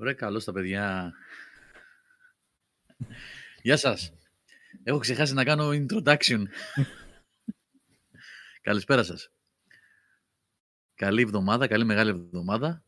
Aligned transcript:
Ωραία, 0.00 0.12
καλώς 0.12 0.44
τα 0.44 0.52
παιδιά. 0.52 1.12
Γεια 3.62 3.76
σας. 3.76 4.12
Έχω 4.82 4.98
ξεχάσει 4.98 5.34
να 5.34 5.44
κάνω 5.44 5.68
introduction. 5.68 6.42
Καλησπέρα 8.68 9.02
σας. 9.02 9.30
Καλή 10.94 11.22
εβδομάδα, 11.22 11.66
καλή 11.66 11.84
μεγάλη 11.84 12.10
εβδομάδα. 12.10 12.84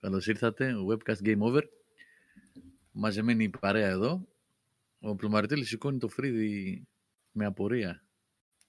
Καλώς 0.00 0.26
ήρθατε, 0.26 0.74
webcast 0.88 1.22
game 1.24 1.38
over. 1.38 1.62
Μαζεμένη 2.90 3.44
η 3.44 3.48
παρέα 3.48 3.88
εδώ. 3.88 4.28
Ο 5.00 5.14
Πλουμαριτέλης 5.14 5.68
σηκώνει 5.68 5.98
το 5.98 6.08
φρύδι 6.08 6.84
με 7.30 7.44
απορία. 7.44 8.04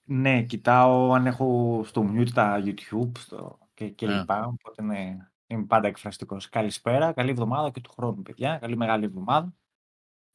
Ναι, 0.03 0.43
κοιτάω 0.43 1.13
αν 1.13 1.25
έχω 1.25 1.81
στο 1.85 2.13
mute 2.15 2.31
τα 2.33 2.63
YouTube 2.65 3.11
στο... 3.17 3.59
και, 3.73 3.89
και 3.89 4.07
λοιπά, 4.07 4.45
οπότε 4.45 4.81
ναι, 4.81 5.17
είμαι 5.47 5.65
πάντα 5.65 5.87
εκφραστικός. 5.87 6.49
Καλησπέρα, 6.49 7.13
καλή 7.13 7.29
εβδομάδα 7.29 7.71
και 7.71 7.81
του 7.81 7.91
χρόνου, 7.91 8.21
παιδιά. 8.21 8.57
Καλή 8.57 8.77
μεγάλη 8.77 9.05
εβδομάδα. 9.05 9.55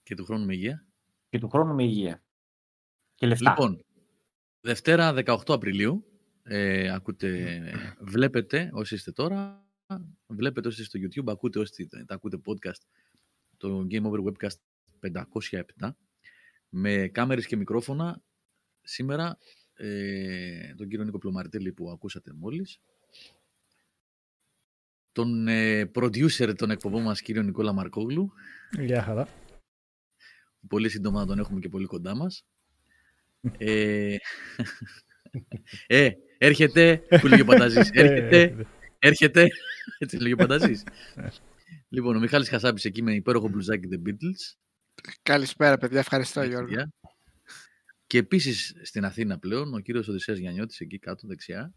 Και 0.03 0.15
του 0.15 0.25
χρόνου 0.25 0.45
με 0.45 0.55
υγεία. 0.55 0.87
Και 1.29 1.39
του 1.39 1.49
χρόνου 1.49 1.75
με 1.75 1.83
υγεία. 1.83 2.23
Και 3.15 3.27
λεφτά. 3.27 3.51
Λοιπόν, 3.51 3.85
Δευτέρα 4.61 5.15
18 5.17 5.37
Απριλίου, 5.47 6.05
ε, 6.43 6.91
ακούτε, 6.93 7.61
βλέπετε 8.15 8.71
όσοι 8.73 8.95
είστε 8.95 9.13
τώρα, 9.13 9.67
βλέπετε 10.27 10.69
όσοι 10.69 10.83
είστε 10.83 10.99
στο 10.99 11.23
YouTube, 11.23 11.33
ακούτε 11.33 11.59
όσοι 11.59 11.89
τα 12.07 12.15
ακούτε 12.15 12.41
podcast, 12.47 12.81
το 13.57 13.87
Game 13.91 14.03
Over 14.03 14.25
Webcast 14.25 14.57
507, 15.81 15.91
με 16.69 17.09
κάμερες 17.09 17.47
και 17.47 17.57
μικρόφωνα, 17.57 18.23
σήμερα 18.83 19.39
ε, 19.75 20.75
τον 20.75 20.89
κύριο 20.89 21.05
Νίκο 21.05 21.19
Πλωμαρτέλη 21.19 21.73
που 21.73 21.91
ακούσατε 21.91 22.33
μόλις, 22.33 22.81
τον 25.21 25.49
ε, 25.49 25.91
producer 25.95 26.53
των 26.57 26.71
εκπομπών 26.71 27.03
μας 27.03 27.21
κύριο 27.21 27.43
Νικόλα 27.43 27.73
Μαρκόγλου. 27.73 28.33
Γεια 28.79 29.03
χαρά. 29.03 29.29
Πολύ 30.69 30.89
σύντομα 30.89 31.27
τον 31.27 31.39
έχουμε 31.39 31.61
και 31.61 31.69
πολύ 31.69 31.87
κοντά 31.87 32.15
μας. 32.15 32.45
ε, 33.59 34.17
ε, 35.87 36.11
έρχεται, 36.39 37.03
που 37.21 37.27
λέγει 37.27 37.41
ο 37.41 37.45
Πανταζής, 37.45 37.91
έρχεται, 37.91 38.67
έρχεται, 38.99 39.49
έτσι 39.99 40.17
λέγει 40.17 40.33
ο 40.33 40.37
Πανταζής. 40.37 40.85
λοιπόν, 41.89 42.17
ο 42.17 42.19
Μιχάλης 42.19 42.49
Χασάπης 42.49 42.85
εκεί 42.85 43.03
με 43.03 43.15
υπέροχο 43.15 43.49
μπλουζάκι 43.49 43.89
The 43.93 44.09
Beatles. 44.09 44.57
Καλησπέρα 45.23 45.79
παιδιά, 45.79 45.99
ευχαριστώ 45.99 46.43
Γιώργο. 46.43 46.91
Και 48.07 48.19
επίσης 48.19 48.75
στην 48.83 49.05
Αθήνα 49.05 49.39
πλέον, 49.39 49.75
ο 49.75 49.79
κύριος 49.79 50.09
Οδυσσέας 50.09 50.39
Γιαννιώτης 50.39 50.81
εκεί 50.81 50.99
κάτω 50.99 51.27
δεξιά. 51.27 51.75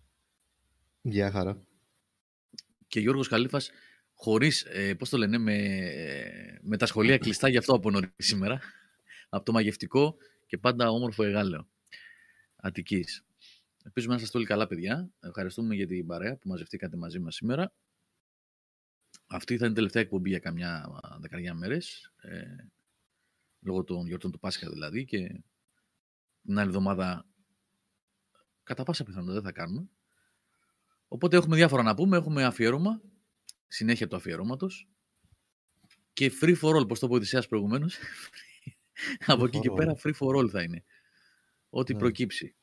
Γεια 1.02 1.32
χαρά. 1.32 1.64
Και 2.94 3.00
Γιώργος 3.00 3.28
Καλήφας 3.28 3.72
χωρίς, 4.14 4.64
ε, 4.64 4.96
πώς 4.96 5.10
το 5.10 5.18
λένε, 5.18 5.38
με, 5.38 5.58
με 6.62 6.78
τα 6.78 6.86
σχολεία 6.86 7.18
κλειστά 7.18 7.48
γι' 7.50 7.58
αυτό 7.58 7.74
από 7.74 7.92
νωρίς 7.92 8.12
σήμερα. 8.18 8.60
Από 9.30 9.46
το 9.46 9.52
μαγευτικό 9.52 10.16
και 10.46 10.58
πάντα 10.58 10.90
όμορφο 10.90 11.24
εγάλεο. 11.24 11.68
Αττικής. 12.56 13.26
Ελπίζουμε 13.84 14.16
να 14.16 14.22
είστε 14.22 14.38
όλοι 14.38 14.48
καλά, 14.48 14.68
παιδιά. 14.68 15.10
Ευχαριστούμε 15.20 15.76
για 15.76 15.88
την 15.88 16.06
παρέα 16.06 16.38
που 16.38 16.48
μαζευτήκατε 16.48 16.98
μαζί 16.98 17.20
μας 17.20 17.36
σήμερα. 17.36 17.74
Αυτή 19.28 19.58
θα 19.58 19.64
είναι 19.64 19.74
η 19.74 19.76
τελευταία 19.76 20.02
εκπομπή 20.02 20.30
για 20.30 20.40
καμιά 20.40 21.00
δεκαριά 21.20 21.54
μέρες. 21.54 22.14
Ε, 22.22 22.56
λόγω 23.60 23.84
των 23.84 24.08
γιορτών 24.08 24.32
του 24.32 24.40
Πάσχα 24.40 24.70
δηλαδή 24.70 25.06
και 25.06 25.44
την 26.44 26.60
άλλη 26.60 26.68
εβδομάδα 26.68 27.26
κατά 28.64 28.84
πάσα 28.84 29.04
πιθανότητα 29.04 29.42
δεν 29.42 29.44
θα 29.44 29.52
κάνουμε. 29.52 29.90
Οπότε 31.14 31.38
έχουμε 31.38 31.56
διάφορα 31.56 31.84
να 31.84 31.94
πούμε. 31.94 32.18
Έχουμε 32.18 32.44
αφιέρωμα, 32.44 33.02
συνέχεια 33.68 34.08
του 34.08 34.16
αφιερώματος 34.16 34.90
και 36.14 36.32
free 36.42 36.56
for 36.62 36.76
all, 36.76 36.88
πώς 36.88 37.00
το 37.00 37.08
πω 37.08 37.16
Οδυσσέας 37.16 37.48
προηγουμένως. 37.48 37.98
Από 39.26 39.46
εκεί 39.46 39.60
και 39.60 39.72
πέρα 39.72 39.96
free 40.04 40.14
for 40.20 40.36
all 40.36 40.50
θα 40.50 40.62
είναι. 40.62 40.84
Ό,τι 41.70 41.94
ναι. 41.94 42.00
προκύψει. 42.00 42.56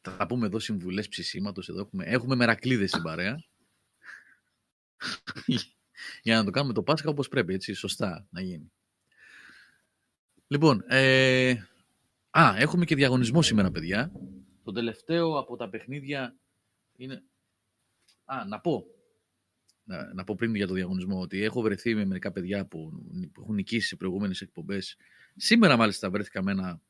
Θα 0.00 0.26
πούμε 0.26 0.46
εδώ 0.46 0.58
συμβουλές 0.58 1.08
ψησίματος. 1.08 1.68
Εδώ 1.68 1.80
έχουμε, 1.80 2.04
έχουμε 2.04 2.34
μερακλείδες 2.34 2.90
στην 2.90 3.02
παρέα. 3.02 3.44
Για 6.22 6.36
να 6.36 6.44
το 6.44 6.50
κάνουμε 6.50 6.72
το 6.72 6.82
Πάσχα 6.82 7.08
όπως 7.08 7.28
πρέπει, 7.28 7.54
έτσι, 7.54 7.72
σωστά 7.72 8.26
να 8.30 8.40
γίνει. 8.40 8.72
Λοιπόν, 10.46 10.84
ε, 10.86 11.50
α, 12.30 12.54
έχουμε 12.56 12.84
και 12.84 12.94
διαγωνισμό 12.94 13.42
σήμερα, 13.42 13.70
παιδιά. 13.70 14.12
Το 14.62 14.72
τελευταίο 14.72 15.38
από 15.38 15.56
τα 15.56 15.68
παιχνίδια 15.68 16.36
είναι... 16.96 17.24
Α, 18.30 18.44
να 18.44 18.60
πω. 18.60 18.84
Να, 19.84 20.14
να 20.14 20.24
πω 20.24 20.34
πριν 20.34 20.54
για 20.54 20.66
το 20.66 20.74
διαγωνισμό 20.74 21.20
ότι 21.20 21.42
έχω 21.42 21.60
βρεθεί 21.62 21.94
με 21.94 22.04
μερικά 22.04 22.32
παιδιά 22.32 22.66
που, 22.66 22.92
που 23.32 23.40
έχουν 23.40 23.54
νικήσει 23.54 23.86
σε 23.86 23.96
προηγούμενες 23.96 24.40
εκπομπές. 24.40 24.96
Σήμερα 25.36 25.76
μάλιστα 25.76 26.10
βρέθηκα 26.10 26.42
με 26.42 26.50
ένα 26.50 26.80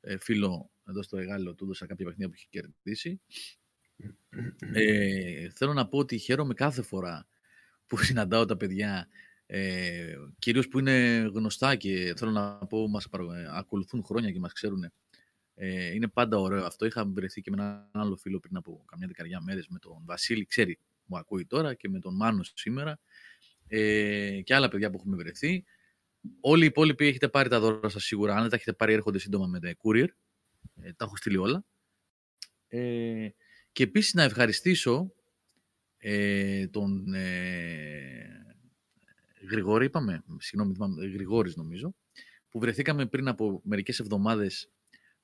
ε, 0.00 0.18
φίλο 0.18 0.70
εδώ 0.88 1.02
στο 1.02 1.16
Εγάλο, 1.18 1.54
του 1.54 1.64
έδωσα 1.64 1.86
κάποια 1.86 2.04
παιχνίδια 2.04 2.28
που 2.28 2.34
έχει 2.34 2.48
κερδίσει. 2.50 3.20
Ε, 4.72 5.48
θέλω 5.50 5.72
να 5.72 5.88
πω 5.88 5.98
ότι 5.98 6.18
χαίρομαι 6.18 6.54
κάθε 6.54 6.82
φορά 6.82 7.26
που 7.86 7.96
συναντάω 8.04 8.44
τα 8.44 8.56
παιδιά 8.56 9.08
ε, 9.46 10.14
κυρίως 10.38 10.68
που 10.68 10.78
είναι 10.78 11.30
γνωστά 11.34 11.76
και 11.76 12.14
θέλω 12.16 12.30
να 12.30 12.56
πω 12.56 12.88
μας 12.88 13.08
ακολουθούν 13.52 14.04
χρόνια 14.04 14.30
και 14.30 14.38
μας 14.38 14.52
ξέρουν. 14.52 14.92
Ε, 15.58 15.94
είναι 15.94 16.08
πάντα 16.08 16.38
ωραίο 16.38 16.64
αυτό. 16.64 16.86
Είχα 16.86 17.06
βρεθεί 17.06 17.40
και 17.40 17.50
με 17.50 17.62
έναν 17.62 17.90
άλλο 17.92 18.16
φίλο 18.16 18.40
πριν 18.40 18.56
από 18.56 18.84
καμιά 18.86 19.06
δεκαριά 19.06 19.40
μέρες 19.40 19.68
με 19.68 19.78
τον 19.78 20.02
Βασίλη, 20.04 20.44
ξέρει, 20.44 20.78
μου 21.04 21.16
ακούει 21.16 21.46
τώρα 21.46 21.74
και 21.74 21.88
με 21.88 21.98
τον 21.98 22.16
Μάνο 22.16 22.42
σήμερα 22.42 22.98
ε, 23.68 24.40
και 24.44 24.54
άλλα 24.54 24.68
παιδιά 24.68 24.90
που 24.90 24.96
έχουμε 24.96 25.16
βρεθεί. 25.16 25.64
Όλοι 26.40 26.62
οι 26.62 26.66
υπόλοιποι 26.66 27.06
έχετε 27.06 27.28
πάρει 27.28 27.48
τα 27.48 27.60
δώρα 27.60 27.88
σας 27.88 28.04
σίγουρα. 28.04 28.34
Αν 28.34 28.40
δεν 28.40 28.50
τα 28.50 28.56
έχετε 28.56 28.72
πάρει 28.72 28.92
έρχονται 28.92 29.18
σύντομα 29.18 29.46
με 29.46 29.60
τα 29.60 29.74
courier. 29.82 30.08
Ε, 30.82 30.92
τα 30.92 31.04
έχω 31.04 31.16
στείλει 31.16 31.36
όλα. 31.36 31.64
Ε, 32.68 33.28
και 33.72 33.82
επίσης 33.82 34.14
να 34.14 34.22
ευχαριστήσω 34.22 35.12
ε, 35.98 36.66
τον 36.66 37.14
ε, 37.14 38.46
Γρηγόρη 39.50 39.84
είπαμε, 39.84 40.24
συγγνώμη, 40.38 40.76
Γρηγόρης 41.12 41.56
νομίζω, 41.56 41.94
που 42.48 42.58
βρεθήκαμε 42.58 43.06
πριν 43.06 43.28
από 43.28 43.60
μερικές 43.64 43.98
εβδομάδες, 43.98 44.70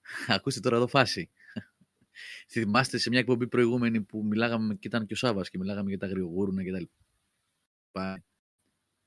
ακούστε 0.26 0.60
τώρα 0.60 0.76
εδώ 0.76 0.86
φάση, 0.86 1.30
θυμάστε 2.50 2.98
σε 2.98 3.10
μια 3.10 3.18
εκπομπή 3.18 3.48
προηγούμενη 3.48 4.00
που 4.00 4.24
μιλάγαμε 4.24 4.74
και 4.74 4.88
ήταν 4.88 5.06
και 5.06 5.12
ο 5.12 5.16
Σάβας 5.16 5.50
και 5.50 5.58
μιλάγαμε 5.58 5.88
για 5.88 5.98
τα 5.98 6.06
γρηγόρουνα 6.06 6.64
και 6.64 6.70
τα 6.72 6.78
λοιπά. 6.78 8.24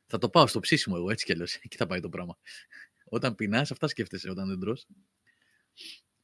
Θα 0.06 0.18
το 0.18 0.30
πάω 0.30 0.48
στο 0.48 0.60
ψήσιμο 0.60 0.96
εγώ 0.98 1.10
έτσι 1.10 1.26
κι 1.26 1.32
αλλιώς, 1.32 1.56
εκεί 1.64 1.78
θα 1.78 1.86
πάει 1.88 2.00
το 2.00 2.10
πράγμα. 2.10 2.38
Όταν 3.06 3.36
πεινάς, 3.36 3.72
αυτά 3.72 3.88
σκέφτεσαι 3.88 4.30
όταν 4.30 4.48
δεν 4.48 4.60
τρως. 4.60 4.88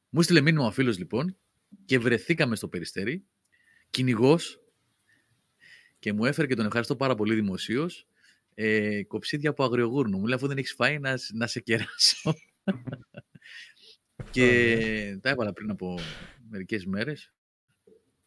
Μου 0.08 0.22
στείλε 0.22 0.40
μήνυμα 0.40 0.66
ο 0.66 0.70
φίλος 0.70 0.98
λοιπόν 0.98 1.36
και 1.84 1.98
βρεθήκαμε 1.98 2.56
στο 2.56 2.68
Περιστέρι, 2.68 3.24
κυνηγός 3.90 4.60
και 5.98 6.12
μου 6.12 6.24
έφερε 6.24 6.46
και 6.46 6.54
τον 6.54 6.66
ευχαριστώ 6.66 6.96
πάρα 6.96 7.14
πολύ 7.14 7.34
δημοσίως 7.34 8.06
ε, 8.54 9.02
κοψίδια 9.02 9.50
από 9.50 9.64
αγριογούρνου. 9.64 10.18
Μου 10.18 10.26
λέει 10.26 10.34
αφού 10.34 10.46
δεν 10.46 10.58
έχεις 10.58 10.72
φάει 10.72 10.98
να, 10.98 11.14
να 11.32 11.46
σε 11.46 11.60
κεράσω. 11.60 12.34
Και 14.30 15.18
τα 15.20 15.30
έβαλα 15.30 15.52
πριν 15.52 15.70
από 15.70 15.98
μερικές 16.48 16.86
μέρες 16.86 17.32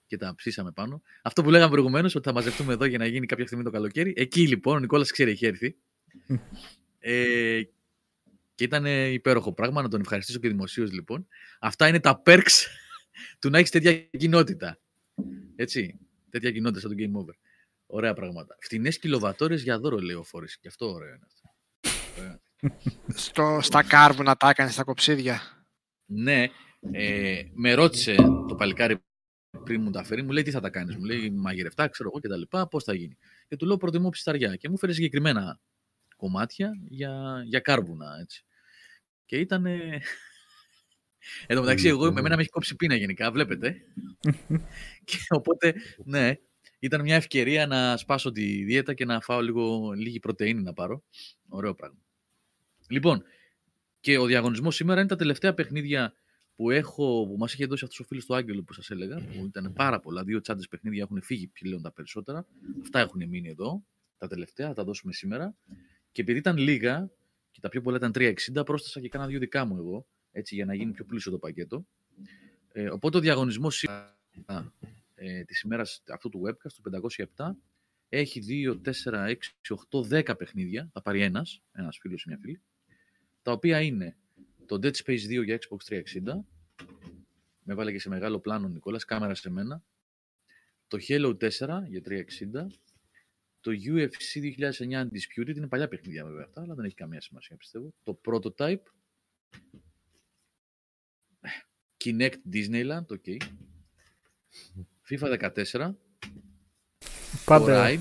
και 0.08 0.18
τα 0.18 0.36
ψήσαμε 0.36 0.72
πάνω. 0.72 1.02
Αυτό 1.22 1.44
που 1.44 1.50
λέγαμε 1.50 1.72
προηγουμένως, 1.72 2.16
ότι 2.16 2.28
θα 2.28 2.34
μαζευτούμε 2.34 2.74
εδώ 2.74 2.86
για 2.86 2.98
να 2.98 3.06
γίνει 3.06 3.26
κάποια 3.26 3.46
στιγμή 3.46 3.64
το 3.64 3.70
καλοκαίρι. 3.70 4.14
Εκεί 4.16 4.48
λοιπόν 4.48 4.76
ο 4.76 4.80
Νικόλας 4.80 5.12
ξέρει, 5.12 5.32
έχει 5.32 5.46
έρθει. 5.46 5.76
ε, 7.00 7.62
και 8.56 8.64
ήταν 8.64 8.86
υπέροχο 9.14 9.54
πράγμα, 9.54 9.82
να 9.82 9.90
τον 9.90 10.00
ευχαριστήσω 10.00 10.40
και 10.40 10.48
δημοσίως 10.48 10.92
λοιπόν. 10.92 11.28
Αυτά 11.60 11.88
είναι 11.88 12.00
τα 12.00 12.22
perks 12.26 12.66
του 13.40 13.50
να 13.50 13.58
έχεις 13.58 13.70
τέτοια 13.70 13.98
κοινότητα. 13.98 14.80
Έτσι, 15.56 16.00
τέτοια 16.30 16.52
κοινότητα 16.52 16.80
σαν 16.80 16.90
το 16.90 17.04
Game 17.04 17.20
Over. 17.20 17.34
Ωραία 17.86 18.14
πράγματα. 18.14 18.58
Φτηνές 18.60 19.00
κιλοβατόρες 19.00 19.64
για 19.64 19.80
δώρο, 19.80 19.98
λέει 19.98 20.16
ο 20.16 20.24
Φόρης. 20.24 20.58
Και 20.58 20.68
αυτό 20.68 20.92
ωραίο 20.92 21.08
είναι 21.08 21.26
αυτό. 21.26 21.50
Στο, 23.28 23.60
στα 23.62 23.84
κάρβουνα 23.84 24.36
τα 24.36 24.50
έκανες 24.50 24.74
στα 24.74 24.84
κοψίδια. 24.84 25.42
Ναι, 26.08 26.48
ε, 26.92 27.42
με 27.54 27.74
ρώτησε 27.74 28.16
το 28.48 28.56
παλικάρι 28.58 28.98
πριν 29.64 29.82
μου 29.82 29.92
τα 29.92 30.04
φέρει, 30.04 30.22
μου 30.24 30.32
λέει 30.32 30.44
τι 30.44 30.52
θα 30.52 30.60
τα 30.60 30.70
κάνεις; 30.70 30.96
Μου 30.96 31.04
λέει 31.04 31.30
μαγειρευτά, 31.30 31.88
ξέρω 31.88 32.12
εγώ 32.14 32.20
κτλ. 32.20 32.58
Πώς 32.70 32.84
θα 32.84 32.94
γίνει; 32.94 33.18
Και 33.48 33.56
του 33.56 33.66
λέω 33.66 33.78
προτιμώ 33.78 34.10
ψισταριά. 34.10 34.56
Και 34.56 34.70
μου 34.70 34.78
φέρει 34.78 34.94
συγκεκριμένα 34.94 35.60
κομμάτια 36.16 36.72
για, 36.88 37.42
για 37.46 37.60
κάρβουνα. 37.60 38.18
Έτσι. 38.22 38.46
Και 39.26 39.38
ήταν. 39.38 39.66
Εν 41.48 41.56
τω 41.56 41.62
μεταξύ, 41.62 41.88
εγώ, 41.88 42.12
με 42.14 42.22
μένα 42.22 42.36
με 42.36 42.42
έχει 42.42 42.50
κόψει 42.50 42.76
πείνα 42.76 42.96
γενικά, 42.96 43.32
βλέπετε. 43.32 43.76
και 45.06 45.18
οπότε, 45.30 45.74
ναι, 46.06 46.34
ήταν 46.80 47.02
μια 47.02 47.16
ευκαιρία 47.16 47.68
να 47.68 47.98
σπάσω 47.98 48.32
τη 48.32 48.64
δίαιτα 48.64 48.94
και 48.94 49.06
να 49.06 49.22
φάω 49.22 49.42
λίγο, 49.42 49.92
λίγη 49.92 50.20
πρωτεΐνη 50.20 50.62
να 50.62 50.74
πάρω. 50.74 51.04
Ωραίο 51.50 51.76
πράγμα. 51.76 52.00
Λοιπόν, 52.90 53.24
και 54.06 54.18
ο 54.18 54.26
διαγωνισμός 54.26 54.76
σήμερα 54.76 55.00
είναι 55.00 55.10
τα 55.10 55.16
τελευταία 55.16 55.54
παιχνίδια 55.54 56.14
που, 56.56 56.72
έχω, 56.72 57.28
που 57.28 57.36
μας 57.38 57.54
είχε 57.54 57.66
δώσει 57.66 57.84
αυτός 57.84 58.00
ο 58.00 58.04
φίλος 58.04 58.26
του 58.26 58.36
Άγγελο 58.36 58.64
που 58.64 58.74
σας 58.74 58.90
έλεγα, 58.90 59.16
που 59.16 59.46
ήταν 59.46 59.74
πάρα 59.74 60.00
πολλά. 60.00 60.24
Δύο 60.24 60.42
τσάντες 60.42 60.68
παιχνίδια 60.68 61.04
έχουν 61.04 61.22
φύγει 61.22 61.48
πλέον 61.48 61.82
τα 61.82 61.92
περισσότερα. 61.92 62.46
Αυτά 62.82 63.00
έχουν 63.00 63.28
μείνει 63.28 63.50
εδώ. 63.50 63.84
τα 64.18 64.28
τελευταία, 64.28 64.68
θα 64.68 64.74
τα 64.74 64.84
δώσουμε 64.84 65.14
σήμερα. 65.14 65.56
Και 66.12 66.22
επειδή 66.22 66.38
ήταν 66.38 66.58
λίγα 66.58 67.10
και 67.52 67.60
τα 67.60 67.70
πιο 67.70 67.82
πολλά 67.82 67.98
ήταν 67.98 68.12
360, 68.16 68.66
πρόσθεσα 68.66 69.00
και 69.00 69.10
κάνα 69.10 69.28
δύο 69.28 69.40
δικά 69.40 69.66
μου 69.66 69.78
εγώ, 69.78 70.08
έτσι 70.32 70.56
για 70.56 70.66
να 70.66 70.76
γίνει 70.76 70.92
πιο 70.92 71.06
πλούσιο 71.06 71.32
το 71.32 71.38
πακέτο. 71.38 71.86
Ε, 72.72 72.90
οπότε 72.90 73.18
ο 73.18 73.20
διαγωνισμός 73.20 73.88
ε, 75.16 75.44
της 75.44 75.62
ημέρας 75.62 76.04
αυτού 76.08 76.30
του 76.30 76.42
webcast, 76.46 76.74
του 76.84 77.10
507, 77.36 77.52
έχει 78.10 78.42
2, 78.48 78.82
4, 78.84 79.28
6, 79.28 79.36
8, 79.90 80.30
10 80.30 80.38
παιχνίδια. 80.38 80.90
Θα 80.94 81.02
πάρει 81.02 81.22
ένας, 81.22 81.62
ένας 81.72 81.98
φίλος 81.98 82.24
ή 82.24 82.26
μια 82.28 82.38
φίλη. 82.42 82.62
Τα 83.46 83.52
οποία 83.52 83.82
είναι 83.82 84.18
το 84.66 84.76
Dead 84.76 84.92
Space 84.92 85.40
2 85.40 85.44
για 85.44 85.60
Xbox 85.62 85.94
360. 85.94 86.02
Με 87.64 87.74
βάλε 87.74 87.92
και 87.92 88.00
σε 88.00 88.10
μεγάλο 88.10 88.40
πλάνο 88.40 88.68
Νικόλας, 88.68 89.06
κάμερα 89.06 89.36
σε 89.36 89.50
μένα. 89.50 89.84
Το 90.88 90.98
Halo 91.08 91.38
4 91.38 91.50
για 91.88 92.02
360. 92.06 92.22
Το 93.60 93.72
UFC 93.86 94.56
2009 94.58 95.02
Undisputed 95.02 95.56
είναι 95.56 95.68
παλιά 95.68 95.88
παιχνίδια 95.88 96.26
βέβαια 96.26 96.44
αυτά, 96.44 96.62
αλλά 96.62 96.74
δεν 96.76 96.86
έχει 96.86 96.96
καμία 96.96 97.22
σημασία 97.22 97.56
πιστεύω. 97.56 97.94
Το 98.04 98.22
Prototype. 98.26 98.84
Kinect 102.04 102.38
Disneyland, 102.54 103.06
ok. 103.06 103.38
FIFA 105.10 105.52
14. 105.74 105.94
Πάντα, 107.46 108.00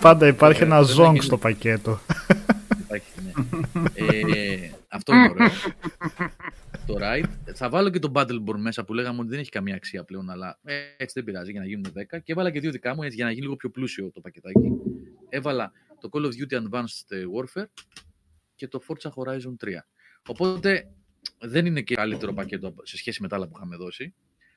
πάντα 0.00 0.26
υπάρχει 0.26 0.62
ένα 0.62 0.82
ζόγκ 0.82 1.20
στο 1.20 1.38
πακέτο. 1.38 2.00
Υπάρχει, 2.78 3.12
ναι. 3.22 3.32
ε, 4.20 4.70
αυτό 4.88 5.14
είναι 5.14 5.28
ωραίο. 5.28 5.48
το 6.86 6.96
Ride. 7.00 7.52
Θα 7.54 7.68
βάλω 7.68 7.90
και 7.90 7.98
το 7.98 8.12
Battleborn 8.14 8.58
μέσα 8.58 8.84
που 8.84 8.94
λέγαμε 8.94 9.20
ότι 9.20 9.28
δεν 9.28 9.38
έχει 9.38 9.50
καμία 9.50 9.74
αξία 9.74 10.04
πλέον, 10.04 10.30
αλλά 10.30 10.58
ε, 10.64 10.74
έτσι 10.74 11.12
δεν 11.14 11.24
πειράζει 11.24 11.50
για 11.50 11.60
να 11.60 11.66
γίνουν 11.66 11.86
10. 11.86 12.18
Και 12.22 12.32
έβαλα 12.32 12.50
και 12.50 12.60
δύο 12.60 12.70
δικά 12.70 12.94
μου 12.94 13.02
έτσι, 13.02 13.16
για 13.16 13.24
να 13.24 13.30
γίνει 13.30 13.42
λίγο 13.42 13.56
πιο 13.56 13.70
πλούσιο 13.70 14.10
το 14.10 14.20
πακετάκι. 14.20 14.70
Έβαλα 15.28 15.72
το 16.00 16.08
Call 16.12 16.24
of 16.24 16.30
Duty 16.30 16.62
Advanced 16.62 17.10
Warfare 17.36 17.66
και 18.54 18.68
το 18.68 18.80
Forza 18.88 19.10
Horizon 19.10 19.54
3. 19.64 19.68
Οπότε 20.28 20.90
δεν 21.38 21.66
είναι 21.66 21.82
και 21.82 21.94
καλύτερο 21.94 22.32
πακέτο 22.32 22.74
σε 22.82 22.96
σχέση 22.96 23.22
με 23.22 23.28
τα 23.28 23.36
άλλα 23.36 23.46
που 23.48 23.52
είχαμε 23.56 23.76
δώσει. 23.76 24.14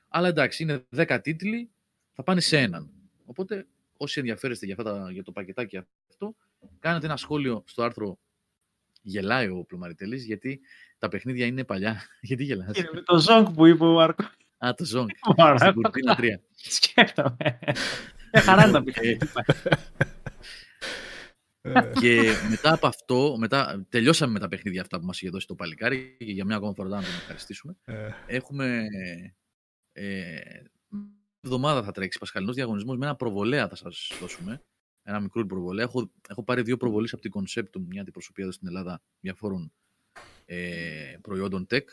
Αλλά 0.08 0.28
εντάξει, 0.28 0.62
είναι 0.62 0.84
10 0.96 1.18
τίτλοι, 1.22 1.70
θα 2.12 2.22
πάνε 2.22 2.40
σε 2.40 2.58
έναν. 2.58 2.90
Οπότε 3.24 3.66
όσοι 3.96 4.18
ενδιαφέρεστε 4.18 4.66
για, 4.66 4.74
αυτά, 4.78 5.10
για 5.12 5.22
το 5.22 5.32
πακετάκι 5.32 5.76
αυτό, 6.10 6.34
κάνετε 6.78 7.06
ένα 7.06 7.16
σχόλιο 7.16 7.62
στο 7.66 7.82
άρθρο 7.82 8.18
Γελάει 9.02 9.48
ο 9.48 9.64
Πλουμαριτέλης, 9.64 10.24
γιατί 10.24 10.60
τα 10.98 11.08
παιχνίδια 11.08 11.46
είναι 11.46 11.64
παλιά. 11.64 12.02
γιατί 12.28 12.44
γελάς; 12.44 12.76
Είναι 12.76 12.90
με 12.92 13.00
το 13.00 13.24
Zonk 13.28 13.52
που 13.54 13.66
είπε 13.66 13.84
ο 13.84 13.92
Μάρκο. 13.92 14.24
Α, 14.58 14.74
το 14.74 14.84
Zonk. 14.94 15.34
Στην 15.58 15.74
Κουρτίνα 15.74 16.16
3. 16.18 16.26
Σκέφτομαι. 16.52 17.58
Ε, 18.30 18.40
χαρά 18.40 18.66
να 18.66 18.82
πει. 18.82 18.92
και 22.00 22.20
μετά 22.50 22.72
από 22.72 22.86
αυτό, 22.86 23.36
μετά, 23.38 23.86
τελειώσαμε 23.88 24.32
με 24.32 24.38
τα 24.38 24.48
παιχνίδια 24.48 24.80
αυτά 24.80 24.98
που 25.00 25.06
μας 25.06 25.20
είχε 25.20 25.30
δώσει 25.30 25.46
το 25.46 25.54
παλικάρι 25.54 26.16
και 26.18 26.32
για 26.32 26.44
μια 26.44 26.56
ακόμα 26.56 26.72
φορά 26.74 26.88
να 26.88 26.96
τον 26.96 27.14
ευχαριστήσουμε. 27.20 27.76
Ε. 27.84 28.10
Έχουμε 28.26 28.84
ε, 29.92 30.40
εβδομάδα 31.40 31.82
θα 31.82 31.92
τρέξει 31.92 32.18
Πασχαλινός 32.18 32.54
διαγωνισμός 32.54 32.96
με 32.96 33.06
ένα 33.06 33.16
προβολέα 33.16 33.68
θα 33.68 33.76
σας 33.76 34.12
δώσουμε 34.20 34.62
ένα 35.02 35.20
μικρό 35.20 35.46
προβολέα. 35.46 35.84
Έχω, 35.84 36.10
έχω 36.28 36.44
πάρει 36.44 36.62
δύο 36.62 36.76
προβολές 36.76 37.12
από 37.12 37.22
την 37.22 37.30
Conceptum, 37.34 37.80
μια 37.88 38.00
αντιπροσωπεία 38.00 38.44
εδώ 38.44 38.52
στην 38.52 38.68
Ελλάδα 38.68 39.02
διαφόρων 39.20 39.72
ε, 40.44 41.16
προϊόντων 41.22 41.66
tech. 41.70 41.84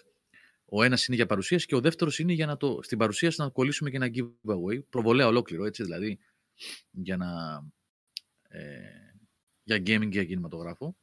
Ο 0.65 0.83
ένας 0.83 1.05
είναι 1.05 1.15
για 1.15 1.25
παρουσίαση 1.25 1.65
και 1.65 1.75
ο 1.75 1.81
δεύτερος 1.81 2.19
είναι 2.19 2.33
για 2.33 2.45
να 2.45 2.57
το, 2.57 2.79
στην 2.81 2.97
παρουσίαση 2.97 3.41
να 3.41 3.49
κολλήσουμε 3.49 3.89
και 3.89 3.95
ένα 3.95 4.09
giveaway. 4.13 4.83
Προβολέα 4.89 5.27
ολόκληρο, 5.27 5.65
έτσι 5.65 5.83
δηλαδή, 5.83 6.19
για, 6.91 7.17
να, 7.17 7.61
ε, 8.47 8.79
για 9.63 9.77
gaming 9.77 9.83
και 9.83 10.07
για 10.09 10.25
κινηματογράφο. 10.25 10.95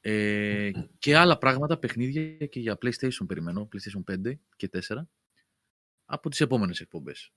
Ε, 0.00 0.70
και 0.98 1.16
άλλα 1.16 1.38
πράγματα, 1.38 1.78
παιχνίδια 1.78 2.46
και 2.46 2.60
για 2.60 2.78
PlayStation 2.82 3.26
περιμένω, 3.26 3.68
PlayStation 3.72 4.28
5 4.30 4.32
και 4.56 4.68
4 4.88 5.02
από 6.04 6.28
τις 6.30 6.40
επόμενες 6.40 6.80
εκπομπές. 6.80 7.32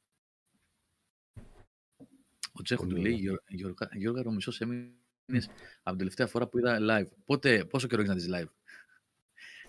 Ο 2.60 2.62
Τσέχο 2.62 2.86
του 2.86 2.96
λέει, 2.96 3.40
Γιώργα, 3.94 4.22
ο 4.26 4.32
μισός 4.32 4.62
έμεινες 4.62 5.50
από 5.78 5.90
την 5.90 5.98
τελευταία 5.98 6.28
φορά 6.28 6.48
που 6.48 6.58
είδα 6.58 6.78
live. 6.82 7.08
Πότε, 7.26 7.66
πόσο 7.66 7.88
καιρό 7.88 8.02
έχεις 8.02 8.14
να 8.14 8.20
δεις 8.20 8.30
live; 8.34 8.50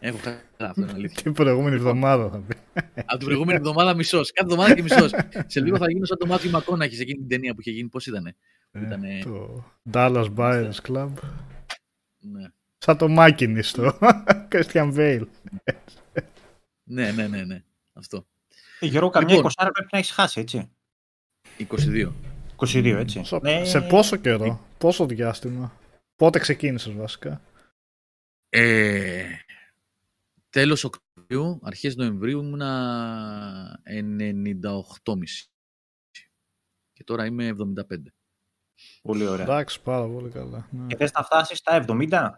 Έχω 0.01 0.19
χάσει 0.19 0.41
αυτό 0.59 0.81
είναι 0.81 0.93
αλήθεια. 0.93 1.23
Την 1.23 1.33
προηγούμενη 1.33 1.77
εβδομάδα 1.77 2.31
θα 2.31 2.39
πει. 2.39 2.57
Από 2.95 3.17
την 3.17 3.27
προηγούμενη 3.27 3.59
εβδομάδα 3.59 3.95
μισός. 3.95 4.33
Κάθε 4.33 4.49
εβδομάδα 4.53 4.75
και 4.75 4.83
μισός. 4.83 5.13
Σε 5.47 5.61
λίγο 5.61 5.77
θα 5.77 5.91
γίνω 5.91 6.05
σαν 6.05 6.19
το 6.19 6.27
Μάθιο 6.27 6.51
Μακόνα 6.51 6.85
σε 6.85 7.03
εκείνη 7.03 7.19
την 7.19 7.29
ταινία 7.29 7.55
που 7.55 7.61
είχε 7.61 7.71
γίνει. 7.71 7.89
Πώς 7.89 8.07
ήταν. 8.07 8.35
Ήτανε... 8.73 9.21
Το 9.25 9.65
Dallas 9.93 10.35
Buyers 10.37 10.81
Club. 10.89 11.11
Ναι. 12.19 12.49
Σαν 12.79 12.97
το 12.97 13.09
Μάκινι 13.09 13.63
στο 13.63 13.99
Christian 14.53 14.95
Bale. 14.95 15.27
ναι, 16.83 17.13
ναι, 17.13 17.27
ναι, 17.27 17.45
ναι. 17.45 17.63
Αυτό. 17.93 18.27
Ε, 18.81 18.87
Γιώργο, 18.87 19.11
καμιά 19.11 19.35
λοιπόν, 19.35 19.51
20 19.51 19.69
πρέπει 19.73 19.89
να 19.93 19.99
έχεις 19.99 20.11
χάσει, 20.11 20.41
έτσι. 20.41 20.71
22. 21.59 22.11
22, 22.61 22.97
έτσι. 22.99 23.23
Ναι. 23.43 23.65
Σε 23.65 23.81
πόσο 23.81 24.17
καιρό, 24.17 24.61
πόσο 24.79 25.07
διάστημα, 25.07 25.73
πότε 26.17 26.39
ξεκίνησες 26.39 26.93
βασικά; 26.93 27.41
Ε, 28.49 29.25
τέλος 30.51 30.85
Οκτωβρίου, 30.85 31.59
αρχές 31.63 31.97
Νοεμβρίου 31.97 32.41
ήμουνα 32.41 33.83
98,5. 33.85 35.51
Και 36.93 37.05
τώρα 37.05 37.27
είμαι 37.27 37.49
75. 37.49 38.13
Πολύ 39.03 39.27
ωραία. 39.27 39.45
Εντάξει, 39.45 39.83
πάρα 39.83 40.07
πολύ 40.07 40.31
καλά. 40.31 40.69
Ναι. 40.71 40.87
Και 40.87 40.97
θες 40.97 41.13
να 41.13 41.23
φτάσεις 41.23 41.59
στα 41.59 41.85
70? 41.89 42.31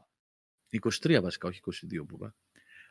23 0.70 1.20
βασικά, 1.22 1.48
όχι 1.48 1.60
22 1.60 2.06
που 2.08 2.14
είπα. 2.14 2.34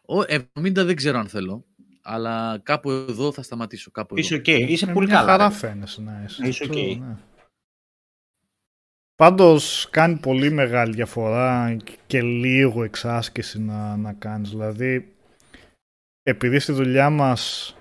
Ο 0.06 0.20
70 0.20 0.74
δεν 0.74 0.96
ξέρω 0.96 1.20
αν 1.20 1.28
θέλω. 1.28 1.66
Αλλά 2.02 2.60
κάπου 2.64 2.90
εδώ 2.90 3.32
θα 3.32 3.42
σταματήσω. 3.42 3.92
Κάπου 3.92 4.18
είσαι 4.18 4.36
OK. 4.36 4.44
Okay. 4.48 4.66
Είσαι 4.68 4.88
πολύ 4.88 5.08
καλά. 5.08 5.26
Χαρά 5.32 5.50
φαίνεσαι 5.50 6.02
να 6.02 6.24
είσαι. 6.26 6.48
Είσαι 6.48 6.64
OK. 6.64 6.72
Okay. 6.72 6.98
Ναι. 7.00 7.16
Πάντως 9.16 9.88
κάνει 9.92 10.18
πολύ 10.18 10.52
μεγάλη 10.52 10.94
διαφορά 10.94 11.78
και 12.08 12.22
λίγο 12.22 12.84
εξάσκηση 12.84 13.62
να, 13.62 13.98
να 13.98 14.14
κάνεις. 14.14 14.50
Δηλαδή, 14.50 15.14
επειδή 16.24 16.60
στη 16.60 16.72
δουλειά 16.72 17.10
μας 17.10 17.76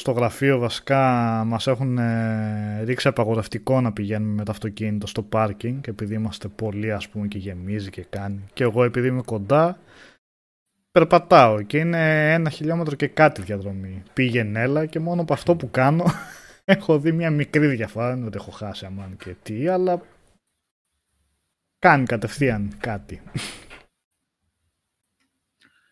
στο 0.00 0.12
γραφείο 0.12 0.58
βασικά 0.58 1.02
μας 1.46 1.66
έχουν 1.66 1.98
ε, 1.98 2.82
ρίξει 2.84 3.08
απαγορευτικό 3.08 3.80
να 3.80 3.92
πηγαίνουμε 3.92 4.34
με 4.34 4.44
το 4.44 4.50
αυτοκίνητο 4.50 5.06
στο 5.06 5.22
πάρκινγκ 5.22 5.86
επειδή 5.86 6.14
είμαστε 6.14 6.48
πολλοί 6.48 6.92
ας 6.92 7.08
πούμε 7.08 7.26
και 7.26 7.38
γεμίζει 7.38 7.90
και 7.90 8.06
κάνει. 8.10 8.44
Και 8.52 8.62
εγώ 8.62 8.84
επειδή 8.84 9.08
είμαι 9.08 9.22
κοντά 9.22 9.78
περπατάω 10.96 11.62
και 11.62 11.78
είναι 11.78 12.32
ένα 12.32 12.50
χιλιόμετρο 12.50 12.94
και 12.94 13.08
κάτι 13.08 13.42
διαδρομή. 13.42 14.02
Πήγαινε 14.12 14.60
έλα 14.60 14.86
και 14.86 14.98
μόνο 14.98 15.22
από 15.22 15.32
αυτό 15.32 15.56
που 15.56 15.70
κάνω 15.70 16.04
έχω 16.64 16.98
δει 16.98 17.12
μια 17.12 17.30
μικρή 17.30 17.66
διαφορά. 17.66 18.14
Δεν 18.14 18.26
ότι 18.26 18.36
έχω 18.36 18.50
χάσει 18.50 18.86
αμάν 18.86 19.16
και 19.16 19.34
τι, 19.42 19.68
αλλά 19.68 20.02
κάνει 21.78 22.06
κατευθείαν 22.06 22.76
κάτι. 22.78 23.22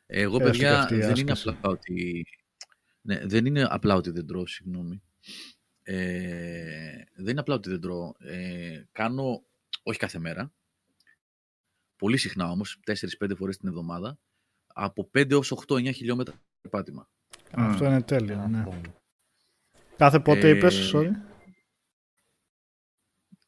Εγώ, 0.07 0.39
παιδιά, 0.39 0.87
δεν 0.91 1.17
είναι 1.17 1.33
απλά 1.33 1.59
ότι... 1.63 2.27
Ναι, 3.01 3.27
δεν 3.27 3.47
είναι 3.47 3.67
απλά 3.71 3.95
ότι 3.95 4.11
δεν 4.11 4.27
τρώω, 4.27 4.47
συγγνώμη. 4.47 5.03
Ε, 5.83 7.03
δεν 7.15 7.29
είναι 7.29 7.41
απλά 7.41 7.55
ότι 7.55 7.71
δεν 7.71 7.81
τρώω. 7.81 8.13
Ε, 8.19 8.83
κάνω, 8.93 9.45
όχι 9.83 9.99
κάθε 9.99 10.19
μέρα, 10.19 10.53
πολύ 11.97 12.17
συχνά 12.17 12.51
όμως, 12.51 12.81
4-5 13.21 13.31
φορές 13.37 13.57
την 13.57 13.69
εβδομάδα, 13.69 14.19
από 14.75 15.11
5 15.19 15.31
έως 15.31 15.53
8-9 15.67 15.95
χιλιόμετρα 15.95 16.35
περπάτημα. 16.61 17.09
Αυτό 17.51 17.85
είναι 17.85 18.03
τέλειο, 18.03 18.47
ναι. 18.49 18.65
Κάθε 19.97 20.21
πότε 20.21 20.49
ε, 20.49 20.51
είπες, 20.57 20.93
sorry; 20.95 21.11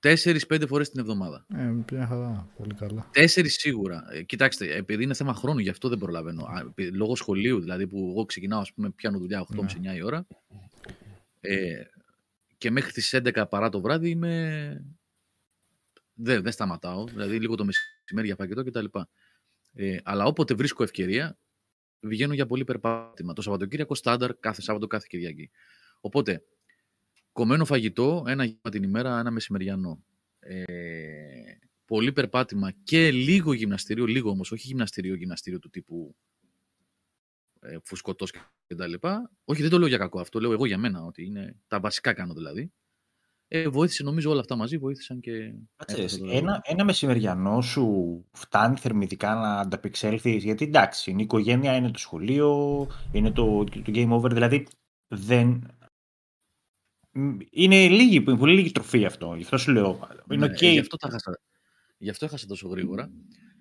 4-5 0.00 0.64
φορές 0.68 0.90
την 0.90 1.00
εβδομάδα. 1.00 1.46
Ε, 1.54 1.74
μια 1.92 2.06
χαρά, 2.06 2.48
πολύ 2.56 2.74
καλά. 2.74 3.10
4 3.14 3.26
σίγουρα. 3.46 4.06
Ε, 4.10 4.22
κοιτάξτε, 4.22 4.76
επειδή 4.76 5.02
είναι 5.02 5.14
θέμα 5.14 5.34
χρόνου, 5.34 5.58
γι' 5.58 5.68
αυτό 5.68 5.88
δεν 5.88 5.98
προλαβαίνω. 5.98 6.46
Λόγω 6.92 7.16
σχολείου, 7.16 7.60
δηλαδή 7.60 7.86
που 7.86 8.08
εγώ 8.10 8.24
ξεκινάω, 8.24 8.60
ας 8.60 8.72
πούμε, 8.72 8.90
πιάνω 8.90 9.18
δουλειά 9.18 9.46
8.30-9 9.54 9.80
ναι. 9.80 9.92
η 9.92 10.02
ώρα. 10.02 10.26
Ε, 11.40 11.82
και 12.58 12.70
μέχρι 12.70 12.92
τις 12.92 13.14
11 13.16 13.44
παρά 13.50 13.68
το 13.68 13.80
βράδυ 13.80 14.10
είμαι... 14.10 14.84
Δεν, 16.18 16.42
δεν 16.42 16.52
σταματάω, 16.52 17.06
δηλαδή 17.06 17.38
λίγο 17.40 17.54
το 17.54 17.64
μεσημέρι 17.64 18.26
για 18.26 18.36
πακετό 18.36 18.64
κτλ. 18.64 18.84
Ε, 19.78 19.96
αλλά 20.02 20.24
όποτε 20.24 20.54
βρίσκω 20.54 20.82
ευκαιρία, 20.82 21.38
βγαίνω 22.00 22.34
για 22.34 22.46
πολύ 22.46 22.64
περπάτημα. 22.64 23.32
Το 23.32 23.42
Σαββατοκύριακο 23.42 23.94
στάνταρ 23.94 24.36
κάθε 24.36 24.62
Σάββατο, 24.62 24.86
κάθε 24.86 25.06
Κυριακή. 25.08 25.50
Οπότε, 26.00 26.44
κομμένο 27.32 27.64
φαγητό, 27.64 28.24
ένα 28.26 28.44
για 28.44 28.70
την 28.70 28.82
ημέρα, 28.82 29.18
ένα 29.18 29.30
μεσημεριανό. 29.30 30.04
Ε, 30.38 30.64
πολύ 31.84 32.12
περπάτημα 32.12 32.70
και 32.70 33.10
λίγο 33.10 33.52
γυμναστήριο, 33.52 34.06
λίγο 34.06 34.30
όμως, 34.30 34.52
όχι 34.52 34.66
γυμναστήριο, 34.66 35.14
γυμναστήριο 35.14 35.58
του 35.58 35.70
τύπου 35.70 36.16
ε, 37.60 37.76
φουσκωτός 37.84 38.32
και 38.66 38.74
τα 38.74 38.86
λοιπά. 38.86 39.30
Όχι, 39.44 39.62
δεν 39.62 39.70
το 39.70 39.78
λέω 39.78 39.88
για 39.88 39.98
κακό 39.98 40.20
αυτό, 40.20 40.40
λέω 40.40 40.52
εγώ 40.52 40.66
για 40.66 40.78
μένα, 40.78 41.04
ότι 41.04 41.24
είναι 41.24 41.56
τα 41.66 41.80
βασικά 41.80 42.12
κάνω 42.12 42.34
δηλαδή. 42.34 42.72
Ε, 43.48 43.68
βοήθησε 43.68 44.02
νομίζω 44.02 44.30
όλα 44.30 44.40
αυτά 44.40 44.56
μαζί, 44.56 44.78
βοήθησαν 44.78 45.20
και... 45.20 45.54
Κάτσε, 45.76 46.06
ένα, 46.30 46.60
ένα 46.64 46.84
μεσημεριανό 46.84 47.60
σου 47.60 48.24
φτάνει 48.32 48.76
θερμιδικά 48.76 49.34
να 49.34 49.60
ανταπεξέλθεις, 49.60 50.44
γιατί 50.44 50.64
εντάξει, 50.64 51.10
είναι 51.10 51.20
η 51.20 51.24
οικογένεια, 51.24 51.76
είναι 51.76 51.90
το 51.90 51.98
σχολείο, 51.98 52.86
είναι 53.12 53.30
το, 53.30 53.64
το 53.64 53.82
game 53.86 54.10
over, 54.10 54.30
δηλαδή 54.32 54.66
δεν... 55.08 55.70
Είναι 57.50 57.88
λίγη, 57.88 58.20
πολύ 58.20 58.54
λίγη 58.54 58.72
τροφή 58.72 59.04
αυτό, 59.04 59.34
γι' 59.34 59.42
αυτό 59.42 59.58
σου 59.58 59.72
λέω. 59.72 60.08
Είναι 60.30 60.46
Ναι, 60.46 60.52
okay. 60.52 60.62
ε, 60.62 60.70
γι, 60.70 60.78
αυτό 60.78 60.96
τα 60.96 61.08
χάσα, 61.10 61.40
γι' 61.98 62.10
αυτό 62.10 62.24
έχασα 62.24 62.46
τόσο 62.46 62.68
γρήγορα. 62.68 63.10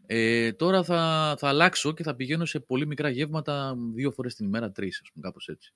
Ε, 0.06 0.54
τώρα 0.54 0.84
θα, 0.84 1.36
θα 1.38 1.48
αλλάξω 1.48 1.94
και 1.94 2.04
θα 2.04 2.16
πηγαίνω 2.16 2.46
σε 2.46 2.60
πολύ 2.60 2.88
μικρά 2.88 3.10
γεύματα 3.10 3.76
δύο 3.94 4.12
φορές 4.12 4.36
την 4.36 4.46
ημέρα, 4.46 4.72
τρεις, 4.72 5.00
ας 5.04 5.12
πούμε, 5.12 5.26
κάπως 5.26 5.48
έτσι. 5.48 5.74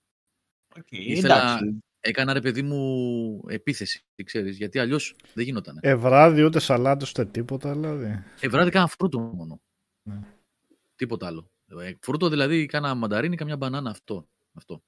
Ήθελα- 0.90 1.36
εντάξει. 1.36 1.84
Έκανα 2.02 2.34
ρε 2.34 2.42
παιδί 2.42 2.62
μου 2.62 3.42
επίθεση, 3.48 4.04
ξέρεις, 4.26 4.58
γιατί 4.58 4.80
αλλιώς 4.80 5.16
δεν 5.34 5.46
γινόταν. 5.46 5.78
Ε, 5.82 5.96
βράδυ 5.96 6.44
ούτε 6.44 6.60
σαλάτες 6.60 7.10
ούτε 7.10 7.26
τίποτα 7.26 7.72
δηλαδή. 7.74 8.24
Ε, 8.40 8.48
βράδυ 8.50 8.70
κάνα 8.72 8.88
φρούτο 8.88 9.20
μόνο. 9.20 9.62
Ναι. 10.04 10.20
Τίποτα 10.96 11.28
άλλο. 11.28 11.52
Ε, 11.82 11.92
φρούτο 12.02 12.30
δηλαδή 12.30 12.66
κάνα 12.66 12.96
μανταρίνι, 12.96 13.36
καμιά 13.36 13.58
μπανάνα, 13.58 13.90
αυτό. 13.90 14.28
αυτό. 14.54 14.84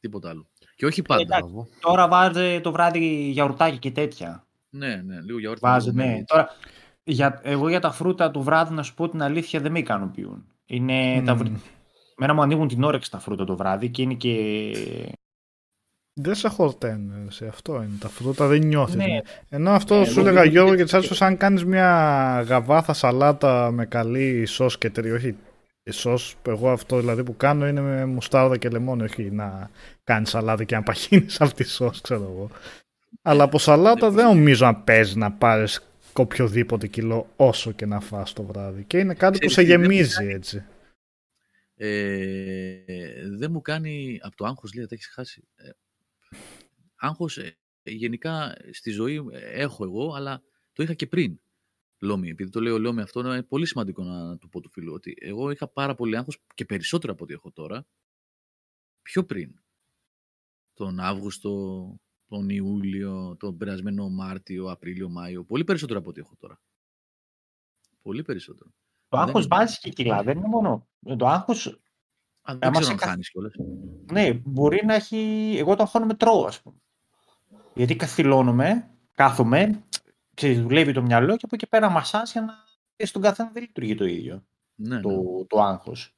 Τίποτα 0.00 0.28
άλλο. 0.28 0.46
Και 0.76 0.86
όχι 0.86 1.02
πάντα. 1.02 1.22
εντάξει. 1.22 1.54
Τώρα 1.80 2.08
βάζει 2.08 2.60
το 2.60 2.72
βράδυ 2.72 3.30
γιαουρτάκι 3.30 3.78
και 3.78 3.90
τέτοια. 3.90 4.46
ναι, 4.70 4.96
ναι, 4.96 5.20
λίγο 5.20 5.38
γιαούρτι. 5.38 5.60
Βάζει, 5.62 5.92
με 5.92 6.04
ναι. 6.04 6.12
έτσι. 6.12 6.24
Τώρα, 6.24 6.48
για, 7.04 7.40
εγώ 7.42 7.68
για 7.68 7.80
τα 7.80 7.90
φρούτα 7.90 8.30
το 8.30 8.40
βράδυ, 8.40 8.74
να 8.74 8.82
σου 8.82 8.94
πω 8.94 9.08
την 9.08 9.22
αλήθεια, 9.22 9.60
δεν 9.60 9.72
με 9.72 9.78
ικανοποιούν. 9.78 10.46
Είναι, 10.66 11.22
τα, 11.24 11.34
Μμμ. 11.34 11.38
βρ- 11.38 11.52
Μένα 12.16 12.34
μου 12.34 12.42
ανοίγουν 12.42 12.68
την 12.68 12.82
όρεξη 12.82 13.10
τα 13.10 13.18
φρούτα 13.18 13.44
το 13.44 13.56
βράδυ 13.56 13.90
και 13.90 14.02
είναι 14.02 14.14
και... 14.14 15.15
Δεν 16.20 16.34
σε 16.34 16.48
χορταίνουν, 16.48 17.30
σε 17.30 17.46
αυτό 17.46 17.74
είναι. 17.74 17.96
Τα 18.00 18.08
φρούτα 18.08 18.46
δεν 18.46 18.66
νιώθεις. 18.66 18.94
Ναι. 18.94 19.20
Ενώ 19.48 19.70
αυτό 19.70 19.98
Ναι, 19.98 20.04
σου 20.04 20.10
εγώ 20.10 20.20
έλεγα 20.28 20.42
δεν- 20.42 20.50
Γιώργο 20.50 20.74
και 20.74 20.84
Τσάτσο, 20.84 21.24
αν 21.24 21.36
κάνεις 21.36 21.64
μια 21.64 21.86
γαβάθα 22.48 22.92
σαλάτα 22.92 23.70
με 23.70 23.86
καλή 23.86 24.46
σως 24.46 24.78
και 24.78 24.90
τυρί, 24.90 25.10
όχι 25.12 25.34
σως, 25.90 26.36
εγώ 26.46 26.70
αυτό 26.70 26.98
δηλαδή 27.00 27.22
που 27.22 27.36
κάνω 27.36 27.66
είναι 27.68 27.80
με 27.80 28.04
μουστάρδα 28.04 28.56
και 28.56 28.68
λεμόνι, 28.68 29.02
όχι 29.02 29.30
να 29.30 29.70
κάνεις 30.04 30.30
σαλάτα 30.30 30.64
και 30.64 30.74
να 30.74 30.82
παχύνεις 30.82 31.40
αυτή 31.40 31.64
τη 31.64 31.70
σως, 31.70 32.00
ξέρω 32.00 32.22
εγώ. 32.22 32.50
Αλλά 33.22 33.44
από 33.44 33.58
σαλάτα 33.58 34.10
δεν 34.10 34.24
νομίζω 34.26 34.66
να 34.66 34.74
παίζεις 34.76 35.14
να 35.16 35.32
πάρεις 35.32 35.80
οποιοδήποτε 36.12 36.86
κιλό 36.86 37.28
όσο 37.36 37.72
και 37.72 37.86
να 37.86 38.00
φας 38.00 38.32
το 38.32 38.42
βράδυ. 38.42 38.84
Και 38.84 38.98
είναι 38.98 39.14
κάτι 39.14 39.38
που 39.38 39.46
Ξέρεις 39.46 39.54
σε 39.54 39.60
τι, 39.60 39.66
δεν 39.66 39.80
μου 39.80 39.90
γεμίζει 39.90 40.14
κάνει- 40.16 40.30
έτσι. 40.32 40.64
Ε, 41.78 42.74
δεν 43.38 43.50
μου 43.50 43.60
κάνει 43.60 44.18
από 44.22 44.36
το 44.36 44.44
άγχος, 44.44 44.74
λέει, 44.74 44.86
τα 44.86 44.94
έχεις 44.94 45.08
χάσει. 45.14 45.42
Ε, 46.30 46.36
άγχος, 46.96 47.38
ε, 47.38 47.56
γενικά 47.82 48.56
στη 48.72 48.90
ζωή 48.90 49.26
ε, 49.32 49.62
έχω 49.62 49.84
εγώ, 49.84 50.14
αλλά 50.14 50.42
το 50.72 50.82
είχα 50.82 50.94
και 50.94 51.06
πριν. 51.06 51.40
Λόμι, 51.98 52.28
επειδή 52.28 52.50
το 52.50 52.60
λέω 52.60 52.78
Λόμι 52.78 53.00
αυτό, 53.00 53.20
είναι 53.20 53.42
πολύ 53.42 53.66
σημαντικό 53.66 54.02
να, 54.02 54.24
να 54.24 54.38
του 54.38 54.48
πω 54.48 54.60
του 54.60 54.70
φίλου 54.70 54.92
ότι 54.92 55.16
εγώ 55.20 55.50
είχα 55.50 55.68
πάρα 55.68 55.94
πολύ 55.94 56.16
άγχος 56.16 56.42
και 56.54 56.64
περισσότερο 56.64 57.12
από 57.12 57.24
ό,τι 57.24 57.32
έχω 57.32 57.52
τώρα, 57.52 57.86
πιο 59.02 59.24
πριν. 59.24 59.60
Τον 60.74 61.00
Αύγουστο, 61.00 61.50
τον 62.26 62.48
Ιούλιο, 62.48 63.36
τον 63.38 63.56
περασμένο 63.56 64.08
Μάρτιο, 64.08 64.70
Απρίλιο, 64.70 65.08
Μάιο, 65.08 65.44
πολύ 65.44 65.64
περισσότερο 65.64 65.98
από 65.98 66.08
ό,τι 66.08 66.20
έχω 66.20 66.36
τώρα. 66.38 66.60
Πολύ 68.02 68.22
περισσότερο. 68.22 68.70
Το 69.08 69.16
Δεν 69.16 69.26
άγχος 69.26 69.44
είναι. 69.44 69.56
βάζει 69.56 69.78
και 69.78 69.90
κιλά, 69.90 70.22
δεν 70.22 70.36
είναι 70.36 70.48
μόνο. 70.48 70.88
Το 71.16 71.26
άγχος, 71.26 71.80
Α, 72.50 72.52
δεν 72.58 72.68
Άμα 72.68 72.70
ξέρω 72.70 72.84
σε 72.84 72.90
αν 72.90 72.96
κα- 72.96 73.06
χάνεις 73.06 73.30
κιόλας. 73.30 73.52
ναι, 74.12 74.32
μπορεί 74.44 74.84
να 74.84 74.94
έχει... 74.94 75.54
Εγώ 75.58 75.76
το 75.76 75.82
αγχώνομαι 75.82 76.14
τρώω, 76.14 76.44
ας 76.44 76.60
πούμε. 76.62 76.76
Γιατί 77.74 77.96
καθυλώνομαι, 77.96 78.90
κάθομαι, 79.14 79.84
ξέρεις, 80.34 80.60
δουλεύει 80.60 80.92
το 80.92 81.02
μυαλό 81.02 81.36
και 81.36 81.44
από 81.44 81.54
εκεί 81.54 81.66
πέρα 81.68 81.88
μασάς 81.90 82.32
για 82.32 82.40
να... 82.40 82.54
και 82.96 83.06
στον 83.06 83.22
καθένα 83.22 83.50
δεν 83.52 83.62
λειτουργεί 83.62 83.94
το 83.94 84.04
ίδιο 84.04 84.46
Ναι, 84.74 85.00
το, 85.00 85.08
ναι. 85.08 85.44
το 85.46 85.62
άγχος. 85.62 86.16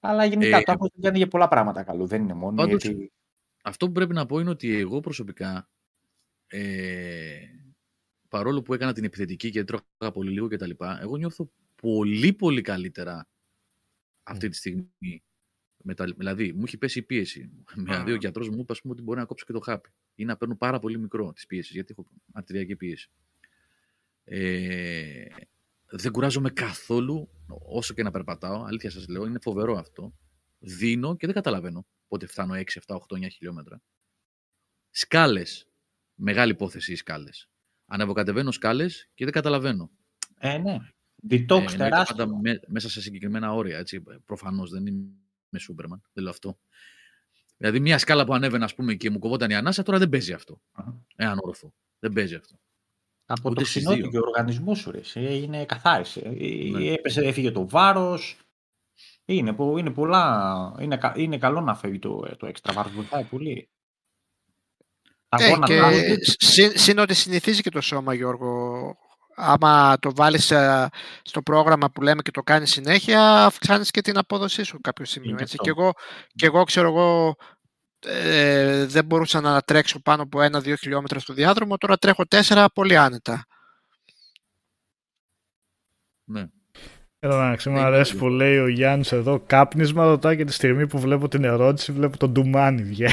Αλλά 0.00 0.24
γενικά 0.24 0.56
Ε, 0.56 0.62
το 0.62 0.72
άγχος 0.72 0.90
δεν 0.92 1.02
κάνει 1.02 1.16
για 1.18 1.28
πολλά 1.28 1.48
πράγματα 1.48 1.82
καλό, 1.82 2.06
δεν 2.06 2.22
είναι 2.22 2.34
μόνο 2.34 2.56
Πάντως, 2.56 2.82
γιατί... 2.84 3.12
Αυτό 3.62 3.86
που 3.86 3.92
πρέπει 3.92 4.14
να 4.14 4.26
πω 4.26 4.38
είναι 4.38 4.50
ότι 4.50 4.76
εγώ 4.78 5.00
προσωπικά, 5.00 5.68
ε, 6.46 7.36
παρόλο 8.28 8.62
που 8.62 8.74
έκανα 8.74 8.92
την 8.92 9.04
επιθετική 9.04 9.50
και 9.50 9.64
τρώγα 9.64 10.12
πολύ 10.12 10.30
λίγο 10.30 10.48
κτλ., 10.48 10.70
εγώ 11.00 11.16
νιώθω 11.16 11.50
πολύ 11.82 12.32
πολύ 12.32 12.60
καλύτερα 12.60 13.28
αυτή 14.30 14.48
τη 14.48 14.56
στιγμή. 14.56 15.22
Με 15.82 15.94
τα, 15.94 16.04
δηλαδή, 16.04 16.52
μου 16.52 16.62
έχει 16.66 16.78
πέσει 16.78 16.98
η 16.98 17.02
πίεση. 17.02 17.50
Δηλαδή, 17.74 18.12
ο 18.12 18.14
γιατρός 18.14 18.48
μου 18.48 18.60
είπε 18.60 18.72
ας 18.72 18.80
πούμε, 18.80 18.92
ότι 18.92 19.02
μπορεί 19.02 19.18
να 19.18 19.24
κόψω 19.24 19.44
και 19.44 19.52
το 19.52 19.60
χάπι 19.60 19.90
ή 20.14 20.24
να 20.24 20.36
παίρνω 20.36 20.56
πάρα 20.56 20.78
πολύ 20.78 20.98
μικρό 20.98 21.32
τη 21.32 21.46
πίεση, 21.48 21.72
γιατί 21.72 21.94
έχω 21.98 22.06
αρτηριακή 22.32 22.76
πίεση. 22.76 23.10
Ε, 24.24 25.24
δεν 25.90 26.12
κουράζομαι 26.12 26.50
καθόλου, 26.50 27.28
όσο 27.48 27.94
και 27.94 28.02
να 28.02 28.10
περπατάω. 28.10 28.64
Αλήθεια 28.64 28.90
σας 28.90 29.08
λέω, 29.08 29.26
είναι 29.26 29.38
φοβερό 29.38 29.78
αυτό. 29.78 30.14
Δίνω 30.58 31.16
και 31.16 31.26
δεν 31.26 31.34
καταλαβαίνω 31.34 31.86
πότε 32.08 32.26
φτάνω 32.26 32.54
6, 32.54 32.62
7, 32.86 32.96
8, 32.96 33.16
9 33.16 33.28
χιλιόμετρα. 33.30 33.82
Σκάλες. 34.90 35.68
Μεγάλη 36.14 36.52
υπόθεση 36.52 36.92
οι 36.92 36.96
σκάλες. 36.96 37.48
Ανεβοκατεβαίνω 37.86 38.50
σκάλες 38.50 39.08
και 39.14 39.24
δεν 39.24 39.32
καταλαβαίνω. 39.32 39.90
Ε, 40.38 40.58
ναι. 40.58 40.78
Detox 41.30 41.50
Ε, 41.50 41.54
εννοείται 41.54 41.76
τεράστιο. 41.76 42.16
πάντα 42.16 42.36
με- 42.40 42.60
μέσα 42.66 42.88
σε 42.90 43.00
συγκεκριμένα 43.00 43.52
όρια. 43.54 43.78
Έτσι. 43.78 44.02
Προφανώς 44.24 44.70
δεν 44.70 44.86
είμαι 44.86 45.58
Σούπερμαν. 45.58 46.02
Δεν 46.12 46.22
λέω 46.22 46.32
αυτό. 46.32 46.58
Δηλαδή, 47.56 47.80
μια 47.80 47.98
σκάλα 47.98 48.24
που 48.24 48.34
ανέβαινα 48.34 48.64
ας 48.64 48.74
πούμε, 48.74 48.94
και 48.94 49.10
μου 49.10 49.18
κοβόταν 49.18 49.50
η 49.50 49.54
ανάσα, 49.54 49.82
τώρα 49.82 49.98
δεν 49.98 50.08
παίζει 50.08 50.32
αυτό. 50.32 50.60
Αχα. 50.72 51.04
Εάν 51.16 51.38
όρθω. 51.40 51.74
Δεν 51.98 52.12
παίζει 52.12 52.34
αυτό. 52.34 52.58
Από 53.24 53.50
Ούτε 53.50 53.60
το 53.60 53.66
στις 53.66 53.82
ξυνό 53.82 53.96
δύο. 53.96 54.08
και 54.10 54.18
ο 54.18 54.20
οργανισμός 54.26 54.78
σου 54.78 54.90
ρε, 54.90 54.98
εσύ, 54.98 55.20
έγινε 55.20 55.64
καθάρισε. 55.64 56.20
Ε, 56.20 56.68
Ναι. 56.70 56.92
Έπεσε, 56.92 57.20
έφυγε 57.20 57.50
το 57.50 57.68
βάρος. 57.68 58.38
Είναι, 59.24 59.52
πο- 59.52 59.76
είναι 59.78 59.90
πολλά. 59.90 60.76
Είναι, 60.80 60.96
κα- 60.96 61.14
είναι 61.16 61.38
καλό 61.38 61.60
να 61.60 61.74
φεύγει 61.74 61.98
το, 61.98 62.36
το 62.38 62.46
έξτρα 62.46 62.72
βάρος. 62.72 62.92
Βοηθάει 62.92 63.24
πολύ. 63.24 63.70
Τα 65.28 65.44
Ε, 65.44 65.48
γόνατα 65.48 65.66
και 65.66 66.08
μου- 66.08 66.16
συν, 66.20 66.78
συν 66.78 66.98
ότι 66.98 67.14
συνηθίζει 67.14 67.62
και 67.62 67.70
το 67.70 67.80
σώμα, 67.80 68.14
Γιώργο. 68.14 68.82
Άμα 69.40 69.98
το 69.98 70.14
βάλεις 70.14 70.50
ε, 70.50 70.88
στο 71.22 71.42
πρόγραμμα 71.42 71.90
που 71.90 72.02
λέμε 72.02 72.22
και 72.22 72.30
το 72.30 72.42
κάνεις 72.42 72.70
συνέχεια, 72.70 73.44
αυξάνεις 73.44 73.90
και 73.90 74.00
την 74.00 74.18
απόδοσή 74.18 74.62
σου 74.62 74.80
κάποιο 74.80 75.04
σημείο. 75.04 75.30
Είναι 75.30 75.42
Έτσι. 75.42 75.56
αυτό. 75.60 75.72
Και, 75.72 75.80
εγώ, 75.80 75.92
και 76.34 76.46
εγώ, 76.46 76.64
ξέρω 76.64 76.88
εγώ, 76.88 77.34
ε, 78.06 78.86
δεν 78.86 79.04
μπορούσα 79.04 79.40
να 79.40 79.60
τρέξω 79.60 80.00
πάνω 80.02 80.22
από 80.22 80.42
ένα-δύο 80.42 80.76
χιλιόμετρα 80.76 81.18
στο 81.18 81.32
διάδρομο, 81.34 81.76
τώρα 81.76 81.96
τρέχω 81.96 82.26
τέσσερα 82.26 82.66
πολύ 82.74 82.96
άνετα. 82.96 83.44
Ναι. 86.24 86.46
Εντάξει, 87.18 87.68
μου 87.68 87.76
Δεν 87.76 87.84
αρέσει 87.84 88.10
είναι 88.12 88.20
που 88.20 88.28
λέει 88.28 88.58
ο 88.58 88.68
Γιάννης 88.68 89.12
εδώ. 89.12 89.40
Κάπνισμα 89.46 90.04
ρωτάει 90.04 90.36
και 90.36 90.44
τη 90.44 90.52
στιγμή 90.52 90.86
που 90.86 90.98
βλέπω 90.98 91.28
την 91.28 91.44
ερώτηση, 91.44 91.92
βλέπω 91.92 92.16
τον 92.16 92.30
Ντουμάνι 92.32 92.82
βγαίνει. 92.82 93.12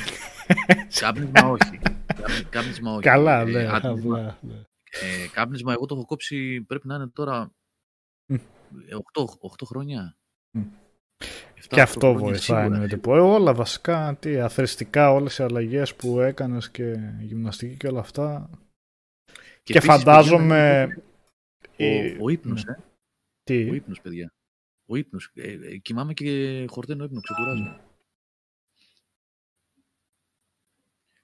Κάπνισμα 0.99 1.47
όχι. 1.49 1.79
Κάπνι- 2.21 2.49
Κάπνισμα 2.49 2.91
όχι. 2.91 3.01
Καλά, 3.01 3.39
Ε, 3.39 3.43
ναι. 3.43 3.67
άτομα- 3.71 4.17
απλά, 4.17 4.37
ναι. 4.41 4.53
Ε, 5.01 5.27
κάπνισμα, 5.31 5.73
εγώ 5.73 5.86
το 5.86 5.95
έχω 5.95 6.05
κόψει, 6.05 6.62
πρέπει 6.62 6.88
να 6.88 6.95
είναι 6.95 7.07
τώρα 7.07 7.51
Μμ. 8.25 8.36
8, 9.13 9.65
χρόνια. 9.65 10.17
Μμ. 10.51 10.62
7-8 11.55 11.67
Και 11.67 11.81
αυτό 11.81 11.99
χρόνια 11.99 12.19
βοηθάει 12.19 12.39
σίγουρα. 12.39 12.63
εννοείται. 12.63 12.97
Που, 12.97 13.13
ε, 13.15 13.19
όλα 13.19 13.53
βασικά, 13.53 14.17
τι, 14.19 14.39
αθρηστικά 14.39 15.12
όλες 15.12 15.38
οι 15.38 15.43
αλλαγές 15.43 15.95
που 15.95 16.19
έκανες 16.19 16.71
και 16.71 16.95
γυμναστική 17.21 17.77
και 17.77 17.88
όλα 17.88 17.99
αυτά. 17.99 18.49
Και, 19.63 19.73
επίσης, 19.77 19.95
φαντάζομαι... 19.95 20.88
παιδιά, 20.88 21.03
η- 21.75 22.17
Ο, 22.19 22.23
ο 22.23 22.29
ύπνος, 22.29 22.65
ναι. 22.65 22.71
ε. 22.71 22.77
Τι, 23.43 23.69
Ο 23.69 23.73
ύπνος, 23.73 24.01
παιδιά. 24.01 24.33
Ο 24.86 24.95
ύπνος. 24.95 25.31
Ε, 25.33 25.51
ε, 25.51 25.77
κοιμάμαι 25.77 26.13
και 26.13 26.65
χορταίνω 26.69 27.03
ύπνο, 27.03 27.19
ξεκουράζω. 27.21 27.79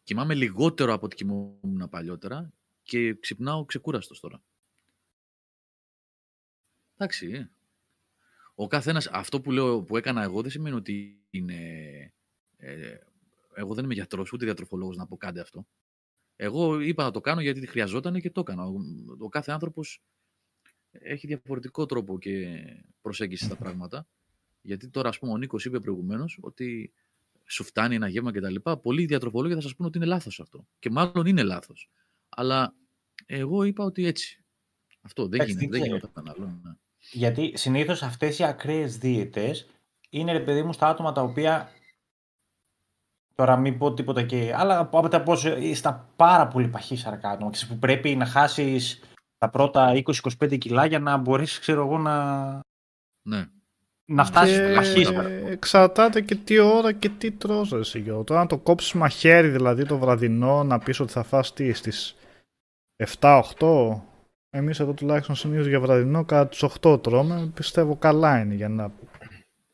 Κοιμάμαι 0.04 0.34
λιγότερο 0.36 0.94
από 0.94 1.06
ό,τι 1.06 1.16
κοιμόμουν 1.16 1.88
παλιότερα 1.90 2.54
και 2.84 3.14
ξυπνάω 3.14 3.66
ξεκούραστος 3.66 4.20
τώρα. 4.20 4.44
Εντάξει, 6.98 7.32
ε. 7.32 7.52
Ο 8.56 8.68
καθένας, 8.68 9.08
αυτό 9.08 9.42
που 9.42 9.52
λέω 9.52 9.84
που 9.84 9.98
έκανα 9.98 10.24
εγώ 10.24 10.42
δεν 10.42 10.52
σημαίνει 10.52 10.76
ότι 10.76 11.22
είναι... 11.30 11.60
Ε, 12.58 12.98
εγώ 13.56 13.74
δεν 13.74 13.84
είμαι 13.84 13.94
γιατρός, 13.94 14.32
ούτε 14.34 14.46
διατροφολόγος 14.46 14.98
να 14.98 15.08
πω 15.08 15.18
κάντε 15.18 15.42
αυτό. 15.42 15.68
Εγώ 16.36 16.80
είπα 16.80 17.04
να 17.04 17.12
το 17.12 17.22
κάνω 17.22 17.42
γιατί 17.42 17.68
χρειαζόταν 17.68 18.22
και 18.22 18.32
το 18.32 18.40
έκανα. 18.40 18.66
Ο, 18.66 18.76
ο 19.20 19.30
κάθε 19.30 19.52
άνθρωπος 19.52 20.04
έχει 20.92 21.28
διαφορετικό 21.28 21.86
τρόπο 21.86 22.20
και 22.20 22.62
προσέγγιση 23.02 23.46
στα 23.46 23.56
πράγματα. 23.56 24.08
Γιατί 24.62 24.90
τώρα, 24.90 25.10
ας 25.10 25.20
πούμε, 25.20 25.32
ο 25.32 25.38
Νίκος 25.38 25.66
είπε 25.66 25.80
προηγουμένως 25.80 26.38
ότι 26.42 26.94
σου 27.46 27.64
φτάνει 27.64 27.96
ένα 27.96 28.08
γεύμα 28.08 28.32
κτλ. 28.32 28.56
Πολλοί 28.82 29.06
διατροφολόγοι 29.06 29.54
θα 29.54 29.62
σας 29.62 29.76
πούνε 29.76 29.88
ότι 29.88 29.98
είναι 29.98 30.08
λάθος 30.08 30.40
αυτό. 30.40 30.68
Και 30.80 30.90
μάλλον 30.90 31.26
είναι 31.26 31.44
λάθος. 31.44 31.90
Αλλά 32.36 32.74
εγώ 33.26 33.64
είπα 33.64 33.84
ότι 33.84 34.06
έτσι. 34.06 34.44
Αυτό 35.02 35.28
δεν 35.28 35.34
Εντάξει, 35.40 35.54
γίνεται. 35.54 35.78
δεν 35.78 35.82
Δεν 35.82 35.98
ξέρω. 36.00 36.12
γινόταν 36.14 36.36
άλλο. 36.36 36.60
ναι. 36.64 36.72
Γιατί 37.12 37.52
συνήθως 37.58 38.04
αυτές 38.04 38.40
οι 38.40 38.44
ακραίες 38.44 38.98
δίαιτες 38.98 39.70
είναι 40.10 40.32
ρε 40.32 40.40
παιδί 40.40 40.64
μου 40.64 40.74
στα 40.74 40.88
άτομα 40.88 41.12
τα 41.12 41.22
οποία 41.22 41.70
Τώρα 43.36 43.58
μην 43.58 43.78
πω 43.78 43.94
τίποτα 43.94 44.24
και. 44.24 44.54
Αλλά 44.56 44.80
από 44.80 45.08
τα 45.10 45.22
πώς 45.24 45.46
στα 45.74 46.10
πάρα 46.16 46.48
πολύ 46.48 46.68
παχύσαρκα 46.68 47.30
άτομα. 47.30 47.52
ξέρεις, 47.52 47.74
που 47.74 47.80
πρέπει 47.80 48.16
να 48.16 48.26
χάσεις 48.26 49.00
τα 49.38 49.50
πρώτα 49.50 49.94
20-25 50.40 50.58
κιλά 50.58 50.86
για 50.86 51.00
να 51.00 51.18
μπορέσει, 51.18 51.60
ξέρω 51.60 51.86
εγώ, 51.86 51.98
να, 51.98 52.60
Ναι. 53.28 53.46
να 54.06 54.26
φτάσεις 54.26 54.58
Και 54.58 54.64
στο 54.66 54.74
παχύσαρκα. 54.76 55.28
εξαρτάται 55.30 56.22
και 56.22 56.36
τι 56.36 56.60
ώρα 56.60 56.92
και 56.94 57.10
τι 57.10 57.32
τρως 57.32 57.70
ρε 57.70 57.80
εσύ 57.80 58.00
Γιώργο. 58.00 58.24
Τώρα 58.24 58.40
να 58.42 58.48
το 58.48 58.58
κόψεις 58.58 58.94
μαχαίρι 58.94 59.48
δηλαδή 59.50 59.86
το 59.86 59.98
βραδινό 59.98 60.64
να 60.64 60.80
πεις 60.80 61.00
ότι 61.00 61.12
θα 61.12 61.24
φας 61.24 61.54
τι 61.54 61.74
στις 61.74 62.16
7-8 63.20 64.02
εμείς 64.50 64.80
εδώ 64.80 64.94
τουλάχιστον 64.94 65.36
συνήθως 65.36 65.68
για 65.68 65.80
βραδινό 65.80 66.26
κατά 66.26 66.48
τους 66.48 66.64
8 66.82 67.04
τρώμε 67.04 67.52
πιστεύω 67.54 67.98
καλά 67.98 68.40
είναι 68.40 68.56
για 68.56 68.70
να 68.70 68.94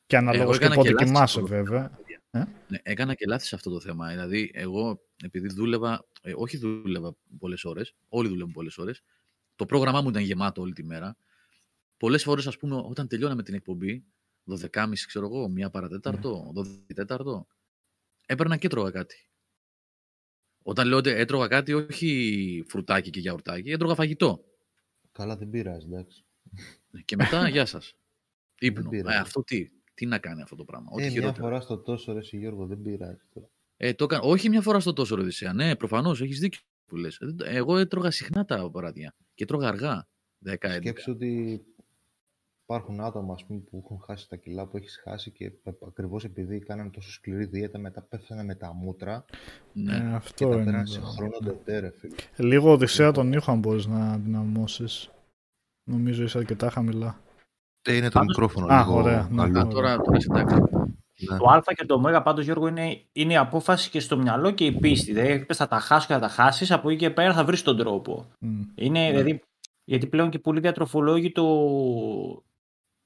και 0.09 0.17
αναλόγως 0.17 0.57
και 0.57 0.65
έκανα 0.65 0.75
πότε 0.75 0.87
και 0.87 0.93
λάθη 0.93 1.05
κοιμάσαι 1.05 1.33
σε 1.33 1.39
αυτό 1.39 1.55
το 1.55 1.63
βέβαια. 1.63 1.99
Ναι, 2.31 2.77
έκανα 2.83 3.13
και 3.13 3.25
λάθη 3.25 3.45
σε 3.45 3.55
αυτό 3.55 3.69
το 3.69 3.79
θέμα. 3.79 4.09
Δηλαδή, 4.09 4.51
εγώ, 4.53 5.01
επειδή 5.23 5.47
δούλευα, 5.47 6.07
ε, 6.21 6.31
όχι 6.35 6.57
δούλευα 6.57 7.15
πολλές 7.39 7.63
ώρες, 7.63 7.95
όλοι 8.09 8.27
δουλεύουν 8.27 8.51
πολλές 8.51 8.77
ώρες, 8.77 9.03
το 9.55 9.65
πρόγραμμά 9.65 10.01
μου 10.01 10.09
ήταν 10.09 10.21
γεμάτο 10.21 10.61
όλη 10.61 10.73
τη 10.73 10.83
μέρα. 10.83 11.17
Πολλές 11.97 12.23
φορές, 12.23 12.47
ας 12.47 12.57
πούμε, 12.57 12.75
όταν 12.75 13.07
τελειώναμε 13.07 13.43
την 13.43 13.53
εκπομπή, 13.53 14.05
12.30 14.43 15.05
ξέρω 15.07 15.25
εγώ, 15.25 15.49
μία 15.49 15.69
παρατέταρτο, 15.69 16.51
12 16.55 16.93
τέταρτο, 16.93 17.47
έπαιρνα 18.25 18.57
και 18.57 18.65
έτρωγα 18.65 18.91
κάτι. 18.91 19.28
Όταν 20.69 20.87
λέω 20.87 20.97
ότι 20.97 21.09
έτρωγα 21.09 21.47
κάτι, 21.47 21.73
όχι 21.73 22.63
φρουτάκι 22.67 23.09
και 23.09 23.19
γιαουρτάκι, 23.19 23.71
έτρωγα 23.71 23.95
φαγητό. 23.95 24.43
Καλά, 25.11 25.37
δεν 25.37 25.49
πειράζει, 25.49 25.85
εντάξει. 25.85 26.23
Και 27.05 27.15
μετά, 27.15 27.47
γεια 27.49 27.65
σας. 27.65 27.93
Ύπνο. 28.59 28.89
πειράζει. 28.89 29.17
Ε, 29.17 29.19
αυτό 29.19 29.43
τι, 29.43 29.69
τι 29.93 30.05
να 30.05 30.17
κάνει 30.19 30.41
αυτό 30.41 30.55
το 30.55 30.63
πράγμα. 30.63 30.87
Ό,τι 30.91 31.01
Ε, 31.03 31.05
μια 31.05 31.13
χειρότερο. 31.13 31.43
φορά 31.43 31.59
στο 31.61 31.77
τόσο, 31.77 32.13
ρε, 32.13 32.19
εσύ, 32.19 32.37
Γιώργο, 32.37 32.65
δεν 32.65 32.81
πειράζει. 32.81 33.21
τώρα. 33.33 33.49
Ε, 33.77 33.93
το 33.93 34.03
έκανα, 34.03 34.21
όχι 34.23 34.49
μια 34.49 34.61
φορά 34.61 34.79
στο 34.79 34.93
τόσο 34.93 35.15
ρε 35.15 35.21
Οδυσσέα. 35.21 35.53
Ναι, 35.53 35.75
προφανώς 35.75 36.21
έχεις 36.21 36.39
δίκιο 36.39 36.59
που 36.85 36.95
λες. 36.95 37.19
Εγώ 37.43 37.77
έτρωγα 37.77 38.11
συχνά 38.11 38.45
τα 38.45 38.69
βράδια 38.69 39.15
και 39.33 39.43
έτρωγα 39.43 39.67
αργά. 39.67 40.07
10-11. 40.45 40.55
Σκέψου 40.75 41.11
ότι 41.11 41.61
υπάρχουν 42.69 42.99
άτομα 43.01 43.33
ας 43.33 43.45
πούμε, 43.45 43.59
που 43.59 43.81
έχουν 43.83 43.99
χάσει 44.05 44.29
τα 44.29 44.35
κιλά 44.35 44.65
που 44.67 44.77
έχεις 44.77 45.01
χάσει 45.03 45.31
και 45.31 45.51
ακριβώς 45.87 46.23
επειδή 46.23 46.59
κάνανε 46.59 46.89
τόσο 46.89 47.11
σκληρή 47.11 47.45
δίαιτα 47.45 47.77
μετά 47.79 48.01
πέφτανε 48.01 48.43
με 48.43 48.55
τα 48.55 48.73
μούτρα 48.73 49.25
Ναι. 49.73 49.95
Ε, 49.95 49.99
και 49.99 50.05
αυτό 50.05 50.49
τα 50.49 50.55
είναι. 50.55 50.63
πέραν 50.65 50.87
σε 50.87 50.99
το- 50.99 51.05
χρόνο 51.05 51.37
τετέρε, 51.43 51.91
φίλε. 51.91 52.15
Λίγο 52.37 52.71
Οδυσσέα 52.71 53.11
τον 53.11 53.33
ήχο 53.33 53.51
αν 53.51 53.59
μπορείς 53.59 53.85
να 53.85 54.17
δυναμώσεις. 54.17 55.09
Νομίζω 55.83 56.23
είσαι 56.23 56.37
αρκετά 56.37 56.69
χαμηλά. 56.69 57.19
Ε, 57.81 57.95
είναι 57.95 58.05
το 58.09 58.19
Πάντως- 58.19 58.27
μικρόφωνο 58.37 58.73
Α, 58.73 58.79
λίγο 58.79 58.93
ωραία, 58.97 59.27
ναι. 59.31 59.41
αλλού. 59.41 59.59
Α, 59.59 59.67
τώρα, 59.67 59.97
τώρα 59.97 60.17
είσαι 60.17 60.27
εντάξει. 60.31 60.55
Ναι. 61.29 61.37
Το 61.37 61.45
Α 61.49 61.61
και 61.75 61.85
το 61.85 61.93
Ω 62.17 62.21
πάντως 62.21 62.45
Γιώργο 62.45 62.67
είναι, 62.67 63.01
είναι 63.11 63.33
η 63.33 63.37
απόφαση 63.37 63.89
και 63.89 63.99
στο 63.99 64.17
μυαλό 64.17 64.51
και 64.51 64.65
η 64.65 64.71
πίστη. 64.71 65.13
Δηλαδή 65.13 65.33
είπες, 65.33 65.57
θα 65.57 65.67
τα 65.67 65.79
χάσεις 65.79 66.07
και 66.07 66.13
θα 66.13 66.19
τα 66.19 66.27
χάσεις, 66.27 66.71
από 66.71 66.89
εκεί 66.89 66.97
και 66.97 67.09
πέρα 67.09 67.33
θα 67.33 67.43
βρεις 67.45 67.61
τον 67.63 67.77
τρόπο. 67.77 68.25
Μμ. 68.39 68.61
Είναι, 68.75 68.99
Ναι. 68.99 69.09
δηλαδή, 69.09 69.41
γιατί 69.83 70.07
πλέον 70.07 70.29
και 70.29 70.39
πολλοί 70.39 70.59
διατροφολόγοι 70.59 71.31
το, 71.31 71.43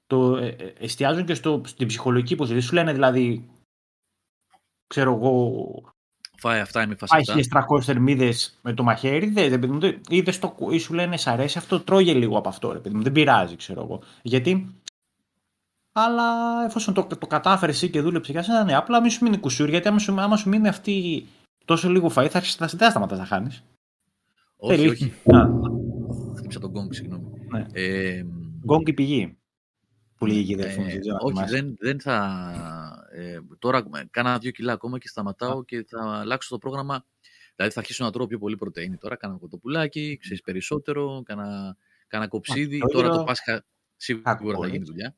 το 0.06 0.36
ε, 0.36 0.46
ε, 0.48 0.72
εστιάζουν 0.78 1.24
και 1.24 1.34
στο, 1.34 1.60
στην 1.64 1.86
ψυχολογική 1.86 2.32
υποστήριξη. 2.32 2.68
Σου 2.68 2.74
λένε 2.74 2.92
δηλαδή, 2.92 3.48
ξέρω 4.86 5.14
εγώ, 5.14 5.92
Φάει 6.36 6.60
αυτά, 6.60 6.86
μη 6.86 6.94
φας 6.94 7.10
πάει 7.10 7.20
αυτά. 7.40 7.64
1300 7.76 7.80
θερμίδες 7.82 8.58
με 8.62 8.72
το 8.74 8.82
μαχαίρι, 8.82 9.26
δεν, 9.28 9.50
δεν, 9.50 9.60
παιδί 9.60 9.72
μου, 9.72 9.78
δεν- 9.80 10.00
είδες 10.08 10.38
το, 10.38 10.56
ή 10.70 10.78
σου 10.78 10.94
λένε 10.94 11.16
σ' 11.16 11.26
αρέσει 11.26 11.58
αυτό, 11.58 11.80
τρώγε 11.80 12.14
λίγο 12.14 12.38
από 12.38 12.48
αυτό, 12.48 12.72
ρε 12.72 12.78
παιδί 12.78 12.94
μου, 12.96 13.02
δεν 13.02 13.12
πειράζει, 13.12 13.56
ξέρω 13.56 13.82
εγώ. 13.82 14.02
Γιατί, 14.22 14.74
αλλά 15.92 16.24
εφόσον 16.64 16.94
το, 16.94 17.04
το 17.18 17.26
κατάφερες 17.26 17.74
εσύ 17.76 17.90
και 17.90 18.00
δούλεψε 18.00 18.32
για 18.32 18.42
σένα, 18.42 18.64
ναι, 18.64 18.74
απλά 18.76 19.00
μη 19.00 19.10
σου 19.10 19.24
μείνει 19.24 19.38
κουσούρι, 19.38 19.70
γιατί 19.70 19.88
άμα 19.88 19.98
σου, 19.98 20.20
άμα 20.20 20.36
σου 20.36 20.48
μείνει 20.48 20.68
αυτή 20.68 21.26
τόσο 21.64 21.88
λίγο 21.90 22.06
φαΐ, 22.08 22.28
θα, 22.30 22.36
αρχίσεις- 22.38 22.56
θα, 22.56 22.68
θα 22.68 22.90
σταματάς 22.90 23.18
να 23.18 23.24
χάνεις. 23.24 23.62
Όχι, 24.56 24.76
Θέλει- 24.76 24.90
όχι. 24.90 25.04
Α, 25.36 25.48
Χτύπησα 26.36 26.60
τον 26.60 26.72
κόγκ, 26.72 26.92
συγγνώμη. 26.92 27.24
Ναι. 27.50 27.66
Ε, 27.72 28.24
Γκόγκ 28.64 28.88
η 28.88 28.92
πηγή. 28.92 29.36
Που 30.24 30.30
λέγει 30.32 30.50
η 30.50 30.52
ε, 30.52 30.54
αδερφή 30.62 30.80
μου, 30.80 30.86
δεν 30.86 31.00
ξέρω 31.00 31.14
αν 31.16 31.20
όχι, 31.24 31.34
θυμάσαι. 31.34 31.54
δεν, 31.56 31.76
δεν 31.78 32.00
θα. 32.00 33.06
Ε, 33.12 33.38
τώρα 33.58 33.78
ε, 33.78 34.04
κάνα 34.10 34.38
δύο 34.38 34.50
κιλά 34.50 34.72
ακόμα 34.72 34.98
και 34.98 35.08
σταματάω 35.08 35.64
και 35.64 35.84
θα 35.88 36.18
αλλάξω 36.20 36.48
το 36.50 36.58
πρόγραμμα. 36.58 37.06
Δηλαδή 37.56 37.74
θα 37.74 37.80
αρχίσω 37.80 38.04
να 38.04 38.10
τρώω 38.10 38.26
πιο 38.26 38.38
πολύ 38.38 38.56
πρωτενη. 38.56 38.96
Τώρα 38.96 39.16
κάνα 39.16 39.36
κοτοπουλάκι, 39.36 40.16
ξέρεις 40.20 40.40
περισσότερο, 40.40 41.22
κάνα, 41.24 41.76
κάνα 42.06 42.28
κοψίδι. 42.28 42.78
το 42.78 42.86
Τώρα 42.86 43.06
ίδιο- 43.06 43.18
το 43.18 43.24
Πάσχα 43.24 43.64
σίγουρα 43.96 44.30
Άκου, 44.30 44.50
θα 44.60 44.66
ε. 44.66 44.70
γίνει 44.70 44.84
δουλειά. 44.84 45.16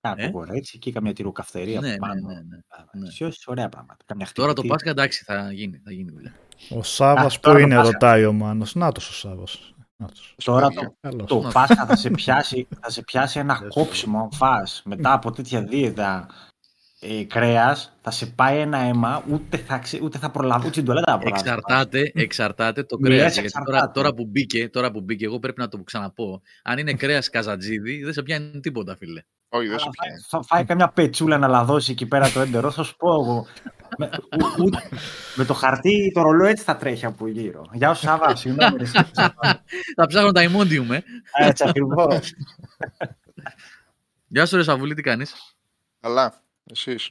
Κάτω 0.00 0.22
Ε; 0.22 0.30
κορέτσι 0.30 0.78
και 0.78 0.92
καμιά 0.92 1.12
τυροκαυτερία 1.12 1.80
Ναι, 1.80 1.92
από 1.94 2.06
ναι, 2.06 2.12
πάνω. 2.12 2.26
ναι, 2.28 2.34
ναι. 2.34 3.00
ναι. 3.04 3.10
Σιώσεις, 3.10 3.46
ωραία 3.46 3.68
πράγματα. 3.68 4.04
Καμιά 4.06 4.26
Τώρα 4.32 4.46
το 4.52 4.60
χτυπητή. 4.60 4.68
Πάσχα 4.74 4.90
εντάξει 4.90 5.24
θα 5.24 5.52
γίνει, 5.52 5.80
θα 5.84 5.92
γίνει 5.92 6.10
δουλειά. 6.10 6.34
Ο 6.70 6.82
Σάβας 6.82 7.32
Α, 7.34 7.36
που 7.36 7.42
τώρα 7.42 7.58
το 7.58 7.62
είναι, 7.64 7.74
Πάσχα. 7.74 7.92
ρωτάει 7.92 8.24
ο 8.24 8.32
Μάνος. 8.32 8.74
Νάτος 8.74 9.08
ο 9.08 9.12
Σάβας. 9.12 9.74
Νάτος. 10.02 10.34
Τώρα 10.44 10.68
το, 10.68 10.94
Καλώς. 11.00 11.26
το 11.28 11.40
Να- 11.40 11.50
Πάσχα 11.52 11.86
θα 11.86 11.96
σε 11.96 12.10
πιάσει, 12.10 12.66
θα 12.80 12.90
σε 12.90 13.02
πιάσει 13.02 13.38
ένα 13.38 13.54
Γεια 13.60 13.62
σου. 13.70 13.78
κόψιμο 13.80 14.20
αν 14.20 14.30
φας 14.32 14.82
μετά 14.84 15.12
από 15.12 15.30
τέτοια 15.32 15.62
δίαιτα 15.62 16.26
ε, 17.00 17.24
κρέας, 17.24 17.92
θα 18.02 18.10
σε 18.10 18.26
πάει 18.26 18.58
ένα 18.58 18.78
αίμα, 18.78 19.24
ούτε 19.30 19.56
θα, 19.56 19.78
ξε, 19.78 19.98
ούτε 20.02 20.18
θα 20.18 20.30
προλάβει, 20.30 20.60
ούτε 20.62 20.70
την 20.70 20.84
τουαλέτα 20.84 21.12
θα 21.12 21.18
προλάβει. 21.18 21.40
Εξαρτάται, 21.40 22.10
εξαρτάται 22.14 22.82
το 22.84 22.96
Μιλάς 23.00 23.16
κρέας. 23.18 23.32
Γιατί 23.32 23.46
εξαρτάται. 23.48 23.76
τώρα, 23.78 23.90
τώρα, 23.92 24.14
που 24.14 24.24
μπήκε, 24.26 24.68
τώρα 24.68 24.90
που 24.90 25.00
μπήκε, 25.00 25.24
εγώ 25.24 25.38
πρέπει 25.38 25.60
να 25.60 25.68
το 25.68 25.78
ξαναπώ. 25.84 26.42
Αν 26.62 26.78
είναι 26.78 26.92
κρέας 26.94 27.28
καζατζίδι, 27.30 28.02
δεν 28.04 28.12
σε 28.12 28.22
πιάνει 28.22 28.60
τίποτα, 28.60 28.96
φίλε. 28.96 29.22
Όχι, 29.48 29.66
δεν 29.68 29.78
σου 29.78 29.84
Αλλά 29.84 29.94
πιάνει. 30.02 30.20
θα, 30.20 30.26
θα 30.38 30.42
φάει 30.42 30.64
καμιά 30.64 30.88
πετσούλα 30.88 31.38
να 31.38 31.48
λαδώσει 31.48 31.92
εκεί 31.92 32.06
πέρα 32.06 32.30
το 32.30 32.40
έντερο, 32.40 32.70
θα 32.70 32.82
σου 32.82 32.96
πω 32.96 33.08
εγώ. 33.12 33.46
Με, 33.96 34.10
ου- 34.38 34.58
ου- 34.58 34.76
με 35.36 35.44
το 35.44 35.54
χαρτί, 35.54 36.10
το 36.14 36.22
ρολό 36.22 36.46
έτσι 36.46 36.64
θα 36.64 36.76
τρέχει 36.76 37.06
από 37.06 37.28
γύρω. 37.28 37.66
Γεια 37.72 37.94
σου 37.94 38.02
Σάβα, 38.04 38.36
συγγνώμη. 38.36 38.76
ρε, 38.76 38.84
Θα 39.96 40.06
ψάχνω 40.06 40.32
τα 40.32 40.42
ημόντιου, 40.42 40.92
ε. 40.92 41.02
Έτσι 41.32 41.64
ακριβώς. 41.68 42.32
Γεια 44.26 44.46
σου, 44.46 44.56
ρε 44.56 44.62
Σαβούλη, 44.62 44.94
τι 44.94 45.02
κάνεις; 45.02 45.34
Καλά, 46.00 46.42
εσείς. 46.70 47.10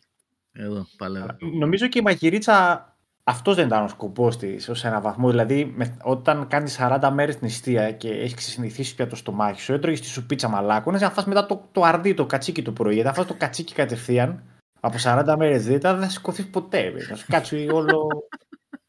Εδώ, 0.52 0.88
παλαιό. 0.98 1.26
Νομίζω 1.60 1.88
και 1.88 2.00
η 2.00 2.02
μαγειρίτσα 2.02 2.86
αυτός 3.24 3.56
δεν 3.56 3.68
ήταν 3.68 3.84
ο 3.84 3.88
σκοπός 3.88 4.38
της 4.38 4.70
ως 4.70 4.84
ένα 4.86 5.02
βαθμό. 5.02 5.30
Δηλαδή, 5.30 5.74
με, 5.76 5.98
όταν 6.04 6.48
κάνεις 6.48 6.78
40 6.80 7.10
μέρες 7.14 7.36
την 7.36 7.48
νηστεία 7.48 7.92
και 7.92 8.10
έχεις 8.10 8.34
ξεσυνηθίσει 8.34 8.96
πια 8.96 9.08
το 9.08 9.16
στομάχι 9.16 9.62
σου, 9.62 9.74
έτρωγες 9.74 10.02
τη 10.02 10.08
σου 10.08 10.26
πίτσα 10.26 10.48
μαλάκωνε, 10.48 10.98
να 11.00 11.10
φας 11.10 11.26
μετά 11.26 11.46
το, 11.46 11.68
το 11.72 11.82
αρδί, 11.82 12.14
το 12.14 12.26
κατσίκι 12.26 12.62
το 12.62 12.72
πρωί. 12.72 12.94
Γιατί 12.94 13.08
αν 13.08 13.14
φας 13.14 13.26
το 13.26 13.34
κατσίκι 13.34 13.74
κατευθείαν 13.74 14.44
από 14.88 15.32
40 15.32 15.36
μέρες 15.38 15.66
δίαιτα, 15.66 15.94
δεν 15.94 16.04
θα 16.04 16.10
σηκωθείς 16.10 16.50
ποτέ. 16.50 16.82
ρε. 16.90 17.00
Θα 17.00 17.16
σου 17.16 17.26
κάτσει 17.30 17.68
όλο. 17.72 18.08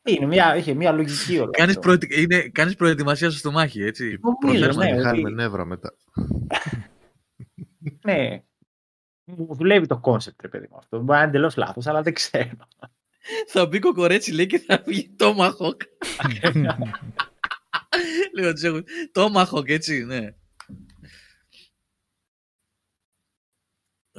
Είναι 0.03 0.27
μια, 0.27 0.57
είχε 0.57 0.75
μια 0.75 0.93
λογική 0.93 1.39
όλο. 1.39 1.51
Κάνεις, 1.51 1.77
αυτό. 1.77 1.81
προετοι... 1.81 2.23
είναι, 2.23 2.49
κάνεις 2.49 2.75
προετοιμασία 2.75 3.31
στο 3.31 3.39
στομάχι, 3.39 3.83
έτσι. 3.83 4.19
Νομίζω, 4.43 4.65
Προθέσμα. 4.67 4.85
ναι. 4.85 4.93
Μιχάλη 4.97 5.25
ότι- 5.25 5.35
με 5.35 5.43
νεύρα 5.43 5.65
μετά. 5.65 5.95
Ναι. 8.05 8.43
Μου 9.25 9.55
δουλεύει 9.55 9.87
το 9.87 9.99
κόνσεπτ, 9.99 10.43
ρε 10.43 10.49
παιδί 10.49 10.67
μου 10.71 10.77
αυτό. 10.77 10.97
Μπορεί 10.97 11.09
να 11.11 11.19
είναι 11.19 11.27
εντελώς 11.29 11.57
λάθος, 11.57 11.87
αλλά 11.87 12.03
δεν 12.03 12.15
ξέρω. 12.15 12.51
Θα 13.47 13.67
μπει 13.67 13.79
κοκορέτσι, 13.79 14.33
λέει, 14.33 14.47
και 14.47 14.59
θα 14.59 14.83
βγει 14.87 15.15
το 15.17 15.35
μαχόκ. 15.35 15.81
Λέω, 18.35 18.53
τους 18.53 18.63
έχω... 18.63 18.81
Το 19.13 19.29
μαχόκ, 19.29 19.69
έτσι, 19.69 20.05
ναι. 20.05 20.35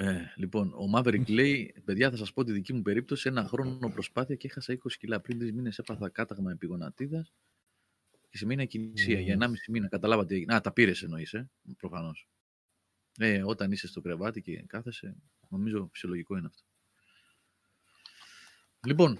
Ε, 0.02 0.34
λοιπόν, 0.36 0.74
ο 0.74 0.92
Maverick 0.96 1.30
λέει: 1.30 1.74
Παιδιά, 1.86 2.10
θα 2.10 2.18
σας 2.18 2.34
πω 2.34 2.44
τη 2.44 2.52
δική 2.52 2.74
μου 2.74 2.82
περίπτωση. 2.82 3.28
Ένα 3.28 3.44
χρόνο 3.44 3.90
προσπάθεια 3.90 4.36
και 4.36 4.48
έχασα 4.48 4.74
20 4.74 4.78
κιλά. 5.00 5.20
Πριν 5.20 5.40
τρεις 5.40 5.54
μήνες 5.54 5.78
έπαθα 5.78 6.10
κάταγμα 6.10 6.52
επιγονατίδας 6.52 7.34
και 8.30 8.38
σε 8.38 8.46
μήνα 8.46 8.66
κινησία. 8.66 9.18
Μμμ. 9.18 9.24
Για 9.24 9.38
1,5 9.40 9.54
μήνα. 9.70 9.88
Καταλάβατε 9.88 10.28
τι 10.28 10.36
έγινε. 10.36 10.56
Α, 10.56 10.62
τα 10.62 10.72
πήρες 10.72 11.04
εννοείς, 11.04 11.34
ε, 11.34 11.50
προφανώς. 11.78 12.28
Ε, 13.18 13.44
όταν 13.44 13.72
είσαι 13.72 13.88
στο 13.88 14.02
κρεβάτι 14.02 14.42
και 14.42 14.64
κάθεσαι, 14.68 15.16
νομίζω 15.50 15.90
φυσιολογικό 15.92 16.38
είναι 16.38 16.48
αυτό. 16.48 16.64
Λοιπόν, 18.88 19.20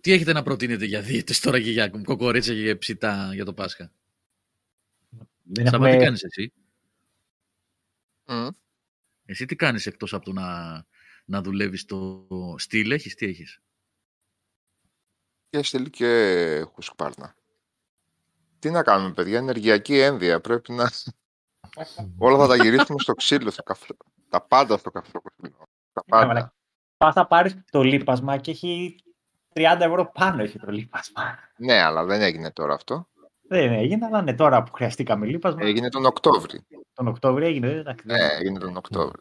τι 0.00 0.12
έχετε 0.12 0.32
να 0.32 0.42
προτείνετε 0.42 0.84
για 0.84 1.00
δίαιτες 1.02 1.40
τώρα 1.40 1.60
και 1.60 1.70
για 1.70 1.88
κοκορίτσα 1.88 2.52
και 2.52 2.60
για 2.60 2.78
ψητά 2.78 3.34
για 3.34 3.44
το 3.44 3.54
Πάσχα; 3.54 3.92
Δεν 5.42 5.66
Σαββά, 5.66 5.84
τι 5.84 5.90
έχουμε... 5.90 6.04
κάνεις 6.04 6.22
εσύ. 6.22 6.52
Μμ. 8.26 8.48
Εσύ 9.24 9.44
τι 9.44 9.56
κάνεις 9.56 9.86
εκτός 9.86 10.14
από 10.14 10.24
το 10.24 10.32
να, 10.32 10.86
να 11.24 11.42
δουλεύεις 11.42 11.84
το 11.84 12.26
στυλ, 12.58 12.90
έχεις, 12.90 13.14
τι 13.14 13.26
έχεις; 13.26 13.62
Και 15.50 15.62
στείλει 15.62 15.90
και 15.90 16.66
χουσκπάρνα. 16.72 17.34
Τι 18.58 18.70
να 18.70 18.82
κάνουμε, 18.82 19.12
παιδιά, 19.12 19.38
ενεργειακή 19.38 19.98
ένδυα. 19.98 20.40
Πρέπει 20.40 20.72
να. 20.72 20.90
Όλα 22.18 22.38
θα 22.38 22.46
τα 22.46 22.56
γυρίσουμε 22.56 22.98
στο 22.98 23.14
ξύλο, 23.14 23.50
στο 23.50 23.62
καφέ. 23.62 23.96
Τα 24.28 24.40
πάντα 24.40 24.76
στο 24.76 24.90
καφέ. 24.90 25.20
Τα 25.92 26.04
πάντα. 26.04 26.26
μαλάκα. 26.26 26.54
Πας 26.96 27.14
θα 27.14 27.26
πάρεις 27.26 27.64
το 27.70 27.82
λίπασμα 27.82 28.36
και 28.36 28.50
έχει 28.50 28.96
30 29.52 29.76
ευρώ 29.80 30.10
πάνω 30.10 30.42
έχει 30.42 30.58
το 30.58 30.70
λίπασμα. 30.70 31.38
Ναι, 31.56 31.80
αλλά 31.80 32.04
δεν 32.04 32.20
έγινε 32.20 32.50
τώρα 32.50 32.74
αυτό. 32.74 33.08
Δεν 33.48 33.72
έγινε, 33.72 34.06
αλλά 34.06 34.22
ναι, 34.22 34.34
τώρα 34.34 34.62
που 34.62 34.72
χρειαστήκαμε 34.72 35.26
λίπασμα. 35.26 35.66
Έγινε 35.66 35.88
τον 35.88 36.04
Οκτώβρη. 36.04 36.60
Τον 36.92 37.08
Οκτώβριο 37.08 37.46
έγινε. 37.46 37.68
Εντάξει, 37.68 38.06
Ναι, 38.06 38.18
έγινε 38.40 38.58
τον 38.58 38.76
Οκτώβρη. 38.76 39.20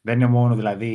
Δεν 0.00 0.20
είναι 0.20 0.26
μόνο 0.30 0.54
δηλαδή 0.54 0.88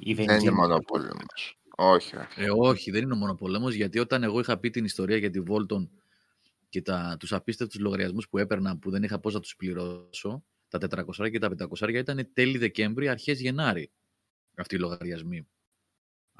η 0.00 0.14
Δεν 0.14 0.24
είναι 0.24 0.32
βενζίνη. 0.32 0.54
μόνο 0.54 0.78
πόλεμος. 0.78 1.58
Όχι, 1.76 2.16
όχι. 2.16 2.42
Ε, 2.42 2.50
όχι, 2.50 2.90
δεν 2.90 3.02
είναι 3.02 3.14
μόνο 3.14 3.34
πόλεμος, 3.34 3.74
γιατί 3.74 3.98
όταν 3.98 4.22
εγώ 4.22 4.40
είχα 4.40 4.58
πει 4.58 4.70
την 4.70 4.84
ιστορία 4.84 5.16
για 5.16 5.30
τη 5.30 5.42
Volton 5.48 5.88
και 6.68 6.82
τα, 6.82 7.16
τους 7.18 7.32
απίστευτους 7.32 7.80
λογαριασμούς 7.80 8.28
που 8.28 8.38
έπαιρνα 8.38 8.78
που 8.78 8.90
δεν 8.90 9.02
είχα 9.02 9.18
πώς 9.18 9.34
να 9.34 9.40
τους 9.40 9.56
πληρώσω, 9.56 10.44
τα 10.68 10.78
400 10.78 11.30
και 11.30 11.38
τα 11.38 11.48
500 11.48 11.88
ήταν 11.94 12.30
τέλη 12.32 12.58
Δεκέμβρη, 12.58 13.08
αρχές 13.08 13.40
Γενάρη 13.40 13.90
αυτοί 14.56 14.74
οι 14.74 14.78
λογαριασμοί. 14.78 15.48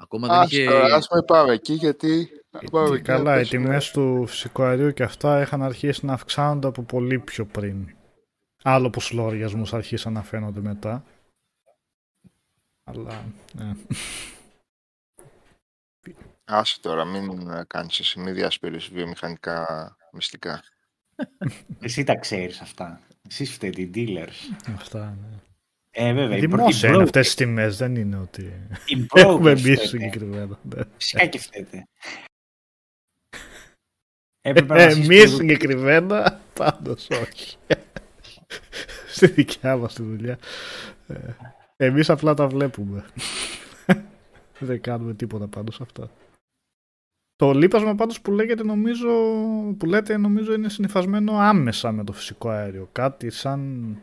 Ακόμα 0.01 0.27
δεν 0.27 0.37
Ας, 0.37 0.51
είχε... 0.51 0.65
τώρα, 0.65 0.95
ας 0.95 1.07
μην 1.13 1.25
πάμε 1.25 1.53
εκεί 1.53 1.73
γιατί... 1.73 2.29
πάμε 2.71 2.89
Και 2.89 2.95
εκεί 2.95 3.09
να 3.09 3.15
καλά, 3.17 3.35
οι 3.35 3.37
πέσουμε. 3.39 3.63
τιμές 3.63 3.91
του 3.91 4.27
φυσικού 4.27 4.63
αερίου 4.63 4.93
και 4.93 5.03
αυτά 5.03 5.41
είχαν 5.41 5.63
αρχίσει 5.63 6.05
να 6.05 6.13
αυξάνονται 6.13 6.67
από 6.67 6.81
πολύ 6.83 7.19
πιο 7.19 7.45
πριν. 7.45 7.95
Άλλο 8.63 8.89
που 8.89 8.99
στους 8.99 9.11
λογαριασμούς 9.11 9.73
αρχίσαν 9.73 10.13
να 10.13 10.21
φαίνονται 10.23 10.59
μετά. 10.59 11.03
Αλλά, 12.83 13.25
ε, 13.59 13.71
Άσε 16.45 16.79
τώρα, 16.81 17.05
μην 17.05 17.49
ε, 17.49 17.63
κάνεις 17.67 17.99
εσύ, 17.99 18.19
μην 18.19 18.33
διασπείρεις 18.33 18.89
βιομηχανικά 18.89 19.95
μυστικά. 20.11 20.63
Εσύ 21.79 22.03
τα 22.03 22.15
ξέρεις 22.15 22.61
αυτά. 22.61 23.01
Εσείς 23.29 23.53
φταίτε, 23.53 23.81
οι 23.81 23.91
dealers. 23.95 24.55
αυτά, 24.75 25.17
ναι. 25.21 25.37
Ε, 26.01 26.13
βέβαια. 26.13 26.37
οι 26.37 26.39
Δημόσια 26.39 26.89
bro- 26.89 26.93
είναι 26.93 27.01
οι 27.01 27.05
αυτές 27.05 27.25
τις 27.25 27.35
τιμές, 27.35 27.77
δεν 27.77 27.95
είναι 27.95 28.17
ότι 28.17 28.41
Οι 28.85 29.05
έχουμε 29.13 29.51
brokers 29.51 29.57
εμείς 29.57 29.61
φταίτε. 29.61 29.85
συγκεκριμένα. 29.87 30.59
ναι. 30.75 30.81
Φυσικά 30.97 31.25
και 31.25 31.39
φταίτε. 31.39 31.83
Έπρεπε 34.41 34.73
να 34.73 34.81
Ε, 34.81 34.89
σας 34.89 35.05
Εμείς 35.05 35.29
πω- 35.31 35.35
συγκεκριμένα, 35.37 36.41
πάντως 36.53 37.07
όχι. 37.09 37.57
Στη 39.15 39.27
δικιά 39.27 39.77
μας 39.77 39.93
τη 39.93 40.03
δουλειά. 40.03 40.39
Ε, 41.07 41.15
Εμείς 41.77 42.09
απλά 42.09 42.33
τα 42.33 42.47
βλέπουμε. 42.47 43.05
Δεν 44.59 44.81
κάνουμε 44.81 45.13
τίποτα 45.13 45.47
πάνω 45.47 45.71
σε 45.71 45.83
αυτά. 45.83 46.09
Το 47.35 47.51
λείπασμα 47.53 47.95
πάντως 47.95 48.21
που 48.21 48.31
λέγεται 48.31 48.63
νομίζω, 48.63 49.07
που 49.77 49.85
λέτε 49.85 50.17
νομίζω 50.17 50.53
είναι 50.53 50.69
συνυφασμένο 50.69 51.33
άμεσα 51.37 51.91
με 51.91 52.03
το 52.03 52.13
φυσικό 52.13 52.49
αέριο. 52.49 52.89
Κάτι 52.91 53.29
σαν 53.29 53.95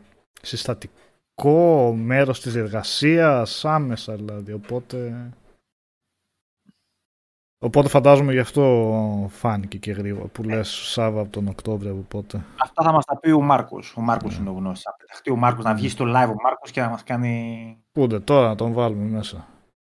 συστατικό 0.42 0.94
μέρος 1.94 2.40
της 2.40 2.52
διεργασίας, 2.52 3.64
άμεσα 3.64 4.16
δηλαδή. 4.16 4.52
Οπότε, 4.52 5.30
οπότε 7.58 7.88
φαντάζομαι 7.88 8.32
γι' 8.32 8.38
αυτό 8.38 9.26
φάνηκε 9.30 9.78
και 9.78 9.92
γρήγορα 9.92 10.26
που 10.26 10.42
λες 10.42 10.68
Σάβα 10.68 11.20
από 11.20 11.30
τον 11.30 11.48
Οκτώβριο 11.48 11.96
οπότε. 11.98 12.44
Αυτά 12.62 12.82
θα 12.82 12.92
μας 12.92 13.04
τα 13.04 13.18
πει 13.18 13.30
ο 13.30 13.40
Μάρκος. 13.40 13.94
Ο 13.96 14.00
Μάρκος 14.00 14.36
είναι 14.36 14.48
ο 14.48 14.52
γνώστης. 14.52 14.82
Θα 14.82 14.94
πεταχτεί 14.98 15.30
ο 15.30 15.36
Μάρκος 15.36 15.64
να 15.64 15.74
βγει 15.74 15.88
στο 15.88 16.04
live 16.04 16.30
ο 16.30 16.42
Μάρκος 16.42 16.70
και 16.70 16.80
να 16.80 16.88
μας 16.88 17.02
κάνει... 17.02 17.78
Πούντε 17.92 18.20
τώρα 18.20 18.48
να 18.48 18.54
τον 18.54 18.72
βάλουμε 18.72 19.04
μέσα. 19.16 19.36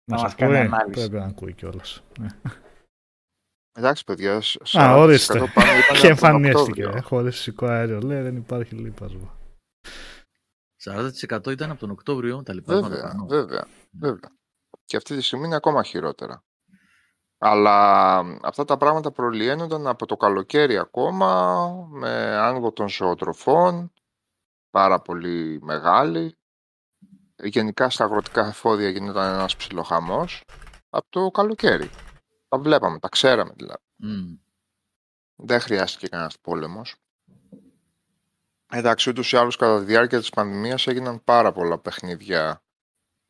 Να 0.06 0.16
Μας 0.16 0.22
μας 0.24 0.36
κάνει 0.36 0.56
ακούει, 0.58 0.66
ανάλυση. 0.68 1.00
πρέπει 1.00 1.16
να 1.24 1.26
ακούει 1.30 1.54
κιόλας. 1.54 2.04
Ναι. 2.20 2.28
Εντάξει, 3.80 4.04
παιδιά, 4.04 4.42
σ- 4.42 4.78
Α, 4.78 4.96
40% 4.96 5.00
ορίστε. 5.00 5.34
πάνω 5.54 5.70
ήταν 5.78 5.98
Και 6.02 6.10
από 6.12 6.20
τον 6.22 6.36
εμφανίστηκε. 6.36 6.82
Οκτώβριο. 6.86 7.02
Χωρίς 7.08 7.36
φυσικό 7.36 7.66
αέριο. 7.66 8.00
Λέει 8.02 8.22
δεν 8.22 8.36
υπάρχει 8.36 8.76
λείπασμα. 8.76 9.38
40% 10.86 11.52
ήταν 11.52 11.72
από 11.72 11.80
τον 11.80 11.89
Οκτώβριο 11.89 12.43
τα 12.43 12.54
λοιπάσματα 12.54 12.88
Βέβαια, 12.88 13.08
πάνω. 13.08 13.26
βέβαια, 13.26 13.67
βέβαια. 13.91 14.32
Και 14.86 14.98
αυτή 14.98 15.15
τη 15.15 15.22
στιγμή 15.22 15.46
είναι 15.46 15.56
ακόμα 15.56 15.84
χειρότερα. 15.84 16.43
Αλλά 17.38 18.17
αυτά 18.41 18.65
τα 18.65 18.78
πράγματα 18.78 19.12
προλυαίνονταν 19.12 19.88
από 19.88 20.06
το 20.06 20.17
καλοκαίρι 20.17 20.78
ακόμα, 20.78 21.72
με 21.89 22.10
άνοιγμα 22.38 22.74
των 22.74 22.89
ζωοτροφών, 22.89 23.93
πάρα 24.69 25.02
πολύ 25.02 25.60
μεγάλη. 25.62 26.38
Γενικά 27.43 27.89
στα 27.89 28.04
αγροτικά 28.04 28.46
εφόδια 28.46 28.89
γινόταν 28.89 29.34
ένας 29.34 29.56
ψιλοχαμός 29.56 30.43
από 30.89 31.06
το 31.10 31.30
καλοκαίρι. 31.32 31.89
Τα 32.48 32.60
βλέπαμε, 32.60 33.00
τα 33.00 33.10
ξέραμε 33.10 33.54
δηλαδή. 33.56 33.84
Μμ. 33.96 34.36
Δεν 35.36 35.60
χρειάστηκε 35.60 36.08
κανένας 36.08 36.39
πόλεμος. 36.39 37.03
Εντάξει, 38.76 39.10
ούτως 39.10 39.32
ή 39.32 39.38
άλλως 39.38 39.56
κατά 39.56 39.80
τη 39.80 39.86
διάρκεια 39.86 40.20
της 40.20 40.30
πανδημίας 40.30 40.88
έγιναν 40.88 41.24
πάρα 41.24 41.52
πολλά 41.52 41.80
παιχνίδια, 41.80 42.64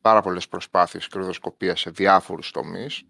πάρα 0.02 0.22
πολλές 0.22 0.48
προσπάθειες 0.48 1.08
κερδοσκοπίας 1.08 1.80
σε 1.80 1.90
διάφορους 1.90 2.52
τομείς. 2.52 3.04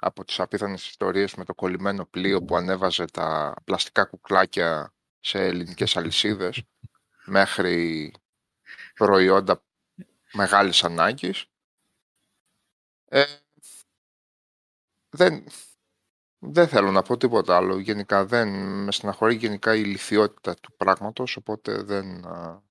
Από 0.00 0.24
τις 0.24 0.40
απίθανες 0.40 0.86
ιστορίες 0.86 1.34
με 1.34 1.44
το 1.44 1.54
κολλημένο 1.54 2.06
πλοίο 2.06 2.42
που 2.44 2.56
ανέβαζε 2.56 3.04
τα 3.04 3.54
πλαστικά 3.64 4.04
κουκλάκια 4.04 4.94
σε 5.20 5.38
ελληνικές 5.38 5.96
αλυσίδες 5.96 6.62
μέχρι 7.24 8.12
προϊόντα 8.94 9.64
μεγάλης 10.32 10.84
ανάγκης. 10.84 11.46
Ε, 13.04 13.24
δεν, 15.10 15.44
δεν 16.46 16.68
θέλω 16.68 16.90
να 16.90 17.02
πω 17.02 17.16
τίποτα 17.16 17.56
άλλο. 17.56 17.78
Γενικά 17.78 18.24
δεν 18.26 18.48
με 18.84 18.92
στεναχωρεί 18.92 19.34
γενικά 19.34 19.74
η 19.74 19.84
λυθιότητα 19.84 20.54
του 20.54 20.72
πράγματος, 20.76 21.36
οπότε 21.36 21.82
δεν, 21.82 22.26
α, 22.26 22.62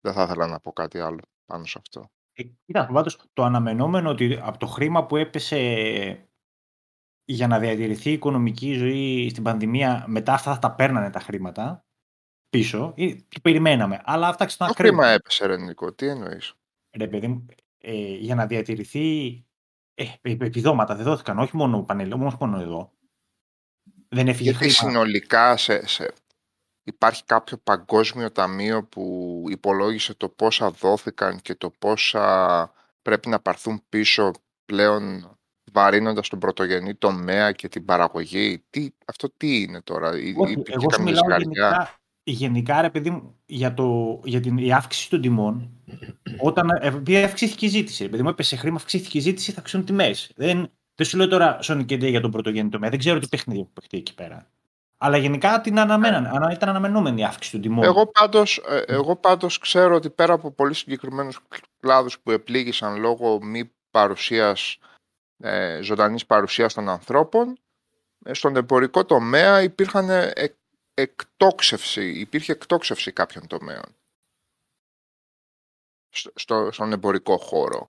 δεν 0.00 0.12
θα 0.12 0.22
ήθελα 0.22 0.46
να 0.46 0.60
πω 0.60 0.72
κάτι 0.72 0.98
άλλο 1.00 1.20
πάνω 1.46 1.64
σε 1.64 1.78
αυτό. 1.78 2.10
Ε, 2.32 2.42
Κοίτα, 2.42 2.86
πάντως 2.86 3.18
το 3.32 3.42
αναμενόμενο 3.42 4.10
ότι 4.10 4.38
από 4.42 4.58
το 4.58 4.66
χρήμα 4.66 5.06
που 5.06 5.16
έπεσε 5.16 5.58
για 7.24 7.46
να 7.46 7.58
διατηρηθεί 7.58 8.10
η 8.10 8.12
οικονομική 8.12 8.72
ζωή 8.72 9.28
στην 9.28 9.42
πανδημία, 9.42 10.04
μετά 10.08 10.32
αυτά 10.32 10.52
θα 10.54 10.58
τα 10.58 10.74
παίρνανε 10.74 11.10
τα 11.10 11.20
χρήματα 11.20 11.84
πίσω. 12.50 12.94
ε, 12.96 13.14
Το 13.14 13.40
περιμέναμε. 13.42 14.00
Αλλά 14.04 14.28
αυτά 14.28 14.44
Το 14.44 14.50
ξανά 14.50 14.72
χρήμα 14.74 15.06
έπεσε, 15.06 15.46
ρε 15.46 15.56
Νικό, 15.56 15.92
τι 15.92 16.06
εννοείς; 16.06 16.54
Ρε 16.96 17.08
παιδί 17.08 17.28
μου, 17.28 17.46
ε, 17.78 18.14
για 18.14 18.34
να 18.34 18.46
διατηρηθεί 18.46 19.26
ε, 19.94 20.04
επ- 20.20 20.42
επιδόματα 20.42 20.94
δεν 20.94 21.04
δόθηκαν, 21.04 21.38
όχι 21.38 21.56
μόνο 21.56 21.82
πανελ, 21.82 22.12
όχι 22.12 22.36
μόνο 22.40 22.60
εδώ. 22.60 22.92
Δεν 24.16 24.28
έφυγε 24.28 24.50
Γιατί 24.50 24.70
χρήμα. 24.70 24.90
συνολικά 24.92 25.56
σε, 25.56 25.86
σε, 25.86 26.12
υπάρχει 26.82 27.24
κάποιο 27.24 27.56
παγκόσμιο 27.56 28.30
ταμείο 28.32 28.84
που 28.84 29.44
υπολόγισε 29.48 30.14
το 30.14 30.28
πόσα 30.28 30.70
δόθηκαν 30.70 31.40
και 31.40 31.54
το 31.54 31.70
πόσα 31.78 32.72
πρέπει 33.02 33.28
να 33.28 33.40
πάρθουν 33.40 33.82
πίσω 33.88 34.30
πλέον 34.64 35.30
βαρύνοντας 35.72 36.28
τον 36.28 36.38
πρωτογενή 36.38 36.94
τομέα 36.94 37.52
και 37.52 37.68
την 37.68 37.84
παραγωγή. 37.84 38.64
Τι, 38.70 38.88
αυτό 39.06 39.30
τι 39.36 39.60
είναι 39.62 39.80
τώρα, 39.82 40.18
ή- 40.18 40.34
Όχι, 40.36 40.52
υπήρχε 40.52 40.72
εγώ 40.72 40.80
σου 40.80 40.86
καμία 40.86 41.04
μιλάω 41.04 41.24
ζυγαριά. 41.24 41.48
γενικά, 41.68 41.98
γενικά, 42.22 42.80
ρε 42.82 42.90
παιδί 42.90 43.10
μου, 43.10 43.36
για, 43.46 43.74
το, 43.74 44.20
για 44.24 44.40
την 44.40 44.58
η 44.58 44.72
αύξηση 44.72 45.10
των 45.10 45.20
τιμών. 45.20 45.70
Όταν 46.48 46.68
ε, 46.70 46.86
επειδή 46.86 47.16
αυξήθηκε 47.22 47.66
η 47.66 47.68
ζήτηση, 47.68 48.02
ρε 48.02 48.08
παιδί 48.08 48.22
μου, 48.22 48.28
έπεσε 48.28 48.56
χρήμα, 48.56 48.76
αυξήθηκε 48.76 49.18
η 49.18 49.20
ζήτηση, 49.20 49.52
θα 49.52 49.60
αυξούν 49.60 49.84
τιμές. 49.84 50.32
Δεν, 50.36 50.70
δεν 50.96 51.06
σου 51.06 51.16
λέω 51.16 51.28
τώρα 51.28 51.58
Sonic 51.62 51.84
και 51.86 51.94
για 51.96 52.20
τον 52.20 52.30
πρωτογενή 52.30 52.68
τομέα. 52.68 52.90
Δεν 52.90 52.98
ξέρω 52.98 53.18
τι 53.18 53.28
παιχνίδι 53.28 53.62
που 53.64 53.72
παιχτεί 53.72 53.96
εκεί 53.98 54.14
πέρα. 54.14 54.50
Αλλά 54.98 55.16
γενικά 55.16 55.60
την 55.60 55.78
αναμέναν, 55.78 56.26
ανα- 56.26 56.52
ήταν 56.52 56.68
αναμενόμενη 56.68 57.20
η 57.20 57.24
αύξηση 57.24 57.52
των 57.52 57.60
τιμών. 57.60 57.84
Εγώ 57.84 58.06
πάντως, 58.06 58.62
ε, 58.68 58.82
εγώ 58.86 59.16
πάντως 59.16 59.58
ξέρω 59.58 59.94
ότι 59.94 60.10
πέρα 60.10 60.32
από 60.32 60.50
πολύ 60.50 60.74
συγκεκριμένους 60.74 61.38
κλάδους 61.80 62.18
που 62.20 62.30
επλήγησαν 62.30 62.96
λόγω 63.00 63.42
μη 63.42 63.72
παρουσίας, 63.90 64.78
ε, 65.38 65.80
ζωντανής 65.82 66.26
παρουσίας 66.26 66.74
των 66.74 66.88
ανθρώπων, 66.88 67.58
ε, 68.24 68.34
στον 68.34 68.56
εμπορικό 68.56 69.04
τομέα 69.04 69.62
υπήρχαν 69.62 70.10
ε, 70.10 70.30
εκ- 70.34 70.56
εκτόξευση, 70.94 72.10
υπήρχε 72.10 72.52
εκτόξευση 72.52 73.12
κάποιων 73.12 73.46
τομέων 73.46 73.84
στο, 76.10 76.30
στο- 76.34 76.72
στον 76.72 76.92
εμπορικό 76.92 77.36
χώρο. 77.38 77.88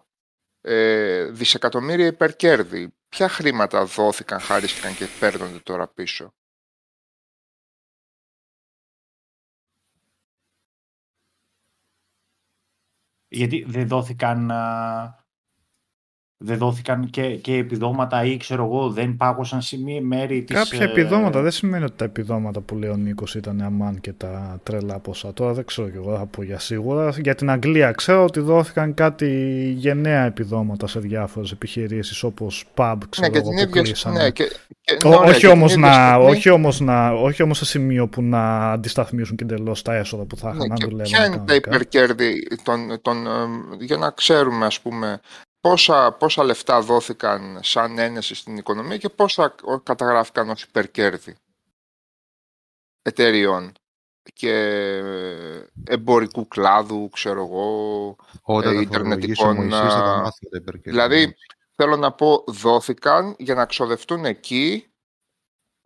Ε, 0.69 1.25
δισεκατομμύρια 1.25 2.05
υπερκέρδη. 2.05 2.93
Ποια 3.09 3.29
χρήματα 3.29 3.85
δόθηκαν, 3.85 4.39
χαρίστηκαν 4.39 4.95
και 4.95 5.07
παίρνονται 5.19 5.59
τώρα 5.59 5.87
πίσω; 5.87 6.33
Γιατί 13.27 13.63
δεν 13.67 13.87
δόθηκαν, 13.87 14.51
α, 14.51 15.26
δεν 16.39 16.57
δόθηκαν 16.57 17.09
και, 17.09 17.21
και 17.35 17.55
επιδόματα 17.55 18.23
ή 18.23 18.37
ξέρω 18.37 18.63
εγώ 18.65 18.89
δεν 18.89 19.15
πάγωσαν 19.17 19.61
σε 19.61 19.79
μία 19.81 20.01
μέρη 20.01 20.43
της... 20.43 20.55
Κάποια 20.55 20.81
ε, 20.81 20.83
επιδόματα 20.85 21.41
δεν 21.41 21.51
σημαίνει 21.51 21.83
ότι 21.83 21.93
τα 21.95 22.05
επιδόματα 22.05 22.59
που 22.59 22.75
λέει 22.75 22.89
ο 22.89 22.95
Νίκος 22.95 23.35
ήταν 23.35 23.61
αμάν 23.61 23.99
και 24.01 24.13
τα 24.13 24.59
τρελά 24.63 24.99
ποσά. 24.99 25.33
Τώρα 25.33 25.53
δεν 25.53 25.65
ξέρω 25.65 25.89
και 25.89 25.97
εγώ, 25.97 26.17
θα 26.17 26.25
πω 26.25 26.43
για 26.43 26.59
σίγουρα. 26.59 27.09
Για 27.21 27.35
την 27.35 27.49
Αγγλία 27.49 27.91
ξέρω 27.91 28.23
ότι 28.23 28.39
δόθηκαν 28.39 28.93
κάτι 28.93 29.29
γενναία 29.77 30.25
επιδόματα 30.25 30.87
σε 30.87 30.99
διάφορες 30.99 31.51
επιχειρήσεις 31.51 32.23
όπως 32.23 32.65
pub, 32.75 32.95
ξέρω 33.09 33.27
Ναι, 33.27 33.33
και 33.33 33.39
εγώ, 33.39 33.49
την 33.49 33.57
που 33.57 33.69
ίδια, 33.69 33.81
κλείσανε. 33.81 34.21
ναι, 34.23 34.29
και, 34.29 34.43
και, 34.81 34.97
Ω- 35.05 35.09
ναι, 35.09 35.15
ωραία, 35.15 35.29
όχι, 35.29 35.39
και 35.39 35.47
την 35.47 35.49
όμως 35.55 35.71
ίδια 35.73 35.87
να, 35.87 35.93
στιγμή- 35.93 36.29
όχι, 36.29 36.49
όμως 36.49 36.79
να, 36.79 37.09
όχι 37.11 37.43
όμως 37.43 37.57
σε 37.57 37.65
σημείο 37.65 38.07
που 38.07 38.21
να 38.21 38.71
αντισταθμίσουν 38.71 39.35
και 39.35 39.43
εντελώς 39.43 39.81
τα 39.81 39.95
έσοδα 39.95 40.23
που 40.23 40.37
θα 40.37 40.47
είχαν 40.49 40.57
Ναι, 40.67 40.73
αν 40.73 40.77
και 40.77 40.85
δουλεύαν 40.85 41.11
ποια 41.11 41.25
είναι 41.25 41.35
τα 41.35 41.43
κανονικά. 41.43 41.69
υπερκέρδη 41.69 42.47
των, 42.63 43.01
των, 43.01 43.27
ε, 43.27 43.29
για 43.79 43.97
να 43.97 44.09
ξέρουμε 44.11 44.65
ας 44.65 44.79
πούμε 44.81 45.19
πόσα, 45.61 46.11
πόσα 46.11 46.43
λεφτά 46.43 46.81
δόθηκαν 46.81 47.59
σαν 47.61 47.97
ένεση 47.97 48.35
στην 48.35 48.57
οικονομία 48.57 48.97
και 48.97 49.09
πόσα 49.09 49.55
καταγράφηκαν 49.83 50.49
ως 50.49 50.63
υπερκέρδη 50.63 51.35
εταιριών. 53.01 53.73
και 54.33 54.53
εμπορικού 55.83 56.47
κλάδου, 56.47 57.09
ξέρω 57.09 57.41
εγώ, 57.41 58.15
Όταν 58.41 58.71
ε, 58.71 58.75
θα 58.75 58.81
ιντερνετικών, 58.81 59.35
φορολογήσει 59.35 59.75
ο 59.75 59.77
Μωυσής 59.77 59.93
θα 59.93 60.01
τα 60.01 60.11
α, 60.11 60.21
μάθει 60.21 60.49
τα 60.49 60.57
υπερκέρδη. 60.57 60.89
Δηλαδή, 60.89 61.35
θέλω 61.75 61.95
να 61.95 62.11
πω, 62.11 62.43
δόθηκαν 62.47 63.35
για 63.37 63.55
να 63.55 63.65
ξοδευτούν 63.65 64.25
εκεί. 64.25 64.91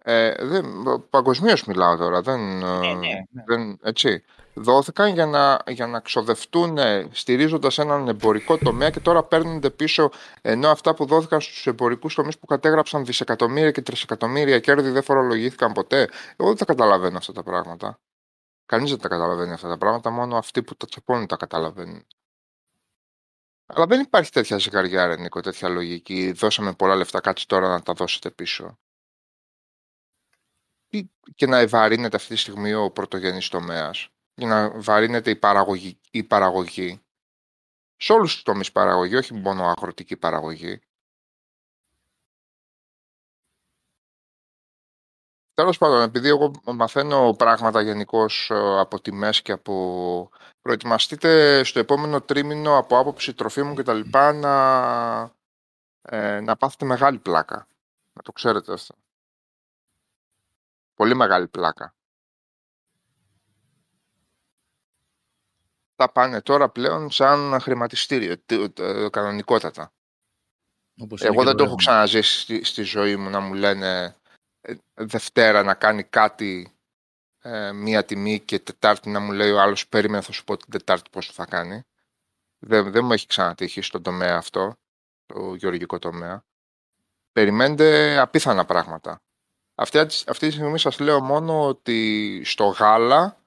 Ε, 0.03 0.45
δεν, 0.45 0.65
Παγκοσμίως 1.09 1.63
μιλάω 1.63 1.97
τώρα, 1.97 2.21
δεν, 2.21 2.61
ε, 2.61 2.77
Ναι, 2.79 2.93
ναι, 2.93 3.07
ναι. 3.29 3.43
δεν, 3.45 3.79
έτσι. 3.83 4.23
Δόθηκαν 4.53 5.13
για 5.13 5.25
να, 5.25 5.63
για 5.67 5.87
να 5.87 5.99
ξοδευτούν 5.99 6.77
στηρίζοντας 7.11 7.77
έναν 7.77 8.07
εμπορικό 8.07 8.57
τομέα 8.57 8.89
και 8.89 8.99
τώρα 8.99 9.23
παίρνονται 9.23 9.69
πίσω 9.69 10.09
ενώ 10.41 10.69
αυτά 10.69 10.93
που 10.93 11.05
δόθηκαν 11.05 11.41
στους 11.41 11.67
εμπορικούς 11.67 12.15
τομείς 12.15 12.39
που 12.39 12.45
κατέγραψαν 12.45 13.05
δισεκατομμύρια 13.05 13.71
και 13.71 13.81
τρισεκατομμύρια 13.81 14.59
κέρδη 14.59 14.89
δεν 14.89 15.03
φορολογήθηκαν 15.03 15.73
ποτέ. 15.73 16.09
Εγώ 16.35 16.47
δεν 16.49 16.57
τα 16.57 16.65
καταλαβαίνω 16.65 17.17
αυτά 17.17 17.33
τα 17.33 17.43
πράγματα. 17.43 17.99
Κανείς 18.65 18.89
δεν 18.89 18.99
τα 18.99 19.07
καταλαβαίνει 19.07 19.51
αυτά 19.53 19.67
τα 19.67 19.77
πράγματα, 19.77 20.09
μόνο 20.09 20.37
αυτοί 20.37 20.63
που 20.63 20.75
τα 20.75 20.85
τσαπώνουν 20.85 21.27
τα 21.27 21.35
καταλαβαίνουν. 21.35 22.07
Αλλά 23.65 23.85
δεν 23.85 23.99
υπάρχει 23.99 24.31
τέτοια 24.31 24.57
ζυγαριά, 24.57 25.07
ρε 25.07 25.15
Νίκο, 25.17 25.41
τέτοια 25.41 25.69
λογική. 25.69 26.31
Δώσαμε 26.31 26.73
πολλά 26.73 26.95
λεφτά, 26.95 27.19
κάτσε 27.19 27.45
τώρα 27.47 27.67
να 27.67 27.81
τα 27.81 27.93
δώσετε 27.93 28.31
πίσω. 28.31 28.79
Τι- 30.87 31.09
Και 31.35 31.45
να 31.45 31.57
ευαρύνεται 31.57 32.15
αυτή 32.15 32.29
τη 32.29 32.35
στιγμή 32.35 32.73
ο 32.73 32.91
πρωτογενής 32.91 33.47
τομέας. 33.47 34.10
Για 34.33 34.47
να 34.47 34.81
βαρύνεται 34.81 35.29
η 35.29 35.35
παραγωγή. 35.35 35.99
Η 36.11 36.23
παραγωγή. 36.23 37.01
Σε 37.97 38.13
όλους 38.13 38.33
τους 38.33 38.43
τομείς 38.43 38.71
παραγωγή, 38.71 39.15
όχι 39.15 39.33
μόνο 39.33 39.65
αγροτική 39.65 40.17
παραγωγή. 40.17 40.81
Τέλος 45.53 45.77
πάντων, 45.77 46.01
επειδή 46.01 46.27
εγώ 46.27 46.51
μαθαίνω 46.65 47.33
πράγματα 47.37 47.81
γενικώς 47.81 48.51
από 48.53 49.01
τιμές 49.01 49.41
και 49.41 49.51
από... 49.51 50.29
Προετοιμαστείτε 50.61 51.63
στο 51.63 51.79
επόμενο 51.79 52.21
τρίμηνο 52.21 52.77
από 52.77 52.97
άποψη 52.97 53.33
τροφίμων 53.33 53.75
και 53.75 53.83
τα 53.83 53.93
λοιπά 53.93 54.33
να, 54.33 54.55
ε, 56.01 56.39
να 56.39 56.55
πάθετε 56.55 56.85
μεγάλη 56.85 57.19
πλάκα. 57.19 57.67
Να 58.13 58.21
το 58.21 58.31
ξέρετε 58.31 58.73
αυτό. 58.73 58.95
Πολύ 60.93 61.15
μεγάλη 61.15 61.47
πλάκα. 61.47 61.93
Τα 66.01 66.11
πάνε 66.11 66.41
τώρα 66.41 66.69
πλέον 66.69 67.11
σαν 67.11 67.59
χρηματιστήριο, 67.61 68.37
τι- 68.37 68.73
ε, 68.79 69.09
κανονικότατα. 69.09 69.93
Όπως 71.01 71.19
είναι 71.19 71.29
Εγώ 71.29 71.39
και 71.39 71.45
δεν 71.45 71.55
το 71.57 71.63
έχω 71.63 71.75
ρεύμα. 71.75 71.75
ξαναζήσει 71.75 72.39
στη, 72.39 72.63
στη 72.63 72.81
ζωή 72.81 73.15
μου 73.15 73.29
να 73.29 73.39
μου 73.39 73.53
λένε 73.53 74.15
ε, 74.61 74.73
Δευτέρα 74.93 75.63
να 75.63 75.73
κάνει 75.73 76.03
κάτι 76.03 76.75
ε, 77.41 77.71
μία 77.71 78.05
τιμή 78.05 78.39
και 78.39 78.59
Τετάρτη 78.59 79.09
να 79.09 79.19
μου 79.19 79.31
λέει 79.31 79.51
ο 79.51 79.59
άλλος 79.61 79.87
περίμενε 79.87 80.21
θα 80.21 80.31
σου 80.31 80.43
πω 80.43 80.57
την 80.57 80.71
Τετάρτη 80.71 81.09
πώς 81.09 81.27
το 81.27 81.33
θα 81.33 81.45
κάνει. 81.45 81.81
Δεν, 82.59 82.91
δεν 82.91 83.05
μου 83.05 83.13
έχει 83.13 83.27
ξανατύχει 83.27 83.81
στον 83.81 84.01
τομέα 84.03 84.37
αυτό, 84.37 84.75
το 85.25 85.55
γεωργικό 85.55 85.99
τομέα. 85.99 86.43
Περιμένετε 87.31 88.17
απίθανα 88.17 88.65
πράγματα. 88.65 89.21
Αυτή, 89.75 89.99
αυτή 89.99 90.47
τη 90.47 90.51
στιγμή 90.51 90.79
σας 90.79 90.99
λέω 90.99 91.21
μόνο 91.21 91.67
ότι 91.67 92.41
στο 92.45 92.65
γάλα 92.65 93.40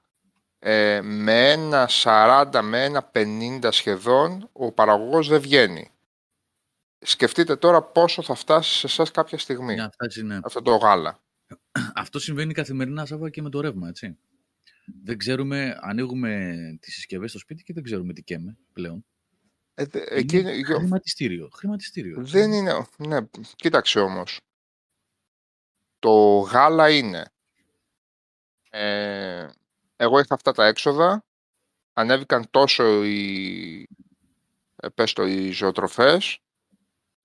ε, 0.67 1.01
με 1.01 1.51
ένα 1.51 1.89
40 2.03 2.59
με 2.63 2.83
ένα 2.83 3.11
50 3.13 3.67
σχεδόν 3.71 4.49
ο 4.53 4.71
παραγωγός 4.71 5.27
δεν 5.27 5.41
βγαίνει. 5.41 5.89
Σκεφτείτε 6.99 7.55
τώρα 7.55 7.83
πόσο 7.83 8.21
θα 8.21 8.35
φτάσει 8.35 8.77
σε 8.77 8.85
εσάς 8.85 9.11
κάποια 9.11 9.37
στιγμή 9.37 9.73
Για 9.73 9.83
να 9.83 9.89
φτάσει, 9.91 10.23
ναι. 10.23 10.39
αυτό 10.43 10.61
το 10.61 10.75
γάλα. 10.75 11.23
Αυτό 11.95 12.19
συμβαίνει 12.19 12.53
καθημερινά, 12.53 13.05
Σάβα, 13.05 13.29
και 13.29 13.41
με 13.41 13.49
το 13.49 13.61
ρεύμα, 13.61 13.87
έτσι. 13.87 14.17
Δεν 15.03 15.17
ξέρουμε, 15.17 15.77
ανοίγουμε 15.81 16.53
τις 16.81 16.93
συσκευές 16.93 17.29
στο 17.29 17.39
σπίτι 17.39 17.63
και 17.63 17.73
δεν 17.73 17.83
ξέρουμε 17.83 18.13
τι 18.13 18.23
καίμε 18.23 18.57
πλέον. 18.73 19.05
Ε, 19.73 19.85
δε- 19.85 20.03
εκεί 20.09 20.37
είναι 20.37 20.51
είναι- 20.51 20.63
χρηματιστήριο. 20.75 21.49
Χρηματιστήριο. 21.53 22.25
δεν 22.25 22.51
είναι. 22.51 22.85
Ναι, 22.97 23.17
κοίταξε 23.55 23.99
όμως. 23.99 24.39
Το 25.99 26.37
γάλα 26.39 26.89
είναι. 26.89 27.25
Ε, 28.69 29.47
εγώ 29.95 30.19
είχα 30.19 30.33
αυτά 30.33 30.51
τα 30.51 30.65
έξοδα. 30.65 31.25
Ανέβηκαν 31.93 32.47
τόσο 32.51 33.03
οι, 33.03 33.87
ε, 34.75 34.89
πες 34.89 35.13
το, 35.13 35.25
οι 35.25 35.51
ζωοτροφές. 35.51 36.39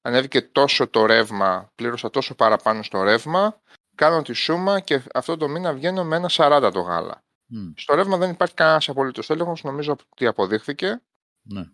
Ανέβηκε 0.03 0.43
τόσο 0.43 0.89
το 0.89 1.07
ρεύμα. 1.07 1.73
Πλήρωσα 1.75 2.11
τόσο 2.11 2.35
παραπάνω 2.35 2.83
στο 2.83 3.03
ρεύμα. 3.03 3.61
Κάνω 3.95 4.23
τη 4.23 4.33
σούμα 4.33 4.81
και 4.81 5.03
αυτό 5.14 5.37
το 5.37 5.49
μήνα 5.49 5.73
βγαίνω 5.75 6.05
με 6.05 6.16
ένα 6.16 6.29
40 6.33 6.71
το 6.73 6.81
γάλα. 6.81 7.25
Μμ, 7.47 7.73
Στο 7.77 7.95
ρεύμα 7.95 8.16
δεν 8.16 8.31
υπάρχει 8.31 8.55
κανένας 8.55 8.89
απολύτως 8.89 9.31
έλεγχος. 9.31 9.62
Νομίζω 9.62 9.97
ότι 10.09 10.27
αποδείχθηκε. 10.27 11.03
ναι. 11.43 11.64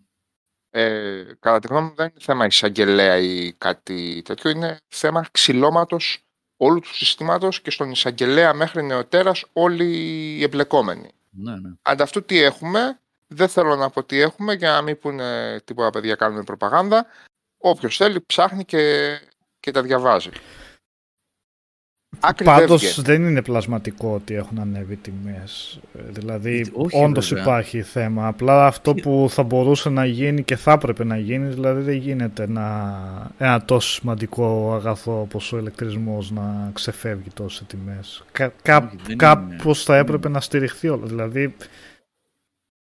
Ε, 0.69 1.23
κατά 1.39 1.59
τη 1.59 1.67
γνώμη 1.67 1.87
μου 1.87 1.95
δεν 1.95 2.07
είναι 2.07 2.19
θέμα 2.19 2.45
εισαγγελέα 2.45 3.17
ή 3.17 3.53
κάτι 3.53 4.21
τέτοιο, 4.25 4.49
είναι 4.49 4.77
θέμα 4.87 5.25
ξυλώματος 5.31 6.26
όλου 6.57 6.79
του 6.79 6.95
συστήματος 6.95 7.61
και 7.61 7.71
στον 7.71 7.91
εισαγγελέα 7.91 8.53
μέχρι 8.53 8.83
νεοτέρας 8.83 9.45
όλοι 9.53 9.85
οι 10.37 10.43
εμπλεκόμενοι. 10.43 11.09
ναι, 11.29 11.51
ναι. 11.51 11.69
Ανταυτού 11.81 12.23
τι 12.23 12.41
έχουμε, 12.41 12.99
δεν 13.27 13.47
θέλω 13.47 13.75
να 13.75 13.89
πω 13.89 14.03
τι 14.03 14.19
έχουμε 14.19 14.53
για 14.53 14.71
να 14.71 14.81
μην 14.81 14.99
πούνε 14.99 15.59
τίποτα 15.63 15.89
παιδιά 15.89 16.15
κάνουμε 16.15 16.43
προπαγάνδα. 16.43 17.05
Όποιος 17.57 17.97
θέλει 17.97 18.21
ψάχνει 18.21 18.65
και, 18.65 19.13
και 19.59 19.71
τα 19.71 19.81
διαβάζει. 19.81 20.29
Άκρη 22.19 22.45
δεν 22.45 22.53
Πάντως 22.55 22.81
βγαίνει. 22.81 23.07
δεν 23.07 23.29
είναι 23.29 23.41
πλασματικό 23.41 24.13
ότι 24.13 24.35
έχουν 24.35 24.59
ανέβει 24.59 24.95
τιμές. 24.95 25.79
Ε, 25.97 26.01
Δηλαδή, 26.11 26.65
Όχι, 26.73 27.03
όντως 27.03 27.27
βέβαια. 27.27 27.43
υπάρχει 27.43 27.81
θέμα. 27.81 28.27
Απλά 28.27 28.65
αυτό 28.65 28.93
που 28.93 29.27
θα 29.29 29.43
μπορούσε 29.43 29.89
να 29.89 30.05
γίνει 30.05 30.43
και 30.43 30.55
θα 30.55 30.71
έπρεπε 30.71 31.03
να 31.03 31.17
γίνει, 31.17 31.47
δηλαδή 31.47 31.81
δεν 31.81 31.95
γίνεται 31.95 32.47
να, 32.47 32.95
ένα 33.37 33.61
τόσο 33.65 33.89
σημαντικό 33.91 34.73
αγαθό 34.75 35.19
όπως 35.21 35.53
ο 35.53 35.57
ηλεκτρισμός 35.57 36.31
να 36.31 36.69
ξεφεύγει 36.73 37.29
τόσο 37.33 37.55
σε 37.55 37.63
τιμές. 37.63 38.23
Κα, 38.31 38.51
κα, 38.61 38.77
Όχι, 38.77 38.87
δεν 38.95 39.05
είναι. 39.05 39.15
κάπως 39.15 39.83
θα 39.83 39.97
έπρεπε 39.97 40.29
να 40.29 40.41
στηριχθεί 40.41 40.87
όλο. 40.89 41.05
Δηλαδή, 41.05 41.55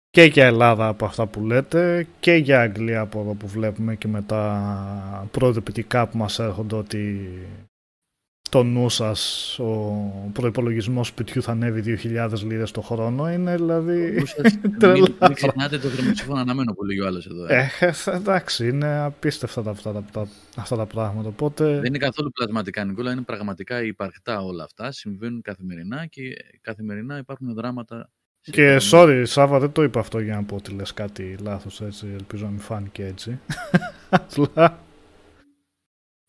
και 0.09 0.23
για 0.23 0.45
Ελλάδα 0.45 0.87
από 0.87 1.05
αυτά 1.05 1.25
που 1.25 1.45
λέτε 1.45 2.07
και 2.19 2.33
για 2.33 2.61
Αγγλία 2.61 2.99
από 3.01 3.19
εδώ 3.19 3.33
που 3.33 3.47
βλέπουμε 3.47 3.95
και 3.95 4.07
με 4.07 4.21
τα 4.21 5.27
προειδοποιητικά 5.31 6.07
που 6.07 6.17
μας 6.17 6.39
έρχονται 6.39 6.75
ότι 6.75 7.29
το 8.49 8.63
νου 8.63 8.89
σας 8.89 9.59
ο 9.59 10.29
προϋπολογισμός 10.33 11.07
σπιτιού 11.07 11.41
θα 11.41 11.51
ανέβει 11.51 11.99
2.000 12.03 12.29
λίρες 12.43 12.71
το 12.71 12.81
χρόνο 12.81 13.31
είναι 13.31 13.55
δηλαδή 13.55 14.23
τρελά 14.79 14.93
Μην, 15.01 15.15
μην 15.21 15.33
ξεχνάτε 15.33 15.77
το 15.77 15.87
θερμοψήφωνο 15.87 16.39
αναμένο 16.39 16.73
που 16.73 16.83
λέει 16.83 16.99
ο 16.99 17.05
άλλος 17.07 17.25
εδώ. 17.25 17.45
ε. 17.45 17.69
ε, 17.79 17.91
εντάξει 18.15 18.67
είναι 18.67 18.97
απίστευτα 18.97 19.63
τα- 19.63 19.71
αυτά 19.71 19.91
τα, 19.91 20.03
τα, 20.11 20.27
αυτά 20.55 20.75
τα 20.75 20.85
πράγματα 20.85 21.27
οπότε 21.27 21.73
Δεν 21.75 21.85
είναι 21.85 21.97
καθόλου 21.97 22.31
πλασματικά, 22.31 22.83
Νικόλα, 22.85 23.11
είναι 23.11 23.21
πραγματικά 23.21 23.83
υπαρκτά 23.83 24.39
όλα 24.41 24.63
αυτά. 24.63 24.91
Συμβαίνουν 24.91 25.41
καθημερινά 25.41 26.05
και 26.05 26.21
καθημερινά 26.61 27.17
υπάρχουν 27.17 27.53
δράματα. 27.53 28.09
σε 28.41 28.51
και 28.51 28.61
καθημερινά- 28.73 29.23
sorry 29.25 29.27
Σάβα 29.27 29.59
δεν 29.59 29.71
το 29.71 29.83
είπα 29.83 29.99
αυτό 29.99 30.19
για 30.19 30.35
να 30.35 30.43
πω 30.43 30.55
ότι 30.55 30.71
λες 30.73 30.93
κάτι 30.93 31.35
λάθος 31.41 31.81
έτσι 31.81 32.07
ελπίζω 32.13 32.43
να 32.45 32.49
μην 32.51 32.59
φάνηκε 32.59 33.05
έτσι 33.05 33.39
απλά 34.09 34.79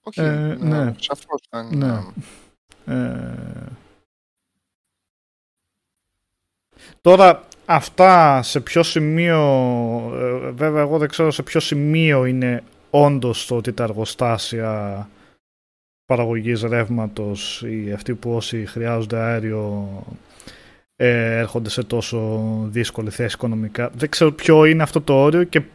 Όχι, 0.08 0.20
Ε, 0.20 0.56
ναι, 0.58 0.84
ναι. 0.84 0.92
σαφώς 0.98 1.40
δεν- 1.50 1.78
Ναι. 1.78 1.98
Ε, 2.94 3.66
Τώρα 7.00 7.42
αυτά 7.66 8.42
σε 8.42 8.60
ποιο 8.60 8.82
σημείο, 8.82 9.40
ε, 10.14 10.50
βέβαια 10.50 10.82
εγώ 10.82 10.98
δεν 10.98 11.08
ξέρω 11.08 11.30
σε 11.30 11.42
ποιο 11.42 11.60
σημείο 11.60 12.24
είναι 12.24 12.62
όντως 12.90 13.46
το 13.46 13.56
ότι 13.56 13.72
τα 13.72 13.84
εργοστάσια 13.84 15.08
παραγωγής 16.06 16.62
ρεύματος 16.62 17.62
ή 17.62 17.92
αυτοί 17.92 18.14
που 18.14 18.34
όσοι 18.34 18.66
χρειάζονται 18.66 19.16
αέριο 19.18 19.88
ε, 20.96 21.36
έρχονται 21.38 21.68
σε 21.70 21.82
τόσο 21.82 22.48
δύσκολη 22.68 23.10
θέση 23.10 23.34
οικονομικά. 23.34 23.90
Δεν 23.94 24.08
ξέρω 24.08 24.32
ποιο 24.32 24.64
είναι 24.64 24.82
αυτό 24.82 25.00
το 25.00 25.14
όριο 25.22 25.44
και 25.44 25.60
σ- 25.60 25.66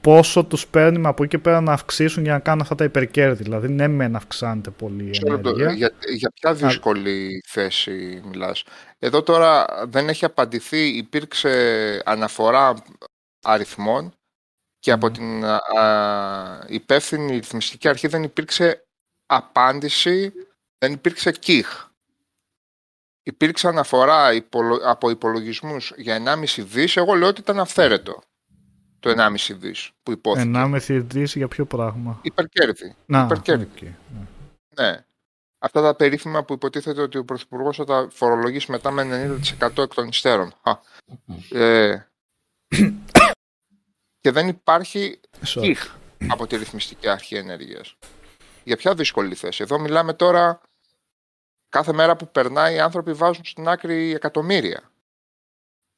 πόσο 0.00 0.44
τους 0.44 0.66
παίρνει 0.66 1.06
από 1.06 1.22
εκεί 1.22 1.36
και 1.36 1.42
πέρα 1.42 1.60
να 1.60 1.72
αυξήσουν 1.72 2.22
για 2.22 2.32
να 2.32 2.38
κάνουν 2.38 2.60
αυτά 2.60 2.74
τα 2.74 2.84
υπερκέρδη. 2.84 3.42
Δηλαδή 3.42 3.68
ναι 3.68 3.88
μεν 3.88 4.16
αυξάνεται 4.16 4.70
πολύ 4.70 5.02
η 5.02 5.06
Μισό 5.06 5.26
λεπτό, 5.28 5.48
ενέργεια. 5.48 5.72
Για, 5.72 5.90
για 6.14 6.30
ποια 6.30 6.54
δύσκολη 6.54 7.42
θέση 7.46 8.22
μιλάς. 8.24 8.64
Εδώ 8.98 9.22
τώρα 9.22 9.66
δεν 9.88 10.08
έχει 10.08 10.24
απαντηθεί, 10.24 10.88
υπήρξε 10.88 12.02
αναφορά 12.04 12.74
αριθμών 13.42 14.14
και 14.78 14.92
από 14.92 15.06
Μμμ. 15.06 15.12
την 15.12 15.44
α, 15.44 15.60
α, 15.80 16.64
υπεύθυνη 16.68 17.32
ρυθμιστική 17.32 17.88
αρχή 17.88 18.06
δεν 18.06 18.22
υπήρξε 18.22 18.84
απάντηση, 19.26 20.32
δεν 20.78 20.92
υπήρξε 20.92 21.32
κιχ. 21.32 21.86
Υπήρξε 23.22 23.68
αναφορά 23.68 24.32
υπολο- 24.32 24.80
από 24.84 25.10
υπολογισμούς 25.10 25.92
για 25.96 26.14
1,5 26.14 26.62
δις, 26.64 26.96
εγώ 26.96 27.14
λέω 27.14 27.28
ότι 27.28 27.40
ήταν 27.40 27.60
αυθαίρετο 27.60 28.22
το 29.02 29.10
1,5 29.10 29.54
δις 29.54 29.90
που 30.02 30.12
ειπώθηκε. 30.12 30.50
1,5 30.54 31.02
δις 31.06 31.34
για 31.34 31.48
ποιο 31.48 31.64
πράγμα; 31.64 32.18
Υπερκέρδη. 32.22 32.94
Να, 33.06 33.22
υπερκέρδη. 33.22 33.64
οκ, 33.64 33.82
ναι. 33.82 34.26
Ναι. 34.74 35.04
αυτά 35.58 35.82
τα 35.82 35.94
περίφημα 35.94 36.44
που 36.44 36.52
υποτίθεται 36.52 37.00
ότι 37.00 37.18
ο 37.18 37.24
Πρωθυπουργός 37.24 37.76
θα 37.76 37.84
τα 37.84 38.08
φορολογήσει 38.10 38.70
μετά 38.70 38.90
με 38.90 39.02
90% 39.60 39.82
εκ 39.82 39.94
των 39.94 40.08
υστέρων. 40.08 40.52
Α, 40.62 40.72
ε, 41.58 42.08
και 44.20 44.30
δεν 44.30 44.48
υπάρχει 44.48 45.20
Sorry. 45.44 45.60
κιχ 45.60 45.94
από 46.28 46.46
τη 46.46 46.56
ρυθμιστική 46.56 47.08
αρχή 47.08 47.34
ενέργειας. 47.34 47.96
Για 48.64 48.76
ποια 48.76 48.94
δύσκολη 48.94 49.34
θέση. 49.34 49.62
Εδώ 49.62 49.78
μιλάμε 49.78 50.14
τώρα 50.14 50.60
κάθε 51.68 51.92
μέρα 51.92 52.16
που 52.16 52.30
περνάει 52.30 52.74
οι 52.74 52.80
άνθρωποι 52.80 53.12
βάζουν 53.12 53.44
στην 53.44 53.68
άκρη 53.68 54.14
εκατομμύρια. 54.14 54.90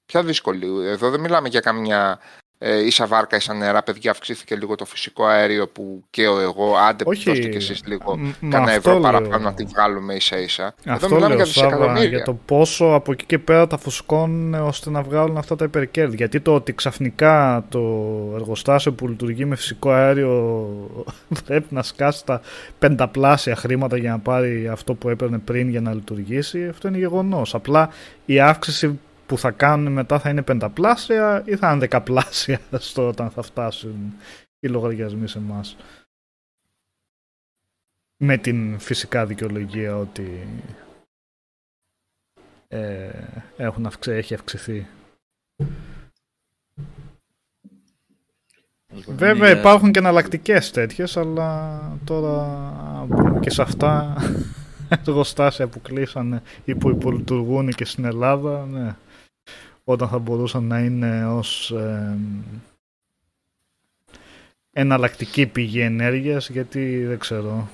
Ποια 0.06 0.22
δύσκολη. 0.22 0.86
Εδώ 0.86 1.10
δεν 1.10 1.20
μιλάμε 1.20 1.48
για 1.48 1.60
καμιά 1.60 2.20
ε, 2.20 2.43
ίσα 2.86 3.06
βάρκα, 3.06 3.36
ίσα 3.36 3.54
νερά. 3.54 3.82
Παιδιά, 3.82 4.10
αυξήθηκε 4.10 4.56
λίγο 4.56 4.74
το 4.74 4.84
φυσικό 4.84 5.24
αέριο 5.24 5.68
που 5.68 6.04
καίω 6.10 6.40
εγώ. 6.40 6.76
Άντε, 6.88 7.04
Όχι. 7.06 7.24
δώστε 7.30 7.48
κι 7.48 7.56
εσείς 7.56 7.82
λίγο 7.86 8.16
Μ- 8.18 8.22
μα 8.40 8.48
κανένα 8.50 8.72
αυτό 8.72 8.90
ευρώ 8.90 8.92
λέω. 8.92 9.00
παραπάνω 9.12 9.44
να 9.44 9.54
τη 9.54 9.64
βγάλουμε 9.64 10.14
ίσα 10.14 10.38
ίσα. 10.40 10.74
Εδώ 10.84 10.94
Αυτό 10.94 11.08
μιλάμε 11.14 11.26
λέω 11.34 11.36
για 11.36 11.44
Σάβα, 11.52 11.66
δισεκατομμύρια. 11.68 12.08
για 12.08 12.22
το 12.22 12.38
πόσο 12.46 12.84
από 12.84 13.12
εκεί 13.12 13.24
και 13.24 13.38
πέρα 13.38 13.66
τα 13.66 13.78
φουσκώνουν 13.78 14.54
ώστε 14.54 14.90
να 14.90 15.02
βγάλουν 15.02 15.36
αυτά 15.36 15.56
τα 15.56 15.64
υπερκέρδη. 15.64 16.16
Γιατί 16.16 16.40
το 16.40 16.54
ότι 16.54 16.72
ξαφνικά 16.72 17.64
το 17.68 17.80
εργοστάσιο 18.34 18.92
που 18.92 19.08
λειτουργεί 19.08 19.44
με 19.44 19.56
φυσικό 19.56 19.90
αέριο 19.90 20.66
πρέπει 21.46 21.66
να 21.74 21.82
σκάσει 21.82 22.24
τα 22.24 22.40
πενταπλάσια 22.78 23.56
χρήματα 23.56 23.96
για 23.96 24.10
να 24.10 24.18
πάρει 24.18 24.68
αυτό 24.68 24.94
που 24.94 25.08
έπαιρνε 25.08 25.38
πριν 25.38 25.68
για 25.68 25.80
να 25.80 25.94
λειτουργήσει, 25.94 26.66
αυτό 26.68 26.88
είναι 26.88 26.98
γεγονός. 26.98 27.54
Απλά 27.54 27.88
η 28.24 28.40
αύξηση 28.40 28.98
που 29.26 29.38
θα 29.38 29.50
κάνουν 29.50 29.92
μετά 29.92 30.18
θα 30.18 30.30
είναι 30.30 30.42
πενταπλάσια 30.42 31.42
ή 31.46 31.56
θα 31.56 31.70
είναι 31.70 31.78
δεκαπλάσια 31.78 32.60
στο 32.78 33.08
όταν 33.08 33.30
θα 33.30 33.42
φτάσουν 33.42 34.14
οι 34.60 34.68
λογαριασμοί 34.68 35.28
σε 35.28 35.38
εμάς. 35.38 35.76
Με 38.16 38.36
την 38.36 38.78
φυσικά 38.78 39.26
δικαιολογία 39.26 39.96
ότι 39.96 40.48
ε, 42.68 43.10
έχουν 43.56 43.86
αυξ... 43.86 44.06
έχει 44.06 44.34
αυξηθεί. 44.34 44.86
Βέβαια 49.06 49.50
Είναι- 49.50 49.58
υπάρχουν 49.60 49.92
και 49.92 49.98
εναλλακτικές 49.98 50.70
τέτοιες, 50.70 51.16
αλλά 51.16 51.80
τώρα 52.04 52.44
μπούμε 53.08 53.40
και 53.40 53.50
σε 53.50 53.62
αυτά 53.62 54.16
εργοστάσια 55.06 55.68
που 55.68 55.80
κλείσανε 55.80 56.42
ή 56.64 56.74
που 56.74 56.90
υπολειτουργούν 56.90 57.68
και 57.68 57.84
στην 57.84 58.04
Ελλάδα, 58.04 58.66
ναι. 58.66 58.96
Όταν 59.84 60.08
θα 60.08 60.18
μπορούσαν 60.18 60.64
να 60.64 60.78
είναι 60.80 61.26
ως 61.26 61.70
ε, 61.70 62.18
εναλλακτική 64.70 65.46
πηγή 65.46 65.80
ενέργειας, 65.80 66.48
γιατί 66.50 67.04
δεν 67.04 67.18
ξέρω, 67.18 67.68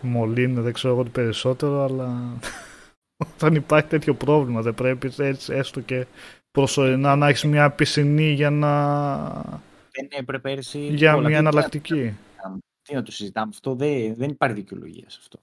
μολύνει, 0.00 0.60
δεν 0.60 0.72
ξέρω 0.72 0.94
εγώ 0.94 1.02
τι 1.02 1.10
περισσότερο, 1.10 1.82
αλλά 1.84 2.38
όταν 3.32 3.54
υπάρχει 3.54 3.88
τέτοιο 3.88 4.14
πρόβλημα 4.14 4.62
δεν 4.62 4.74
πρέπει 4.74 5.10
έτσι 5.18 5.52
έστω 5.52 5.80
και 5.80 6.06
προσωρινά 6.50 7.16
να 7.16 7.28
έχεις 7.28 7.44
μια 7.44 7.70
πισινή 7.70 8.30
για 8.30 8.50
να 8.50 9.24
Δεν 9.90 10.08
έπρεπε 10.10 10.38
πέρσι. 10.54 10.78
για 10.78 11.14
όλα. 11.14 11.28
μια 11.28 11.38
Τι- 11.40 11.46
εναλλακτική. 11.46 12.16
Τι 12.82 12.94
να 12.94 13.02
το 13.02 13.12
συζητάμε 13.12 13.50
αυτό, 13.54 13.74
δεν, 13.74 14.14
δεν 14.14 14.30
υπάρχει 14.30 14.54
δικαιολογία 14.54 15.10
σε 15.10 15.18
αυτό. 15.20 15.40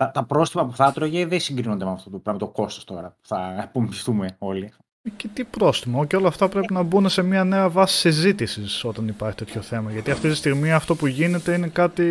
Τα, 0.00 0.10
τα 0.10 0.24
πρόστιμα 0.24 0.66
που 0.66 0.76
θα 0.76 0.86
έτρωγε 0.86 1.26
δεν 1.26 1.40
συγκρίνονται 1.40 1.84
με 1.84 1.90
αυτό 1.90 2.10
το 2.10 2.18
πράγμα, 2.18 2.40
το 2.40 2.48
κόστος 2.48 2.84
τώρα 2.84 3.08
που 3.08 3.26
θα 3.28 3.56
απομυθούμε 3.62 4.36
όλοι. 4.38 4.72
Και 5.16 5.28
τι 5.28 5.44
πρόστιμο, 5.44 6.04
και 6.04 6.16
όλα 6.16 6.28
αυτά 6.28 6.48
πρέπει 6.48 6.72
να 6.72 6.82
μπουν 6.82 7.08
σε 7.08 7.22
μια 7.22 7.44
νέα 7.44 7.68
βάση 7.68 7.96
συζήτησης 7.98 8.84
όταν 8.84 9.08
υπάρχει 9.08 9.36
τέτοιο 9.36 9.60
θέμα. 9.62 9.90
Γιατί 9.92 10.10
αυτή 10.10 10.28
τη 10.28 10.34
στιγμή 10.34 10.72
αυτό 10.72 10.94
που 10.96 11.06
γίνεται 11.06 11.54
είναι 11.54 11.68
κάτι. 11.68 12.04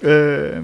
Ε, 0.00 0.62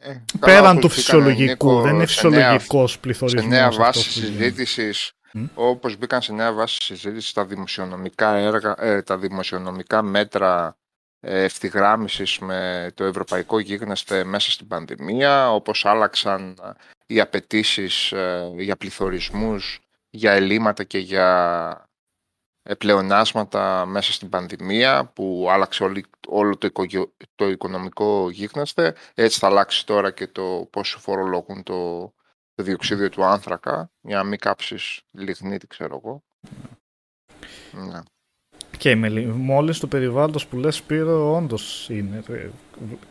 Ε, 0.00 0.22
καλά, 0.38 0.60
πέραν 0.60 0.78
του 0.80 0.86
ασχοληθήκαμε, 0.86 0.88
φυσιολογικού. 0.90 1.66
Νίκο, 1.68 1.80
δεν 1.80 1.94
είναι 1.94 2.06
σε 2.06 2.28
νέα- 2.28 2.38
φυσιολογικός 2.38 2.90
σε 2.92 2.98
πληθωρισμός. 2.98 3.44
νέα 3.46 3.70
βάση 3.70 4.10
συζήτησης, 4.10 5.12
Μμ. 5.32 5.44
όπως 5.54 5.96
μπήκαν 5.96 6.22
σε 6.22 6.32
νέα 6.32 6.52
βάση 6.52 6.82
συζήτησης 6.82 7.32
τα 7.32 7.44
δημοσιονομικά 7.46 8.34
έργα, 8.34 8.74
ε, 8.78 9.02
τα 9.02 9.18
δημοσιονομικά 9.18 10.02
μέτρα 10.02 10.66
ε, 10.66 10.77
ευθυγράμμισης 11.20 12.38
με 12.38 12.90
το 12.94 13.04
ευρωπαϊκό 13.04 13.58
γίγνεσθε 13.58 14.24
μέσα 14.24 14.50
στην 14.50 14.66
πανδημία, 14.68 15.52
όπως 15.52 15.84
άλλαξαν 15.84 16.56
ε, 16.62 16.70
οι 17.06 17.20
απαιτήσεις 17.20 18.12
για 18.56 18.76
πληθωρισμούς, 18.76 19.80
για 20.10 20.32
ελλείμματα 20.32 20.84
και 20.84 20.98
για 20.98 21.88
ε, 22.62 22.74
πλεονάσματα 22.74 23.86
μέσα 23.86 24.12
στην 24.12 24.28
πανδημία 24.28 25.04
που 25.04 25.46
άλλαξε 25.50 25.84
όλη- 25.84 26.06
όλο 26.28 26.56
το, 26.56 26.66
οικογε- 26.66 27.10
το 27.34 27.48
οικονομικό 27.48 28.30
γίγνεσθε. 28.30 28.94
Έτσι 29.14 29.38
θα 29.38 29.46
αλλάξει 29.46 29.86
τώρα 29.86 30.10
και 30.10 30.26
το 30.26 30.68
πώς 30.70 30.96
φορολογούν 31.00 31.62
το, 31.62 32.00
το 32.54 32.62
διοξίδιο 32.62 33.08
του 33.08 33.24
άνθρακα 33.24 33.90
για 34.00 34.16
να 34.16 34.24
μην 34.24 34.38
κάψεις 34.38 35.00
λιγνίτη 35.10 35.66
ξέρω 35.66 35.96
εγώ. 36.04 36.22
Ναι. 37.72 38.00
Και 38.78 38.96
με 38.96 39.10
μόλις 39.36 39.78
του 39.78 39.88
περιβάλλοντος 39.88 40.46
που 40.46 40.56
λες 40.56 40.76
Σπύρο 40.76 41.36
όντως 41.36 41.86
είναι, 41.90 42.22
ε, 42.28 42.46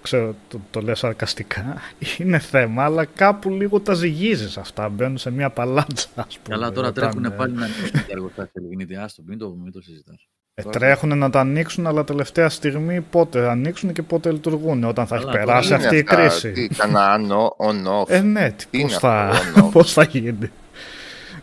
ξέρω 0.02 0.36
το, 0.48 0.60
το 0.72 0.82
λες 0.82 1.00
σαρκαστικά, 1.00 1.76
είναι 2.18 2.40
θέμα, 2.40 2.84
αλλά 2.84 3.06
κάπου 3.06 3.50
λίγο 3.50 3.80
τα 3.80 3.94
ζυγίζεις 3.94 4.58
αυτά, 4.58 4.90
μπαίνουν 4.90 5.18
σε 5.18 5.32
μια 5.32 5.50
παλάτσα 5.50 6.08
ας 6.16 6.38
πούμε. 6.44 6.56
Καλά, 6.58 6.72
τώρα 6.72 6.88
όταν, 6.88 7.04
τρέχουν 7.04 7.26
ε, 7.26 7.30
πάλι 7.30 7.54
να 7.54 7.64
ανοίξουν 7.64 7.92
τα 7.92 8.06
εργοστάσια 8.10 8.62
Λιγνίτη. 8.62 8.96
Άστο, 8.96 9.22
μην 9.26 9.38
το, 9.38 9.50
μην 9.64 9.72
το 9.72 9.82
συζητάς. 9.82 10.28
Ε, 10.54 10.62
Τώρα- 10.64 10.80
τρέχουν 10.80 11.18
να 11.18 11.30
τα 11.30 11.40
ανοίξουν, 11.40 11.88
αλλά 11.88 12.04
τελευταία 12.04 12.50
στιγμή 12.50 13.02
πότε 13.02 13.50
ανοίξουν 13.50 13.94
και 13.94 14.02
πότε 14.04 14.32
λειτουργούν, 14.32 14.84
όταν 14.84 15.08
θα 15.08 15.16
έχει 15.16 15.26
Καλά, 15.26 15.38
περάσει 15.38 15.68
Τι 15.68 15.74
είναι 15.76 15.84
αυτή 15.84 15.96
η 15.96 16.00
αυτά, 16.00 16.16
κρίση. 16.16 16.52
Τι, 16.52 16.68
κανένα 16.68 17.18
on, 17.58 17.68
on, 17.68 18.02
off. 18.02 18.10
Ε, 18.10 18.22
ναι, 18.22 18.52
τι- 18.52 18.66
Τι 18.70 18.80
είναι 18.80 18.88
πώς 18.90 18.98
θα, 18.98 19.28
αυτό, 19.28 19.66
on-off? 19.68 19.72
πώς 19.78 19.94
θα 19.94 20.04
γίνει. 20.04 20.52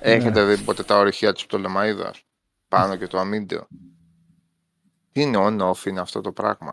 Έχετε 0.01 0.45
δει 0.45 0.57
ποτέ 0.62 0.83
τα 0.83 0.99
ορυχεία 0.99 1.33
της 1.33 1.47
Πτολεμαίδας 1.47 2.22
πάνω 2.68 2.97
και 2.97 3.07
το 3.07 3.18
αμύντεο; 3.18 3.66
Τι 5.15 5.23
είναι 5.23 5.39
on-off 5.41 5.87
είναι 5.87 6.01
αυτό 6.01 6.21
το 6.21 6.33
πράγμα; 6.33 6.73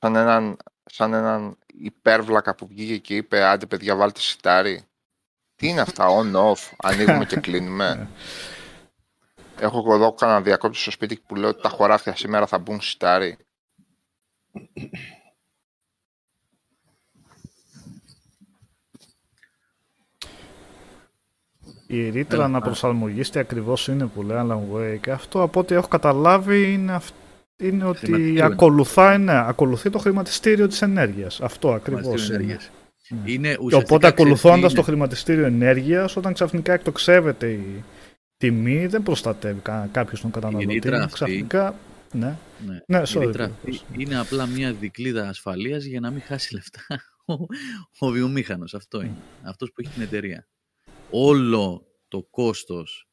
Σαν 0.00 0.16
έναν, 0.16 0.56
σαν 0.84 1.12
έναν 1.12 1.58
υπέρβλακα 1.66 2.54
που 2.54 2.66
βγήκε 2.66 2.98
και 2.98 3.16
είπε 3.16 3.44
άντε 3.44 3.66
παιδιά 3.66 3.96
βάλτε 3.96 4.20
σιτάρι. 4.20 4.84
Τι 5.54 5.68
είναι 5.68 5.80
αυτά 5.80 6.06
on-off, 6.08 6.72
ανοίγουμε 6.76 7.24
και 7.24 7.40
κλείνουμε. 7.46 8.08
Έχω 9.58 9.78
εγώ 9.78 9.94
εδώ 9.94 10.12
κανένα 10.12 10.40
διακόπτη 10.40 10.76
στο 10.78 10.90
σπίτι 10.90 11.20
που 11.26 11.34
λέω 11.34 11.48
ότι 11.48 11.62
τα 11.62 11.68
χωράφια 11.68 12.16
σήμερα 12.16 12.46
θα 12.46 12.58
μπουν 12.58 12.80
σιτάρι. 12.80 13.38
Η 21.90 22.08
ρήτρα 22.10 22.36
Έλα, 22.36 22.44
αναπροσαρμογής 22.44 23.30
τι 23.30 23.38
ακριβώς 23.38 23.88
είναι 23.88 24.06
που 24.06 24.22
λέει 24.22 24.38
Alan 24.40 24.60
Wake. 24.76 25.08
Αυτό 25.10 25.42
από 25.42 25.60
ό,τι 25.60 25.74
έχω 25.74 25.88
καταλάβει 25.88 26.72
είναι, 26.72 26.92
αυ- 26.92 27.14
είναι 27.56 27.84
ότι 27.84 27.98
Χρηματιστήριο 27.98 28.44
είναι. 28.44 28.54
ακολουθάει, 28.54 29.18
ναι, 29.18 29.32
ακολουθεί 29.48 29.90
το 29.90 29.98
χρηματιστήριο 29.98 30.66
της 30.68 30.82
ενέργειας. 30.82 31.40
Αυτό 31.40 31.72
ακριβώς 31.72 32.00
Χρηματιστήριο 32.02 32.40
είναι. 32.42 32.52
ενέργειας. 32.52 32.70
Ναι. 33.08 33.32
Είναι 33.32 33.48
Και 33.48 33.56
ουσιαστικά, 33.60 33.76
οπότε 33.76 33.96
ξέρεις 33.98 34.14
τι 34.14 34.22
ακολουθώντας 34.22 34.70
είναι. 34.72 34.80
το 34.80 34.86
χρηματιστήριο 34.86 35.44
ενέργειας, 35.44 36.16
όταν 36.16 36.32
ξαφνικά 36.32 36.72
εκτοξεύεται 36.72 37.50
η 37.50 37.84
τιμή, 38.36 38.86
δεν 38.86 39.02
προστατεύει 39.02 39.60
κα- 39.60 39.88
κάποιος 39.92 40.20
τον 40.20 40.30
καταναλωτή. 40.30 40.72
ρήτρα 40.72 40.96
αυτή- 41.02 41.12
Ξαφνικά, 41.14 41.74
ναι, 42.12 42.36
Ναι. 42.66 42.80
ναι, 42.86 42.98
Η 42.98 43.02
sorry. 43.14 43.20
ρήτρα 43.26 43.50
κύριε. 43.64 43.80
αυτή 43.82 44.02
είναι 44.02 44.18
απλά 44.18 44.46
μια 44.46 44.72
δικλίδα 44.72 45.28
ασφαλείας 45.28 45.84
για 45.84 46.00
να 46.00 46.10
μην 46.10 46.22
χάσει 46.22 46.54
λεφτά 46.54 46.80
ο, 47.26 47.34
ο 48.06 48.10
βιομήχανος. 48.10 48.74
Αυτό 48.74 49.00
είναι. 49.00 49.16
Αυτός 49.42 49.68
που 49.74 49.80
έχει 49.80 49.92
την 49.92 50.02
εταιρεία. 50.02 50.46
Όλο 51.10 51.86
το 52.08 52.22
κόστος 52.22 53.08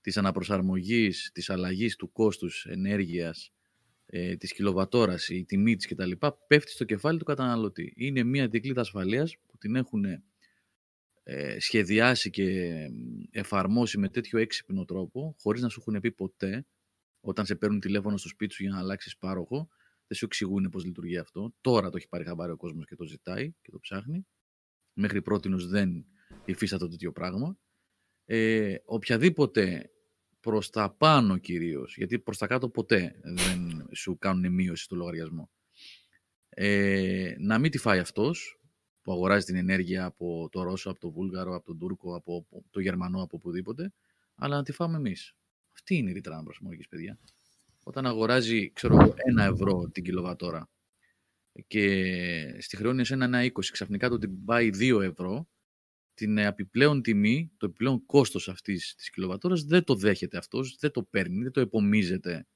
της 0.00 0.16
αναπροσαρμογής, 0.16 1.30
της 1.34 1.50
αλλαγής 1.50 1.96
του 1.96 2.12
κόστους 2.12 2.66
ενέργειας, 2.66 3.52
ε, 4.06 4.36
της 4.36 4.52
κιλοβατόρας, 4.52 5.28
η 5.28 5.44
τιμή 5.44 5.76
της 5.76 5.86
κτλ. 5.86 6.10
πέφτει 6.46 6.70
στο 6.70 6.84
κεφάλι 6.84 7.18
του 7.18 7.24
καταναλωτή. 7.24 7.92
Είναι 7.96 8.22
μια 8.22 8.48
δικλίδα 8.48 8.80
ασφαλείας 8.80 9.36
που 9.46 9.58
την 9.58 9.76
έχουν 9.76 10.04
ε, 11.22 11.58
σχεδιάσει 11.60 12.30
και 12.30 12.72
εφαρμόσει 13.30 13.98
με 13.98 14.08
τέτοιο 14.08 14.38
έξυπνο 14.38 14.84
τρόπο, 14.84 15.36
χωρίς 15.40 15.62
να 15.62 15.68
σου 15.68 15.80
έχουν 15.86 16.00
πει 16.00 16.12
ποτέ, 16.12 16.66
όταν 17.20 17.46
σε 17.46 17.54
παίρνουν 17.54 17.80
τηλέφωνο 17.80 18.16
στο 18.16 18.28
σπίτι 18.28 18.54
σου 18.54 18.62
για 18.62 18.72
να 18.72 18.78
αλλάξεις 18.78 19.16
πάροχο, 19.16 19.68
δεν 20.06 20.16
σου 20.16 20.24
εξηγούν 20.24 20.68
πώς 20.70 20.84
λειτουργεί 20.84 21.18
αυτό. 21.18 21.54
Τώρα 21.60 21.90
το 21.90 21.96
έχει 21.96 22.08
πάρει 22.08 22.24
χαμπάρι 22.24 22.52
ο 22.52 22.56
κόσμος 22.56 22.86
και 22.86 22.94
το 22.96 23.04
ζητάει 23.04 23.52
και 23.62 23.70
το 23.70 23.78
ψάχνει. 23.78 24.26
Μέχρι 24.92 25.22
πρώτη 25.22 25.48
δεν 25.48 26.06
υφίσταται 26.44 26.88
τέτοιο 26.88 27.12
πράγμα. 27.12 27.58
Ε, 28.24 28.76
οποιαδήποτε 28.84 29.90
προς 30.40 30.70
τα 30.70 30.90
πάνω 30.90 31.36
κυρίως, 31.36 31.96
γιατί 31.96 32.18
προς 32.18 32.38
τα 32.38 32.46
κάτω 32.46 32.68
ποτέ 32.68 33.20
δεν 33.22 33.88
σου 33.92 34.18
κάνουν 34.18 34.52
μείωση 34.52 34.84
στο 34.84 34.96
λογαριασμό. 34.96 35.50
Ε, 36.48 37.34
να 37.38 37.58
μην 37.58 37.70
τη 37.70 37.78
φάει 37.78 37.98
αυτός 37.98 38.60
που 39.02 39.12
αγοράζει 39.12 39.44
την 39.44 39.56
ενέργεια 39.56 40.04
από 40.04 40.48
το 40.52 40.62
Ρώσο, 40.62 40.90
από 40.90 41.00
το 41.00 41.10
Βούλγαρο, 41.10 41.54
από 41.54 41.66
τον 41.66 41.78
Τούρκο, 41.78 42.16
από 42.16 42.46
το 42.70 42.80
Γερμανό, 42.80 43.22
από 43.22 43.36
οπουδήποτε, 43.36 43.92
αλλά 44.34 44.56
να 44.56 44.62
τη 44.62 44.72
φάμε 44.72 44.96
εμείς. 44.96 45.36
Αυτή 45.72 45.94
είναι 45.96 46.10
η 46.10 46.12
ρήτρα 46.12 46.34
αναπροσαρμογής, 46.34 46.88
παιδιά. 46.88 47.18
Όταν 47.84 48.06
αγοράζει, 48.06 48.72
ξέρω 48.72 48.94
εγώ, 48.94 49.14
ένα 49.16 49.44
ευρώ 49.44 49.90
την 49.92 50.04
κιλοβατόρα 50.04 50.68
και 51.66 52.56
στη 52.60 52.76
χρεώνει 52.76 53.00
εσένα 53.00 53.24
ένα 53.24 53.44
20, 53.44 53.50
ξαφνικά 53.72 54.08
το 54.08 54.18
την 54.18 54.44
πάει 54.44 54.70
2 54.72 55.00
ευρώ, 55.02 55.48
την 56.14 56.38
ε, 56.38 56.46
επιπλέον 56.46 57.02
τιμή, 57.02 57.52
το 57.56 57.66
επιπλέον 57.66 58.06
κόστος 58.06 58.48
αυτής 58.48 58.94
της 58.94 59.10
κιλοβατόρας 59.10 59.64
δεν 59.64 59.84
το 59.84 59.94
δέχεται 59.94 60.36
αυτός, 60.36 60.76
δεν 60.80 60.90
το 60.90 61.02
παίρνει, 61.02 61.42
δεν 61.42 61.52
το 61.52 61.60
επομίζεται 61.60 62.46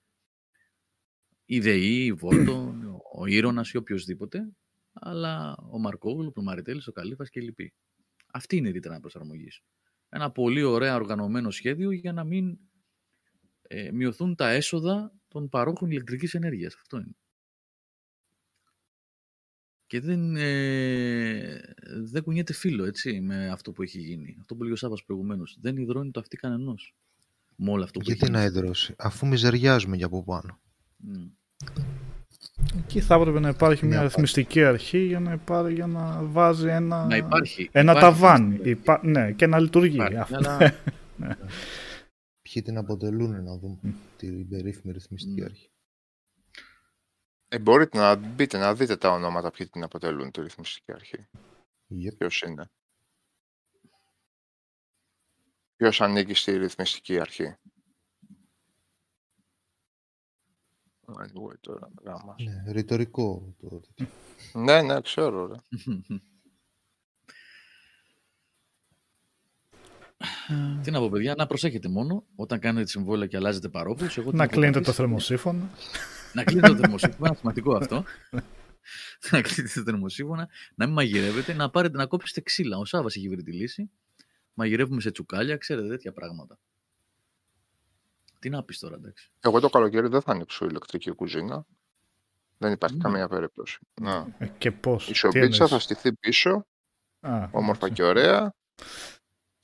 η 1.44 1.60
ΔΕΗ, 1.60 2.04
η 2.04 2.12
Βόλτο, 2.12 2.74
ο 3.14 3.26
Ήρωνας 3.26 3.70
ή 3.70 3.76
οποιοδήποτε, 3.76 4.52
αλλά 4.92 5.56
ο 5.70 5.78
Μαρκόγλου, 5.78 6.32
ο 6.36 6.42
Μαριτέλης, 6.42 6.86
ο 6.86 6.92
Καλύφας 6.92 7.30
και 7.30 7.40
οι 7.40 7.42
λοιποί. 7.42 7.74
Αυτή 8.32 8.56
είναι 8.56 8.68
η 8.68 8.72
ρήτρα 8.72 9.00
προσαρμογής. 9.00 9.60
Ένα 10.08 10.30
πολύ 10.30 10.62
ωραία 10.62 10.94
οργανωμένο 10.94 11.50
σχέδιο 11.50 11.90
για 11.90 12.12
να 12.12 12.24
μην 12.24 12.58
ε, 13.62 13.90
μειωθούν 13.92 14.34
τα 14.34 14.48
έσοδα 14.48 15.12
των 15.28 15.48
παρόχων 15.48 15.90
ηλεκτρικής 15.90 16.34
ενέργειας. 16.34 16.74
Αυτό 16.74 16.96
είναι. 16.96 17.16
Και 19.88 20.00
δεν, 20.00 20.36
ε, 20.36 21.60
δεν 22.10 22.22
κουνιέται 22.22 22.52
φίλο, 22.52 22.84
έτσι, 22.84 23.20
με 23.20 23.48
αυτό 23.48 23.72
που 23.72 23.82
έχει 23.82 23.98
γίνει. 23.98 24.36
Αυτό 24.40 24.54
που 24.54 24.62
λέει 24.62 24.72
ο 24.72 24.76
Σάββας 24.76 25.04
προηγουμένως. 25.04 25.58
Δεν 25.60 25.76
υδρώνει 25.76 26.10
το 26.10 26.20
αυτή 26.20 26.36
κανενός. 26.36 26.94
Με 27.56 27.70
όλο 27.70 27.82
αυτό 27.84 27.98
που 27.98 28.04
Γιατί 28.04 28.20
έχει 28.24 28.32
να 28.32 28.44
γίνει. 28.44 28.50
υδρώσει, 28.58 28.94
αφού 28.98 29.26
μιζεριάζουμε 29.26 29.96
για 29.96 30.06
από 30.06 30.24
πάνω. 30.24 30.58
Μμ. 30.96 31.26
Εκεί 32.78 33.00
θα 33.00 33.14
έπρεπε 33.14 33.40
να 33.40 33.48
υπάρχει 33.48 33.86
μια 33.86 33.94
Μια 33.98 34.04
ρυθμιστική 34.06 34.64
αρχή 34.64 34.98
για 34.98 35.20
να, 35.20 35.32
υπά... 35.32 35.70
για 35.70 35.86
να 35.86 36.22
βάζει 36.24 36.68
ένα, 36.68 37.06
Να 37.06 37.16
υπάρχει. 37.16 37.68
ένα 37.72 37.92
υπάρχει 37.92 38.10
ταβάνι. 38.10 38.54
αυτή 38.54 38.68
η 38.68 38.70
Υπά... 38.70 39.00
Ναι, 39.04 39.32
και 39.32 39.46
να 39.46 39.58
λειτουργεί. 39.58 39.94
Υπάρχει, 39.94 40.16
Αυτό. 40.16 40.36
αλλά 40.36 40.58
Ποιοι 42.42 42.62
την 42.62 42.76
αποτελούν 42.76 43.44
να 43.44 43.58
δούμε 43.58 43.78
την 44.16 44.48
περίφημη 44.48 44.92
ρυθμιστική 44.92 45.40
Μμ. 45.40 45.44
αρχή. 45.44 45.70
Ε, 47.48 47.58
μπορείτε 47.58 47.98
να 47.98 48.14
μπείτε 48.14 48.58
να 48.58 48.74
δείτε 48.74 48.96
τα 48.96 49.10
ονόματα 49.10 49.50
ποιοι 49.50 49.68
την 49.68 49.82
αποτελούν 49.82 50.30
τη 50.30 50.40
ρυθμιστική 50.40 50.92
αρχή. 50.92 51.28
Yep. 51.90 52.16
Ποιος 52.18 52.42
είναι. 52.42 52.70
Ποιος 55.76 56.00
ανήκει 56.00 56.34
στη 56.34 56.56
ρυθμιστική 56.56 57.20
αρχή. 57.20 57.56
Anyway, 61.06 61.58
τώρα, 61.60 61.88
γάμα. 62.04 62.34
Ναι, 62.38 62.72
ρητορικό 62.72 63.54
το 63.60 63.68
τέτοιο. 63.68 64.06
ναι, 64.52 64.82
ναι, 64.82 65.00
ξέρω. 65.00 65.46
Ρε. 65.46 65.56
Τι 70.82 70.90
να 70.90 70.98
πω, 70.98 71.08
παιδιά, 71.08 71.34
να 71.34 71.46
προσέχετε 71.46 71.88
μόνο 71.88 72.24
όταν 72.36 72.58
κάνετε 72.58 72.86
συμβόλαια 72.86 73.26
και 73.26 73.36
αλλάζετε 73.36 73.68
παρόχους. 73.68 74.18
Εγώ 74.18 74.30
τι 74.30 74.36
Να 74.36 74.42
έχω 74.42 74.52
κλείνετε 74.52 74.72
το 74.72 74.84
πατήσει, 74.84 75.00
θερμοσύφωνο. 75.00 75.68
Να 76.32 76.44
κλείνετε 76.44 76.68
το 76.68 76.76
θερμοσύμφωνα, 76.76 77.34
σημαντικό 77.34 77.76
αυτό. 77.76 78.04
να 79.30 79.40
κλείνετε 79.42 79.74
το 79.74 79.82
θερμοσύμφωνα, 79.82 80.48
να 80.74 80.84
μην 80.86 80.94
μαγειρεύετε, 80.94 81.52
να, 81.52 81.70
πάρετε, 81.70 81.96
να 81.96 82.06
κόψετε 82.06 82.40
ξύλα. 82.40 82.78
Ο 82.78 82.84
Σάββας 82.84 83.16
έχει 83.16 83.28
βρει 83.28 83.42
τη 83.42 83.52
λύση. 83.52 83.90
Μαγειρεύουμε 84.54 85.00
σε 85.00 85.10
τσουκάλια, 85.10 85.56
ξέρετε, 85.56 85.88
τέτοια 85.88 86.12
πράγματα. 86.12 86.58
Τι 88.38 88.48
να 88.48 88.62
πεις 88.64 88.78
τώρα, 88.78 88.94
εντάξει. 88.94 89.30
Εγώ 89.40 89.60
το 89.60 89.68
καλοκαίρι 89.68 90.08
δεν 90.08 90.22
θα 90.22 90.32
ανοίξω 90.32 90.64
ηλεκτρική 90.64 91.10
κουζίνα. 91.10 91.66
Δεν 92.58 92.72
υπάρχει 92.72 92.96
Μμ. 92.96 93.00
καμία 93.00 93.28
περίπτωση. 93.28 93.78
Να. 94.00 94.34
Ε, 94.38 94.46
Και 94.46 94.72
πώς. 94.72 95.08
Η 95.08 95.12
τι 95.12 95.18
σοπίτσα 95.18 95.44
εννοείς; 95.44 95.70
θα 95.70 95.78
στηθεί 95.78 96.12
πίσω, 96.14 96.66
Α, 97.20 97.48
όμορφα 97.50 97.86
εντάξει. 97.86 97.92
και 97.92 98.02
ωραία. 98.02 98.54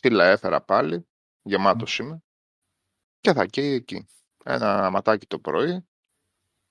Φύλλα 0.01 0.25
έφερα 0.25 0.61
πάλι, 0.61 1.07
γεμάτος 1.43 1.99
είμαι. 1.99 2.23
Και 3.21 3.33
θα 3.33 3.47
καίει 3.47 3.73
εκεί. 3.73 4.09
Ένα 4.45 4.91
ματάκι 4.91 5.27
το 5.27 5.39
πρωί, 5.39 5.87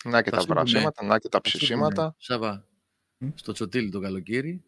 να 0.03 0.21
και 0.21 0.29
Θα 0.29 0.35
τα 0.35 0.41
σου 0.41 0.47
πούμε- 0.47 0.59
βρασίματα, 0.63 1.05
να 1.05 1.19
και 1.19 1.29
τα 1.29 1.39
Θα 1.43 1.49
σου 1.49 1.57
ψησίματα. 1.57 2.01
πούμε, 2.01 2.13
Σάβα, 2.17 2.65
Μμ. 3.17 3.29
στο 3.35 3.51
τσοτήλι 3.51 3.89
το 3.89 3.99
καλοκαίρι, 3.99 4.63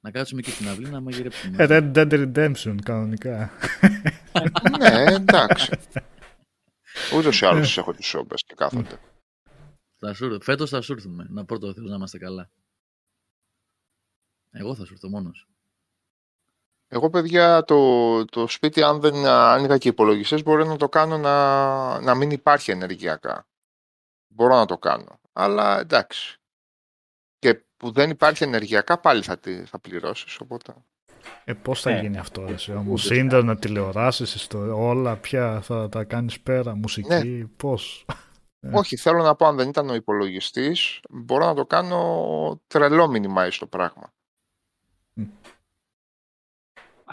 να 0.00 0.10
κάτσουμε 0.10 0.40
και 0.40 0.50
στην 0.50 0.68
αυλή 0.68 0.88
να 0.88 1.00
μαγειρέψουμε. 1.00 1.56
Ε, 1.64 1.66
Red 1.70 1.92
Dead 1.96 2.10
Redemption 2.34 2.76
κανονικά. 2.84 3.50
ναι, 4.78 5.04
εντάξει. 5.04 5.70
Ούτως 7.16 7.40
ή 7.40 7.46
άλλως 7.46 7.78
έχω 7.78 7.92
τις 7.92 8.06
σόμπες 8.06 8.44
και 8.44 8.54
κάθονται. 8.56 8.98
Θα 9.98 10.14
σου, 10.14 10.38
φέτος 10.42 10.70
θα 10.70 10.80
σου 10.80 10.92
έρθουμε, 10.92 11.26
να 11.30 11.44
πρώτο 11.44 11.66
ο 11.68 11.72
Θεός 11.72 11.88
να 11.90 11.94
είμαστε 11.94 12.18
καλά. 12.18 12.50
Εγώ 14.50 14.74
θα 14.74 14.84
σου 14.84 14.92
έρθω 14.92 15.08
μόνος. 15.08 15.48
Εγώ, 16.88 17.10
παιδιά, 17.10 17.64
το, 17.64 18.24
το 18.24 18.46
σπίτι, 18.48 18.82
αν 18.82 19.00
δεν 19.00 19.14
άνοιγα 19.26 19.78
και 19.78 19.88
υπολογιστές, 19.88 20.42
μπορεί 20.42 20.66
να 20.66 20.76
το 20.76 20.88
κάνω 20.88 21.18
να, 21.18 22.00
να 22.00 22.14
μην 22.14 22.30
υπάρχει 22.30 22.70
ενεργειακά. 22.70 23.46
Μπορώ 24.34 24.54
να 24.54 24.66
το 24.66 24.78
κάνω. 24.78 25.20
Αλλά 25.32 25.78
εντάξει. 25.80 26.38
Και 27.38 27.64
που 27.76 27.92
δεν 27.92 28.10
υπάρχει 28.10 28.44
ενεργειακά, 28.44 28.98
πάλι 28.98 29.22
θα, 29.22 29.38
τη, 29.38 29.64
θα 29.64 29.78
πληρώσεις, 29.78 30.38
οπότε... 30.40 30.74
Ε, 31.44 31.52
πώς 31.52 31.80
θα 31.80 31.90
Ε, 31.90 32.00
γίνει 32.00 32.18
αυτό, 32.18 32.44
ρε, 32.46 32.52
εσύ, 32.52 32.72
όμως, 32.72 33.04
ούτε 33.04 33.14
πια. 33.14 33.22
ίντερνετ, 33.24 33.58
τηλεοράσεις, 33.60 34.34
ιστορία, 34.34 34.74
όλα 34.74 35.16
πια 35.16 35.60
θα 35.60 35.88
τα 35.88 36.04
κάνεις 36.04 36.40
πέρα, 36.40 36.74
μουσική, 36.76 37.52
πώς; 37.56 38.04
Ε. 38.60 38.70
Όχι, 38.72 38.96
θέλω 38.96 39.22
να 39.22 39.34
πω, 39.34 39.46
αν 39.46 39.56
δεν 39.56 39.68
ήταν 39.68 39.88
ο 39.88 39.94
υπολογιστής, 39.94 41.00
μπορώ 41.10 41.44
να 41.46 41.54
το 41.54 41.66
κάνω 41.66 42.60
τρελό 42.66 43.12
minimize 43.14 43.56
το 43.58 43.66
πράγμα. 43.66 44.12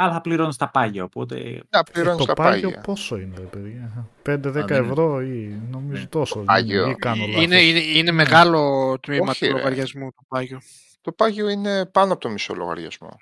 Αλλά 0.03 0.13
θα 0.13 0.21
πληρώνεις 0.21 0.55
τα 0.55 0.69
πάγια, 0.69 1.03
οπότε. 1.03 1.35
Να 1.69 1.79
Ε, 1.79 1.81
πληρώνεις 1.91 2.17
το 2.19 2.25
τα 2.25 2.33
πάγιο 2.33 2.67
πάγια. 2.69 2.81
πόσο 2.81 3.17
είναι, 3.17 3.33
ρε 3.37 3.45
παιδιά; 3.45 4.07
5-10 4.23 4.39
δεν 4.51 4.63
είναι. 4.63 4.75
ευρώ 4.87 5.21
ή 5.21 5.59
νομίζω 5.71 6.01
Ναι. 6.01 6.07
τόσο. 6.07 6.35
δεν 6.35 6.45
πάγιο. 6.45 6.81
είναι, 6.83 6.91
ή 6.91 6.95
κάνω 6.95 7.25
λάθος. 7.25 7.43
Είναι, 7.43 7.61
είναι, 7.61 7.79
είναι 7.79 8.11
μεγάλο 8.11 8.95
τμήμα 9.01 9.29
Όχι, 9.29 9.39
του 9.39 9.51
ρε. 9.51 9.57
λογαριασμού 9.57 10.09
του 10.11 10.25
πάγιου. 10.27 10.57
Το 11.01 11.11
πάγιο 11.11 11.49
είναι 11.49 11.85
πάνω 11.85 12.11
από 12.13 12.21
το 12.21 12.29
μισό 12.29 12.53
λογαριασμό. 12.53 13.17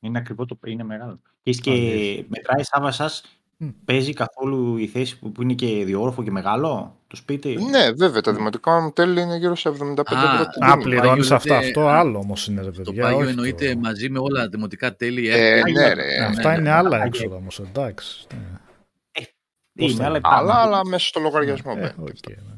Είναι 0.00 0.18
ακριβό 0.18 0.44
το 0.44 0.58
είναι 0.66 0.84
μεγάλο. 0.84 1.20
Και, 1.22 1.50
έχεις 1.50 1.60
και 1.60 1.70
Αλήθεια. 1.70 2.24
μετράει 2.28 2.62
Σάβα 2.62 2.90
σας, 2.90 3.38
Μμ. 3.64 3.68
παίζει 3.84 4.12
καθόλου 4.12 4.76
η 4.76 4.86
θέση 4.86 5.18
που, 5.18 5.32
που 5.32 5.42
είναι 5.42 5.54
και 5.54 5.84
διόροφο 5.84 6.22
και 6.22 6.30
μεγάλο 6.30 6.96
το 7.06 7.16
σπίτι; 7.16 7.54
Ναι, 7.56 7.90
βέβαια, 7.92 8.20
τα 8.20 8.32
δημοτικά 8.34 8.80
μου 8.80 8.92
τέλη 8.92 9.20
είναι 9.20 9.36
γύρω 9.36 9.54
σε 9.54 9.68
75 9.68 9.72
Α, 10.16 10.32
ευρώ 10.32 10.46
την 10.50 10.62
Α, 10.62 10.66
Πάγιο 10.66 10.72
τιμή. 10.72 10.82
πληρώνεις 10.82 11.22
λέτε, 11.22 11.34
αυτά. 11.34 11.56
Αυτό 11.56 11.80
α, 11.80 11.98
άλλο 11.98 12.18
όμως 12.18 12.46
είναι, 12.46 12.62
ρε 12.62 12.70
Το 12.70 12.82
παιδιά. 12.82 13.02
πάγιο 13.02 13.18
όχι 13.18 13.28
εννοείται 13.28 13.72
το- 13.72 13.78
μαζί 13.78 14.10
με 14.10 14.18
όλα 14.18 14.40
τα 14.42 14.48
δημοτικά 14.48 14.96
τέλη. 14.96 15.28
Ε, 15.28 15.50
έρευνα. 15.50 15.70
ναι, 15.80 15.92
ρε. 15.92 16.18
Ναι, 16.18 16.24
Αυτά 16.24 16.48
ναι, 16.50 16.54
είναι 16.54 16.62
ναι. 16.62 16.70
άλλα 16.70 16.88
Πάγιο. 16.88 17.04
έξοδα 17.06 17.36
όμως, 17.36 17.58
εντάξει. 17.60 18.26
Ναι. 18.34 18.38
είναι, 19.72 19.88
πώς 19.88 19.94
θα 19.94 20.00
αλλά 20.04 20.08
είναι. 20.08 20.18
υπάρχουν. 20.18 20.38
Αλλά, 20.50 20.54
αλλά 20.62 20.86
μέσα 20.86 21.06
στο 21.06 21.20
λογαριασμό 21.20 21.72
Ε, 21.76 21.80
μπαίνει. 21.80 21.94
οκ, 22.10 22.28
ναι. 22.28 22.54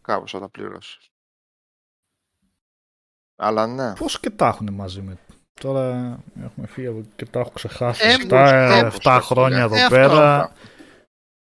Κάπως 0.00 0.30
θα 0.30 0.40
τα 0.40 0.48
πληρώσεις. 0.48 1.10
Αλλά 3.36 3.66
ναι. 3.66 3.92
Πώς 3.98 4.20
και 4.20 4.30
τα 4.30 4.46
έχουν 4.46 4.72
μαζί 4.72 5.00
με... 5.02 5.18
Τώρα 5.60 6.18
έχουμε 6.44 6.66
φύγει 6.66 6.86
από 6.86 7.04
και 7.16 7.26
τα 7.26 7.40
έχω 7.40 7.50
ξεχάσει. 7.50 8.06
Ε, 8.08 8.14
7, 8.14 8.28
τρόπος, 8.28 8.96
7 9.02 9.12
ρε 9.14 9.20
χρόνια 9.20 9.56
φίλε. 9.56 9.64
εδώ 9.64 9.74
Ε, 9.76 9.82
αυτό, 9.82 9.94
πέρα. 9.96 10.40
αυτό. 10.42 10.54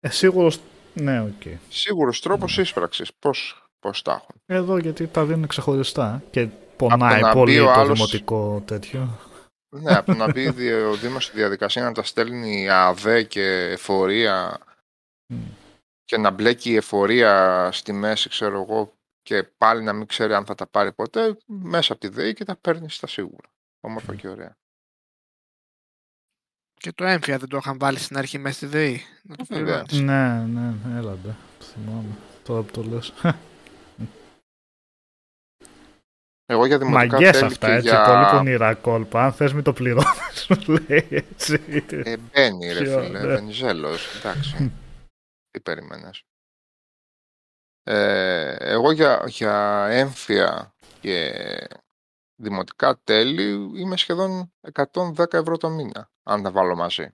Ε, 0.01 0.09
σίγουρος... 0.11 0.59
Ναι, 0.95 1.21
οκ. 1.21 1.43
Σίγουρος 1.69 2.21
τρόπος 2.21 2.59
ίσπραξης. 2.59 3.11
Πώς, 3.19 3.69
πώς 3.79 4.03
τα 4.03 4.13
έχουν; 4.13 4.41
Εδώ 4.47 4.79
γιατί 4.79 5.07
τα 5.07 5.25
δίνουν 5.25 5.47
ξεχωριστά 5.47 6.23
και 6.31 6.49
πονάει 6.77 7.21
να 7.21 7.29
μπει 7.29 7.35
πολύ 7.35 7.59
ο 7.61 7.65
το 7.65 7.71
άλλος- 7.71 7.97
δημοτικό 7.99 8.63
τέτοιο. 8.67 9.19
Ναι, 9.77 9.95
από 9.95 10.07
το 10.13 10.19
να 10.19 10.33
μπει 10.33 10.51
δι- 10.51 10.73
ο 10.85 10.95
Δήμος 10.95 11.25
στη 11.25 11.37
διαδικασία 11.37 11.83
να 11.83 11.93
τα 11.93 12.03
στέλνει 12.03 12.69
ΑΔΕ 12.71 13.23
και 13.23 13.43
εφορία 13.73 14.59
Μμ. 15.33 15.37
και 16.05 16.19
να 16.19 16.31
μπλέκει 16.31 16.71
η 16.71 16.77
εφορία 16.77 17.69
στη 17.73 17.93
μέση, 17.93 18.29
ξέρω 18.29 18.61
εγώ, 18.63 18.93
και 19.23 19.43
πάλι 19.59 19.83
να 19.83 19.93
μην 19.93 20.07
ξέρει 20.07 20.35
αν 20.35 20.45
θα 20.45 20.55
τα 20.55 20.67
πάρει 20.67 20.93
ποτέ, 20.93 21.37
μέσα 21.47 21.93
από 21.93 22.01
τη 22.01 22.09
ΔΕΗ 22.09 22.33
και 22.35 22.45
τα 22.45 22.57
παίρνει 22.61 22.91
στα 22.91 23.07
σίγουρα. 23.07 23.49
Όμορφα 23.81 24.15
και 24.15 24.29
ωραία. 24.29 24.57
Και 26.75 26.93
το 26.93 27.05
έμφυα 27.05 27.39
δεν 27.39 27.49
το 27.49 27.57
είχαν 27.57 27.79
βάλει 27.79 27.99
στην 27.99 28.17
αρχή 28.17 28.39
μέσα 28.39 28.57
στη 28.57 28.67
ΔΕΗ. 28.67 29.03
Να 29.23 29.37
το 29.37 29.45
Βέβαια. 29.49 29.83
πληρώνεις. 29.83 30.01
Ναι, 30.01 30.61
ναι, 30.61 30.99
έλα 30.99 31.15
ντε. 31.15 31.35
Θυμάμαι. 31.61 32.17
Τώρα 32.45 32.63
που 32.63 32.71
το 32.71 32.83
λες. 32.83 33.13
Εγώ 36.51 36.67
για 36.67 36.79
δημοτικά 36.79 37.13
Μαγκές 37.13 37.31
τέλη 37.31 37.45
αυτά, 37.45 37.67
και 37.67 37.73
έτσι. 37.73 37.89
για... 37.89 38.05
Πολύ 38.05 38.37
πονηρά 38.37 38.75
κόλπα. 38.75 39.25
Αν 39.25 39.33
θες 39.33 39.53
μην 39.53 39.63
το 39.63 39.73
πληρώνεις, 39.73 40.41
σου 40.43 40.57
λέει 40.89 41.07
έτσι. 41.11 41.85
Ε, 41.91 42.17
μπαίνει 42.17 42.73
ρε 42.73 42.83
Ποιο, 42.83 43.03
φίλε, 43.03 43.21
ναι. 43.21 43.27
Βενιζέλος, 43.27 44.17
εντάξει. 44.17 44.73
Τι 45.51 45.61
περίμενες. 45.61 46.23
Ε, 47.83 48.57
εγώ 48.59 48.93
για, 48.93 49.25
για 49.27 49.87
έμφυα 49.91 50.75
και 51.01 51.35
δημοτικά 52.41 52.99
τέλη 53.05 53.71
είμαι 53.81 53.97
σχεδόν 53.97 54.53
110 54.73 55.33
ευρώ 55.33 55.57
το 55.57 55.71
μήνα, 55.71 56.11
αν 56.23 56.43
τα 56.43 56.51
βάλω 56.51 56.77
μαζί. 56.77 57.11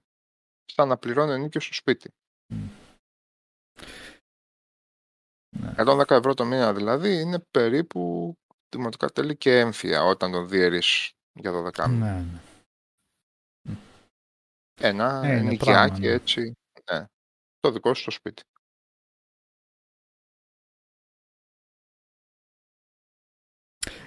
Σαν 0.65 0.89
να 0.89 0.97
πληρώνω 0.97 1.33
ενίκιο 1.33 1.61
στο 1.61 1.75
σπίτι. 1.75 2.11
Μμ. 2.53 2.69
Ναι. 5.57 5.75
110 5.77 6.11
ευρώ 6.11 6.35
το 6.35 6.45
μήνα 6.45 6.73
δηλαδή 6.73 7.21
είναι 7.21 7.39
περίπου 7.39 8.35
δημοτικά 8.69 9.09
τέλη 9.09 9.37
και 9.37 9.59
έμφυα 9.59 10.05
όταν 10.05 10.33
τον 10.33 10.49
διαιρείς 10.49 11.13
για 11.33 11.53
12 11.53 11.89
μήνες. 11.89 11.99
Ναι, 11.99 12.21
ναι. 12.21 12.41
Ένα 14.81 15.21
Ε, 15.25 15.37
είναι 15.37 15.49
νοικιάκι 15.49 15.71
πράγμα, 15.71 15.99
ναι. 15.99 16.07
έτσι, 16.07 16.53
ναι, 16.93 17.05
το 17.61 17.71
δικό 17.71 17.95
σου 17.95 18.01
στο 18.01 18.11
σπίτι. 18.11 18.43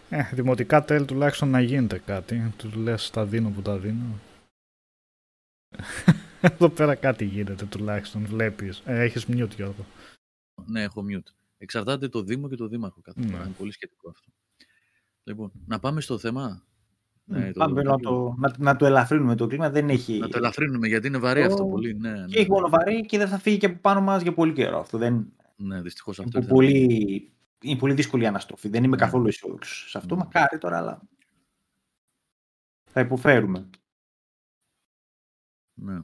Ε, 0.09 0.29
δημοτικά 0.33 0.83
τέλη 0.85 1.05
τουλάχιστον 1.05 1.49
να 1.49 1.61
γίνεται 1.61 1.99
κάτι. 2.05 2.53
Του 2.57 2.69
λες 2.79 3.09
τα 3.09 3.25
δίνω 3.25 3.49
που 3.49 3.61
τα 3.61 3.77
δίνω. 3.77 4.19
Εδώ 6.41 6.69
πέρα 6.69 6.95
κάτι 6.95 7.25
γίνεται 7.25 7.65
τουλάχιστον. 7.65 8.25
Βλέπεις. 8.25 8.81
Ε, 8.85 9.01
έχεις 9.03 9.25
mute 9.27 9.49
Γιώργο. 9.55 9.85
Ναι, 10.65 10.81
έχω 10.81 11.05
mute. 11.09 11.31
Εξαρτάται 11.57 12.07
το 12.07 12.21
Δήμο 12.23 12.49
και 12.49 12.55
το 12.55 12.67
Δήμαρχο 12.67 13.01
κάθε 13.01 13.19
Ναι. 13.19 13.27
φορά. 13.27 13.43
Είναι 13.43 13.53
πολύ 13.57 13.71
σχετικό 13.71 14.09
αυτό. 14.09 14.31
Λοιπόν, 15.23 15.51
να 15.65 15.79
πάμε 15.79 16.01
στο 16.01 16.17
θέμα; 16.17 16.63
Ναι, 17.23 17.51
το- 17.51 17.59
Πάμε 17.59 17.81
να 17.81 17.97
το, 17.99 18.35
να, 18.37 18.53
να 18.57 18.75
το 18.75 18.85
ελαφρύνουμε 18.85 19.35
το 19.35 19.47
κλίμα. 19.47 19.69
Δεν 19.69 19.89
έχει. 19.89 20.17
Να 20.17 20.27
το 20.27 20.37
ελαφρύνουμε 20.37 20.87
γιατί 20.87 21.07
είναι 21.07 21.17
βαρύ 21.17 21.41
Το- 21.41 21.47
αυτό 21.47 21.65
πολύ. 21.65 21.93
Ναι, 21.93 22.11
ναι, 22.11 22.25
Και 22.25 22.39
έχει 22.39 22.49
μόνο 22.49 22.69
βαρύ 22.69 23.05
και 23.05 23.17
δεν 23.17 23.27
θα 23.27 23.37
φύγει 23.39 23.57
και 23.57 23.65
από 23.65 23.77
πάνω 23.81 24.01
μας 24.01 24.21
για 24.21 24.33
πολύ 24.33 24.53
καιρό. 24.53 24.79
Αυτό 24.79 24.97
δεν 24.97 25.33
ναι 25.55 25.81
δυστυχώς 25.81 26.19
αυτό 26.19 26.29
είναι 26.37 26.39
ήρθε. 26.47 26.53
πολύ, 26.53 27.31
είναι 27.61 27.79
πολύ 27.79 27.93
δύσκολη 27.93 28.23
η 28.23 28.27
αναστροφή. 28.27 28.69
Δεν 28.69 28.83
είμαι 28.83 28.95
Ναι. 28.95 29.01
καθόλου 29.03 29.27
αισιόδοξος 29.27 29.89
σε 29.89 29.97
αυτό. 29.97 30.15
Ναι. 30.15 30.23
Μακάρι 30.23 30.57
τώρα, 30.57 30.77
αλλά 30.77 31.01
θα 32.91 32.99
υποφέρουμε. 32.99 33.69
Ναι. 35.73 35.99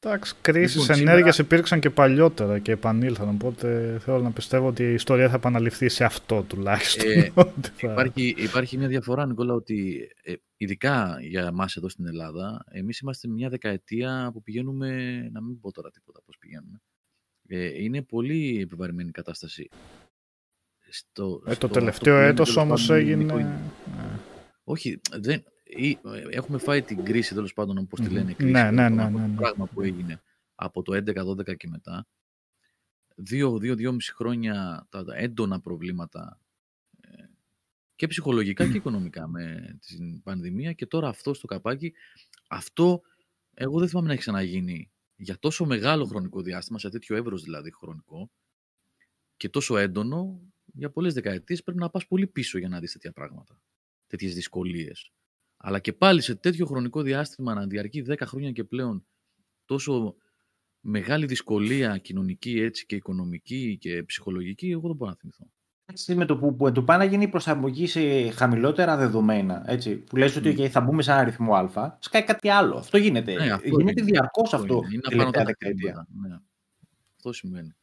Εντάξει, 0.00 0.34
κρίσεις 0.40 0.80
Λοιπόν, 0.80 0.98
ενέργεια 0.98 1.32
σήμερα- 1.32 1.52
υπήρξαν 1.54 1.80
και 1.80 1.90
παλιότερα 1.90 2.58
και 2.58 2.72
επανήλθαν. 2.72 3.28
Οπότε 3.28 3.98
θέλω 4.00 4.18
να 4.22 4.30
πιστεύω 4.30 4.66
ότι 4.66 4.82
η 4.82 4.92
ιστορία 4.94 5.28
θα 5.28 5.34
επαναληφθεί 5.34 5.88
σε 5.88 6.04
αυτό 6.04 6.42
τουλάχιστον. 6.42 7.10
Ε, 7.10 7.30
Ότι 7.34 7.68
θα- 7.70 7.92
Υπάρχει, 7.92 8.34
υπάρχει 8.38 8.76
μια 8.78 8.88
διαφορά, 8.88 9.26
Νικόλα, 9.26 9.54
ότι 9.54 10.08
ε, 10.22 10.34
ειδικά 10.56 11.16
για 11.20 11.46
εμάς 11.46 11.76
εδώ 11.76 11.88
στην 11.88 12.06
Ελλάδα, 12.06 12.64
εμείς 12.70 12.98
είμαστε 12.98 13.28
μια 13.28 13.48
δεκαετία 13.48 14.30
που 14.32 14.42
πηγαίνουμε, 14.42 15.18
να 15.32 15.40
μην 15.42 15.60
πω 15.60 15.72
τώρα 15.72 15.90
τίποτα 15.90 16.20
πώς 16.26 16.38
πηγαίνουμε, 16.38 16.80
ε, 17.48 17.82
είναι 17.82 18.02
πολύ 18.02 18.60
επιβαρημένη 18.60 19.08
η 19.08 19.12
κατάσταση. 19.12 19.68
Στο, 20.98 21.24
Ε, 21.24 21.26
στο- 21.26 21.40
το 21.42 21.50
αυτό 21.50 21.68
τελευταίο 21.68 22.14
που 22.14 22.18
λέμε, 22.20 22.30
έτος 22.32 22.48
τέλος 22.52 22.62
όμως 22.64 22.86
πάντων, 22.86 22.96
έγινε... 23.02 23.12
ελληνικό- 23.12 23.38
ε, 23.38 24.18
Όχι, 24.64 25.00
δεν, 25.18 25.44
ή, 25.64 25.88
ε, 25.90 26.22
έχουμε 26.30 26.58
φάει 26.58 26.82
την 26.82 27.04
κρίση 27.04 27.34
τέλος 27.34 27.52
πάντων, 27.52 27.78
όπως 27.78 28.00
τη 28.00 28.06
Μμμ. 28.06 28.12
λένε, 28.12 28.32
κρίση, 28.32 28.52
Ναι, 28.52 28.60
τέλος 28.60 28.74
ναι, 28.74 28.88
πάντων, 28.88 28.96
ναι, 28.96 29.02
αυτό 29.04 29.18
ναι, 29.18 29.24
το 29.24 29.30
ναι. 29.30 29.36
πράγμα 29.36 29.66
που 29.66 29.82
έγινε 29.82 30.22
από 30.54 30.82
το 30.82 30.94
11-12 30.94 31.56
και 31.56 31.68
μετά. 31.68 32.06
Δύο-δύο-δυόμιση 33.14 34.14
χρόνια 34.14 34.86
τα, 34.90 35.04
τα 35.04 35.16
έντονα 35.16 35.60
προβλήματα 35.60 36.40
ε, 37.00 37.24
και 37.96 38.06
ψυχολογικά 38.06 38.70
και 38.70 38.76
οικονομικά 38.76 39.28
με 39.28 39.76
την 39.86 40.22
πανδημία 40.22 40.72
και 40.72 40.86
τώρα 40.86 41.08
αυτό 41.08 41.34
στο 41.34 41.46
καπάκι, 41.46 41.92
αυτό 42.48 43.02
εγώ 43.54 43.78
δεν 43.78 43.88
θυμάμαι 43.88 44.06
να 44.06 44.12
έχει 44.12 44.22
ξαναγίνει 44.22 44.90
για 45.16 45.38
τόσο 45.38 45.64
μεγάλο 45.66 46.04
χρονικό 46.04 46.42
διάστημα, 46.42 46.78
σε 46.78 46.88
τέτοιο 46.90 47.16
εύρος 47.16 47.42
δηλαδή 47.42 47.72
χρονικό 47.72 48.30
και 49.36 49.48
τόσο 49.48 49.76
έντονο, 49.76 50.40
για 50.72 50.90
πολλές 50.90 51.14
δεκαετίες 51.14 51.62
πρέπει 51.62 51.78
να 51.78 51.90
πας 51.90 52.06
πολύ 52.06 52.26
πίσω 52.26 52.58
για 52.58 52.68
να 52.68 52.80
δεις 52.80 52.92
τέτοια 52.92 53.12
πράγματα, 53.12 53.60
τέτοιες 54.06 54.34
δυσκολίες. 54.34 55.12
Αλλά 55.56 55.78
και 55.78 55.92
πάλι 55.92 56.20
σε 56.20 56.34
τέτοιο 56.34 56.66
χρονικό 56.66 57.02
διάστημα 57.02 57.54
να 57.54 57.66
διαρκεί 57.66 58.04
10 58.08 58.14
χρόνια 58.24 58.52
και 58.52 58.64
πλέον 58.64 59.06
τόσο 59.64 60.16
μεγάλη 60.80 61.26
δυσκολία 61.26 61.98
κοινωνική 61.98 62.60
έτσι 62.60 62.86
και 62.86 62.96
οικονομική 62.96 63.78
και 63.80 64.02
ψυχολογική, 64.02 64.70
εγώ 64.70 64.86
δεν 64.86 64.96
μπορώ 64.96 65.10
να 65.10 65.16
θυμηθώ. 65.16 65.46
Έτσι, 65.90 66.14
με 66.14 66.24
το 66.24 66.36
που, 66.36 66.56
που 66.56 66.72
του 66.72 66.84
πάει 66.84 66.98
να 66.98 67.04
γίνει 67.04 67.24
η 67.24 67.28
προσαρμογή 67.28 67.86
σε 67.86 68.30
χαμηλότερα 68.30 68.96
δεδομένα, 68.96 69.62
έτσι, 69.66 69.96
που 69.96 70.16
λες 70.16 70.36
ότι 70.36 70.48
Μμ. 70.48 70.54
okay, 70.58 70.66
θα 70.66 70.80
μπούμε 70.80 71.02
σε 71.02 71.10
ένα 71.10 71.20
αριθμό 71.20 71.54
Α, 71.54 71.96
σκάει 72.00 72.24
κάτι 72.24 72.48
άλλο. 72.48 72.76
Αυτό 72.76 72.98
γίνεται. 72.98 73.34
Ναι, 73.34 73.50
αυτό 73.50 73.68
γίνεται 73.68 74.00
είναι. 74.00 74.10
διαρκώς 74.10 74.54
αυτό, 74.54 74.74
είναι. 74.74 74.88
Είναι 74.92 75.02
την 75.02 75.20
απάνω 75.20 75.30
τελευταία 75.30 75.44
κάτω 75.44 75.56
δεκαετία. 75.58 75.92
χτυπήματα. 75.92 76.28
Ναι. 76.28 76.40
Αυτό 77.16 77.32
συμβαίνει. 77.32 77.76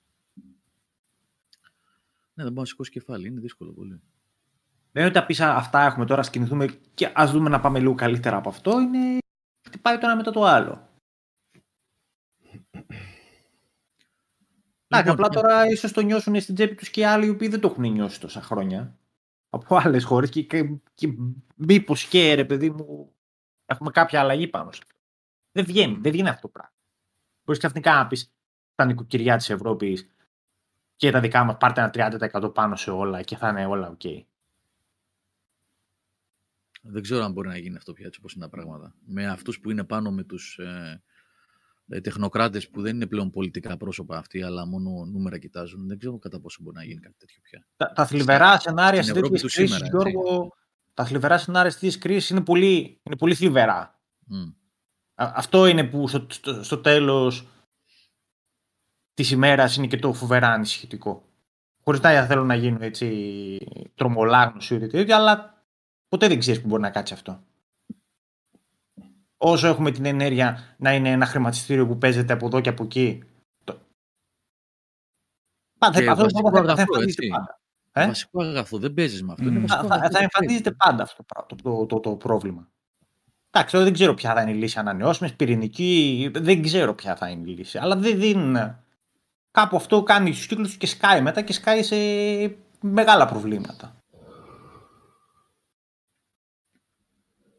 Ναι, 2.36 2.44
δεν 2.44 2.52
μπορώ 2.52 2.62
να 2.62 2.66
σηκώσει 2.66 2.92
κεφάλι. 2.92 3.28
Είναι 3.28 3.40
δύσκολο 3.40 3.72
πολύ. 3.72 4.02
Δεν 4.92 5.04
είναι 5.04 5.06
ότι 5.06 5.20
θα 5.20 5.26
πεις 5.26 5.40
«Α, 5.40 5.56
αυτά 5.56 5.82
έχουμε 5.82 6.06
τώρα, 6.06 6.20
ας 6.20 6.30
κινηθούμε 6.30 6.66
και 6.94 7.12
ας 7.16 7.32
δούμε 7.32 7.50
να 7.50 7.60
πάμε 7.60 7.80
λίγο 7.80 7.96
καλύτερα 7.96 8.38
από 8.38 8.50
αυτό. 8.50 8.80
Είναι 8.80 9.18
χτυπάει 9.68 9.98
το 9.98 10.06
ένα 10.06 10.16
μετά 10.16 10.32
το 10.32 10.44
άλλο. 10.44 10.90
Εντάξει, 14.88 15.10
Λοιπόν, 15.10 15.26
απλά 15.26 15.42
τώρα 15.42 15.68
ίσως 15.68 15.92
το 15.92 16.02
νιώσουν 16.02 16.42
στην 16.42 16.56
τσέπη 16.56 16.76
τους 16.76 16.90
και 16.90 17.00
οι 17.00 17.04
άλλοι 17.04 17.26
οι 17.26 17.30
οποίοι 17.30 17.48
δεν 17.48 17.60
το 17.60 17.68
έχουν 17.68 17.92
νιώσει 17.92 18.20
τόσα 18.20 18.42
χρόνια. 18.42 19.00
Από 19.50 19.76
άλλες 19.76 20.04
χώρες 20.04 20.30
και, 20.30 20.44
και, 20.44 20.78
και 20.94 21.14
μήπως 21.56 22.06
και 22.06 22.34
ρε 22.34 22.46
παιδί 22.46 22.70
μου 22.70 23.16
έχουμε 23.66 23.92
κάποια 23.92 24.20
αλλαγή 24.20 24.48
πάνω 24.48 24.72
σε 24.72 24.80
αυτό. 24.84 25.00
Δεν 25.52 25.66
βγαίνει, 25.66 25.98
δεν 26.02 26.12
βγαίνει 26.12 26.30
αυτό 26.30 26.42
το 26.42 26.48
πράγμα. 26.48 26.74
Μπορείς 27.44 27.60
ξαφνικά 27.62 27.94
να 27.94 28.08
πεις 28.08 28.34
τα 28.76 28.86
νοικοκυριά 28.86 29.38
της 29.38 29.50
Ευρώπης 29.50 30.15
και 30.96 31.12
τα 31.12 31.20
δικά 31.20 31.44
μας 31.44 31.58
πάρτε 31.60 31.82
ένα 31.82 32.20
30% 32.42 32.54
πάνω 32.54 32.76
σε 32.76 32.92
όλα 32.92 33.22
και 33.22 33.36
θα 33.36 33.50
είναι 33.50 33.66
όλα 33.66 33.90
οκ. 33.90 34.02
Δεν 36.82 37.02
ξέρω 37.02 37.24
αν 37.24 37.32
μπορεί 37.32 37.48
να 37.48 37.58
γίνει 37.58 37.76
αυτό 37.76 37.94
πια 37.94 38.06
έτσι 38.06 38.20
όπως 38.20 38.34
είναι 38.34 38.44
τα 38.44 38.50
πράγματα. 38.50 38.96
Με 39.06 39.28
αυτούς 39.28 39.60
που 39.60 39.72
είναι 39.72 39.84
πάνω 39.84 40.12
με 40.12 40.24
τους 40.24 40.58
ε, 40.58 41.04
ε, 41.88 42.02
τεχνοκράτες 42.02 42.70
που 42.70 42.82
δεν 42.82 42.96
είναι 42.96 43.08
πλέον 43.08 43.30
πολιτικά 43.32 43.78
πρόσωπα 43.78 44.18
αυτοί, 44.18 44.44
αλλά 44.44 44.66
μόνο 44.66 45.06
νούμερα 45.06 45.38
κοιτάζουν. 45.38 45.88
Δεν 45.88 45.98
ξέρω 45.98 46.18
κατά 46.20 46.40
πόσο 46.40 46.60
μπορεί 46.62 46.76
να 46.76 46.84
γίνει 46.84 47.00
κάτι 47.00 47.16
τέτοιο 47.18 47.42
πια. 47.42 47.68
Τα, 47.78 47.92
τα 47.92 48.06
θλιβερά 48.06 48.60
σενάρια 48.60 49.04
σε 49.04 49.10
στην 49.10 49.16
Ευρώπη 49.16 49.34
τέτοιες 49.34 49.52
του 49.52 49.58
κρίσεις, 49.58 49.76
σήμερα, 49.76 49.96
έτσι. 49.96 50.12
Γιώργο, 50.12 50.54
τα 50.94 51.06
θλιβερά 51.06 51.38
σενάρια 51.38 51.72
σε 51.72 51.80
τέτοιες 51.80 51.98
κρίσεις 51.98 52.30
είναι 52.30 52.42
πολύ, 52.42 53.00
είναι 53.04 53.16
πολύ 53.18 53.36
θλιβερά. 53.36 54.00
Μμ. 54.26 54.42
Α- 55.16 55.34
αυτό 55.36 55.66
είναι 55.66 55.84
που 55.84 56.08
στο, 56.08 56.26
στο, 56.30 56.64
στο 56.64 56.78
τέλος 56.78 57.48
της 59.16 59.32
ημέρας 59.32 59.76
είναι 59.76 59.88
και 59.88 59.98
το 59.98 60.14
φοβερά 60.14 60.48
ανησυχητικό. 60.48 61.24
Χωρίς 61.84 62.00
να 62.02 62.26
θέλω 62.26 62.44
να 62.44 62.56
γίνω 62.56 62.78
έτσι 62.82 63.58
τρομολάγνος 63.96 64.72
ή 64.72 64.80
τέτοιο, 64.80 65.16
αλλά 65.16 65.64
ποτέ 66.08 66.28
δεν 66.28 66.40
ξέρεις 66.40 66.62
που 66.62 66.68
μπορεί 66.68 66.82
να 66.82 66.90
κάτσει 66.90 67.14
αυτό. 67.14 67.44
Όσο 69.38 69.68
έχουμε 69.68 69.92
την 69.92 70.06
ενέργεια 70.06 70.76
να 70.78 70.94
είναι 70.94 71.10
ένα 71.10 71.26
χρηματιστήριο 71.26 71.88
που 71.88 71.98
παίζεται 71.98 72.34
από 72.34 72.46
εδώ 72.46 72.62
και 72.62 72.70
από 72.70 72.84
εκεί. 72.84 73.24
Το... 73.64 73.80
Πάντα, 75.78 76.02
Και 76.02 76.10
αυτό 76.10 76.24
βασικό 76.24 76.50
θα, 76.50 76.56
θα 76.56 76.62
αγαθό, 76.62 76.82
εμφανίζεται 76.82 77.26
έτσι. 77.26 77.28
πάντα. 77.28 77.60
Ε; 77.92 78.08
Βασικό 78.08 78.42
αγαθό. 78.42 78.78
Δεν 78.78 78.94
παίζεις 78.94 79.24
με 79.24 79.32
αυτό. 79.32 79.44
Μμ. 79.44 79.56
Είναι 79.56 79.60
θα, 79.60 79.76
βασικό 79.76 79.88
θα, 79.88 79.94
αγαθό 79.96 80.12
θα 80.12 80.18
και 80.18 80.24
εμφανίζεται 80.24 80.64
πρέπει. 80.70 80.78
πάντα 80.78 81.04
αυτό 81.04 81.16
το, 81.16 81.24
πρά- 81.24 81.46
το, 81.46 81.56
το, 81.56 81.86
το, 81.86 82.00
το 82.00 82.16
πρόβλημα. 82.16 82.70
Εντάξει, 83.50 83.74
τώρα 83.74 83.86
δεν 83.86 83.94
ξέρω 83.94 84.14
ποια 84.14 84.34
θα 84.34 84.42
είναι 84.42 84.52
η 84.52 84.56
λύση. 84.56 84.80
Ανανεώσιμες, 84.80 85.36
πυρηνική, 85.36 86.30
δεν 86.34 86.62
ξέρω 86.62 86.94
ποια 86.96 87.16
θα 87.16 87.30
είναι 87.30 87.50
η 87.50 87.54
λύση. 87.54 87.78
Αλλά 87.78 87.96
δεν 87.96 88.20
δίνουν. 88.20 88.78
Κάπου 89.56 89.76
αυτό 89.76 90.04
κάνει 90.04 90.32
τους 90.32 90.46
κύκλους 90.48 90.76
και 90.78 90.88
σκάει 90.88 91.22
μετά 91.22 91.42
και 91.42 91.54
σκάει 91.54 91.84
σε 91.84 91.96
μεγάλα 92.82 93.26
προβλήματα. 93.26 93.96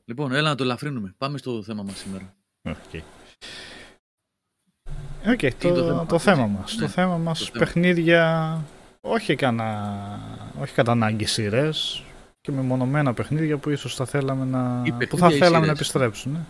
Λοιπόν, 0.05 0.32
έλα 0.32 0.49
να 0.49 0.55
το 0.55 0.62
ελαφρύνουμε. 0.64 1.14
Πάμε 1.18 1.38
στο 1.38 1.62
θέμα 1.62 1.82
μας 1.82 1.97
σήμερα. 1.99 2.34
Οκ. 2.62 3.03
Οκ, 5.26 5.42
είναι 5.42 5.74
το, 5.74 6.05
το 6.09 6.18
θέμα 6.18 6.18
το 6.18 6.18
μας, 6.18 6.22
θέμα 6.22 6.42
έτσι; 6.44 6.57
μας. 6.59 6.74
Ναι, 6.76 6.80
Το 6.86 6.88
θέμα 6.88 7.18
μας, 7.18 7.38
το 7.38 7.44
θέμα. 7.44 7.59
παιχνίδια, 7.64 8.61
όχι, 9.01 9.34
κανα, 9.34 10.51
όχι 10.61 10.74
κατά 10.74 10.92
ανάγκη 10.92 11.24
σειρές 11.24 12.05
και 12.40 12.53
μεμονωμένα 12.53 13.14
παιχνίδια 13.14 13.59
που 13.59 13.70
ίσως 13.70 13.94
θα 13.94 14.05
θέλαμε 14.05 14.44
να, 14.44 14.82
Ή 14.84 14.90
που 14.92 14.97
παιχνίδια 14.97 15.28
θα 15.28 15.34
ή 15.34 15.38
θέλαμε 15.38 15.66
να 15.66 15.74
σειρές. 15.74 15.78
επιστρέψουν. 15.78 16.47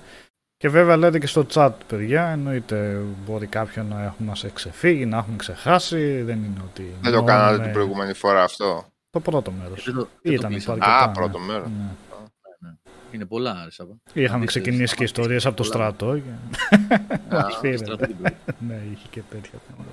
Ε. 0.57 0.59
Και 0.59 0.68
βέβαια 0.68 0.96
λέτε 0.96 1.18
και 1.18 1.26
στο 1.26 1.46
chat, 1.52 1.70
παιδιά, 1.86 2.26
εννοείται 2.26 3.00
μπορεί 3.26 3.46
κάποιον 3.46 3.86
να 3.86 4.02
έχουμε 4.02 4.28
μας 4.28 4.44
ξεφύγει, 4.44 5.07
να 5.07 5.16
έχουμε 5.16 5.36
ξεχάσει, 5.36 6.22
δεν 6.22 6.36
είναι 6.44 6.61
ότι... 6.64 6.82
Δεν 6.82 7.00
το 7.02 7.09
εννοούμε 7.09 7.30
κάνατε 7.30 7.62
την 7.62 7.72
προηγούμενη 7.72 8.12
φορά 8.12 8.42
αυτό; 8.42 8.84
Το 9.11 9.20
πρώτο 9.20 9.50
μέρος. 9.50 9.84
Δεν 9.84 9.94
το- 9.94 10.00
δεν 10.00 10.09
το 10.22 10.32
Ήταν 10.32 10.50
κλείσαμε. 10.50 10.78
αρκετά, 10.80 10.98
Α, 11.02 11.07
ναι. 11.07 11.12
πρώτο 11.12 11.38
μέρος. 11.38 11.66
Ναι. 11.68 12.70
Είναι 13.12 13.24
πολλά, 13.24 13.61
ρε 13.64 13.70
Σάβα. 13.70 13.92
Είχαμε 14.12 14.24
Αντίθετα, 14.36 14.46
ξεκινήσει 14.46 14.96
και 14.96 15.07
σταμάτησε. 15.07 15.20
ιστορίες 15.40 15.46
από 15.46 15.57
το 15.57 15.62
Πολλά. 15.68 15.74
στρατό. 15.74 16.18
και- 16.18 17.34
Α, 17.36 17.46
Όχι, 17.46 17.68
ρε. 17.68 17.76
στρατό 17.76 18.07
την 18.07 18.16
πρώτη. 18.16 18.36
ναι, 18.68 18.80
είχε 18.92 19.07
και 19.11 19.20
τέτοια 19.30 19.59
θέματα. 19.68 19.90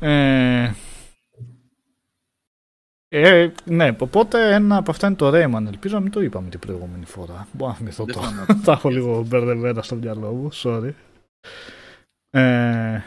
Ε, 0.00 0.74
ε, 3.12 3.52
ναι, 3.64 3.96
οπότε 3.98 4.54
ένα 4.54 4.76
από 4.76 4.90
αυτά 4.90 5.06
είναι 5.06 5.16
το 5.16 5.28
Rayman. 5.28 5.66
Ελπίζω 5.66 5.94
να 5.94 6.00
μην 6.00 6.12
το 6.12 6.20
είπαμε 6.20 6.48
την 6.48 6.58
προηγούμενη 6.58 7.04
φορά. 7.04 7.48
Μπορώ 7.52 7.70
να 7.70 7.76
θυμηθώ 7.76 8.04
Δεν 8.04 8.14
το. 8.14 8.20
θυμάμαι. 8.22 8.46
Τα 8.64 8.72
έχω 8.72 8.88
λίγο 8.88 9.24
μπερδεμένα 9.24 9.82
στο 9.82 9.94
μυαλό 9.94 10.32
μου, 10.32 10.48
sorry. 10.52 10.92
Ε, 12.30 13.00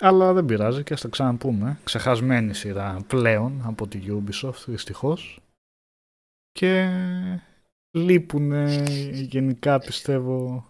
αλλά 0.00 0.32
δεν 0.32 0.44
πειράζει 0.44 0.82
και 0.82 0.92
ας 0.92 1.00
τα 1.00 1.08
ξαναπούμε. 1.08 1.78
Ξεχασμένη 1.84 2.54
σειρά 2.54 3.04
πλέον 3.06 3.62
από 3.64 3.86
τη 3.86 4.00
Ubisoft, 4.08 4.64
δυστυχώς. 4.66 5.40
Και 6.52 6.88
λείπουν 7.90 8.52
γενικά 9.12 9.78
πιστεύω 9.78 10.64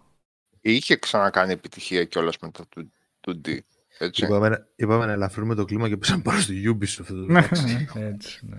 Είχε 0.60 0.96
ξανακάνει 0.96 1.52
επιτυχία 1.52 2.04
κιόλας 2.04 2.38
μετά 2.38 2.66
του 2.68 2.92
2D. 3.26 3.58
Έτσι. 3.98 4.24
Είπαμε, 4.24 4.48
να- 4.48 4.66
είπαμε 4.76 5.06
να 5.06 5.12
ελαφρύνουμε 5.12 5.54
το 5.54 5.64
κλίμα 5.64 5.88
και 5.88 5.96
πέσαμε 5.96 6.22
πάνω 6.22 6.40
στο 6.40 6.52
Ubisoft. 6.66 7.10
εδώ 7.10 7.20
Ναι, 7.20 7.32
μεταξύ. 7.32 7.88
έτσι, 8.12 8.40
ναι. 8.42 8.58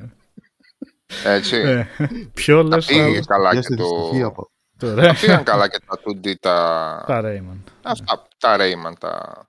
Έτσι. 1.25 1.55
Ε, 1.55 1.87
Ποιο 2.33 2.67
Τα 2.67 2.75
λες 2.75 2.85
πήγε 2.85 3.13
θα... 3.19 3.25
καλά 3.27 3.49
Πιάστε 3.49 3.75
και 3.75 3.81
τη 3.81 3.89
το. 3.89 4.05
στοιχεία 4.07 4.25
από- 4.25 4.51
Τώρα, 4.77 5.01
Τα 5.07 5.15
πήγαν 5.21 5.43
καλά 5.43 5.67
και 5.69 5.79
τα 5.87 5.99
2D, 6.05 6.35
τα. 6.39 7.03
τα 7.07 7.21
Rayman. 7.23 7.63
Αυτά, 7.83 8.27
τα 8.37 8.57
Rayman, 8.59 8.93
τα. 8.99 9.43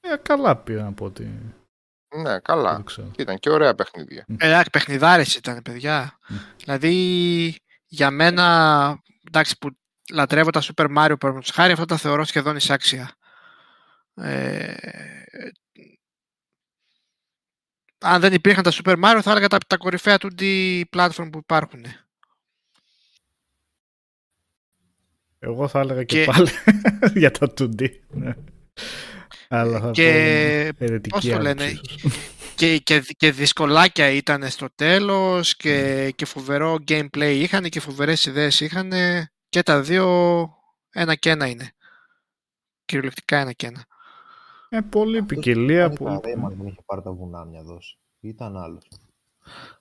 Ε, 0.00 0.14
καλά 0.22 0.56
πήγαν 0.56 0.86
από 0.86 1.04
ό,τι... 1.04 1.24
Ναι, 2.22 2.38
καλά. 2.38 2.72
Δεν 2.74 2.84
ξέρω. 2.84 3.10
Ήταν 3.18 3.38
και 3.38 3.50
ωραία 3.50 3.74
παιχνίδια. 3.74 4.24
Ε, 4.38 4.60
παιχνιδάρες 4.72 5.36
ήταν, 5.36 5.62
παιδιά. 5.62 6.18
Μμ. 6.28 6.36
Δηλαδή, 6.56 7.56
για 7.86 8.10
μένα, 8.10 8.44
εντάξει, 9.26 9.58
που 9.58 9.70
λατρεύω 10.12 10.50
τα 10.50 10.60
Super 10.62 10.84
Mario, 10.84 10.90
παραδείγματος 10.94 11.50
χάρη, 11.50 11.72
αυτά 11.72 11.84
τα 11.84 11.96
θεωρώ 11.96 12.24
σχεδόν 12.24 12.56
εισάξια. 12.56 13.10
Ε, 14.14 14.72
αν 17.98 18.20
δεν 18.20 18.32
υπήρχαν 18.32 18.62
τα 18.62 18.72
Super 18.72 19.02
Mario, 19.04 19.18
θα 19.22 19.30
έλεγα 19.30 19.48
τα, 19.48 19.58
τα 19.66 19.76
κορυφαία 19.76 20.16
2D 20.20 20.42
platform 20.96 21.28
που 21.32 21.38
υπάρχουν. 21.38 21.84
Εγώ 25.38 25.68
θα 25.68 25.80
έλεγα 25.80 26.04
και, 26.04 26.18
Και- 26.18 26.24
πάλι 26.24 26.48
για 27.20 27.30
τα 27.30 27.52
2D. 27.58 27.88
ναι. 28.08 28.34
Αλλά 29.48 29.80
θα 29.80 29.90
Και 29.90 30.74
πω 30.78 30.84
αιρετική 30.84 31.08
πώς 31.08 31.24
το 31.24 31.34
άποψη 31.36 31.42
λένε, 31.56 31.64
ίσως. 31.70 31.96
και, 32.54 32.78
και, 32.78 33.00
και 33.16 33.32
δυσκολάκια 33.32 34.10
ήταν 34.10 34.50
στο 34.50 34.68
τέλος 34.74 35.56
και, 35.56 36.10
και 36.16 36.24
φοβερό 36.24 36.74
gameplay 36.88 37.36
είχαν 37.40 37.64
και 37.68 37.80
φοβερές 37.80 38.26
ιδέες 38.26 38.60
είχαν 38.60 38.92
και 39.48 39.62
τα 39.62 39.80
δύο 39.82 40.48
ένα 40.90 41.14
και 41.14 41.30
ένα 41.30 41.46
είναι. 41.46 41.72
Κυριολεκτικά 42.84 43.38
ένα 43.38 43.52
και 43.52 43.66
ένα. 43.66 43.84
Ε, 44.72 44.80
πολλή 44.80 45.18
Αυτός 45.18 45.36
ποικιλία. 45.36 45.88
που 45.88 45.94
φτιάχνει 45.94 46.20
Πολύ... 46.20 46.34
τα 46.34 46.48
Rayman 46.48 46.56
δεν 46.56 46.66
είχε 46.66 46.82
πάρει 46.86 47.02
τα 47.02 47.12
βουνά 47.12 47.44
μια 47.44 47.62
δόση. 47.62 47.98
Ή 48.20 48.28
Ήταν 48.28 48.56
άλλος. 48.56 48.88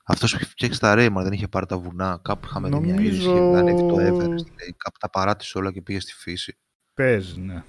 Αυτός 0.03 0.31
που 0.31 0.37
είχε 0.41 0.49
φτιάξει 0.49 0.79
τα 0.79 0.93
Rayman 0.97 1.21
δεν 1.23 1.31
είχε 1.31 1.47
πάρει 1.47 1.65
τα 1.65 1.77
βουνά. 1.77 2.19
Κάπου 2.23 2.45
είχαμε 2.47 2.69
δει 2.69 2.79
μια 2.79 2.93
είδηση. 2.95 3.27
Νομίζω- 3.27 3.49
Είχε 3.49 3.57
ανέβει 3.57 3.79
το 3.87 3.95
Everest. 3.95 4.29
Λέει. 4.57 4.73
Κάπου 4.77 4.97
τα 4.99 5.09
παράτησε 5.09 5.57
όλα 5.57 5.71
και 5.71 5.81
πήγε 5.81 5.99
στη 5.99 6.13
φύση. 6.13 6.57
Παίζει, 6.93 7.39
ναι. 7.39 7.63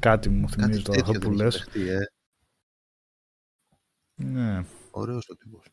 Κάτι 0.00 0.28
μου 0.28 0.48
θυμίζει 0.48 0.82
τώρα 0.82 1.00
αυτό 1.00 1.12
τέτοιο 1.12 1.28
που 1.30 1.36
δεν 1.36 1.46
είχε 1.46 1.56
λες. 1.56 1.64
παιχτεί, 1.64 1.88
ε. 1.88 1.98
Ναι. 4.14 4.64
Ωραίος 4.90 5.28
ο 5.28 5.36
τύπος. 5.36 5.64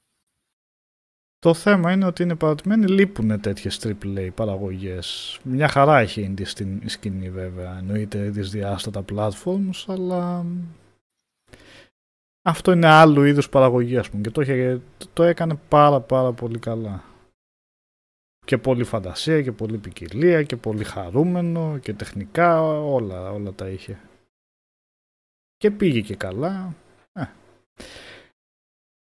Το 1.45 1.53
θέμα 1.53 1.91
είναι 1.91 2.05
ότι 2.05 2.23
είναι 2.23 2.35
παρατημένοι, 2.35 2.87
λείπουν 2.87 3.41
τέτοιες 3.41 3.79
AAA 3.83 4.29
παραγωγές. 4.35 5.39
Μια 5.43 5.67
χαρά 5.67 5.99
έχει 5.99 6.33
indie 6.37 6.45
στην 6.45 6.89
σκηνή 6.89 7.29
βέβαια, 7.29 7.77
εννοείται 7.77 8.29
δυσδιάστατα 8.29 9.05
platforms, 9.13 9.83
αλλά 9.87 10.45
αυτό 12.41 12.71
είναι 12.71 12.87
άλλου 12.87 13.23
είδους 13.23 13.49
παραγωγή 13.49 13.97
ας 13.97 14.09
πούμε 14.09 14.21
και 14.21 14.29
το, 14.29 14.41
είχε, 14.41 14.81
το 15.13 15.23
έκανε 15.23 15.59
πάρα 15.69 15.99
πάρα 16.01 16.33
πολύ 16.33 16.59
καλά. 16.59 17.03
Και 18.45 18.57
πολύ 18.57 18.83
φαντασία 18.83 19.41
και 19.41 19.51
πολύ 19.51 19.77
ποικιλία 19.77 20.43
και 20.43 20.55
πολύ 20.55 20.83
χαρούμενο 20.83 21.77
και 21.77 21.93
τεχνικά 21.93 22.61
όλα, 22.63 23.31
όλα 23.31 23.53
τα 23.53 23.67
είχε. 23.67 23.99
Και 25.57 25.71
πήγε 25.71 26.01
και 26.01 26.15
καλά. 26.15 26.73
Ε. 27.13 27.23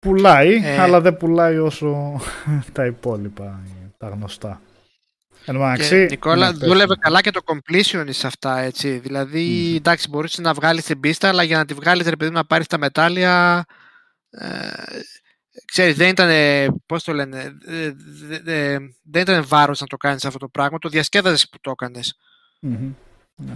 Πουλάει, 0.05 0.55
Ε. 0.65 0.79
αλλά 0.81 1.01
δεν 1.01 1.17
πουλάει 1.17 1.59
όσο 1.59 2.21
τα 2.73 2.87
υπόλοιπα, 2.87 3.61
τα 3.99 4.09
γνωστά. 4.09 4.61
Εν 5.47 5.55
τω 5.55 5.61
Και, 5.61 5.67
μεταξύ, 5.67 6.07
Νικόλα, 6.11 6.53
ναι, 6.53 6.59
πες 6.59 6.69
δούλευε 6.69 6.95
μου. 6.95 7.01
καλά 7.01 7.21
και 7.21 7.31
το 7.31 7.41
completion 7.45 8.05
σε 8.09 8.27
αυτά, 8.27 8.59
έτσι. 8.59 8.99
Δηλαδή, 8.99 9.67
Μμμ. 9.69 9.77
εντάξει, 9.77 10.09
μπορούσε 10.09 10.41
να 10.41 10.53
βγάλεις 10.53 10.85
την 10.85 11.01
πίστα, 11.01 11.29
αλλά 11.29 11.43
για 11.43 11.57
να 11.57 11.65
τη 11.65 11.75
βγάλεις, 11.75 12.07
ρε 12.09 12.17
παιδί 12.17 12.31
μου, 12.31 12.37
να 12.37 12.45
πάρεις 12.45 12.67
τα 12.67 12.79
μετάλλια, 12.79 13.65
ε, 14.31 14.71
ξέρεις, 15.65 15.97
δεν 15.97 16.09
ήταν, 16.09 16.31
πώς 16.87 17.05
το 17.05 17.13
λένε, 17.13 17.57
ε, 17.67 17.93
δε- 18.27 18.39
δε- 18.39 18.79
δεν 19.03 19.23
ήταν 19.23 19.45
βάρος 19.47 19.81
να 19.81 19.87
το 19.87 19.97
κάνεις 19.97 20.25
αυτό 20.25 20.39
το 20.39 20.49
πράγμα, 20.49 20.79
το 20.79 20.89
διασκέδαζες 20.89 21.49
που 21.49 21.59
το 21.61 21.71
έκανες. 21.71 22.15
Μμμ. 22.61 22.93
Ναι. 23.37 23.55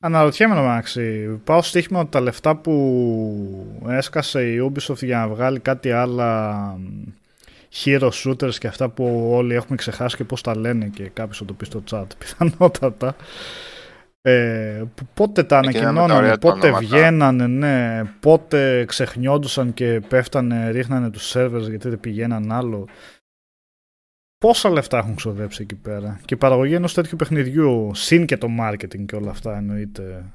Αναρωτιέμαι 0.00 0.54
να 0.54 0.60
μεταξύ, 0.60 1.40
πάω 1.44 1.60
στο 1.60 1.68
στοίχημα 1.68 2.00
ότι 2.00 2.10
τα 2.10 2.20
λεφτά 2.20 2.56
που 2.56 3.82
έσκασε 3.88 4.42
η 4.42 4.72
Ubisoft 4.72 5.02
για 5.02 5.18
να 5.18 5.28
βγάλει 5.28 5.60
κάτι 5.60 5.90
άλλα 5.90 6.52
μ, 6.78 7.02
hero 7.84 8.10
shooters 8.10 8.54
και 8.54 8.66
αυτά 8.66 8.88
που 8.88 9.30
όλοι 9.32 9.54
έχουμε 9.54 9.76
ξεχάσει 9.76 10.16
και 10.16 10.24
πώς 10.24 10.42
τα 10.42 10.58
λένε 10.58 10.86
και 10.86 11.10
κάποιος 11.12 11.38
θα 11.38 11.44
το 11.44 11.52
πει 11.52 11.64
στο 11.64 11.82
chat 11.90 12.06
πιθανότατα 12.18 13.16
ε, 14.22 14.82
που 14.94 15.06
πότε 15.14 15.42
τα 15.42 15.60
Εκείνα 15.64 15.72
με 15.72 15.72
τα 15.72 15.90
ανακοινώνανε, 15.90 16.18
ωραία 16.18 16.38
τα 16.38 16.38
πότε 16.38 16.66
ονόματα. 16.66 16.86
βγαίνανε, 16.86 17.46
ναι, 17.46 18.02
πότε 18.20 18.84
ξεχνιόντουσαν 18.84 19.74
και 19.74 20.00
πέφτανε, 20.08 20.70
ρίχνανε 20.70 21.10
τους 21.10 21.34
servers 21.36 21.68
γιατί 21.68 21.88
δεν 21.88 22.00
πηγαίναν 22.00 22.52
άλλο. 22.52 22.86
Πόσα 24.38 24.70
λεφτά 24.70 24.98
έχουν 24.98 25.14
ξοδέψει 25.14 25.62
εκεί 25.62 25.74
πέρα; 25.76 26.20
Και 26.24 26.34
η 26.34 26.36
παραγωγή 26.36 26.74
ενός 26.74 26.94
τέτοιου 26.94 27.16
παιχνιδιού, 27.16 27.94
συν 27.94 28.26
και 28.26 28.36
το 28.38 28.46
marketing 28.60 29.06
και 29.06 29.16
όλα 29.16 29.30
αυτά 29.30 29.56
εννοείται, 29.56 30.32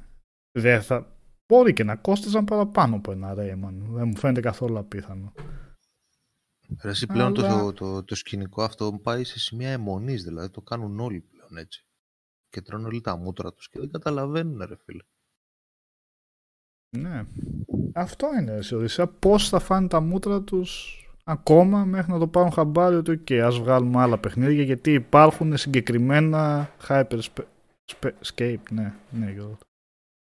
δεν 0.51 0.81
θα... 0.81 1.17
Μπορεί 1.47 1.73
και 1.73 1.83
να 1.83 1.95
κόστιζαν 1.95 2.45
παραπάνω 2.45 2.95
από 2.95 3.11
ένα 3.11 3.33
Rayman. 3.33 3.73
Δεν 3.93 4.07
μου 4.07 4.17
φαίνεται 4.17 4.39
καθόλου 4.41 4.77
απίθανο. 4.77 5.33
Ρε, 6.81 6.89
Εσύ 6.89 7.05
πλέον 7.07 7.37
Αλλά- 7.39 7.59
το, 7.59 7.73
το, 7.73 8.03
το 8.03 8.15
σκηνικό 8.15 8.63
αυτό 8.63 8.99
πάει 9.03 9.23
σε 9.23 9.39
σημεία 9.39 9.69
αιμονής, 9.69 10.23
δηλαδή 10.23 10.49
το 10.49 10.61
κάνουν 10.61 10.99
όλοι 10.99 11.19
πλέον 11.21 11.57
έτσι. 11.57 11.87
Και 12.49 12.61
τρώνε 12.61 12.85
όλοι 12.87 13.01
τα 13.01 13.15
μούτρα 13.15 13.53
τους 13.53 13.69
και 13.69 13.79
δεν 13.79 13.89
καταλαβαίνουν 13.91 14.61
ρε 14.65 14.75
φίλε. 14.85 15.03
Ναι. 16.97 17.25
Αυτό 17.93 18.27
είναι 18.39 18.59
η 18.71 18.73
Οδυσσέα. 18.73 19.07
Πώς 19.07 19.49
θα 19.49 19.59
φάνε 19.59 19.87
τα 19.87 19.99
μούτρα 19.99 20.41
τους 20.41 20.97
ακόμα 21.23 21.85
μέχρι 21.85 22.11
να 22.11 22.19
το 22.19 22.27
πάρουν 22.27 22.51
χαμπάρι 22.51 22.95
ότι 22.95 23.11
«ΟΚ, 23.11 23.31
ας 23.31 23.59
βγάλουμε 23.59 24.01
άλλα 24.01 24.17
παιχνίδια 24.17 24.63
γιατί 24.63 24.93
υπάρχουν 24.93 25.57
συγκεκριμένα 25.57 26.69
Hyperscape, 26.87 28.63
ναι, 28.69 28.93
ναι 29.09 29.31
Γιώργο. 29.31 29.57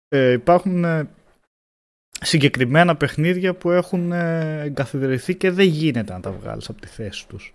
Ε, 0.08 0.32
υπάρχουν 0.32 0.84
ε, 0.84 1.08
συγκεκριμένα 2.20 2.96
παιχνίδια 2.96 3.54
που 3.54 3.70
έχουν 3.70 4.12
ε, 4.12 4.60
εγκαθιδρυθεί 4.60 5.34
και 5.34 5.50
δεν 5.50 5.66
γίνεται 5.66 6.12
να 6.12 6.20
τα 6.20 6.32
βγάλεις 6.32 6.68
από 6.68 6.80
τη 6.80 6.86
θέση 6.86 7.28
τους. 7.28 7.52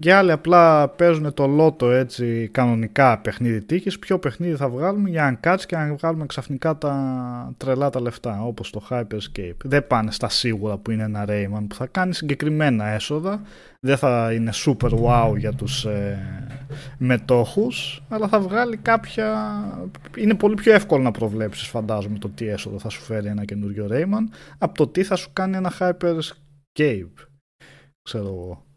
Και 0.00 0.14
άλλοι 0.14 0.32
απλά 0.32 0.88
παίζουν 0.88 1.34
το 1.34 1.46
λότο 1.46 1.90
έτσι 1.90 2.48
κανονικά 2.52 3.18
παιχνίδι 3.18 3.62
τύχης. 3.62 3.98
Ποιο 3.98 4.18
παιχνίδι 4.18 4.56
θα 4.56 4.68
βγάλουμε 4.68 5.08
για 5.08 5.22
να 5.22 5.32
κάτσει 5.32 5.66
και 5.66 5.76
να 5.76 5.94
βγάλουμε 5.94 6.26
ξαφνικά 6.26 6.78
τα 6.78 7.54
τρελά 7.56 7.90
τα 7.90 8.00
λεφτά 8.00 8.42
όπως 8.42 8.70
το 8.70 8.86
Hyperscape. 8.90 9.56
Δεν 9.64 9.86
πάνε 9.86 10.10
στα 10.10 10.28
σίγουρα 10.28 10.76
που 10.76 10.90
είναι 10.90 11.02
ένα 11.02 11.24
Rayman 11.28 11.64
που 11.68 11.74
θα 11.74 11.86
κάνει 11.86 12.14
συγκεκριμένα 12.14 12.86
έσοδα. 12.86 13.42
Δεν 13.80 13.96
θα 13.96 14.32
είναι 14.32 14.50
super 14.54 14.90
wow 14.90 15.36
για 15.36 15.52
τους 15.52 15.84
ε, 15.84 16.18
μετόχους 16.98 18.02
αλλά 18.08 18.28
θα 18.28 18.40
βγάλει 18.40 18.76
κάποια... 18.76 19.34
Είναι 20.16 20.34
πολύ 20.34 20.54
πιο 20.54 20.72
εύκολο 20.72 21.02
να 21.02 21.10
προβλέψεις 21.10 21.68
φαντάζομαι 21.68 22.18
το 22.18 22.28
τι 22.28 22.48
έσοδο 22.48 22.78
θα 22.78 22.88
σου 22.88 23.00
φέρει 23.00 23.28
ένα 23.28 23.44
καινούριο 23.44 23.88
Rayman 23.90 24.34
από 24.58 24.74
το 24.74 24.86
τι 24.86 25.02
θα 25.02 25.16
σου 25.16 25.30
κάνει 25.32 25.56
ένα 25.56 25.72
Hyperscape. 25.78 27.26
Ξέρω 28.02 28.26
εγώ 28.26 28.67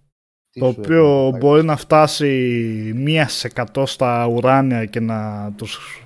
Τι 0.52 0.60
το 0.60 0.72
σου 0.72 0.76
οποίο 0.80 1.28
έκανε, 1.28 1.38
μπορεί 1.38 1.64
να 1.64 1.78
φτάσει 1.78 2.28
μία 2.96 3.28
σε 3.28 3.48
εκατό 3.48 3.86
στα 3.86 4.28
ουράνια 4.28 4.86
και 4.86 5.00
να 5.00 5.52
τους 5.58 6.04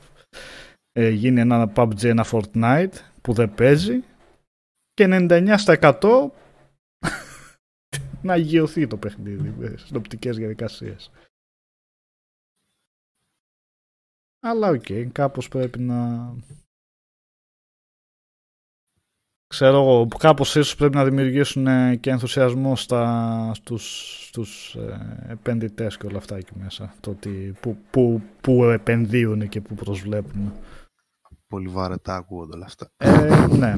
ε, 0.92 1.10
γίνει 1.10 1.40
ένα 1.40 1.72
PUBG, 1.76 2.04
ένα 2.04 2.26
Fortnite 2.32 2.94
που 3.22 3.34
δεν 3.34 3.54
παίζει 3.54 4.04
και 4.94 5.08
99 5.10 5.54
στα 5.58 5.78
100 5.82 6.30
να 8.26 8.34
ακυρωθεί 8.34 8.88
το 8.88 8.98
παιχνίδι 8.98 9.50
με 9.50 9.76
συνοπτικές 9.78 10.38
διαδικασίες. 10.38 11.12
Αλλά 14.40 14.70
οκ, 14.70 15.12
κάπως 15.12 15.48
πρέπει 15.48 15.80
να... 15.80 16.30
Ξέρω 19.56 19.82
εγώ, 19.82 20.08
κάπως 20.08 20.56
ίσως 20.56 20.76
πρέπει 20.76 20.96
να 20.96 21.04
δημιουργήσουν 21.04 21.68
ε, 21.68 21.96
και 21.96 22.10
ενθουσιασμό 22.10 22.76
στα, 22.76 23.52
στους, 23.54 24.26
στους 24.28 24.76
ε, 24.76 25.26
επενδυτές 25.30 25.98
και 25.98 26.06
όλα 26.06 26.18
αυτά 26.18 26.36
εκεί 26.36 26.52
μέσα. 26.58 26.96
Το 27.00 27.10
ότι 27.10 27.56
που, 27.60 27.78
που, 27.92 28.22
που 28.42 28.64
επενδύουν 28.64 29.50
και 29.50 29.62
που 29.62 29.76
προσβλέπουν. 29.76 30.54
Πολύ 31.48 31.68
βαρετά 31.68 32.16
ακούγονται 32.16 32.56
όλα 32.56 32.66
αυτά. 32.66 32.92
Ε, 32.98 33.48
ναι. 33.48 33.78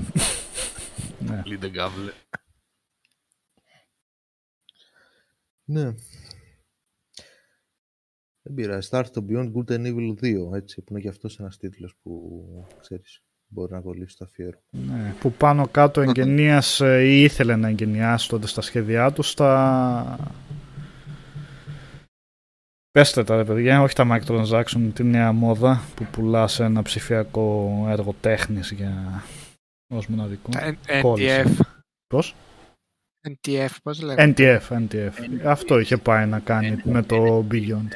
ναι. 1.20 1.42
Λίντε 1.46 1.70
γκάβλε. 1.70 2.12
Ναι. 5.64 5.94
Δεν 8.42 8.54
πειράζει. 8.54 8.88
Θα 8.88 8.98
έρθει 8.98 9.12
το 9.12 9.26
Beyond 9.30 9.52
Good 9.54 9.72
and 9.72 9.86
Evil 9.86 10.14
2, 10.52 10.56
έτσι, 10.56 10.82
που 10.82 10.94
είναι 10.94 11.02
και 11.02 11.10
αυτός 11.10 11.40
ένας 11.40 11.58
τίτλος 11.58 11.96
που, 12.02 12.42
ξέρεις, 12.80 13.27
μπορεί 13.48 13.72
να 13.72 13.80
κολλήσει 13.80 14.18
το 14.18 14.26
αφιέρωμα. 14.26 14.62
Ναι, 14.70 15.14
που 15.20 15.32
πάνω 15.32 15.68
κάτω 15.68 16.02
εγγενίασε 16.02 17.06
ή 17.06 17.24
ήθελε 17.24 17.56
να 17.56 17.68
εγγενιάσει 17.68 18.30
τότε 18.30 18.48
στα 18.48 18.62
σχέδιά 18.62 19.12
τους 19.12 19.30
στα... 19.30 20.20
Πέστε 22.92 23.24
τα 23.24 23.36
ρε 23.36 23.44
παιδιά, 23.44 23.82
όχι 23.82 23.96
τα 23.96 24.08
microtransaction, 24.12 24.92
τη 24.94 25.04
νέα 25.04 25.32
μόδα 25.32 25.82
που 25.96 26.06
πουλάς 26.12 26.54
σε 26.54 26.64
ένα 26.64 26.82
ψηφιακό 26.82 27.86
έργο 27.90 28.16
τέχνης 28.22 28.72
για 28.72 29.24
ως 29.88 30.08
μοναδικό. 30.08 30.50
Τα 30.50 31.02
Κόλλησε. 31.02 31.44
NTF. 31.46 31.62
Πώς; 32.08 32.36
NTF, 33.30 33.70
πώς 33.84 34.02
λέγεται; 34.02 34.34
NTF, 34.38 34.88
NTF. 34.88 35.12
Αυτό 35.46 35.80
είχε 35.80 35.98
πάει 35.98 36.26
να 36.26 36.40
κάνει 36.40 36.82
με 36.84 37.04
το 37.04 37.46
Beyond. 37.52 37.88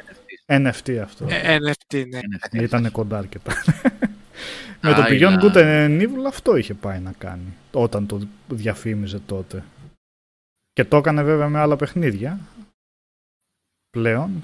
NFT 0.46 0.98
αυτό. 1.04 1.26
Ε, 1.30 1.58
NFT, 1.58 2.04
ναι. 2.08 2.20
NFT. 2.20 2.62
Ήταν 2.62 2.92
κοντά 2.92 3.18
αρκετά. 3.18 3.54
Με 4.82 4.94
το 4.94 5.02
Άιλα. 5.02 5.38
Beyond 5.40 5.44
Good 5.44 5.56
and 5.56 6.02
Evil 6.02 6.26
αυτό 6.28 6.56
είχε 6.56 6.74
πάει 6.74 7.00
να 7.00 7.12
κάνει. 7.18 7.54
Όταν 7.72 8.06
το 8.06 8.20
διαφήμιζε 8.48 9.20
τότε. 9.26 9.64
Και 10.74 10.86
το 10.86 10.98
έκανε 10.98 11.24
βέβαια 11.24 11.50
με 11.50 11.60
άλλα 11.60 11.76
παιχνίδια. 11.76 12.40
Πλέον. 13.90 14.44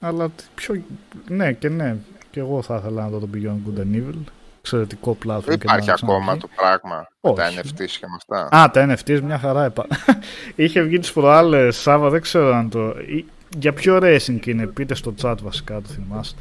Αλλά 0.00 0.28
τι 0.30 0.44
πιο... 0.54 0.82
Ναι 1.28 1.52
και 1.52 1.68
ναι. 1.68 1.96
Και 2.30 2.40
εγώ 2.40 2.62
θα 2.62 2.76
ήθελα 2.76 3.02
να 3.02 3.08
δω 3.08 3.18
το 3.18 3.28
Beyond 3.34 3.58
Good 3.68 3.78
and 3.80 3.94
Evil. 3.94 4.18
Εξαιρετικό 4.58 5.16
platform. 5.24 5.40
Δεν 5.44 5.58
και 5.58 5.66
να 5.66 5.72
υπάρχει 5.72 5.90
ακόμα 5.90 6.18
ξαναβγεί. 6.18 6.40
το 6.40 6.48
πράγμα. 6.56 6.96
με 7.20 7.32
Τα 7.34 7.46
Όχι. 7.46 7.58
NFTs 7.58 7.90
και 7.90 8.06
με 8.06 8.16
αυτά. 8.16 8.56
Α, 8.56 8.70
τα 8.70 8.96
NFTs 8.96 9.20
μια 9.20 9.38
χαρά 9.38 9.66
είπα. 9.66 9.86
Είχε 10.56 10.80
βγει 10.82 10.98
τις 10.98 11.12
προάλλες, 11.12 11.76
Σάβα, 11.76 12.08
δεν 12.10 12.20
ξέρω 12.20 12.54
αν 12.54 12.70
το... 12.70 12.88
ή- 12.98 13.24
Για 13.58 13.72
ποιο 13.72 13.98
racing 14.02 14.46
είναι, 14.46 14.66
πείτε 14.66 14.94
στο 14.94 15.14
chat 15.22 15.36
βασικά, 15.42 15.80
το 15.80 15.88
θυμάστε. 15.88 16.40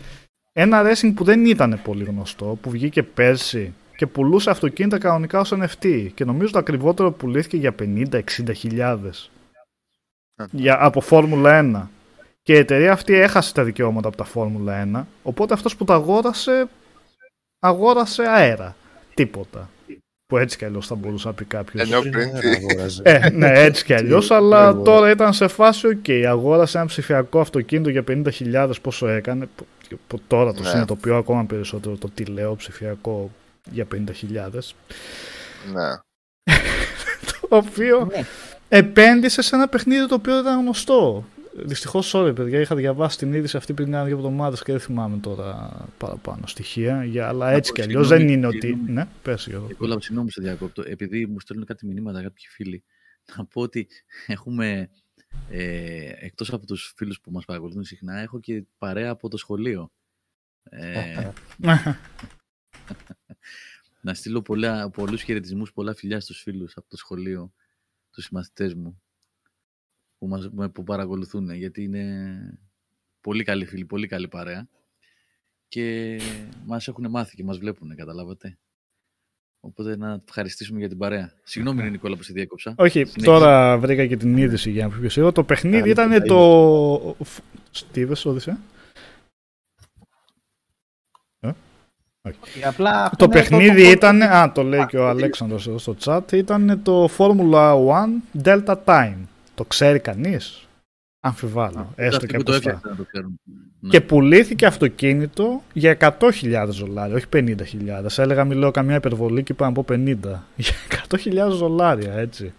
Ένα 0.59 0.81
racing 0.83 1.13
που 1.15 1.23
δεν 1.23 1.45
ήταν 1.45 1.79
πολύ 1.83 2.03
γνωστό, 2.03 2.57
που 2.61 2.69
βγήκε 2.69 3.03
πέρσι 3.03 3.73
και 3.95 4.07
πουλούσε 4.07 4.49
αυτοκίνητα 4.49 4.97
κανονικά 4.97 5.39
ως 5.39 5.53
NFT 5.53 6.07
και 6.13 6.25
νομίζω 6.25 6.51
το 6.51 6.59
ακριβότερο 6.59 7.11
πουλήθηκε 7.11 7.57
για 7.57 7.75
50-60 7.79 8.21
χιλιάδες. 8.55 9.31
Για, 10.51 10.85
από 10.85 11.01
Φόρμουλα 11.01 11.59
1. 11.73 11.87
Και 12.43 12.53
η 12.53 12.57
εταιρεία 12.57 12.91
αυτή 12.91 13.13
έχασε 13.13 13.53
τα 13.53 13.63
δικαιώματα 13.63 14.07
από 14.07 14.17
τα 14.17 14.23
Φόρμουλα 14.23 14.87
1, 14.93 15.03
οπότε 15.23 15.53
αυτός 15.53 15.75
που 15.75 15.83
τα 15.83 15.93
αγόρασε, 15.93 16.67
αγόρασε 17.59 18.23
αέρα. 18.23 18.75
Τίποτα. 19.13 19.69
Που 20.27 20.37
έτσι 20.37 20.57
κι 20.57 20.65
αλλιώς 20.65 20.87
θα 20.87 20.95
μπορούσε 20.95 21.27
να 21.27 21.33
πει 21.33 21.45
κάποιος. 21.45 21.89
Ενώ 21.89 21.99
Πριν 21.99 22.11
πριν 22.11 22.31
δεν 22.31 22.39
τι. 22.41 22.47
αγόραζε. 22.47 23.01
Ε, 23.05 23.29
ναι, 23.29 23.51
έτσι 23.59 23.83
κι 23.85 23.93
αλλιώς, 23.93 24.27
Τι 24.27 24.33
αλλά 24.35 24.67
αγόρασε. 24.67 24.83
τώρα 24.83 25.09
ήταν 25.11 25.33
σε 25.33 25.47
φάση, 25.47 25.87
οκ, 25.87 26.09
αγόρασε 26.27 26.77
ένα 26.77 26.87
ψηφιακό 26.87 27.39
αυτοκίνητο 27.39 27.89
για 27.89 28.03
50.000 28.07 28.71
πόσο 28.81 29.07
έκανε. 29.07 29.47
που- 29.55 29.65
που 30.07 30.21
τώρα 30.27 30.53
το 30.53 30.61
Ναι. 30.61 30.67
συνειδητοποιώ 30.69 31.17
ακόμα 31.17 31.45
περισσότερο 31.45 31.95
το 31.97 32.09
τι 32.13 32.25
λέω 32.25 32.55
ψηφιακό 32.55 33.31
για 33.71 33.85
50.000. 33.85 34.75
Ναι. 35.73 35.89
Το 37.41 37.47
οποίο 37.55 38.05
Ναι. 38.11 38.25
επένδυσε 38.69 39.41
σε 39.41 39.55
ένα 39.55 39.67
παιχνίδι 39.67 40.07
το 40.07 40.15
οποίο 40.15 40.33
δεν 40.33 40.41
ήταν 40.41 40.59
γνωστό. 40.59 41.25
Δυστυχώς, 41.65 42.11
sorry, 42.15 42.35
παιδιά, 42.35 42.59
είχα 42.59 42.75
διαβάσει 42.75 43.17
την 43.17 43.33
είδηση 43.33 43.57
αυτή 43.57 43.73
πριν 43.73 43.91
κάνα 43.91 44.05
δύο 44.05 44.15
εβδομάδες 44.15 44.63
και 44.63 44.71
δεν 44.71 44.81
θυμάμαι 44.81 45.17
τώρα 45.17 45.87
παραπάνω 45.97 46.47
στοιχεία. 46.47 47.03
Για, 47.03 47.27
αλλά 47.27 47.51
έτσι 47.51 47.71
κι 47.71 47.81
αλλιώς 47.81 48.07
δεν 48.07 48.17
συγγνώμη, 48.17 48.37
είναι 48.37 48.47
ότι. 48.47 48.67
συγγνώμη. 48.67 48.91
Ναι, 48.91 49.07
πες 49.21 49.47
Γιώργο. 49.47 49.67
Νικόλα, 49.67 50.01
συγγνώμη 50.01 50.31
σε 50.31 50.41
διακόπτω. 50.41 50.83
Επειδή 50.85 51.25
μου 51.25 51.39
στέλνουν 51.39 51.65
κάτι 51.65 51.85
μηνύματα 51.85 52.21
κάποιοι 52.21 52.45
φίλοι, 52.49 52.83
να 53.37 53.45
πω 53.45 53.61
ότι 53.61 53.87
έχουμε, 54.27 54.89
ε, 55.49 56.11
εκτός 56.19 56.53
από 56.53 56.65
τους 56.65 56.93
φίλους 56.95 57.19
που 57.21 57.31
μας 57.31 57.45
παρακολουθούν 57.45 57.83
συχνά, 57.83 58.19
έχω 58.19 58.39
και 58.39 58.63
παρέα 58.77 59.11
από 59.11 59.29
το 59.29 59.37
σχολείο. 59.37 59.91
Ε, 60.63 61.29
να 64.01 64.13
στείλω 64.13 64.41
πολλά, 64.41 64.89
πολλούς 64.89 65.21
χαιρετισμούς, 65.21 65.71
πολλά 65.71 65.95
φιλιά 65.95 66.19
στους 66.19 66.41
φίλους 66.41 66.73
από 66.75 66.89
το 66.89 66.97
σχολείο, 66.97 67.53
τους 68.11 68.23
συμμαθητές 68.23 68.73
μου, 68.73 69.01
που, 70.17 70.27
μας, 70.27 70.49
με- 70.51 70.69
που 70.69 70.83
παρακολουθούν, 70.83 71.49
γιατί 71.51 71.83
είναι 71.83 72.59
πολύ 73.21 73.43
καλοί 73.43 73.65
φίλοι, 73.65 73.85
πολύ 73.85 74.07
καλή 74.07 74.27
παρέα 74.27 74.67
και 75.67 76.17
μας 76.65 76.87
έχουν 76.87 77.09
μάθει 77.09 77.35
και 77.35 77.43
μας 77.43 77.57
βλέπουν, 77.57 77.95
καταλάβατε. 77.95 78.57
Οπότε 79.59 79.97
να 79.97 80.21
ευχαριστήσουμε 80.27 80.79
για 80.79 80.87
την 80.89 80.97
παρέα. 80.97 81.31
Συγγνώμη, 81.43 81.81
ρε 81.81 81.89
Νικόλα, 81.89 82.15
που 82.15 82.23
σε 82.23 82.33
διέκοψα. 82.33 82.73
Όχι, 82.77 82.91
Συνέχισε. 82.91 83.25
τώρα 83.25 83.77
βρήκα 83.77 84.05
και 84.05 84.17
την 84.17 84.37
είδηση 84.37 84.71
για 84.71 84.87
να 84.87 84.97
πιο 84.99 85.09
σίγουρο. 85.09 85.31
Το 85.31 85.43
παιχνίδι 85.43 85.77
Καλή 85.79 85.91
ήταν 85.91 86.09
τα 86.09 86.21
το. 86.21 87.15
Τι 87.91 88.01
είπες, 88.01 88.25
Όδησε; 88.25 88.57
Απλά 92.63 93.09
Το 93.09 93.25
είναι 93.25 93.33
παιχνίδι 93.33 93.83
το- 93.83 93.89
ήταν. 93.89 94.21
Α, 94.21 94.51
το 94.51 94.63
λέει 94.63 94.85
και 94.85 94.97
ο 94.97 95.07
Αλέξανδρος 95.09 95.67
εδώ 95.67 95.77
στο 95.77 95.95
chat. 96.03 96.31
Ήταν 96.31 96.81
το 96.83 97.09
Formula 97.17 97.75
1 97.87 98.23
Delta 98.43 98.75
Time. 98.85 99.17
Το 99.57 99.63
ξέρει 99.63 99.99
κανείς; 99.99 100.67
Αμφιβάλλω. 101.19 101.93
Έστω 101.95 102.15
Αυτοί 102.15 102.27
και 102.27 102.33
που 102.35 102.41
από 102.41 102.51
το 102.51 102.57
αυτά. 102.57 102.69
έφτιαξαν 102.69 102.91
να 102.91 102.97
το 102.97 103.03
ξέρουν. 103.11 103.39
Ναι. 103.79 103.89
Και 103.89 104.01
πουλήθηκε 104.01 104.65
αυτοκίνητο 104.65 105.63
για 105.73 105.97
100.000 105.99 106.65
δολάρια, 106.67 107.15
όχι 107.15 107.25
50.000. 107.33 108.17
Έλεγα, 108.17 108.45
μιλάω 108.45 108.71
καμιά 108.71 108.95
υπερβολή 108.95 109.43
και 109.43 109.51
είπα 109.51 109.65
να 109.65 109.71
πω 109.71 109.85
50. 109.89 110.17
Για 110.55 110.73
100.000 111.09 111.49
δολάρια, 111.49 112.13
έτσι. 112.13 112.53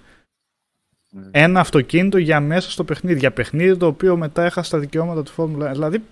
Ναι. 1.11 1.23
Ένα 1.31 1.61
αυτοκίνητο 1.61 2.19
για 2.19 2.41
μέσα 2.41 2.71
στο 2.71 2.85
παιχνίδι. 2.85 3.19
Για 3.19 3.31
παιχνίδι 3.31 3.77
το 3.77 3.87
οποίο 3.87 4.17
μετά 4.17 4.43
έχασε 4.43 4.71
τα 4.71 4.79
δικαιώματα 4.79 5.23
του 5.23 5.33
Φόρμουλα 5.33 5.71
1. 5.71 5.73
Δηλαδή, 5.73 6.03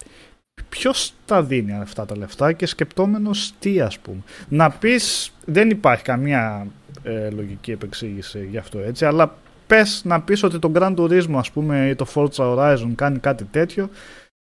ποιος 0.68 1.12
τα 1.24 1.42
δίνει 1.42 1.72
αυτά 1.72 2.06
τα 2.06 2.16
λεφτά 2.16 2.52
και 2.52 2.66
σκεπτόμενος 2.66 3.52
τι, 3.58 3.80
ας 3.80 3.98
πούμε. 3.98 4.20
Να 4.48 4.70
πεις, 4.70 5.32
δεν 5.44 5.70
υπάρχει 5.70 6.02
καμία 6.02 6.66
ε, 7.02 7.30
λογική 7.30 7.70
επεξήγηση 7.70 8.46
γι' 8.50 8.58
αυτό 8.58 8.78
έτσι, 8.78 9.04
αλλά 9.04 9.36
πες 9.66 10.02
να 10.04 10.22
πεις 10.22 10.42
ότι 10.42 10.58
το 10.58 10.72
Gran 10.74 10.96
Turismo, 10.96 11.34
ας 11.34 11.50
πούμε, 11.50 11.88
ή 11.88 11.94
το 11.94 12.06
Forza 12.14 12.28
Horizon 12.56 12.92
κάνει 12.94 13.18
κάτι 13.18 13.44
τέτοιο. 13.44 13.88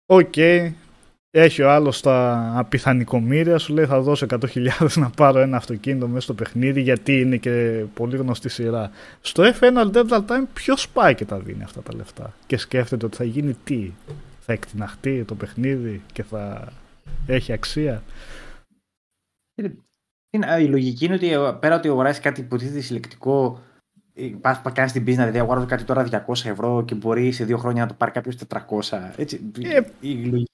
Οκ, 0.06 0.34
έχει 1.30 1.62
ο 1.62 1.72
άλλος 1.72 2.02
τα 2.02 2.52
απίθανα 2.56 2.97
εκατομμύρια, 2.97 3.58
σου 3.58 3.74
λέει 3.74 3.86
θα 3.86 4.02
δώσω 4.02 4.26
100.000 4.30 4.70
να 4.96 5.10
πάρω 5.10 5.40
ένα 5.40 5.58
αυτοκίνητο 5.58 6.08
μέσα 6.08 6.22
στο 6.22 6.34
παιχνίδι 6.34 6.82
γιατί 6.82 7.20
είναι 7.20 7.38
και 7.38 7.86
πολύ 7.94 8.18
γνωστή 8.18 8.50
σειρά. 8.50 8.92
Στο 9.22 9.44
F1 9.60 9.92
Delta 9.92 10.26
Time 10.26 10.44
ποιο 10.54 10.76
πάει 10.94 11.16
και 11.16 11.26
τα 11.26 11.40
δίνει 11.40 11.64
αυτά 11.64 11.82
τα 11.82 11.96
λεφτά 11.96 12.34
και 12.48 12.58
σκέφτεται 12.58 13.06
ότι 13.06 13.18
θα 13.18 13.24
γίνει 13.24 13.56
τι, 13.64 13.92
θα 14.40 14.54
εκτιναχτεί 14.54 15.24
το 15.24 15.36
παιχνίδι 15.36 16.02
και 16.14 16.24
θα 16.24 16.72
έχει 17.28 17.52
αξία; 17.52 18.04
Είναι- 20.32 20.62
Η 20.62 20.68
λογική 20.68 21.06
είναι 21.06 21.14
ότι 21.16 21.32
ε, 21.34 21.38
πέρα 21.60 21.76
ότι 21.76 21.88
αγοράσει 21.88 22.22
κάτι 22.22 22.42
υποτίθεται 22.42 22.80
συλλεκτικό, 22.82 23.62
πας 24.42 24.62
να 24.64 24.72
κάνεις 24.72 24.92
την 24.92 25.02
business, 25.02 25.06
δηλαδή 25.06 25.40
αγοράζω 25.40 25.66
κάτι 25.66 25.84
τώρα 25.84 26.04
200 26.28 26.46
ευρώ 26.46 26.84
και 26.86 26.96
μπορεί 26.96 27.32
σε 27.32 27.44
δύο 27.46 27.58
χρόνια 27.58 27.82
να 27.82 27.88
το 27.88 27.94
πάρει 27.98 28.12
κάποιος 28.12 28.36
400. 28.48 29.14
Έτσι, 29.18 29.42
Ε, 29.64 29.80
η 30.00 30.14
λογική 30.14 30.52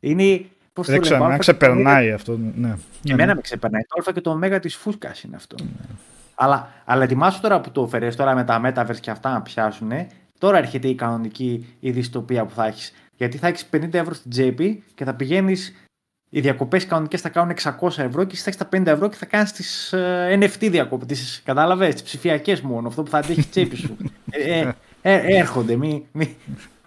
είναι. 0.00 0.44
Πώς 0.72 0.86
το 0.86 0.92
Δεν 0.92 1.00
λένε, 1.00 1.00
ξέρω, 1.00 1.18
το 1.18 1.24
αν 1.24 1.30
α 1.32 1.38
και 1.38 1.44
το 1.44 1.52
ω. 1.52 1.56
ξεπερνάει 1.56 2.12
αυτό. 2.12 2.36
Ναι. 2.36 2.48
Και 2.52 2.68
Ναι, 3.02 3.12
εμένα 3.12 3.26
ναι. 3.26 3.34
με 3.34 3.40
ξεπερνάει. 3.40 3.82
Το 3.82 4.10
α 4.10 4.12
και 4.12 4.20
το 4.20 4.30
ω 4.54 4.58
της 4.60 4.74
φούσκας 4.76 5.22
είναι 5.22 5.36
αυτό. 5.36 5.56
Αλλά, 6.34 6.72
αλλά 6.84 7.02
ετοιμάσου 7.04 7.40
τώρα 7.40 7.60
που 7.60 7.70
το 7.70 7.86
φέρες 7.86 8.16
τώρα 8.16 8.34
με 8.34 8.44
τα 8.44 8.60
metaverse 8.64 9.00
και 9.00 9.10
αυτά 9.10 9.32
να 9.32 9.42
πιάσουν. 9.42 9.90
Τώρα 10.38 10.58
έρχεται 10.58 10.88
η 10.88 10.94
κανονική 10.94 11.76
η 11.80 11.90
δυστοπία 11.90 12.44
που 12.44 12.54
θα 12.54 12.66
έχεις. 12.66 12.92
Γιατί 13.16 13.36
θα 13.38 13.46
έχεις 13.46 13.68
50 13.72 13.94
ευρώ 13.94 14.14
στην 14.14 14.30
τσέπη 14.30 14.84
και 14.94 15.04
θα 15.04 15.14
πηγαίνεις. 15.14 15.85
Οι 16.36 16.40
διακοπές 16.40 16.86
κανονικές 16.86 17.20
θα 17.20 17.28
κάνουν 17.28 17.56
600 17.80 17.98
ευρώ 17.98 18.24
και 18.24 18.32
εσύ 18.32 18.42
θα 18.42 18.50
έχει 18.50 18.58
τα 18.58 18.68
50 18.72 18.86
ευρώ 18.86 19.08
και 19.08 19.16
θα 19.16 19.26
κάνεις 19.26 19.52
τις 19.52 19.92
ε, 19.92 20.38
NFT 20.40 20.70
διακοπές. 20.70 21.40
Κατάλαβες, 21.44 21.94
τις 21.94 22.02
ψηφιακές 22.02 22.60
μόνο. 22.60 22.88
Αυτό 22.88 23.02
που 23.02 23.10
θα 23.10 23.18
αντέχει 23.18 23.40
η 23.40 23.44
τσέπη 23.44 23.76
σου. 23.76 23.96
ε, 24.30 24.58
ε, 24.60 24.72
ε, 25.02 25.36
έρχονται. 25.38 25.76
Μη, 25.76 26.06
μη. 26.12 26.36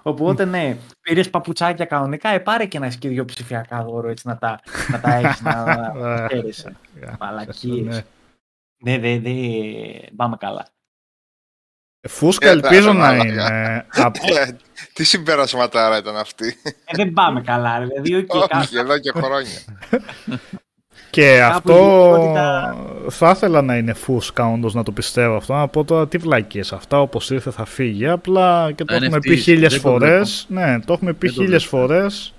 Οπότε 0.01 0.45
ναι, 0.45 0.77
πήρες 1.01 1.29
παπουτσάκια 1.29 1.85
κανονικά, 1.85 2.29
ε, 2.29 2.39
πάρε 2.39 2.65
και 2.65 2.77
ένα 2.77 2.87
και 2.87 3.09
δύο 3.09 3.25
ψηφιακά 3.25 3.83
δώρο 3.83 4.09
έτσι 4.09 4.27
να 4.27 4.37
τα, 4.37 4.59
να 4.91 4.99
τα 4.99 5.13
έχεις 5.13 5.41
να, 5.41 5.65
να, 5.65 5.93
να 5.93 6.27
χαίρεσαι. 6.29 6.75
Μαλακίες. 7.19 7.85
Ναι. 7.85 8.01
Ναι, 8.77 8.99
δεν 8.99 9.21
δε, 9.21 9.31
πάμε 10.15 10.35
καλά. 10.39 10.67
Φούσκα 12.07 12.47
Ε, 12.47 12.51
ελπίζω 12.51 12.87
τα- 12.87 12.93
να 12.93 13.07
τα- 13.07 13.15
είναι. 13.15 13.85
απ- 13.89 14.15
Ε, 14.15 14.55
Τι 14.93 15.03
συμπερασματάρα 15.03 15.97
ήταν 15.97 16.17
αυτή. 16.17 16.55
Ε, 16.63 16.95
δεν 16.95 17.13
πάμε 17.13 17.41
καλά, 17.41 17.79
ρε 17.79 17.85
παιδί. 17.87 18.15
οκ, 18.15 18.25
κάπου- 18.25 18.55
Όχι, 18.61 18.77
εδώ 18.77 18.97
και 18.99 19.11
χρόνια. 19.15 19.49
Και 21.09 21.37
Κάπου 21.39 21.55
αυτό 21.55 21.73
η 21.73 22.19
γενικότητα- 22.19 22.75
θα 23.09 23.29
ήθελα 23.29 23.61
να 23.61 23.77
είναι 23.77 23.93
φούσκα 23.93 24.47
όντως 24.51 24.73
να 24.73 24.83
το 24.83 24.91
πιστεύω 24.91 25.35
αυτό. 25.35 25.53
Να 25.53 25.67
πω 25.67 25.83
τώρα 25.83 26.07
τι 26.07 26.17
βλακίες 26.17 26.73
αυτά, 26.73 27.01
όπως 27.01 27.29
ήρθε 27.29 27.51
θα 27.51 27.65
φύγει. 27.65 28.07
Απλά 28.07 28.71
και 28.71 28.83
το 28.83 28.97
Τα 28.97 29.05
έχουμε 29.05 29.19
πει 29.19 29.31
NFTs, 29.33 29.41
χίλιες 29.41 29.71
δεν 29.73 29.81
το 29.81 29.89
φορές. 29.89 30.45
Ναι, 30.49 30.79
το 30.79 30.93
έχουμε 30.93 31.13
πει 31.13 31.27
Δεν 31.27 31.35
το 31.35 31.41
χίλιες 31.43 31.65
βλέπω. 31.67 31.77
φορές. 31.87 32.33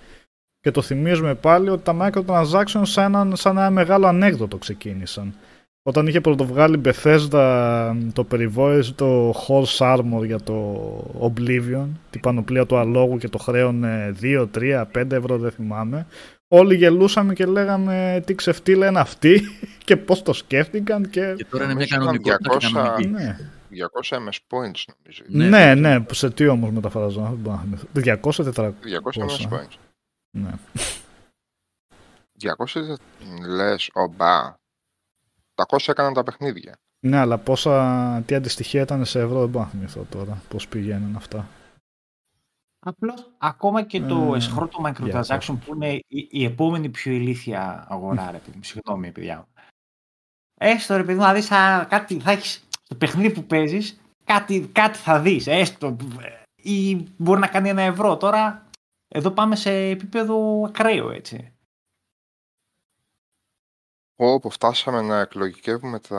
Και 0.61 0.71
το 0.71 0.83
θυμίζουμε 0.83 1.35
πάλι 1.35 1.69
ότι 1.69 1.83
τα 1.85 1.97
microtransactions 2.01 2.83
σαν, 2.83 3.15
ένα- 3.15 3.37
σαν 3.37 3.57
ένα 3.57 3.71
μεγάλο 3.71 4.07
ανέκδοτο 4.07 4.57
ξεκίνησαν. 4.57 5.35
Όταν 5.83 6.07
είχε 6.07 6.21
πρωτοβγάλει 6.21 6.81
Bethesda 6.85 7.97
το 8.13 8.25
περιβόητο 8.25 9.35
Horse 9.47 9.97
Armor 9.97 10.27
για 10.27 10.41
το 10.41 10.77
Oblivion, 11.21 11.87
την 12.11 12.21
πανοπλία 12.21 12.67
του 12.67 12.77
αλόγου 12.77 13.19
και 13.19 13.29
το 13.29 13.39
χρέωνε 13.39 14.15
2, 14.23 14.47
3, 14.55 14.85
5 14.95 15.11
ευρώ 15.11 15.39
δεν 15.39 15.51
θυμάμαι, 15.51 16.07
όλοι 16.49 16.77
γελούσαμε 16.77 17.33
και 17.33 17.47
λέγαμε 17.47 18.23
τι 18.27 18.35
ξεφτύλα 18.35 18.87
είναι 18.87 19.01
αυτή 19.01 19.41
και 19.87 19.97
πώς 19.97 20.23
το 20.23 20.33
σκέφτηκαν 20.33 21.11
και... 21.11 21.35
Και 21.37 21.45
τώρα 21.45 21.65
είναι 21.65 21.75
μια 21.75 21.87
Νομίζω 21.91 22.11
ήταν 22.11 22.23
κανονικότητα 22.23 22.57
και 22.57 22.67
200 22.67 22.71
κανονική. 22.73 23.09
Ναι, 23.09 23.37
200 23.71 24.17
MS 24.17 24.39
points 24.49 24.83
νομίζω. 24.97 25.23
Ναι, 25.27 25.49
ναι, 25.49 25.75
ναι. 25.75 25.99
ναι, 25.99 26.05
σε 26.11 26.31
τι 26.31 26.49
όμως 26.49 26.71
μεταφράζω, 26.71 27.21
δεν 27.21 27.39
μπορώ 27.39 27.57
να 27.57 27.63
θυμηθώ. 27.63 27.87
200-400. 28.55 28.67
200 28.67 28.71
MS 28.71 29.23
Πόσα. 29.23 29.49
points. 29.51 29.77
Ναι. 30.31 30.51
200 32.41 32.97
λες, 33.57 33.91
ομπά. 33.93 34.59
800 35.69 35.89
έκαναν 35.89 36.13
τα 36.15 36.23
παιχνίδια. 36.23 36.79
ναι, 37.01 37.17
αλλά 37.17 37.39
πόσα, 37.39 38.23
τι 38.27 38.35
αντιστοιχεία 38.35 38.83
ήταν 38.83 39.05
σε 39.05 39.21
ευρώ 39.21 39.41
δεν 39.41 39.49
μπορώ 39.49 39.65
να 39.65 39.71
θυμηθώ 39.71 40.07
τώρα, 40.11 40.43
πώς 40.49 40.69
πηγαίνουν 40.69 41.17
αυτά. 41.17 41.49
Απλώς 42.87 43.31
ακόμα 43.39 43.83
και 43.83 44.01
το 44.01 44.35
Ε, 44.35 44.37
εσχρό 44.37 44.69
το 44.69 44.79
για 44.81 44.93
microtransaction 45.23 45.57
που 45.65 45.75
είναι 45.75 45.93
η, 45.93 46.29
η 46.31 46.45
επόμενη 46.45 46.89
πιο 46.89 47.13
ηλίθια 47.13 47.87
αγορά, 47.89 48.31
ρε 48.31 48.39
παιδί 48.39 48.57
μου. 48.57 48.63
Συγγνώμη, 48.65 49.11
παιδιά 49.13 49.37
μου. 49.37 49.47
Έστω, 50.55 50.97
ρε 50.97 51.05
παιδί 51.05 51.19
μου, 51.19 51.25
να 51.25 51.33
δεις 51.35 51.51
α, 51.51 51.87
κάτι, 51.89 52.21
θα 52.21 52.31
έχεις 52.31 52.65
στο 52.83 52.95
παιχνίδι 52.95 53.35
που 53.35 53.45
παίζεις, 53.45 54.01
κάτι, 54.25 54.71
κάτι 54.73 54.99
θα 54.99 55.21
δεις, 55.21 55.47
έστω, 55.47 55.97
ε, 56.21 56.43
ή 56.63 57.07
μπορεί 57.17 57.41
να 57.41 57.47
κάνει 57.47 57.69
ένα 57.69 57.83
ευρώ. 57.83 58.17
Τώρα, 58.17 58.67
εδώ 59.09 59.31
πάμε 59.31 59.57
σε 59.57 59.73
επίπεδο 59.73 60.65
ακραίο, 60.67 61.11
έτσι. 61.11 61.53
Όπου 64.23 64.51
φτάσαμε 64.51 65.01
να 65.01 65.19
εκλογικεύουμε 65.21 65.99
τα... 66.01 66.19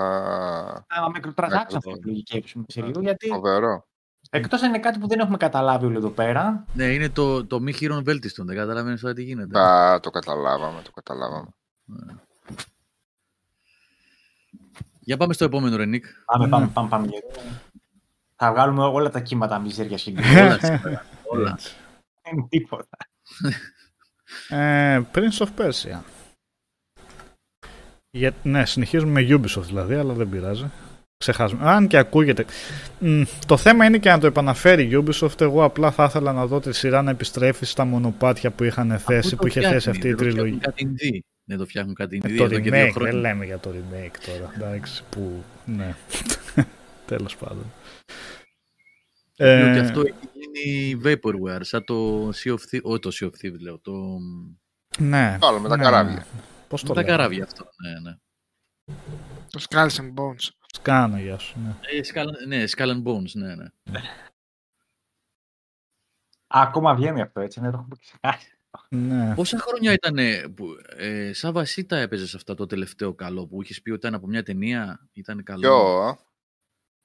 Τα 0.87 1.11
microtransaction 1.15 1.49
θα 1.49 1.57
Ακριβώς. 1.57 1.97
εκλογικεύσουμε 1.97 2.65
σε 2.67 2.81
λίγο, 2.81 3.01
γιατί 3.01 3.27
Φοβερό. 3.27 3.87
εκτός 4.29 4.61
αν 4.61 4.69
είναι 4.69 4.79
κάτι 4.79 4.99
που 4.99 5.07
δεν 5.07 5.19
έχουμε 5.19 5.37
καταλάβει 5.37 5.85
όλοι 5.85 5.95
εδώ 5.95 6.09
πέρα, 6.09 6.65
Ναι, 6.73 6.83
είναι 6.85 7.09
το, 7.09 7.45
το 7.45 7.59
μη 7.59 7.73
χείρον 7.73 8.03
βέλτιστον. 8.03 8.45
Δεν 8.45 8.55
καταλαβαίνεις 8.55 9.01
τώρα 9.01 9.13
τι 9.13 9.23
γίνεται. 9.23 9.59
Α, 9.59 9.99
το 9.99 10.09
καταλάβαμε, 10.09 10.81
το 10.81 10.91
καταλάβαμε. 10.91 11.47
Για 14.99 15.17
πάμε 15.17 15.33
στο 15.33 15.45
επόμενο, 15.45 15.75
Ρενίκ. 15.75 16.05
πάμε, 16.25 16.43
Ναι. 16.45 16.49
πάμε, 16.51 16.67
πάμε, 16.73 16.89
πάμε. 16.89 17.07
γιατί 17.07 17.39
Θα 18.35 18.51
βγάλουμε 18.51 18.83
όλα 18.83 19.09
τα 19.09 19.19
κύματα 19.19 19.59
μιζέρια 19.59 19.97
και 19.97 20.11
Όλα 20.39 20.59
σήμερα. 20.59 21.05
Όλα. 21.23 21.49
Έτσι. 21.51 21.75
Δεν 22.21 22.33
είναι 22.37 22.47
τίποτα. 22.49 22.97
Ε, 24.49 25.01
Prince 25.13 25.37
of 25.45 25.47
Persia. 25.57 25.99
Για, 28.11 28.33
ναι, 28.43 28.65
συνεχίζουμε 28.65 29.21
με 29.21 29.27
Ubisoft 29.29 29.63
δηλαδή, 29.65 29.93
αλλά 29.95 30.13
δεν 30.13 30.29
πειράζει. 30.29 30.71
Ξεχάσουμε. 31.17 31.69
Αν 31.69 31.87
και 31.87 31.97
ακούγεται. 31.97 32.45
Μ, 32.99 33.21
το 33.45 33.57
θέμα 33.57 33.85
είναι 33.85 33.97
και 33.97 34.09
να 34.09 34.19
το 34.19 34.27
επαναφέρει 34.27 34.83
η 34.83 35.03
Ubisoft. 35.05 35.41
Εγώ 35.41 35.63
απλά 35.63 35.91
θα 35.91 36.03
ήθελα 36.03 36.33
να 36.33 36.45
δω 36.45 36.59
τη 36.59 36.73
σειρά 36.73 37.01
να 37.01 37.11
επιστρέφει 37.11 37.65
στα 37.65 37.85
μονοπάτια 37.85 38.51
που 38.51 38.63
είχαν 38.63 38.99
θέσει, 38.99 39.27
Αφού 39.27 39.35
που 39.35 39.41
το 39.41 39.47
είχε 39.47 39.59
φτιάχνει, 39.59 39.79
θέσει 39.79 39.89
αυτή 39.89 40.07
η 40.07 40.13
δεν 40.13 40.17
το 40.17 40.23
φτιάχνουν 40.23 40.35
τριλογία. 40.35 40.59
Κάτι 40.61 40.87
indie. 40.89 41.19
Δεν 41.43 41.57
το 41.57 41.65
φτιάχνουν 41.65 41.95
κάτι 41.95 42.21
Ε, 42.23 42.27
indie 42.27 42.37
το 42.37 42.43
εδώ 42.43 42.59
και 42.59 42.69
δύο 42.71 42.85
remake, 42.85 42.91
χρόνια. 42.91 43.11
δεν 43.11 43.21
λέμε 43.21 43.45
για 43.45 43.59
το 43.59 43.69
remake 43.69 44.15
τώρα. 44.25 44.51
Εντάξει, 44.55 45.03
που. 45.09 45.43
Ναι. 45.65 45.95
Τέλος 47.11 47.35
πάντων. 47.37 47.65
Ε, 49.35 49.59
Ε, 49.59 49.69
ότι 49.69 49.79
αυτό 49.79 50.01
έχει 50.01 50.29
γίνει 50.33 51.01
vaporware, 51.05 51.59
σαν 51.61 51.83
το 51.83 52.27
Sea 52.29 52.49
of 52.51 52.61
Thieves, 52.71 52.81
όχι 52.81 52.99
το 52.99 53.11
Sea 53.13 53.25
of 53.25 53.27
Thieves 53.45 53.59
λέω, 53.59 53.79
το... 53.79 53.93
ναι. 54.99 55.37
Άλλο 55.41 55.59
με 55.59 55.67
τα 55.69 55.77
ναι. 55.77 55.83
καράβια. 55.83 56.25
Πώς 56.71 56.81
με 56.81 56.87
το 56.87 56.93
τα 56.93 57.01
λέμε; 57.01 57.11
καράβια 57.11 57.43
αυτό, 57.43 57.69
ναι, 57.83 57.99
ναι. 57.99 58.17
Το 59.49 59.65
Skulls 59.69 59.89
and 59.89 60.13
Bones. 60.13 60.49
Σκάνω, 60.73 61.17
γεια 61.17 61.37
σου. 61.37 61.59
Ναι. 61.59 61.75
Ε, 61.81 61.99
Skull, 62.13 62.47
ναι, 62.47 62.63
Skull 62.67 62.87
and 62.87 63.03
Bones, 63.03 63.31
ναι, 63.33 63.55
ναι. 63.55 63.65
Α, 66.47 66.61
ακόμα 66.61 66.95
βγαίνει 66.95 67.21
αυτό, 67.21 67.39
έτσι, 67.39 67.61
ναι, 67.61 67.71
το 67.71 67.77
έχουμε 67.77 67.95
ξεχάσει. 67.99 68.57
ναι. 68.89 69.35
Πόσα 69.35 69.57
χρόνια 69.59 69.93
ήταν 69.93 70.17
που 70.53 70.65
ε, 70.87 71.33
σαν 71.33 71.53
βασίτα 71.53 71.97
έπαιζες 71.97 72.29
σε 72.29 72.35
αυτά 72.37 72.53
το 72.53 72.65
τελευταίο 72.65 73.15
καλό 73.15 73.47
που 73.47 73.61
είχες 73.61 73.81
πει 73.81 73.89
ότι 73.89 73.99
ήταν 73.99 74.13
από 74.13 74.27
μια 74.27 74.43
ταινία, 74.43 75.09
ήταν 75.13 75.43
καλό; 75.43 75.59
Ποιο, 75.61 76.17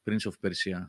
Prince 0.05 0.31
of 0.31 0.49
Persia. 0.49 0.87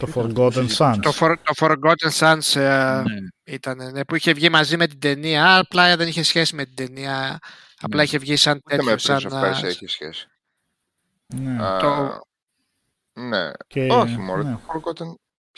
Το 0.00 0.06
Ποιο 0.06 0.28
ήταν 0.28 0.34
Forgotten 0.36 0.64
αυτό, 0.64 0.84
Sons. 0.90 0.98
Το, 1.02 1.12
For, 1.20 1.34
το 1.42 1.52
Forgotten 1.56 2.10
Sons 2.18 2.60
ε, 2.60 3.02
Ναι, 3.02 3.18
ήταν, 3.44 3.90
ναι, 3.92 4.04
που 4.04 4.14
είχε 4.16 4.32
βγει 4.32 4.48
μαζί 4.48 4.76
με 4.76 4.86
την 4.86 4.98
ταινία, 4.98 5.58
απλά 5.58 5.96
δεν 5.96 6.08
είχε 6.08 6.22
σχέση 6.22 6.54
με 6.54 6.64
την 6.64 6.74
ταινία. 6.74 7.38
Απλά 7.80 7.96
Ναι. 7.96 8.02
είχε 8.02 8.18
βγει 8.18 8.36
σαν 8.36 8.56
ούτε 8.64 8.76
τέτοιο, 8.76 8.90
με 8.92 8.98
σαν... 8.98 9.18
Prince 9.18 9.32
of 9.32 9.42
Persia 9.42 9.64
έχει 9.64 9.86
σχέση. 9.86 10.26
Ναι. 11.34 11.62
Α, 11.64 11.78
Το- 11.78 12.20
Ναι, 13.12 13.50
Και, 13.66 13.86
όχι 13.90 14.16
μόνο. 14.18 14.42
ναι. 14.42 14.52
Το 14.52 14.60
Forgotten, 14.72 15.14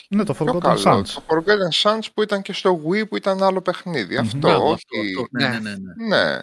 Ναι, 0.09 0.23
το 0.23 0.33
πιο 0.33 0.45
Forgotten 0.45 0.59
καλό. 0.61 0.81
Sons. 0.85 1.07
Το 1.07 1.23
Forgotten 1.27 1.81
Sons 1.83 2.05
που 2.13 2.21
ήταν 2.21 2.41
και 2.41 2.53
στο 2.53 2.81
Wii 2.87 3.07
που 3.09 3.15
ήταν 3.17 3.43
άλλο 3.43 3.61
παιχνίδι. 3.61 4.17
Αυτό, 4.17 4.37
Μπράβο, 4.37 4.63
όχι. 4.71 4.73
αυτό, 4.73 5.21
αυτό, 5.21 5.25
ναι, 5.31 5.47
Ναι. 5.47 5.59
ναι, 5.59 5.75
ναι, 5.75 6.07
ναι. 6.07 6.33
Ναι, 6.33 6.39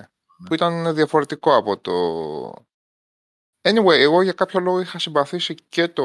που 0.48 0.54
ήταν 0.54 0.94
διαφορετικό 0.94 1.56
από 1.56 1.78
το... 1.78 1.92
Anyway, 3.68 3.98
εγώ 3.98 4.22
για 4.22 4.32
κάποιο 4.32 4.60
λόγο 4.60 4.80
είχα 4.80 4.98
συμπαθήσει 4.98 5.54
και 5.68 5.88
το... 5.88 6.04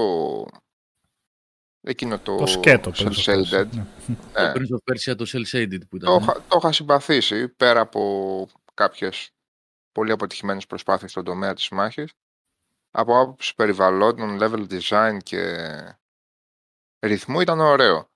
Εκείνο 1.87 2.19
το, 2.19 2.35
Το 2.37 2.45
σκέτο. 2.45 2.91
Cell 2.95 3.01
Prince 3.07 3.11
of 3.11 3.25
Persia, 3.25 3.43
Shaded. 3.51 3.67
ναι. 3.73 3.85
Ναι. 4.07 4.15
Το 4.33 4.51
Prince 4.53 4.75
of 4.75 4.93
Persia, 4.93 5.15
το 5.17 5.25
Cell 5.27 5.45
Shaded 5.51 5.87
που 5.89 5.95
ήταν. 5.95 6.09
Το, 6.09 6.15
ναι. 6.19 6.23
είχα- 6.23 6.41
το 6.47 6.55
είχα 6.57 6.71
συμπαθήσει 6.71 7.49
πέρα 7.49 7.79
από 7.79 8.47
κάποιες 8.73 9.29
πολύ 9.91 10.11
αποτυχημένες 10.11 10.65
προσπάθειες 10.65 11.11
στον 11.11 11.23
τομέα 11.23 11.53
της 11.53 11.69
μάχης. 11.69 12.11
Από 12.91 13.19
άποψη 13.19 13.55
περιβαλλόντων, 13.55 14.37
level 14.41 14.67
design 14.79 15.17
και 15.23 15.67
ρυθμού 17.05 17.39
ήταν 17.39 17.59
ωραίο. 17.59 18.09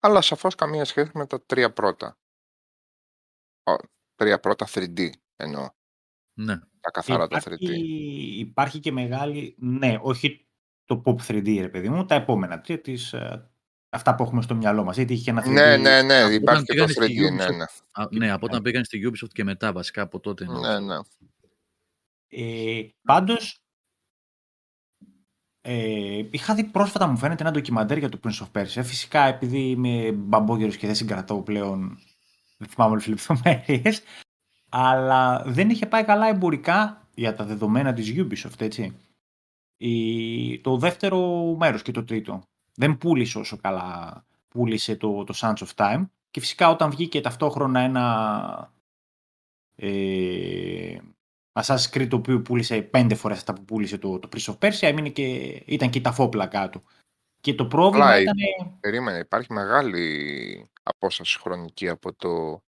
Αλλά 0.00 0.20
σαφώς 0.20 0.54
καμία 0.54 0.84
σχέση 0.84 1.10
με 1.14 1.26
τα 1.26 1.42
τρία 1.44 1.72
πρώτα. 1.72 2.18
Ω, 3.62 3.74
τρία 4.14 4.40
πρώτα 4.40 4.66
3D 4.74 5.10
εννοώ. 5.36 5.68
ναι. 6.38 6.58
Τα 6.80 6.90
καθαρά 6.90 7.26
τα 7.28 7.38
3D. 7.44 7.56
Υπάρχει, 7.60 8.38
υπάρχει 8.38 8.80
και 8.80 8.92
μεγάλη, 8.92 9.54
ναι, 9.58 9.98
όχι 10.00 10.47
το 10.88 11.02
pop 11.04 11.16
3D, 11.26 11.58
ρε 11.60 11.68
παιδί 11.68 11.88
μου, 11.88 12.04
τα 12.04 12.14
επόμενα 12.14 12.60
τρία 12.60 12.80
της, 12.80 13.12
ε, 13.12 13.50
αυτά 13.88 14.14
που 14.14 14.22
έχουμε 14.22 14.42
στο 14.42 14.54
μυαλό 14.54 14.84
μας. 14.84 14.96
Είτε 14.96 15.12
είχε 15.12 15.22
και 15.22 15.30
ένα 15.30 15.42
3D. 15.42 15.52
Ναι, 15.52 15.76
ναι, 15.76 16.02
ναι, 16.02 16.22
από 16.22 16.32
υπάρχει 16.32 16.62
όταν 16.62 16.64
και 16.64 16.74
το 16.74 16.84
πήγανε 16.84 16.92
στη 16.92 17.14
3D, 17.20 17.32
ναι, 17.32 17.44
Ubisoft. 17.44 17.56
ναι. 17.56 17.64
Α, 17.92 18.06
ναι, 18.10 18.30
από 18.32 18.46
όταν 18.46 18.62
πήγαν 18.62 18.84
στη 18.84 19.10
Ubisoft 19.10 19.32
και 19.32 19.44
μετά 19.44 19.72
βασικά 19.72 20.02
από 20.02 20.20
τότε. 20.20 20.46
Ναι, 20.46 20.80
ναι. 20.80 20.96
Ε, 22.28 22.82
πάντως, 23.02 23.62
ε, 25.60 26.22
είχα 26.30 26.54
δει 26.54 26.64
πρόσφατα, 26.64 27.06
μου 27.06 27.16
φαίνεται, 27.16 27.42
ένα 27.42 27.52
ντοκιμαντέρ 27.52 27.98
για 27.98 28.08
το 28.08 28.20
Prince 28.24 28.46
of 28.46 28.60
Persia. 28.60 28.82
Φυσικά, 28.84 29.22
επειδή 29.22 29.58
είμαι 29.58 30.12
μπαμπόγερος 30.12 30.76
και 30.76 30.86
δεν 30.86 30.96
συγκρατώ 30.96 31.36
πλέον, 31.36 31.98
δεν 32.56 32.68
θυμάμαι 32.68 32.90
όλες 32.92 33.04
τις 33.04 33.12
λεπτομέρειες, 33.12 34.02
αλλά 34.68 35.42
δεν 35.46 35.70
είχε 35.70 35.86
πάει 35.86 36.04
καλά 36.04 36.28
εμπορικά 36.28 37.08
για 37.14 37.34
τα 37.34 37.44
δεδομένα 37.44 37.92
της 37.92 38.14
Ubisoft, 38.16 38.60
έτσι. 38.60 39.07
Η, 39.80 40.60
το 40.60 40.76
δεύτερο 40.76 41.44
μέρος 41.58 41.82
και 41.82 41.92
το 41.92 42.04
τρίτο. 42.04 42.42
Δεν 42.74 42.98
πούλησε 42.98 43.38
όσο 43.38 43.56
καλά 43.56 44.24
πούλησε 44.48 44.96
το, 44.96 45.24
το 45.24 45.34
Sands 45.36 45.56
of 45.56 45.68
Time. 45.74 46.06
Και 46.30 46.40
φυσικά 46.40 46.68
όταν 46.70 46.90
βγήκε 46.90 47.20
ταυτόχρονα 47.20 47.80
ένα 47.80 48.72
ε, 49.74 50.98
Assassin's 51.52 51.90
Creed 51.92 52.06
το 52.08 52.16
οποίο 52.16 52.42
πούλησε 52.42 52.82
πέντε 52.82 53.14
φορές 53.14 53.36
αυτά 53.36 53.52
που 53.52 53.64
πούλησε 53.64 53.98
το, 53.98 54.18
το 54.18 54.28
Prince 54.32 54.52
of 54.54 54.58
Persia 54.58 54.78
έμεινε 54.80 55.08
και, 55.08 55.22
ήταν 55.66 55.90
και 55.90 55.98
η 55.98 56.00
ταφόπλα 56.00 56.46
κάτω. 56.46 56.82
Και 57.40 57.54
το 57.54 57.66
πρόβλημα 57.66 58.04
Αλλά 58.06 58.18
η- 58.18 58.22
ήταν... 58.22 58.36
Περίμενε, 58.80 59.18
υπάρχει 59.18 59.52
μεγάλη 59.52 60.70
απόσταση 60.82 61.38
χρονική 61.38 61.88
από 61.88 62.14
το 62.14 62.62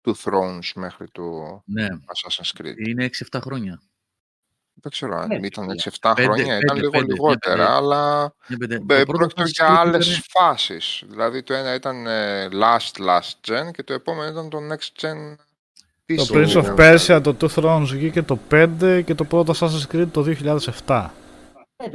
του 0.00 0.16
Thrones 0.16 0.72
μέχρι 0.74 1.06
το 1.12 1.22
ναι. 1.64 1.86
Assassin's 1.86 2.60
Creed. 2.60 2.86
Είναι 2.86 3.10
6-7 3.30 3.38
χρόνια. 3.42 3.82
Δεν 4.82 4.92
ξέρω 4.92 5.16
αν 5.16 5.28
Ναι, 5.28 5.46
ήταν 5.46 5.66
παιδιά. 5.66 5.92
6-7 6.00 6.12
Πέντε, 6.14 6.22
χρόνια, 6.22 6.44
ήταν 6.44 6.58
πέντε, 6.66 6.80
λίγο 6.80 6.90
πέντε, 6.90 7.12
λιγότερα, 7.12 7.56
πέντε. 7.56 7.68
αλλά 7.70 8.32
Ναι, 8.46 8.56
πέντε. 8.56 8.74
ε, 8.74 8.78
Το 8.78 8.84
πρώτο 8.84 9.04
πρόκειται 9.18 9.42
Assassin's 9.42 9.46
για 9.52 9.66
Creed 9.68 9.76
άλλες 9.78 10.06
ήταν- 10.08 10.22
φάσεις. 10.28 11.02
Δηλαδή 11.08 11.42
το 11.42 11.54
ένα 11.54 11.74
ήταν 11.74 12.06
ε, 12.06 12.48
last 12.52 13.00
last 13.08 13.50
gen 13.52 13.70
και 13.72 13.82
το 13.82 13.92
επόμενο 13.92 14.30
ήταν 14.30 14.48
το 14.48 14.58
next 14.72 15.00
gen. 15.06 15.36
Το 16.06 16.14
της 16.14 16.30
Prince 16.32 16.46
σειράς. 16.48 16.66
of 16.66 16.74
Persia, 16.76 17.20
το 17.22 17.36
Two 17.40 17.48
Thrones 17.54 17.86
βγήκε 17.90 18.22
το 18.22 18.38
5 18.50 19.02
και 19.04 19.14
το 19.14 19.24
πρώτο 19.24 19.54
Assassin's 19.60 19.94
Creed 19.94 20.08
το 20.12 20.22
2007. 20.22 21.10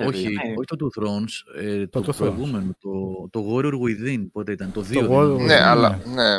Όχι, 0.08 0.28
ναι. 0.28 0.54
όχι 0.56 0.66
το 0.66 0.76
Two 0.80 1.02
Thrones, 1.02 1.62
ε, 1.64 1.88
Το 1.88 2.02
το, 2.02 2.08
Two 2.08 2.10
Thrones. 2.14 2.18
προηγούμενο, 2.18 2.76
το, 2.80 2.90
το 3.32 3.46
Warrior 3.56 3.74
Within, 3.74 4.26
πότε 4.32 4.52
ήταν, 4.52 4.72
το 4.72 4.82
2. 4.90 4.94
Το 5.00 5.08
Warrior 5.20 5.38
Ναι, 5.38 5.44
Ναι. 5.44 5.62
αλλά 5.62 6.00
ναι. 6.06 6.36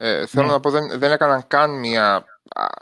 Ε, 0.00 0.26
θέλω 0.26 0.46
Ναι. 0.46 0.52
να 0.52 0.60
πω, 0.60 0.70
δεν, 0.70 0.98
δεν 0.98 1.12
έκαναν 1.12 1.46
καν 1.46 1.78
μια 1.78 2.14
α, 2.14 2.22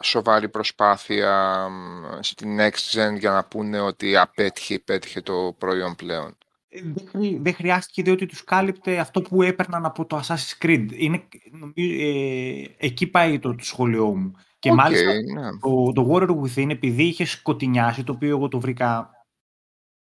σοβαρή 0.03 0.49
προσπάθεια 0.49 1.67
μ, 1.69 2.19
στη 2.21 2.57
next 2.59 2.99
gen 2.99 3.19
για 3.19 3.31
να 3.31 3.45
πούνε 3.45 3.81
ότι 3.81 4.17
απέτυχε, 4.17 4.79
πέτυχε 4.79 5.21
το 5.21 5.55
προϊόν 5.59 5.95
πλέον. 5.95 6.37
Ε, 6.69 6.81
Δεν, 6.85 7.09
χρει- 7.09 7.39
δεν 7.43 7.55
χρειάστηκε 7.55 8.03
διότι 8.03 8.27
τους 8.27 8.45
κάλυπτε 8.45 8.99
αυτό 8.99 9.23
που 9.23 9.43
έπαιρναν 9.43 9.85
από 9.85 10.07
το 10.07 10.21
Assassin's 10.25 10.65
Creed. 10.65 10.87
Είναι, 10.93 11.29
νομίζω, 11.51 11.93
ε, 12.03 12.75
εκεί 12.79 13.07
πάει 13.07 13.39
το, 13.39 13.55
το 13.55 13.65
σχόλιό 13.65 14.15
μου. 14.15 14.33
Και 14.59 14.71
Οκ, 14.71 14.77
μάλιστα 14.77 15.13
ναι. 15.13 15.51
το, 15.61 15.93
το 15.93 16.11
Warrior 16.13 16.41
Within 16.41 16.71
επειδή 16.71 17.03
είχε 17.03 17.25
σκοτεινιάσει, 17.25 18.05
το 18.05 18.13
οποίο 18.13 18.29
εγώ 18.29 18.49
το 18.49 18.61
βρήκα 18.61 19.11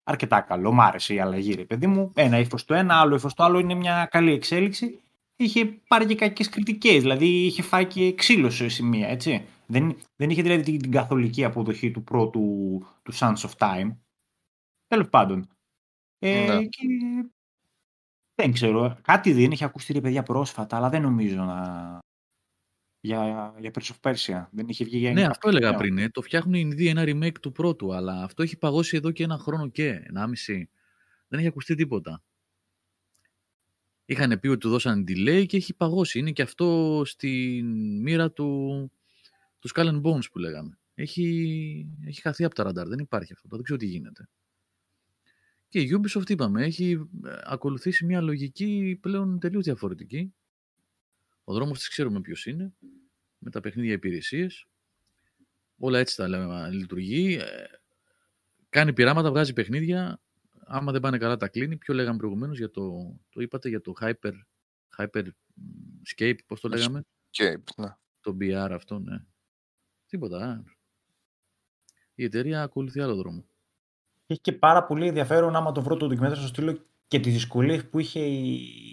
αρκετά 0.05 0.41
καλό. 0.41 0.73
Μ' 0.73 0.81
άρεσε 0.81 1.15
η 1.15 1.21
αλλαγή, 1.21 1.55
ρε 1.55 1.65
παιδί 1.65 1.87
μου. 1.87 2.13
Ένα 2.15 2.39
ύφος 2.39 2.65
το 2.65 2.75
ένα, 2.75 3.01
άλλο 3.01 3.15
ύφος 3.15 3.35
το 3.35 3.45
άλλο 3.45 3.59
είναι 3.59 3.75
μια 3.75 4.09
καλή 4.11 4.33
εξέλιξη. 4.33 5.01
Είχε 5.37 5.64
πάρει 5.66 6.07
και 6.07 6.14
κακές 6.14 6.49
κριτικές, 6.49 7.01
δηλαδή 7.03 7.26
είχε 7.26 7.62
φάει 7.62 7.87
και 7.87 8.14
ξύλο 8.14 8.51
σε 8.51 8.68
σημεία, 8.68 9.09
έτσι. 9.09 9.45
Δεν, 9.66 9.97
δεν 10.16 10.30
είχε 10.30 10.43
δηλαδή 10.43 10.62
την, 10.62 10.78
την 10.78 10.91
καθολική 10.91 11.45
αποδοχή 11.45 11.91
του 11.91 12.05
πρώτου 12.05 12.41
του 13.03 13.14
Sons 13.14 13.37
of 13.37 13.51
Time. 13.59 13.97
Τέλος 14.87 15.09
πάντων. 15.09 15.49
Ε, 16.18 16.45
Ναι. 16.57 16.64
και 16.66 16.82
δεν 18.35 18.52
ξέρω. 18.52 18.98
Κάτι 19.02 19.32
δεν 19.32 19.51
είχε 19.51 19.65
ακουστεί 19.65 19.93
ρε 19.93 20.01
παιδιά 20.01 20.23
πρόσφατα, 20.23 20.77
αλλά 20.77 20.89
δεν 20.89 21.02
νομίζω 21.02 21.43
να. 21.44 21.98
Για, 23.01 23.55
για 23.61 23.70
Prince 23.74 23.90
of 24.02 24.11
Persia. 24.12 24.47
Δεν 24.51 24.69
είχε 24.69 24.85
βγει 24.85 24.98
για 24.98 25.12
Ναι, 25.12 25.24
αυτό 25.24 25.48
έλεγα 25.48 25.69
νέο. 25.70 25.78
πριν. 25.78 25.98
ε. 25.98 26.09
Το 26.11 26.23
φτιάχνουν 26.23 26.55
οι 26.55 26.61
Ινδοί 26.65 26.89
ένα 26.89 27.02
remake 27.06 27.39
του 27.40 27.52
πρώτου, 27.52 27.94
αλλά 27.94 28.23
αυτό 28.24 28.43
έχει 28.43 28.56
παγώσει 28.59 28.97
εδώ 28.97 29.11
και 29.11 29.23
ένα 29.24 29.39
χρόνο 29.39 29.69
και, 29.69 29.89
ενάμιση. 30.06 30.70
Δεν 31.28 31.39
έχει 31.39 31.48
ακουστεί 31.48 31.74
τίποτα. 31.74 32.23
Είχαν 34.07 34.41
πει 34.41 34.49
ότι 34.49 34.59
του 34.59 34.69
δώσαν 34.69 35.05
delay 35.09 35.45
και 35.47 35.57
έχει 35.57 35.74
παγώσει. 35.74 36.19
Είναι 36.19 36.33
και 36.33 36.43
αυτό 36.43 37.03
στη 37.05 37.62
μοίρα 38.01 38.33
του, 38.33 38.91
τους 39.59 39.73
Skull 39.74 39.87
and 39.87 40.03
Bones 40.03 40.31
που 40.33 40.39
λέγαμε. 40.39 40.78
Έχει, 40.95 41.87
έχει 42.07 42.20
χαθεί 42.20 42.45
από 42.45 42.55
τα 42.55 42.62
ραντάρ. 42.62 42.89
Δεν 42.89 42.99
υπάρχει 42.99 43.33
αυτό. 43.33 43.49
Δεν 43.49 43.62
ξέρω 43.62 43.78
τι 43.78 43.87
γίνεται. 43.87 44.28
Και 45.69 45.81
η 45.81 46.01
Ubisoft 46.01 46.31
είπαμε, 46.31 46.65
έχει 46.65 47.09
ε, 47.24 47.39
ακολουθήσει 47.45 48.05
μια 48.05 48.20
λογική 48.20 48.99
πλέον 49.01 49.39
τελείως 49.39 49.65
διαφορετική. 49.65 50.35
Ο 51.45 51.53
δρόμος 51.53 51.78
της 51.78 51.89
ξέρουμε 51.89 52.20
ποιος 52.20 52.47
είναι, 52.47 52.73
με 53.39 53.51
τα 53.51 53.61
παιχνίδια 53.61 53.93
υπηρεσίες. 53.93 54.66
Όλα 55.78 55.99
έτσι 55.99 56.16
τα 56.16 56.28
λέμε, 56.28 56.70
λειτουργεί. 56.70 57.35
Ε, 57.35 57.65
κάνει 58.69 58.93
πειράματα, 58.93 59.31
βγάζει 59.31 59.53
παιχνίδια. 59.53 60.20
Άμα 60.68 60.93
δεν 60.93 61.01
πάνε 61.01 61.18
καλά 61.18 61.36
τα 61.36 61.48
κλείνει. 61.48 61.76
Ποιο 61.76 61.94
λέγαμε 61.94 62.16
προηγουμένως 62.16 62.59
για 62.59 62.70
το, 62.70 63.14
το 63.28 63.40
είπατε 63.40 63.68
για 63.68 63.80
το 63.80 63.93
Hyper, 64.01 64.32
Hyperscape, 64.97 66.38
πώς 66.47 66.60
το 66.60 66.68
λέγαμε; 66.68 67.05
Escape, 67.36 67.62
ναι. 67.76 67.97
Το 68.20 68.36
BR 68.40 68.70
αυτό, 68.72 68.98
ναι. 68.98 69.24
Τίποτα. 70.06 70.44
ε. 70.44 70.70
Η 72.14 72.24
εταιρεία 72.24 72.62
ακολουθεί 72.62 73.01
άλλο 73.01 73.14
δρόμο. 73.14 73.44
Έχει 74.26 74.40
και 74.40 74.52
πάρα 74.52 74.84
πολύ 74.84 75.06
ενδιαφέρον 75.06 75.56
άμα 75.56 75.72
το 75.72 75.82
βρω 75.82 75.97
το 75.97 76.06
ντοκιμέντρο 76.06 76.36
στο 76.36 76.47
στείλω 76.47 76.86
και 77.09 77.20
τις 77.20 77.32
δυσκολίες 77.32 77.88
που 77.88 77.98
είχε 77.98 78.20
η... 78.20 78.93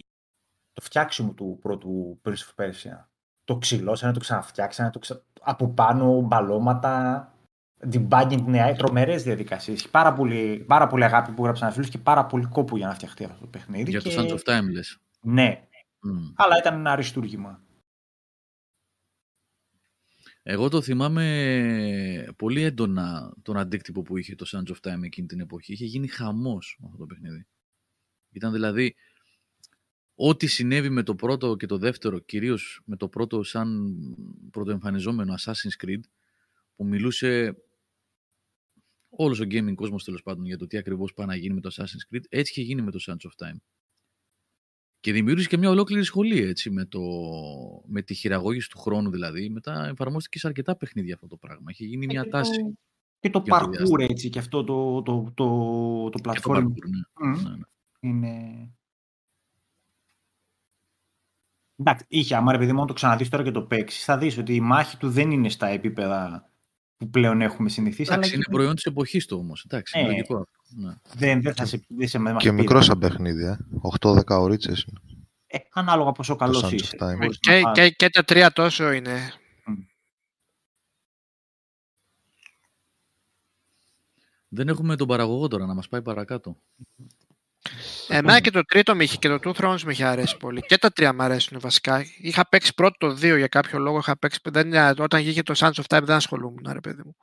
το 0.73 0.81
φτιάξιμο 0.81 1.33
του 1.33 1.57
πρώτου 1.61 2.21
Prince 2.23 2.31
of 2.31 2.55
Persia. 2.55 3.05
Το 3.43 3.57
ξυλώσανε, 3.57 4.13
το 4.13 4.19
ξαναφτιάξανε, 4.19 4.89
το 4.89 4.99
ξα... 4.99 5.25
από 5.41 5.69
πάνω 5.69 6.21
μπαλώματα, 6.21 7.32
debugging 7.91 8.43
νέα, 8.45 8.73
τρομερές 8.73 9.23
διαδικασίες. 9.23 9.80
Έχει 9.80 9.89
πάρα 9.89 10.14
πολύ, 10.14 10.64
πάρα 10.68 10.88
πολύ 10.88 11.03
αγάπη 11.03 11.31
που 11.31 11.43
γράψαν 11.43 11.72
φίλους 11.72 11.89
και 11.89 11.97
πάρα 11.97 12.26
πολύ 12.26 12.45
κόπο 12.45 12.77
για 12.77 12.88
να 12.88 12.93
φτιαχτεί 12.93 13.23
αυτό 13.23 13.39
το 13.39 13.47
παιχνίδι. 13.47 13.89
Για 13.89 13.99
και... 13.99 14.10
το 14.10 14.22
Sands 14.22 14.39
of 14.39 14.39
Time 14.43 14.72
λες. 14.72 14.99
Ναι, 15.22 15.68
Μμ. 15.99 16.31
αλλά 16.35 16.57
ήταν 16.57 16.73
ένα 16.73 16.91
αριστούργημα. 16.91 17.61
Εγώ 20.45 20.69
το 20.69 20.81
θυμάμαι 20.81 22.34
πολύ 22.35 22.61
έντονα 22.61 23.34
τον 23.41 23.57
αντίκτυπο 23.57 24.01
που 24.01 24.18
είχε 24.18 24.35
το 24.35 24.45
Sands 24.51 24.72
of 24.72 24.91
Time 24.91 25.03
εκείνη 25.03 25.27
την 25.27 25.39
εποχή. 25.39 25.73
Είχε 25.73 25.85
γίνει 25.85 26.07
χαμός 26.07 26.77
με 26.80 26.85
αυτό 26.85 26.97
το 26.97 27.05
παιχνίδι. 27.05 27.47
Ήταν 28.31 28.51
δηλαδή 28.51 28.95
ό,τι 30.15 30.47
συνέβη 30.47 30.89
με 30.89 31.03
το 31.03 31.15
πρώτο 31.15 31.55
και 31.55 31.65
το 31.65 31.77
δεύτερο, 31.77 32.19
κυρίως 32.19 32.81
με 32.85 32.95
το 32.95 33.07
πρώτο 33.07 33.43
σαν 33.43 33.95
πρωτοεμφανιζόμενο 34.51 35.34
Assassin's 35.34 35.85
Creed, 35.85 36.01
που 36.76 36.85
μιλούσε 36.85 37.57
όλος 39.15 39.40
ο 39.40 39.44
gaming 39.44 39.73
κόσμος 39.76 40.03
τέλος 40.03 40.22
πάντων 40.22 40.45
για 40.45 40.57
το 40.57 40.68
τι 40.68 40.77
ακριβώς 40.77 41.14
πάει 41.14 41.27
να 41.27 41.35
γίνει 41.35 41.53
με 41.53 41.61
το 41.61 41.69
Assassin's 41.73 42.15
Creed, 42.15 42.22
έτσι 42.30 42.52
είχε 42.52 42.61
γίνει 42.61 42.81
με 42.81 42.91
το 42.91 42.99
Sands 43.07 43.11
of 43.11 43.48
Time. 43.48 43.57
Και 44.99 45.11
δημιούργησε 45.11 45.48
και 45.48 45.57
μια 45.57 45.69
ολόκληρη 45.69 46.03
σχολή 46.03 46.40
έτσι, 46.40 46.69
με, 46.69 46.85
το, 46.85 47.02
με 47.85 48.02
τη 48.02 48.14
χειραγώγηση 48.14 48.69
του 48.69 48.80
χρόνου 48.80 49.10
δηλαδή. 49.10 49.49
Μετά 49.49 49.88
εφαρμόστηκε 49.88 50.40
σε 50.40 50.48
αρκετά 50.48 50.76
παιχνίδια 50.76 51.14
αυτό 51.14 51.27
το 51.27 51.38
πράγμα. 51.38 51.72
Είχε 51.72 51.85
γίνει 51.85 52.06
μια 52.06 52.23
και 52.23 52.30
τάση. 52.30 52.61
Το, 52.61 52.73
και 53.19 53.30
το 53.30 53.41
για 53.45 53.53
το 53.53 53.65
parkour 53.65 53.69
διάστημα. 53.69 54.03
έτσι 54.03 54.30
και 54.30 54.40
αυτό 54.40 54.64
το, 54.64 55.02
το, 55.02 55.31
το, 55.34 56.10
το 56.10 56.19
Και 56.19 56.22
το 56.22 56.31
platform 56.31 56.64
parkour, 56.64 56.90
ναι. 56.90 57.27
Μμ. 57.27 57.41
Ναι, 57.41 57.49
ναι. 57.49 57.64
είναι... 57.99 58.72
Εντάξει, 61.76 62.06
είχε, 62.07 62.35
άμα 62.35 62.52
ρε 62.52 62.57
παιδί 62.57 62.72
μόνο 62.73 62.85
το 62.85 62.94
ξαναδείς 62.94 63.30
τώρα 63.30 63.44
και 63.44 63.52
το 63.52 63.61
παίξεις, 63.61 64.03
θα 64.03 64.18
δεις 64.18 64.38
ότι 64.38 64.56
η 64.56 64.61
μάχη 64.61 64.98
του 64.98 65.10
δεν 65.10 65.31
είναι 65.31 65.49
στα 65.49 65.68
επίπεδα 65.68 66.52
που 66.98 67.10
πλέον 67.10 67.41
έχουμε 67.41 67.70
συνηθίσει. 67.70 68.02
αλλά 68.10 68.14
Εντάξει, 68.18 68.34
είναι 68.36 68.44
και- 68.44 68.52
προϊόν 68.52 68.76
της 68.76 68.84
εποχής 68.86 69.26
του 69.26 69.38
όμως. 69.38 69.64
Εντάξει, 69.70 69.99
είναι 69.99 70.07
Ναι. 70.07 70.14
λογικό 70.14 70.36
αυτό. 70.36 70.52
Ναι. 70.76 70.94
δεν, 71.14 71.41
δεν 71.41 71.56
θα 71.56 71.65
σε, 71.65 71.86
δεν 71.88 72.07
σε 72.07 72.20
μας 72.20 72.32
Και 72.44 72.49
πείρε. 72.49 72.61
μικρός 72.61 72.86
σαν 72.86 72.99
παιχνίδι, 72.99 73.44
ε. 73.44 73.57
8-10 73.82 74.40
ωρίτσες 74.40 74.82
είναι. 74.84 74.99
Ε, 75.48 75.57
ανάλογα 75.74 76.11
πόσο 76.11 76.36
καλός 76.36 76.64
Sands 76.64 76.68
of 76.68 76.74
είσαι. 76.74 76.95
Time. 76.99 77.15
Μπορείς 77.18 77.40
να 77.48 77.53
Και, 77.56 77.61
πας- 77.61 77.78
και, 77.80 77.90
και 77.90 78.10
τα 78.10 78.24
τρία 78.24 78.52
τόσο 78.52 78.91
είναι. 78.91 79.34
Δεν 84.48 84.68
έχουμε 84.68 84.95
τον 84.95 85.07
παραγωγό 85.07 85.48
τώρα 85.48 85.65
να 85.65 85.74
μας 85.74 85.88
πάει 85.88 86.02
παρακάτω. 86.02 86.57
Εμένα 88.07 88.39
και 88.39 88.51
το 88.51 88.61
τρίτο 88.65 88.95
με 88.95 89.03
είχε 89.03 89.17
και 89.17 89.27
το 89.27 89.39
Two 89.43 89.53
Thrones 89.61 89.80
με 89.85 89.91
είχε 89.91 90.03
αρέσει 90.05 90.38
πολύ. 90.38 90.61
Και 90.61 90.77
τα 90.77 90.91
τρία 90.91 91.13
μου 91.13 91.21
αρέσουν 91.23 91.59
βασικά. 91.59 92.05
Είχα 92.17 92.49
παίξει 92.49 92.73
πρώτο 92.73 92.97
το 93.07 93.13
δύο 93.13 93.38
για 93.38 93.47
κάποιο 93.47 93.80
λόγο. 93.80 93.97
Είχα 93.97 94.17
παίξει, 94.17 94.39
δεν, 94.43 94.73
όταν 94.99 95.21
βγήκε 95.21 95.43
το 95.43 95.53
Sands 95.57 95.71
of 95.84 95.97
Time 95.97 96.03
δεν 96.03 96.15
ασχολούμουν, 96.15 96.67
ρε 96.71 96.80
παιδί 96.80 97.01
μου. 97.05 97.15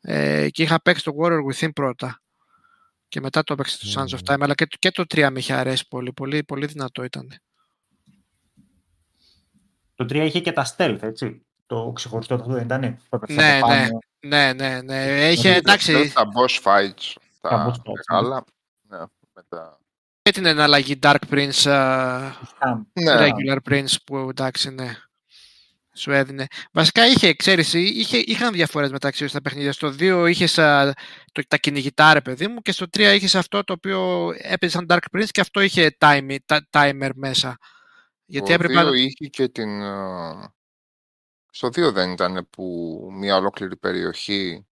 Ε, 0.00 0.48
και 0.50 0.62
είχα 0.62 0.82
παίξει 0.82 1.04
το 1.04 1.12
Warrior 1.20 1.38
Within 1.52 1.72
πρώτα. 1.74 2.20
Και 3.08 3.20
μετά 3.20 3.42
το 3.42 3.52
έπαιξε 3.52 3.78
το 3.78 4.00
Sands 4.00 4.18
of 4.18 4.32
Time. 4.34 4.40
Αλλά 4.40 4.54
και, 4.54 4.66
το- 4.66 4.76
και 4.78 4.90
το 4.90 5.04
3 5.14 5.30
με 5.30 5.38
είχε 5.38 5.52
αρέσει 5.52 5.88
πολύ. 5.88 6.12
Πολύ, 6.12 6.44
πολύ 6.44 6.66
δυνατό 6.66 7.02
ήταν. 7.04 7.28
Το 9.94 10.04
3 10.04 10.14
είχε 10.14 10.40
και 10.40 10.52
τα 10.52 10.66
stealth, 10.76 10.98
έτσι. 11.02 11.40
Το 11.66 11.92
ξεχωριστό 11.94 12.34
αυτό 12.34 12.52
δεν 12.52 12.64
ήταν. 12.64 12.80
που 13.08 13.16
έπαιξε 13.16 13.34
Ναι, 13.34 13.56
από 13.56 13.66
πάνω. 13.66 13.98
Ναι, 14.20 14.52
ναι, 14.52 14.80
ναι. 14.82 15.04
Είχε, 15.30 15.40
Δηλαδή, 15.42 15.56
εντάξει, 15.58 16.12
Τα 16.14 16.22
boss 16.36 16.62
fights, 16.62 17.12
Τα 17.40 17.48
τα 17.48 17.66
boss 17.66 17.72
fights, 17.74 17.84
ναι. 17.84 17.92
μεγάλα. 18.08 18.44
Ναι, 18.88 18.98
με 19.34 19.42
τα... 19.48 19.78
και 20.26 20.32
την 20.32 20.46
εναλλαγή 20.46 20.98
Dark 21.02 21.16
Prince, 21.30 21.70
α, 21.70 22.30
Scam. 22.30 22.80
Ναι, 22.92 23.12
Regular 23.18 23.58
Prince 23.70 23.94
που 24.06 24.16
εντάξει, 24.18 24.70
ναι. 24.70 24.96
Σου 25.94 26.10
έδινε. 26.10 26.46
Βασικά 26.72 27.06
είχε, 27.06 27.34
ξέρεις, 27.34 27.72
είχε, 27.72 28.16
είχαν 28.18 28.52
διαφορές 28.52 28.90
μεταξύ 28.90 29.22
τους 29.22 29.30
στα 29.30 29.40
παιχνίδια. 29.40 29.72
Στο 29.72 29.88
2 29.98 30.26
είχες 30.30 30.58
α, 30.58 30.94
το, 31.32 31.42
τα 31.48 31.56
κυνηγητά, 31.56 32.12
ρε 32.12 32.20
παιδί 32.20 32.48
μου, 32.48 32.60
και 32.62 32.72
στο 32.72 32.84
3 32.84 32.98
είχες 33.14 33.34
αυτό 33.34 33.64
το 33.64 33.72
οποίο 33.72 34.30
έπαιζε 34.36 34.72
σαν 34.72 34.86
Dark 34.88 34.98
Prince 35.16 35.28
και 35.30 35.40
αυτό 35.40 35.60
είχε 35.60 35.96
time, 36.00 36.36
τα- 36.46 36.66
timer 36.70 37.10
μέσα. 37.14 37.56
Γιατί 38.24 38.46
το 38.46 38.52
έπρεπε 38.52 38.72
δύο 38.72 38.90
να... 38.90 38.96
είχε 38.96 39.26
και 39.26 39.48
την... 39.48 39.82
ε, 39.82 40.48
Στο 41.50 41.68
2 41.68 41.92
δεν 41.92 42.10
ήταν 42.10 42.46
που 42.50 42.98
μια 43.12 43.36
ολόκληρη 43.36 43.76
περιοχή 43.76 44.66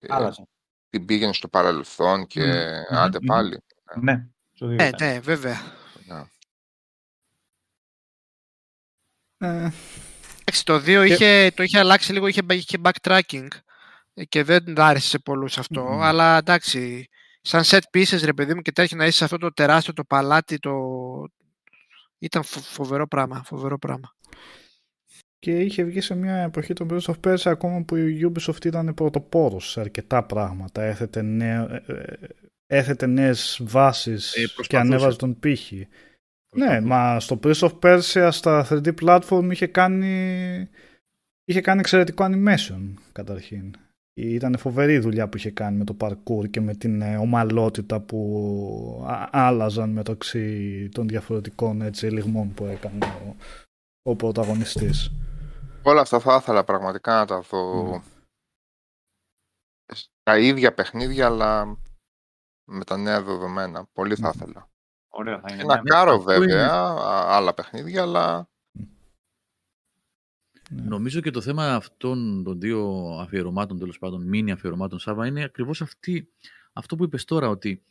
ε, 0.00 0.14
Άλλαζε. 0.14 0.42
την 0.90 1.04
πήγαινε 1.04 1.32
στο 1.32 1.48
παρελθόν 1.48 2.26
και 2.26 2.42
Μμμ, 2.44 2.98
άντε 2.98 3.18
μμμ. 3.20 3.26
πάλι. 3.26 3.64
Ναι, 4.00 4.26
στο 4.56 4.66
δύο 4.66 4.76
Ναι, 4.76 4.86
ήταν. 4.86 5.08
ναι, 5.08 5.20
βέβαια. 5.20 5.60
Ναι. 6.06 6.24
Ε, 9.38 9.70
Εντάξει, 10.48 10.64
το 10.64 10.74
2 10.86 11.04
είχε, 11.08 11.50
το 11.54 11.62
είχε 11.62 11.78
αλλάξει 11.78 12.12
λίγο, 12.12 12.26
είχε, 12.26 12.42
είχε 12.48 12.78
backtracking 12.82 13.46
ε, 14.14 14.24
και 14.24 14.42
δεν 14.42 14.78
άρεσε 14.80 15.08
σε 15.08 15.18
πολλούς 15.18 15.58
αυτό, 15.58 15.82
Μμμ. 15.82 16.02
αλλά 16.02 16.36
εντάξει, 16.36 17.08
σαν 17.40 17.62
set 17.64 17.80
pieces 17.96 18.20
ρε 18.24 18.32
παιδί 18.32 18.54
μου 18.54 18.60
και 18.62 18.72
τρέχει 18.72 18.94
να 18.96 19.06
είσαι 19.06 19.16
σε 19.16 19.24
αυτό 19.24 19.38
το 19.38 19.52
τεράστιο 19.52 19.92
το 19.92 20.04
παλάτι, 20.04 20.58
το... 20.58 20.72
ήταν 22.18 22.42
φο- 22.42 22.60
φοβερό 22.60 23.06
πράγμα, 23.08 23.42
φοβερό 23.44 23.78
πράγμα. 23.78 24.14
και 25.38 25.60
είχε 25.60 25.82
βγει 25.84 26.00
σε 26.00 26.14
μια 26.14 26.36
εποχή 26.36 26.72
το 26.72 26.86
Prince 26.90 27.14
of 27.14 27.20
Persia 27.26 27.50
ακόμα 27.50 27.82
που 27.84 27.96
η 27.96 28.32
Ubisoft 28.34 28.64
ήταν 28.64 28.94
πρωτοπόρος 28.94 29.70
σε 29.70 29.80
αρκετά 29.80 30.24
πράγματα. 30.24 30.82
Έθετε, 30.82 31.22
νέα, 31.22 31.62
ε, 31.86 31.92
ε, 31.92 32.28
έθετε 32.66 33.06
νέες 33.06 33.60
βάσεις 33.62 34.34
Ε, 34.34 34.40
και 34.40 34.52
προσπαθούσε. 34.54 34.76
ανέβαζε 34.94 35.16
τον 35.16 35.38
πύχη. 35.38 35.88
Ναι, 36.56 36.80
μα 36.80 37.20
στο 37.20 37.38
Prince 37.42 37.54
of 37.58 37.78
Persia 37.82 38.28
στα 38.32 38.66
3D 38.70 38.94
platform 39.00 39.48
είχε 39.50 39.66
κάνει, 39.66 40.68
είχε 41.44 41.60
κάνει 41.60 41.80
εξαιρετικό 41.80 42.24
animation 42.30 42.94
καταρχήν. 43.12 43.74
Ήταν 44.18 44.58
φοβερή 44.58 44.92
η 44.94 44.98
δουλειά 44.98 45.28
που 45.28 45.36
είχε 45.36 45.50
κάνει 45.50 45.76
με 45.76 45.84
το 45.84 45.96
parkour 46.00 46.50
και 46.50 46.60
με 46.60 46.74
την 46.74 47.02
ε, 47.02 47.16
ομαλότητα 47.16 48.00
που 48.00 49.04
α- 49.08 49.28
άλλαζαν 49.32 49.90
μεταξύ 49.90 50.88
των 50.88 51.08
διαφορετικών 51.08 51.82
έτσι, 51.82 52.06
λιγμών 52.06 52.54
που 52.54 52.64
έκανε 52.64 52.98
ο, 53.06 53.36
ο 54.10 54.16
πρωταγωνιστής. 54.16 55.10
Όλα 55.82 56.00
αυτά 56.00 56.20
θα 56.20 56.36
ήθελα 56.40 56.64
πραγματικά 56.64 57.14
να 57.14 57.26
τα 57.26 57.40
δω 57.40 57.82
Μμμ. 57.84 58.00
τα 60.22 60.38
ίδια 60.38 60.74
παιχνίδια, 60.74 61.26
αλλά 61.26 61.76
με 62.66 62.84
τα 62.84 62.96
νέα 62.96 63.22
δεδομένα. 63.22 63.84
Πολύ 63.92 64.14
θα 64.16 64.28
Μμμ. 64.28 64.40
ήθελα. 64.42 64.70
Ωραίο 65.08 65.40
θα 65.40 65.46
είναι. 65.52 65.60
Και 65.62 65.66
να 65.68 65.74
Ναι. 65.74 65.82
κάρω 65.82 66.14
αυτό 66.14 66.32
είναι. 66.32 66.44
βέβαια 66.46 66.70
α- 66.72 67.36
άλλα 67.36 67.54
παιχνίδια, 67.54 68.02
αλλά 68.02 68.48
Ναι. 70.70 70.82
Νομίζω 70.88 71.20
και 71.20 71.30
το 71.30 71.40
θέμα 71.40 71.74
αυτών 71.74 72.42
των 72.44 72.60
δύο 72.60 73.08
αφιερωμάτων, 73.20 73.78
τέλος 73.78 73.98
πάντων, 73.98 74.22
μίνι 74.28 74.50
αφιερωμάτων, 74.52 74.98
Σάβα, 74.98 75.26
είναι 75.26 75.42
ακριβώς 75.44 75.82
αυτό 76.72 76.96
που 76.96 77.04
είπες 77.04 77.24
τώρα, 77.24 77.48
ότι 77.48 77.82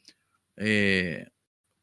ε, 0.54 1.24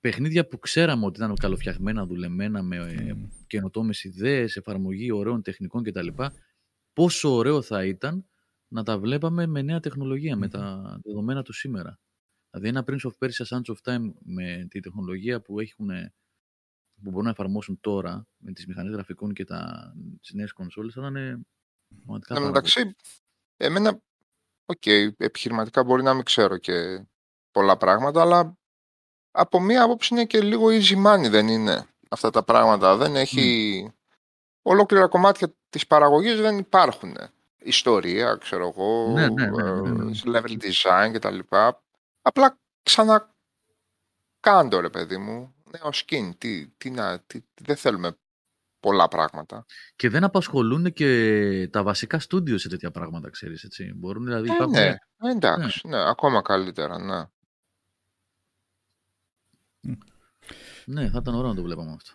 παιχνίδια 0.00 0.46
που 0.46 0.58
ξέραμε 0.58 1.06
ότι 1.06 1.18
ήταν 1.22 1.36
καλοφτιαγμένα, 1.36 2.06
δουλεμένα 2.06 2.62
με 2.62 2.76
ε, 2.76 3.12
Μμ. 3.14 3.28
καινοτόμες 3.46 4.04
ιδέες, 4.04 4.56
εφαρμογή 4.56 5.12
ωραίων 5.12 5.42
τεχνικών 5.42 5.82
κτλ. 5.82 6.08
Πόσο 6.92 7.34
ωραίο 7.34 7.62
θα 7.62 7.84
ήταν 7.84 8.26
να 8.68 8.82
τα 8.82 8.98
βλέπαμε 8.98 9.46
με 9.46 9.62
νέα 9.62 9.80
τεχνολογία, 9.80 10.36
με 10.36 10.48
τα 10.48 10.82
δεδομένα 11.04 11.42
του 11.42 11.52
σήμερα. 11.52 11.98
Δηλαδή, 12.54 12.68
ένα 12.68 12.84
Prince 12.86 13.10
of 13.10 13.26
Persia 13.26 13.46
Sands 13.48 13.74
of 13.74 13.92
Time 13.92 14.12
με 14.24 14.66
τη 14.70 14.80
τεχνολογία 14.80 15.40
που, 15.40 15.60
έχουν, 15.60 15.88
που 17.02 17.10
μπορούν 17.10 17.24
να 17.24 17.30
εφαρμόσουν 17.30 17.80
τώρα 17.80 18.26
με 18.36 18.52
τις 18.52 18.66
μηχανές 18.66 18.92
γραφικών 18.92 19.32
και 19.32 19.44
τα, 19.44 19.92
τις 20.20 20.32
νέες 20.32 20.52
κονσόλες 20.52 20.92
θα 20.92 21.00
ήταν 21.00 21.46
πραγματικά 21.96 22.34
Εν 22.34 22.42
τω 22.42 22.50
πάρα 22.50 22.52
πολύ. 22.52 22.52
μεταξύ, 22.52 22.96
εμένα, 23.56 24.02
οκ, 24.64 24.86
επιχειρηματικά 25.16 25.84
μπορεί 25.84 26.02
να 26.02 26.14
μην 26.14 26.24
ξέρω 26.24 26.56
και 26.58 27.06
πολλά 27.50 27.76
πράγματα, 27.76 28.20
αλλά 28.20 28.58
από 29.30 29.60
μία 29.60 29.82
άποψη 29.82 30.14
είναι 30.14 30.24
και 30.24 30.40
λίγο 30.40 30.66
easy 30.68 31.06
money, 31.06 31.30
δεν 31.30 31.48
είναι 31.48 31.86
αυτά 32.10 32.30
τα 32.30 32.42
πράγματα. 32.44 32.96
Δεν 32.96 33.16
έχει... 33.16 33.92
Ολόκληρα 34.64 35.08
κομμάτια 35.08 35.54
της 35.68 35.86
παραγωγής 35.86 36.40
δεν 36.40 36.58
υπάρχουν. 36.58 37.16
Ιστορία, 37.58 38.36
ξέρω 38.36 38.68
εγώ, 38.68 39.12
Ναι, 39.12 39.28
ναι, 39.28 39.46
ναι, 39.50 39.62
ναι, 39.80 39.90
ναι. 39.90 40.10
ε, 40.10 40.20
level 40.24 40.58
design 40.62 41.10
κτλ. 41.12 41.38
Απλά 42.22 42.58
ξανακάντο 42.82 43.30
ρε 44.80 44.90
παιδί 44.90 45.16
μου. 45.16 45.54
Νέο 45.70 45.90
skin. 45.92 46.30
Τι, 46.38 46.68
τι 46.68 46.90
να, 46.90 47.20
τι, 47.20 47.40
δεν 47.60 47.76
θέλουμε 47.76 48.16
πολλά 48.80 49.08
πράγματα. 49.08 49.64
Και 49.96 50.08
δεν 50.08 50.24
απασχολούν 50.24 50.92
και 50.92 51.68
τα 51.72 51.82
βασικά 51.82 52.18
στούντιο 52.18 52.58
σε 52.58 52.68
τέτοια 52.68 52.90
πράγματα, 52.90 53.30
ξέρεις, 53.30 53.64
έτσι. 53.64 53.92
Μπορούν, 53.96 54.24
δηλαδή, 54.24 54.48
Ε, 54.50 54.52
υπάρχουν... 54.52 54.78
ναι, 54.78 54.96
ε, 55.16 55.30
εντάξει, 55.30 55.88
ναι. 55.88 56.08
ακόμα 56.08 56.42
καλύτερα, 56.42 56.98
ναι. 56.98 57.24
Ναι, 60.86 61.10
θα 61.10 61.18
ήταν 61.20 61.34
ωραίο 61.34 61.48
να 61.48 61.54
το 61.56 61.62
βλέπαμε 61.62 61.92
αυτό. 61.92 62.12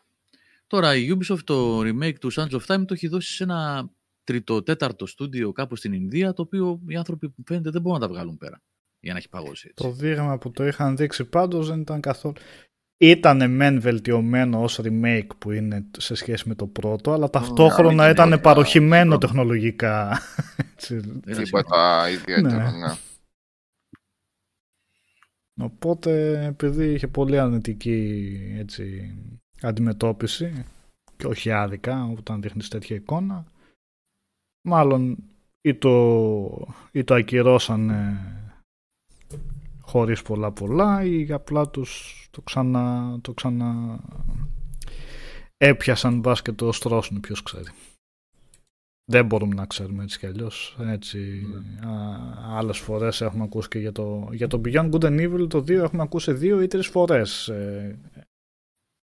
Τώρα 0.68 0.96
η 0.96 1.08
Ubisoft 1.12 1.44
το 1.44 1.80
remake 1.80 2.18
του 2.20 2.34
Sands 2.34 2.52
of 2.52 2.66
Time 2.66 2.86
το 2.88 2.94
έχει 2.94 3.08
δώσει 3.08 3.36
σε 3.36 3.44
ένα 3.44 3.90
τρίτο-τέταρτο 4.24 5.06
στούντιο 5.06 5.52
κάπου 5.52 5.76
στην 5.76 5.94
Ινδία, 5.94 6.34
το 6.34 6.42
οποίο 6.42 6.82
οι 6.88 6.96
άνθρωποι 6.96 7.30
που 7.30 7.44
φαίνεται 7.48 7.70
δεν 7.70 7.82
μπορούν 7.82 8.00
να 8.00 8.08
τα 8.08 8.14
βγάλουν 8.14 8.38
πέρα 8.38 8.62
για 9.08 9.16
να 9.16 9.22
έχει 9.22 9.30
παγώσει 9.30 9.68
έτσι. 9.70 9.84
Το 9.84 9.92
δείγμα 9.92 10.38
που 10.38 10.52
το 10.52 10.68
είχαν 10.68 10.98
δείξει 10.98 11.26
πάντως 11.26 11.68
δεν 11.68 11.80
ήταν 11.80 12.02
καθόλου... 12.02 12.36
Ήταν 12.98 13.52
μεν 13.52 13.82
βελτιωμένο 13.82 14.64
ως 14.64 14.80
remake 14.84 15.28
που 15.38 15.52
είναι 15.52 15.86
σε 15.98 16.16
σχέση 16.16 16.48
με 16.48 16.56
το 16.56 16.68
πρώτο, 16.68 17.12
αλλά 17.12 17.30
ταυτόχρονα 17.30 18.06
ναι, 18.06 18.12
ήταν 18.12 18.30
ναι, 18.30 18.38
παροχημένο 18.38 19.14
ναι. 19.14 19.18
τεχνολογικά. 19.18 20.20
Έτσι. 20.74 20.98
Δεν 20.98 21.34
είναι 21.34 21.44
Τίποτα 21.44 22.10
ιδιαίτερο, 22.10 22.56
Ναι. 22.56 22.70
ναι. 22.70 22.96
Οπότε 25.60 26.44
επειδή 26.46 26.94
είχε 26.94 27.08
πολύ 27.08 27.40
αρνητική 27.40 28.40
έτσι, 28.58 29.16
αντιμετώπιση 29.62 30.66
και 31.18 31.28
όχι 31.28 31.52
άδικα 31.52 32.06
όταν 32.18 32.42
δείχνεις 32.42 32.68
τέτοια 32.68 32.96
εικόνα 32.96 33.46
μάλλον 34.62 35.18
ή 35.62 35.76
το, 35.76 36.68
ή 36.92 37.04
το 37.04 37.14
ακυρώσανε 37.14 38.18
χωρίς 39.88 40.22
πολλά 40.22 40.52
πολλά 40.52 41.04
ή 41.04 41.32
απλά 41.32 41.70
τους 41.70 42.28
το 42.32 42.42
ξανά, 42.42 43.18
το 43.22 43.34
ξανά 43.34 44.00
έπιασαν 45.58 46.20
μπας 46.20 46.42
και 46.42 46.52
το 46.52 46.72
στρώσουν 46.72 47.20
ποιος 47.20 47.44
ξέρει. 47.44 47.72
Δεν 49.10 49.26
μπορούμε 49.26 49.56
να 49.56 49.66
ξέρουμε 49.66 50.04
έτσι 50.04 50.20
κι 50.20 50.26
αλλιώς. 50.26 50.78
Έτσι, 50.80 51.44
α, 51.86 52.58
άλλες 52.58 52.78
φορές 52.78 53.22
έχουμε 53.22 53.44
ακούσει 53.44 53.68
και 53.68 53.80
για 53.80 53.92
το, 53.92 54.30
για 54.32 54.48
το 54.48 54.62
Beyond 54.66 54.92
Good 54.92 55.04
and 55.04 55.20
Evil 55.20 55.50
το 55.50 55.58
2 55.58 55.70
έχουμε 55.70 56.04
ακούσει 56.04 56.34
δύο 56.34 56.62
ή 56.62 56.68
τρεις 56.68 56.88
φορές 56.88 57.48
ε, 57.48 58.00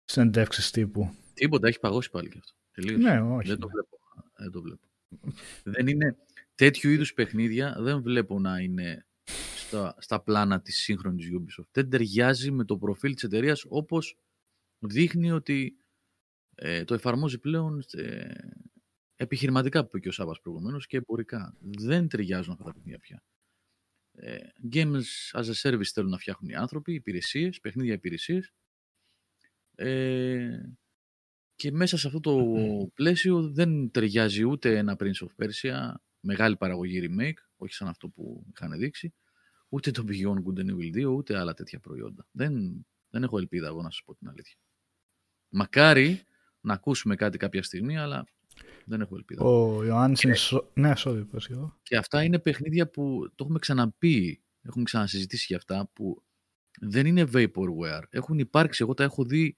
συνεντεύξεις 0.03 0.71
τύπου. 0.71 1.13
Τίποτα, 1.33 1.67
έχει 1.67 1.79
παγώσει 1.79 2.09
πάλι 2.09 2.29
και 2.29 2.37
αυτό. 2.37 2.53
Τελείωσε. 2.71 2.97
Ναι, 2.97 3.21
όχι. 3.21 3.47
Δεν 3.47 3.59
το 3.59 3.67
βλέπω. 3.67 3.97
Δεν 4.37 4.51
το 4.51 4.61
βλέπω. 4.61 4.87
δεν 5.63 5.87
είναι 5.87 6.17
τέτοιου 6.55 6.89
είδους 6.89 7.13
παιχνίδια, 7.13 7.75
δεν 7.79 8.01
βλέπω 8.01 8.39
να 8.39 8.59
είναι 8.59 9.05
στα, 9.71 9.95
στα 9.99 10.21
πλάνα 10.21 10.61
της 10.61 10.77
σύγχρονης 10.77 11.29
Ubisoft. 11.33 11.67
Δεν 11.71 11.89
ταιριάζει 11.89 12.51
με 12.51 12.65
το 12.65 12.77
προφίλ 12.77 13.13
της 13.13 13.23
εταιρείας 13.23 13.65
όπως 13.67 14.17
δείχνει 14.79 15.31
ότι 15.31 15.77
ε, 16.55 16.83
το 16.83 16.93
εφαρμόζει 16.93 17.39
πλέον 17.39 17.83
ε, 17.91 18.33
επιχειρηματικά 19.15 19.81
που 19.81 19.87
είπε 19.87 19.99
και 19.99 20.07
ο 20.07 20.11
Σάββας 20.11 20.39
προηγουμένως 20.39 20.87
και 20.87 20.97
εμπορικά. 20.97 21.55
Δεν 21.59 22.07
ταιριάζουν 22.07 22.51
αυτά 22.51 22.63
τα 22.63 22.73
παιχνίδια 22.73 22.99
πια. 22.99 23.23
Ε, 24.11 24.37
games 24.71 25.31
as 25.31 25.43
a 25.43 25.53
service 25.53 25.91
θέλουν 25.93 26.09
να 26.09 26.17
φτιάχνουν 26.17 26.51
οι 26.51 26.55
άνθρωποι, 26.55 26.93
υπηρεσίες, 26.93 27.59
παιχνίδια 27.59 27.93
υπηρεσίες. 27.93 28.53
Ε, 29.75 30.61
και 31.55 31.71
μέσα 31.71 31.97
σε 31.97 32.07
αυτό 32.07 32.19
το 32.19 32.55
πλαίσιο 32.93 33.51
δεν 33.51 33.91
ταιριάζει 33.91 34.43
ούτε 34.43 34.77
ένα 34.77 34.95
Prince 34.99 35.27
of 35.27 35.45
Persia, 35.45 35.93
μεγάλη 36.19 36.57
παραγωγή 36.57 36.99
remake, 37.03 37.37
όχι 37.55 37.73
σαν 37.73 37.87
αυτό 37.87 38.09
που 38.09 38.45
είχαν 38.53 38.79
δείξει, 38.79 39.13
ούτε 39.73 39.91
το 39.91 40.03
Beyond 40.07 40.37
Good 40.43 40.59
and 40.59 40.69
Evil 40.69 41.07
2, 41.07 41.15
ούτε 41.15 41.37
άλλα 41.37 41.53
τέτοια 41.53 41.79
προϊόντα. 41.79 42.27
Δεν, 42.31 42.85
δεν 43.09 43.23
έχω 43.23 43.37
ελπίδα 43.37 43.67
εγώ 43.67 43.81
να 43.81 43.89
σας 43.91 44.01
πω 44.05 44.15
την 44.15 44.27
αλήθεια. 44.29 44.57
Μακάρι 45.49 46.21
να 46.61 46.73
ακούσουμε 46.73 47.15
κάτι 47.15 47.37
κάποια 47.37 47.63
στιγμή, 47.63 47.97
αλλά 47.97 48.25
δεν 48.85 49.01
έχω 49.01 49.15
ελπίδα. 49.15 49.43
Ο 49.43 49.83
Ιωάννης 49.85 50.21
είναι... 50.21 50.33
σο- 50.35 50.71
Ναι, 50.73 50.93
sorry, 50.97 51.25
πες 51.31 51.47
εγώ. 51.49 51.79
Και 51.83 51.97
αυτά 51.97 52.23
είναι 52.23 52.39
παιχνίδια 52.39 52.89
που 52.89 53.29
το 53.35 53.43
έχουμε 53.43 53.59
ξαναπεί, 53.59 54.43
έχουμε 54.61 54.83
ξανασυζητήσει 54.83 55.45
για 55.47 55.57
αυτά, 55.57 55.89
που 55.93 56.23
δεν 56.79 57.05
είναι 57.05 57.27
vaporware. 57.33 58.03
Έχουν 58.09 58.39
υπάρξει, 58.39 58.83
εγώ 58.83 58.93
τα 58.93 59.03
έχω 59.03 59.23
δει 59.23 59.55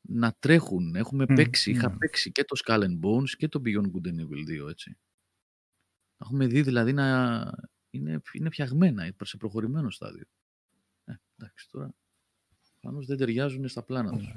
να 0.00 0.32
τρέχουν. 0.38 0.94
Έχουμε 0.94 1.26
Μμ, 1.28 1.34
παίξει, 1.34 1.70
είχα 1.70 1.88
ναι. 1.90 1.96
παίξει 1.96 2.32
και 2.32 2.44
το 2.44 2.56
Skull 2.64 2.80
and 2.82 3.00
Bones 3.00 3.28
και 3.36 3.48
το 3.48 3.62
Beyond 3.64 3.84
Good 3.86 4.06
and 4.08 4.20
Evil 4.20 4.64
2, 4.64 4.68
έτσι. 4.70 4.98
Τα 6.16 6.24
Έχουμε 6.24 6.46
δει 6.46 6.62
δηλαδή 6.62 6.92
να 6.92 7.40
είναι, 7.90 8.20
είναι 8.32 8.50
φτιαγμένα 8.50 9.14
σε 9.22 9.36
προχωρημένο 9.36 9.90
στάδιο. 9.90 10.24
Ε, 11.04 11.12
εντάξει, 11.36 11.68
τώρα 11.70 11.94
πάνω 12.80 12.98
δεν 13.06 13.16
ταιριάζουν 13.16 13.68
στα 13.68 13.82
πλάνα 13.82 14.10
τους. 14.10 14.32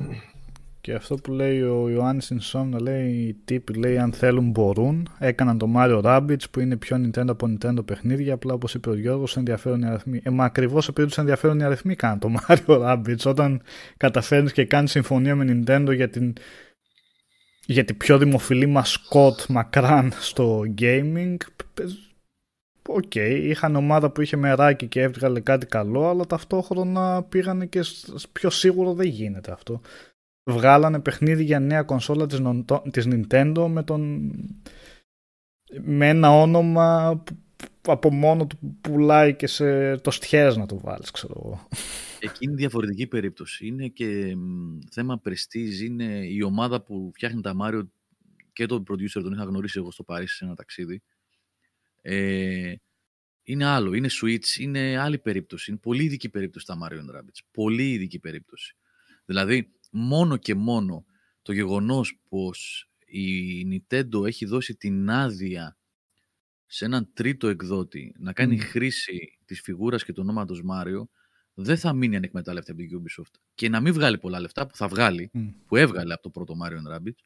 Και 0.82 0.94
αυτό 0.94 1.16
που 1.16 1.32
λέει 1.32 1.62
ο 1.62 1.90
Ιωάννης 1.90 2.30
Ινσόμνα 2.30 2.82
λέει 2.82 3.12
οι 3.12 3.34
τύποι 3.34 3.74
λέει 3.74 3.98
αν 3.98 4.14
θέλουν 4.14 4.50
μπορούν 4.50 5.10
έκαναν 5.20 5.58
το 5.58 5.74
Mario 5.76 6.02
Rabbids 6.04 6.50
που 6.52 6.60
είναι 6.60 6.78
πιο 6.78 6.98
Nintendo 6.98 7.28
από 7.28 7.48
Nintendo 7.48 7.86
παιχνίδια 7.86 8.34
απλά 8.34 8.54
όπως 8.54 8.74
είπε 8.74 8.90
ο 8.90 8.96
Γιώργος 8.96 9.38
ενδιαφέρον 9.38 9.82
οι 9.82 9.86
αριθμοί 9.86 10.22
ε, 10.24 10.30
μα 10.30 10.46
ακριβώς 10.46 10.88
επειδή 10.88 11.08
τους 11.08 11.18
ενδιαφέρον 11.18 11.60
οι 11.60 11.64
αριθμοί 11.64 11.96
κάναν 11.96 12.20
το 12.20 12.30
Mario 12.48 12.66
Rabbids 12.88 13.26
όταν 13.26 13.62
καταφέρνεις 13.98 14.52
και 14.52 14.66
κάνεις 14.66 14.92
συμφωνία 14.92 15.36
με 15.36 15.46
Nintendo 15.66 15.96
για 15.96 16.10
την 16.10 16.34
για 17.66 17.86
την 17.86 17.98
πιο 17.98 18.18
δημοφιλή 18.18 18.66
μασκότ 18.66 19.40
μακράν 19.50 20.12
στο 20.20 20.62
gaming 20.78 21.36
πες, 22.84 22.96
Οκ, 22.96 23.16
είχαν 23.16 23.76
ομάδα 23.76 24.12
που 24.12 24.22
είχε 24.22 24.38
μεράκι 24.38 24.88
και 24.88 25.02
έβγαλε 25.02 25.40
κάτι 25.40 25.66
καλό, 25.66 26.10
αλλά 26.10 26.26
ταυτόχρονα 26.26 27.24
πήγανε 27.24 27.66
και 27.66 27.82
σ- 27.82 28.28
πιο 28.32 28.50
σίγουρο 28.50 28.94
δεν 28.94 29.08
γίνεται 29.08 29.52
αυτό 29.52 29.82
βγάλανε 30.46 31.00
παιχνίδι 31.00 31.44
για 31.44 31.60
νέα 31.60 31.84
κονσόλα 31.84 32.26
της, 32.26 32.40
Νοντο- 32.40 32.84
της 32.92 33.08
Nintendo 33.10 33.68
με, 33.70 33.84
τον... 33.84 34.32
με 35.82 36.10
ένα 36.10 36.32
όνομα 36.42 37.18
που 37.26 37.38
που 37.84 37.92
από 37.92 38.12
μόνο 38.12 38.48
του 38.48 38.78
πουλάει 38.82 39.36
και 39.36 39.48
σε 39.48 39.98
το 39.98 40.12
στιές 40.12 40.58
να 40.58 40.66
το 40.66 40.80
βάλεις, 40.80 41.12
ξέρω 41.12 41.34
εγώ. 41.46 41.68
Εκεί 42.20 42.46
είναι 42.46 42.56
διαφορετική 42.56 43.08
περίπτωση. 43.08 43.68
Είναι 43.68 43.88
και 43.88 44.36
μ, 44.36 44.80
θέμα 44.92 45.22
prestige. 45.26 45.84
Είναι 45.84 46.28
η 46.28 46.42
ομάδα 46.42 46.82
που 46.82 47.12
φτιάχνει 47.14 47.42
τα 47.42 47.54
Mario 47.62 47.82
και 48.54 48.66
τον 48.66 48.84
producer 48.92 49.22
τον 49.24 49.32
είχα 49.32 49.44
γνωρίσει 49.44 49.80
εγώ 49.80 49.92
στο 49.92 50.04
Παρίσι 50.04 50.36
σε 50.36 50.46
ένα 50.46 50.56
ταξίδι. 50.56 51.02
Ε, 52.06 52.74
είναι 53.44 53.66
άλλο. 53.66 53.94
Είναι 53.94 54.10
Switch. 54.22 54.60
Είναι 54.60 54.98
άλλη 54.98 55.20
περίπτωση. 55.20 55.72
Είναι 55.72 55.80
πολύ 55.80 56.04
ειδική 56.04 56.30
περίπτωση 56.30 56.66
τα 56.66 56.78
Mario 56.84 56.94
and 56.94 57.18
Rabbids. 57.20 57.40
Πολύ 57.52 57.92
ειδική 57.92 58.20
περίπτωση. 58.20 58.76
Δηλαδή, 59.26 59.72
μόνο 59.92 60.38
και 60.38 60.56
μόνο 60.56 61.06
το 61.42 61.54
γεγονός 61.54 62.20
πως 62.30 62.90
η 63.06 63.62
Nintendo 63.72 64.26
έχει 64.26 64.46
δώσει 64.46 64.76
την 64.76 65.10
άδεια 65.10 65.78
σε 66.66 66.86
έναν 66.86 67.10
τρίτο 67.14 67.48
εκδότη 67.48 68.16
να 68.18 68.34
κάνει 68.34 68.56
Μμ. 68.56 68.60
χρήση 68.60 69.40
της 69.46 69.62
φιγούρας 69.62 70.04
και 70.04 70.14
του 70.14 70.22
ονόματος 70.24 70.64
Μάριο 70.64 71.10
δεν 71.54 71.78
θα 71.78 71.94
μείνει 71.94 72.16
ανεκμετάλλευτη 72.16 72.72
από 72.72 72.80
την 72.82 73.02
Ubisoft. 73.02 73.34
Και 73.56 73.70
να 73.70 73.82
μην 73.82 73.94
βγάλει 73.94 74.18
πολλά 74.18 74.40
λεφτά 74.40 74.68
που 74.68 74.76
θα 74.76 74.88
βγάλει, 74.88 75.30
Μμ. 75.34 75.48
που 75.68 75.76
έβγαλε 75.76 76.14
από 76.14 76.22
το 76.22 76.30
πρώτο 76.30 76.56
Mario 76.64 76.96
Rabbids, 76.96 77.24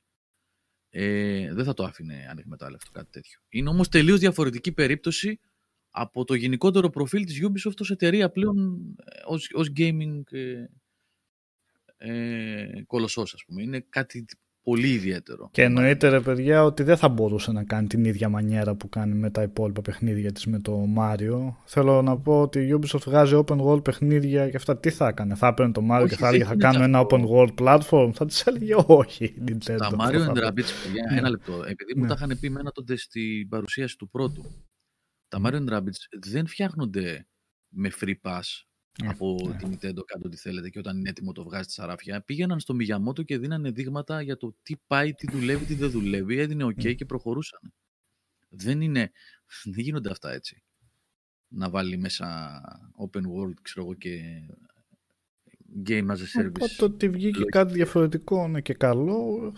ε, 0.99 1.53
δεν 1.53 1.65
θα 1.65 1.73
το 1.73 1.83
άφηνε 1.83 2.27
ανεκμετάλλευτο 2.29 2.91
κάτι 2.91 3.11
τέτοιο. 3.11 3.39
Είναι 3.49 3.69
όμως 3.69 3.89
τελείως 3.89 4.19
διαφορετική 4.19 4.71
περίπτωση 4.71 5.39
από 5.89 6.23
το 6.23 6.33
γενικότερο 6.33 6.89
προφίλ 6.89 7.25
της 7.25 7.41
Ubisoft 7.43 7.79
ως 7.79 7.91
εταιρεία 7.91 8.29
πλέον 8.29 8.79
ε, 9.05 9.19
ως, 9.25 9.49
ως 9.53 9.71
gaming 9.77 10.21
ε, 10.31 10.65
ε, 11.97 12.83
κολοσσός, 12.85 13.33
ας 13.33 13.43
πούμε. 13.45 13.61
Είναι 13.61 13.85
κάτι 13.89 14.25
πολύ 14.71 14.87
ιδιαίτερο. 14.89 15.49
Και 15.51 15.61
εννοείται 15.63 16.07
ρε 16.09 16.19
παιδιά 16.21 16.63
ότι 16.63 16.83
δεν 16.83 16.97
θα 16.97 17.09
μπορούσε 17.09 17.51
να 17.51 17.63
κάνει 17.63 17.87
την 17.87 18.05
ίδια 18.05 18.29
μανιέρα 18.29 18.75
που 18.75 18.89
κάνει 18.89 19.13
με 19.13 19.29
τα 19.29 19.41
υπόλοιπα 19.41 19.81
παιχνίδια 19.81 20.31
της 20.31 20.45
με 20.45 20.59
το 20.59 20.85
Mario. 20.97 21.53
Θέλω 21.65 22.01
να 22.01 22.17
πω 22.19 22.41
ότι 22.41 22.59
η 22.59 22.79
Ubisoft 22.79 23.01
βγάζει 23.05 23.43
open 23.45 23.57
world 23.61 23.83
παιχνίδια 23.83 24.49
και 24.49 24.55
αυτά 24.57 24.77
τι 24.77 24.89
θα 24.89 25.07
έκανε. 25.07 25.35
Θα 25.35 25.47
έπαιρνε 25.47 25.71
το 25.71 25.81
Mario 25.91 25.99
Όχι, 26.01 26.09
και 26.09 26.15
θα 26.15 26.27
έλεγε 26.27 26.43
θα 26.43 26.49
δεν 26.49 26.59
είναι 26.59 26.71
κάνω 26.71 26.83
ένα 26.83 26.99
αυτό. 26.99 27.17
open 27.17 27.29
world 27.29 27.53
platform. 27.65 28.11
Θα 28.13 28.25
της 28.25 28.41
έλεγε 28.45 28.73
όχι. 28.87 29.23
η 29.25 29.43
Nintendo. 29.47 29.75
Τα 29.77 29.85
Αυτό 29.85 29.97
Mario 29.99 30.19
θα 30.19 30.31
and 30.31 30.33
πει. 30.33 30.39
Rabbids, 30.43 30.71
παιδιά, 30.83 31.05
Ναι. 31.11 31.17
ένα 31.17 31.29
λεπτό. 31.29 31.53
Επειδή 31.53 31.93
μου 31.95 32.01
Ναι. 32.01 32.07
τα 32.07 32.13
είχαν 32.17 32.37
πει 32.39 32.49
μένα 32.49 32.71
τότε 32.71 32.95
στην 32.97 33.47
παρουσίαση 33.49 33.97
του 33.97 34.09
πρώτου. 34.09 34.43
Τα 35.27 35.41
Mario 35.43 35.55
and 35.67 35.73
Rabbids 35.77 36.01
δεν 36.29 36.47
φτιάχνονται 36.47 37.27
με 37.73 37.91
free 38.01 38.13
pass 38.21 38.41
Ναι, 38.41 38.66
από 39.05 39.35
ναι. 39.47 39.55
την 39.55 39.67
Nintendo 39.67 40.05
κάτω 40.05 40.21
ό,τι 40.25 40.37
θέλετε 40.37 40.69
και 40.69 40.79
όταν 40.79 40.97
είναι 40.97 41.09
έτοιμο 41.09 41.31
το 41.31 41.43
βγάζει 41.43 41.69
στα 41.69 41.85
ράφια. 41.85 42.21
Πήγαιναν 42.21 42.59
στο 42.59 42.75
Miyamoto 42.79 43.25
και 43.25 43.37
δίνανε 43.37 43.71
δείγματα 43.71 44.21
για 44.21 44.37
το 44.37 44.55
τι 44.63 44.75
πάει, 44.87 45.13
τι 45.13 45.31
δουλεύει, 45.31 45.65
τι 45.65 45.73
δεν 45.73 45.89
δουλεύει. 45.89 46.37
Έδινε 46.39 46.65
OK 46.65 46.83
Ναι. 46.83 46.93
και 46.93 47.05
προχωρούσαν. 47.05 47.73
Δεν 48.49 48.81
είναι, 48.81 49.11
δεν 49.63 49.83
γίνονται 49.83 50.09
αυτά 50.09 50.31
έτσι. 50.33 50.63
Να 51.47 51.69
βάλει 51.69 51.97
μέσα 51.97 52.61
open 52.99 53.21
world, 53.21 53.53
ξέρω 53.61 53.85
εγώ, 53.85 53.93
και 53.93 54.21
game 55.85 56.07
as 56.07 56.17
a 56.17 56.41
service. 56.41 56.61
Οπότε 56.61 56.83
ότι 56.83 57.09
βγήκε 57.09 57.43
κάτι 57.43 57.73
διαφορετικό 57.73 58.47
ναι, 58.47 58.61
και 58.61 58.73
καλό, 58.73 59.53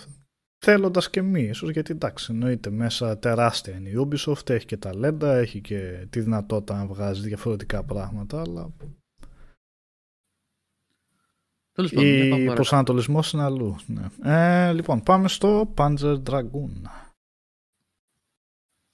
θέλοντας 0.57 1.09
και 1.09 1.19
εμείς, 1.19 1.49
ίσως 1.49 1.69
γιατί 1.69 1.91
εντάξει, 1.91 2.31
εννοείται 2.31 2.69
μέσα 2.69 3.19
τεράστια 3.19 3.75
είναι 3.75 3.89
η 3.89 3.93
Ubisoft, 3.97 4.49
έχει 4.49 4.65
και 4.65 4.77
ταλέντα, 4.77 5.35
έχει 5.35 5.61
και 5.61 6.07
τη 6.09 6.21
δυνατότητα 6.21 6.77
να 6.77 6.85
βγάζει 6.85 7.27
διαφορετικά 7.27 7.83
πράγματα, 7.83 8.41
αλλά 8.41 8.73
Τέλος 11.79 11.93
πάντων, 11.93 12.09
για 12.09 12.17
πάμε 12.17 12.25
η 12.25 12.29
παρακάτω. 12.29 12.53
προσανατολισμός 12.53 13.31
είναι 13.31 13.43
αλλού. 13.43 13.75
Ναι. 13.85 14.07
Ε, 14.23 14.73
λοιπόν, 14.73 15.03
πάμε 15.03 15.27
στο 15.27 15.73
Panzer 15.77 16.23
Dragoon. 16.23 16.81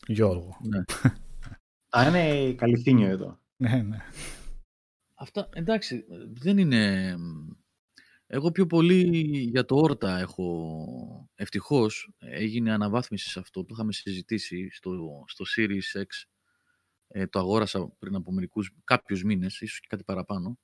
Γιώργο. 0.08 0.58
Ναι. 0.62 0.84
Α, 1.90 2.08
είναι 2.08 2.54
καλυθίνιο 2.54 3.08
εδώ. 3.08 3.40
Ναι, 3.56 3.82
ναι. 3.82 3.98
Αυτά, 5.14 5.50
εντάξει, 5.54 6.06
δεν 6.32 6.58
είναι... 6.58 7.16
Εγώ 8.28 8.52
πιο 8.52 8.66
πολύ 8.66 9.28
για 9.28 9.66
το 9.66 9.76
Όρτα 9.76 10.20
έχω... 10.20 11.30
Ευτυχώς 11.36 12.14
έγινε 12.18 12.72
αναβάθμιση 12.72 13.30
σε 13.30 13.40
αυτό, 13.40 13.62
το 13.62 13.70
είχαμε 13.74 13.94
συζητήσει 13.94 14.70
στο, 14.72 15.24
στο 15.28 15.46
Series 15.58 16.00
X. 16.02 16.06
Ε, 17.08 17.28
το 17.28 17.40
αγόρασα 17.40 17.88
πριν 18.00 18.16
από 18.16 18.32
μερικούς, 18.32 18.76
κάποιους 18.84 19.24
μήνες, 19.24 19.62
ίσως 19.62 19.80
και 19.80 19.88
κάτι 19.90 20.04
παραπάνω. 20.04 20.60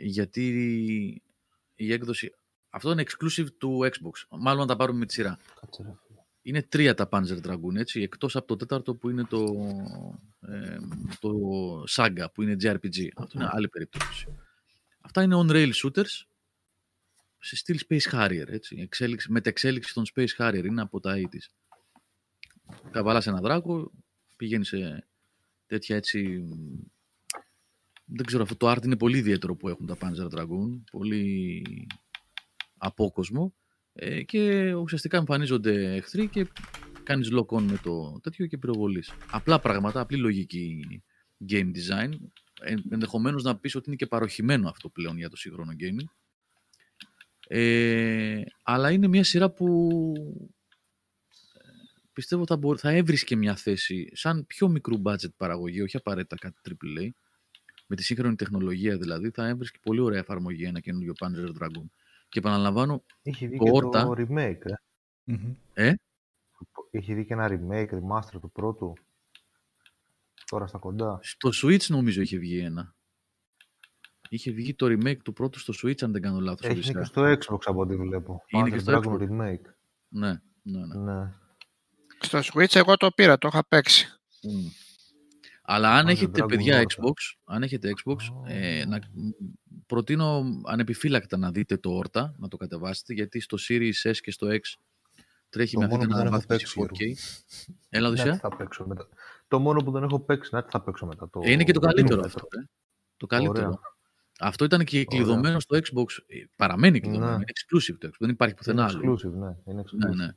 Γιατί 0.00 1.22
η 1.74 1.92
έκδοση... 1.92 2.34
Αυτό 2.70 2.90
είναι 2.90 3.02
exclusive 3.06 3.46
του 3.58 3.80
Xbox. 3.82 4.38
Μάλλον 4.38 4.60
να 4.60 4.66
τα 4.66 4.76
πάρουμε 4.76 4.98
με 4.98 5.06
τη 5.06 5.12
σειρά. 5.12 5.38
Κάτσε 5.60 5.82
ρε 5.82 5.88
φίλε. 6.06 6.18
Είναι 6.42 6.62
τρία 6.62 6.94
τα 6.94 7.08
Panzer 7.12 7.40
Dragoon, 7.46 7.76
έτσι, 7.76 8.02
εκτός 8.02 8.36
από 8.36 8.46
το 8.46 8.56
τέταρτο 8.56 8.94
που 8.94 9.10
είναι 9.10 9.24
το, 9.24 9.56
ε, 10.40 10.78
το 11.20 11.30
Saga, 11.88 12.26
που 12.34 12.42
είναι 12.42 12.56
JRPG. 12.62 13.08
Αυτό 13.16 13.38
είναι 13.38 13.48
άλλη 13.50 13.68
περίπτωση. 13.68 14.26
Αυτά 15.00 15.22
είναι 15.22 15.44
on-rail 15.44 15.70
shooters 15.72 16.24
σε 17.38 17.56
στυλ 17.56 17.80
Space 17.88 18.10
Harrier, 18.12 18.48
έτσι. 18.48 18.76
Εξέλιξη, 18.80 19.32
μετεξέλιξη 19.32 19.94
των 19.94 20.04
Space 20.14 20.36
Harrier, 20.38 20.64
είναι 20.64 20.80
από 20.80 21.00
τα 21.00 21.14
80's. 21.16 21.76
Καβαλάς 22.90 23.26
ένα 23.26 23.40
δράκο, 23.40 23.90
πηγαίνεις 24.36 24.68
σε 24.68 25.06
τέτοια 25.66 25.96
έτσι... 25.96 26.44
Δεν 28.12 28.26
ξέρω, 28.26 28.42
αυτό 28.42 28.56
το 28.56 28.70
art 28.70 28.84
είναι 28.84 28.96
πολύ 28.96 29.18
ιδιαίτερο 29.18 29.56
που 29.56 29.68
έχουν 29.68 29.86
τα 29.86 29.96
Panzer 30.00 30.38
Dragoon, 30.38 30.80
πολύ 30.90 31.62
απόκοσμο 32.78 33.54
ε, 33.92 34.22
και 34.22 34.74
ουσιαστικά 34.74 35.16
εμφανίζονται 35.16 35.94
εχθροί 35.94 36.28
και 36.28 36.46
κάνεις 37.02 37.28
lock 37.32 37.56
on 37.56 37.62
με 37.62 37.78
το 37.82 38.20
τέτοιο 38.22 38.46
και 38.46 38.58
πυροβολείς. 38.58 39.12
Απλά 39.30 39.60
πράγματα, 39.60 40.00
απλή 40.00 40.18
λογική 40.18 40.84
game 41.48 41.70
design. 41.74 42.10
Ε, 42.60 42.74
ενδεχομένως 42.90 43.42
να 43.42 43.56
πεις 43.56 43.74
ότι 43.74 43.84
είναι 43.86 43.96
και 43.96 44.06
παροχημένο 44.06 44.68
αυτό 44.68 44.88
πλέον 44.88 45.16
για 45.16 45.28
το 45.28 45.36
σύγχρονο 45.36 45.72
gaming. 45.80 46.08
Ε, 47.48 48.42
αλλά 48.62 48.90
είναι 48.90 49.06
μια 49.08 49.24
σειρά 49.24 49.50
που 49.50 49.88
ε, 51.54 51.68
πιστεύω 52.12 52.46
θα, 52.46 52.56
μπορεί, 52.56 52.78
θα 52.78 52.90
έβρισκε 52.90 53.36
μια 53.36 53.56
θέση 53.56 54.10
σαν 54.12 54.46
πιο 54.46 54.68
μικρού 54.68 55.02
budget 55.04 55.34
παραγωγή, 55.36 55.80
όχι 55.82 55.96
απαραίτητα 55.96 56.36
κάτι 56.36 56.56
AAA, 56.68 57.08
με 57.90 57.96
τη 57.96 58.02
σύγχρονη 58.02 58.34
τεχνολογία 58.34 58.96
δηλαδή, 58.98 59.30
θα 59.30 59.46
έβρισκε 59.46 59.78
πολύ 59.82 60.00
ωραία 60.00 60.18
εφαρμογή 60.18 60.64
ένα 60.64 60.80
καινούριο 60.80 61.12
Panzer 61.20 61.48
Dragoon. 61.62 61.84
Και 62.28 62.38
επαναλαμβάνω, 62.38 63.02
Είχε 63.22 63.46
δει 63.46 63.56
Το 63.58 63.64
και 63.64 63.70
Horta. 63.74 63.90
το 63.92 64.14
remake, 64.16 64.58
ε. 64.66 64.72
Μμμ. 65.24 65.54
ε, 65.74 65.94
Είχε 66.90 67.14
δει 67.14 67.24
και 67.24 67.32
ένα 67.32 67.48
remake, 67.50 67.88
remaster 67.90 68.40
του 68.40 68.50
πρώτου. 68.52 68.92
Τώρα 70.46 70.66
στα 70.66 70.78
κοντά. 70.78 71.18
στο 71.22 71.50
Switch 71.62 71.86
νομίζω 71.88 72.20
είχε 72.22 72.38
βγει 72.38 72.58
ένα. 72.58 72.94
Είχε 74.28 74.50
βγει 74.50 74.74
το 74.74 74.86
remake 74.86 75.16
του 75.24 75.32
πρώτου 75.32 75.58
στο 75.58 75.72
Switch, 75.82 76.02
αν 76.02 76.12
δεν 76.12 76.22
κάνω 76.22 76.40
λάθος. 76.40 76.60
Έχει 76.66 76.72
Οδυσσέα. 76.72 77.00
και 77.00 77.04
στο 77.06 77.22
Xbox 77.54 77.58
από 77.64 77.80
ό,τι 77.80 77.96
βλέπω. 77.96 78.42
Είναι 78.46 78.62
Panzer 78.62 78.70
και 78.72 78.78
στο 78.78 78.92
Dragon 78.92 79.06
Xbox. 79.06 79.18
remake. 79.20 79.64
Ναι, 80.08 80.40
ναι, 80.62 80.86
ναι. 80.86 80.94
Ναι. 81.12 81.32
Στο 82.20 82.38
Switch 82.38 82.74
εγώ 82.76 82.96
το 82.96 83.10
πήρα, 83.10 83.38
το 83.38 83.48
είχα 83.48 83.66
παίξει. 83.68 84.06
Μμ. 84.42 84.66
Αλλά 85.62 85.90
αν 85.94 86.06
Panzer 86.06 86.10
έχετε 86.10 86.42
Dragon 86.42 86.48
παιδιά 86.48 86.80
Horta. 86.82 86.84
Xbox, 87.04 87.12
αν 87.44 87.62
έχετε 87.62 87.92
Xbox, 88.04 88.16
Α. 88.46 88.52
ε, 88.52 88.84
να, 88.84 89.00
προτείνω 89.86 90.44
ανεπιφύλακτα 90.64 91.36
να 91.36 91.50
δείτε 91.50 91.76
το 91.76 92.00
Horta, 92.00 92.30
να 92.36 92.48
το 92.48 92.56
κατεβάσετε, 92.56 93.12
γιατί 93.12 93.40
στο 93.40 93.56
Series 93.68 94.10
S 94.10 94.16
και 94.20 94.30
στο 94.30 94.46
X 94.50 94.58
τρέχει 95.48 95.72
Το 95.74 95.78
με 95.80 95.84
αυτή 95.84 95.96
μόνο 95.96 96.06
την 96.08 96.12
που 96.12 96.16
δεν 96.18 96.26
έχω 96.26 96.34
αναβάθμιση 96.36 96.78
παίξει, 96.78 97.14
4K. 97.66 97.74
Έλα, 97.88 98.08
Να 98.08 98.14
τι 98.14 98.20
Οδυσσέα. 98.20 98.38
θα 98.38 98.56
παίξω 98.56 98.86
μετά. 98.86 99.08
Το 99.48 99.58
μόνο 99.58 99.82
που 99.82 99.90
δεν 99.90 100.02
έχω 100.02 100.20
παίξει, 100.20 100.50
να 100.54 100.62
τι 100.64 100.70
θα 100.70 100.80
παίξω 100.82 101.06
μετά. 101.06 101.30
Το... 101.30 101.40
Ε, 101.44 101.50
Είναι 101.52 101.64
και 101.64 101.72
το 101.72 101.80
καλύτερο 101.80 102.20
το- 102.20 102.26
αυτό. 102.26 102.46
Ε. 102.60 102.68
Το 103.16 103.26
καλύτερο. 103.26 103.66
Ωραία. 103.66 103.78
Αυτό 104.40 104.64
ήταν 104.64 104.84
και 104.84 105.04
κλειδωμένο 105.04 105.60
στο 105.60 105.76
Xbox. 105.76 106.06
ε, 106.26 106.44
Παραμένει 106.56 107.00
κλειδωμένο. 107.00 107.30
Ναι. 107.30 107.34
Είναι 107.34 107.44
exclusive 107.44 107.96
το 107.98 108.06
Xbox. 108.08 108.14
Δεν 108.18 108.30
υπάρχει 108.30 108.54
πουθενά 108.54 108.82
Είναι 108.82 108.90
άλλο. 109.00 109.12
exclusive, 109.14 109.32
ναι. 109.32 109.56
Είναι 109.64 109.74
Ναι, 109.74 109.82
exclusive. 109.82 110.14
ναι. 110.16 110.28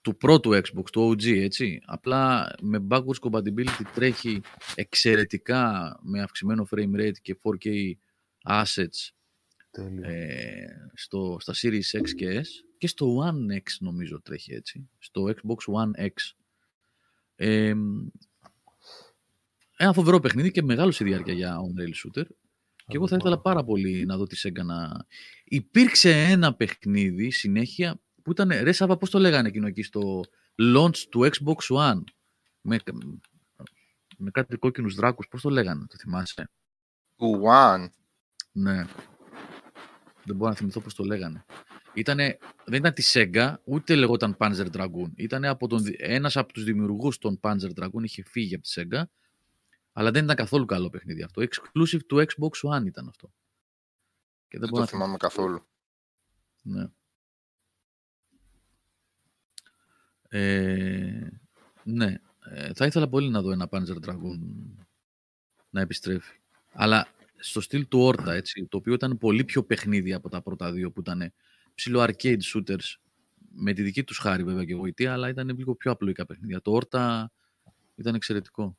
Του 0.00 0.16
πρώτου 0.16 0.50
Xbox, 0.50 0.90
του 0.92 1.10
OG, 1.10 1.26
έτσι. 1.26 1.80
Απλά 1.84 2.54
με 2.60 2.86
backwards 2.90 3.30
compatibility 3.30 3.82
τρέχει 3.94 4.40
εξαιρετικά 4.74 5.96
με 6.02 6.22
αυξημένο 6.22 6.66
frame 6.70 7.00
rate 7.00 7.18
και 7.22 7.38
4K 7.42 7.92
assets 8.48 9.10
Τέλειο. 9.70 10.10
ε, 10.10 10.90
στο, 10.94 11.36
στα 11.40 11.54
Series 11.56 12.00
X 12.00 12.10
και 12.16 12.40
S 12.40 12.46
και 12.78 12.86
στο 12.86 13.22
One 13.24 13.54
X 13.54 13.62
νομίζω 13.80 14.22
τρέχει 14.22 14.52
έτσι. 14.52 14.88
Στο 14.98 15.24
Xbox 15.24 15.74
One 15.74 16.06
X. 16.06 16.12
Ε, 17.36 17.74
ένα 19.76 19.92
φοβερό 19.92 20.20
παιχνίδι 20.20 20.50
και 20.50 20.62
μεγάλο 20.62 20.90
σε 20.90 21.04
διάρκεια 21.04 21.34
για 21.34 21.56
on-rail 21.56 22.20
shooter. 22.20 22.24
Και 22.86 22.96
εγώ 22.96 23.08
θα 23.08 23.16
ήθελα 23.20 23.40
πάρα 23.40 23.64
πολύ 23.64 24.06
να 24.06 24.16
δω 24.16 24.26
τη 24.26 24.40
Sega 24.42 24.64
να... 24.64 25.06
Υπήρξε 25.44 26.10
ένα 26.10 26.54
παιχνίδι 26.54 27.30
συνέχεια 27.30 28.00
που 28.28 28.44
ήταν... 28.44 28.62
Ρε 28.62 28.72
Σάβα, 28.72 28.96
πώς 28.96 29.10
το 29.10 29.18
λέγανε 29.18 29.48
εκείνο 29.48 29.66
εκεί 29.66 29.82
στο 29.82 30.24
launch 30.76 30.96
του 31.10 31.30
Xbox 31.32 31.76
One; 31.76 32.02
Με, 32.60 32.78
με 34.18 34.30
κάτι 34.30 34.56
κόκκινους 34.56 34.94
δράκους. 34.94 35.28
Πώς 35.28 35.42
το 35.42 35.50
λέγανε, 35.50 35.86
το 35.86 35.96
θυμάσαι; 35.96 36.50
Του 37.16 37.42
One. 37.46 37.86
Ναι. 38.52 38.84
Δεν 40.24 40.36
μπορώ 40.36 40.50
να 40.50 40.56
θυμηθώ 40.56 40.80
πώς 40.80 40.94
το 40.94 41.04
λέγανε. 41.04 41.44
Ήτανε, 41.94 42.38
δεν 42.64 42.78
ήταν 42.78 42.92
τη 42.94 43.02
Sega, 43.12 43.54
ούτε 43.64 43.94
λεγόταν 43.94 44.36
Panzer 44.40 44.66
Dragoon. 44.72 45.10
Ήταν 45.14 45.44
από 45.44 45.66
τον, 45.68 45.82
δι- 45.82 45.96
ένας 45.98 46.36
από 46.36 46.52
τους 46.52 46.64
δημιουργούς 46.64 47.18
των 47.18 47.40
Panzer 47.42 47.70
Dragoon, 47.80 48.02
είχε 48.02 48.22
φύγει 48.22 48.54
από 48.54 48.64
τη 48.64 48.70
Sega, 48.76 49.02
αλλά 49.92 50.10
δεν 50.10 50.24
ήταν 50.24 50.36
καθόλου 50.36 50.64
καλό 50.64 50.90
παιχνίδι 50.90 51.22
αυτό. 51.22 51.42
Exclusive 51.42 52.00
του 52.06 52.16
Xbox 52.26 52.70
One 52.78 52.86
ήταν 52.86 53.08
αυτό. 53.08 53.32
Και 54.48 54.58
δεν, 54.58 54.60
Δεν 54.60 54.68
μπορώ 54.68 54.74
το 54.74 54.80
να 54.80 54.86
θυμάμαι 54.86 55.16
καθόλου. 55.16 55.66
ναι. 56.62 56.84
Ε, 60.28 61.28
ναι. 61.84 62.14
Ε, 62.50 62.72
θα 62.74 62.86
ήθελα 62.86 63.08
πολύ 63.08 63.30
να 63.30 63.42
δω 63.42 63.50
ένα 63.50 63.68
Panzer 63.70 63.96
Dragoon 64.06 64.38
να 65.70 65.80
επιστρέφει. 65.80 66.40
Αλλά 66.72 67.08
στο 67.36 67.60
στυλ 67.60 67.88
του 67.88 68.12
Orta, 68.12 68.26
έτσι, 68.26 68.66
το 68.66 68.76
οποίο 68.76 68.94
ήταν 68.94 69.18
πολύ 69.18 69.44
πιο 69.44 69.64
παιχνίδι 69.64 70.12
από 70.12 70.28
τα 70.28 70.42
πρώτα 70.42 70.72
δύο 70.72 70.90
που 70.90 71.00
ήταν 71.00 71.32
ψηλό 71.74 72.02
arcade 72.02 72.40
shooters 72.54 72.96
με 73.50 73.72
τη 73.72 73.82
δική 73.82 74.04
τους 74.04 74.18
χάρη 74.18 74.44
βέβαια 74.44 74.64
και 74.64 74.74
γοητεία, 74.74 75.12
αλλά 75.12 75.28
ήταν 75.28 75.48
λίγο 75.48 75.74
πιο 75.74 75.90
απλοϊκά 75.90 76.26
παιχνίδια. 76.26 76.60
Το 76.60 76.78
Orta 76.80 77.24
ήταν 77.94 78.14
εξαιρετικό. 78.14 78.76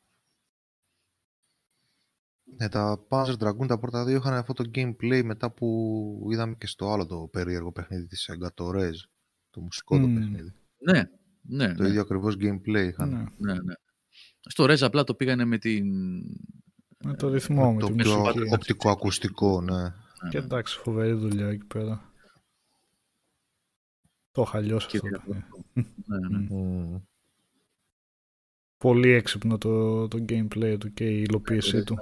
Ναι, 2.58 2.70
τα 2.70 3.06
Panzer 3.10 3.38
Dragoon 3.38 3.68
τα 3.68 3.80
πρώτα 3.80 4.06
δύο 4.06 4.18
είχαν 4.18 4.34
αυτό 4.34 4.54
το 4.54 4.70
gameplay 4.74 5.22
μετά 5.24 5.52
που 5.52 6.28
είδαμε 6.32 6.56
και 6.56 6.68
στο 6.68 6.92
άλλο 6.92 7.06
το 7.06 7.30
περίεργο 7.32 7.72
παιχνίδι 7.72 8.06
της 8.08 8.30
Sega, 8.32 8.48
το 8.54 8.70
Rez. 8.76 8.96
Το 9.50 9.62
μουσικό 9.62 10.00
το 10.00 10.08
Μμμ. 10.08 10.16
παιχνίδι. 10.16 10.54
Ναι, 10.78 11.10
ναι, 11.50 11.74
Το 11.74 11.84
ναι, 11.84 11.90
ίδιο 11.90 12.02
ακριβώς 12.02 12.36
gameplay 12.40 12.88
είχαν. 12.88 13.10
Ναι. 13.10 13.54
ναι, 13.54 13.62
ναι. 13.62 13.74
Στο 14.42 14.64
Rez 14.64 14.82
απλά 14.82 15.04
το 15.04 15.14
πήγανε 15.16 15.46
με 15.46 15.58
την... 15.58 15.86
Με 17.04 17.14
το 17.18 17.30
ρυθμό, 17.30 17.74
με 17.74 17.80
το 17.80 17.88
τη 17.88 17.94
πιο 17.94 18.18
μουσική. 18.20 18.54
οπτικοακουστικό, 18.54 19.62
ναι. 19.62 19.94
Και 20.30 20.38
εντάξει, 20.38 20.78
φοβερή 20.80 21.12
δουλειά 21.14 21.48
εκεί 21.48 21.66
πέρα. 21.66 22.12
Το 24.32 24.42
είχα 24.42 24.60
λιώσει 24.60 24.88
Και 24.88 24.98
αυτό 24.98 25.10
το 25.10 25.16
αυτό. 25.18 25.32
παιχνίδι. 25.74 25.94
Ναι, 26.06 26.18
ναι. 26.38 26.48
Μμμ. 26.50 27.00
Πολύ 28.78 29.10
έξυπνο 29.10 29.58
το, 29.58 30.08
το 30.08 30.26
gameplay 30.30 30.76
του 30.80 30.94
και 30.94 31.06
η 31.10 31.24
υλοποίησή 31.28 31.84
του. 31.84 31.98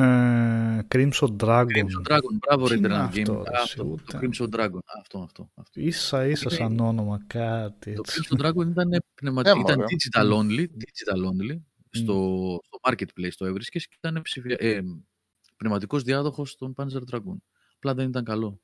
Ε, 0.00 0.86
Crimson 0.94 1.36
Dragon. 1.36 1.66
Crimson 1.66 2.10
Dragon, 2.10 2.38
μπράβο 2.46 2.66
Τι 2.66 2.72
ρε 2.72 2.76
είναι 2.78 2.88
Eternal 2.88 2.92
αυτό, 2.92 3.40
Game. 3.40 3.44
ρε, 3.50 3.58
Αυτό, 3.58 3.84
ούτε. 3.84 4.02
το 4.12 4.18
Crimson 4.22 4.48
Dragon. 4.54 4.78
Αυτό, 5.00 5.18
αυτό. 5.18 5.50
αυτό. 5.54 5.80
Ίσα 5.80 6.26
ίσα 6.26 6.48
Είναι- 6.50 6.54
σαν 6.60 6.80
όνομα 6.80 7.24
κάτι 7.26 7.92
Το 7.94 8.02
έτσι. 8.06 8.20
Crimson 8.30 8.46
Dragon 8.46 8.66
ήταν, 8.68 9.02
πνευμα... 9.14 9.42
Ε, 9.44 9.50
ήταν 9.50 9.78
μωρέ. 9.78 9.84
digital 9.84 10.32
only, 10.32 10.60
digital 10.60 11.24
only 11.30 11.60
στο, 11.90 12.58
στο 12.64 12.78
marketplace 12.82 13.32
το 13.36 13.44
έβρισκες 13.46 13.86
και 13.88 13.94
ήταν 13.98 14.22
ψηφια... 14.22 14.56
ε, 14.58 14.80
πνευματικός 15.56 16.02
διάδοχος 16.02 16.56
των 16.56 16.74
Panzer 16.76 17.02
Dragoon. 17.10 17.36
Απλά 17.76 17.94
δεν 17.94 18.08
ήταν 18.08 18.24
καλό. 18.24 18.60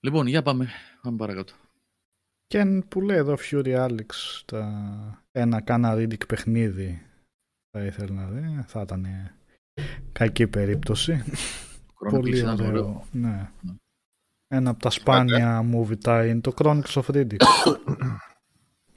Λοιπόν, 0.00 0.26
για 0.26 0.42
πάμε, 0.42 0.68
πάμε 1.02 1.16
παρακάτω. 1.16 1.52
Και 2.46 2.82
που 2.88 3.00
λέει 3.00 3.16
εδώ 3.16 3.36
Fury 3.50 3.88
Alex 3.88 4.40
τα... 4.44 5.24
ένα 5.32 5.60
κάνα 5.60 5.94
Riddick 5.96 6.26
παιχνίδι 6.28 7.06
θα 7.76 7.84
ήθελε 7.84 8.12
να 8.12 8.26
δει. 8.26 8.64
Θα 8.66 8.80
ήταν 8.80 9.06
κακή 10.12 10.46
περίπτωση. 10.46 11.22
Chronicles 12.00 12.10
Πολύ 12.10 12.38
ήταν 12.38 12.60
ωραίο. 12.60 13.06
Ναι. 13.10 13.50
Ναι. 13.60 13.74
Ένα 14.48 14.70
από 14.70 14.80
τα 14.80 14.90
σπάνια 14.90 15.64
movie 15.72 15.98
tie-in, 16.02 16.38
το 16.40 16.54
Chronicles 16.56 17.02
of 17.02 17.04
Riddick. 17.06 17.36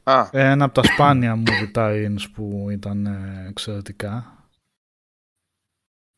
Α, 0.04 0.30
Ένα 0.32 0.66
από 0.66 0.74
τα 0.74 0.84
σπάνια 0.84 1.44
movie 1.46 1.72
tie-ins 1.76 2.22
που 2.34 2.68
ήταν 2.70 3.06
ε, 3.06 3.46
εξαιρετικά. 3.50 4.48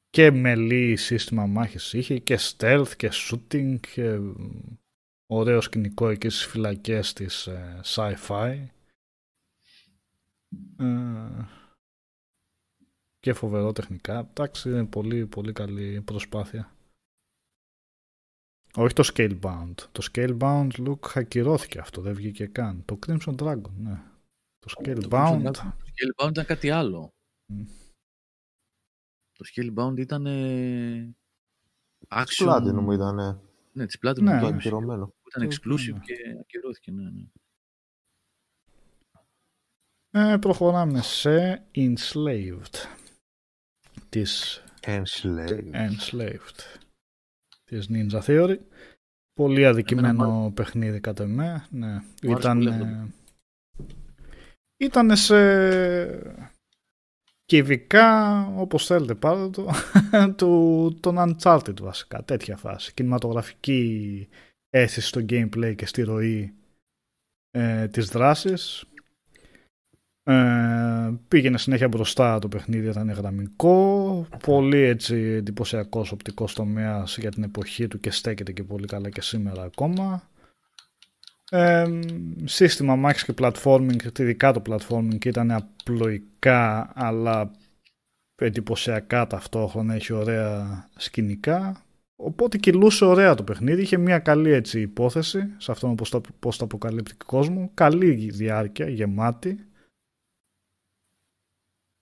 Και 0.10 0.32
μελή 0.32 0.96
σύστημα 0.96 1.46
μάχης 1.46 1.94
είχε 1.94 2.20
και 2.20 2.40
stealth 2.40 2.92
και 2.98 3.12
shooting 3.14 3.80
και 3.80 4.04
ε, 4.04 4.20
ωραίο 5.26 5.62
σκηνικό 5.62 6.10
εκεί 6.10 6.30
στις 6.30 6.46
φυλακές 6.46 7.14
της 7.14 7.48
ε, 7.48 7.80
sci-fi. 7.84 8.66
Ε, 10.78 11.60
και 13.22 13.34
φοβερό 13.34 13.72
τεχνικά. 13.72 14.19
Εντάξει, 14.19 14.69
είναι 14.69 14.85
πολύ, 14.85 15.27
πολύ 15.27 15.52
καλή 15.53 16.02
προσπάθεια. 16.02 16.76
Όχι 18.76 18.93
το 18.93 19.10
Scalebound. 19.14 19.73
Το 19.91 20.07
Scalebound 20.11 20.69
look 20.88 21.10
ακυρώθηκε 21.15 21.80
αυτό, 21.80 22.02
δεν 22.02 22.14
βγήκε 22.14 22.45
καν. 22.48 22.85
Το 22.85 22.99
Crimson 23.07 23.35
Dragon, 23.35 23.72
ναι. 23.77 24.03
Το 24.60 24.68
Το 24.68 24.73
Scalebound. 24.77 25.43
Crimson 25.43 25.52
Dragon. 25.52 25.52
Το 25.53 25.85
Scalebound 26.26 26.30
ήταν 26.30 26.45
κάτι 26.45 26.69
άλλο. 26.69 27.14
Μμ. 27.45 27.64
Το 29.31 29.45
Scalebound 29.56 29.98
ήταν 29.98 30.26
ε, 30.26 31.15
action. 32.10 32.48
Platinum 32.48 32.93
ήταν 32.93 33.15
ναι, 33.15 33.38
Ναι, 33.72 33.85
της 33.85 33.98
Platinum. 34.06 34.22
Ναι. 34.22 34.39
το 34.39 34.48
Games. 34.48 34.53
ακυρωμένο. 34.53 35.06
Που 35.07 35.30
ήταν 35.35 35.49
Το- 35.49 35.56
exclusive 35.56 35.93
ναι. 35.93 35.99
και 35.99 36.15
ακυρώθηκε. 36.39 36.91
Ναι, 36.91 37.10
ναι. 37.10 37.26
Ε, 40.34 40.38
προχωράμε 40.38 41.02
σε 41.02 41.65
Enslaved. 41.76 42.73
Της 44.12 44.64
Enslaved. 44.82 45.72
Enslaved. 45.74 46.80
Της 47.64 47.90
Ninja 47.92 48.22
Theory. 48.26 48.58
Πολύ 49.34 49.66
αδικημένο 49.66 50.52
παιχνίδι 50.56 51.00
κατά 51.00 51.26
με. 51.26 51.68
Ναι. 51.70 51.88
άρεσε 51.88 52.06
Ήταν, 52.22 52.58
πολύ 52.58 52.70
αυτό. 52.70 52.86
ε, 52.86 53.08
ήταν 54.78 55.16
σε 55.16 55.38
κυβικά, 57.46 58.42
όπως 58.48 58.86
θέλετε 58.86 59.16
πάρτε 59.16 59.50
το, 59.50 59.72
του, 60.38 60.98
τον 61.00 61.16
Uncharted 61.20 61.82
βασικά. 61.82 62.24
Τέτοια 62.24 62.58
φάση. 62.58 62.94
Κινηματογραφική 62.94 64.28
αίσθηση 64.70 65.08
στο 65.08 65.22
gameplay 65.30 65.74
και 65.76 65.86
στη 65.86 66.02
ροή 66.02 66.54
ε, 67.52 67.88
της 67.88 68.06
δράσης. 68.10 68.86
Ε, 70.23 71.14
πήγαινε 71.27 71.57
συνέχεια 71.57 71.88
μπροστά 71.88 72.39
το 72.39 72.48
παιχνίδι, 72.48 72.88
ήταν 72.88 73.11
γραμμικό, 73.11 74.27
πολύ 74.43 74.77
έτσι 74.77 75.15
εντυπωσιακός 75.15 76.11
οπτικός 76.11 76.53
τομέας 76.53 77.18
για 77.18 77.31
την 77.31 77.43
εποχή 77.43 77.88
του 77.88 77.99
και 77.99 78.11
στέκεται 78.11 78.52
και 78.52 78.64
πολύ 78.64 78.88
καλά 78.88 79.10
και 79.10 79.22
σήμερα 79.22 79.64
ακόμα. 79.64 80.30
Ε, 81.49 81.85
σύστημα 82.43 82.95
μάχης 82.95 83.26
και 83.26 83.34
platforming, 83.38 84.19
ειδικά 84.19 84.52
το 84.52 84.61
platforming 84.69 85.26
ήταν 85.26 85.52
απλοϊκά 85.52 86.91
αλλά 86.95 87.52
εντυπωσιακά 88.35 89.27
ταυτόχρονα, 89.27 89.93
έχει 89.93 90.14
ωραία 90.14 90.88
σκηνικά. 90.95 91.85
Οπότε 92.15 92.57
κυλούσε 92.57 93.06
ωραία 93.06 93.35
το 93.35 93.43
παιχνίδι, 93.43 93.81
είχε 93.81 93.98
μια 93.98 94.19
καλή 94.19 94.52
έτσι 94.52 94.81
υπόθεση 94.81 95.53
σε 95.57 95.72
αυτόν 95.72 95.95
τον 95.95 96.07
post-αποκαλυπτικό 96.39 97.26
κόσμο, 97.26 97.72
καλή 97.73 98.14
διάρκεια, 98.14 98.89
γεμάτη. 98.89 99.65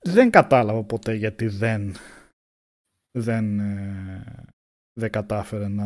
Δεν 0.01 0.29
κατάλαβα 0.29 0.83
ποτέ 0.83 1.13
γιατί 1.13 1.47
δεν, 1.47 1.95
δεν, 3.17 3.59
ε, 3.59 4.45
δεν 4.93 5.11
κατάφερε 5.11 5.67
να 5.67 5.85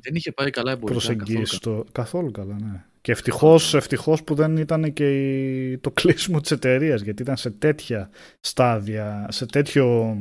Δεν 0.00 0.14
είχε 0.14 0.32
πάει 0.32 0.50
καλά 0.50 0.70
εμπορικά. 0.72 0.92
προσεγγίσει 1.00 1.58
καθόλου. 1.58 1.84
το... 1.84 1.92
Καθόλου 1.92 2.30
καλά, 2.30 2.54
ναι. 2.60 2.84
Και 3.02 3.12
ευτυχώς, 3.12 3.74
ευτυχώς 3.74 4.24
που 4.24 4.34
δεν 4.34 4.56
ήταν 4.56 4.92
και 4.92 5.10
η- 5.70 5.78
το 5.78 5.90
κλείσιμο 6.00 6.40
της 6.40 6.50
εταιρείας, 6.50 7.00
γιατί 7.02 7.22
ήταν 7.22 7.36
σε 7.36 7.50
τέτοια 7.50 8.10
στάδια, 8.40 9.26
σε 9.30 9.46
τέτοιο 9.46 10.16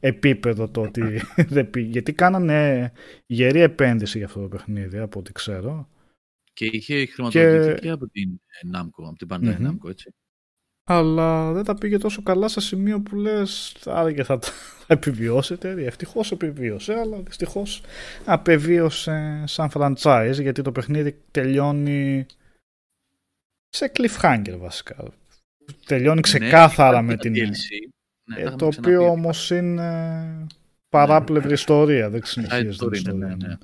επίπεδο 0.00 0.68
το 0.68 0.80
ότι 0.80 1.20
δεν 1.54 1.70
πήγε. 1.70 1.88
Γιατί 1.90 2.12
κάνανε 2.12 2.92
γερή 3.26 3.60
επένδυση 3.60 4.18
για 4.18 4.26
αυτό 4.26 4.40
το 4.40 4.48
παιχνίδι, 4.48 4.98
από 4.98 5.18
ό,τι 5.18 5.32
ξέρω. 5.32 5.88
Και 6.52 6.64
είχε 6.72 7.06
χρηματοδοτηθεί 7.06 7.72
Και- 7.74 7.80
και, 7.80 7.90
από 7.90 8.08
την 8.08 8.30
ε, 8.30 8.68
Namco, 8.78 9.04
από 9.08 9.16
την 9.16 9.28
Bandai 9.30 9.56
Μμμ. 9.58 9.68
Namco, 9.70 9.90
έτσι. 9.90 10.14
Αλλά 10.84 11.52
δεν 11.52 11.64
τα 11.64 11.74
πήγε 11.74 11.98
τόσο 11.98 12.22
καλά 12.22 12.48
σε 12.48 12.60
σημείο 12.60 13.00
που 13.00 13.16
λες 13.16 13.76
άρα 13.86 14.12
και 14.12 14.24
θα, 14.24 14.38
τα- 14.38 14.48
θα 14.86 14.94
επιβιώσει 14.94 15.52
η 15.52 15.56
εταιρεία. 15.56 15.86
Ευτυχώς 15.86 16.32
επιβίωσε, 16.32 16.94
αλλά 16.94 17.20
δυστυχώς 17.20 17.82
απεβίωσε 18.24 19.42
σαν 19.46 19.70
franchise 19.74 20.38
γιατί 20.40 20.62
το 20.62 20.72
παιχνίδι 20.72 21.20
τελειώνει 21.30 22.26
σε 23.68 23.92
cliffhanger 23.96 24.56
βασικά. 24.58 24.96
Τελειώνει 25.86 26.20
ξεκάθαρα 26.20 27.00
Ναι, 27.02 27.06
με 27.06 27.12
ήταν 27.12 27.32
την... 27.32 27.48
DLC. 27.48 27.92
Ναι, 28.28 28.40
ε, 28.40 28.44
τα 28.44 28.56
το 28.56 28.66
είχαμε 28.66 28.86
οποίο 28.88 28.98
ξαναπεί. 28.98 29.18
όμως 29.18 29.50
είναι 29.50 30.46
παράπλευρη 30.88 31.52
ιστορία, 31.52 32.10
δεν 32.10 32.24
συνεχίζει 32.24 32.68
Side 32.68 32.76
την 32.78 32.86
story, 32.88 33.14
ναι, 33.14 33.26
ιστορία. 33.26 33.58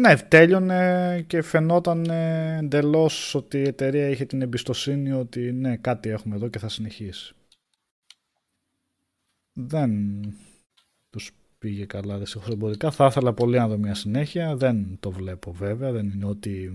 Ναι, 0.00 0.08
ναι. 0.08 0.14
ναι. 0.14 0.20
Ε, 0.20 0.22
ναι, 0.22 0.28
τέλειωνε 0.28 1.24
και 1.26 1.42
φαινόταν 1.42 2.10
εντελώς 2.58 3.34
ότι 3.34 3.58
η 3.58 3.66
εταιρεία 3.66 4.08
είχε 4.08 4.24
την 4.24 4.42
εμπιστοσύνη 4.42 5.12
ότι 5.12 5.52
ναι, 5.52 5.76
κάτι 5.76 6.08
έχουμε 6.08 6.36
εδώ 6.36 6.48
και 6.48 6.58
θα 6.58 6.68
συνεχίσει. 6.68 7.34
Δεν 9.52 10.20
τους 11.10 11.30
πήγε 11.58 11.84
καλά 11.84 12.18
δυστυχώς 12.18 12.48
εμπορικά. 12.48 12.90
Θα 12.90 13.06
ήθελα 13.06 13.32
πολύ 13.32 13.58
να 13.58 13.68
δω 13.68 13.78
μια 13.78 13.94
συνέχεια. 13.94 14.56
Δεν 14.56 14.96
το 15.00 15.10
βλέπω 15.10 15.52
βέβαια. 15.52 15.92
Δεν 15.92 16.10
είναι 16.14 16.26
ότι 16.26 16.72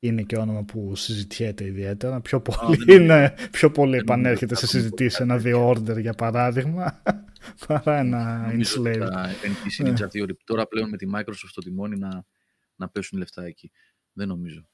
είναι 0.00 0.22
και 0.22 0.36
όνομα 0.36 0.62
που 0.62 0.94
συζητιέται 0.94 1.64
ιδιαίτερα. 1.64 2.20
Πιο 2.20 2.40
πολύ, 2.40 2.76
δεν 2.86 3.02
είναι, 3.02 3.34
πιο 3.50 3.70
πολύ 3.70 3.90
δεν 3.90 4.00
επανέρχεται 4.00 4.54
σε 4.54 4.66
νομίζω 4.66 4.78
ότι 4.78 5.00
θα 5.00 5.06
συζητήσει 5.06 5.22
ένα 5.22 5.42
The 5.44 5.68
Order 5.68 6.00
για 6.00 6.12
παράδειγμα 6.12 7.02
παρά 7.66 7.98
ένα 7.98 8.38
Νομίζω 8.46 8.80
ότι 8.80 8.90
Enslaved. 8.90 9.08
θα 9.12 9.28
επενδύσει 9.28 9.82
η 9.82 9.84
Ναι. 9.90 9.92
Ninja 9.98 10.04
Theory 10.12 10.36
τώρα 10.44 10.66
πλέον 10.66 10.88
με 10.88 10.96
τη 10.96 11.06
Microsoft 11.14 11.48
στο 11.48 11.60
τιμόνι 11.60 11.96
να, 11.96 12.24
να 12.76 12.88
πέσουν 12.88 13.18
λεφτά 13.18 13.42
εκεί. 13.44 13.70
Δεν 14.12 14.28
νομίζω. 14.28 14.68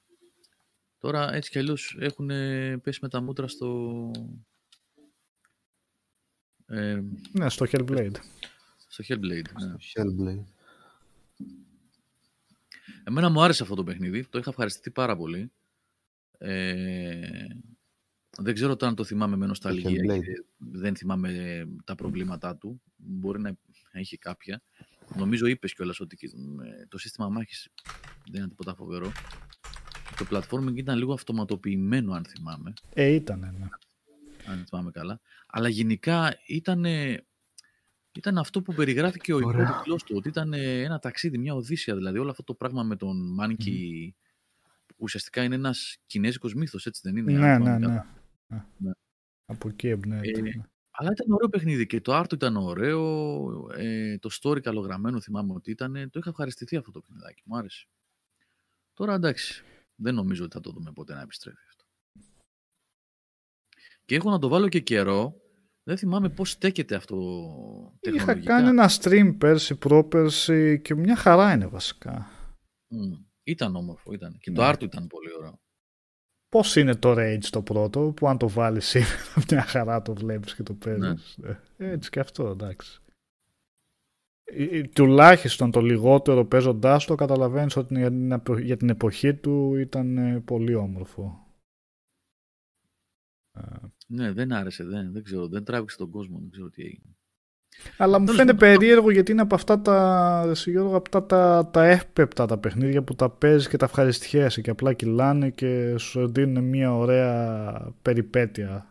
Τώρα 0.98 1.32
έτσι 1.34 1.50
κι 1.50 1.58
αλλιώς 1.58 1.96
έχουν 2.00 2.30
ε, 2.30 2.78
πέσει 2.78 2.98
με 3.02 3.08
τα 3.08 3.20
μούτρα 3.20 3.48
στο... 3.48 4.10
Ε, 6.66 7.00
Ναι, 7.32 7.48
στο 7.48 7.66
Hellblade. 7.70 8.16
στο 8.88 9.04
Hellblade. 9.08 9.52
Ναι. 9.60 9.74
Hellblade. 9.94 10.44
Εμένα 13.04 13.28
μου 13.28 13.42
άρεσε 13.42 13.62
αυτό 13.62 13.74
το 13.74 13.84
παιχνίδι. 13.84 14.26
Το 14.26 14.38
είχα 14.38 14.50
ευχαριστηθεί 14.50 14.90
πάρα 14.90 15.16
πολύ. 15.16 15.52
Ε, 16.38 17.46
δεν 18.38 18.54
ξέρω 18.54 18.76
τώρα 18.76 18.90
αν 18.90 18.96
το 18.96 19.04
θυμάμαι 19.04 19.36
με 19.36 19.46
νοσταλγία 19.46 19.90
Hellblade. 19.90 20.20
και 20.24 20.44
δεν 20.56 20.96
θυμάμαι 20.96 21.64
τα 21.84 21.94
προβλήματά 21.94 22.56
του. 22.56 22.82
Μπορεί 22.96 23.40
να 23.40 23.56
έχει 23.92 24.18
κάποια. 24.18 24.62
Νομίζω 25.16 25.46
είπες 25.46 25.74
κιόλας 25.74 26.00
ότι 26.00 26.16
και, 26.16 26.26
ε, 26.26 26.86
το 26.88 26.98
σύστημα 26.98 27.28
μάχης 27.28 27.68
δεν 28.30 28.40
είναι 28.40 28.48
τίποτα 28.48 28.74
φοβερό. 28.74 29.12
Το 30.16 30.26
platforming 30.30 30.76
ήταν 30.76 30.98
λίγο 30.98 31.12
αυτοματοποιημένο 31.12 32.12
αν 32.12 32.24
θυμάμαι, 32.24 32.72
Ε, 32.94 33.06
ήτανε, 33.08 33.54
ναι. 33.58 33.66
αν 34.46 34.64
θυμάμαι 34.68 34.90
καλά. 34.90 35.20
Αλλά 35.46 35.68
γενικά 35.68 36.36
ήταν, 36.46 36.84
ήταν 38.12 38.38
αυτό 38.38 38.62
που 38.62 38.74
περιγράφηκε 38.74 39.32
ο 39.32 39.36
Ωραία. 39.36 39.62
υπότιτλος 39.62 40.02
του, 40.02 40.14
ότι 40.16 40.28
ήταν 40.28 40.52
ε, 40.52 40.80
ένα 40.82 40.98
ταξίδι, 40.98 41.38
μια 41.38 41.54
οδύσσια. 41.54 41.94
Δηλαδή 41.94 42.18
όλο 42.18 42.30
αυτό 42.30 42.42
το 42.42 42.54
πράγμα 42.54 42.82
με 42.82 42.96
τον 42.96 43.34
Μάνκι 43.34 44.14
που 44.86 44.94
ουσιαστικά 44.98 45.42
είναι 45.42 45.54
ένας 45.54 45.96
κινέζικος 46.06 46.54
μύθος, 46.54 46.86
έτσι 46.86 47.00
δεν 47.04 47.16
είναι. 47.16 47.32
αν 47.32 47.40
Ναι, 47.40 47.54
θυμάμαι 47.54 47.78
ναι, 47.78 47.86
καλά. 47.86 48.06
Ναι. 48.54 48.64
Ναι. 48.78 48.88
Ναι. 48.88 48.92
Από 49.46 49.68
εκεί 49.68 49.88
εμπνέεται. 49.88 50.38
Ε, 50.38 50.42
ναι. 50.42 50.50
Αλλά 50.96 51.10
ήταν 51.12 51.32
ωραίο 51.32 51.48
παιχνίδι 51.48 51.86
και 51.86 52.00
το 52.00 52.20
art 52.20 52.24
του 52.28 52.34
ήταν 52.34 52.56
ωραίο, 52.56 53.70
ε, 53.72 54.18
το 54.18 54.30
story 54.42 54.60
καλογραμμένο 54.60 55.20
θυμάμαι 55.20 55.52
ότι 55.54 55.70
ήταν. 55.70 55.92
Το 56.10 56.18
είχα 56.18 56.30
ευχαριστηθεί 56.30 56.76
αυτό 56.76 56.90
το 56.90 57.00
παιχνιδάκι, 57.00 57.42
μου 57.46 57.56
άρεσε. 57.56 57.86
Τώρα 58.92 59.14
εντάξει, 59.14 59.64
δεν 59.94 60.14
νομίζω 60.14 60.44
ότι 60.44 60.54
θα 60.54 60.60
το 60.60 60.70
δούμε 60.70 60.92
ποτέ 60.92 61.14
να 61.14 61.20
επιστρέφει 61.20 61.64
αυτό. 61.68 61.84
Και 64.04 64.14
έχω 64.14 64.30
να 64.30 64.38
το 64.38 64.48
βάλω 64.48 64.68
και 64.68 64.80
καιρό, 64.80 65.40
δεν 65.82 65.96
θυμάμαι 65.98 66.28
πώς 66.28 66.50
στέκεται 66.50 66.94
αυτό 66.94 67.16
Είχα 68.00 68.16
τεχνολογικά. 68.16 68.54
κάνει 68.54 68.68
ένα 68.68 68.90
stream 69.00 69.34
πέρσι, 69.38 69.74
πρόπερσι 69.78 70.80
και 70.80 70.94
μια 70.94 71.16
χαρά 71.16 71.52
είναι 71.52 71.66
βασικά. 71.66 72.30
Μμ, 72.88 73.12
Ήταν 73.44 73.76
όμορφο, 73.76 74.12
ήταν. 74.12 74.38
Και 74.38 74.50
Ναι. 74.50 74.56
το 74.56 74.68
art 74.68 74.78
του 74.78 74.84
ήταν 74.84 75.06
πολύ 75.06 75.32
ωραίο. 75.38 75.60
Πώς 76.54 76.76
είναι 76.76 76.94
το 76.94 77.12
Rage 77.16 77.44
το 77.50 77.62
πρώτο, 77.62 78.12
που 78.16 78.28
αν 78.28 78.38
το 78.38 78.48
βάλεις 78.48 78.86
σήμερα 78.86 79.18
μια 79.50 79.62
χαρά 79.62 80.02
το 80.02 80.14
βλέπεις 80.14 80.54
και 80.54 80.62
το 80.62 80.72
Ναι. 80.72 80.78
παίζεις. 80.78 81.36
Ε, 81.36 81.60
Έτσι 81.76 82.10
και 82.10 82.20
αυτό, 82.20 82.48
εντάξει. 82.48 83.00
Ε, 84.44 84.64
ε, 84.64 84.82
Τουλάχιστον 84.82 85.70
το 85.70 85.80
λιγότερο 85.80 86.44
παίζοντάς 86.44 87.04
το 87.04 87.14
καταλαβαίνεις 87.14 87.76
ότι 87.76 87.94
για 87.98 88.10
την 88.10 88.32
επο- 88.32 88.58
για 88.58 88.76
την 88.76 88.88
εποχή 88.88 89.34
του 89.34 89.74
ήταν 89.74 90.16
ε, 90.18 90.40
πολύ 90.40 90.74
όμορφο. 90.74 91.46
Ναι, 94.06 94.32
δεν 94.32 94.52
άρεσε, 94.52 94.84
δεν, 94.84 95.12
δεν 95.12 95.22
ξέρω, 95.22 95.48
δεν 95.48 95.64
τράβηξε 95.64 95.96
τον 95.96 96.10
κόσμο, 96.10 96.38
δεν 96.38 96.50
ξέρω 96.50 96.70
τι 96.70 96.82
έγινε. 96.82 97.16
Αλλά 97.96 98.18
μου 98.18 98.24
Τέλος 98.24 98.40
φαίνεται 98.40 98.58
πάντων. 98.58 98.78
περίεργο 98.78 99.10
γιατί 99.10 99.32
είναι 99.32 99.40
από 99.40 99.54
αυτά 99.54 99.80
τα, 99.80 100.42
ρε 100.44 100.50
εσύ, 100.50 100.70
Γιώργο, 100.70 100.96
από 100.96 101.18
αυτά 101.18 101.26
τα, 101.26 101.70
τα 101.72 101.84
εύπεπτα 101.84 102.46
τα 102.46 102.58
παιχνίδια 102.58 103.02
που 103.02 103.14
τα 103.14 103.30
παίζεις 103.30 103.68
και 103.68 103.76
τα 103.76 103.84
ευχαριστιέσαι 103.84 104.60
και 104.60 104.70
απλά 104.70 104.92
κυλάνε 104.92 105.50
και 105.50 105.98
σου 105.98 106.32
δίνουν 106.32 106.64
μια 106.64 106.94
ωραία 106.96 107.94
περιπέτεια. 108.02 108.88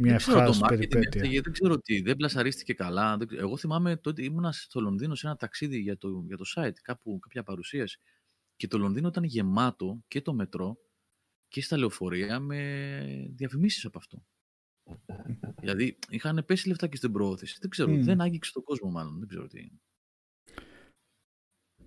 Μια 0.00 0.10
δεν 0.10 0.18
ξέρω 0.18 0.38
το 0.38 0.44
ευχάριστη 0.44 0.64
marketing 0.64 0.88
περιπέτεια. 0.88 1.20
έφταιγε, 1.20 1.40
δεν 1.40 1.52
ξέρω 1.52 1.78
τι, 1.78 2.00
δεν 2.00 2.16
πλασαρίστηκε 2.16 2.72
καλά. 2.72 3.16
δεν 3.16 3.26
ξέρω. 3.26 3.42
Εγώ 3.42 3.56
θυμάμαι 3.56 3.96
τότε 3.96 4.24
ήμουνα 4.24 4.52
στο 4.52 4.80
Λονδίνο 4.80 5.14
σε 5.14 5.26
ένα 5.26 5.36
ταξίδι 5.36 5.78
για 5.78 5.98
το, 5.98 6.24
για 6.26 6.36
το 6.36 6.44
site, 6.56 6.78
κάπου 6.82 7.18
κάποια 7.18 7.42
παρουσίαση. 7.42 7.98
Και 8.56 8.68
το 8.68 8.78
Λονδίνο 8.78 9.08
ήταν 9.08 9.24
γεμάτο 9.24 10.02
και 10.08 10.20
το 10.22 10.34
μετρό 10.34 10.76
και 11.48 11.62
στα 11.62 11.78
λεωφορεία 11.78 12.40
με 12.40 12.90
διαφημίσεις 13.34 13.84
από 13.84 13.98
αυτό. 13.98 14.22
Δηλαδή 15.60 15.98
είχαν 16.08 16.44
πέσει 16.46 16.68
λεφτά 16.68 16.86
και 16.86 16.96
στην 16.96 17.12
προώθηση. 17.12 17.58
Δεν 17.60 17.70
ξέρω, 17.70 17.90
Μμ. 17.90 18.02
δεν 18.02 18.20
άγγιξε 18.20 18.52
τον 18.52 18.62
κόσμο 18.62 18.90
μάλλον. 18.90 19.18
Δεν 19.18 19.28
ξέρω 19.28 19.46
τι. 19.46 19.70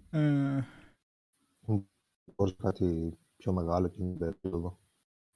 Ε, 0.10 0.64
Μπορεί 2.36 2.56
κάτι 2.56 3.18
πιο 3.38 3.54
μεγάλο 3.54 3.86
εκείνη 3.86 4.10
την 4.10 4.18
περίοδο. 4.18 4.80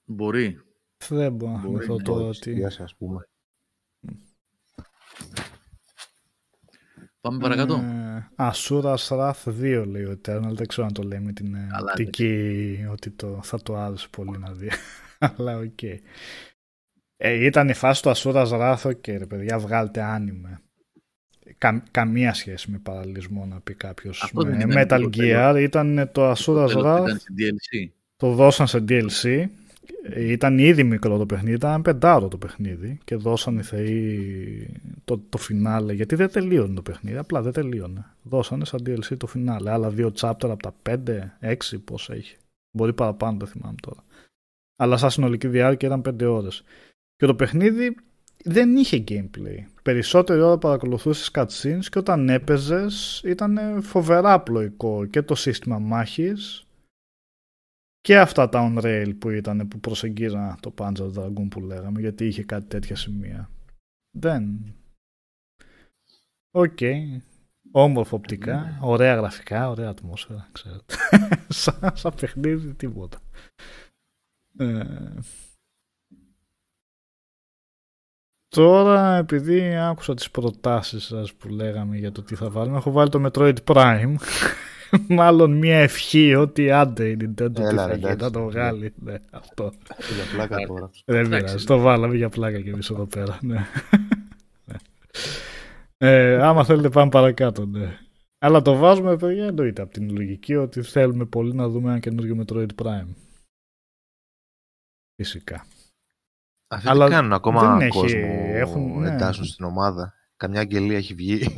Μπορεί. 0.06 0.62
δεν 1.10 1.34
μπορώ 1.34 1.52
να 1.52 1.60
Μπορεί, 1.60 1.86
θυμηθώ 1.86 1.96
ναι. 1.96 2.04
τώρα 2.04 2.30
Της 2.30 2.40
τι. 2.40 2.52
εστίαση, 2.52 2.82
ας 2.84 2.96
πούμε. 2.96 3.30
Πάμε 7.22 7.40
παρακάτω. 7.40 7.74
Ε, 7.76 8.30
Ασούρας 8.36 9.10
Wrath 9.12 9.44
2 9.46 9.84
λέει 9.88 10.04
ο 10.04 10.12
Eternal. 10.12 10.52
Δεν 10.54 10.68
ξέρω 10.68 10.88
αν 10.88 10.94
το 10.94 11.04
λέει 11.04 11.20
με 11.20 11.34
την 11.34 11.54
ε, 11.56 11.68
Καλά, 11.72 11.92
οπτική 11.92 12.86
ότι 12.92 13.12
το, 13.12 13.42
θα 13.44 13.62
το 13.62 13.76
άρεσε 13.76 14.08
πολύ 14.12 14.38
να 14.38 14.52
δει. 14.54 14.70
Αλλά 15.36 15.58
οκ. 15.58 15.80
Ε, 17.18 17.46
ήταν 17.46 17.70
η 17.70 17.74
φάση 17.74 18.02
του 18.02 18.10
Asura's 18.10 18.50
Wrath 18.54 18.92
και 19.02 19.18
ρε 19.18 19.26
παιδιά 19.26 19.60
βγάλτε 19.60 20.02
anime. 20.02 20.60
Κα, 21.58 21.84
καμία 21.92 22.34
σχέση 22.34 22.72
με 22.72 22.78
παραλληλισμό 22.84 23.46
να 23.46 23.60
πει 23.60 23.74
κάποιος. 23.74 24.24
Αυτό 24.24 24.42
δεν 24.44 24.68
Με 24.68 24.82
ήταν 24.82 25.04
Metal 25.04 25.10
το 25.12 25.20
Gear 25.22 25.58
ήταν 25.60 26.10
το 26.12 26.32
Asura's 26.32 26.36
Τέλος, 26.68 26.74
Wrath. 26.76 27.04
ήταν 27.04 27.18
στην 27.20 27.36
DLC. 27.38 27.90
Το 28.16 28.32
δώσαν 28.32 28.68
σε 28.68 28.84
DLC. 28.90 29.46
Ε, 30.10 30.32
Ήταν 30.32 30.58
ήδη 30.58 30.84
μικρό 30.84 31.18
το 31.18 31.26
παιχνίδι, 31.26 31.56
ήταν 31.56 31.82
πεντάρο 31.82 32.28
το 32.28 32.38
παιχνίδι 32.38 33.00
και 33.04 33.16
δώσαν 33.16 33.58
οι 33.58 33.64
θεοί 33.64 34.82
το, 35.04 35.18
το 35.30 35.38
φινάλε. 35.38 35.94
Γιατί 35.94 36.16
δεν 36.16 36.32
τελείωνε 36.32 36.74
το 36.74 36.82
παιχνίδι, 36.82 37.18
απλά 37.18 37.42
δεν 37.42 37.52
τελείωνε. 37.52 38.06
Δώσανε 38.24 38.66
σαν 38.66 38.84
DLC 38.86 39.18
το 39.18 39.28
φινάλε. 39.28 39.72
Άλλα 39.72 39.90
δύο 39.90 40.12
chapter 40.16 40.50
από 40.50 40.58
τα 40.58 40.76
5, 40.90 40.96
6 41.42 41.56
πώς 41.86 42.10
έχει. 42.10 42.36
Μπορεί 42.72 42.94
παραπάνω, 42.94 43.38
δεν 43.38 43.48
θυμάμαι 43.48 43.76
τώρα. 43.82 44.04
Αλλά 44.76 44.98
σαν 44.98 45.10
συνολική 45.10 45.48
διάρκεια 45.48 45.88
ήταν 45.88 46.02
5 46.02 46.26
ώρες. 46.26 46.64
Και 47.16 47.26
το 47.26 47.36
παιχνίδι 47.36 47.96
δεν 48.44 48.76
είχε 48.76 49.04
gameplay. 49.08 49.66
Περισσότερη 49.82 50.42
ώρα 50.42 50.58
παρακολουθούσες 50.58 51.32
cutscenes 51.34 51.86
και 51.90 52.00
όταν 52.00 52.30
έπαιζες 52.30 53.22
ήταν 53.26 53.82
φοβερά 53.82 54.34
απλοϊκό 54.34 55.06
και 55.06 55.22
το 55.22 55.36
σύστημα 55.36 55.80
μάχης 55.80 56.66
και 58.02 58.20
αυτά 58.20 58.50
τα 58.50 58.74
on 58.74 58.84
rail 58.84 59.14
που 59.20 59.30
ήταν 59.30 59.68
που 59.68 59.80
προσεγγίζαν 59.80 60.58
το 60.60 60.74
Panzer 60.78 61.14
Dragoon 61.14 61.48
που 61.50 61.60
λέγαμε 61.60 62.00
γιατί 62.00 62.26
είχε 62.26 62.44
κάτι 62.44 62.66
τέτοια 62.66 62.96
σημεία. 62.96 63.50
Δεν. 64.18 64.74
Οκ. 66.52 66.80
Όμορφο 67.72 68.16
οπτικά, 68.16 68.80
ωραία 68.82 69.16
γραφικά, 69.16 69.70
ωραία 69.70 69.90
ατμόσφαιρα, 69.90 70.50
ξέρετε. 70.52 70.96
σαν, 71.48 71.92
σαν 71.94 72.14
παιχνίδι 72.20 72.74
τίποτα. 72.74 73.20
Ε, 74.58 74.84
Τώρα, 78.56 79.16
επειδή 79.16 79.76
άκουσα 79.76 80.14
τις 80.14 80.32
προτάσεις 80.32 81.04
σας 81.04 81.34
που 81.34 81.48
λέγαμε 81.50 81.98
για 81.98 82.12
το 82.12 82.22
τι 82.22 82.36
θα 82.36 82.50
βάλουμε, 82.50 82.78
έχω 82.78 82.92
βάλει 82.92 83.10
το 83.10 83.24
Metroid 83.26 83.56
Prime. 83.64 84.16
Μάλλον 85.08 85.52
μια 85.52 85.78
ευχή 85.78 86.36
ότι 86.36 86.72
άντε 86.72 87.10
η 87.10 87.18
Nintendo 87.22 87.52
τι 87.54 87.62
Έλα, 87.62 87.82
θα 87.82 87.88
ρε, 87.88 87.94
γίνει, 87.94 88.06
να 88.06 88.12
εντάξει. 88.12 88.34
το 88.34 88.44
βγάλει. 88.44 88.94
Ναι, 88.96 89.16
αυτό. 89.32 89.74
Για 89.98 90.24
πλάκα 90.34 90.66
τώρα. 90.68 90.90
Δεν 91.06 91.26
Εντάξει. 91.26 91.46
πειράζει, 91.46 91.66
το 91.66 91.78
βάλαμε 91.78 92.16
για 92.16 92.30
πλάκα 92.30 92.62
και 92.62 92.70
εμείς 92.70 92.90
εδώ 92.90 93.06
πέρα. 93.06 93.40
Ναι. 93.42 93.66
Ναι. 94.66 94.76
ε, 95.98 96.44
άμα 96.44 96.64
θέλετε 96.64 96.90
πάμε 96.90 97.10
παρακάτω, 97.10 97.66
ναι. 97.66 97.98
Αλλά 98.40 98.62
το 98.62 98.76
βάζουμε, 98.76 99.18
παιδιά, 99.18 99.46
εννοείται 99.46 99.82
από 99.82 99.92
την 99.92 100.16
λογική 100.16 100.56
ότι 100.56 100.82
θέλουμε 100.82 101.26
πολύ 101.26 101.54
να 101.54 101.68
δούμε 101.70 101.90
ένα 101.90 102.00
καινούργιο 102.00 102.44
Metroid 102.46 102.84
Prime. 102.84 103.08
Φυσικά. 105.16 105.66
Αυτοί 106.76 106.90
Αλλά 106.90 107.06
τι 107.06 107.12
κάνουν 107.12 107.34
ακόμα 107.34 107.62
δεν 107.78 107.88
έχει- 107.88 107.98
κόσμο 108.00 108.20
έχουν- 108.54 109.00
ναι. 109.02 109.10
εντάσσουν 109.10 109.46
στην 109.46 109.66
ομάδα. 109.66 110.14
Καμιά 110.38 110.60
αγγελία 110.60 110.98
έχει 110.98 111.14
βγει. 111.14 111.54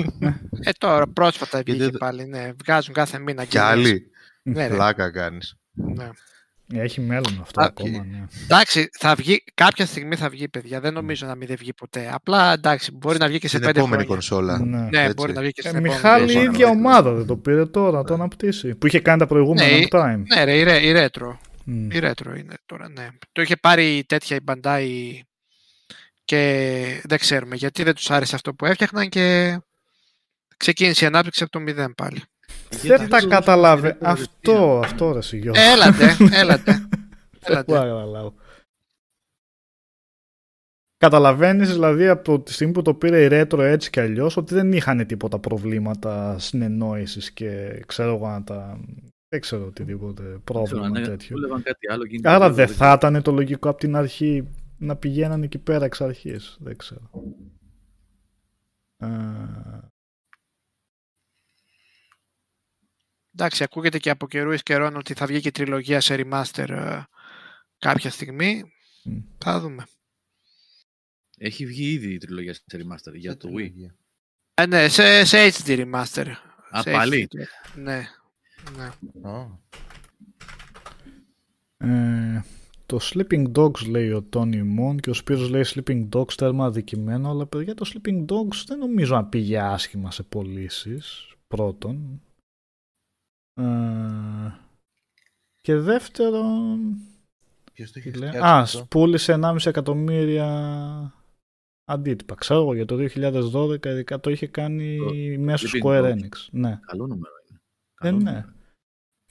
Ε, 0.63 0.71
τώρα 0.77 1.07
πρόσφατα 1.07 1.49
Γιατί 1.57 1.71
βγήκε 1.71 1.83
δεν- 1.85 1.97
πάλι. 1.99 2.25
Ναι, 2.27 2.51
βγάζουν 2.63 2.93
κάθε 2.93 3.19
μήνα 3.19 3.45
Κι 3.45 3.57
αγγελίες. 3.59 3.89
άλλοι. 3.91 4.11
Ναι, 4.41 4.67
ρε. 4.67 4.73
Πλάκα 4.73 5.11
κάνεις. 5.11 5.55
Ναι. 5.73 6.09
Έχει 6.73 7.01
μέλλον 7.01 7.39
αυτό 7.41 7.61
Α, 7.61 7.65
ακόμα, 7.65 7.89
ναι. 8.11 8.25
Εντάξει, 8.43 8.89
θα 8.99 9.15
βγει, 9.15 9.43
κάποια 9.53 9.85
στιγμή 9.85 10.15
θα 10.15 10.29
βγει, 10.29 10.47
παιδιά. 10.49 10.79
Δεν 10.79 10.93
νομίζω 10.93 11.27
να 11.27 11.35
μην 11.35 11.47
δεν 11.47 11.55
βγει 11.59 11.73
ποτέ. 11.73 12.09
Απλά 12.13 12.53
εντάξει, 12.53 12.91
μπορεί 12.91 13.17
να 13.17 13.27
βγει 13.27 13.39
και 13.39 13.47
σε 13.47 13.55
Στην 13.55 13.67
πέντε 13.67 13.79
επόμενη 13.79 14.03
χρόνια. 14.03 14.27
κονσόλα. 14.27 14.59
Ναι. 14.65 14.87
Ναι, 14.89 15.01
Έτσι. 15.03 15.13
μπορεί 15.13 15.33
να 15.33 15.41
βγει 15.41 15.51
και 15.51 15.61
Ε, 15.65 15.69
στην 15.69 15.77
επόμενη. 15.85 16.01
Μιχάλη, 16.01 16.23
η 16.23 16.27
Τέλος 16.27 16.43
ίδια 16.43 16.65
πάντων. 16.67 16.79
ομάδα 16.85 17.13
δεν 17.13 17.25
το 17.25 17.35
πήρε 17.37 17.65
τώρα, 17.65 18.03
το 18.03 18.13
αναπτύσσει. 18.13 18.75
Που 18.75 18.87
είχε 18.87 18.99
κάνει 18.99 19.19
τα 19.19 19.27
προηγούμενα 19.27 19.67
Ναι, 19.77 19.83
Prime. 19.91 20.21
Ναι, 20.35 20.43
ρε, 20.43 20.53
η, 20.57 20.63
ρε, 20.63 20.77
η 20.77 20.93
Retro. 20.95 21.37
Μμ. 21.69 21.91
Η 21.91 21.99
Retro 22.01 22.37
είναι 22.37 22.55
τώρα, 22.65 22.89
ναι. 22.89 23.07
Το 23.31 23.41
είχε 23.41 23.55
πάρει 23.55 24.03
τέτοια 24.07 24.35
η 24.35 24.39
Bandai 24.47 24.87
και 26.25 27.01
δεν 27.03 27.17
ξέρουμε 27.19 27.55
γιατί 27.55 27.83
δεν 27.83 27.95
τους 27.95 28.11
άρεσε 28.11 28.35
αυτό 28.35 28.53
που 28.53 28.65
έφτιαχναν 28.65 29.09
και 29.09 29.57
ξεκίνησε 30.57 31.03
η 31.03 31.07
ανάπτυξη 31.07 31.43
από 31.43 31.51
το 31.51 31.59
μηδέν 31.59 31.93
πάλι. 31.95 32.21
Δεν 32.81 33.09
τα 33.09 33.19
το- 33.19 33.27
καταλάβε. 33.27 33.93
το- 33.93 34.07
Αυτό, 34.09 34.81
αυτό 34.83 35.11
ρε 35.11 35.21
Σιγιώ. 35.21 35.53
Έλατε, 35.73 36.15
έλατε. 36.31 36.71
Δεν 36.71 36.89
έλατε. 37.41 37.63
μπορώ 37.73 37.83
να 37.83 37.87
καταλάβω. 37.87 38.33
Καταλαβαίνεις 40.97 41.71
δηλαδή 41.71 42.07
από 42.07 42.41
τη 42.41 42.53
στιγμή 42.53 42.73
που 42.73 42.81
το 42.81 42.93
πήρε 42.93 43.23
η 43.23 43.27
Retro 43.31 43.59
έτσι 43.59 43.89
κι 43.89 43.99
αλλιώς 43.99 44.37
ότι 44.37 44.53
δεν 44.53 44.71
είχαν 44.73 45.05
τίποτα 45.05 45.39
προβλήματα 45.39 46.39
συνεννόησης 46.39 47.31
και 47.31 47.83
ξέρω 47.87 48.15
εγώ 48.15 48.27
να 48.29 48.43
τα... 48.43 48.79
Δεν 49.29 49.39
ξέρω 49.39 49.65
οτιδήποτε 49.65 50.21
Ξέρω, 50.23 50.39
πρόβλημα 50.39 50.85
αν 50.85 50.93
τέτοιο. 50.93 51.35
δούλευαν 51.35 51.63
κάτι 51.63 51.91
άλλο. 51.91 52.03
εκείνη 52.03 52.21
την 52.21 52.29
Άρα 52.29 52.39
περίοδο, 52.39 52.55
δεν 52.65 52.75
θα 52.75 52.93
ήταν 52.93 53.21
το 53.21 53.31
λογικό 53.31 53.69
από 53.69 53.79
την 53.79 53.95
αρχή 53.95 54.47
να 54.77 54.95
πηγαίνανε 54.95 55.45
εκεί 55.45 55.57
πέρα 55.57 55.85
εξ 55.85 56.01
αρχής. 56.01 56.57
Δεν 56.59 56.77
ξέρω. 56.77 57.09
Ε, 58.97 59.07
Εντάξει, 63.33 63.63
ακούγεται 63.63 63.99
και 63.99 64.09
από 64.09 64.27
καιρούς 64.27 64.53
εις 64.55 64.63
καιρών 64.63 64.95
ότι 64.95 65.13
θα 65.13 65.25
βγει 65.25 65.41
και 65.41 65.51
τριλογία 65.51 66.01
σε 66.01 66.15
remaster 66.17 66.69
ε, 66.69 67.03
κάποια 67.77 68.09
στιγμή. 68.11 68.63
μ. 69.03 69.17
Θα 69.37 69.59
δούμε. 69.59 69.85
Έχει 71.37 71.65
βγει 71.65 71.91
ήδη 71.91 72.13
η 72.13 72.17
τριλογία 72.17 72.53
σε 72.53 72.61
remaster 72.71 73.13
για 73.13 73.37
το 73.37 73.49
Wii. 73.57 73.71
Ε, 74.53 74.65
ναι, 74.65 74.87
σε, 74.87 75.25
σε 75.25 75.37
HD 75.51 75.67
remaster. 75.85 76.25
Α, 76.69 76.81
Σε 76.81 76.91
πάλι; 76.91 77.27
HD. 77.31 77.37
Ναι. 77.75 78.07
Ναι. 78.75 79.29
Α, 79.29 79.47
Ε, 81.77 82.43
το 82.85 82.99
Sleeping 83.01 83.51
Dogs 83.51 83.87
λέει 83.89 84.11
ο 84.11 84.21
Τόνι 84.21 84.63
Μον 84.63 84.97
και 84.97 85.09
ο 85.09 85.13
Σπύρος 85.13 85.49
λέει 85.49 85.63
Sleeping 85.65 86.09
Dogs 86.09 86.33
τέρμα 86.33 86.65
αδικημένο 86.65 87.29
αλλά 87.29 87.45
παιδιά 87.45 87.73
το 87.73 87.91
Sleeping 87.93 88.25
Dogs 88.25 88.63
δεν 88.67 88.77
νομίζω 88.77 89.15
να 89.15 89.25
πήγε 89.25 89.59
άσχημα 89.59 90.11
σε 90.11 90.23
πωλήσεις 90.23 91.33
πρώτον 91.47 92.21
ε, 93.53 93.65
και 95.61 95.75
δεύτερον 95.75 96.97
Ποιος 97.73 97.91
το 97.91 97.99
τι 97.99 98.09
είχε 98.09 98.17
λέει, 98.17 98.29
φτιάξει 98.29 98.49
α, 98.49 98.57
αυτό; 98.57 98.85
πούλησε 98.85 99.39
1,5 99.41 99.65
εκατομμύρια 99.65 100.47
αντίτυπα 101.85 102.35
ξέρω 102.35 102.59
εγώ 102.59 102.73
για 102.73 102.85
το 102.85 102.95
2012 102.95 103.85
ειδικά 103.85 104.19
το 104.19 104.29
είχε 104.29 104.47
κάνει 104.47 104.97
Το 104.97 105.41
μέσω 105.41 105.67
Sleeping 105.73 105.85
Square 105.85 106.03
Dogs. 106.03 106.13
Enix 106.13 106.47
ναι. 106.51 106.79
Καλό 106.85 107.07
νούμερο 107.07 107.33
είναι. 107.49 107.59
Ε, 107.99 108.03
Καλό 108.03 108.17
ναι. 108.17 108.23
νούμερο. 108.31 108.55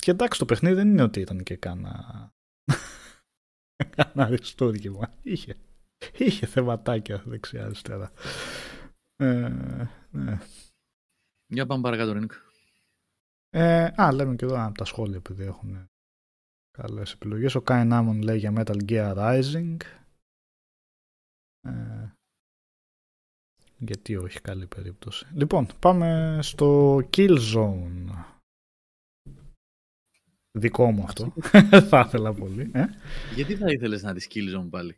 Και 0.06 0.12
εντάξει, 0.12 0.38
το 0.38 0.44
παιχνίδι 0.44 0.74
δεν 0.74 0.88
είναι 0.88 1.02
ότι 1.02 1.20
ήταν 1.20 1.42
και 1.42 1.56
κάνα. 1.56 2.32
κάνα 3.96 4.24
αριστούργημα. 4.24 5.14
Είχε. 5.22 5.56
Είχε 6.18 6.46
θεματάκια 6.46 7.22
δεξιά-αριστερά. 7.26 8.12
Ε, 9.16 9.48
ναι. 10.10 10.38
Για 11.46 11.66
πάμε 11.66 11.82
παρακάτω, 11.82 12.12
Ρίνικ. 12.12 12.32
ε, 13.50 13.84
α, 14.02 14.12
λέμε 14.12 14.36
και 14.36 14.44
εδώ 14.44 14.64
από 14.64 14.78
τα 14.78 14.84
σχόλια 14.84 15.16
επειδή 15.16 15.44
έχουν 15.44 15.86
καλές 16.70 17.12
επιλογές. 17.12 17.54
Ο 17.54 17.62
Κάιν 17.62 17.92
Άμον 17.92 18.22
λέει 18.22 18.38
για 18.38 18.52
Metal 18.56 18.88
Gear 18.88 19.16
Rising. 19.16 19.76
Ε, 21.60 22.10
γιατί 23.78 24.16
όχι, 24.16 24.40
καλή 24.40 24.66
περίπτωση. 24.66 25.26
Λοιπόν, 25.32 25.66
πάμε 25.78 26.38
στο 26.42 26.96
Killzone. 27.16 28.35
Δικό 30.58 30.90
μου 30.90 31.02
αυτό. 31.02 31.32
Θα 31.90 32.04
ήθελα 32.06 32.32
πολύ. 32.32 32.70
Ε; 32.74 32.84
Γιατί 33.34 33.56
θα 33.56 33.66
ήθελες 33.70 34.02
να 34.02 34.14
τη 34.14 34.26
Killzone 34.30 34.68
πάλι; 34.70 34.96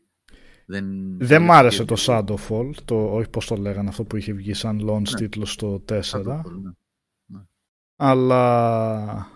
Δεν, 0.66 1.16
Δεν 1.18 1.42
μ' 1.42 1.52
άρεσε 1.52 1.84
το 1.84 1.94
Shadowfall, 1.98 2.70
το, 2.84 3.14
όχι 3.14 3.28
πώς 3.28 3.46
το 3.46 3.56
λέγανε, 3.56 3.88
αυτό 3.88 4.04
που 4.04 4.16
είχε 4.16 4.32
βγει 4.32 4.54
σαν 4.54 4.80
launch 4.90 5.08
Ναι. 5.10 5.16
τίτλος 5.16 5.52
στο 5.52 5.84
4. 5.88 6.00
Shadowfall, 6.00 6.42
ναι. 7.26 7.40
αλλά 7.96 9.26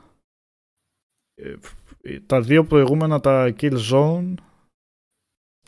ε, 1.35 2.21
τα 2.27 2.41
δύο 2.41 2.65
προηγούμενα 2.65 3.21
τα 3.21 3.55
Killzone 3.61 4.35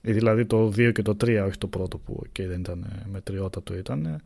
ή 0.02 0.12
δηλαδή 0.12 0.46
το 0.46 0.66
2 0.66 0.92
και 0.92 1.02
το 1.02 1.10
3 1.10 1.44
όχι 1.46 1.58
το 1.58 1.68
πρώτο 1.68 1.98
που 1.98 2.22
okay, 2.26 2.46
δεν 2.46 2.60
ήταν 2.60 3.04
μετριότατο 3.10 3.74
ήταν 3.74 4.22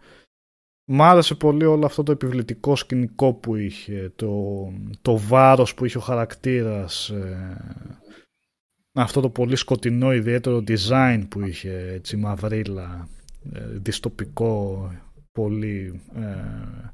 μ' 0.91 1.03
άρεσε 1.03 1.35
πολύ 1.35 1.65
όλο 1.65 1.87
αυτό 1.87 2.03
το 2.03 2.13
επιβλητικό 2.13 2.77
σκηνικό 2.77 3.35
που 3.35 3.57
είχε 3.57 4.13
το, 4.17 4.33
το 5.03 5.19
βάρος 5.19 5.75
που 5.75 5.85
είχε 5.85 5.99
ο 5.99 6.01
χαρακτήρας 6.01 7.09
ε, 7.09 7.57
αυτό 8.93 9.21
το 9.21 9.31
πολύ 9.31 9.57
σκοτεινό 9.57 10.13
ιδιαίτερο 10.13 10.63
design 10.69 11.23
που 11.29 11.41
είχε 11.41 11.91
έτσι 11.93 12.17
μαυρίλα 12.17 13.09
ε, 13.53 13.67
δυστοπικό 13.67 14.91
πολύ 15.33 16.01
ε, 16.15 16.93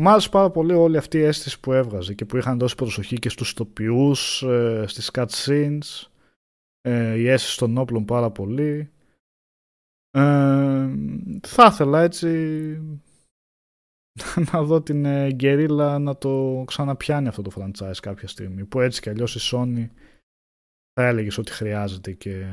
Μ' 0.00 0.08
άρεσε 0.08 0.28
πάρα 0.28 0.50
πολύ 0.50 0.72
όλη 0.72 0.96
αυτή 0.96 1.18
η 1.18 1.22
αίσθηση 1.22 1.60
που 1.60 1.72
έβγαζε 1.72 2.14
και 2.14 2.24
που 2.24 2.36
είχαν 2.36 2.58
δώσει 2.58 2.74
προσοχή 2.74 3.18
και 3.18 3.28
στους 3.28 3.54
τοπιούς, 3.54 4.42
ε, 4.42 4.84
στις 4.86 5.10
cutscenes, 5.12 6.08
ε, 6.80 7.14
η 7.14 7.28
αίσθηση 7.28 7.58
των 7.58 7.78
όπλων 7.78 8.04
πάρα 8.04 8.30
πολύ. 8.30 8.90
Ε, 10.10 10.88
θα 11.42 11.66
ήθελα 11.66 12.00
έτσι 12.02 12.28
να 14.52 14.62
δω 14.62 14.82
την 14.82 15.04
ε, 15.04 15.36
Guerrilla 15.40 15.96
να 16.00 16.16
το 16.18 16.64
ξαναπιάνει 16.66 17.28
αυτό 17.28 17.42
το 17.42 17.50
franchise 17.56 17.96
κάποια 18.02 18.28
στιγμή 18.28 18.64
που 18.64 18.80
έτσι 18.80 19.00
κι 19.00 19.08
αλλιώς 19.08 19.34
η 19.34 19.56
Sony 19.56 19.88
θα 20.92 21.06
έλεγες 21.06 21.38
ότι 21.38 21.52
χρειάζεται 21.52 22.12
και 22.12 22.46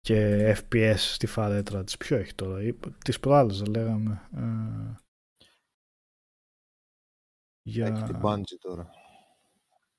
και 0.00 0.50
FPS 0.56 0.96
στη 0.96 1.26
φαρέτρα 1.26 1.84
της. 1.84 1.96
Ποιο 1.96 2.16
έχει 2.16 2.34
τώρα, 2.34 2.62
ή- 2.62 2.78
τις 3.04 3.20
προάλλες 3.20 3.58
δεν 3.58 3.70
λέγαμε. 3.70 4.28
Ε, 4.36 4.94
για... 7.62 7.86
Έχει 7.86 8.02
την 8.02 8.20
Bungie 8.22 8.58
τώρα. 8.60 8.90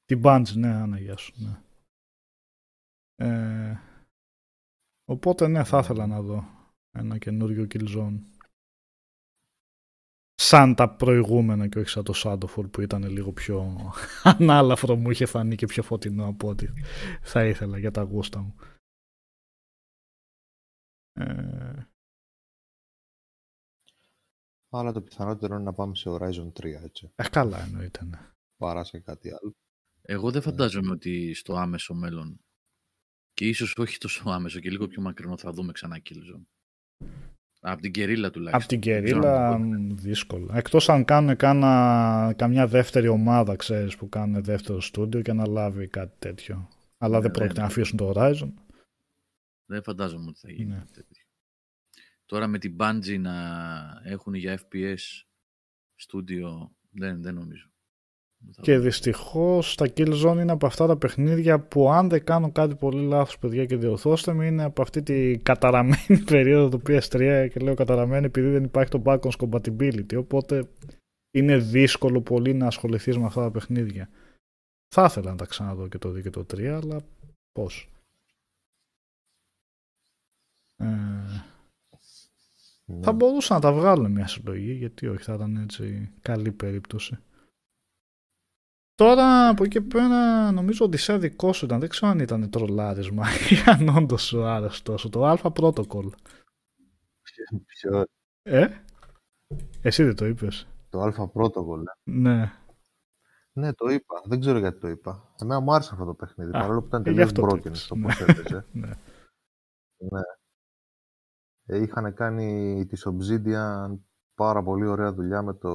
Την 0.06 0.22
Bungie, 0.24 0.56
ναι, 0.56 0.68
Άννα, 0.68 1.00
γεια 1.00 1.18
σου. 1.18 1.34
Ναι. 1.36 1.62
Ε, 3.16 3.80
οπότε, 5.06 5.48
ναι, 5.48 5.64
θα 5.64 5.80
ήθελα 5.80 6.08
να 6.08 6.22
δω 6.22 6.44
ένα 6.92 7.18
καινούριο 7.18 7.68
Killzone. 7.70 8.20
Σαν 10.41 10.76
τα 10.76 10.95
προηγούμενα 10.95 11.68
και 11.68 11.80
όχι 11.80 11.90
σαν 11.90 12.03
το 12.03 12.14
Shadowfall 12.16 12.72
που 12.72 12.82
ήταν 12.82 13.03
λίγο 13.03 13.32
πιο 13.32 13.76
ανάλαφρο 14.40 14.95
μου 14.95 15.10
είχε 15.10 15.26
φανεί 15.26 15.56
και 15.56 15.66
πιο 15.66 15.84
φωτεινό 15.84 16.28
από 16.28 16.48
ό,τι 16.48 16.68
θα 17.22 17.45
ήθελα 17.45 17.78
για 17.78 17.91
τα 17.91 18.02
γούστα 18.02 18.41
μου. 18.41 18.56
Ε, 21.14 21.88
Αλλά 24.70 24.91
το 24.91 25.02
πιθανότερο 25.02 25.56
είναι 25.56 25.64
να 25.64 25.74
πάμε 25.74 25.95
σε 25.95 26.10
Horizon 26.10 26.52
3, 26.52 26.64
έτσι. 26.84 27.11
ε, 27.16 27.30
καλά 27.30 27.60
εννοείται, 27.60 28.06
ναι. 28.06 28.32
Παρά 28.57 28.84
σε 28.84 28.99
κάτι 28.99 29.30
άλλο. 29.30 29.56
Εγώ 30.02 30.32
δεν 30.32 30.41
φαντάζομαι 30.41 30.91
ότι 30.91 31.34
στο 31.34 31.56
άμεσο 31.56 31.94
μέλλον 31.94 32.40
και 33.34 33.48
ίσως 33.48 33.78
όχι 33.78 33.98
τόσο 33.98 34.30
άμεσο 34.30 34.60
και 34.60 34.70
λίγο 34.70 34.88
πιο 34.88 35.02
μακρινό 35.02 35.38
θα 35.38 35.52
δούμε 35.52 35.72
ξανά 35.72 36.02
Killzone. 36.03 36.45
Από 37.60 37.81
την 37.81 37.91
κερίλα 37.91 38.30
τουλάχιστον. 38.30 38.61
Από 38.77 38.81
την 38.84 38.94
Δεν 38.94 39.03
ξέρω 39.03 39.22
κερίλα 39.22 39.48
αν 39.49 39.61
το 39.72 39.77
πω. 39.77 39.94
μ, 39.94 39.95
δύσκολα. 39.95 40.57
Εκτός 40.57 40.90
αν 40.90 41.06
κάνουν 41.06 41.36
κάνα, 41.36 42.34
καμιά 42.38 42.68
δεύτερη 42.68 43.07
ομάδα, 43.07 43.56
ξέρεις, 43.56 43.95
που 43.98 44.10
κάνουν 44.10 44.44
δεύτερο 44.44 44.81
στούντιο 44.81 45.22
και 45.22 45.34
να 45.34 45.48
λάβει 45.48 45.88
κάτι 45.88 46.15
τέτοιο. 46.19 46.69
Αλλά 46.98 47.15
Ναι, 47.15 47.22
δεν 47.22 47.31
πρόκειται 47.31 47.53
δεν- 47.53 47.64
να 47.64 47.69
αφήσουν 47.69 47.98
το 47.98 48.14
Horizon. 48.15 48.52
Δεν 49.65 49.84
φαντάζομαι 49.84 50.26
ότι 50.30 50.40
θα 50.40 50.52
γίνει 50.52 50.69
Ναι. 50.69 50.77
κάτι 50.77 50.91
τέτοιο. 50.94 51.23
Τώρα 52.26 52.48
με 52.48 52.60
την 52.60 52.76
Bungie 52.80 53.19
να 53.19 53.34
έχουν 54.03 54.34
για 54.34 54.60
FPS 54.60 55.26
στούντιο, 55.95 56.72
δεν, 56.91 57.22
δεν 57.22 57.34
νομίζω. 57.34 57.69
Δεν 58.41 58.53
θα 58.53 58.61
Και 58.61 58.72
δούμε. 58.76 58.84
δυστυχώς 58.86 59.76
τα 59.76 59.86
Killzone 59.98 60.38
είναι 60.41 60.52
από 60.52 60.66
αυτά 60.66 60.88
τα 60.88 60.98
παιχνίδια 60.98 61.60
που 61.60 61.90
αν 61.91 62.10
δεν 62.10 62.24
κάνω 62.24 62.52
κάτι 62.52 62.76
πολύ 62.76 63.06
λάθος 63.07 63.38
παιδιά 63.40 63.66
και 63.66 63.76
διορθώστε 63.78 64.34
με 64.34 64.45
είναι 64.45 64.64
από 64.64 64.82
αυτή 64.82 65.02
τη 65.03 65.38
καταραμένη 65.38 66.18
περίοδο 66.32 66.78
του 66.78 66.82
PS3 66.88 67.48
και 67.52 67.60
λέω 67.60 67.74
καταραμένη 67.74 68.26
επειδή 68.26 68.49
δεν 68.49 68.64
υπάρχει 68.64 68.91
το 68.91 69.02
backwards 69.06 69.36
compatibility 69.49 70.18
οπότε 70.18 70.68
είναι 71.32 71.57
δύσκολο 71.57 72.22
πολύ 72.22 72.53
να 72.53 72.68
ασχοληθείς 72.68 73.18
με 73.18 73.26
αυτά 73.26 73.41
τα 73.41 73.52
παιχνίδια. 73.52 74.10
Θα 74.95 75.03
ήθελα 75.03 75.30
να 75.32 75.38
τα 75.38 75.45
ξαναδώ 75.45 75.88
και 75.88 75.98
το 75.98 76.10
2 76.10 76.22
και 76.22 76.30
το 76.30 76.45
3 76.53 76.66
αλλά 76.66 77.02
πώς. 77.52 77.90
Ε, 80.76 80.86
Ναι. 82.86 83.03
θα 83.03 83.11
μπορούσαν 83.11 83.56
να 83.56 83.61
τα 83.61 83.74
βγάλουν 83.74 84.11
μια 84.11 84.28
συλλογή, 84.28 84.72
γιατί 84.72 85.07
όχι, 85.07 85.24
θα 85.24 85.34
ήταν 85.34 85.56
έτσι 85.57 86.11
καλή 86.22 86.52
περίπτωση. 86.52 87.18
Τώρα 89.00 89.50
από 89.50 89.64
εκεί 89.64 89.82
πέρα 89.82 90.52
νομίζω 90.52 90.86
ότι 90.86 90.98
σε 90.98 91.18
δικό 91.18 91.54
σου 91.54 91.66
ήταν, 91.66 91.80
δεν 91.80 91.90
ξέρω 91.90 92.12
αν 92.12 92.20
ήταν 92.20 92.50
τρολάρισμα 92.50 93.26
ή 93.50 93.56
αν 93.72 93.88
όντως 93.98 94.24
σου 94.26 94.44
άρεσε 94.44 94.84
τόσο. 94.84 95.10
Το 95.10 95.32
Alpha 95.32 95.52
Protocol. 95.54 96.10
Ποιο- 97.66 98.06
Ε, 98.44 98.68
εσύ 99.82 100.04
δεν 100.04 100.16
το 100.16 100.26
είπες. 100.26 100.68
Το 100.90 101.04
Alpha 101.04 101.24
Protocol. 101.42 101.80
ε. 101.80 102.12
Ναι. 102.12 102.52
Ναι, 103.54 103.74
το 103.74 103.90
είπα. 103.90 104.22
Δεν 104.26 104.40
ξέρω 104.40 104.58
γιατί 104.58 104.80
το 104.80 104.88
είπα. 104.88 105.34
Εμένα 105.42 105.60
μου 105.60 105.74
άρεσε 105.74 105.90
αυτό 105.94 106.06
το 106.06 106.14
παιχνίδι. 106.14 106.50
Α, 106.50 106.60
παρόλο 106.60 106.82
που 106.82 106.88
ήταν 106.88 107.00
ε, 107.06 107.10
γι' 107.10 107.16
τελείως 107.16 107.30
αυτό 107.30 107.42
το 107.42 107.48
broken 107.56 107.58
είπες. 107.66 107.82
στο 107.84 107.96
Ναι. 107.96 108.04
πώς 108.06 108.20
έπαιζε. 108.22 108.66
ναι. 108.72 108.88
ναι. 109.98 110.22
Ε, 111.66 111.82
είχαν 111.82 112.14
κάνει 112.14 112.86
της 112.86 113.08
Obsidian 113.08 113.98
πάρα 114.40 114.64
πολύ 114.64 114.88
ωραία 114.88 115.14
δουλειά 115.14 115.41
με 115.41 115.53
το 115.53 115.74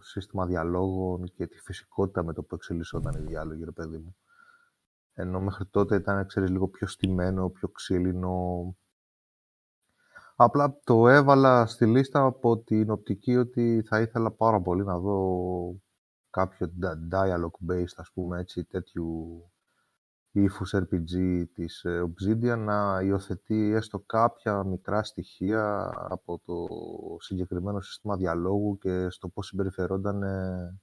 σύστημα 0.00 0.46
διαλόγων 0.46 1.32
και 1.34 1.46
τη 1.46 1.58
φυσικότητα 1.58 2.22
με 2.22 2.32
το 2.32 2.42
που 2.42 2.54
εξελισσόταν 2.54 3.14
οι 3.14 3.26
διάλογοι, 3.26 3.64
ρε 3.64 3.70
παιδί 3.70 3.96
μου. 3.98 4.16
Ενώ 5.14 5.40
μέχρι 5.40 5.66
τότε 5.66 5.96
ήταν, 5.96 6.26
ξέρεις, 6.26 6.50
λίγο 6.50 6.68
πιο 6.68 6.86
στημένο, 6.86 7.48
πιο 7.48 7.68
ξύλινο. 7.68 8.76
Απλά 10.36 10.78
το 10.84 11.08
έβαλα 11.08 11.66
στη 11.66 11.86
λίστα 11.86 12.24
από 12.24 12.58
την 12.58 12.90
οπτική 12.90 13.36
ότι 13.36 13.82
θα 13.86 14.00
ήθελα 14.00 14.30
πάρα 14.30 14.60
πολύ 14.60 14.84
να 14.84 14.98
δω 14.98 15.74
κάποιο 16.30 16.72
di- 16.80 17.14
dialogue 17.14 17.70
based, 17.70 17.96
ας 17.96 18.10
πούμε, 18.14 18.40
έτσι, 18.40 18.64
τέτοιου 18.64 19.49
ύφους 20.32 20.74
RPG 20.76 21.44
της 21.54 21.84
ε, 21.84 22.02
Obsidian 22.02 22.58
να 22.58 23.00
υιοθετεί 23.02 23.72
έστω 23.74 23.98
κάποια 23.98 24.64
μικρά 24.64 25.02
στοιχεία 25.02 25.90
από 26.08 26.40
το 26.44 26.54
συγκεκριμένο 27.18 27.80
σύστημα 27.80 28.16
διαλόγου 28.16 28.78
και 28.78 29.06
στο 29.10 29.28
πώς 29.28 29.46
συμπεριφερόταν 29.46 30.22
ε, 30.22 30.78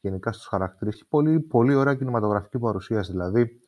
γενικά 0.00 0.32
στους 0.32 0.46
χαρακτήρες. 0.46 0.94
Έχει 0.94 1.06
πολύ, 1.08 1.40
πολύ 1.40 1.74
ωραία 1.74 1.94
κινηματογραφική 1.94 2.58
παρουσίαση, 2.58 3.10
δηλαδή 3.10 3.60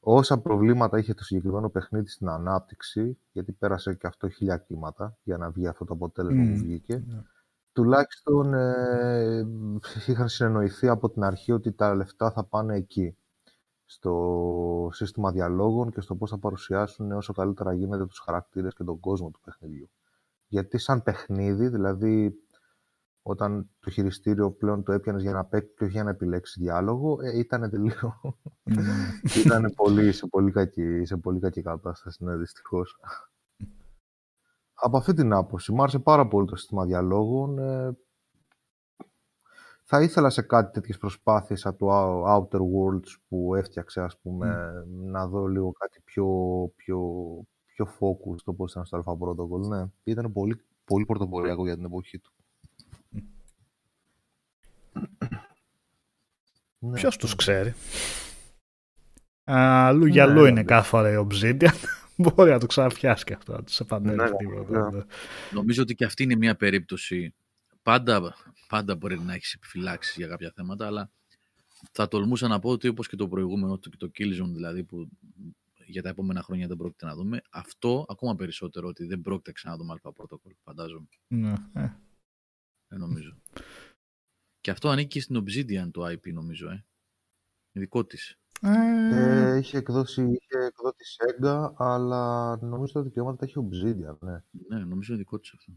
όσα 0.00 0.38
προβλήματα 0.40 0.98
είχε 0.98 1.14
το 1.14 1.24
συγκεκριμένο 1.24 1.70
παιχνίδι 1.70 2.08
στην 2.08 2.28
ανάπτυξη, 2.28 3.18
γιατί 3.32 3.52
πέρασε 3.52 3.94
και 3.94 4.06
αυτό 4.06 4.28
χίλια 4.28 4.56
κύματα 4.56 5.16
για 5.22 5.36
να 5.36 5.50
βγει 5.50 5.66
αυτό 5.66 5.84
το 5.84 5.94
αποτέλεσμα 5.94 6.42
Μμμ. 6.42 6.52
που 6.52 6.58
βγήκε, 6.58 7.04
Ναι. 7.06 7.22
τουλάχιστον 7.72 8.54
ε, 8.54 9.46
είχαν 10.06 10.28
συνεννοηθεί 10.28 10.88
από 10.88 11.10
την 11.10 11.22
αρχή 11.22 11.52
ότι 11.52 11.72
τα 11.72 11.94
λεφτά 11.94 12.30
θα 12.30 12.44
πάνε 12.44 12.76
εκεί 12.76 13.16
στο 13.86 14.88
σύστημα 14.92 15.32
διαλόγων 15.32 15.90
και 15.90 16.00
στο 16.00 16.14
πώς 16.14 16.30
θα 16.30 16.38
παρουσιάσουν 16.38 17.12
όσο 17.12 17.32
καλύτερα 17.32 17.72
γίνεται 17.72 18.06
τους 18.06 18.18
χαρακτήρες 18.18 18.74
και 18.74 18.84
τον 18.84 19.00
κόσμο 19.00 19.30
του 19.30 19.40
παιχνιδιού. 19.44 19.90
Γιατί 20.48 20.78
σαν 20.78 21.02
παιχνίδι, 21.02 21.68
δηλαδή 21.68 22.34
όταν 23.22 23.70
το 23.80 23.90
χειριστήριο 23.90 24.50
πλέον 24.50 24.82
το 24.82 24.92
έπιανες 24.92 25.22
για 25.22 25.32
να 25.32 25.44
παίξει 25.44 25.74
και 25.76 25.84
όχι 25.84 25.92
για 25.92 26.04
να 26.04 26.10
επιλέξεις 26.10 26.62
διάλογο, 26.62 27.18
ε, 27.22 27.38
ήταν 27.38 27.70
τελείω. 27.70 28.20
Ναι. 28.62 28.82
ήταν 29.44 29.72
πολύ, 29.76 30.12
σε, 30.12 30.26
πολύ 30.26 30.50
κακή, 30.50 31.04
σε 31.04 31.16
πολύ 31.16 31.40
κακή 31.40 31.62
κατάσταση, 31.62 32.24
ναι, 32.24 32.36
δυστυχώς. 32.36 33.00
Από 34.74 34.96
αυτή 34.96 35.12
την 35.12 35.32
άποψη, 35.32 35.72
μου 35.72 35.82
άρεσε 35.82 35.98
πάρα 35.98 36.28
πολύ 36.28 36.46
το 36.46 36.56
σύστημα 36.56 36.84
διαλόγων. 36.84 37.58
Ε, 37.58 37.96
θα 39.88 40.02
ήθελα 40.02 40.30
σε 40.30 40.42
κάτι 40.42 40.72
τέτοιες 40.72 40.98
προσπάθειες 40.98 41.66
από 41.66 41.78
το 41.78 42.24
Outer 42.34 42.58
Worlds 42.60 43.14
που 43.28 43.54
έφτιαξε, 43.54 44.00
ας 44.00 44.18
πούμε, 44.18 44.72
να 44.88 45.26
δω 45.26 45.46
λίγο 45.46 45.72
κάτι 45.72 46.00
πιο, 46.04 46.26
πιο, 46.76 47.00
πιο 47.66 47.86
focus 48.00 48.36
το 48.44 48.52
πώς 48.52 48.70
ήταν 48.70 48.84
στο 48.84 49.02
Alpha 49.06 49.12
Protocol. 49.12 49.68
Ναι, 49.68 49.84
ήταν 50.04 50.32
πολύ, 50.32 50.60
πολύ 50.84 51.04
πρωτοποριακό 51.04 51.64
για 51.64 51.74
την 51.76 51.84
εποχή 51.84 52.18
του. 52.18 52.32
Ναι. 56.78 56.92
Ποιος 56.94 57.16
τους 57.16 57.34
ξέρει; 57.34 57.74
Αλλού 59.44 60.06
για 60.06 60.24
Ναι, 60.26 60.30
αλλού 60.30 60.42
ναι, 60.42 60.48
είναι 60.48 60.60
ναι. 60.60 60.66
κάθε 60.66 60.88
φορά 60.88 61.10
η 61.12 61.26
Obsidian. 61.28 61.74
Μπορεί 62.16 62.50
να 62.50 62.58
το 62.58 62.66
ξαναπιάσει 62.66 63.24
και 63.24 63.32
αυτό, 63.34 63.52
να 63.52 63.62
τους 63.62 63.80
επανέλθει 63.80 64.16
Ναι, 64.22 64.30
ναι, 64.30 64.36
τίποτα. 64.36 64.90
ναι. 64.92 65.00
Νομίζω 65.52 65.82
ότι 65.82 65.94
και 65.94 66.04
αυτή 66.04 66.22
είναι 66.22 66.36
μια 66.36 66.56
περίπτωση. 66.56 67.34
Πάντα, 67.86 68.34
πάντα 68.68 68.96
μπορεί 68.96 69.18
να 69.18 69.34
έχεις 69.34 69.54
επιφυλάξεις 69.54 70.16
για 70.16 70.26
κάποια 70.26 70.52
θέματα, 70.54 70.86
αλλά 70.86 71.10
θα 71.92 72.08
τολμούσα 72.08 72.48
να 72.48 72.58
πω 72.58 72.70
ότι 72.70 72.88
όπως 72.88 73.08
και 73.08 73.16
το 73.16 73.28
προηγούμενο, 73.28 73.78
το, 73.78 73.90
το 73.96 74.10
Killzone 74.18 74.52
δηλαδή, 74.52 74.84
που 74.84 75.08
για 75.86 76.02
τα 76.02 76.08
επόμενα 76.08 76.42
χρόνια 76.42 76.66
δεν 76.66 76.76
πρόκειται 76.76 77.06
να 77.06 77.14
δούμε. 77.14 77.42
Αυτό 77.50 78.06
ακόμα 78.08 78.34
περισσότερο 78.34 78.88
ότι 78.88 79.04
δεν 79.04 79.20
πρόκειται 79.20 79.52
ξανά 79.52 79.76
να 79.76 79.82
δούμε 79.82 79.94
Alpha 80.00 80.10
Protocol, 80.10 80.50
φαντάζομαι. 80.62 81.06
Ναι, 81.26 81.54
ε. 81.72 81.92
Δεν 82.88 82.98
νομίζω. 82.98 83.36
Και 84.60 84.70
αυτό 84.70 84.88
ανήκει 84.88 85.20
στην 85.20 85.44
Obsidian 85.44 85.90
το 85.90 86.06
IP, 86.06 86.32
νομίζω. 86.32 86.66
Ε. 86.68 86.84
Είναι 87.72 87.84
δικό 87.84 88.04
της. 88.04 88.38
Ε, 88.60 88.70
Ε, 89.12 89.56
είχε 89.56 89.76
εκδώσει, 89.78 90.22
είχε 90.22 90.64
εκδότη 90.66 91.04
Sega, 91.16 91.72
αλλά 91.76 92.56
νομίζω 92.56 92.92
τα 92.92 93.02
δικαιώματα 93.02 93.36
τα 93.36 93.44
έχει 93.44 93.68
Obsidian, 93.70 94.18
ναι. 94.18 94.42
Ναι, 94.68 94.84
νομίζω 94.84 95.12
είναι 95.12 95.22
δικό 95.22 95.38
της 95.38 95.52
αυτό. 95.52 95.72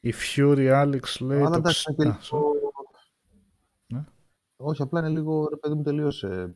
Η 0.00 0.12
Fury 0.36 0.82
Alex 0.84 1.20
λέει... 1.20 1.38
αλλά 1.38 1.50
το 1.50 1.56
εντάξει, 1.56 1.84
ξ- 1.84 1.98
είναι 2.04 2.18
και 2.20 2.36
Α, 2.36 2.38
λίγο... 2.38 2.52
Ναι. 3.86 4.04
Όχι, 4.56 4.82
απλά 4.82 5.00
είναι 5.00 5.08
λίγο, 5.08 5.48
ρε 5.48 5.56
παιδί 5.56 5.74
μου, 5.74 5.82
τελείωσε 5.82 6.54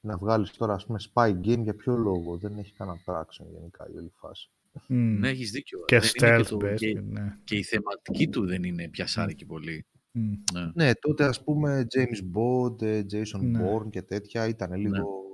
να 0.00 0.16
βγάλεις 0.16 0.50
τώρα, 0.50 0.74
ας 0.74 0.86
πούμε, 0.86 0.98
spy 1.12 1.30
game 1.30 1.62
για 1.62 1.74
ποιο 1.74 1.96
λόγο. 1.96 2.36
Δεν 2.36 2.58
έχει 2.58 2.72
κανένα 2.72 2.98
traction 3.06 3.46
γενικά 3.52 3.88
η 3.92 3.96
όλη 3.96 4.12
φάση. 4.16 4.50
μ, 4.86 4.94
Ναι, 5.18 5.28
έχεις 5.28 5.50
δίκιο. 5.50 5.84
και 5.84 5.98
Δεν 5.98 6.10
είναι 6.22 6.38
stealth 6.38 6.46
το- 6.46 6.56
based, 6.62 6.74
και, 6.76 7.00
ναι. 7.00 7.36
και 7.44 7.56
η 7.56 7.62
θεματική 7.62 8.28
του 8.28 8.46
δεν 8.46 8.62
είναι 8.62 8.88
πιασάρικη 8.88 9.44
πολύ. 9.46 9.86
Μ. 10.10 10.32
Ναι. 10.52 10.70
Ναι, 10.74 10.94
τότε 10.94 11.24
ας 11.24 11.42
πούμε 11.44 11.86
James 11.96 12.36
Bond, 12.38 12.82
ε, 12.82 13.02
Jason 13.12 13.40
Ναι. 13.40 13.60
Bourne 13.62 13.90
και 13.90 14.02
τέτοια 14.02 14.46
ήταν 14.48 14.74
λίγο 14.74 15.24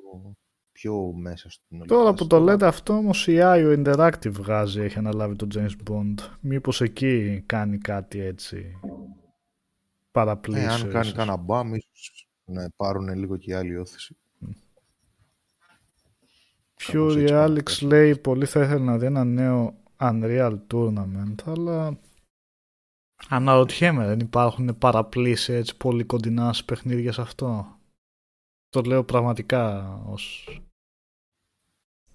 πιο 0.72 1.12
μέσα 1.12 1.50
στην 1.50 1.78
όλη 1.80 1.88
Τώρα 1.88 2.02
φάση. 2.10 2.14
που 2.14 2.26
το 2.26 2.38
λέτε 2.38 2.66
αυτό 2.66 2.92
όμως 2.92 3.26
η 3.26 3.36
IO 3.40 3.84
Interactive 3.84 4.30
βγάζει, 4.30 4.80
έχει 4.80 4.98
αναλάβει 4.98 5.36
το 5.36 5.46
James 5.54 5.90
Bond. 5.90 6.14
Μήπως 6.40 6.80
εκεί 6.80 7.42
κάνει 7.46 7.78
κάτι 7.78 8.20
έτσι 8.20 8.80
παραπλήσιο. 10.10 10.62
Ε, 10.62 10.72
αν 10.72 10.80
κάνει 10.80 11.06
ίσως. 11.06 11.12
κανένα 11.12 11.36
μπαμ, 11.36 11.74
ίσως 11.74 12.28
να 12.44 12.70
πάρουν 12.76 13.08
λίγο 13.08 13.36
και 13.36 13.50
η 13.50 13.54
άλλη 13.54 13.76
όθηση. 13.76 14.16
Κάπως 16.86 17.14
Fury 17.14 17.20
έτσι 17.20 17.34
Alex 17.34 17.34
παρακολουθεί. 17.34 17.84
λέει 17.84 18.16
πολύ 18.16 18.46
θα 18.46 18.62
ήθελε 18.62 18.84
να 18.84 18.98
δει 18.98 19.06
ένα 19.06 19.24
νέο 19.24 19.74
Unreal 19.96 20.58
Tournament, 20.72 21.34
αλλά 21.44 21.98
αναρωτιέμαι, 23.28 24.06
δεν 24.06 24.20
υπάρχουν 24.20 24.78
παραπλήσια 24.78 25.56
έτσι 25.56 25.76
πολύ 25.76 26.04
κοντινά 26.04 26.52
σε 26.52 26.64
παιχνίδια 26.64 27.12
σε 27.12 27.20
αυτό. 27.20 27.76
Το 28.72 28.80
λέω 28.80 29.04
πραγματικά 29.04 29.94
ως 30.06 30.46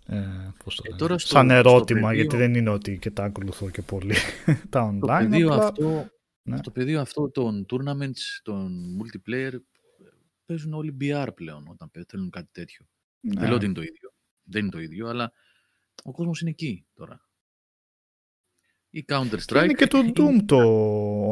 ε, 0.06 0.52
πώς 0.64 0.76
το 0.76 0.82
Ε, 0.86 0.88
λένε, 0.88 1.00
τώρα 1.00 1.18
στο- 1.18 1.28
σαν 1.30 1.46
στο 1.46 1.56
ερώτημα, 1.56 2.00
πεδίο- 2.08 2.14
γιατί 2.22 2.38
δεν 2.38 2.54
είναι 2.56 2.70
ότι 2.70 2.98
και 3.00 3.12
τα 3.12 3.24
ακολουθώ 3.24 3.70
και 3.70 3.82
πολύ 3.82 4.14
τα 4.70 4.98
Το 5.00 5.08
online. 5.08 5.18
πεδίο, 5.30 5.48
απλά- 5.54 5.64
αυτό, 5.68 6.10
Ναι. 6.42 6.60
το 6.62 6.72
πεδίο 6.72 7.02
αυτό 7.02 7.30
των 7.30 7.66
tournaments, 7.70 8.40
των 8.44 8.84
multiplayer, 9.02 9.54
παίζουν 10.46 10.74
όλοι 10.74 10.98
BR 11.02 11.28
πλέον 11.36 11.68
όταν 11.68 11.92
παι- 11.92 12.10
θέλουν 12.10 12.30
κάτι 12.30 12.50
τέτοιο. 12.52 12.86
Ναι. 13.20 13.34
Δεν 13.40 13.48
λέω 13.48 13.56
ότι 13.56 13.66
είναι 13.66 13.74
το 13.74 13.82
ίδιο. 13.82 14.14
Δεν 14.44 14.62
είναι 14.62 14.72
το 14.72 14.80
ίδιο, 14.80 15.08
αλλά 15.08 15.32
ο 16.04 16.12
κόσμος 16.12 16.42
είναι 16.42 16.50
εκεί 16.50 16.86
τώρα. 16.94 17.27
Η 18.98 19.06
Counter 19.08 19.38
Και 19.46 19.58
είναι 19.58 19.72
Strike. 19.72 19.76
και 19.76 19.88
το 19.88 19.98
Doom 20.16 20.44
το 20.46 20.60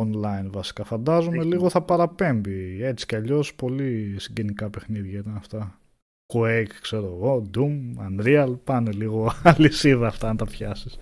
online 0.01 0.49
βασικά. 0.51 0.83
Φαντάζομαι 0.83 1.37
Έχει. 1.37 1.47
λίγο 1.47 1.69
θα 1.69 1.81
παραπέμπει. 1.81 2.83
Έτσι 2.83 3.05
κι 3.05 3.15
αλλιώς 3.15 3.55
πολύ 3.55 4.15
συγγενικά 4.19 4.69
παιχνίδια 4.69 5.19
ήταν 5.19 5.35
αυτά. 5.35 5.79
Quake, 6.33 6.71
ξέρω 6.81 7.05
εγώ, 7.05 7.49
Doom, 7.55 7.79
Unreal, 8.09 8.53
πάνε 8.63 8.91
λίγο 8.91 9.31
αλυσίδα 9.43 10.07
αυτά 10.07 10.27
να 10.27 10.35
τα 10.35 10.45
πιάσεις. 10.45 10.97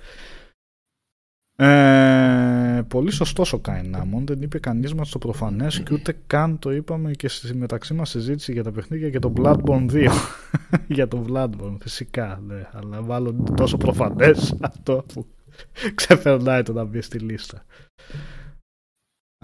Ε, 1.55 2.81
πολύ 2.87 3.11
σωστός 3.11 3.53
ο 3.53 3.59
Κάινάμον, 3.59 4.25
δεν 4.25 4.41
είπε 4.41 4.59
κανείς 4.59 4.93
μας 4.93 5.09
το 5.09 5.17
προφανές 5.17 5.83
και 5.83 5.93
ούτε 5.93 6.17
καν 6.27 6.59
το 6.59 6.71
είπαμε 6.71 7.11
και 7.11 7.27
στη 7.27 7.55
μεταξύ 7.55 7.93
μας 7.93 8.09
συζήτηση 8.09 8.51
για 8.51 8.63
τα 8.63 8.71
παιχνίδια 8.71 9.09
και 9.09 9.19
το 9.19 9.33
Bloodborne 9.37 9.89
2. 9.91 10.07
για 10.87 11.07
το 11.07 11.25
Bloodborne, 11.29 11.77
φυσικά, 11.81 12.41
ναι, 12.47 12.67
αλλά 12.71 13.01
μάλλον 13.01 13.55
τόσο 13.55 13.77
προφανές 13.77 14.57
αυτό 14.61 15.05
που 15.13 15.25
ξεπερνάει 15.95 16.63
το 16.63 16.73
να 16.73 16.83
μπει 16.83 17.01
στη 17.01 17.19
λίστα. 17.19 17.65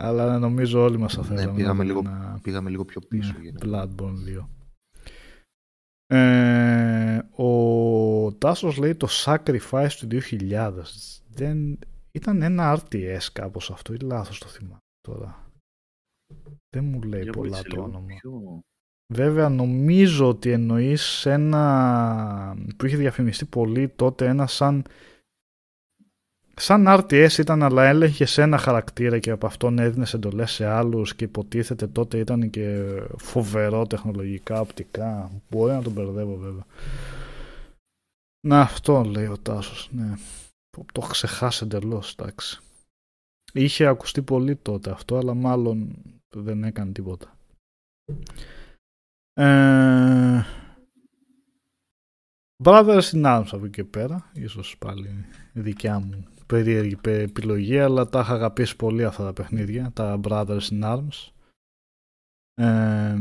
Αλλά 0.01 0.39
νομίζω 0.39 0.81
όλοι 0.83 0.97
μας 0.97 1.13
θα 1.13 1.21
Ναι, 1.21 1.27
θέλαμε 1.27 1.45
να 1.45 1.53
πήγαμε 1.55 1.71
δούμε 1.73 1.83
λίγο, 1.83 1.99
ένα 1.99 2.39
πήγαμε 2.41 2.69
λίγο 2.69 2.85
πιο 2.85 3.01
πίσω. 3.01 3.33
ναι, 3.37 3.43
γενικά. 3.43 3.67
Bloodborne 3.97 4.39
2. 4.39 4.45
Ε, 6.11 7.19
ο 7.35 8.33
Τάσος 8.33 8.77
λέει 8.77 8.95
το 8.95 9.07
Sacrifice 9.25 9.89
του 9.99 10.07
2000 10.29 10.71
δεν, 11.29 11.79
ήταν 12.11 12.41
ένα 12.41 12.79
RTS 12.79 13.23
κάπως 13.33 13.71
αυτό 13.71 13.93
ή 13.93 13.97
λάθος 13.97 14.39
το 14.39 14.47
θυμάμαι 14.47 14.77
τώρα 15.01 15.51
δεν 16.75 16.83
μου 16.83 17.01
λέει 17.01 17.21
Για 17.21 17.31
πολλά 17.31 17.49
βοήθησε 17.49 17.69
το 17.69 17.75
λίγο 17.75 17.87
όνομα 17.87 18.05
πιο- 18.05 18.59
βέβαια 19.13 19.49
νομίζω 19.49 20.27
ότι 20.27 20.51
εννοείς 20.51 21.25
ένα 21.25 22.57
που 22.77 22.85
είχε 22.85 22.97
διαφημιστεί 22.97 23.45
πολύ 23.45 23.89
τότε 23.89 24.27
ένα 24.27 24.47
σαν 24.47 24.83
σαν 26.59 26.85
RTS 26.87 27.37
ήταν 27.37 27.63
αλλά 27.63 27.83
έλεγχε 27.87 28.25
σε 28.25 28.41
ένα 28.41 28.57
χαρακτήρα 28.57 29.19
και 29.19 29.31
από 29.31 29.45
αυτόν 29.45 29.79
έδινες 29.79 30.13
εντολές 30.13 30.51
σε 30.51 30.65
άλλους 30.65 31.15
και 31.15 31.23
υποτίθεται 31.23 31.87
τότε 31.87 32.17
ήταν 32.17 32.49
και 32.49 32.83
φοβερό 33.17 33.87
τεχνολογικά, 33.87 34.59
οπτικά. 34.59 35.31
Μπορεί 35.49 35.71
να 35.71 35.81
τον 35.81 35.93
μπερδεύω 35.93 36.35
βέβαια. 36.35 36.65
Να 38.47 38.61
αυτό 38.61 39.03
λέει 39.03 39.25
ο 39.25 39.37
Τάσος, 39.37 39.89
ναι. 39.91 40.13
Το 40.69 41.01
έχω 41.01 41.09
ξεχάσει 41.09 41.63
εντελώς, 41.63 42.15
εντάξει. 42.19 42.59
Είχε 43.53 43.85
ακουστεί 43.85 44.21
πολύ 44.21 44.55
τότε 44.55 44.91
αυτό, 44.91 45.17
αλλά 45.17 45.33
μάλλον 45.33 45.95
δεν 46.35 46.63
έκανε 46.63 46.91
τίποτα. 46.91 47.37
Ε, 49.33 50.43
Brothers 52.63 53.09
in 53.11 53.25
Arms 53.25 53.47
από 53.51 53.65
εκεί 53.65 53.69
και 53.69 53.83
πέρα, 53.83 54.29
ίσως 54.33 54.75
πάλι 54.79 55.25
η 55.53 55.59
δικιά 55.59 55.99
μου 55.99 56.25
περίεργη 56.49 56.95
πε- 56.95 57.29
επιλογή, 57.29 57.79
αλλά 57.79 58.09
τα 58.09 58.19
είχα 58.19 58.33
αγαπήσει 58.33 58.75
πολύ 58.75 59.05
αυτά 59.05 59.23
τα 59.23 59.33
παιχνίδια, 59.33 59.91
τα 59.93 60.19
Brothers 60.23 60.67
in 60.69 60.83
Arms. 60.83 61.31
Ε, 62.53 63.15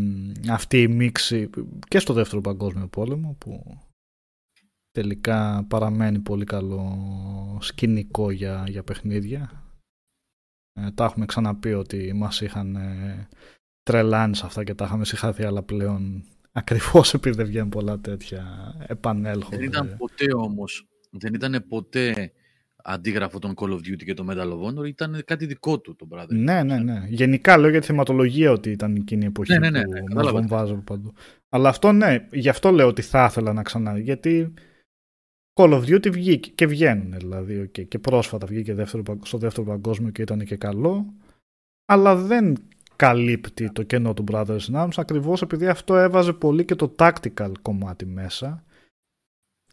αυτή 0.51 0.83
η 0.83 0.89
μίξη 0.89 1.51
και 1.89 1.99
στο 1.99 2.13
δεύτερο 2.13 2.41
παγκόσμιο 2.41 2.87
πόλεμο 2.87 3.37
που 3.39 3.79
τελικά 4.91 5.65
παραμένει 5.69 6.19
πολύ 6.19 6.45
καλό 6.45 6.99
σκηνικό 7.61 8.31
για, 8.31 8.65
για 8.69 8.83
παιχνίδια. 8.83 9.65
Ε, 10.73 10.91
τα 10.91 11.05
έχουμε 11.05 11.27
ξαναπεί 11.27 11.73
ότι 11.73 12.13
μας 12.13 12.41
είχαν 12.41 12.77
ε, 12.77 13.29
τρελάνει 13.83 14.37
σε 14.37 14.47
αυτά 14.47 14.65
και 14.65 14.75
τα 14.75 14.85
είχαμε 14.85 15.05
συγχάθει 15.05 15.45
αλλά 15.45 15.63
πλέον 15.63 16.25
ακριβώς 16.61 17.15
επειδή 17.15 17.37
δεν 17.37 17.47
βγαίνουν 17.47 17.69
πολλά 17.69 17.99
τέτοια 17.99 18.75
επανέλχονται. 18.87 19.57
Δεν 19.57 19.67
ήταν 19.67 19.97
ποτέ 19.97 20.35
όμως, 20.35 20.89
δεν 21.11 21.35
ήταν 21.35 21.65
ποτέ 21.69 22.33
αντίγραφο 22.91 23.39
των 23.39 23.55
Call 23.57 23.69
of 23.71 23.77
Duty 23.77 24.05
και 24.05 24.15
το 24.15 24.27
Medal 24.31 24.53
of 24.53 24.61
Honor, 24.83 24.87
ήταν 24.87 25.23
κάτι 25.25 25.47
δικό 25.47 25.81
του 25.81 25.97
το 25.97 26.09
Brother. 26.11 26.29
Ναι, 26.29 26.63
ναι, 26.63 26.79
ναι. 26.79 27.05
Γενικά 27.09 27.59
λέω 27.59 27.71
για 27.71 27.81
τη 27.81 27.87
θεματολογία 27.87 28.51
ότι 28.51 28.71
ήταν 28.71 28.97
εκείνη 28.97 29.25
η 29.25 29.27
εποχή 29.27 29.53
Ναι, 29.53 29.59
ναι, 29.59 29.71
ναι, 29.71 29.83
που 29.85 29.91
ναι, 29.91 30.01
μας 30.01 30.09
κατάλαβα. 30.09 30.39
βομβάζω 30.39 30.73
από 30.73 30.83
παντού. 30.83 31.13
Αλλά 31.49 31.69
αυτό 31.69 31.93
ναι, 31.93 32.27
γι' 32.33 32.49
αυτό 32.49 32.71
λέω 32.71 32.87
ότι 32.87 33.03
θα 33.03 33.25
ήθελα 33.31 33.53
να 33.53 33.63
ξανά, 33.63 33.99
γιατί 33.99 34.55
Call 35.61 35.73
of 35.73 35.83
Duty 35.83 36.11
βγήκε 36.11 36.51
και 36.51 36.67
βγαίνουν 36.67 37.13
δηλαδή 37.19 37.61
okay, 37.63 37.89
και 37.89 37.99
πρόσφατα 37.99 38.47
βγήκε 38.47 38.75
δεύτερο, 38.75 39.03
παγκ- 39.03 39.27
στο 39.27 39.39
δεύτερο 39.39 39.67
παγκόσμιο 39.67 40.11
και 40.11 40.23
ήταν 40.23 40.45
και 40.45 40.57
καλό 40.57 41.15
αλλά 41.85 42.17
δεν 42.17 42.57
καλύπτει 42.97 43.73
το 43.73 43.83
κενό 43.83 44.15
του 44.15 44.25
Brothers 44.33 44.59
in 44.73 44.85
Arms 44.85 44.89
ακριβώς 44.97 45.43
επειδή 45.43 45.67
αυτό 45.67 45.97
έβαζε 45.97 46.33
πολύ 46.33 46.65
και 46.65 46.75
το 46.75 46.95
tactical 46.99 47.53
κομμάτι 47.63 48.07
μέσα 48.07 48.65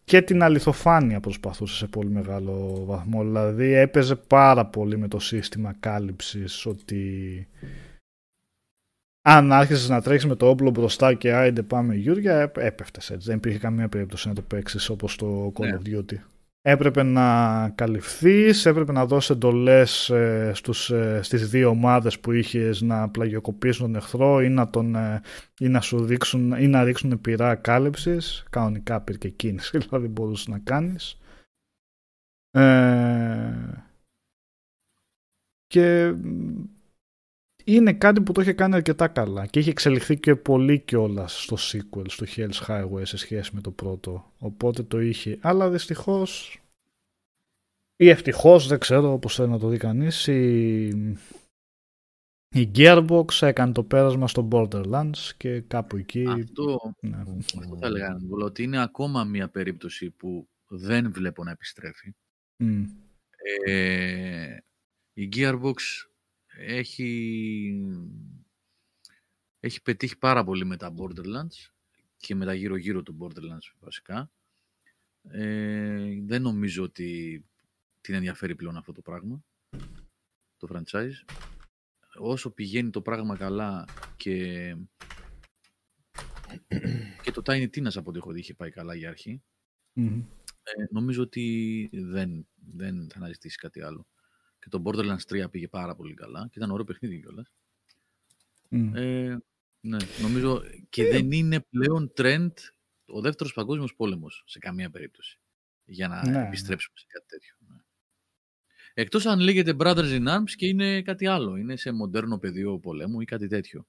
και 0.06 0.22
την 0.22 0.44
αληθοφάνεια 0.44 1.20
προσπαθούσε 1.20 1.76
σε 1.76 1.88
πολύ 1.88 2.10
μεγάλο 2.10 2.84
βαθμό. 2.86 3.24
Δηλαδή 3.24 3.72
έπαιζε 3.74 4.16
πάρα 4.16 4.66
πολύ 4.66 4.98
με 4.98 5.08
το 5.08 5.20
σύστημα 5.20 5.76
κάλυψης 5.80 6.66
ότι 6.66 7.48
αν 9.28 9.52
άρχισες 9.52 9.90
να 9.90 10.02
τρέχεις 10.02 10.26
με 10.26 10.36
το 10.36 10.50
όπλο 10.50 10.70
μπροστά 10.70 11.14
και 11.14 11.34
άιντε 11.34 11.62
πάμε 11.64 11.96
Γιούρια, 11.96 12.40
έπ- 12.40 12.58
έπεφτες 12.58 13.10
έτσι. 13.10 13.28
Δεν 13.28 13.38
υπήρχε 13.38 13.58
καμία 13.58 13.90
περίπτωση 13.90 14.28
να 14.28 14.34
το 14.34 14.42
παίξεις 14.42 14.90
όπως 14.90 15.16
το 15.16 15.52
Call 15.56 15.66
Ναι. 15.66 15.78
of 15.84 15.88
Duty. 15.88 16.16
Έπρεπε 16.68 17.04
να 17.04 17.70
καλυφθείς, 17.70 18.66
έπρεπε 18.66 18.92
να 18.92 19.06
δώσεις 19.06 19.30
εντολές 19.30 20.10
ε, 20.10 20.52
στους, 20.54 20.90
ε, 20.90 21.20
στις 21.24 21.50
δύο 21.50 21.70
ομάδες 21.70 22.20
που 22.20 22.32
είχες 22.32 22.82
να 22.82 23.10
πλαγιοκοπήσουν 23.10 23.86
τον 23.86 23.96
εχθρό 23.96 24.42
ή 24.42 24.50
να, 24.50 24.70
τον, 24.70 24.96
ε, 24.96 25.22
ή 25.60 25.68
να 25.68 25.82
σου 25.82 26.06
ρίξουν, 26.06 26.52
ή 26.52 26.68
να 26.68 26.84
ρίξουν 26.84 27.22
πυρά 27.22 27.56
κάλυψης. 27.56 28.46
Κανονικά 28.50 29.02
πυρ 29.02 29.18
και 29.18 29.30
κίνηση, 29.30 29.78
δηλαδή 29.88 30.08
μπορούσες 30.08 30.48
να 30.48 30.60
κάνεις. 30.60 31.20
Ε, 32.52 33.54
και 35.68 36.12
μ, 36.12 36.64
είναι 37.66 37.94
κάτι 37.94 38.22
που 38.22 38.32
το 38.32 38.42
είχε 38.42 38.54
κάνει 38.54 38.76
αρκετά 38.76 39.08
καλά 39.08 39.46
και 39.46 39.60
είχε 39.60 39.70
εξελιχθεί 39.70 40.20
και 40.20 40.36
πολύ 40.36 40.80
κιόλας 40.80 41.44
στο 41.44 41.58
sequel, 41.60 42.06
στο 42.08 42.26
Hell's 42.36 42.66
Highway 42.68 43.02
σε 43.04 43.18
σχέση 43.18 43.52
με 43.54 43.62
το 43.62 43.72
πρώτο. 43.72 44.32
Οπότε 44.40 44.84
το 44.84 45.00
είχε. 45.00 45.38
Αλλά 45.42 45.70
δυστυχώς 45.70 46.60
ή 47.96 48.10
ευτυχώς, 48.10 48.68
δεν 48.68 48.80
ξέρω 48.80 49.12
όπως 49.12 49.36
θέλει 49.36 49.50
να 49.50 49.60
το 49.60 49.68
δει 49.68 49.78
κανείς, 49.78 50.28
η, 50.28 50.88
η 52.50 52.72
Gearbox 52.76 53.42
έκανε 53.42 53.72
το 53.72 53.84
πέρασμα 53.84 54.28
στο 54.28 54.48
Borderlands 54.52 55.32
και 55.38 55.62
κάπου 55.62 55.98
εκεί... 55.98 56.26
Αυτό, 56.28 56.94
ναι. 57.02 57.18
αυτό 57.18 57.78
θα 57.80 57.88
έλεγα, 57.88 58.18
ότι 58.44 58.64
είναι 58.64 58.82
ακόμα 58.82 59.24
μια 59.24 59.50
περίπτωση 59.50 60.10
που 60.10 60.50
δεν 60.68 61.12
βλέπω 61.12 61.44
να 61.44 61.52
επιστρέφει. 61.52 62.16
Μμ. 62.58 62.84
Ε, 63.66 64.58
η 65.14 65.30
Gearbox 65.36 65.76
έχει, 66.58 67.82
έχει 69.60 69.82
πετύχει 69.82 70.18
πάρα 70.18 70.44
πολύ 70.44 70.66
με 70.66 70.78
τα 70.78 70.94
Borderlands 70.98 71.70
και 72.18 72.36
με 72.36 72.46
τα 72.46 72.54
γύρω-γύρω 72.54 73.04
του 73.04 73.18
Borderlands 73.20 73.76
βασικά. 73.80 74.32
Ε, 75.22 76.22
δεν 76.22 76.42
νομίζω 76.42 76.84
ότι 76.84 77.44
την 78.02 78.14
ενδιαφέρει 78.14 78.56
πλέον 78.56 78.78
αυτό 78.78 78.92
το 78.92 79.02
πράγμα, 79.02 79.44
το 80.58 80.68
franchise. 80.72 81.14
Όσο 82.18 82.52
πηγαίνει 82.52 82.90
το 82.90 83.02
πράγμα 83.02 83.38
καλά 83.38 83.86
και, 84.18 84.76
και 87.22 87.32
το 87.32 87.42
Tiny 87.46 87.70
Tinas 87.70 87.96
από 87.96 88.10
ό,τι 88.10 88.18
έχω 88.18 88.32
δει 88.32 88.40
είχε 88.40 88.54
πάει 88.54 88.72
καλά 88.72 88.96
για 88.96 89.10
αρχή, 89.10 89.42
Μμμ. 89.94 90.20
ε, 90.64 90.86
νομίζω 90.92 91.22
ότι 91.22 91.90
δεν, 91.94 92.48
δεν 92.56 93.10
θα 93.10 93.18
αναζητήσει 93.18 93.58
κάτι 93.58 93.82
άλλο. 93.82 94.08
Και 94.66 94.72
το 94.78 94.82
Borderlands 94.86 95.44
3 95.46 95.52
πήγε 95.52 95.68
πάρα 95.68 95.96
πολύ 95.96 96.14
καλά 96.14 96.48
και 96.52 96.58
ήταν 96.60 96.72
ωραίο 96.72 96.84
παιχνίδι 96.86 97.20
κιόλας. 97.20 97.52
Μμ. 98.70 98.96
Ε, 98.96 99.38
ναι, 99.80 99.98
νομίζω 100.22 100.62
και 100.90 101.04
δεν 101.10 101.32
είναι 101.32 101.60
πλέον 101.60 102.12
trend 102.18 102.52
ο 103.06 103.22
δεύτερος 103.22 103.54
παγκόσμιος 103.54 103.96
πόλεμος 103.96 104.44
σε 104.46 104.60
καμία 104.60 104.90
περίπτωση 104.90 105.40
για 105.86 106.08
να 106.08 106.30
Ναι. 106.30 106.48
επιστρέψουμε 106.48 106.98
σε 106.98 107.06
κάτι 107.08 107.26
τέτοιο. 107.28 107.56
ναι. 107.68 107.76
Εκτός 108.94 109.26
αν 109.26 109.40
λέγεται 109.40 109.76
Brothers 109.80 110.20
in 110.22 110.28
Arms 110.28 110.52
και 110.56 110.68
είναι 110.68 111.02
κάτι 111.02 111.28
άλλο, 111.28 111.56
είναι 111.56 111.76
σε 111.76 111.92
μοντέρνο 111.92 112.38
πεδίο 112.38 112.80
πολέμου 112.80 113.22
ή 113.22 113.26
κάτι 113.26 113.48
τέτοιο. 113.48 113.88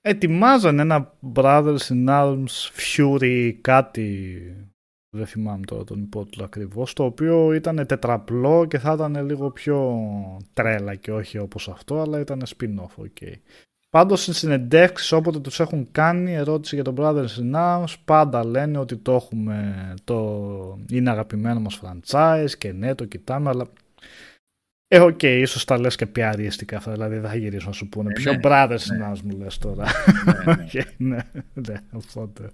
Ετοιμάζαν 0.00 0.78
ένα 0.78 1.18
Brothers 1.34 1.78
in 1.88 2.06
Arms 2.08 2.70
Fury 2.96 3.58
κάτι 3.60 4.69
δεν 5.10 5.26
θυμάμαι 5.26 5.64
τώρα 5.64 5.84
τον 5.84 6.02
υπότιτλο 6.02 6.44
ακριβώς 6.44 6.92
το 6.92 7.04
οποίο 7.04 7.52
ήταν 7.52 7.86
τετραπλό 7.86 8.66
και 8.66 8.78
θα 8.78 8.92
ήταν 8.92 9.26
λίγο 9.26 9.50
πιο 9.50 10.00
τρέλα 10.52 10.94
και 10.94 11.12
όχι 11.12 11.38
όπως 11.38 11.68
αυτό 11.68 12.00
αλλά 12.00 12.20
ήταν 12.20 12.42
spin-off 12.46 13.02
ok. 13.02 13.32
Πάντως 13.90 14.22
στις 14.22 14.38
συνεντεύξεις 14.38 15.12
όποτε 15.12 15.38
τους 15.38 15.60
έχουν 15.60 15.88
κάνει 15.92 16.34
ερώτηση 16.34 16.74
για 16.74 16.84
τον 16.84 16.94
Brothers 16.98 17.40
in 17.40 17.54
Arms 17.54 17.94
πάντα 18.04 18.44
λένε 18.44 18.78
ότι 18.78 18.96
το 18.96 19.12
έχουμε 19.12 19.94
το 20.04 20.78
είναι 20.90 21.10
αγαπημένο 21.10 21.60
μας 21.60 21.80
franchise 21.82 22.50
και 22.58 22.72
ναι 22.72 22.94
το 22.94 23.04
κοιτάμε 23.04 23.48
αλλά 23.48 23.66
ε, 24.92 25.00
οκ, 25.00 25.22
ίσως 25.22 25.64
τα 25.64 25.78
λες 25.78 25.96
και 25.96 26.06
πιαριστικά 26.06 26.76
αυτά, 26.76 26.92
δηλαδή 26.92 27.18
δεν 27.18 27.30
θα 27.30 27.36
γυρίσουν 27.36 27.68
να 27.68 27.74
σου 27.74 27.88
πούνε. 27.88 28.10
Ε, 28.10 28.12
Ποιο 28.12 28.32
ναι, 28.32 28.38
Brothers 28.42 28.68
in 28.70 28.96
ναι. 28.98 29.10
Arms 29.12 29.20
μου 29.20 29.36
λες 29.36 29.58
τώρα. 29.58 29.86
ναι, 30.24 30.54
ναι. 30.54 30.64
Και, 30.70 30.86
ναι, 30.96 31.18
ναι, 31.54 31.74
οπότε. 31.92 32.50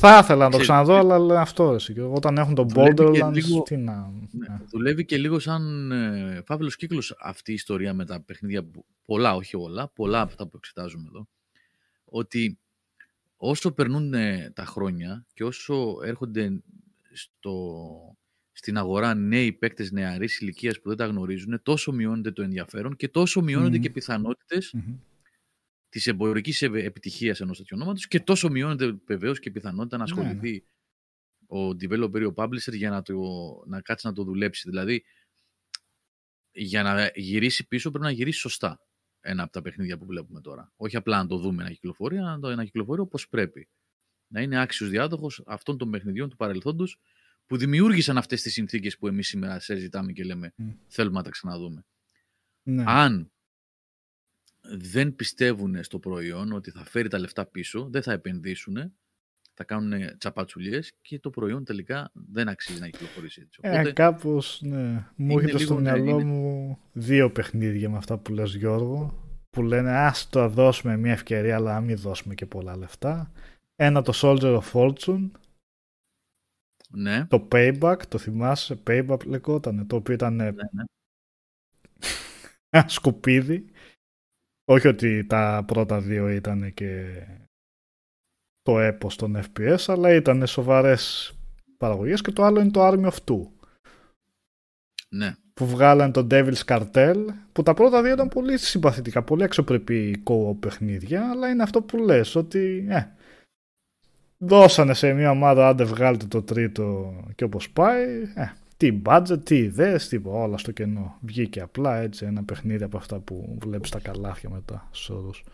Θα 0.00 0.18
ήθελα 0.18 0.44
να 0.44 0.50
το 0.50 0.58
Ξέρεις, 0.58 0.66
ξαναδώ, 0.66 0.94
αλλά 0.94 1.18
λέω 1.18 1.38
αυτό 1.38 1.72
εσύ. 1.74 1.92
Και 1.92 2.00
Όταν 2.02 2.36
έχουν 2.38 2.54
τον 2.54 2.68
Δουλεύει 2.68 2.94
και 2.94 3.02
Borderlands, 3.04 3.32
λίγο- 3.32 3.62
τι 3.62 3.76
να... 3.76 4.12
Ναι, 4.30 4.48
ναι. 4.48 4.56
δουλεύει 4.70 5.04
και 5.04 5.16
λίγο 5.16 5.38
σαν 5.38 5.92
ε, 5.92 6.42
φαύλος 6.46 6.76
κύκλος 6.76 7.16
αυτή 7.20 7.50
η 7.50 7.54
ιστορία 7.54 7.94
με 7.94 8.04
τα 8.04 8.20
παιχνίδια, 8.20 8.64
που- 8.64 8.84
πολλά, 9.04 9.34
όχι 9.34 9.56
όλα, 9.56 9.88
πολλά 9.88 10.20
από 10.20 10.30
αυτά 10.30 10.46
που 10.46 10.56
εξετάζουμε 10.56 11.04
εδώ, 11.08 11.28
ότι 12.04 12.58
όσο 13.36 13.72
περνούν 13.72 14.14
ε, 14.14 14.50
τα 14.54 14.64
χρόνια 14.64 15.26
και 15.34 15.44
όσο 15.44 15.96
έρχονται 16.04 16.62
στο, 17.12 17.64
στην 18.52 18.76
αγορά 18.78 19.14
νέοι 19.14 19.52
παίκτες 19.52 19.90
νεαρής 19.92 20.40
ηλικίας 20.40 20.80
που 20.80 20.88
δεν 20.88 20.96
τα 20.96 21.06
γνωρίζουν, 21.06 21.60
τόσο 21.62 21.92
μειώνεται 21.92 22.30
το 22.30 22.42
ενδιαφέρον 22.42 22.96
και 22.96 23.08
τόσο 23.08 23.40
μειώνονται 23.42 23.76
Μμμ. 23.76 23.82
και 23.82 23.90
πιθανότητες 23.90 24.72
Μμμ. 24.72 24.94
Της 25.88 26.06
εμπορικής 26.06 26.62
ευ- 26.62 26.74
επιτυχίας 26.74 27.40
ενός 27.40 27.56
τέτοιου 27.58 27.76
ονόματος 27.80 28.06
και 28.08 28.20
τόσο 28.20 28.48
μειώνεται 28.50 28.98
βεβαίως 29.06 29.38
και 29.38 29.48
η 29.48 29.52
πιθανότητα 29.52 29.96
να 29.96 30.04
Ναι, 30.04 30.10
ασχοληθεί 30.10 30.64
ο 31.46 31.68
developer 31.68 32.20
ή 32.20 32.24
ο 32.24 32.32
publisher 32.36 32.72
για 32.74 32.90
να, 32.90 33.02
το, 33.02 33.14
να 33.66 33.80
κάτσει 33.80 34.06
να 34.06 34.12
το 34.12 34.24
δουλέψει. 34.24 34.68
Δηλαδή, 34.68 35.04
για 36.52 36.82
να 36.82 37.10
γυρίσει 37.14 37.66
πίσω 37.68 37.90
πρέπει 37.90 38.04
να 38.04 38.10
γυρίσει 38.10 38.38
σωστά 38.38 38.80
ένα 39.20 39.42
από 39.42 39.52
τα 39.52 39.62
παιχνίδια 39.62 39.98
που 39.98 40.06
βλέπουμε 40.06 40.40
τώρα. 40.40 40.72
Όχι 40.76 40.96
απλά 40.96 41.16
να 41.22 41.26
το 41.26 41.36
δούμε 41.36 41.62
να 41.62 41.70
κυκλοφορεί, 41.70 42.18
αλλά 42.18 42.30
να 42.30 42.38
το 42.40 42.54
να 42.54 42.64
κυκλοφορεί 42.64 43.00
όπως 43.00 43.28
πρέπει. 43.28 43.68
Να 44.32 44.40
είναι 44.42 44.60
άξιος 44.60 44.90
διάδοχος 44.90 45.42
αυτών 45.46 45.78
των 45.78 45.90
παιχνιδιών 45.90 46.28
του 46.28 46.36
παρελθόντος 46.36 47.00
που 47.46 47.56
δημιούργησαν 47.56 48.18
αυτές 48.18 48.42
τις 48.42 48.52
συνθήκες 48.52 48.98
που 48.98 49.06
εμείς 49.06 49.28
σήμερα 49.28 49.60
συζητάμε 49.60 50.12
και 50.12 50.24
λέμε 50.24 50.52
Μμ. 50.56 50.70
θέλουμε 50.88 51.16
να 51.16 51.22
τα 51.22 51.30
ξαναδούμε. 51.30 51.86
Ναι. 52.62 52.84
Αν 52.86 53.32
δεν 54.62 55.14
πιστεύουν 55.14 55.82
στο 55.84 55.98
προϊόν 55.98 56.52
ότι 56.52 56.70
θα 56.70 56.84
φέρει 56.84 57.08
τα 57.08 57.18
λεφτά 57.18 57.46
πίσω, 57.46 57.88
δεν 57.90 58.02
θα 58.02 58.12
επενδύσουν, 58.12 58.92
θα 59.54 59.64
κάνουν 59.64 60.18
τσαπατσουλιές 60.18 60.92
και 61.00 61.18
το 61.18 61.30
προϊόν 61.30 61.64
τελικά 61.64 62.10
δεν 62.12 62.48
αξίζει 62.48 62.80
να 62.80 62.88
κυκλοφορήσει 62.88 63.40
έτσι. 63.40 63.60
Ε, 63.62 63.70
Οπότε, 63.74 63.92
κάπως, 63.92 64.60
ναι. 64.62 65.06
Μου 65.16 65.30
είναι 65.30 65.34
έρχεται 65.34 65.58
στο 65.64 65.78
λίγο, 65.78 65.80
ναι, 65.80 65.92
μυαλό 66.00 66.20
είναι- 66.20 66.24
μου 66.24 66.78
δύο 66.92 67.32
παιχνίδια 67.32 67.90
με 67.90 67.96
αυτά 67.96 68.18
που 68.18 68.32
λες 68.32 68.54
Γιώργο, 68.54 69.26
που 69.50 69.62
λένε 69.62 69.90
ας 69.90 70.28
το 70.28 70.48
δώσουμε 70.48 70.96
μια 70.96 71.12
ευκαιρία, 71.12 71.54
αλλά 71.56 71.72
να 71.74 71.80
μην 71.80 71.96
δώσουμε 71.96 72.34
και 72.34 72.46
πολλά 72.46 72.76
λεφτά. 72.76 73.32
Ένα 73.74 74.02
το 74.02 74.12
Soldier 74.14 74.60
of 74.60 74.72
Fortune, 74.72 75.30
ναι, 76.90 77.26
το 77.26 77.48
Payback, 77.52 77.96
το 78.08 78.18
θυμάσαι, 78.18 78.82
Payback 78.86 79.26
λεγόταν, 79.26 79.86
το 79.86 79.96
οποίο 79.96 80.14
ήταν 80.14 80.34
ναι, 80.34 80.50
ναι. 80.50 80.84
ένα 82.70 82.88
σκουπίδι. 82.88 83.64
Όχι 84.70 84.88
ότι 84.88 85.24
τα 85.26 85.64
πρώτα 85.66 86.00
δύο 86.00 86.28
ήταν 86.28 86.74
και 86.74 87.22
το 88.62 88.78
έπος 88.78 89.16
των 89.16 89.36
FPS, 89.36 89.84
αλλά 89.86 90.14
ήταν 90.14 90.46
σοβαρές 90.46 91.32
παραγωγές 91.78 92.20
και 92.20 92.32
το 92.32 92.44
άλλο 92.44 92.60
είναι 92.60 92.70
το 92.70 92.88
Army 92.88 93.10
of 93.10 93.16
Two. 93.24 93.46
ναι. 95.08 95.34
που 95.54 95.66
βγάλαν 95.66 96.12
το 96.12 96.26
Devil's 96.30 96.64
Cartel, 96.64 97.24
που 97.52 97.62
τα 97.62 97.74
πρώτα 97.74 98.02
δύο 98.02 98.12
ήταν 98.12 98.28
πολύ 98.28 98.58
συμπαθητικά, 98.58 99.22
πολύ 99.22 99.42
αξιοπρεπή 99.42 100.22
co 100.26 100.56
παιχνίδια, 100.60 101.30
αλλά 101.30 101.48
είναι 101.48 101.62
αυτό 101.62 101.82
που 101.82 101.96
λες, 101.96 102.34
ότι 102.34 102.86
ε, 102.88 103.06
δώσανε 104.38 104.94
σε 104.94 105.12
μια 105.12 105.30
ομάδα, 105.30 105.68
άντε 105.68 105.84
βγάλετε 105.84 106.26
το 106.26 106.42
τρίτο 106.42 107.14
και 107.34 107.44
όπως 107.44 107.70
πάει, 107.70 108.22
ε, 108.34 108.52
τι 108.78 109.02
budget, 109.04 109.38
τι 109.44 109.56
ιδέες, 109.56 110.08
τι 110.08 110.20
όλα 110.24 110.58
στο 110.58 110.72
κενό. 110.72 111.18
Βγήκε 111.20 111.60
απλά 111.60 111.96
έτσι 111.96 112.24
ένα 112.26 112.44
παιχνίδι 112.44 112.84
από 112.84 112.96
αυτά 112.96 113.20
που 113.20 113.58
βλέπεις 113.60 113.90
τα 113.90 114.00
καλάθια 114.00 114.50
μετά 114.50 114.88
στους 114.92 115.10
όρους. 115.10 115.44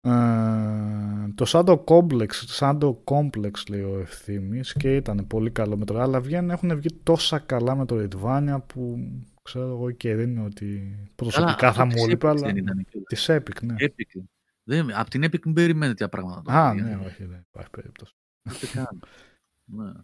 Ε, 0.00 1.32
το 1.34 1.44
Shadow 1.48 1.84
Complex, 1.84 2.28
Shadow 2.58 2.94
Complex 3.04 3.50
λέει 3.68 3.82
ο 3.82 3.98
Ευθύμης 3.98 4.72
και 4.72 4.96
ήταν 4.96 5.26
πολύ 5.26 5.50
καλό 5.50 5.76
με 5.76 5.84
το 5.84 6.00
αλλά 6.00 6.20
βγαίνουν, 6.20 6.50
έχουν 6.50 6.76
βγει 6.76 7.00
τόσα 7.02 7.38
καλά 7.38 7.74
με 7.74 7.86
το 7.86 7.96
Redvania 8.08 8.58
που 8.66 8.98
ξέρω 9.42 9.66
εγώ 9.66 9.90
και 9.90 10.14
δεν 10.14 10.30
είναι 10.30 10.44
ότι 10.44 10.96
προσωπικά 11.14 11.54
Καλά, 11.54 11.72
θα 11.72 11.82
αυτό 11.82 11.84
μου 11.84 11.92
της 11.92 12.06
λείπει 12.06 12.26
Epic 12.26 12.30
αλλά 12.30 12.40
δεν 12.40 12.56
ήταν 12.56 12.84
κιόλας. 12.90 13.08
της 13.08 13.30
Epic 13.30 13.62
ναι. 13.62 13.74
Epic. 13.78 14.22
Δεν, 14.62 14.94
απ' 14.94 15.08
την 15.08 15.24
Epic 15.24 15.40
μην 15.44 15.54
περιμένετε 15.54 15.92
τέτοια 15.92 16.08
πράγματα. 16.08 16.42
τώρα, 16.42 16.68
Α, 16.68 16.74
παιδιά. 16.74 16.96
ναι, 16.96 17.06
όχι, 17.06 17.24
δεν 17.24 17.46
υπάρχει 17.48 17.70
περίπτωση. 17.70 18.12
Ούτε 19.68 19.82
καν. 19.82 19.94
ναι. 19.96 20.00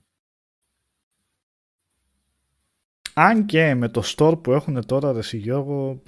Αν 3.14 3.47
και 3.47 3.74
με 3.74 3.89
το 3.89 4.02
store 4.05 4.43
που 4.43 4.52
έχουν 4.52 4.86
τώρα, 4.86 5.12
ρε 5.12 5.18
εσύ, 5.18 5.36
Γιώργο, 5.36 6.02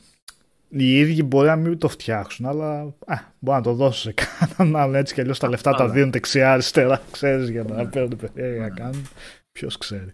οι 0.68 0.98
ίδιοι 0.98 1.22
μπορεί 1.22 1.46
να 1.46 1.56
μην 1.56 1.78
το 1.78 1.88
φτιάξουν, 1.88 2.46
αλλά 2.46 2.80
α, 3.06 3.16
μπορεί 3.38 3.56
να 3.56 3.62
το 3.62 3.74
δώσουν 3.74 4.12
σε 4.12 4.24
κανέναν 4.26 4.80
άλλο 4.82 4.96
έτσι 4.96 5.14
κι 5.14 5.20
αλλιώς 5.20 5.38
τα 5.38 5.48
λεφτά 5.48 5.70
τα 5.74 5.84
Άρα. 5.84 5.92
δίνουν 5.92 6.10
δεξιά-αριστερά, 6.12 7.02
ξέρεις, 7.10 7.48
για 7.50 7.62
να 7.62 7.74
Ναι. 7.82 7.90
παίρνουν 7.90 8.16
παιχνίδια 8.16 8.60
να 8.60 8.68
Ναι. 8.68 8.74
κάνουν. 8.74 9.06
Ποιος 9.52 9.78
ξέρει. 9.78 10.10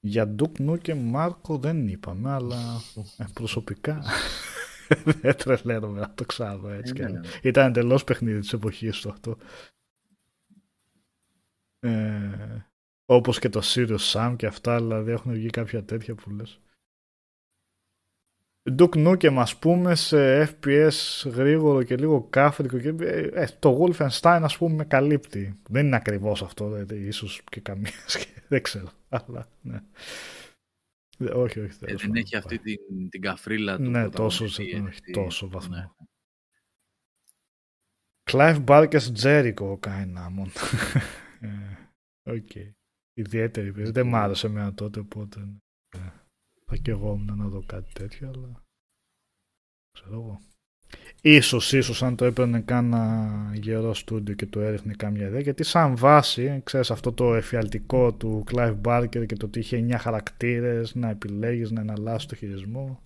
Για 0.00 0.28
Ντουκ 0.28 0.58
Νου 0.58 0.76
και 0.78 0.94
Μάρκο 0.94 1.58
δεν 1.58 1.88
είπαμε, 1.88 2.30
αλλά 2.30 2.80
ε, 3.16 3.24
προσωπικά 3.32 4.02
δεν 5.20 5.36
τρελαίνομαι 5.36 6.00
να 6.00 6.14
το 6.14 6.24
ξαναδώ 6.24 6.68
έτσι 6.68 6.92
κι 6.92 7.00
Ε, 7.00 7.04
αλλιώς. 7.04 7.22
ναι. 7.26 7.30
Ήταν 7.42 7.66
εντελώς 7.66 8.04
παιχνίδι 8.04 8.40
της 8.40 8.52
εποχής 8.52 9.00
του 9.00 9.10
αυτό. 9.10 9.36
Ε, 11.80 12.66
όπως 13.04 13.38
και 13.38 13.48
το 13.48 13.60
Sirius 13.64 14.12
Sam 14.12 14.34
και 14.38 14.46
αυτά, 14.46 14.76
δηλαδή 14.76 15.10
έχουν 15.10 15.32
βγει 15.32 15.50
κάποια 15.50 15.84
τέτοια 15.84 16.14
που 16.14 16.30
λες. 16.30 16.60
Duke 18.78 19.06
Nukem 19.08 19.34
ας 19.38 19.58
πούμε 19.58 19.94
σε 19.94 20.42
FPS 20.42 20.90
γρήγορο 21.24 21.82
και 21.82 21.96
λίγο 21.96 22.22
κάφρικο 22.30 22.78
και 22.78 22.94
ε, 23.32 23.46
το 23.58 23.78
Wolfenstein 23.84 24.40
ας 24.42 24.56
πούμε 24.58 24.74
με 24.74 24.84
καλύπτει. 24.84 25.60
Δεν 25.68 25.86
είναι 25.86 25.96
ακριβώς 25.96 26.42
αυτό, 26.42 26.70
δηλαδή, 26.70 27.06
ίσως 27.06 27.42
και 27.50 27.60
καμία 27.60 27.90
σχέση, 28.06 28.42
δεν 28.48 28.62
ξέρω. 28.62 28.90
Αλλά 29.08 29.48
ναι. 29.60 29.80
Ε, 31.18 31.24
Όχι, 31.24 31.60
όχι. 31.60 31.78
Ε, 31.80 31.86
τέλος 31.86 32.00
δεν 32.00 32.10
πάντων. 32.10 32.16
έχει 32.16 32.36
αυτή 32.36 32.58
την, 32.58 33.08
την 33.08 33.20
καφρίλα 33.20 33.76
του 33.76 33.82
Ναι, 33.82 34.08
τόσο, 34.08 34.44
πρωταγωνιστή, 34.44 34.70
σε- 34.70 34.76
όχι, 34.82 34.86
έτσι. 34.86 35.12
τόσο 35.12 35.48
βαθμό. 35.48 35.76
Ναι. 35.76 35.86
Clive 38.30 38.64
Barker's 38.64 39.12
Jericho 39.22 39.76
κάνει 39.80 40.12
να 40.12 40.30
μον. 41.40 41.50
Ε, 41.50 41.90
Οκ. 42.30 42.54
Ιδιαίτερη 43.14 43.72
περίπτωση. 43.72 43.92
Δεν 43.92 44.06
μ' 44.06 44.14
άρεσε 44.14 44.46
εμένα 44.46 44.74
τότε, 44.74 45.00
οπότε... 45.00 45.40
ναι. 45.96 46.12
Θα 46.70 46.76
και 46.76 46.90
εγώ 46.90 47.16
να 47.16 47.48
δω 47.48 47.62
κάτι 47.66 47.92
τέτοιο, 47.92 48.28
αλλά 48.28 48.62
ξέρω 49.92 50.14
εγώ. 50.14 50.40
Ίσως, 51.22 51.72
ίσως 51.72 52.02
αν 52.02 52.16
το 52.16 52.24
έπαιρνε 52.24 52.60
κάνα 52.60 53.52
γερό 53.54 53.94
στούντιο 53.94 54.34
και 54.34 54.46
το 54.46 54.60
έριχνε 54.60 54.94
κάμια 54.94 55.26
ιδέα, 55.26 55.40
γιατί 55.40 55.62
σαν 55.62 55.96
βάση, 55.96 56.60
ξέρεις 56.64 56.90
αυτό 56.90 57.12
το 57.12 57.34
εφιαλτικό 57.34 58.14
του 58.14 58.44
Clive 58.50 58.80
Barker 58.82 59.26
και 59.26 59.36
το 59.36 59.46
ότι 59.46 59.58
είχε 59.58 59.86
9 59.90 59.94
χαρακτήρες, 59.98 60.94
να 60.94 61.08
επιλέγεις, 61.08 61.70
να 61.70 61.80
εναλλάσσεις 61.80 62.28
το 62.28 62.34
χειρισμό, 62.34 63.02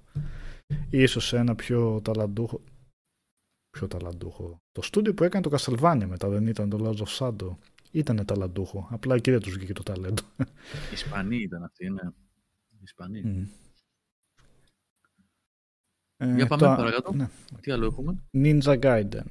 ίσως 0.91 1.33
ένα 1.33 1.55
πιο 1.55 2.01
ταλαντούχο, 2.01 2.61
πιο 3.71 3.87
ταλαντούχο. 3.87 4.57
Το 4.73 4.83
στούντιο 4.83 5.15
που 5.15 5.25
έκανε 5.25 5.49
το 5.49 5.57
Castlevania 5.59 6.07
μετά 6.07 6.29
δεν 6.29 6.47
ήταν 6.47 6.69
το 6.69 6.79
Lords 6.83 7.03
of 7.05 7.19
Shadow. 7.19 7.57
Ήταν 7.93 8.24
ταλαντούχο. 8.24 8.89
Απλά 8.90 9.14
εκεί 9.14 9.31
δεν 9.31 9.40
τους 9.40 9.55
βγήκε 9.55 9.73
το 9.73 9.82
ταλέντο. 9.82 10.23
Ισπανοί 10.93 11.36
ήταν 11.36 11.62
αυτοί, 11.64 11.90
ναι. 11.90 12.02
Ισπανοί. 12.82 13.23
Mm. 13.24 13.47
Για 16.35 16.47
πάμε 16.47 16.62
το- 16.62 16.74
παρακάτω. 16.77 17.12
ναι. 17.12 17.28
Τι 17.60 17.70
άλλο 17.70 17.86
έχουμε; 17.86 18.23
Ninja 18.32 18.81
Gaiden. 18.82 19.24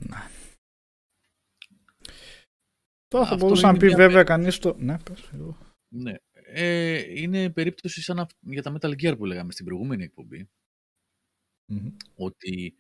Τώρα 3.07 3.25
θα 3.25 3.33
Αυτό 3.33 3.37
μπορούσε 3.45 3.61
να 3.63 3.69
είναι 3.69 3.77
πει 3.79 3.85
μια 3.85 3.95
βέβαια 3.95 4.23
κανείς 4.23 4.57
το... 4.59 4.75
Ναι, 4.79 4.97
πες. 4.99 5.29
εγώ. 5.33 5.57
Ναι. 5.87 6.13
Ε, 6.31 7.19
είναι 7.21 7.49
περίπτωση 7.49 8.01
σαν 8.01 8.19
αυ- 8.19 8.37
για 8.39 8.61
τα 8.61 8.77
Metal 8.79 8.91
Gear 9.01 9.17
που 9.17 9.25
λέγαμε 9.25 9.51
στην 9.51 9.65
προηγούμενη 9.65 10.03
εκπομπή. 10.03 10.49
Μμμ. 11.65 11.87
Ότι 12.15 12.75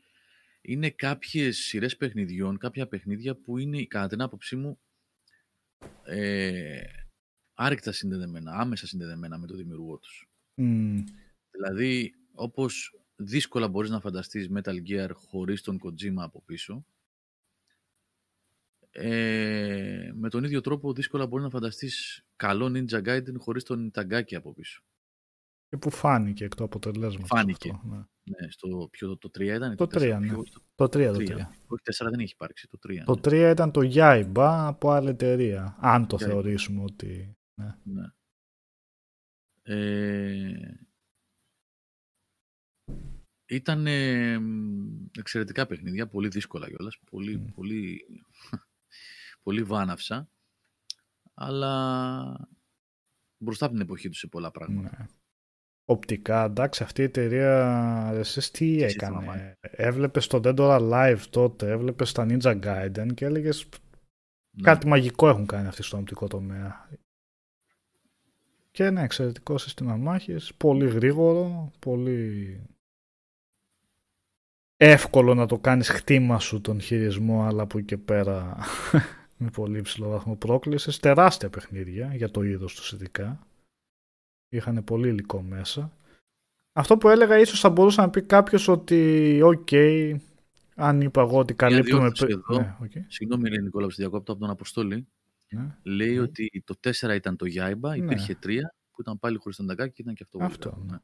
είναι 0.61 0.89
κάποιες 0.89 1.57
σειρές 1.57 1.97
παιχνιδιών, 1.97 2.57
κάποια 2.57 2.87
παιχνίδια 2.87 3.35
που 3.35 3.57
είναι, 3.57 3.85
κατά 3.85 4.07
την 4.07 4.21
άποψή 4.21 4.55
μου, 4.55 4.79
ε, 6.03 6.81
άρρηκτα 7.53 7.91
συνδεδεμένα, 7.91 8.51
άμεσα 8.51 8.87
συνδεδεμένα 8.87 9.37
με 9.37 9.47
το 9.47 9.55
δημιουργό 9.55 9.97
τους. 9.97 10.29
Μμ. 10.55 11.03
Δηλαδή, 11.51 12.13
όπως 12.33 12.99
δύσκολα 13.15 13.67
μπορείς 13.67 13.89
να 13.89 13.99
φανταστείς 13.99 14.49
Metal 14.55 14.75
Gear 14.87 15.09
χωρίς 15.13 15.61
τον 15.61 15.79
Kojima 15.83 16.15
από 16.17 16.41
πίσω, 16.45 16.85
ε, 18.91 20.11
με 20.13 20.29
τον 20.29 20.43
ίδιο 20.43 20.61
τρόπο 20.61 20.93
δύσκολα 20.93 21.27
μπορείς 21.27 21.45
να 21.45 21.51
φανταστείς 21.51 22.25
καλό 22.35 22.71
Ninja 22.73 23.03
Gaiden 23.03 23.35
χωρίς 23.37 23.63
τον 23.63 23.91
Itagaki 23.93 24.35
από 24.35 24.53
πίσω. 24.53 24.83
Και 25.71 25.77
που 25.77 25.89
φάνηκε 25.89 26.43
εκ 26.43 26.55
του 26.55 26.63
αποτελέσματος. 26.63 27.27
Φάνηκε. 27.27 27.71
αυτό, 27.71 27.87
ναι. 27.87 27.97
Ναι, 28.23 28.51
στο, 28.51 28.87
ποιο, 28.91 29.17
το 29.17 29.29
3 29.37 29.39
ήταν. 29.41 29.71
ή 29.71 29.75
Το 29.75 29.83
3, 29.83 30.15
4, 30.15 30.19
ναι. 30.19 30.27
ποιο- 30.27 30.43
το 30.49 30.61
Το 30.75 30.83
3, 30.99 31.11
το 31.13 31.19
3. 31.19 31.27
3. 31.27 31.37
Όχι, 31.67 31.81
4 31.83 32.09
δεν 32.09 32.19
έχει 32.19 32.31
υπάρξει, 32.33 32.67
το 32.67 32.77
3. 32.87 33.03
Το 33.05 33.13
ναι. 33.29 33.47
3 33.47 33.51
ήταν 33.51 33.71
το 33.71 33.81
Yaiba 33.93 34.63
από 34.67 34.91
άλλη 34.91 35.09
εταιρεία. 35.09 35.77
Αν 35.79 36.07
το 36.07 36.15
Yaiba. 36.19 36.25
θεωρήσουμε 36.25 36.83
ότι... 36.83 37.37
Ναι. 37.83 38.05
Ε, 39.63 40.75
ήταν 43.45 43.87
ε, 43.87 44.39
μ, 44.39 45.05
εξαιρετικά 45.17 45.65
παιχνίδια, 45.65 46.07
πολύ 46.07 46.27
δύσκολα 46.27 46.67
κιόλας, 46.67 46.99
πολύ, 47.11 47.37
Μμ. 47.37 47.45
πολύ, 47.45 48.05
πολύ 49.43 49.63
βάναυσα, 49.63 50.29
αλλά 51.33 52.49
μπροστά 53.37 53.65
από 53.65 53.73
την 53.73 53.83
εποχή 53.83 54.09
τους 54.09 54.17
σε 54.19 54.27
πολλά 54.27 54.51
πράγματα. 54.51 54.97
Ναι. 54.99 55.05
Οπτικά, 55.91 56.43
εντάξει, 56.43 56.83
αυτή 56.83 57.01
η 57.01 57.05
εταιρεία, 57.05 58.11
εσείς 58.13 58.51
τι 58.51 58.83
Εσύ 58.83 58.95
έκανε; 58.95 59.19
θυμάμαι. 59.19 59.57
Έβλεπες 59.61 60.27
το 60.27 60.39
Dead 60.43 60.55
or 60.55 60.79
Alive 60.79 61.19
τότε, 61.29 61.69
έβλεπες 61.71 62.11
τα 62.11 62.25
Ninja 62.29 62.59
Gaiden 62.63 63.07
και 63.13 63.25
έλεγες 63.25 63.67
Ναι. 64.51 64.63
κάτι 64.63 64.87
μαγικό 64.87 65.29
έχουν 65.29 65.45
κάνει 65.45 65.67
αυτοί 65.67 65.83
στον 65.83 65.99
οπτικό 65.99 66.27
τομέα. 66.27 66.89
Και 68.71 68.83
ένα 68.83 69.01
εξαιρετικό 69.01 69.57
σύστημα 69.57 69.95
μάχης, 69.95 70.53
πολύ 70.57 70.89
γρήγορο, 70.89 71.71
πολύ 71.79 72.59
εύκολο 74.77 75.33
να 75.33 75.45
το 75.45 75.57
κάνεις 75.57 75.89
χτήμα 75.89 76.39
σου 76.39 76.61
τον 76.61 76.81
χειρισμό, 76.81 77.43
αλλά 77.43 77.65
που 77.65 77.79
και 77.79 77.97
πέρα 77.97 78.57
με 79.37 79.49
πολύ 79.49 79.77
υψηλό 79.77 80.09
βαθμό 80.09 80.35
πρόκλησης. 80.35 80.99
Τεράστια 80.99 81.49
παιχνίδια 81.49 82.15
για 82.15 82.31
το 82.31 82.43
είδος 82.43 82.75
τους 82.75 82.91
ειδικά. 82.91 83.39
Είχαν 84.53 84.83
πολύ 84.83 85.07
υλικό 85.07 85.41
μέσα. 85.41 85.91
Αυτό 86.73 86.97
που 86.97 87.09
έλεγα 87.09 87.39
ίσως 87.39 87.59
θα 87.59 87.69
μπορούσε 87.69 88.01
να 88.01 88.09
πει 88.09 88.21
κάποιος 88.21 88.67
ότι 88.67 89.39
οκ, 89.43 89.67
αν 90.75 91.01
είπα 91.01 91.21
εγώ 91.21 91.37
ότι 91.37 91.53
καλύπτουμε... 91.53 91.99
διόρθωση 91.99 92.25
πρι- 92.25 92.43
εδώ. 92.49 92.59
Ναι, 92.61 92.75
οκ. 92.81 92.91
Συγγνώμη, 93.07 93.49
λέει 93.49 93.59
Νικόλας, 93.61 93.87
που 93.87 93.93
σε 93.93 94.01
διακόπτω 94.01 94.31
από 94.31 94.41
τον 94.41 94.49
Αποστόλη. 94.49 95.07
Ναι. 95.49 95.77
Λέει 95.83 96.13
Ναι. 96.13 96.19
ότι 96.21 96.63
το 96.65 96.75
4 96.79 97.15
ήταν 97.15 97.35
το 97.35 97.45
Yaiba, 97.55 97.89
Ναι. 97.89 97.95
υπήρχε 97.95 98.37
3 98.43 98.59
που 98.91 99.01
ήταν 99.01 99.19
πάλι 99.19 99.37
χωρίς 99.37 99.57
τον 99.57 99.67
Ιταγκάκι 99.67 99.93
και 99.93 100.01
ήταν 100.01 100.13
και 100.13 100.23
αυτό. 100.23 100.37
πολύ 100.37 100.49
Αυτό, 100.51 100.69
καλό. 100.69 100.83
ναι. 100.89 100.97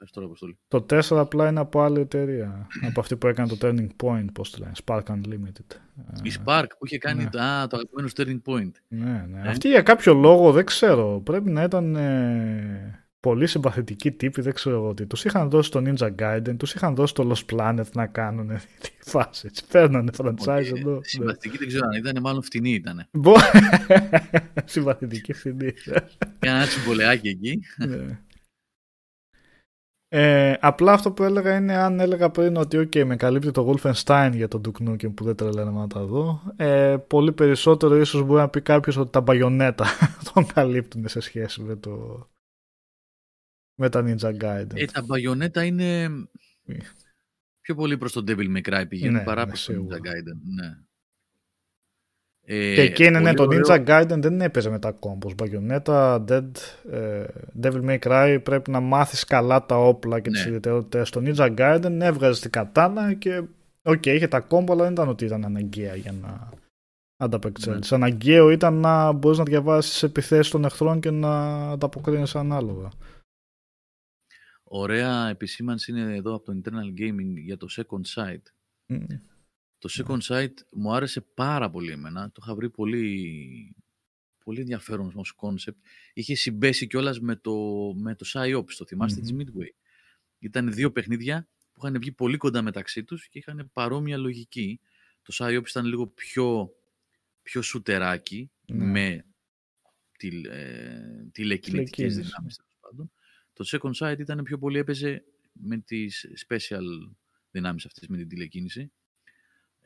Ναι. 0.00 0.04
Ευχαριστώ, 0.10 0.20
ρε 0.20 0.26
Αποστόλη. 0.26 0.58
Το 0.68 0.86
4 1.16 1.18
απλά 1.18 1.48
είναι 1.48 1.60
από 1.60 1.80
άλλη 1.82 2.00
εταιρεία. 2.00 2.66
από 2.86 3.00
αυτή 3.00 3.16
που 3.16 3.26
έκανε 3.26 3.48
το 3.48 3.56
Turning 3.62 3.88
Point, 4.04 4.24
πώς 4.32 4.50
το 4.50 4.58
λένε, 4.60 4.72
Spark 4.84 5.02
Unlimited. 5.02 5.76
Η 6.22 6.28
Ε, 6.28 6.32
Spark 6.44 6.66
που 6.78 6.86
είχε 6.86 6.98
κάνει 6.98 7.22
ναι. 7.22 7.30
το, 7.30 7.38
α, 7.40 7.66
το 7.66 7.76
αγαπημένο 7.76 8.08
Turning 8.16 8.52
Point. 8.52 8.72
Ναι, 8.88 9.26
ναι. 9.30 9.40
Ε. 9.44 9.48
Αυτή 9.48 9.68
για 9.68 9.82
κάποιο 9.82 10.14
λόγο 10.14 10.52
δεν 10.52 10.64
ξέρω. 10.64 11.20
Πρέπει 11.24 11.50
να 11.50 11.62
ήταν 11.62 11.96
ε, 11.96 13.04
πολύ 13.20 13.46
συμπαθητικοί 13.46 14.10
τύποι, 14.12 14.40
δεν 14.40 14.52
ξέρω 14.54 14.76
εγώ 14.76 14.94
τι. 14.94 15.06
Τους 15.06 15.24
είχαν 15.24 15.48
δώσει 15.50 15.70
το 15.70 15.82
Ninja 15.86 16.10
Gaiden, 16.22 16.54
τους 16.58 16.74
είχαν 16.74 16.94
δώσει 16.94 17.14
το 17.14 17.32
Lost 17.34 17.54
Planet 17.56 17.90
να 17.94 18.06
κάνουν 18.06 18.48
τη 18.82 18.90
φάση. 19.10 19.46
Έτσι, 19.46 19.64
παίρνανε 19.70 20.10
franchise 20.16 20.58
Όχι, 20.58 20.72
εδώ. 20.78 20.92
ναι. 20.92 20.98
Συμπαθητική 21.02 21.56
δεν 21.58 21.68
ξέρω 21.68 21.86
αν 21.92 21.98
ήταν, 21.98 22.22
μάλλον 22.22 22.42
φτηνή 22.42 22.70
ήταν. 22.70 23.06
Μπο- 23.12 23.34
Συμπαθητική 24.64 25.32
φθηνή. 25.32 25.72
Κάνα 26.38 26.56
ένα 26.56 26.66
τσιμπολεάκι 26.66 27.28
εκεί. 27.28 27.60
Ναι. 30.10 30.50
Ε, 30.50 30.58
απλά 30.60 30.92
αυτό 30.92 31.12
που 31.12 31.22
έλεγα 31.22 31.56
είναι 31.56 31.76
αν 31.76 32.00
έλεγα 32.00 32.30
πριν 32.30 32.56
ότι 32.56 32.78
ok, 32.78 33.04
με 33.04 33.16
καλύπτει 33.16 33.50
το 33.50 33.74
Wolfenstein 33.82 34.30
για 34.34 34.48
τον 34.48 34.60
Duke 34.64 34.88
Nukem 34.88 35.14
που 35.14 35.24
δεν 35.24 35.36
τρελαίνω 35.36 35.70
να 35.70 35.86
τα 35.86 36.04
δω 36.04 36.42
ε, 36.56 36.96
πολύ 37.06 37.32
περισσότερο 37.32 37.96
ίσως 37.96 38.22
μπορεί 38.22 38.40
να 38.40 38.48
πει 38.48 38.60
κάποιος 38.60 38.96
ότι 38.96 39.10
τα 39.10 39.20
μπαγιονέτα 39.20 39.86
τον 40.34 40.46
καλύπτουν 40.46 41.08
σε 41.08 41.20
σχέση 41.20 41.62
με 41.62 41.76
το 41.76 42.26
με 43.80 43.88
τα 43.88 44.02
Ninja 44.04 44.36
Gaiden 44.42 44.66
Ε, 44.74 44.84
τα 44.84 45.02
Bayonetta 45.02 45.64
είναι 45.64 46.02
Ε. 46.64 46.76
πιο 47.60 47.74
πολύ 47.74 47.98
προς 47.98 48.12
τον 48.12 48.24
Devil 48.28 48.56
May 48.56 48.62
Cry 48.70 48.84
πηγαίνουν 48.88 49.14
Ναι, 49.16 49.24
παρά 49.24 49.40
ναι, 49.40 49.46
προς 49.46 49.64
τον 49.64 49.74
Ninja 49.74 49.78
σίγουρα. 49.78 49.98
Gaiden. 49.98 50.38
Ναι. 50.54 50.78
Ε, 52.50 52.74
και 52.74 52.80
εκεί 52.80 53.04
είναι 53.04 53.20
ναι, 53.20 53.34
πολύ 53.34 53.60
το 53.60 53.72
ωραίο- 53.72 53.84
Ninja 53.86 53.88
Gaiden 54.02 54.18
δεν 54.20 54.40
έπαιζε 54.40 54.70
με 54.70 54.78
τα 54.78 54.98
combos 55.00 55.34
Bayonetta, 55.42 56.24
Dead, 56.28 56.50
ε, 56.90 57.24
Devil 57.62 57.84
May 57.84 57.98
Cry 57.98 58.38
πρέπει 58.42 58.70
να 58.70 58.80
μάθεις 58.80 59.24
καλά 59.24 59.66
τα 59.66 59.76
όπλα 59.76 60.20
και 60.20 60.30
τις 60.30 60.40
Ναι. 60.40 60.46
ιδιαιτερότητες 60.46 61.08
στο 61.08 61.20
Ninja 61.24 61.56
Gaiden 61.58 61.98
έβγαζες 62.00 62.40
την 62.40 62.50
κατάνα 62.50 63.14
και 63.14 63.42
οκ, 63.82 64.06
είχε 64.06 64.28
τα 64.28 64.46
combo 64.50 64.70
αλλά 64.70 64.82
δεν 64.82 64.92
ήταν 64.92 65.08
ότι 65.08 65.24
ήταν 65.24 65.44
αναγκαία 65.44 65.94
για 65.94 66.12
να 66.12 66.48
ανταπεξέλθεις. 67.16 67.92
Αναγκαίο 67.92 68.50
ήταν 68.50 68.74
να 68.74 69.12
μπορείς 69.12 69.38
να 69.38 69.44
διαβάσεις 69.44 70.02
επιθέσεις 70.02 70.50
των 70.52 70.64
εχθρών 70.64 71.00
και 71.00 71.10
να 71.10 71.60
ανταποκρίνεις 71.70 72.34
ανάλογα. 72.34 72.88
Ωραία 74.64 75.28
επισήμανση 75.28 75.90
είναι 75.92 76.16
εδώ 76.16 76.34
από 76.34 76.44
το 76.44 76.60
Internal 76.64 77.00
Gaming 77.00 77.32
για 77.44 77.56
το 77.56 77.66
Second 77.76 78.22
Sight. 78.22 78.42
Μμ. 78.86 79.04
Το 79.78 79.88
Second 79.92 80.20
Sight 80.20 80.52
μου 80.72 80.92
άρεσε 80.94 81.20
πάρα 81.20 81.70
πολύ 81.70 81.90
εμένα. 81.92 82.30
Το 82.30 82.40
είχα 82.44 82.54
βρει 82.54 82.70
πολύ, 82.70 83.76
πολύ 84.44 84.60
ενδιαφέρον 84.60 85.12
ως 85.14 85.34
concept. 85.36 85.76
Είχε 86.12 86.34
συμπέσει 86.34 86.86
κιόλας 86.86 87.20
με 87.20 87.36
το, 87.36 87.54
με 87.96 88.14
το 88.14 88.26
PsyOps, 88.32 88.72
το 88.78 88.84
θυμάστε 88.86 89.20
Μμμ. 89.20 89.26
της 89.38 89.46
Midway. 89.54 89.68
Ήταν 90.38 90.72
δύο 90.72 90.92
παιχνίδια 90.92 91.48
που 91.72 91.86
είχαν 91.86 91.98
βγει 92.00 92.12
πολύ 92.12 92.36
κοντά 92.36 92.62
μεταξύ 92.62 93.04
τους 93.04 93.28
και 93.28 93.38
είχαν 93.38 93.70
παρόμοια 93.72 94.16
λογική. 94.16 94.80
Το 95.22 95.34
PsyOps 95.38 95.68
ήταν 95.68 95.86
λίγο 95.86 96.06
πιο, 96.06 96.70
πιο 97.42 97.62
σουτεράκι 97.62 98.50
Ναι. 98.66 98.84
με 98.84 99.24
τη, 100.18 100.28
ε, 100.48 101.28
τηλεκινητικές 101.32 101.90
Τηλεκίνηση. 101.90 102.20
δυνάμεις 102.20 102.56
τέλος 102.56 102.76
πάντων. 102.80 103.10
Το 103.52 103.64
Second 103.70 103.92
Sight 103.92 104.18
ήταν 104.18 104.42
πιο 104.42 104.58
πολύ 104.58 104.78
έπαιζε 104.78 105.24
με 105.52 105.78
τις 105.78 106.26
special 106.48 106.82
δυνάμεις 107.50 107.86
αυτές, 107.86 108.08
με 108.08 108.16
την 108.16 108.28
τηλεκίνηση. 108.28 108.92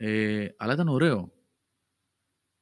Ε, 0.05 0.49
αλλά 0.57 0.73
ήταν 0.73 0.89
ωραίο. 0.89 1.33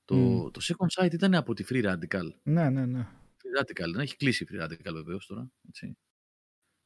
Το, 0.04 0.16
Μμ. 0.16 0.50
το 0.50 0.60
Second 0.62 0.86
Sight 1.04 1.12
ήταν 1.12 1.34
από 1.34 1.54
τη 1.54 1.64
Free 1.68 1.84
Radical. 1.84 2.28
Ναι, 2.42 2.70
ναι, 2.70 2.86
ναι. 2.86 3.06
Free 3.36 3.60
Radical, 3.62 3.90
δεν 3.92 4.00
έχει 4.00 4.16
κλείσει 4.16 4.44
η 4.44 4.46
Free 4.50 4.62
Radical 4.64 4.92
βεβαίως 4.92 5.26
τώρα. 5.26 5.50
Έτσι. 5.68 5.96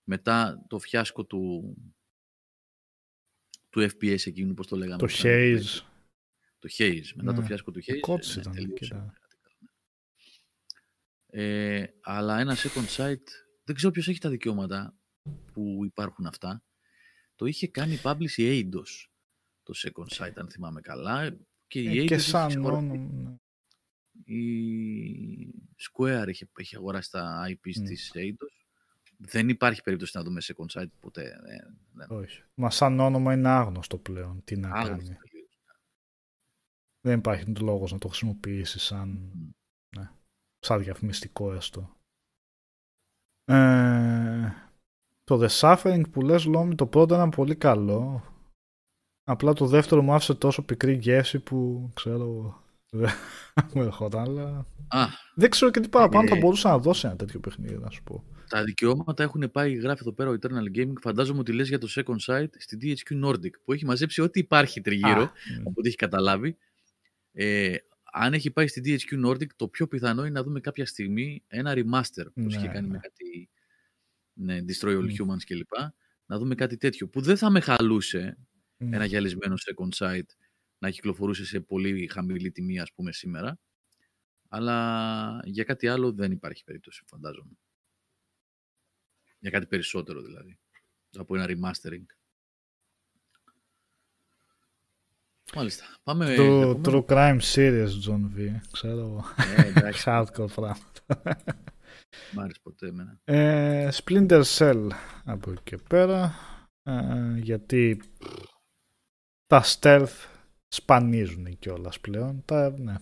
Μετά 0.04 0.64
το 0.68 0.78
φιάσκο 0.78 1.24
του, 1.24 1.74
του 3.70 3.80
FPS 3.80 4.26
εκείνου, 4.26 4.54
πώς 4.54 4.66
το 4.66 4.76
λέγαμε. 4.76 4.98
Το 4.98 5.06
που 5.06 5.12
ήταν 5.12 5.32
Haze. 5.32 5.80
Το 6.58 6.68
Haze. 6.78 7.12
Μετά 7.14 7.32
το 7.34 7.40
Ναι. 7.40 7.46
φιάσκο 7.46 7.70
του 7.70 7.80
Haze. 7.84 7.98
Κότσι 8.00 8.34
ναι, 8.34 8.40
ήταν, 8.40 8.52
τελείωσε 8.54 8.74
κοίτα. 8.84 8.96
η 8.96 9.08
Free 9.10 9.24
Radical, 9.24 9.52
ναι. 9.58 11.42
Ε, 11.42 11.94
αλλά 12.00 12.38
ένα 12.38 12.56
Second 12.56 12.86
Sight, 12.96 13.22
δεν 13.64 13.74
ξέρω 13.74 13.92
ποιος 13.92 14.08
έχει 14.08 14.18
τα 14.18 14.30
δικαιώματα 14.30 14.96
που 15.52 15.80
υπάρχουν 15.84 16.26
αυτά. 16.26 16.64
Το 17.34 17.46
είχε 17.46 17.68
κάνει 17.68 18.00
publish 18.02 18.30
η 18.36 18.68
Eidos 18.72 19.08
το 19.64 19.72
Second 19.76 20.16
Sight, 20.26 20.32
αν 20.34 20.48
θυμάμαι 20.50 20.80
καλά. 20.80 21.36
Και 21.66 21.80
η 21.80 21.86
Ε, 21.86 21.90
Eidos 21.90 22.06
και 22.06 22.14
είχε 22.14 22.18
σαν 22.18 22.50
αγοράσει- 22.50 22.66
όνομα. 22.90 22.96
ναι. 22.96 23.34
η 24.24 25.54
Square 25.90 26.24
είχε, 26.28 26.48
είχε 26.58 26.76
αγοράσει 26.76 27.10
τα 27.10 27.44
IPs 27.48 27.76
Μμ. 27.80 27.84
της 27.84 28.12
Eidos. 28.14 28.62
δεν 29.18 29.48
υπάρχει 29.48 29.82
περίπτωση 29.82 30.16
να 30.16 30.22
δούμε 30.22 30.40
second 30.44 30.80
site 30.80 30.90
ποτέ. 31.00 31.22
Ε, 31.24 31.56
δεν- 31.92 32.10
Όχι. 32.18 32.42
Μα 32.54 32.70
σαν 32.70 33.00
όνομα 33.00 33.32
είναι 33.32 33.48
άγνωστο 33.48 33.98
πλέον. 33.98 34.44
Τι 34.44 34.56
να 34.56 34.68
Άγνωστο 34.68 34.90
κάνει. 34.90 35.02
τελείως. 35.30 35.58
Δεν 37.00 37.18
υπάρχει 37.18 37.52
λόγος 37.60 37.92
να 37.92 37.98
το 37.98 38.08
χρησιμοποιήσει 38.08 38.78
σαν, 38.78 39.08
Μμ. 39.08 39.50
ναι, 39.98 40.10
σαν 40.58 40.82
διαφημιστικό 40.82 41.52
έστω. 41.52 41.96
Ε, 43.44 44.52
το 45.24 45.40
The 45.42 45.48
Suffering 45.48 46.10
που 46.10 46.22
λες 46.22 46.44
Λόμι 46.44 46.74
το 46.74 46.86
πρώτο 46.86 47.14
ήταν 47.14 47.30
πολύ 47.30 47.56
καλό. 47.56 48.22
Απλά 49.24 49.52
το 49.52 49.66
δεύτερο 49.66 50.02
μου 50.02 50.12
άφησε 50.12 50.34
τόσο 50.34 50.62
πικρή 50.62 50.92
γεύση 50.94 51.38
που 51.38 51.90
ξέρω 51.94 52.58
δεν 52.90 53.10
μου 53.74 53.82
ερχόταν. 53.82 54.20
Αλλά 54.20 54.66
Α, 54.88 55.06
δεν 55.34 55.50
ξέρω 55.50 55.70
και 55.70 55.80
τι 55.80 55.88
παραπάνω 55.88 56.28
θα 56.28 56.36
Ε. 56.36 56.38
μπορούσε 56.38 56.68
να 56.68 56.78
δώσει 56.78 57.06
ένα 57.06 57.16
τέτοιο 57.16 57.40
παιχνίδι 57.40 57.78
να 57.78 57.90
σου 57.90 58.02
πω. 58.02 58.24
τα 58.48 58.64
δικαιώματα 58.64 59.22
έχουν 59.22 59.50
πάει, 59.52 59.74
γράφει 59.74 59.98
εδώ 60.02 60.12
πέρα 60.12 60.30
ο 60.30 60.34
Eternal 60.40 60.76
Gaming. 60.78 60.92
Φαντάζομαι 61.00 61.38
ότι 61.38 61.52
λες 61.52 61.68
για 61.68 61.78
το 61.78 61.88
second 61.90 62.18
site 62.32 62.48
στην 62.58 62.78
THQ 62.82 63.24
Nordic 63.28 63.50
που 63.64 63.72
έχει 63.72 63.84
μαζέψει 63.84 64.20
ό,τι 64.20 64.38
υπάρχει 64.40 64.80
τριγύρω. 64.80 65.22
Α, 65.22 65.30
μ. 65.58 65.60
από 65.60 65.72
ό,τι 65.76 65.88
έχει 65.88 65.96
καταλάβει. 65.96 66.56
Ε, 67.32 67.74
αν 68.12 68.32
έχει 68.32 68.50
πάει 68.50 68.66
στην 68.66 68.82
THQ 68.86 69.26
Nordic, 69.28 69.46
το 69.56 69.68
πιο 69.68 69.86
πιθανό 69.86 70.20
είναι 70.22 70.30
να 70.30 70.42
δούμε 70.42 70.60
κάποια 70.60 70.86
στιγμή 70.86 71.42
ένα 71.46 71.72
remaster, 71.76 72.26
όπως 72.36 72.54
Ναι, 72.54 72.56
είχε 72.56 72.66
κάνει 72.68 72.86
ναι. 72.86 72.92
με 72.92 72.98
κάτι 73.02 73.48
ναι, 74.32 74.58
Destroy 74.68 74.98
All 74.98 75.02
Μμ. 75.02 75.06
Humans 75.32 75.42
κλπ. 75.46 75.72
Να 76.26 76.38
δούμε 76.38 76.54
κάτι 76.54 76.76
τέτοιο, 76.76 77.08
που 77.08 77.20
δεν 77.20 77.36
θα 77.36 77.50
με 77.50 77.60
χαλούσε 77.60 78.38
Μ. 78.88 78.94
ένα 78.94 79.04
γυαλισμένο 79.04 79.54
second 79.54 80.06
site 80.06 80.30
να 80.78 80.90
κυκλοφορούσε 80.90 81.44
σε 81.44 81.60
πολύ 81.60 82.08
χαμηλή 82.12 82.50
τιμή, 82.50 82.80
ας 82.80 82.92
πούμε, 82.92 83.12
σήμερα. 83.12 83.58
Αλλά 84.48 85.40
για 85.44 85.64
κάτι 85.64 85.88
άλλο 85.88 86.12
δεν 86.12 86.32
υπάρχει 86.32 86.64
περίπτωση, 86.64 87.02
φαντάζομαι. 87.06 87.52
Για 89.38 89.50
κάτι 89.50 89.66
περισσότερο, 89.66 90.22
δηλαδή. 90.22 90.58
Από 91.16 91.36
ένα 91.36 91.46
remastering. 91.48 92.06
Μάλιστα. 95.54 95.84
Πάμε... 96.02 96.34
Το 96.34 96.42
επόμενο. 96.42 96.80
True 96.84 97.04
Crime 97.06 97.40
Series, 97.54 97.88
John 98.08 98.36
V. 98.36 98.56
Ξέρω 98.70 98.98
εγώ. 98.98 99.24
Ε, 99.56 99.68
εντάξει, 99.68 100.04
Hardcore 100.10 100.54
πράγματα. 100.54 101.00
μ' 102.32 102.40
άρεσε 102.40 102.60
ποτέ 102.62 102.86
εμένα. 102.86 103.20
Ε, 103.24 103.88
Splinter 103.92 104.42
Cell 104.42 104.88
από 105.24 105.50
εκεί 105.50 105.62
και 105.62 105.76
πέρα. 105.76 106.34
Ε, 106.82 107.38
γιατί 107.38 108.00
τα 109.46 109.62
stealth 109.64 110.28
σπανίζουν 110.68 111.58
κιόλας 111.58 112.00
πλέον. 112.00 112.42
Τα, 112.44 112.70
ναι. 112.78 112.94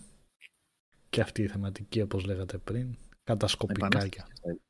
Και 1.08 1.20
αυτή 1.20 1.42
η 1.42 1.46
θεματική, 1.46 2.00
όπως 2.00 2.24
λέγατε 2.24 2.58
πριν, 2.58 2.96
κατασκοπικά. 3.24 3.86
Επανάσταση 3.86 4.08
κι- 4.08 4.18
θα 4.20 4.26
έλεγα. 4.42 4.60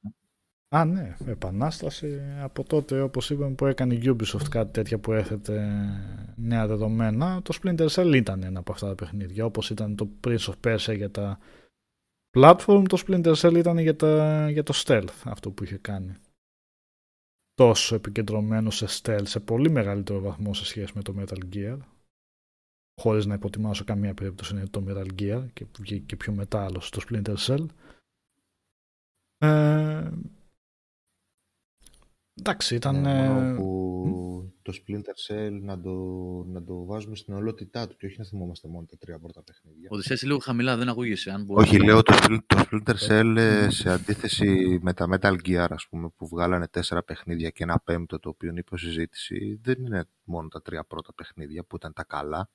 Α, 0.75 0.85
ναι, 0.85 1.17
επανάσταση. 1.27 2.21
Από 2.41 2.65
τότε, 2.65 3.01
όπως 3.01 3.31
είπαμε, 3.31 3.55
που 3.55 3.67
έκανε 3.67 3.95
η 3.95 4.03
Ubisoft 4.05 4.49
κάτι 4.51 4.73
τέτοια 4.73 4.99
που 4.99 5.13
έθετε 5.13 5.69
νέα 6.37 6.67
δεδομένα, 6.67 7.43
το 7.43 7.59
Splinter 7.63 7.87
Cell 7.89 8.13
ήταν 8.15 8.43
ένα 8.43 8.59
από 8.59 8.73
αυτά 8.73 8.87
τα 8.87 8.95
παιχνίδια. 8.95 9.45
Όπως 9.45 9.71
ήταν 9.71 9.97
το 9.97 10.09
Prince 10.25 10.39
of 10.39 10.55
Persia 10.67 10.97
για 10.97 11.11
τα 11.11 11.39
platform, 12.39 12.83
το 12.89 13.03
Splinter 13.07 13.35
Cell 13.35 13.55
ήταν 13.57 13.79
για, 13.79 13.97
τα, 13.97 14.49
για 14.51 14.63
το 14.63 14.73
stealth, 14.77 15.15
αυτό 15.25 15.51
που 15.51 15.65
είχε 15.65 15.77
κάνει. 15.77 16.15
Τόσο 17.55 17.95
επικεντρωμένο 17.95 18.71
σε 18.71 18.87
stealth, 18.89 19.27
σε 19.27 19.41
πολύ 19.41 19.71
μεγαλύτερο 19.71 20.21
βαθμό 20.21 20.55
σε 20.55 20.65
σχέση 20.65 20.93
με 20.95 21.03
το 21.03 21.15
Metal 21.19 21.55
Gear. 21.55 21.79
Χωρίς 23.01 23.27
να 23.27 23.35
υποτιμάσω 23.35 23.85
καμία 23.85 24.15
περίπτωση 24.15 24.55
είναι 24.55 24.67
το 24.67 24.85
Metal 24.89 25.07
Gear 25.19 25.47
και, 25.53 25.67
και, 25.83 25.99
και 25.99 26.17
πιο 26.17 26.33
μετά 26.33 26.65
άλλο 26.65 26.81
στο 26.81 27.01
Splinter 27.09 27.37
Cell. 27.37 27.67
Ε, 29.39 30.11
εντάξει, 32.43 32.75
ήταν... 32.75 33.01
Ναι, 33.01 33.29
μόνο 33.29 33.49
ε, 33.49 33.55
που 33.55 34.55
το 34.63 34.73
Splinter 34.73 35.33
Cell 35.33 35.59
να 35.63 35.81
το, 35.81 35.93
να 36.47 36.65
το 36.65 36.85
βάζουμε 36.85 37.17
στην 37.17 37.35
ολότητά 37.35 37.87
του 37.89 37.97
και 37.97 38.07
όχι 38.07 38.19
να 38.19 38.25
θυμόμαστε 38.25 38.69
μόνο 38.69 38.87
τα 38.91 38.97
τρία 38.99 39.19
πρώτα 39.19 39.43
παιχνίδια. 39.43 39.89
Οδυσσέα 39.93 40.17
είσαι 40.17 40.27
λίγο 40.27 40.39
χαμηλά, 40.39 40.77
δεν 40.77 40.89
ακούγεσαι. 40.89 41.31
Αν 41.31 41.45
μπορείς. 41.45 41.69
Όχι, 41.69 41.85
λέω 41.85 42.03
το, 42.03 42.15
Spl- 42.17 42.39
το 42.47 42.65
Splinter 42.71 42.95
Cell 43.09 43.35
ε, 43.37 43.71
σε 43.71 43.91
αντίθεση 43.91 44.79
με 44.83 44.93
τα 44.93 45.09
Metal 45.11 45.37
Gear, 45.47 45.67
ας 45.69 45.87
πούμε, 45.91 46.09
που 46.17 46.29
βγάλανε 46.29 46.69
τέσσερα 46.69 47.03
παιχνίδια 47.03 47.51
και 47.51 47.63
ένα 47.63 47.81
πέμπτο 47.85 48.19
το 48.19 48.29
οποίο 48.29 48.51
είναι 48.51 48.61
υποσυζήτηση, 48.61 49.59
δεν 49.63 49.77
είναι 49.79 50.05
μόνο 50.25 50.49
τα 50.49 50.63
τρία 50.63 50.85
πρώτα 50.85 51.15
παιχνίδια 51.15 51.65
που 51.65 51.77
ήταν 51.77 51.93
τα 51.93 52.05
καλά. 52.05 52.51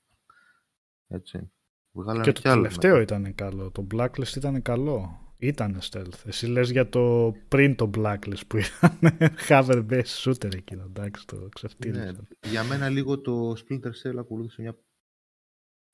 Έτσι. 1.08 1.52
Βγάλανε 1.92 2.24
Και 2.24 2.32
το 2.32 2.42
κι 2.42 2.48
άλλα 2.48 2.62
τελευταίο 2.62 2.98
μετά. 2.98 3.16
ήταν 3.16 3.36
καλό. 3.36 3.72
Το 3.72 3.88
Blacklist 3.94 4.36
ήταν 4.36 4.62
καλό. 4.62 5.22
Ήταν 5.38 5.80
stealth. 5.82 6.26
Εσύ 6.26 6.48
λες 6.48 6.72
για 6.72 6.90
το 6.90 7.36
πριν 7.48 7.76
το 7.76 7.90
Blacklist 7.96 8.42
που 8.48 8.58
ήταν 8.58 9.18
hover 9.48 9.86
based 9.90 10.24
shooter 10.24 10.56
εκείνο. 10.56 10.84
Εντάξει, 10.84 11.28
το 11.28 11.50
ξεφτύλισα. 11.56 12.12
Ναι, 12.12 12.18
για 12.50 12.64
μένα 12.64 12.90
λίγο 12.90 13.20
το 13.20 13.52
Splinter 13.52 13.92
Cell 14.04 14.16
ακολούθησε 14.18 14.62
μια 14.62 14.78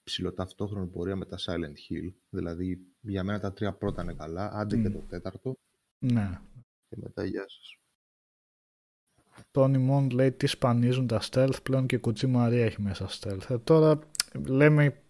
ψηλοταυτόχρονη 0.04 0.88
πορεία 0.88 1.16
με 1.16 1.26
τα 1.26 1.38
Silent 1.40 1.78
Hill. 1.90 2.14
Δηλαδή, 2.30 2.80
για 3.02 3.24
μένα 3.24 3.40
τα 3.40 3.54
τρία 3.54 3.74
πρώτα 3.74 4.04
είναι 4.04 4.14
καλά, 4.14 4.52
άντε 4.54 4.78
και 4.78 4.90
Μμ. 4.90 4.92
το 4.92 5.00
τέταρτο 5.00 5.58
ναι. 6.00 6.40
και 6.90 6.96
μετά 7.02 7.26
γεια 7.26 7.46
σας. 7.48 7.78
Τόνι 9.52 9.78
Μον 9.78 10.10
λέει 10.10 10.32
τι 10.32 10.48
σπανίζουν 10.48 11.08
τα 11.08 11.22
stealth 11.32 11.64
πλέον 11.64 11.86
και 11.86 11.96
η 11.96 12.00
Κουτσί 12.00 12.28
Μαρία 12.28 12.66
έχει 12.66 12.82
μέσα 12.82 13.10
stealth. 13.10 13.50
Ε, 13.50 13.58
τώρα 13.58 14.00
λέμε 14.48 15.03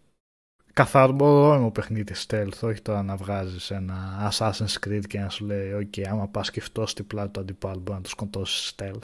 καθαρό 0.73 1.71
παιχνίδι 1.73 2.13
stealth, 2.27 2.59
όχι 2.61 2.81
τώρα 2.81 3.03
να 3.03 3.15
βγάζεις 3.17 3.71
ένα 3.71 4.29
Assassin's 4.31 4.79
Creed 4.87 5.01
και 5.07 5.19
να 5.19 5.29
σου 5.29 5.45
λέει 5.45 5.73
«ΟΚ, 5.73 6.07
άμα 6.07 6.27
πας 6.27 6.51
και 6.51 6.61
φτώσεις 6.61 6.93
την 6.95 7.07
πλάτη 7.07 7.31
του 7.31 7.39
αντιπάλου 7.39 7.79
μπορεί 7.79 7.97
να 7.97 8.03
το 8.03 8.09
σκοτώσεις 8.09 8.75
stealth». 8.75 9.01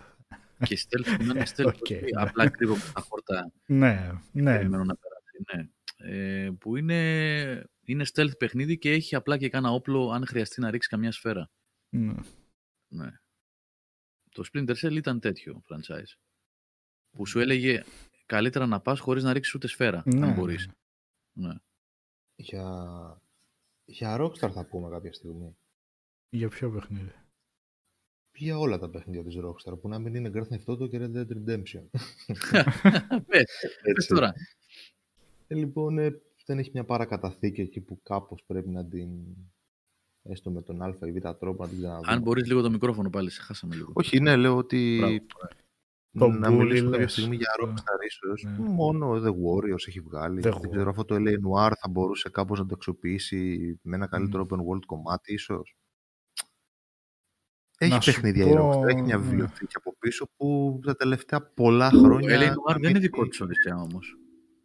Και 0.64 0.80
stealth 0.90 1.16
που 1.18 1.24
να 1.24 1.34
είναι 1.34 1.44
stealth, 1.56 1.66
Οκ, 1.66 1.74
όχι 1.82 1.94
ναι. 2.14 2.22
απλά 2.22 2.50
κρύβω 2.50 2.74
με 2.76 2.82
τα 2.94 3.02
χόρτα 3.02 3.52
Ναι, 3.66 4.12
ναι. 4.32 4.56
περιμένω 4.58 4.84
να 4.84 4.96
περάσει. 4.96 5.44
Ναι. 5.56 5.70
Ε, 6.12 6.50
που 6.60 6.76
είναι, 6.76 7.64
είναι 7.86 8.06
stealth 8.14 8.38
παιχνίδι 8.38 8.78
και 8.78 8.92
έχει 8.92 9.16
απλά 9.16 9.38
και 9.38 9.50
κάνα 9.50 9.70
όπλο 9.72 10.10
αν 10.12 10.28
χρειαστεί 10.28 10.62
να 10.62 10.72
ρίξει 10.72 10.90
καμιά 10.90 11.12
σφαίρα. 11.12 11.50
ναι. 11.90 12.14
Ναι. 12.92 13.12
Το 14.32 14.44
Splinter 14.54 14.76
Cell 14.76 14.92
ήταν 14.96 15.20
τέτοιο 15.20 15.62
franchise. 15.70 16.18
Που 17.12 17.26
σου 17.26 17.40
έλεγε 17.40 17.84
καλύτερα 18.26 18.66
να 18.66 18.80
πας 18.80 19.00
χωρίς 19.00 19.24
να 19.24 19.34
ρίξεις 19.34 19.54
ούτε 19.54 19.68
σφαίρα, 19.68 20.04
Ναι, 20.06 20.22
αν 20.22 20.30
ναι, 20.30 20.36
μπορείς. 20.36 20.70
Ναι. 21.40 21.48
Ναι. 21.48 21.54
Για, 22.36 23.22
για 23.86 24.18
Rockstar 24.20 24.52
θα 24.52 24.66
πούμε 24.66 24.90
κάποια 24.90 25.14
στιγμή. 25.14 25.58
Για 26.30 26.50
ποιο 26.50 26.72
παιχνίδι; 26.72 27.14
Για 28.36 28.58
όλα 28.58 28.80
τα 28.80 28.90
παιχνίδια 28.90 29.24
της 29.24 29.38
Rockstar, 29.38 29.80
που 29.82 29.88
να 29.88 30.00
μην 30.00 30.16
είναι 30.16 30.32
Grand 30.34 30.48
Theft 30.48 30.74
Auto 30.74 30.90
και 30.90 30.98
Red 31.02 31.16
Dead 31.16 31.28
Redemption. 31.28 31.84
Πες, 33.28 33.80
πες 33.94 34.06
τώρα. 34.08 34.34
Ε, 35.48 35.56
λοιπόν, 35.56 35.98
ε, 35.98 36.22
δεν 36.46 36.60
έχει 36.60 36.70
μια 36.74 36.86
παρακαταθήκη 36.86 37.62
εκεί 37.62 37.82
που 37.82 38.02
κάπως 38.04 38.44
πρέπει 38.44 38.70
να 38.70 38.86
την, 38.86 39.10
έστω 40.24 40.52
με 40.52 40.62
τον 40.62 40.82
α 40.82 40.98
ή 41.02 41.12
β 41.12 41.30
τρόπο, 41.40 41.64
να 41.64 41.70
την 41.70 41.78
ξαναδούμε. 41.78 42.12
Αν 42.12 42.22
μπορείς 42.22 42.48
λίγο 42.48 42.62
το 42.62 42.70
μικρόφωνο 42.70 43.10
πάλι, 43.10 43.30
σε 43.30 43.42
χάσαμε 43.42 43.76
λίγο. 43.76 43.92
Όχι, 43.96 44.20
ναι, 44.20 44.36
λέω 44.36 44.58
ότι 44.58 44.98
Μπράβο. 45.00 45.18
Το 46.18 46.28
να 46.28 46.50
Bully 46.50 46.52
μιλήσουμε 46.54 46.90
κάποια 46.90 47.00
λες. 47.04 47.12
στιγμή 47.12 47.36
για 47.36 47.48
Ναι. 47.66 47.72
Rockstar 47.74 48.06
ίσως. 48.08 48.44
Ναι. 48.44 48.70
Μόνο 48.70 49.12
The 49.14 49.30
Warriors 49.30 49.88
έχει 49.88 50.00
βγάλει. 50.00 50.40
The 50.44 50.52
δεν 50.62 50.70
ξέρω, 50.72 50.90
αυτό 50.90 51.06
το 51.06 51.16
LA 51.16 51.30
Noir 51.34 51.72
θα 51.80 51.90
μπορούσε 51.90 52.30
κάπως 52.30 52.60
να 52.60 52.66
το 52.66 52.74
αξιοποιήσει 52.76 53.58
με 53.82 53.96
ένα 53.96 54.08
καλύτερο 54.08 54.44
Μμ. 54.44 54.48
open 54.54 54.58
world 54.58 54.86
κομμάτι 54.86 55.34
ίσως. 55.34 55.76
Να 57.80 57.86
Έχει 57.88 58.04
σου 58.04 58.12
παιχνίδια 58.12 58.46
η 58.46 58.56
πω, 58.56 58.70
Rockstar, 58.82 58.88
έχει 58.88 59.02
μια 59.02 59.18
ναι. 59.18 59.24
βιβλιοθήκη 59.24 59.76
από 59.78 59.96
πίσω 60.00 60.30
που 60.38 60.80
τα 60.86 60.96
τελευταία 60.96 61.42
πολλά 61.42 61.90
Το 61.90 62.00
χρόνια... 62.00 62.40
LA 62.40 62.44
Noir 62.50 62.74
δεν 62.74 62.78
είναι 62.78 62.90
έχει- 62.90 63.00
δικό 63.00 63.28
της 63.28 63.42
Οδυσσέα 63.42 63.76
όμως. 63.76 64.18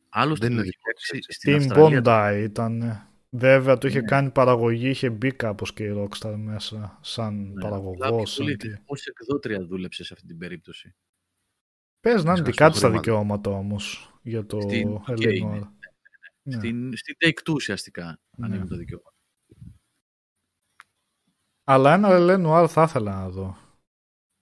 Άλλος 0.09 0.39
Δεν 0.39 0.49
το 0.49 0.55
είναι 0.55 0.63
έχει 0.63 0.71
δικό 0.71 0.91
της, 0.93 1.09
παίξει 1.11 1.17
έτσι. 1.17 1.33
στην 1.33 1.53
Team 1.53 1.57
Αυστραλία. 1.57 2.37
Bondi 2.41 2.43
ήταν. 2.45 3.09
Βέβαια 3.31 3.79
το 3.79 3.89
είχε 3.89 4.01
Ναι. 4.01 4.05
κάνει 4.07 4.31
παραγωγή, 4.31 4.89
είχε 4.89 5.11
μπει 5.11 5.33
κάπως 5.33 5.73
και 5.73 5.85
η 5.85 5.93
Rockstar 5.97 6.35
μέσα 6.37 6.99
σαν 7.03 7.35
Ναι, 7.43 7.49
απλά 7.51 7.63
παραγωγός. 7.69 7.99
πιο 7.99 8.11
πολύ 8.17 8.27
σαν 8.27 8.57
τι- 8.57 8.83
Ως 8.87 9.07
εκδότρια 9.07 9.67
δούλεψε 9.67 10.05
σε 10.05 10.13
αυτή 10.15 10.27
την 10.27 10.39
περίπτωση. 10.39 10.95
Πες 12.05 12.25
να 12.25 12.31
είναι 12.31 12.37
Σας 12.39 12.47
δικά 12.47 12.67
το 12.67 12.71
της 12.73 12.81
τα 12.81 12.87
χρήμα. 12.87 13.01
δικαιώματα 13.01 13.51
όμως 13.51 14.15
για 14.23 14.47
το 14.47 14.61
Στην- 14.61 14.89
LA 14.89 15.01
Noir, 15.01 15.07
οκ. 15.07 15.51
ναι, 15.51 15.61
Ναι. 16.43 16.57
Στην, 16.57 16.97
στην 16.97 17.17
Take 17.25 17.49
Two 17.51 17.55
ουσιαστικά 17.55 18.19
Ναι. 18.37 18.47
ανοίγουν 18.47 18.69
τα 18.69 18.77
δικαιώματα. 18.77 19.13
Αλλά 21.65 21.95
ένα 21.95 22.09
LA 22.13 22.47
Noir 22.47 22.67
θα 22.69 22.83
ήθελα 22.83 23.15
να 23.15 23.29
δω. 23.29 23.57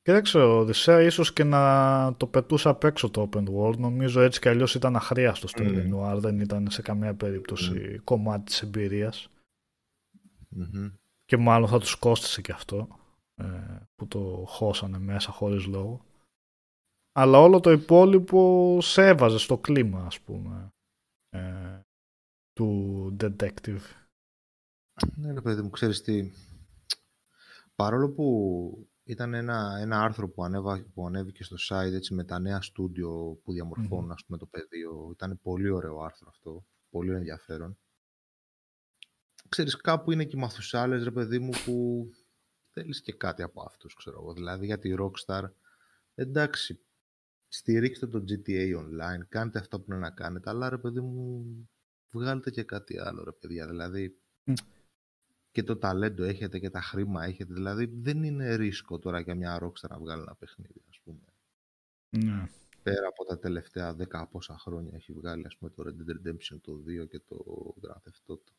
Και 0.03 0.13
δεν 0.13 0.23
ξέρω, 0.23 0.59
Οδυσσέα 0.59 1.03
ίσως 1.03 1.33
και 1.33 1.45
να 1.45 2.15
το 2.17 2.27
πετούσα 2.27 2.71
απ' 2.71 2.85
έξω 2.85 3.11
το 3.11 3.29
open 3.33 3.45
world. 3.57 3.77
Νομίζω 3.79 4.21
έτσι 4.21 4.41
κι 4.41 4.49
αλλιώς 4.49 4.75
ήταν 4.75 4.97
αχρίαστος 4.97 5.51
στο 5.51 5.63
Μμμ. 5.65 5.75
LA 5.77 5.95
Noir. 5.95 6.19
Δεν 6.19 6.41
ήταν 6.41 6.71
σε 6.71 6.83
καμία 6.83 7.15
περίπτωση 7.15 8.01
κομμάτι 8.05 8.45
της 8.45 8.63
εμπειρίας. 8.63 9.29
Μμμ. 10.49 10.89
Και 11.25 11.37
μάλλον 11.37 11.69
θα 11.69 11.79
τους 11.79 11.95
κόστησε 11.95 12.41
και 12.41 12.53
αυτό 12.53 12.89
ε, 13.35 13.45
που 13.95 14.09
το 14.09 14.45
χώσανε 14.47 14.99
μέσα 14.99 15.31
χωρίς 15.33 15.67
λόγο. 15.67 16.05
Αλλά 17.13 17.39
όλο 17.39 17.61
το 17.61 17.71
υπόλοιπο 17.71 18.79
σε 18.81 19.07
έβαζε 19.07 19.39
στο 19.39 19.59
κλίμα 19.59 20.05
ας 20.05 20.21
πούμε 20.21 20.75
ε, 21.29 21.81
του 22.53 23.17
detective. 23.21 23.81
Ναι, 25.17 25.33
ρε 25.33 25.41
παιδί 25.41 25.63
μου, 25.63 25.71
ξέρεις 25.71 26.03
τι. 26.03 26.31
Παρόλο 27.75 28.11
που 28.11 28.89
ήταν 29.05 29.35
ένα, 29.35 29.79
ένα 29.81 30.01
άρθρο 30.01 30.29
που, 30.29 30.45
ανέβα, 30.45 30.87
που 30.95 31.07
ανέβηκε 31.07 31.45
στο 31.45 31.57
site 31.69 31.93
έτσι, 31.93 32.15
με 32.15 32.25
τα 32.25 32.39
νέα 32.39 32.61
στούντιο 32.63 33.41
που 33.43 33.53
διαμορφώνουν 33.53 34.11
ας 34.11 34.25
πούμε, 34.25 34.39
το 34.39 34.47
πεδίο. 34.47 35.11
Ήταν 35.13 35.41
πολύ 35.43 35.71
ωραίο 35.71 36.01
άρθρο 36.01 36.29
αυτό, 36.29 36.67
πολύ 36.91 37.13
ενδιαφέρον. 37.13 37.79
Ξέρεις, 39.49 39.77
κάπου 39.77 40.13
είναι 40.13 40.25
και 40.25 40.37
οι 40.37 40.41
μαθουσάλες, 40.41 41.05
ρε 41.05 41.11
παιδί 41.11 41.39
μου, 41.39 41.51
που 41.65 42.07
θέλεις 42.71 43.03
και 43.03 43.13
κάτι 43.13 43.43
από 43.43 43.63
αυτούς, 43.63 43.95
ξέρω 43.95 44.21
εγώ. 44.21 44.33
Δηλαδή, 44.33 44.67
για 44.67 44.79
τη 44.79 44.95
Rockstar, 44.99 45.43
εντάξει, 46.15 46.81
στηρίξτε 47.53 48.07
το 48.07 48.25
GTA 48.29 48.77
Online, 48.77 49.27
κάντε 49.29 49.59
αυτό 49.59 49.81
που 49.81 49.85
είναι 49.89 50.01
να 50.01 50.11
κάνετε, 50.11 50.51
αλλά 50.51 50.69
ρε 50.69 50.79
παιδί 50.79 51.01
μου, 51.01 51.45
βγάλετε 52.11 52.51
και 52.51 52.63
κάτι 52.63 52.99
άλλο, 52.99 53.25
ρε 53.25 53.33
παιδιά. 53.33 53.67
Δηλαδή, 53.67 54.19
και 55.51 55.63
το 55.63 55.77
ταλέντο 55.77 56.25
έχετε 56.25 56.59
και 56.59 56.71
τα 56.71 56.81
χρήμα 56.81 57.25
έχετε. 57.25 57.55
Δηλαδή, 57.55 57.85
δεν 57.95 58.23
είναι 58.23 58.55
ρίσκο 58.55 58.99
τώρα 58.99 59.21
για 59.21 59.35
μια 59.35 59.59
Rockstar 59.63 59.89
να 59.89 59.99
βγάλει 59.99 60.23
ένα 60.23 60.35
παιχνίδι, 60.35 60.83
ας 60.89 61.01
πούμε. 61.05 61.21
Ναι. 62.11 62.49
Πέρα 62.83 63.09
από 63.09 63.25
τα 63.25 63.39
τελευταία 63.39 63.95
δέκα 63.95 64.27
πόσα 64.27 64.59
χρόνια 64.59 64.93
έχει 64.95 65.13
βγάλει, 65.13 65.47
ας 65.47 65.57
πούμε, 65.57 65.71
το 65.71 65.83
Red 65.87 66.11
Dead 66.11 66.29
Redemption 66.29 66.59
το 66.61 66.83
2 66.87 67.09
και 67.09 67.19
το 67.19 67.45
Grand 67.81 68.09
Theft 68.09 68.33
Auto. 68.33 68.53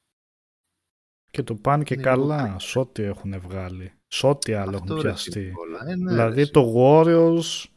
Και 1.31 1.43
το 1.43 1.55
πάνε 1.55 1.83
και 1.83 1.93
Είναι 1.93 2.03
καλά 2.03 2.43
λίγο 2.43 2.59
σε 2.59 2.79
ό,τι 2.79 3.03
έχουν 3.03 3.39
βγάλει. 3.39 3.93
Σε 4.07 4.27
ό,τι 4.27 4.53
άλλο 4.53 4.77
Αυτό, 4.77 4.93
έχουν 4.93 4.95
ρε, 4.95 5.09
πιαστεί. 5.09 5.39
Νικόλα. 5.39 5.87
Ε, 5.87 5.95
ναι, 5.95 6.11
δηλαδή 6.11 6.43
ρε, 6.43 6.49
το 6.49 6.73
Warriors 6.77 7.71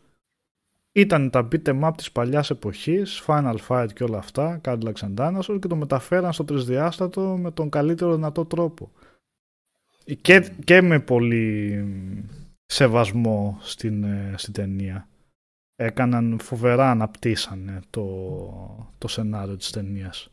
ήταν 0.97 1.31
τα 1.31 1.49
beat 1.53 1.69
em 1.69 1.83
up 1.85 1.93
της 1.97 2.13
παλιάς 2.13 2.51
εποχής, 2.51 3.23
Final 3.27 3.57
Fight 3.69 3.87
και 3.95 4.05
όλα 4.05 4.19
αυτά, 4.19 4.61
Cadillacs 4.65 4.93
and 4.93 5.15
Dinosaurs 5.15 5.59
και 5.61 5.69
το 5.69 5.77
μεταφέραν 5.77 6.33
στο 6.33 6.45
τρισδιάστατο 6.45 7.37
με 7.41 7.51
τον 7.51 7.71
καλύτερο 7.71 8.15
δυνατό 8.15 8.45
τρόπο. 8.45 8.93
Και, 10.21 10.53
και 10.65 10.83
με 10.83 11.01
πολύ 11.01 11.85
σεβασμό 12.67 13.59
στην, 13.61 14.05
ε, 14.05 14.35
στην 14.37 14.53
ταινία. 14.53 15.09
Έκαναν 15.75 16.39
φοβερά, 16.43 16.91
αναπτύσσανε 16.91 17.81
το, 17.91 18.95
το 18.99 19.09
σενάριο 19.09 19.57
της 19.57 19.71
ταινίας. 19.71 20.31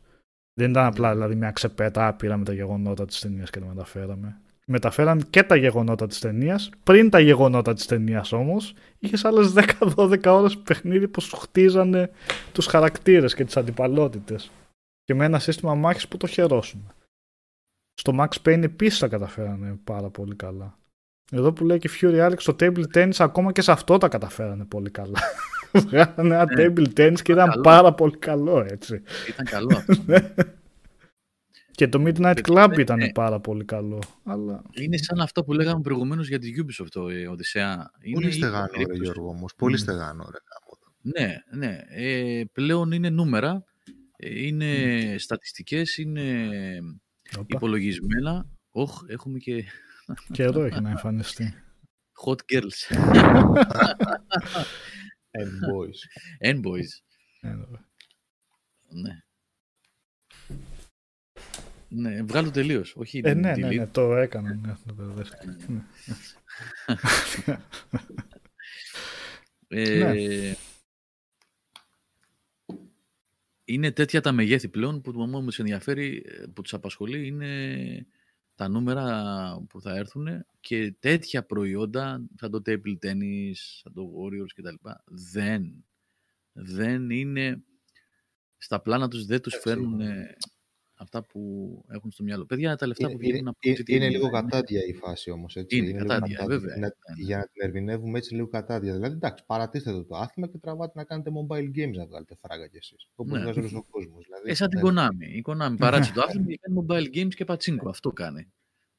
Δεν 0.54 0.70
ήταν 0.70 0.86
απλά 0.86 1.12
δηλαδή 1.12 1.34
μια 1.34 1.50
ξεπέτα, 1.50 2.14
πήραμε 2.14 2.44
τα 2.44 2.52
γεγονότα 2.52 3.04
της 3.04 3.20
ταινίας 3.20 3.50
και 3.50 3.60
τα 3.60 3.66
μεταφέραμε. 3.66 4.40
Μεταφέραν 4.66 5.30
και 5.30 5.42
τα 5.42 5.56
γεγονότα 5.56 6.06
της 6.06 6.18
ταινίας. 6.18 6.70
Πριν 6.82 7.10
τα 7.10 7.20
γεγονότα 7.20 7.74
της 7.74 7.86
ταινίας 7.86 8.32
όμως, 8.32 8.74
είχες 8.98 9.24
άλλες 9.24 9.52
10-12 9.52 10.26
ώρες 10.32 10.56
παιχνίδι 10.58 11.08
που 11.08 11.20
σου 11.20 11.36
χτίζανε 11.36 12.10
τους 12.52 12.66
χαρακτήρες 12.66 13.34
και 13.34 13.44
τις 13.44 13.56
αντιπαλότητες. 13.56 14.50
Και 15.04 15.14
με 15.14 15.24
ένα 15.24 15.38
σύστημα 15.38 15.74
μάχης 15.74 16.08
που 16.08 16.16
το 16.16 16.26
χαιρόσουν. 16.26 16.92
Στο 17.94 18.12
Max 18.18 18.28
Payne 18.48 18.62
επίσης 18.62 18.98
τα 18.98 19.08
καταφέρανε 19.08 19.78
πάρα 19.84 20.10
πολύ 20.10 20.34
καλά. 20.36 20.78
Εδώ 21.32 21.52
που 21.52 21.64
λέει 21.64 21.78
και 21.78 21.90
Fury 22.00 22.26
Alex, 22.30 22.36
το 22.36 22.56
table 22.60 22.84
tennis 22.94 23.14
ακόμα 23.18 23.52
και 23.52 23.60
σε 23.62 23.72
αυτό 23.72 23.98
τα 23.98 24.08
καταφέρανε 24.08 24.64
πολύ 24.64 24.90
καλά. 24.90 25.18
Βγάλανε 25.86 26.34
ένα 26.34 26.44
Ναι. 26.44 26.64
table 26.66 26.86
tennis 26.96 27.20
και 27.22 27.32
ήταν 27.32 27.48
Καλό. 27.48 27.60
πάρα 27.62 27.92
πολύ 27.94 28.16
καλό 28.16 28.66
έτσι. 28.70 29.02
Ήταν 29.28 29.44
καλό 29.46 29.76
αυτό. 29.76 30.04
Και 31.74 31.88
το 31.88 32.02
Midnight 32.06 32.34
Και- 32.34 32.52
Club 32.52 32.74
ήταν 32.78 32.98
ναι. 32.98 33.12
πάρα 33.12 33.40
πολύ 33.40 33.64
καλό. 33.64 34.02
Αλλά 34.24 34.62
Είναι 34.72 34.96
σαν 34.96 35.20
αυτό 35.20 35.44
που 35.44 35.52
λέγαμε 35.52 35.80
προηγουμένως 35.80 36.28
για 36.28 36.38
τη 36.38 36.50
Ubisoft, 36.56 36.86
το 36.90 37.08
ε, 37.08 37.26
Οδυσσέα. 37.28 37.90
Είναι 38.02 38.14
Πολύ 38.14 38.28
η 38.28 38.30
στεγανό, 38.32 38.66
ρε 38.66 38.70
περίπτωση. 38.72 39.00
Γιώργο, 39.02 39.28
όμως. 39.28 39.54
Πολύ 39.54 39.74
Μμ. 39.74 39.78
στεγανό, 39.78 40.24
ρε. 40.30 40.38
γάμο 40.50 40.78
το. 40.80 40.92
Ναι, 41.00 41.36
ναι. 41.66 41.78
Ε, 41.88 42.44
πλέον 42.52 42.92
είναι 42.92 43.10
νούμερα, 43.10 43.64
ε, 44.16 44.46
είναι 44.46 44.94
στατιστικές, 45.18 45.96
είναι 45.98 46.48
όπα, 47.36 47.46
υπολογισμένα. 47.48 48.46
Όχ, 48.70 49.00
έχουμε 49.08 49.38
και 49.38 49.64
καιρό 50.32 50.62
έχει 50.62 50.80
να 50.80 50.90
εμφανιστεί. 50.90 51.54
hot 52.26 52.36
girls 52.52 52.96
And 55.40 55.52
boys. 55.70 55.98
and 56.50 56.56
boys. 56.66 56.90
Ε, 57.40 57.48
βέβαια. 57.48 57.88
Ναι. 58.88 59.18
Ναι, 61.94 62.22
βγάλω 62.22 62.50
τελείως. 62.50 62.94
Όχι 62.96 63.20
Ε, 63.24 63.34
ναι, 63.34 63.54
ναι, 63.56 63.68
delete. 63.68 63.76
ναι, 63.76 63.86
το 63.86 64.16
έκανα. 64.16 64.54
Ναι, 64.54 64.74
το 64.86 64.94
μπερδεύτηκα. 64.94 65.56
Ναι. 65.68 65.82
Ε, 69.68 70.54
Είναι 73.64 73.90
τέτοια 73.92 74.20
τα 74.20 74.32
μεγέθη 74.32 74.68
πλέον 74.68 75.00
που 75.00 75.12
το 75.12 75.18
μόνο 75.18 75.38
που 75.38 75.44
τους 75.44 75.58
ενδιαφέρει, 75.58 76.24
ε, 76.26 76.46
που 76.54 76.62
τους 76.62 76.74
απασχολεί 76.74 77.26
είναι 77.26 78.06
τα 78.54 78.68
νούμερα 78.68 79.66
που 79.68 79.80
θα 79.80 79.96
έρθουν 79.96 80.46
και 80.60 80.94
τέτοια 80.98 81.44
προϊόντα 81.44 82.22
σαν 82.36 82.50
το 82.50 82.62
table 82.66 82.96
tennis, 83.02 83.52
σαν 83.54 83.92
το 83.92 84.10
Warriors 84.16 84.52
κτλ. 84.54 84.88
Δεν, 85.04 85.84
δεν 86.52 87.10
είναι 87.10 87.62
στα 88.56 88.80
πλάνα 88.80 89.08
τους, 89.08 89.26
δεν 89.26 89.40
τους 89.40 89.52
Εντάξει, 89.54 89.68
φέρνουν 89.68 90.00
ε, 90.00 90.36
αυτά 90.96 91.22
που 91.22 91.40
έχουν 91.88 92.10
στο 92.10 92.22
μυαλό. 92.22 92.44
Παιδιά, 92.46 92.76
τα 92.76 92.86
λεφτά 92.86 93.06
Είναι, 93.06 93.16
που 93.16 93.22
είναι, 93.22 93.32
βγαίνουν 93.32 93.48
από 93.48 93.58
είναι, 93.60 93.76
το 93.76 93.82
GTA 93.82 93.88
είναι 93.90 94.08
λίγο 94.08 94.26
είναι- 94.26 94.40
κατάδια 94.40 94.80
η 94.86 94.92
φάση 94.94 95.30
όμως. 95.30 95.54
Είναι 95.68 95.92
κατάδια, 95.92 96.44
βέβαια. 96.46 96.74
Να, 96.74 96.80
Ναι, 96.80 96.86
ναι. 96.86 97.24
Για 97.24 97.36
να 97.36 97.42
την 97.42 97.62
ερμηνεύουμε 97.62 98.18
έτσι 98.18 98.34
λίγο 98.34 98.48
κατάδια. 98.48 98.92
Δηλαδή, 98.94 99.14
εντάξει, 99.14 99.44
παρατήστε 99.46 99.90
το, 99.92 100.04
το 100.04 100.16
άθλημα 100.16 100.48
και 100.50 100.58
τραβάτε 100.58 100.92
να 100.94 101.04
κάνετε 101.04 101.30
mobile 101.30 101.68
games 101.78 101.92
να 101.96 102.06
βγάλετε 102.06 102.34
φράγκα 102.40 102.66
κι 102.66 102.76
εσείς. 102.76 103.08
Όπω 103.14 103.36
Ναι. 103.36 103.42
βγάζει 103.42 103.58
όλο 103.58 103.78
ο 103.78 103.84
κόσμος. 103.90 104.24
Δηλαδή, 104.24 104.50
Ε, 104.50 104.54
σαν 104.54 104.68
την 104.68 104.80
ναι, 104.82 105.02
Konami. 105.02 105.26
Η 105.36 105.42
Konami 105.46 105.74
παράτησε 105.78 106.12
το 106.12 106.20
άθλημα 106.22 106.46
και 106.46 106.58
κάνει 106.60 106.86
mobile 106.88 107.16
games 107.16 107.34
και 107.34 107.44
πατσίνκο. 107.44 107.88
Αυτό 107.88 108.10
κάνει. 108.12 108.52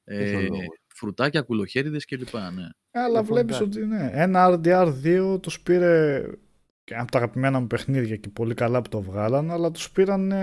Ποιος 0.03 0.31
ο 0.33 0.37
Ε, 0.37 0.41
λόγος; 0.41 0.65
φρουτάκια, 0.87 1.41
κουλοχέριδες 1.41 2.05
κλπ. 2.05 2.33
Ναι. 2.33 2.67
Αλλά 2.91 3.07
Λοιπόν, 3.07 3.23
βλέπεις 3.25 3.55
εντάξει. 3.59 3.79
ότι 3.79 3.87
ναι, 3.87 4.09
ένα 4.13 4.45
RDR2 4.63 5.39
τους 5.41 5.61
πήρε 5.61 6.23
και 6.23 6.44
από 6.89 7.11
τα 7.11 7.17
αγαπημένα 7.17 7.59
μου 7.59 7.67
παιχνίδια 7.67 8.15
και 8.15 8.29
πολύ 8.29 8.53
καλά 8.53 8.81
που 8.81 8.89
το 8.89 9.01
βγάλαν, 9.01 9.51
αλλά 9.51 9.71
τους 9.71 9.91
πήραν 9.91 10.33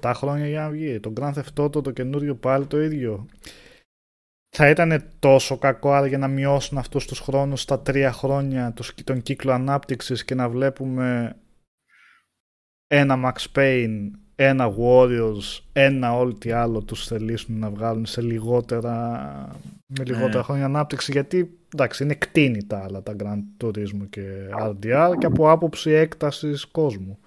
6-7 0.00 0.12
χρόνια 0.14 0.48
για 0.48 0.60
να 0.60 0.70
βγει. 0.70 1.00
Το 1.00 1.12
Grand 1.16 1.32
Theft 1.32 1.64
Auto 1.64 1.82
το 1.82 1.90
καινούριο 1.90 2.36
πάλι 2.36 2.66
το 2.66 2.80
ίδιο. 2.80 3.26
Θα 4.56 4.68
ήταν 4.68 5.10
τόσο 5.18 5.58
κακό 5.58 5.92
άρα 5.92 6.06
για 6.06 6.18
να 6.18 6.28
μειώσουν 6.28 6.78
αυτούς 6.78 7.06
τους 7.06 7.18
χρόνους 7.18 7.60
στα 7.60 7.80
τρία 7.80 8.12
χρόνια 8.12 8.72
τους, 8.72 8.94
τον 9.04 9.22
κύκλο 9.22 9.52
ανάπτυξης 9.52 10.24
και 10.24 10.34
να 10.34 10.48
βλέπουμε 10.48 11.36
ένα 12.86 13.16
Max 13.24 13.58
Payne, 13.58 14.10
ένα 14.46 14.74
Warriors, 14.78 15.60
ένα 15.72 16.16
όλο 16.16 16.34
τι 16.34 16.50
άλλο 16.50 16.82
τους 16.82 17.06
θελήσουν 17.06 17.58
να 17.58 17.70
βγάλουν 17.70 18.06
σε 18.06 18.20
λιγότερα, 18.22 19.18
με 19.86 20.04
λιγότερα 20.04 20.36
Ναι. 20.36 20.42
χρόνια 20.42 20.64
ανάπτυξη 20.64 21.12
γιατί 21.12 21.58
εντάξει 21.74 22.02
είναι 22.02 22.14
κτίνη 22.14 22.64
τα 22.64 22.82
άλλα 22.84 23.02
τα 23.02 23.16
Grand 23.18 23.64
Turismo 23.64 24.06
και 24.10 24.48
RDR 24.60 25.12
και 25.18 25.26
από 25.26 25.50
άποψη 25.50 25.90
έκτασης 25.90 26.64
κόσμου 26.64 27.18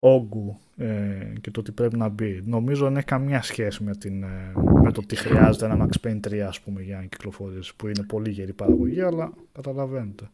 όγκου 0.00 0.58
ε, 0.76 1.32
και 1.40 1.50
το 1.50 1.62
τι 1.62 1.72
πρέπει 1.72 1.96
να 1.96 2.08
μπει. 2.08 2.42
Νομίζω 2.44 2.84
δεν 2.84 2.96
έχει 2.96 3.06
καμία 3.06 3.42
σχέση 3.42 3.82
με, 3.84 3.96
την, 3.96 4.22
ε, 4.22 4.52
με 4.82 4.92
το 4.92 5.00
τι 5.02 5.16
χρειάζεται 5.16 5.64
ένα 5.64 5.86
Max 5.88 6.06
Payne 6.06 6.20
3 6.28 6.38
ας 6.38 6.60
πούμε 6.60 6.82
για 6.82 6.96
να 6.96 7.04
κυκλοφορήσει 7.04 7.76
που 7.76 7.86
είναι 7.86 8.02
πολύ 8.06 8.30
γερή 8.30 8.52
παραγωγή 8.52 9.00
αλλά 9.00 9.32
καταλαβαίνετε. 9.52 10.30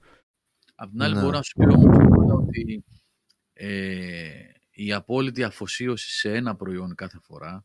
Απ' 0.75 0.91
την 0.91 1.03
άλλη 1.03 1.15
Ναι. 1.15 1.21
μπορώ 1.21 1.37
να 1.37 1.43
σου 1.43 1.53
πει 1.59 1.65
όμως 1.75 1.97
Νικόλα, 1.99 2.35
ότι 2.35 2.85
ε, 3.53 4.29
η 4.75 4.93
απόλυτη 4.93 5.43
αφοσίωση 5.43 6.11
σε 6.11 6.35
ένα 6.35 6.57
προϊόν 6.57 6.95
κάθε 6.95 7.19
φορά, 7.23 7.65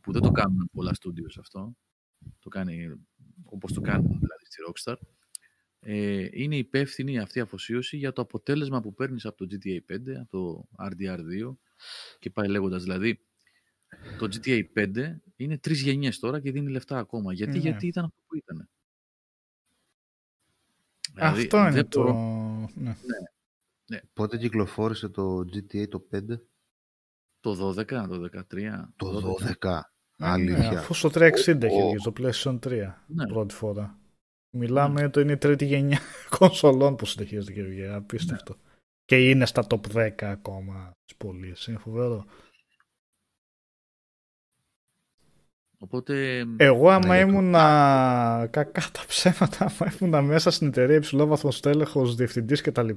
που 0.00 0.12
δεν 0.12 0.22
το 0.22 0.30
κάνουν 0.30 0.70
πολλά 0.72 0.92
studios 1.00 1.36
αυτό, 1.38 1.76
το 2.38 2.48
κάνει 2.48 2.92
όπως 3.44 3.72
το 3.72 3.80
κάνουν 3.80 4.06
δηλαδή 4.08 4.44
στη 4.44 4.62
Rockstar, 4.68 4.96
ε, 5.80 6.28
είναι 6.32 6.56
υπεύθυνη 6.56 7.18
αυτή 7.18 7.38
η 7.38 7.40
αφοσίωση 7.40 7.96
για 7.96 8.12
το 8.12 8.22
αποτέλεσμα 8.22 8.80
που 8.80 8.94
παίρνεις 8.94 9.26
από 9.26 9.36
το 9.36 9.46
GTA 9.64 9.78
5, 9.86 10.20
από 10.20 10.28
το 10.30 10.68
RDR2 10.84 11.56
και 12.18 12.30
πάει 12.30 12.48
λέγοντας. 12.48 12.82
Δηλαδή, 12.82 13.20
το 14.18 14.28
GTA 14.32 14.62
5 14.74 15.20
είναι 15.36 15.58
τρεις 15.58 15.80
γενιές 15.82 16.18
τώρα 16.18 16.40
και 16.40 16.52
δίνει 16.52 16.70
λεφτά 16.70 16.98
ακόμα. 16.98 17.32
Γιατί, 17.32 17.52
Ναι. 17.52 17.58
γιατί 17.58 17.86
ήταν 17.86 18.04
αυτό 18.04 18.16
που 18.26 18.36
ήταν. 18.36 18.68
Δηλαδή, 21.14 21.40
Αυτό 21.42 21.58
είναι 21.58 21.70
δεν 21.70 21.88
το... 21.88 22.02
μπορώ- 22.02 22.70
Ναι. 22.74 22.94
Πότε 24.12 24.36
κυκλοφόρησε 24.38 25.08
το 25.08 25.38
GTA 25.38 25.88
το 25.88 26.06
5, 26.12 26.20
Το 27.40 27.74
12, 27.76 27.84
το 28.08 28.20
13. 28.50 28.92
το 28.96 29.36
12. 29.60 29.80
Ναι, 30.16 30.28
Αλήθεια. 30.28 30.78
αφού 30.78 30.94
στο 30.94 31.08
360 31.14 31.64
είχε 31.64 31.82
Ω. 31.82 31.88
βγει, 31.88 31.98
στο 31.98 32.12
PlayStation 32.18 32.58
3 32.58 33.04
Ναι. 33.06 33.26
πρώτη 33.26 33.54
φορά. 33.54 33.98
Μιλάμε 34.54 35.08
το 35.10 35.20
είναι 35.20 35.32
η 35.32 35.36
τρίτη 35.36 35.64
γενιά 35.64 35.98
κονσολών 36.38 36.96
που 36.96 37.06
συνεχίζεται 37.06 37.52
και 37.52 37.62
βγει. 37.62 37.86
Απίστευτο. 37.86 38.56
Και 39.04 39.28
είναι 39.30 39.46
στα 39.46 39.66
top 39.68 39.80
10 39.92 40.10
ακόμα 40.24 40.92
τη 41.04 41.14
πωλήσεις. 41.16 41.66
Είναι 41.66 41.78
φοβερό. 41.78 42.24
Οπότε, 45.78 46.44
Εγώ 46.56 46.90
άμα 46.90 47.06
Ναι, 47.06 47.18
ήμουν 47.20 47.52
κακά 48.50 48.80
τα 48.92 49.04
ψέματα, 49.06 49.64
άμα 49.80 49.92
ήμουν 50.00 50.24
μέσα 50.24 50.50
στην 50.50 50.66
εταιρεία 50.66 50.96
υψηλόβαθμο 50.96 51.50
στέλεχος, 51.50 52.14
διευθυντής 52.14 52.60
κτλ. 52.60 52.88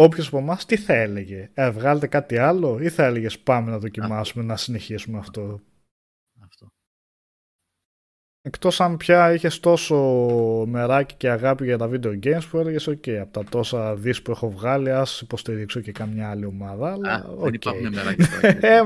Όποιος 0.00 0.26
από 0.26 0.38
εμάς 0.38 0.64
τι 0.66 0.76
θα 0.76 0.94
έλεγε, 0.94 1.50
ε, 1.54 1.70
βγάλετε 1.70 2.06
κάτι 2.06 2.36
άλλο 2.38 2.78
ή 2.80 2.88
θα 2.88 3.04
έλεγες 3.04 3.38
πάμε 3.38 3.70
να 3.70 3.78
δοκιμάσουμε 3.78 4.44
να 4.44 4.56
συνεχίσουμε 4.56 5.18
αυτό. 5.18 5.60
αυτό. 6.44 6.66
Εκτός 8.42 8.80
αν 8.80 8.96
πια 8.96 9.32
είχες 9.32 9.60
τόσο 9.60 9.96
μεράκι 10.68 11.14
και 11.14 11.30
αγάπη 11.30 11.64
για 11.64 11.78
τα 11.78 11.90
video 11.92 12.18
games 12.24 12.42
που 12.50 12.58
έλεγες 12.58 12.88
ok, 12.88 13.10
από 13.10 13.32
τα 13.32 13.44
τόσα 13.44 13.96
δις 13.96 14.22
που 14.22 14.30
έχω 14.30 14.50
βγάλει 14.50 14.90
ας 14.90 15.20
υποστηρίξω 15.20 15.80
και 15.80 15.92
καμιά 15.92 16.30
άλλη 16.30 16.44
ομάδα. 16.44 16.92
Αλλά, 16.92 17.14
Α, 17.14 17.30
okay. 17.30 17.38
δεν 17.42 17.54
υπάρχουν 17.54 17.88
μεράκια 17.94 18.26
τώρα. 18.28 18.66
Ε, 18.66 18.82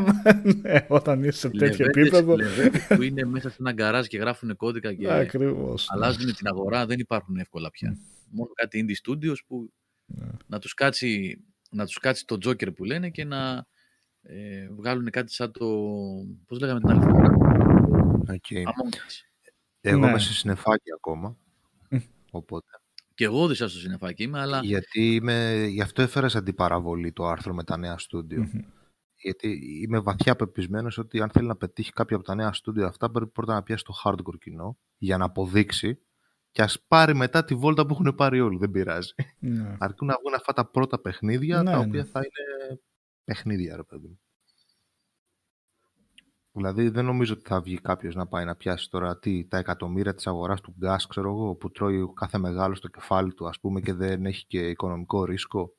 ναι, 0.62 0.86
όταν 0.88 1.22
είσαι 1.24 1.38
σε 1.38 1.48
τέτοιο 1.50 1.84
Λεβέντες- 1.86 2.04
επίπεδο. 2.06 2.36
λεβέντες 2.36 2.86
που 2.86 3.02
είναι 3.02 3.24
μέσα 3.24 3.50
σε 3.50 3.56
ένα 3.60 3.72
γκαράζ 3.72 4.06
και 4.06 4.18
γράφουν 4.18 4.56
κώδικα 4.56 4.94
και 4.94 5.12
Ακριβώς. 5.12 5.88
ναι. 5.90 6.04
αλλάζουν 6.04 6.34
την 6.34 6.46
αγορά, 6.46 6.86
δεν 6.86 6.98
υπάρχουν 6.98 7.36
εύκολα 7.36 7.70
πια. 7.70 7.96
Μόνο 8.30 8.50
κάτι 8.54 8.84
indie 8.86 9.08
studios 9.10 9.36
που 9.46 9.72
Ναι. 10.14 10.26
να 10.46 10.58
τους 10.58 10.74
κάτσει, 10.74 11.38
να 11.70 11.84
τους 11.86 11.98
κάτσει 11.98 12.26
το 12.26 12.34
Joker 12.34 12.74
που 12.74 12.84
λένε 12.84 13.10
και 13.10 13.24
να 13.24 13.66
ε, 14.22 14.68
βγάλουν 14.70 15.10
κάτι 15.10 15.32
σαν 15.32 15.52
το... 15.52 15.66
Πώς 16.46 16.58
λέγαμε 16.60 16.80
την 16.80 16.90
άλλη 16.90 17.00
φορά; 17.00 17.30
Οκ. 18.28 18.44
Among 18.50 18.94
Us. 18.94 19.24
Εγώ 19.80 19.98
Ναι. 19.98 20.08
είμαι 20.08 20.18
σε 20.18 20.32
συνεφάκι 20.32 20.92
ακόμα. 20.96 21.36
Μμ. 21.90 21.96
Οπότε. 22.30 22.66
Και 23.14 23.24
εγώ 23.24 23.42
όδησα 23.42 23.68
στο 23.68 23.78
συνεφάκι 23.78 24.22
είμαι, 24.22 24.40
αλλά 24.40 24.60
Γιατί 24.62 25.14
είμαι, 25.14 25.66
γι' 25.70 25.80
αυτό 25.82 26.02
έφερα 26.02 26.28
σαν 26.28 26.40
αντιπαραβολή 26.40 27.12
το 27.12 27.26
άρθρο 27.26 27.54
με 27.54 27.64
τα 27.64 27.76
νέα 27.76 27.98
στούντιο. 27.98 28.40
Μμμ. 28.52 28.60
Γιατί 29.22 29.60
είμαι 29.82 29.98
βαθιά 29.98 30.36
πεπεισμένος 30.36 30.98
ότι 30.98 31.20
αν 31.20 31.30
θέλει 31.30 31.46
να 31.46 31.56
πετύχει 31.56 31.92
κάποιο 31.92 32.16
από 32.16 32.24
τα 32.24 32.34
νέα 32.34 32.52
στούντιο 32.52 32.86
αυτά, 32.86 33.10
πρέπει 33.10 33.30
πρώτα 33.30 33.54
να 33.54 33.62
πιάσει 33.62 33.84
το 33.84 33.92
hardcore 34.04 34.38
κοινό 34.40 34.78
για 34.98 35.16
να 35.16 35.24
αποδείξει 35.24 35.98
και 36.52 36.62
ας 36.62 36.80
πάρει 36.88 37.14
μετά 37.14 37.44
τη 37.44 37.54
βόλτα 37.54 37.86
που 37.86 37.92
έχουν 38.00 38.14
πάρει 38.14 38.40
όλοι. 38.40 38.58
Δεν 38.58 38.70
πειράζει. 38.70 39.12
Ναι. 39.38 39.76
Αρκούν 39.78 40.08
να 40.08 40.16
βγουν 40.20 40.34
αυτά 40.34 40.52
τα 40.52 40.66
πρώτα 40.70 41.00
παιχνίδια, 41.00 41.62
Ναι, 41.62 41.70
τα 41.70 41.78
ναι. 41.78 41.84
οποία 41.84 42.04
θα 42.04 42.18
είναι 42.20 42.80
παιχνίδια, 43.24 43.76
ρε 43.76 43.82
παιδί 43.82 44.06
μου. 44.08 44.20
Δηλαδή 46.54 46.88
δεν 46.88 47.04
νομίζω 47.04 47.32
ότι 47.32 47.42
θα 47.48 47.60
βγει 47.60 47.80
κάποιος 47.80 48.14
να 48.14 48.26
πάει 48.26 48.44
να 48.44 48.56
πιάσει 48.56 48.90
τώρα 48.90 49.18
τι, 49.18 49.44
τα 49.48 49.58
εκατομμύρια 49.58 50.14
της 50.14 50.26
αγοράς 50.26 50.60
του 50.60 50.74
γκάς, 50.78 51.06
ξέρω 51.06 51.28
εγώ, 51.30 51.54
που 51.54 51.70
τρώει 51.70 52.00
ο 52.00 52.12
κάθε 52.12 52.38
μεγάλος 52.38 52.78
στο 52.78 52.88
κεφάλι 52.88 53.34
του, 53.34 53.48
ας 53.48 53.60
πούμε, 53.60 53.80
και 53.80 53.92
δεν 53.92 54.26
έχει 54.26 54.46
και 54.46 54.68
οικονομικό 54.68 55.24
ρίσκο. 55.24 55.74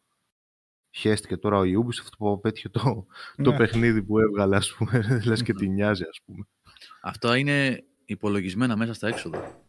Χαίστηκε 0.96 1.38
τώρα 1.38 1.58
ο 1.58 1.62
Ubisoft 1.62 2.12
που 2.18 2.32
απέτυχε 2.32 2.70
το, 2.70 3.06
το 3.44 3.52
Ναι. 3.52 3.58
παιχνίδι 3.58 4.04
που 4.04 4.20
έβγαλε, 4.20 4.56
ας 4.56 4.74
πούμε, 4.74 4.92
λες 5.26 5.44
και 5.44 5.54
τη 5.54 5.70
νοιάζει, 5.70 6.04
ας 6.04 6.20
πούμε. 6.26 6.46
αυτά 7.02 7.38
είναι 7.38 7.84
υπολογισμένα 8.06 8.76
μέσα 8.78 8.94
στα 8.94 9.08
έξοδα. 9.08 9.63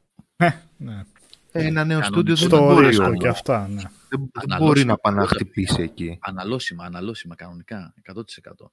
Ναι. 0.77 1.03
Ε, 1.53 1.65
ένα 1.67 1.85
νέο 1.85 2.01
Κανονικό. 2.01 2.05
στούντιο 2.05 2.35
δεν 2.37 2.47
Στο 2.49 2.59
μπορεί, 2.75 2.87
ρίσκο 2.87 3.05
όμως. 3.05 3.19
και 3.19 3.29
αυτά, 3.29 3.69
ναι. 3.69 3.75
δεν, 3.75 3.91
δεν 4.09 4.31
Αναλώσιμα 4.33 4.59
μπορεί 4.67 4.85
να 4.85 4.97
πάει 4.99 5.15
να 5.15 5.19
πρώτα. 5.21 5.35
χτυπήσει 5.35 5.83
εκεί. 5.83 6.19
Αναλώσιμα, 6.21 6.85
αναλώσιμα 6.85 7.35
κανονικά, 7.35 7.95
100%. 8.03 8.71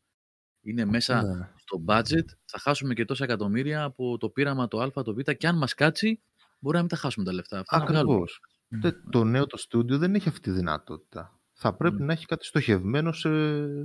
Είναι 0.63 0.85
μέσα 0.85 1.23
Ναι. 1.23 1.49
στο 1.55 1.83
budget, 1.87 2.25
θα 2.45 2.59
χάσουμε 2.59 2.93
και 2.93 3.05
τόσα 3.05 3.23
εκατομμύρια 3.23 3.83
από 3.83 4.17
το 4.17 4.29
πείραμα 4.29 4.67
το 4.67 4.79
Α, 4.81 4.91
το 5.03 5.13
Β 5.13 5.19
και 5.19 5.47
αν 5.47 5.57
μας 5.57 5.73
κάτσει 5.73 6.21
μπορεί 6.59 6.75
να 6.75 6.81
μην 6.81 6.89
τα 6.91 6.95
χάσουμε 6.97 7.25
τα 7.25 7.33
λεφτά. 7.33 7.59
αυτά. 7.59 7.77
να 7.77 7.85
βγάλουμε. 7.85 8.01
Ακριβώς. 8.13 8.39
Τε- 8.81 9.09
Το 9.09 9.23
νέο 9.23 9.45
το 9.47 9.57
στούντιο 9.57 9.97
δεν 9.97 10.15
έχει 10.15 10.27
αυτή 10.29 10.41
τη 10.41 10.51
δυνατότητα. 10.51 11.39
Θα 11.53 11.75
πρέπει 11.75 12.01
Μμ. 12.01 12.05
να 12.05 12.13
έχει 12.13 12.25
κάτι 12.25 12.45
στοχευμένο 12.45 13.11
σε, 13.11 13.29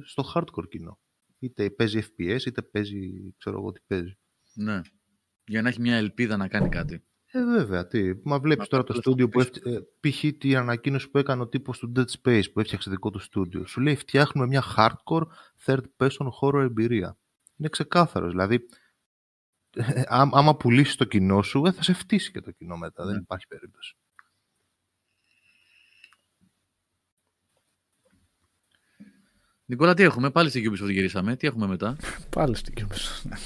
στο 0.06 0.32
hardcore 0.34 0.68
κοινό. 0.68 0.98
Είτε 1.38 1.70
παίζει 1.70 2.00
FPS, 2.02 2.38
είτε 2.46 2.62
παίζει, 2.62 3.34
ξέρω 3.38 3.58
εγώ 3.58 3.72
τι 3.72 3.80
παίζει. 3.86 4.18
Ναι. 4.54 4.80
Για 5.44 5.62
να 5.62 5.68
έχει 5.68 5.80
μια 5.80 5.96
ελπίδα 5.96 6.36
να 6.36 6.48
κάνει 6.48 6.68
κάτι. 6.68 7.04
Ε, 7.30 7.44
βέβαια, 7.44 7.86
τι. 7.86 8.12
Μα 8.24 8.38
βλέπεις 8.38 8.62
Να 8.62 8.66
τώρα 8.66 8.82
πάρει 8.82 8.86
το 8.86 8.92
το 8.92 9.00
στούντιο 9.00 9.28
που 9.28 9.38
λεφτά 9.38 9.60
έφτιαξε. 9.70 9.88
π.χ. 10.00 10.38
την 10.38 10.56
ανακοίνωση 10.56 11.10
που 11.10 11.18
έκανε 11.18 11.42
ο 11.42 11.46
τύπος 11.48 11.78
του 11.78 11.92
Dead 11.96 12.04
Space 12.22 12.52
που 12.52 12.60
έφτιαξε 12.60 12.90
δικό 12.90 13.10
του 13.10 13.18
στούντιο. 13.18 13.66
Σου 13.66 13.80
λέει 13.80 13.96
φτιάχνουμε 13.96 14.46
μια 14.46 14.62
hardcore 14.76 15.22
third 15.64 15.82
person 15.96 16.28
horror 16.40 16.60
εμπειρία. 16.62 17.18
Είναι 17.56 17.68
ξεκάθαρος. 17.68 18.30
Δηλαδή, 18.30 18.66
ε, 19.76 20.00
ά- 20.06 20.28
άμα 20.32 20.56
πουλήσεις 20.56 20.96
το 20.96 21.04
κοινό 21.04 21.42
σου, 21.42 21.66
ε, 21.66 21.72
θα 21.72 21.82
σε 21.82 21.92
φτύσει 21.92 22.30
και 22.30 22.40
το 22.40 22.50
κοινό 22.50 22.76
μετά. 22.76 23.04
Δεν 23.04 23.14
Ναι. 23.14 23.20
υπάρχει 23.20 23.46
περίπτωση. 23.46 23.96
Νικόλα, 29.64 29.94
τι 29.94 30.02
έχουμε, 30.02 30.30
πάλι 30.30 30.48
στην 30.50 30.72
Ubisoft 30.72 30.90
γυρίσαμε, 30.90 31.36
τι 31.36 31.46
έχουμε 31.46 31.66
μετά; 31.66 31.96
Πάλι 32.30 32.54
στην 32.56 32.74
Ubisoft. 32.78 33.22
ναι. 33.22 33.36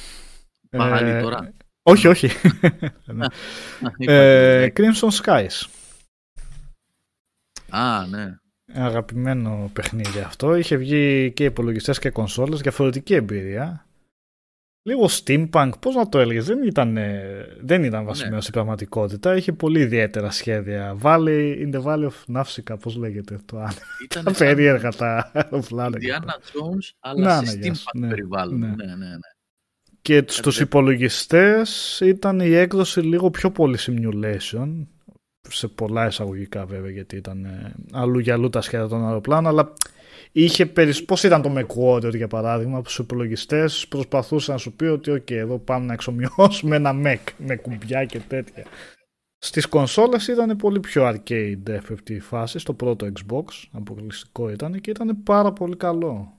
Πάλι 0.78 1.08
Ε, 1.10 1.20
τώρα. 1.20 1.52
Όχι, 1.82 2.06
όχι. 2.08 2.28
Ναι. 3.14 3.26
Ε, 3.98 4.62
ε, 4.62 4.72
Crimson 4.76 5.08
Skies. 5.22 5.66
Α, 7.68 8.06
ναι. 8.06 8.34
Αγαπημένο 8.74 9.70
παιχνίδι 9.72 10.18
αυτό. 10.20 10.54
Είχε 10.54 10.76
βγει 10.76 11.32
και 11.32 11.44
υπολογιστές 11.44 11.98
και 11.98 12.10
κονσόλες. 12.10 12.60
Διαφορετική 12.60 13.14
εμπειρία. 13.14 13.84
Λίγο 14.82 15.08
steampunk, 15.24 15.70
πώς 15.80 15.94
να 15.94 16.08
το 16.08 16.18
έλεγες, 16.18 16.44
δεν 16.46 16.62
ήταν, 16.62 16.96
ε, 16.96 17.46
δεν 17.60 17.84
ήταν 17.84 18.04
βασισμένο 18.04 18.34
Ναι. 18.34 18.40
στην 18.40 18.52
πραγματικότητα. 18.52 19.36
Είχε 19.36 19.52
πολύ 19.52 19.80
ιδιαίτερα 19.80 20.30
σχέδια. 20.30 20.96
Valley 21.02 21.56
in 21.66 21.74
the 21.74 21.82
Valley 21.84 22.08
of 22.08 22.36
Navsika, 22.36 22.76
πώς 22.80 22.96
λέγεται 22.96 23.38
το 23.44 23.58
άλλο. 23.58 23.76
Ήταν 24.04 24.24
Τα 24.24 24.32
περίεργα 24.32 24.90
τα 24.90 25.30
αεροπλάνα. 25.34 25.98
Indiana 26.00 26.30
Jones, 26.30 26.90
αλλά 27.00 27.24
Να, 27.40 27.46
σε 27.46 27.56
ναι, 27.56 27.60
γεια 27.64 27.74
σου. 27.74 27.84
steampunk 27.84 28.00
Ναι, 28.00 28.08
περιβάλλον. 28.08 28.58
ναι. 28.58 28.66
Ναι, 28.66 28.84
ναι, 28.84 28.94
ναι. 28.94 29.16
Και 30.02 30.16
στους 30.26 30.42
τέτοιο. 30.42 30.62
υπολογιστές 30.62 32.00
ήταν 32.04 32.40
η 32.40 32.54
έκδοση 32.54 33.00
λίγο 33.00 33.30
πιο 33.30 33.50
πολύ 33.50 33.78
simulation. 33.80 34.86
Σε 35.48 35.68
πολλά 35.68 36.06
εισαγωγικά 36.06 36.66
βέβαια 36.66 36.90
γιατί 36.90 37.16
ήταν 37.16 37.44
ε, 37.44 37.74
αλλού 37.92 38.18
για 38.18 38.34
αλλού 38.34 38.48
τα 38.48 38.60
σχέδια 38.60 38.88
των 38.88 39.06
αεροπλάνων. 39.06 39.46
Αλλά 39.46 39.72
είχε 40.32 40.66
περισ... 40.66 41.04
Πώς 41.04 41.22
ήταν 41.22 41.42
το 41.42 41.54
MechWarrior 41.56 42.14
για 42.14 42.28
παράδειγμα 42.28 42.82
που 42.82 42.88
στους 42.88 43.04
υπολογιστές 43.04 43.86
προσπαθούσε 43.88 44.52
να 44.52 44.58
σου 44.58 44.72
πει 44.72 44.84
ότι 44.84 45.12
ok 45.12 45.30
εδώ 45.30 45.58
πάμε 45.58 45.86
να 45.86 45.92
εξομοιώσουμε 45.92 46.76
ένα 46.76 46.92
Mech 47.04 47.32
με 47.38 47.56
κουμπιά 47.56 48.04
και 48.04 48.20
τέτοια. 48.28 48.64
Στις 49.42 49.66
κονσόλες 49.66 50.28
ήταν 50.28 50.56
πολύ 50.56 50.80
πιο 50.80 51.08
arcade 51.08 51.68
FFT 51.68 52.10
η 52.10 52.20
φάση, 52.20 52.58
στο 52.58 52.72
πρώτο 52.74 53.06
Xbox 53.06 53.44
αποκλειστικό 53.72 54.50
ήταν 54.50 54.80
και 54.80 54.90
ήταν 54.90 55.22
πάρα 55.22 55.52
πολύ 55.52 55.76
καλό. 55.76 56.32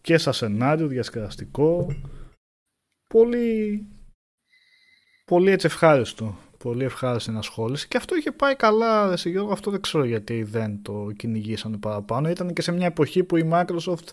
Και 0.00 0.18
σαν 0.18 0.32
σενάριο 0.32 0.86
διασκεδαστικό, 0.86 1.86
πολύ, 3.18 3.86
πολύ 5.24 5.50
έτσι 5.50 5.66
ευχάριστο. 5.66 6.38
Πολύ 6.58 6.84
ευχάριστη 6.84 7.30
ενασχόληση. 7.30 7.88
Και 7.88 7.96
αυτό 7.96 8.16
είχε 8.16 8.32
πάει 8.32 8.56
καλά, 8.56 9.08
ρε 9.08 9.30
Γιώργο, 9.30 9.52
αυτό 9.52 9.70
δεν 9.70 9.80
ξέρω 9.80 10.04
γιατί 10.04 10.42
δεν 10.42 10.82
το 10.82 11.10
κυνηγήσανε 11.16 11.78
παραπάνω. 11.78 12.28
Ήταν 12.28 12.52
και 12.52 12.62
σε 12.62 12.72
μια 12.72 12.86
εποχή 12.86 13.24
που 13.24 13.36
η 13.36 13.48
Microsoft 13.52 14.08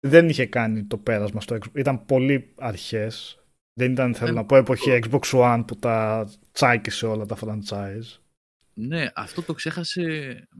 δεν 0.00 0.28
είχε 0.28 0.46
κάνει 0.46 0.84
το 0.84 0.96
πέρασμα 0.98 1.40
στο 1.40 1.56
Xbox. 1.56 1.78
Ήταν 1.78 2.04
πολύ 2.04 2.54
αρχές. 2.58 3.36
Δεν 3.78 3.92
ήταν, 3.92 4.14
θέλω 4.14 4.26
Δεν- 4.26 4.34
να 4.34 4.44
πω, 4.44 4.56
εποχή 4.56 4.98
Xbox 5.02 5.20
One 5.20 5.64
που 5.66 5.76
τα 5.76 6.28
τσάκισε 6.52 7.06
όλα 7.06 7.26
τα 7.26 7.36
franchise. 7.40 8.18
Ναι, 8.74 9.06
αυτό 9.14 9.42
το 9.42 9.52
ξέχασε 9.52 10.02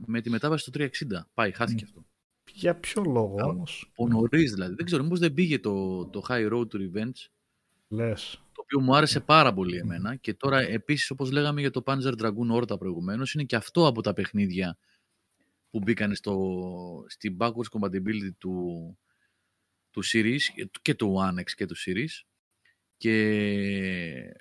με 0.05 0.21
τη 0.21 0.29
μετάβαση 0.29 0.61
στο 0.61 0.71
360. 0.71 1.29
Πάει, 1.33 1.51
χάθηκε 1.51 1.83
αυτό. 1.83 2.05
Για 2.53 2.75
ποιο 2.75 3.03
λόγο 3.05 3.41
Α, 3.41 3.45
όμως, 3.45 3.91
Από 3.91 4.07
νωρί 4.07 4.43
δηλαδή. 4.43 4.75
Δεν 4.75 4.85
ξέρω, 4.85 5.03
μήπως 5.03 5.19
δεν 5.19 5.33
πήγε 5.33 5.59
το, 5.59 6.05
το 6.05 6.21
High 6.29 6.51
Road 6.51 6.67
to 6.67 6.75
Revenge, 6.75 7.27
λες. 7.93 8.41
το 8.51 8.61
οποίο 8.61 8.79
μου 8.79 8.95
άρεσε 8.95 9.19
πάρα 9.19 9.53
πολύ 9.53 9.77
εμένα. 9.77 10.15
Και 10.15 10.33
τώρα 10.33 10.59
επίσης, 10.59 11.09
όπως 11.09 11.31
λέγαμε 11.31 11.61
για 11.61 11.71
το 11.71 11.83
Panzer 11.85 12.13
Dragoon 12.21 12.61
Orta 12.61 12.79
προηγουμένως, 12.79 13.33
είναι 13.33 13.43
και 13.43 13.55
αυτό 13.55 13.87
από 13.87 14.01
τα 14.01 14.13
παιχνίδια 14.13 14.77
που 15.69 15.79
μπήκαν 15.79 16.15
στο, 16.15 17.05
στην 17.07 17.37
backwards 17.39 17.79
compatibility 17.79 18.33
του, 18.37 18.97
του 19.91 20.03
Series 20.05 20.65
και 20.81 20.95
του 20.95 21.15
One 21.19 21.39
X 21.39 21.51
και 21.55 21.65
του 21.65 21.75
Series 21.77 22.25
και 22.97 24.35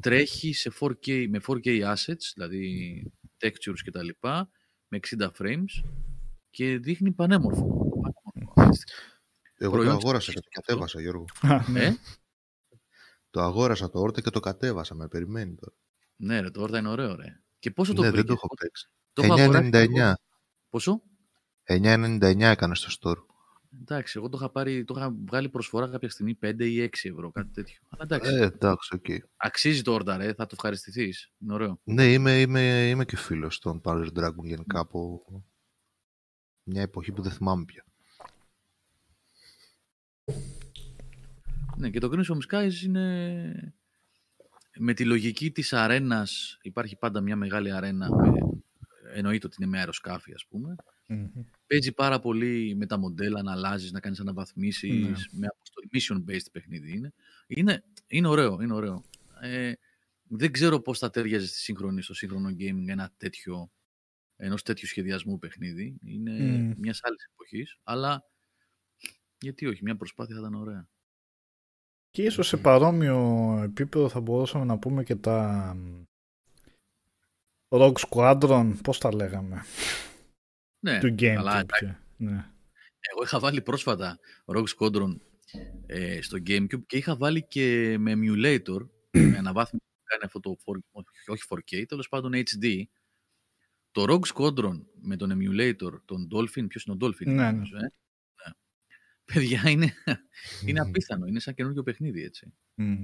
τρέχει 0.00 0.52
σε 0.52 0.72
4K, 0.80 1.26
με 1.28 1.40
4K 1.46 1.94
assets, 1.94 2.32
δηλαδή 2.34 3.12
textures 3.40 3.78
και 3.84 3.90
τα 3.90 4.02
λοιπά, 4.02 4.50
με 4.88 4.98
60 5.18 5.28
frames 5.38 5.84
και 6.50 6.78
δείχνει 6.78 7.12
πανέμορφο. 7.12 7.90
πανέμορφο. 8.32 8.72
Εγώ 9.56 9.72
Προϊόν 9.72 9.92
το 9.92 9.96
της 9.96 10.04
αγόρασα 10.04 10.32
και 10.32 10.38
εποχής 10.38 10.52
το 10.52 10.60
αυτό. 10.60 10.60
κατέβασα, 10.60 11.00
Γιώργο. 11.00 11.24
Ε, 11.76 11.94
Το 13.30 13.40
αγόρασα 13.42 13.90
το 13.90 14.00
όρτα 14.00 14.20
και 14.20 14.30
το 14.30 14.40
κατέβασα. 14.40 14.94
Με 14.94 15.08
περιμένει 15.08 15.54
τώρα. 15.54 15.74
ναι 16.16 16.40
ρε, 16.40 16.50
το 16.50 16.62
Orta 16.62 16.74
είναι 16.78 16.88
ωραίο 16.88 17.14
ρε. 17.14 17.40
Και 17.58 17.70
πόσο 17.70 17.92
το 17.92 18.00
ναι, 18.02 18.06
δεν 18.10 18.16
βρήκες, 18.16 18.28
το 18.28 18.32
έχω 18.32 18.46
πόσο- 18.46 18.62
παίξει. 18.62 18.88
το 19.12 19.22
έχω 19.22 19.32
αγοράσει 19.34 19.68
9,99. 19.72 19.98
εγώ. 19.98 20.14
Πόσο; 20.68 21.02
9,99 21.64 22.50
έκανε 22.50 22.74
στο 22.74 22.88
store. 23.00 23.24
Εντάξει, 23.80 24.18
εγώ 24.18 24.28
το 24.28 24.36
είχα, 24.40 24.50
πάρει, 24.50 24.84
το 24.84 24.94
είχα 24.96 25.14
βγάλει 25.26 25.48
προσφορά 25.48 25.88
κάποια 25.88 26.10
στιγμή 26.10 26.34
5 26.42 26.60
ή 26.66 26.80
6 26.80 27.08
ευρώ, 27.08 27.30
κάτι 27.30 27.48
τέτοιο. 27.52 27.78
Αλλά 27.88 28.02
εντάξει, 28.02 28.34
Ε, 28.34 28.42
εντάξει, 28.44 28.94
οκ. 28.94 29.04
αξίζει 29.36 29.82
το 29.82 29.94
Orta 29.94 30.14
ρε, 30.16 30.32
θα 30.34 30.46
το 30.46 30.50
ευχαριστηθείς. 30.52 31.32
Είναι 31.38 31.52
ωραίο. 31.52 31.80
Ναι, 31.84 32.12
είμαι, 32.12 32.40
είμαι, 32.40 32.88
είμαι 32.88 33.04
και 33.04 33.16
φίλος 33.16 33.58
των 33.58 33.80
Panzer 33.84 34.08
Dragoon 34.18 34.42
γενικά 34.44 34.78
από 34.78 35.22
μια 36.62 36.82
εποχή 36.82 37.12
που 37.12 37.22
δεν 37.22 37.32
θυμάμαι 37.32 37.64
πια. 37.64 37.84
Ναι, 41.80 41.90
και 41.90 42.00
το 42.00 42.10
Crimson 42.12 42.38
Skies 42.48 42.82
είναι... 42.84 43.74
Με 44.78 44.94
τη 44.94 45.04
λογική 45.04 45.50
της 45.50 45.72
αρένας, 45.72 46.58
υπάρχει 46.62 46.96
πάντα 46.96 47.20
μια 47.20 47.36
μεγάλη 47.36 47.72
αρένα, 47.72 48.08
με... 48.16 48.32
εννοείται 49.14 49.46
ότι 49.46 49.56
είναι 49.60 49.70
με 49.70 49.78
αεροσκάφη 49.78 50.32
ας 50.34 50.46
πούμε. 50.46 50.74
Μμμ. 51.06 51.28
Παίζει 51.66 51.92
πάρα 51.92 52.20
πολύ 52.20 52.74
με 52.76 52.86
τα 52.86 52.98
μοντέλα, 52.98 53.42
να 53.42 53.52
αλλάζεις, 53.52 53.92
να 53.92 54.00
κάνεις 54.00 54.20
αναβαθμίσεις, 54.20 55.28
Ναι. 55.32 55.38
με 55.40 55.46
αποστολή 55.46 55.88
mission-based 55.92 56.50
παιχνίδι 56.52 56.92
είναι. 56.92 57.12
είναι. 57.46 57.84
Είναι 58.06 58.28
ωραίο, 58.28 58.60
είναι 58.62 58.74
ωραίο. 58.74 59.02
Ε, 59.40 59.72
δεν 60.22 60.52
ξέρω 60.52 60.80
πώς 60.80 60.98
θα 60.98 61.10
ταιριάζει 61.10 61.46
στη 61.46 61.58
σύγχρονη, 61.58 62.02
στο 62.02 62.14
σύγχρονο 62.14 62.50
gaming 62.50 62.88
ένα 62.88 63.12
τέτοιο, 63.16 63.70
ενός 64.36 64.62
τέτοιου 64.62 64.86
σχεδιασμού 64.86 65.38
παιχνίδι. 65.38 65.98
Είναι 66.04 66.32
Μμ. 66.32 66.72
μιας 66.76 67.00
άλλης 67.02 67.28
εποχής, 67.32 67.78
αλλά 67.82 68.24
γιατί 69.40 69.66
όχι, 69.66 69.82
μια 69.82 69.96
προσπάθεια 69.96 70.34
θα 70.34 70.40
ήταν 70.40 70.54
ωραία. 70.54 70.88
Και 72.10 72.22
ίσως 72.22 72.46
σε 72.48 72.56
παρόμοιο 72.56 73.16
επίπεδο 73.64 74.08
θα 74.08 74.20
μπορούσαμε 74.20 74.64
να 74.64 74.78
πούμε 74.78 75.04
και 75.04 75.16
τα 75.16 75.76
Rogue 77.68 77.92
Squadron, 78.08 78.72
πώς 78.82 78.98
τα 78.98 79.14
λέγαμε, 79.14 79.64
Ναι, 80.84 80.98
του 81.00 81.14
αλλά 81.38 81.60
GameCube. 81.62 81.66
και- 81.78 81.94
Ναι. 82.16 82.50
Εγώ 83.12 83.22
είχα 83.24 83.38
βάλει 83.38 83.62
πρόσφατα 83.62 84.18
Rogue 84.44 84.64
Squadron 84.78 85.16
ε, 85.86 86.22
στο 86.22 86.38
GameCube 86.46 86.86
και 86.86 86.96
είχα 86.96 87.16
βάλει 87.16 87.46
και 87.46 87.96
με 87.98 88.12
emulator, 88.16 88.86
με 89.10 89.36
αναβάθμιση 89.38 89.84
που 89.96 90.02
κάνει 90.04 90.22
αυτό 90.24 90.40
το 90.40 90.56
4, 90.64 90.82
όχι 91.26 91.42
4K, 91.48 91.84
τέλος 91.88 92.08
πάντων 92.08 92.32
HD. 92.34 92.82
Το 93.90 94.04
Rogue 94.08 94.34
Squadron 94.34 94.80
με 95.00 95.16
τον 95.16 95.30
emulator, 95.38 95.92
τον 96.04 96.28
Dolphin, 96.34 96.66
ποιος 96.68 96.84
είναι 96.84 96.96
ο 97.00 97.06
Dolphin, 97.06 97.26
Ναι, 97.26 97.32
ναι. 97.32 97.50
νομίζω, 97.50 97.76
ε; 97.76 97.92
Ναι. 99.30 99.40
Παιδιά, 99.40 99.70
είναι, 99.70 99.94
είναι 100.66 100.80
απίθανο, 100.80 101.26
είναι 101.26 101.40
σαν 101.40 101.54
καινούργιο 101.54 101.82
παιχνίδι, 101.82 102.22
έτσι. 102.22 102.52
Μμ. 102.74 103.02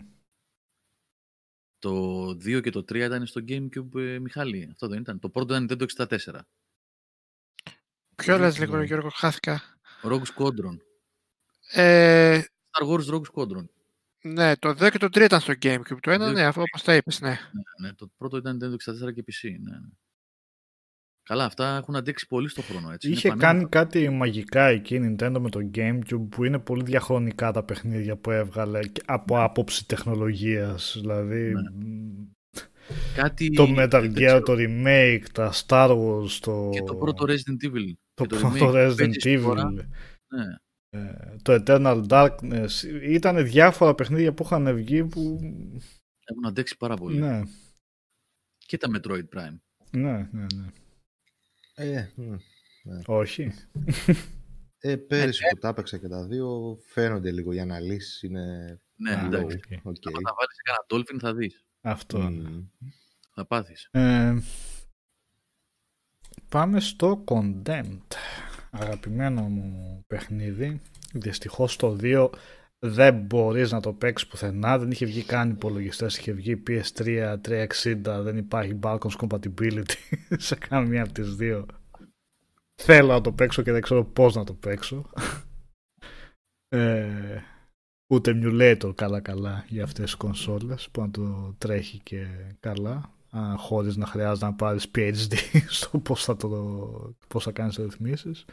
Το 1.78 2.28
2 2.30 2.60
και 2.62 2.70
το 2.70 2.78
3 2.80 2.94
ήταν 2.94 3.26
στο 3.26 3.40
GameCube, 3.48 3.94
ε, 4.00 4.18
Μιχάλη, 4.18 4.68
αυτό 4.70 4.88
δεν 4.88 5.00
ήταν; 5.00 5.18
Το 5.18 5.28
πρώτο 5.30 5.54
ήταν 5.54 5.66
Nintendo 5.70 5.86
64. 6.06 6.40
Ποιο 8.16 8.38
λες 8.38 8.58
λίγο, 8.58 8.76
Ναι. 8.76 8.84
Γιώργο, 8.84 9.08
χάθηκα. 9.10 9.62
Rogue 10.02 10.22
Squadron. 10.36 10.76
Ε, 11.72 12.40
Star 12.70 12.86
Wars 12.88 13.04
Rogue 13.14 13.22
Squadron. 13.34 13.64
ναι, 14.22 14.56
το 14.56 14.68
2 14.70 14.90
και 14.90 14.98
το 14.98 15.06
3 15.06 15.24
ήταν 15.24 15.40
στο 15.40 15.52
Gamecube. 15.62 15.98
Το 16.00 16.10
ένα, 16.10 16.24
Δύο- 16.24 16.34
ναι, 16.34 16.44
αυτό 16.44 16.60
όπως 16.62 16.82
τα 16.82 16.94
είπες, 16.96 17.20
ναι. 17.20 17.28
Ναι, 17.28 17.86
ναι, 17.88 17.94
το 17.94 18.10
πρώτο 18.16 18.36
ήταν 18.36 18.56
Nintendo 18.62 18.74
64 18.74 19.12
και 19.12 19.24
PC. 19.26 19.50
Ναι, 19.60 19.78
ναι. 19.78 19.88
Καλά, 21.28 21.44
αυτά 21.44 21.76
έχουν 21.76 21.96
αντέξει 21.96 22.26
πολύ 22.26 22.48
στο 22.48 22.62
χρόνο. 22.62 22.90
Έτσι. 22.90 23.06
Είναι 23.06 23.16
Είχε 23.16 23.28
πανέμορφα. 23.28 23.52
κάνει 23.58 23.68
κάτι 23.68 24.08
μαγικά 24.10 24.66
εκεί 24.66 24.94
η 24.94 25.00
Nintendo 25.18 25.36
με 25.40 25.50
το 25.50 25.70
GameCube 25.74 26.26
που 26.30 26.44
είναι 26.44 26.58
πολύ 26.58 26.82
διαχρονικά 26.82 27.52
τα 27.52 27.62
παιχνίδια 27.64 28.16
που 28.16 28.30
έβγαλε 28.30 28.86
και 28.86 29.02
από 29.06 29.42
άποψη 29.42 29.86
τεχνολογίας. 29.86 30.96
Δηλαδή 31.00 31.52
Ναι. 31.52 31.70
μ, 31.86 32.26
Κάτι, 33.14 33.50
το 33.50 33.62
Metal 33.62 33.88
δεν 33.90 34.10
Gear, 34.10 34.14
ξέρω, 34.14 34.42
το 34.42 34.54
remake, 34.56 35.22
τα 35.32 35.52
Star 35.66 35.90
Wars, 35.90 36.30
το, 36.40 36.70
Και 36.72 36.82
το 36.82 36.96
πρώτο 36.96 37.24
Resident 37.28 37.66
Evil. 37.66 37.92
το 38.14 38.24
και 38.26 38.34
το 38.34 38.36
πρώτο 38.40 38.70
remake, 38.72 38.88
Resident 38.88 38.96
παίζεις 38.96 39.22
Evil, 39.24 39.42
τώρα. 39.42 39.70
Ναι. 39.70 39.84
ε, 40.90 41.36
το 41.42 41.62
Eternal 41.66 42.06
Darkness. 42.08 42.68
Ήταν 43.02 43.44
διάφορα 43.44 43.94
παιχνίδια 43.94 44.32
που 44.34 44.42
είχαν 44.44 44.74
βγει 44.74 45.04
που... 45.04 45.38
Έχουν 46.24 46.46
αντέξει 46.46 46.76
πάρα 46.76 46.96
πολύ. 46.96 47.18
Ναι, 47.18 47.42
Και 48.58 48.76
τα 48.78 48.88
Metroid 48.94 49.24
Prime. 49.36 49.58
ναι, 49.90 50.28
ναι, 50.32 50.46
ναι. 50.54 50.66
Ε, 51.78 52.06
ναι. 52.14 52.36
Όχι. 53.06 53.52
ε, 54.78 54.96
πέρυσι 54.96 55.42
που 55.50 55.58
τα 55.58 55.68
έπαιξα 55.68 55.98
και 55.98 56.08
τα 56.08 56.26
δύο 56.26 56.78
φαίνονται 56.86 57.30
λίγο 57.30 57.52
οι 57.52 57.60
αναλύσεις 57.60 58.22
είναι 58.22 58.78
Ναι, 58.96 59.10
Α, 59.14 59.24
εντάξει. 59.24 59.56
οκ. 59.82 59.84
οκ. 59.84 60.06
Αν 60.06 60.22
τα 60.22 60.34
βάλεις 60.36 60.62
κανένα 60.62 60.86
Dolphin 60.90 61.18
θα 61.20 61.34
δεις. 61.34 61.64
Αυτό. 61.80 62.18
Μμμ. 62.18 62.64
Θα 63.34 63.46
πάθεις. 63.46 63.88
Ε, 63.90 64.34
πάμε 66.48 66.80
στο 66.80 67.24
Condemned. 67.28 68.00
Αγαπημένο 68.70 69.42
μου 69.42 70.04
παιχνίδι. 70.06 70.80
Δυστυχώς 71.12 71.76
το 71.76 71.96
2 72.00 72.30
δεν 72.78 73.14
μπορείς 73.14 73.72
να 73.72 73.80
το 73.80 73.92
παίξεις 73.92 74.28
πουθενά. 74.28 74.78
Δεν 74.78 74.90
είχε 74.90 75.06
βγει 75.06 75.22
καν 75.22 75.50
υπολογιστές. 75.50 76.18
Είχε 76.18 76.32
βγει 76.32 76.62
PS3 76.66 77.36
360. 77.40 78.20
Δεν 78.22 78.36
υπάρχει 78.36 78.78
backwards 78.82 79.16
compatibility 79.18 79.94
σε 80.48 80.54
καμία 80.54 81.02
από 81.02 81.12
τις 81.12 81.36
δύο. 81.36 81.66
Θέλω 82.82 83.12
να 83.12 83.20
το 83.20 83.32
παίξω 83.32 83.62
και 83.62 83.72
δεν 83.72 83.82
ξέρω 83.82 84.04
πώς 84.04 84.34
να 84.34 84.44
το 84.44 84.54
παίξω. 84.54 85.10
Ε, 86.68 87.42
ούτε 88.12 88.32
emulator 88.34 88.92
καλά 88.94 89.20
καλά 89.20 89.64
για 89.68 89.84
αυτές 89.84 90.04
τις 90.04 90.14
κονσόλες 90.14 90.88
που 90.90 91.00
να 91.00 91.10
το 91.10 91.54
τρέχει 91.58 91.98
και 91.98 92.26
καλά 92.60 93.14
α, 93.30 93.56
χωρίς 93.56 93.96
να 93.96 94.06
χρειάζεται 94.06 94.46
να 94.46 94.54
πάρεις 94.54 94.90
PhD 94.94 95.34
στο 95.78 95.98
πώς 95.98 96.24
θα, 96.24 96.36
το, 96.36 96.48
πώς 97.28 97.44
θα 97.44 97.52
κάνεις 97.52 97.76
ρυθμίσεις. 97.76 98.44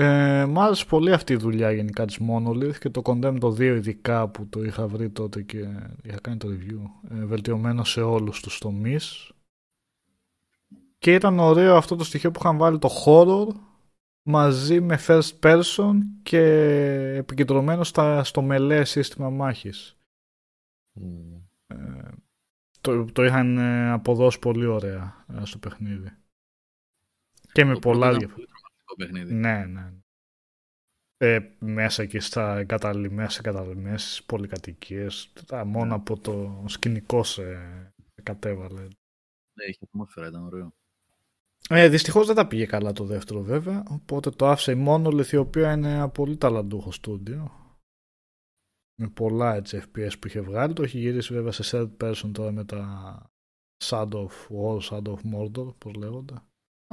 Ε, 0.00 0.46
μ' 0.46 0.58
άρεσε 0.58 0.84
πολύ 0.84 1.12
αυτή 1.12 1.32
η 1.32 1.36
δουλειά 1.36 1.72
γενικά 1.72 2.04
της 2.04 2.18
Monolith 2.28 2.76
και 2.78 2.90
το 2.90 3.02
Condemn 3.04 3.36
το 3.40 3.48
2 3.48 3.60
ειδικά 3.60 4.28
που 4.28 4.46
το 4.48 4.62
είχα 4.62 4.88
βρει 4.88 5.10
τότε 5.10 5.42
και 5.42 5.58
είχα 6.02 6.20
κάνει 6.20 6.36
το 6.36 6.48
review 6.48 7.10
ε, 7.10 7.24
βελτιωμένο 7.24 7.84
σε 7.84 8.00
όλους 8.02 8.40
τους 8.40 8.58
τομείς 8.58 9.32
και 10.98 11.14
ήταν 11.14 11.38
ωραίο 11.38 11.76
αυτό 11.76 11.96
το 11.96 12.04
στοιχείο 12.04 12.30
που 12.30 12.38
είχαν 12.42 12.56
βάλει 12.56 12.78
το 12.78 12.88
horror 13.04 13.48
μαζί 14.28 14.80
με 14.80 14.98
first 15.06 15.38
person 15.40 15.94
και 16.22 16.42
επικεντρωμένο 17.16 17.84
στα, 17.84 18.24
στο 18.24 18.42
μελέ 18.42 18.84
σύστημα 18.84 19.30
μάχης. 19.30 19.98
Μμ. 20.92 21.34
Ε, 21.66 22.10
το, 22.80 23.04
το 23.04 23.24
είχαν 23.24 23.58
ε, 23.58 23.90
αποδώσει 23.90 24.38
πολύ 24.38 24.66
ωραία 24.66 25.24
ε, 25.28 25.44
στο 25.44 25.58
παιχνίδι. 25.58 26.16
Και 27.52 27.64
με 27.64 27.72
Το 27.72 27.78
πρώτο 27.78 27.98
πολλά 27.98 28.06
ήταν 28.08 28.18
διαφορετικά. 28.18 28.57
Πολύ 28.98 29.10
τρομακτικό 29.10 29.34
παιχνίδι. 29.34 29.34
Ναι, 29.34 29.64
ναι. 29.66 29.92
Ε, 31.20 31.56
μέσα 31.58 32.02
εκεί 32.02 32.18
στα 32.18 32.58
εγκαταλειμμές, 32.58 33.38
εγκαταλειμμές, 33.38 34.02
στις 34.02 34.24
πολυκατοικίες, 34.24 35.32
τα 35.46 35.64
μόνο 35.64 35.84
Ναι. 35.84 35.94
από 35.94 36.18
το 36.18 36.64
σκηνικό 36.66 37.22
σε 37.24 37.42
κατέβαλε. 38.22 38.82
Ναι, 38.82 39.64
είχε 39.68 39.78
ατμόσφαιρα, 39.84 40.26
ήταν 40.26 40.44
ωραίο. 40.44 40.72
Ε, 41.70 41.88
δυστυχώς 41.88 42.26
δεν 42.26 42.36
τα 42.36 42.46
πήγε 42.46 42.66
καλά 42.66 42.92
το 42.92 43.04
δεύτερο 43.04 43.42
βέβαια, 43.42 43.82
οπότε 43.88 44.30
το 44.30 44.46
άφησε 44.48 44.72
η 44.72 44.84
Monolith 44.88 45.26
η 45.32 45.36
οποία 45.36 45.72
είναι 45.72 45.92
ένα 45.92 46.08
πολύ 46.08 46.36
ταλαντούχο 46.36 46.92
στούντιο. 46.92 47.50
Με 49.00 49.08
πολλά 49.08 49.54
έτσι 49.54 49.82
FPS 49.84 50.12
που 50.20 50.26
είχε 50.26 50.40
βγάλει, 50.40 50.72
το 50.72 50.82
έχει 50.82 50.98
γυρίσει 50.98 51.34
βέβαια 51.34 51.52
σε 51.52 51.62
third 51.72 51.96
person 52.04 52.30
τώρα 52.32 52.52
με 52.52 52.64
τα 52.64 53.22
Shadow 53.84 54.26
of 54.26 54.48
War, 54.48 54.80
Shadow 54.80 55.14
of 55.14 55.20
Mordor, 55.34 55.74
πώς 55.78 55.94
λέγονται. 55.94 56.34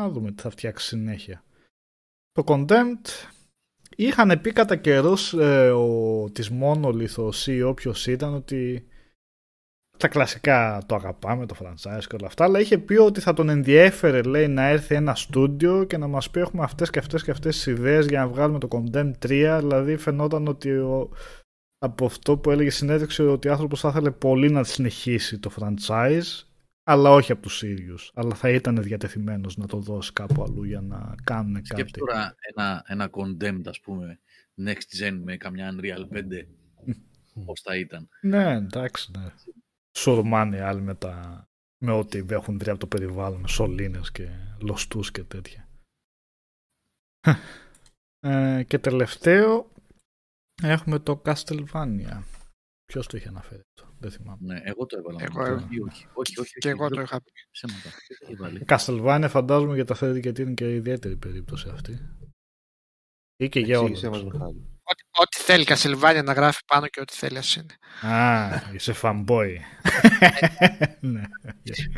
Να 0.02 0.10
δούμε 0.10 0.32
τι 0.32 0.42
θα 0.42 0.50
φτιάξει 0.50 0.88
συνέχεια. 0.88 1.44
Το 2.36 2.44
Condemned 2.46 3.30
είχαν 3.96 4.42
πει 4.42 4.52
κατά 4.52 4.76
καιρούς 4.76 5.34
ε, 5.34 5.70
ο, 5.72 6.30
της 6.32 6.52
Monolith, 6.62 7.16
ο 7.18 7.28
CEO 7.28 7.66
όποιος 7.68 8.08
ήταν, 8.08 8.34
ότι 8.34 8.88
τα 9.98 10.08
κλασικά 10.08 10.84
το 10.86 10.96
αγαπάμε, 10.96 11.46
το 11.46 11.56
franchise 11.60 12.04
και 12.08 12.16
όλα 12.16 12.28
αυτά, 12.28 12.44
αλλά 12.44 12.60
είχε 12.60 12.78
πει 12.78 12.96
ότι 12.96 13.20
θα 13.20 13.34
τον 13.34 13.50
ενδιέφερε, 13.50 14.22
λέει, 14.22 14.48
να 14.48 14.68
έρθει 14.68 14.96
ένα 14.96 15.16
στούντιο 15.16 15.84
και 15.84 15.98
να 15.98 16.08
μας 16.08 16.30
πει 16.30 16.40
έχουμε 16.40 16.64
αυτές 16.64 16.90
και 16.90 17.00
αυτές 17.00 17.24
και 17.24 17.32
αυτές 17.32 17.56
τις 17.56 17.66
ιδέες 17.66 18.06
για 18.06 18.20
να 18.20 18.28
βγάλουμε 18.28 18.60
το 18.60 18.68
Condemn 18.72 19.12
3, 19.26 19.58
δηλαδή 19.60 19.98
φαινόταν 19.98 20.48
ότι 20.48 20.72
ο, 20.72 21.10
από 21.78 22.06
αυτό 22.06 22.38
που 22.38 22.52
έλεγε 22.52 22.70
συνέντευξη 22.70 23.24
ότι 23.24 23.48
ο 23.48 23.52
άνθρωπος 23.52 23.80
θα 23.80 23.90
ήθελε 23.90 24.12
πολύ 24.12 24.52
να 24.52 24.64
συνεχίσει 24.64 25.40
το 25.40 25.52
franchise, 25.60 26.44
αλλά 26.88 27.10
όχι 27.10 27.32
από 27.32 27.42
τους 27.42 27.62
ίδιους, 27.64 28.12
αλλά 28.14 28.36
θα 28.36 28.50
ήταν 28.50 28.84
διατεθειμένος 28.84 29.58
να 29.58 29.68
το 29.68 29.80
δώσει 29.80 30.14
κάπου 30.14 30.44
αλλού 30.44 30.64
για 30.64 30.82
να 30.82 31.16
κάνουν 31.24 31.54
κάτι. 31.54 31.66
Σκέψτε 31.66 32.00
τώρα 32.00 32.36
ένα, 32.40 32.84
ένα 32.88 33.10
condemned, 33.12 33.66
ας 33.66 33.80
πούμε, 33.80 34.20
next 34.66 35.04
gen 35.04 35.20
με 35.24 35.38
καμιά 35.38 35.76
Unreal 35.76 36.08
5, 36.14 36.24
πώς 37.46 37.62
θα 37.62 37.78
ήταν. 37.78 38.10
Ναι, 38.22 38.56
εντάξει, 38.56 39.12
ναι. 39.18 39.34
Σουρμάνε 39.98 40.58
οι 40.58 40.60
άλλοι 40.60 40.82
με, 40.82 40.96
τα... 40.96 41.48
με 41.84 41.92
ό,τι 41.92 42.26
έχουν 42.30 42.58
βρει 42.58 42.70
από 42.70 42.80
το 42.80 42.88
περιβάλλον, 42.88 43.42
με 43.42 43.48
σωλήνες 43.48 44.12
και 44.12 44.30
λοστούς 44.62 45.12
και 45.12 45.24
τέτοια. 45.24 45.68
Ε, 48.20 48.64
και 48.68 48.80
τελευταίο 48.80 49.72
έχουμε 50.64 51.00
το 51.00 51.22
Castlevania. 51.26 52.22
Ποιος 52.86 53.08
το 53.08 53.18
είχε 53.18 53.28
αναφέρει 53.28 53.62
αυτό, 53.70 53.85
δεν 54.00 54.12
θυμάμαι. 54.12 54.38
Ναι, 54.42 54.60
εγώ 54.64 54.86
το 54.86 54.98
έβαλα. 54.98 55.18
Εγώ 55.22 55.34
μόνο. 55.40 55.48
έβαλα. 55.48 55.68
Ή 55.70 55.80
όχι, 55.82 56.06
όχι, 56.14 56.40
όχι, 56.40 56.52
Και 56.52 56.68
όχι, 56.68 56.78
εγώ 56.78 56.88
δεν- 56.88 56.96
το 56.98 57.02
είχα 57.02 57.22
πει. 57.22 57.32
Ψέματα. 57.52 57.82
Ποιος 57.82 58.18
το 58.20 58.26
είχε 58.28 58.36
βάλει. 58.36 58.66
Castlevania 58.68 59.30
φαντάζομαι 59.30 59.76
για 59.76 59.86
τα 59.86 59.96
θέλετε 59.96 60.20
γιατί 60.20 60.42
είναι 60.42 60.54
και 60.54 60.74
ιδιαίτερη 60.74 61.16
περίπτωση 61.18 61.70
αυτή. 61.74 62.00
Ή 63.38 63.50
και 63.50 63.60
για 63.60 63.78
Εξήγησέ 63.78 64.08
όλους. 64.08 64.24
μας, 64.24 64.34
Μιχάλη. 64.34 64.70
Ό,τι, 64.88 65.04
ό,τι 65.22 65.38
θέλει 65.40 65.62
η 65.62 65.66
Κασιλβάνια 65.66 66.24
να 66.24 66.34
γράφει 66.34 66.62
πάνω 66.66 66.88
και 66.88 67.02
ό,τι 67.02 67.14
θέλει 67.14 67.38
ας 67.38 67.56
είναι. 67.56 67.74
Α, 68.14 68.50
είσαι 68.74 68.94
fanboy. 69.02 69.50
ναι. 71.00 71.22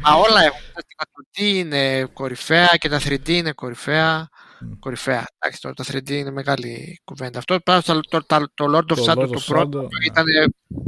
Μα 0.02 0.14
όλα 0.16 0.42
έχουν. 0.44 0.60
Τα 0.98 1.06
2D 1.06 1.42
είναι 1.42 2.06
κορυφαία 2.06 2.76
και 2.78 2.90
τα 2.90 3.00
3D 3.04 3.30
είναι 3.30 3.52
κορυφαία. 3.54 4.30
Μμ. 4.62 4.72
Κορυφαία. 4.80 5.26
Εντάξει, 5.40 5.62
τώρα 5.62 5.76
τα 5.76 5.84
3D 5.88 6.10
είναι 6.10 6.32
μεγάλη 6.32 7.02
κουβέντα. 7.04 7.38
Αυτό 7.40 7.60
πράγμα 7.60 7.82
το, 7.82 8.00
το, 8.00 8.24
το, 8.26 8.46
το 8.54 8.78
Lord 8.78 8.92
of 8.92 8.96
Το 8.96 9.04
Shadow 9.08 9.18
Lord 9.24 9.30
το 9.32 9.40
of 9.40 9.46
πρώτο 9.46 9.80
Shadow, 9.80 9.90
ναι. 9.90 10.06
ήταν 10.06 10.26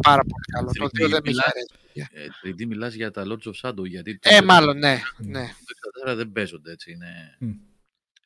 πάρα 0.01 0.21
πολύ 0.21 0.45
καλό. 0.53 0.71
Το 0.71 0.85
3D 0.85 0.87
2 0.87 1.09
δεν 1.09 1.09
με 1.09 1.15
είχε 1.15 1.21
μιλάς. 1.25 1.45
αρέσει. 1.45 1.67
Ε, 2.43 2.49
3D 2.49 2.65
μιλάς 2.67 2.93
για 2.93 3.11
τα 3.11 3.23
Lords 3.25 3.51
of 3.51 3.69
Shadow, 3.69 3.85
γιατί 3.85 4.19
το 4.19 4.29
Ε, 4.33 4.39
το- 4.39 4.45
μάλλον, 4.45 4.77
ναι. 4.77 5.01
ναι. 5.17 5.47
το 6.03 6.11
64 6.11 6.15
δεν 6.15 6.31
παίζονται 6.31 6.71
έτσι, 6.71 6.91
είναι... 6.91 7.37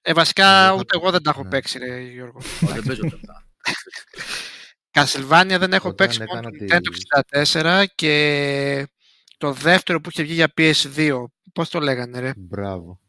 Ε, 0.02 0.14
βασικά 0.14 0.66
Εγώ 0.68 0.76
ούτε 0.76 0.94
θα- 0.94 1.00
εγώ 1.02 1.12
δεν 1.12 1.22
τα 1.24 1.30
έχω 1.30 1.44
ναι. 1.44 1.50
παίξει, 1.50 1.78
ρε 1.80 2.00
Γιώργο. 2.02 2.38
Ω, 2.64 2.68
δεν 2.68 2.84
παίζονται 2.84 3.16
αυτά. 3.16 3.46
Castlevania 4.92 5.58
δεν 5.60 5.74
έχω 5.74 5.88
Όταν 5.90 5.96
παίξει 5.96 6.20
μόνο 6.24 6.32
έκανα 6.40 6.50
το 6.52 6.66
τη- 6.66 6.66
Nintendo 6.72 7.84
64 7.84 7.86
και 7.96 8.88
το 9.38 9.52
δεύτερο 9.52 10.02
που 10.02 10.10
είχε 10.10 10.24
βγει 10.24 10.34
για 10.34 10.54
PS2. 10.58 11.24
Πώς 11.54 11.70
το 11.70 11.80
λέγανε 11.80 12.20
ρε; 12.20 12.32
Μπράβο. 12.38 13.00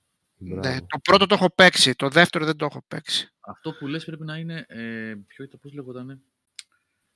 Μπράβο. 0.44 0.68
Ναι, 0.68 0.80
το 0.80 0.98
πρώτο 1.02 1.26
το 1.26 1.34
έχω 1.34 1.50
παίξει, 1.54 1.94
το 1.94 2.08
δεύτερο 2.08 2.44
δεν 2.44 2.56
το 2.56 2.64
έχω 2.64 2.82
παίξει. 2.88 3.28
Αυτό 3.40 3.72
που 3.72 3.86
λες 3.86 4.04
πρέπει 4.04 4.24
να 4.24 4.36
είναι. 4.36 4.64
Ε, 4.68 5.14
ποιο 5.26 5.44
ήταν, 5.44 5.60
πώς 5.60 5.72
λεγότανε; 5.72 6.20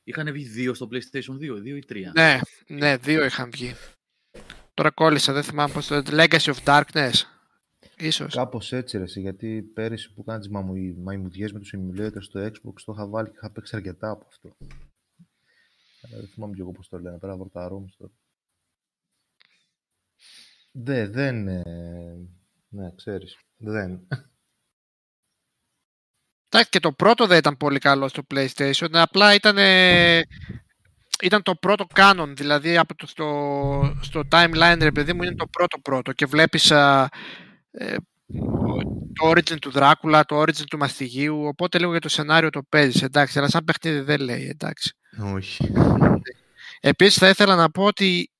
Είχαν 0.04 0.32
βγει 0.32 0.44
δύο 0.44 0.74
στο 0.74 0.88
PlayStation 0.92 1.34
2, 1.34 1.60
δύο 1.60 1.76
ή 1.76 1.84
τρία; 1.84 2.12
Ναι, 2.14 2.38
ναι, 2.66 2.96
δύο 2.96 3.24
είχαν 3.24 3.50
βγει. 3.50 3.74
Τώρα 4.74 4.90
κόλλησα, 4.90 5.32
δεν 5.32 5.42
θυμάμαι 5.42 5.72
πώς 5.72 5.86
το 5.86 5.94
λέτε. 5.94 6.10
Legacy 6.12 6.54
of 6.54 6.64
Darkness. 6.64 7.12
Ίσως. 7.96 8.34
Κάπως 8.34 8.72
έτσι 8.72 8.96
ρε, 8.98 9.02
εσύ, 9.02 9.20
γιατί 9.20 9.62
πέρυσι 9.62 10.12
που 10.14 10.24
κάνεις 10.24 10.48
μαμου- 10.48 10.96
μαϊμουδιές 10.98 11.52
με 11.52 11.58
τους 11.58 11.74
emulators 11.76 12.22
στο 12.22 12.40
Xbox 12.40 12.80
το 12.84 12.92
είχα 12.92 13.06
βάλει 13.08 13.28
και 13.28 13.34
είχα 13.36 13.50
παίξει 13.50 13.76
αρκετά 13.76 14.10
από 14.10 14.26
αυτό. 14.28 14.56
Αλλά 16.02 16.16
δεν 16.20 16.28
θυμάμαι 16.28 16.54
και 16.54 16.60
εγώ 16.60 16.72
πώς 16.72 16.88
το 16.88 16.98
λένε, 16.98 17.18
πέρα 17.18 17.32
από 17.32 17.48
τα 17.50 17.68
rooms 17.72 17.92
τώρα. 17.98 18.12
Δε, 20.72 21.08
δεν... 21.08 21.48
ε, 21.48 22.16
Ναι, 22.68 22.90
ξέρεις. 22.96 23.38
Δεν. 23.56 24.06
Εντάξει, 26.50 26.70
και 26.70 26.80
το 26.80 26.92
πρώτο 26.92 27.26
δεν 27.26 27.38
ήταν 27.38 27.56
πολύ 27.56 27.78
καλό 27.78 28.08
στο 28.08 28.22
PlayStation. 28.34 28.88
Απλά 28.92 29.34
ήταν, 29.34 29.58
ε, 29.58 30.22
ήταν 31.22 31.42
το 31.42 31.54
πρώτο 31.54 31.86
canon, 31.94 32.32
δηλαδή 32.36 32.76
από 32.76 32.94
το, 32.94 33.06
στο, 33.06 33.98
στο 34.02 34.22
timeline, 34.30 34.78
ρε 34.80 34.92
παιδί 34.92 35.12
μου, 35.12 35.22
είναι 35.22 35.34
το 35.34 35.46
πρώτο 35.46 35.78
πρώτο. 35.78 36.12
Και 36.12 36.26
βλέπεις 36.26 36.70
α, 36.70 37.08
ε, 37.70 37.96
το 39.12 39.30
origin 39.30 39.58
του 39.58 39.70
Δράκουλα, 39.70 40.24
το 40.24 40.40
origin 40.40 40.64
του 40.70 40.78
Μαστιγίου, 40.78 41.44
οπότε 41.44 41.78
λίγο 41.78 41.90
για 41.90 42.00
το 42.00 42.08
σενάριο 42.08 42.50
το 42.50 42.62
παίζεις, 42.68 43.02
εντάξει, 43.02 43.38
αλλά 43.38 43.48
σαν 43.48 43.64
παιχνίδι 43.64 44.00
δεν 44.00 44.20
λέει, 44.20 44.48
εντάξει. 44.48 44.92
Όχι. 45.34 45.72
Επίσης 46.80 47.18
θα 47.18 47.28
ήθελα 47.28 47.56
να 47.56 47.70
πω 47.70 47.84
ότι 47.84 48.30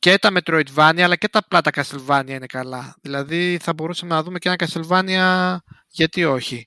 και 0.00 0.18
τα 0.20 0.30
Metroidvania 0.34 1.00
αλλά 1.00 1.16
και 1.16 1.28
τα 1.28 1.40
πλάτα 1.48 1.70
Castlevania 1.74 2.28
είναι 2.30 2.46
καλά. 2.46 2.94
Δηλαδή 3.02 3.58
θα 3.62 3.72
μπορούσαμε 3.72 4.14
να 4.14 4.22
δούμε 4.22 4.38
και 4.38 4.48
ένα 4.48 4.56
Castlevania 4.58 5.56
γιατί 5.88 6.24
όχι. 6.24 6.64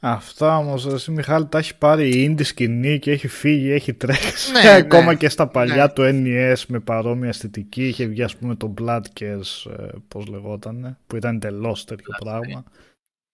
Αυτά 0.00 0.56
όμως, 0.58 0.86
εσύ 0.86 1.10
Μιχάλη 1.10 1.46
τα 1.46 1.58
έχει 1.58 1.76
πάρει 1.78 2.08
η 2.08 2.34
indie 2.38 2.44
σκηνή 2.44 2.98
και 2.98 3.10
έχει 3.10 3.28
φύγει, 3.28 3.70
έχει 3.70 3.94
τρέξει. 3.94 4.52
Ναι, 4.52 4.70
Ακόμα 4.82 5.04
ναι. 5.04 5.14
και 5.14 5.28
στα 5.28 5.46
παλιά 5.48 5.74
Ναι. 5.84 5.88
του 5.88 6.02
NES 6.04 6.62
με 6.68 6.80
παρόμοια 6.80 7.28
αισθητική 7.28 7.88
είχε 7.88 8.06
βγει, 8.06 8.22
ας 8.22 8.36
πούμε, 8.36 8.54
το 8.54 8.74
Bloodcares, 8.80 9.70
ε, 9.78 9.86
πώς 10.08 10.26
λεγόταν, 10.26 10.98
που 11.06 11.16
ήταν 11.16 11.34
εντελώς 11.34 11.84
τέτοιο 11.84 12.14
πράγμα. 12.24 12.64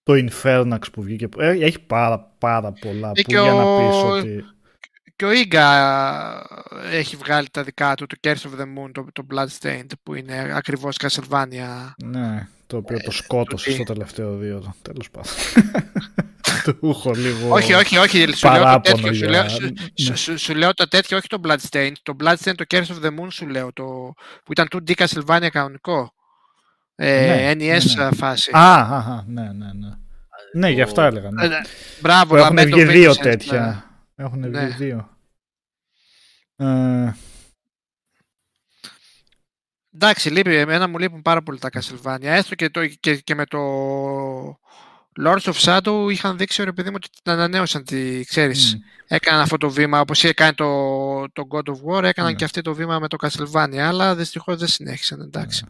Το 0.02 0.12
Infernax 0.28 0.80
που 0.92 1.02
βγήκε. 1.02 1.28
ε, 1.38 1.48
έχει 1.50 1.80
πάρα, 1.80 2.32
πάρα 2.38 2.72
πολλά 2.72 3.08
Ε, 3.08 3.22
που 3.22 3.22
και 3.30 3.38
για 3.38 3.52
να 3.52 3.62
ο- 3.62 3.78
πεις 3.88 3.96
ότι. 4.02 4.44
Και 5.22 5.28
ο 5.28 5.32
Ίγκα 5.32 6.46
έχει 6.92 7.16
βγάλει 7.16 7.48
τα 7.50 7.62
δικά 7.62 7.94
του, 7.94 8.06
το 8.06 8.16
Curse 8.22 8.30
of 8.30 8.60
the 8.60 8.64
Moon, 8.64 8.90
το, 8.92 9.06
το 9.12 9.26
Bloodstained, 9.34 9.86
που 10.02 10.14
είναι 10.14 10.52
ακριβώς 10.54 10.96
Castlevania. 11.02 11.90
Ναι, 12.04 12.48
το 12.66 12.76
οποίο 12.76 12.96
Ε, 12.96 13.02
το 13.02 13.10
σκότωσε 13.10 13.68
τι. 13.68 13.74
στο 13.74 13.82
τελευταίο 13.82 14.36
δύο. 14.36 14.74
Τέλος 14.82 15.10
πάντων. 15.10 15.32
Του 16.64 16.88
έχω 16.88 17.10
λίγο. 17.14 17.48
όχι, 17.54 17.72
όχι, 17.74 17.96
όχι, 17.96 18.18
σου 18.18 18.48
λέω 18.48 18.58
το 18.58 18.62
παράπονο 18.64 18.80
τέτοιο, 18.80 19.06
σου 19.12 19.18
για- 19.18 19.28
λέω, 19.28 19.48
σου, 19.48 19.62
ναι. 19.62 19.70
σου- 20.04 20.16
σου- 20.16 20.38
σου 20.38 20.54
λέω 20.54 20.74
τα 20.74 20.88
τέτοια, 20.88 21.16
όχι 21.16 21.26
το 21.26 21.40
Bloodstained. 21.44 21.92
Το 22.02 22.16
Bloodstained, 22.20 22.54
το 22.54 22.64
Curse 22.70 22.76
of 22.86 23.04
the 23.04 23.08
Moon 23.20 23.26
σου 23.30 23.46
λέω, 23.48 23.72
το, 23.72 23.84
που 24.44 24.52
ήταν 24.52 24.68
2D 24.72 24.92
Castlevania 24.94 25.48
κανονικό. 25.52 26.12
Ε, 26.94 27.26
Ναι, 27.26 27.76
NES 27.78 27.82
ναι, 27.96 28.04
ναι. 28.04 28.10
φάση. 28.16 28.50
Α, 28.54 28.74
α, 28.74 28.96
α, 28.96 29.24
ναι, 29.26 29.42
ναι, 29.42 29.48
ναι. 29.72 29.88
Ναι, 30.54 30.68
γι' 30.68 30.82
αυτό 30.82 31.02
έλεγα. 31.02 31.30
Ναι. 31.30 31.44
Ε, 31.44 31.48
ναι. 31.48 31.60
Μπράβο, 32.00 32.26
Που 32.34 32.36
έχουν 32.36 32.58
Lament 32.58 32.64
βγει 32.72 32.82
of 32.82 32.88
δύο 32.88 33.10
Innocence, 33.12 33.16
τέτοια. 33.22 33.84
Έχουν 34.16 34.40
βγει 34.40 34.50
Ναι. 34.50 34.74
δύο. 34.78 35.11
Ε, 36.62 37.14
Εντάξει, 39.94 40.30
λείπει. 40.30 40.54
Εμένα 40.56 40.88
μου 40.88 40.98
λείπουν 40.98 41.22
πάρα 41.22 41.42
πολύ 41.42 41.58
τα 41.58 41.68
Castlevania. 41.72 42.22
Έστω 42.22 42.54
και, 42.54 42.70
το, 42.70 42.86
και, 42.86 43.16
και 43.16 43.34
με 43.34 43.46
το 43.46 43.58
Lords 45.24 45.52
of 45.52 45.52
Shadow 45.52 46.08
είχαν 46.10 46.36
δείξει 46.36 46.64
ρε 46.64 46.72
παιδί 46.72 46.88
μου 46.90 46.96
ότι 46.98 47.08
την 47.22 47.32
ανανέωσαν. 47.32 47.84
Τη, 47.84 48.24
ξέρεις, 48.24 48.76
μ. 48.76 48.80
έκαναν 49.06 49.40
αυτό 49.40 49.56
το 49.56 49.70
βήμα. 49.70 50.00
Όπως 50.00 50.22
είχε 50.22 50.32
κάνει 50.32 50.54
το, 50.54 50.66
το 51.32 51.46
God 51.50 51.68
of 51.68 51.96
War, 51.98 52.02
έκαναν 52.02 52.30
Ναι. 52.30 52.36
και 52.36 52.44
αυτοί 52.44 52.60
το 52.60 52.74
βήμα 52.74 52.98
με 52.98 53.08
το 53.08 53.16
Castlevania. 53.20 53.76
Αλλά 53.76 54.14
δυστυχώς 54.14 54.56
δεν 54.56 54.68
συνέχισαν. 54.68 55.20
Εντάξει. 55.20 55.64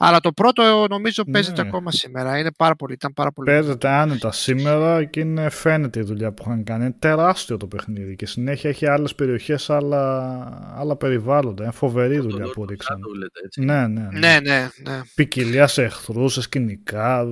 Αλλά 0.00 0.20
το 0.20 0.32
πρώτο 0.32 0.86
νομίζω 0.90 1.24
παίζεται 1.24 1.62
Ναι. 1.62 1.68
ακόμα 1.68 1.90
σήμερα. 1.90 2.38
Είναι 2.38 2.52
πάρα 2.52 2.74
πολύ, 2.76 2.92
ήταν 2.92 3.12
πάρα 3.12 3.32
πολύ. 3.32 3.50
Παίζεται 3.50 3.88
άνετα 3.88 4.32
σήμερα 4.32 5.04
και 5.04 5.20
είναι, 5.20 5.48
φαίνεται 5.48 5.98
η 6.00 6.02
δουλειά 6.02 6.32
που 6.32 6.42
είχαν 6.46 6.64
κάνει. 6.64 6.84
Είναι 6.84 6.94
τεράστιο 6.98 7.56
το 7.56 7.66
παιχνίδι 7.66 8.16
και 8.16 8.26
συνέχεια 8.26 8.70
έχει 8.70 8.86
άλλες 8.86 9.14
περιοχές, 9.14 9.70
άλλα, 9.70 10.74
άλλα 10.76 10.96
περιβάλλοντα. 10.96 11.62
Είναι 11.62 11.72
φοβερή 11.72 12.14
η 12.14 12.16
Το 12.16 12.22
δουλειά 12.22 12.44
Lord 12.46 12.52
που 12.52 12.62
of 12.62 12.68
ρίξαν. 12.68 12.96
Shadow, 12.96 13.18
λέτε, 13.18 13.40
έτσι. 13.44 13.60
Ναι, 13.64 13.86
ναι, 13.86 14.08
ναι. 14.12 14.18
Ναι, 14.18 14.38
ναι, 14.42 14.68
ναι. 14.82 15.00
Ποικιλία 15.14 15.66
σε 15.66 15.82
εχθρούς, 15.82 16.32
σε 16.32 16.42
σκηνικά. 16.42 17.26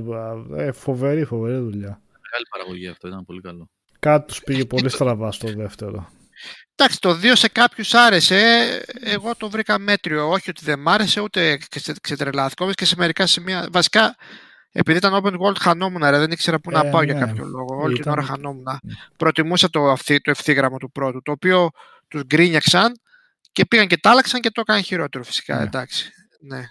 Ε, 0.57 0.73
φοβερή, 0.73 1.25
φοβερή 1.25 1.57
δουλειά. 1.59 2.01
Μεγάλη 2.23 2.47
παραγωγή 2.51 2.89
αυτό, 2.89 3.09
ήταν 3.09 3.25
πολύ 3.25 3.41
καλό. 3.41 3.69
Κάτι 3.99 4.27
τους 4.27 4.43
πήγε 4.43 4.65
πολύ 4.65 4.89
στραβά 4.89 5.33
στο 5.33 5.49
δεύτερο. 5.57 6.09
Εντάξει, 6.75 7.01
το 7.01 7.11
2 7.23 7.33
σε 7.37 7.49
κάποιους 7.49 7.95
άρεσε. 7.95 8.39
Εγώ 9.01 9.37
το 9.37 9.51
βρήκα 9.51 9.79
μέτριο. 9.79 10.29
Όχι 10.29 10.51
ότι 10.51 10.65
δεν 10.65 10.79
μ' 10.79 10.89
άρεσε, 10.89 11.21
ούτε 11.21 11.59
ξε- 11.71 12.01
ξετρελάθηκα. 12.01 12.63
Όμως 12.65 12.77
και 12.77 12.85
σε 12.85 12.95
μερικά 12.99 13.27
σημεία. 13.27 13.69
Βασικά, 13.73 14.17
επειδή 14.71 14.99
ήταν 14.99 15.23
open 15.25 15.35
world, 15.41 15.57
χανόμουν. 15.61 16.03
Ρε, 16.03 16.19
δεν 16.19 16.31
ήξερα 16.31 16.61
πού 16.61 16.71
να 16.71 16.87
Ε, 16.87 16.91
πάω 16.91 17.03
για 17.03 17.15
ναι. 17.15 17.21
κάποιο 17.21 17.45
λόγο. 17.45 17.77
Όλη 17.83 17.93
την 17.93 18.03
Ήταν- 18.03 18.13
ώρα 18.13 18.23
χανόμουν. 18.23 18.65
Προτιμούσα 19.17 19.71
το, 19.71 19.91
αυθύ- 19.91 20.23
το 20.23 20.31
ευθύγραμμο 20.31 20.79
του 20.79 20.91
πρώτου. 20.93 21.23
Το 21.23 21.33
οποίο 21.33 21.71
τους 22.09 22.23
γκρίνιαξαν 22.25 23.01
και 23.53 23.67
πήγαν 23.67 23.87
και 23.87 23.97
τα 23.99 24.11
άλλαξαν 24.11 24.41
και 24.41 24.51
το 24.51 24.61
έκαναν 24.61 24.83
χειρότερο 24.83 25.25
φυσικά. 25.25 25.57
Ναι. 25.57 25.63
Εντάξει. 25.63 26.11
Ναι. 26.41 26.71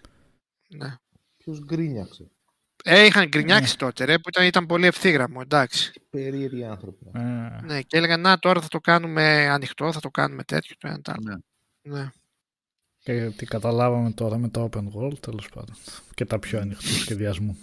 ναι. 0.68 0.96
Ποιος 1.38 1.60
γκρίνιαξε; 1.66 2.32
Ε, 2.88 3.06
είχαν 3.06 3.28
γκρινιάξει 3.28 3.78
τότε, 3.78 4.06
ρε, 4.06 4.18
που 4.20 4.30
ήταν, 4.30 4.46
ήταν 4.46 4.66
πολύ 4.66 4.86
ευθύγραμμο. 4.86 5.40
Εντάξει. 5.44 5.92
Περίεργοι 6.10 6.64
άνθρωποι. 6.64 7.06
Ε, 7.14 7.20
Ναι, 7.64 7.82
και 7.82 7.98
έλεγαν 7.98 8.22
να 8.22 8.40
τώρα 8.40 8.62
θα 8.62 8.68
το 8.68 8.80
κάνουμε 8.80 9.48
ανοιχτό, 9.48 9.92
θα 9.92 10.00
το 10.00 10.10
κάνουμε 10.10 10.44
τέτοιο, 10.44 10.76
το 10.80 10.88
ένα 10.88 11.02
το 11.02 11.12
άλλο. 11.12 11.42
Ναι. 11.84 11.98
Ναι. 12.00 12.10
και 13.00 13.32
τι 13.38 13.46
καταλάβαμε 13.46 14.12
τώρα 14.12 14.38
με 14.38 14.50
τα 14.50 14.70
open 14.72 14.84
world, 14.98 15.20
τέλος 15.20 15.50
πάντων. 15.50 15.76
Και 16.14 16.26
τα 16.26 16.40
πιο 16.40 16.60
ανοιχτού 16.60 16.86
σχεδιασμού. 16.86 17.58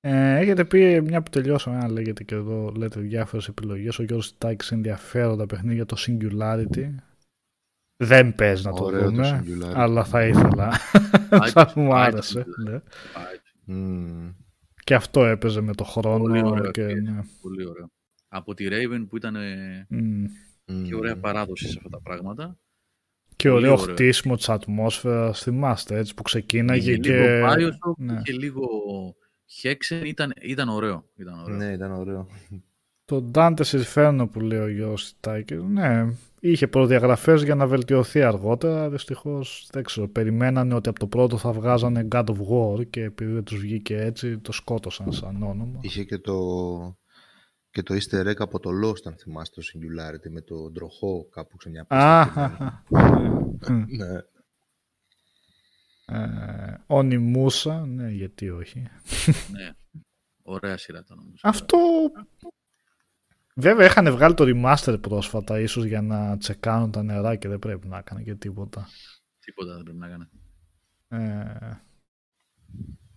Ε, 0.00 0.36
έχετε 0.38 0.64
πει 0.64 1.00
μια 1.02 1.22
που 1.22 1.30
τελειώσαμε, 1.30 1.78
αν 1.78 1.90
λέγεται 1.90 2.22
και 2.24 2.34
εδώ, 2.34 2.72
λέτε 2.76 3.00
διάφορες 3.00 3.48
επιλογές. 3.48 3.98
Ο 3.98 4.02
Γιώργος 4.02 4.38
Τάκης 4.38 4.70
ενδιαφέροντα 4.70 5.46
παιχνίδια, 5.46 5.86
το 5.86 5.96
Singularity. 6.06 6.94
Δεν 8.04 8.34
παίζει 8.34 8.62
να 8.64 8.72
το 8.72 8.84
Ωραίο 8.84 9.00
το 9.02 9.10
δούμε, 9.10 9.44
Singularity. 9.46 9.72
αλλά 9.74 10.04
θα 10.04 10.26
ήθελα. 10.26 10.80
Πάει 11.28 11.50
θα 11.54 11.66
το- 11.66 11.80
μου 11.80 11.88
πάει 11.88 12.10
το 12.10 12.16
άρεσε. 12.16 12.46
Singularity. 12.48 12.70
ναι. 12.70 12.80
Πάει, 13.68 13.76
Μμμ. 13.76 14.30
Και 14.84 14.94
αυτό 14.94 15.24
έπαιζε 15.24 15.60
με 15.60 15.74
το 15.74 15.84
χρόνο. 15.84 16.18
Πολύ 16.18 16.42
ωραίο 16.44 16.70
και, 16.70 16.86
και- 16.86 16.94
ναι. 16.94 17.20
Πολύ 17.42 17.66
ωραίο. 17.66 17.90
Από 18.28 18.54
τη 18.54 18.66
Raven 18.70 19.06
που 19.08 19.16
ήταν 19.16 19.36
ε, 19.36 19.86
Μμ. 19.88 20.24
και 20.64 20.72
Μμμ. 20.72 20.94
ωραία 20.98 21.16
παράδοση 21.16 21.68
σε 21.68 21.74
αυτά 21.76 21.88
τα 21.88 22.00
πράγματα. 22.02 22.58
Και 23.36 23.48
Πολύ 23.50 23.66
ωραίο 23.66 23.80
ωραίο. 23.82 23.94
χτίσιμο 23.94 24.36
της 24.36 24.48
ατμόσφαιρας, 24.48 25.42
θυμάστε 25.42 25.98
έτσι 25.98 26.14
που 26.14 26.22
ξεκίναγε 26.22 26.90
Είχε 26.90 26.98
και... 27.00 27.12
λίγο 27.12 27.46
Bioshock, 27.48 27.94
ναι. 27.98 28.20
είχε 28.26 28.32
λίγο 28.38 28.66
Hexen, 29.62 30.02
ήταν, 30.04 30.32
ήταν 30.42 30.68
ωραίο. 30.68 31.04
Ήταν 31.16 31.40
ωραίο. 31.42 31.56
Ναι, 31.56 31.72
ήταν 31.72 31.92
ωραίο. 31.92 32.26
Το 33.04 33.30
Dante's 33.34 33.82
Inferno 33.84 34.28
που 34.32 34.40
λέει 34.40 34.58
ο 34.58 34.68
Γιώργος 34.68 35.14
Τάκης, 35.20 35.62
ναι, 35.62 36.12
είχε 36.40 36.68
προδιαγραφές 36.68 37.42
για 37.42 37.54
να 37.54 37.66
βελτιωθεί 37.66 38.22
αργότερα. 38.22 38.90
Δυστυχώς, 38.90 39.68
δεν 39.72 39.82
ξέρω, 39.82 40.08
περιμένανε 40.08 40.74
ότι 40.74 40.88
από 40.88 40.98
το 40.98 41.06
πρώτο 41.06 41.36
θα 41.38 41.52
βγάζανε 41.52 42.08
God 42.12 42.24
of 42.24 42.36
War 42.50 42.90
και 42.90 43.02
επειδή 43.02 43.32
δεν 43.32 43.44
τους 43.44 43.58
βγήκε 43.58 43.96
έτσι, 43.96 44.38
το 44.38 44.52
σκότωσαν 44.52 45.12
σαν 45.12 45.42
όνομα. 45.42 45.78
Είχε 45.82 46.04
και 46.04 46.18
το, 46.18 46.36
και 47.70 47.82
το 47.82 47.94
easter 47.94 48.26
egg 48.26 48.36
από 48.38 48.58
το 48.60 48.70
Lost, 48.84 49.02
αν 49.04 49.16
θυμάστε, 49.18 49.60
το 49.60 49.66
Singularity, 49.72 50.30
με 50.30 50.40
τον 50.40 50.72
τροχό 50.74 51.28
κάπου 51.30 51.60
σε 51.60 51.70
μια 51.70 51.86
Α, 51.88 52.24
πίστα. 52.26 52.26
χα, 52.28 52.48
χα. 53.60 53.72
Ναι. 53.72 53.84
Ναι. 53.88 54.18
Ε, 56.10 56.76
Onimusa, 56.86 57.82
ναι, 57.86 58.10
γιατί 58.10 58.50
όχι. 58.50 58.80
Ναι. 59.52 59.70
Ωραία 60.42 60.76
σειρά 60.76 60.98
ήταν 61.04 61.18
όμως. 61.18 61.40
Αυτό. 61.44 61.78
Βέβαια 63.60 63.86
είχαν 63.86 64.10
βγάλει 64.12 64.34
το 64.34 64.44
remaster 64.46 64.98
πρόσφατα, 65.00 65.60
ίσως 65.60 65.84
για 65.84 66.02
να 66.02 66.36
τσεκάνουν 66.38 66.90
τα 66.90 67.02
νερά 67.02 67.36
και 67.36 67.48
δεν 67.48 67.58
πρέπει 67.58 67.88
να 67.88 67.98
έκανε 67.98 68.22
και 68.22 68.34
τίποτα. 68.34 68.88
Τίποτα 69.38 69.74
δεν 69.74 69.82
πρέπει 69.82 69.98
να 69.98 70.06
έκανε. 70.06 70.28
Ε, 71.08 71.76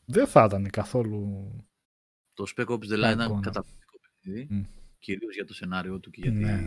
δεν 0.05 0.27
θα 0.27 0.43
ήταν 0.45 0.69
καθόλου. 0.69 1.49
Το 2.33 2.43
Spec 2.55 2.65
Ops 2.65 2.73
The 2.73 2.97
Line 2.97 3.17
Κακό, 3.17 3.23
ήταν 3.23 3.35
ναι. 3.35 3.39
καταπληκτικό 3.41 3.97
παιχνίδι. 4.01 4.47
Μμ. 4.53 4.61
Κυρίως 4.99 5.35
για 5.35 5.45
το 5.45 5.53
σενάριο 5.53 5.99
του 5.99 6.09
και, 6.09 6.21
γιατί... 6.21 6.37
Ναι. 6.37 6.63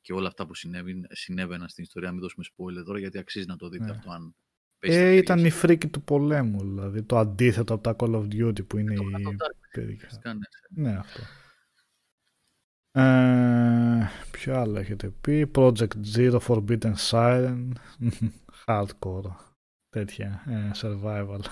και 0.00 0.12
όλα 0.12 0.28
αυτά 0.28 0.46
που 0.46 0.54
συνέβη- 0.54 1.14
συνέβαιναν 1.16 1.68
στην 1.68 1.84
ιστορία. 1.84 2.12
Μην 2.12 2.20
δώσουμε 2.20 2.44
spoiler 2.50 2.84
τώρα 2.84 2.98
γιατί 2.98 3.18
αξίζει 3.18 3.46
να 3.46 3.56
το 3.56 3.68
δείτε 3.68 3.84
Ναι. 3.84 3.90
αυτό 3.90 4.10
αν 4.10 4.34
πέσει 4.78 4.92
στα 4.92 5.02
Ε, 5.02 5.04
χέρια 5.06 5.18
ήταν 5.22 5.38
σας. 5.38 5.46
η 5.48 5.50
φρίκη 5.50 5.88
του 5.88 6.02
πολέμου, 6.02 6.58
δηλαδή. 6.60 7.02
Το 7.02 7.18
αντίθετο 7.18 7.74
από 7.74 7.82
τα 7.82 7.96
Call 7.98 8.14
of 8.14 8.24
Duty 8.34 8.66
που 8.66 8.78
είναι 8.78 8.94
Το 8.94 9.02
η. 9.02 9.06
Black 9.12 9.28
Ops 9.28 9.32
Dark, 9.32 9.58
περί- 9.72 9.96
ουσιαστικά, 9.96 10.34
ναι. 10.34 10.40
Ναι, 10.90 10.96
αυτό. 10.96 11.20
Ε, 12.92 14.06
ποιο 14.30 14.56
άλλο 14.56 14.78
έχετε 14.78 15.10
πει; 15.20 15.50
Project 15.54 16.16
Zero 16.16 16.38
Forbidden 16.38 16.94
Siren. 17.10 17.68
Hardcore. 18.66 19.34
τέτοια 19.88 20.42
ε, 20.46 20.70
survival. 20.74 21.40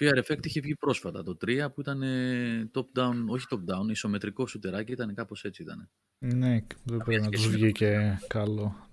Fear 0.00 0.24
Effect 0.24 0.46
είχε 0.46 0.60
βγει 0.60 0.74
πρόσφατα 0.74 1.22
το 1.22 1.36
3 1.46 1.66
που 1.74 1.80
ήταν 1.80 2.02
ε, 2.02 2.70
top 2.74 2.98
down, 2.98 3.14
όχι 3.28 3.46
top 3.50 3.74
down, 3.74 3.90
ισομετρικό 3.90 4.46
σουτεράκι, 4.46 4.92
ήταν 4.92 5.14
κάπως 5.14 5.44
έτσι 5.44 5.62
ήταν. 5.62 5.90
ναι, 6.18 6.60
δεν 6.84 6.98
πρέπει 6.98 7.20
να 7.20 7.22
σχέση 7.22 7.30
τους 7.30 7.46
με 7.46 7.52
το 7.52 7.58
βγήκε 7.58 8.18
καλό. 8.26 8.88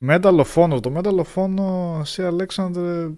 Medal 0.00 0.44
of 0.44 0.54
Honor. 0.54 0.82
Το 0.82 0.92
Medal 0.96 1.24
of 1.24 1.34
Honor, 1.34 2.00
εσύ 2.00 2.22
Αλέξανδρε, 2.22 3.14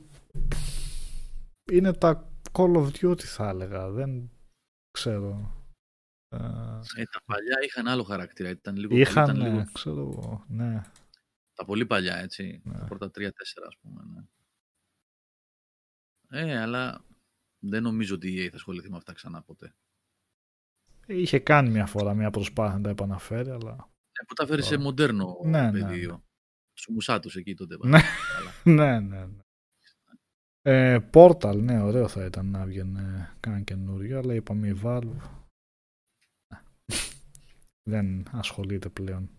είναι 1.73 1.93
τα 1.93 2.31
Call 2.53 2.77
of 2.77 2.91
Duty 3.01 3.23
θα 3.23 3.49
έλεγα. 3.49 3.91
Δεν 3.91 4.31
ξέρω. 4.91 5.60
Ε, 6.33 6.37
Ε, 6.97 7.05
τα 7.05 7.23
παλιά 7.25 7.59
είχαν 7.65 7.89
άλλο 7.89 8.03
χαρακτήρα, 8.03 8.49
ήταν 8.49 8.77
λίγο, 8.77 8.97
είχαν, 8.97 9.25
ήταν 9.25 9.37
λίγο 9.47 9.59
ε, 9.59 9.67
ξέρω 9.73 10.01
εγώ, 10.01 10.45
ναι. 10.49 10.83
τα 11.55 11.65
πολύ 11.65 11.87
παλιά 11.87 12.17
έτσι, 12.17 12.61
Ναι. 12.65 12.79
τα 12.79 12.85
πρώτα 12.85 13.11
3-4 13.15 13.31
ας 13.67 13.77
πούμε. 13.81 14.03
Ναι. 14.05 14.25
Ε, 16.33 16.61
αλλά 16.61 17.05
δεν 17.59 17.83
νομίζω 17.83 18.15
ότι 18.15 18.29
η 18.33 18.45
EA 18.47 18.49
θα 18.49 18.57
ασχοληθεί 18.57 18.91
με 18.91 18.97
αυτά 18.97 19.13
ξανά 19.13 19.43
ποτέ. 19.43 19.75
Είχε 21.07 21.39
κάνει 21.39 21.71
μια 21.71 21.87
φορά 21.87 22.15
μια 22.15 22.31
προσπάθεια 22.31 22.77
να 22.77 22.83
τα 22.83 22.91
επαναφέρει, 22.91 23.51
αλλά... 23.51 23.89
Ε, 24.13 24.25
που 24.27 24.35
τα 24.35 24.47
φέρει 24.47 24.63
σε 24.63 24.71
Τώρα. 24.71 24.83
μοντέρνο 24.83 25.39
Ναι, 25.45 25.71
ναι, 25.71 25.81
πεδίο. 25.81 26.25
Σου 26.75 26.93
μουσάτους 26.93 27.37
εκεί 27.37 27.55
τότε. 27.55 27.77
Ναι. 27.83 28.01
Αλλά 28.39 28.53
ναι, 28.77 29.01
ναι, 29.01 29.25
ναι. 29.25 29.43
Ε, 30.63 30.99
Portal, 31.13 31.57
ναι, 31.63 31.81
ωραίο 31.81 32.09
θα 32.09 32.25
ήταν 32.25 32.47
να 32.51 32.65
βγαινε 32.65 33.37
καν 33.41 33.65
καινούριο, 33.65 34.19
αλλά 34.19 34.35
είπαμε 34.35 34.69
η 34.69 34.81
Valve 34.83 35.03
ναι. 35.05 35.21
Δεν 37.91 38.27
ασχολείται 38.31 38.89
πλέον. 38.89 39.31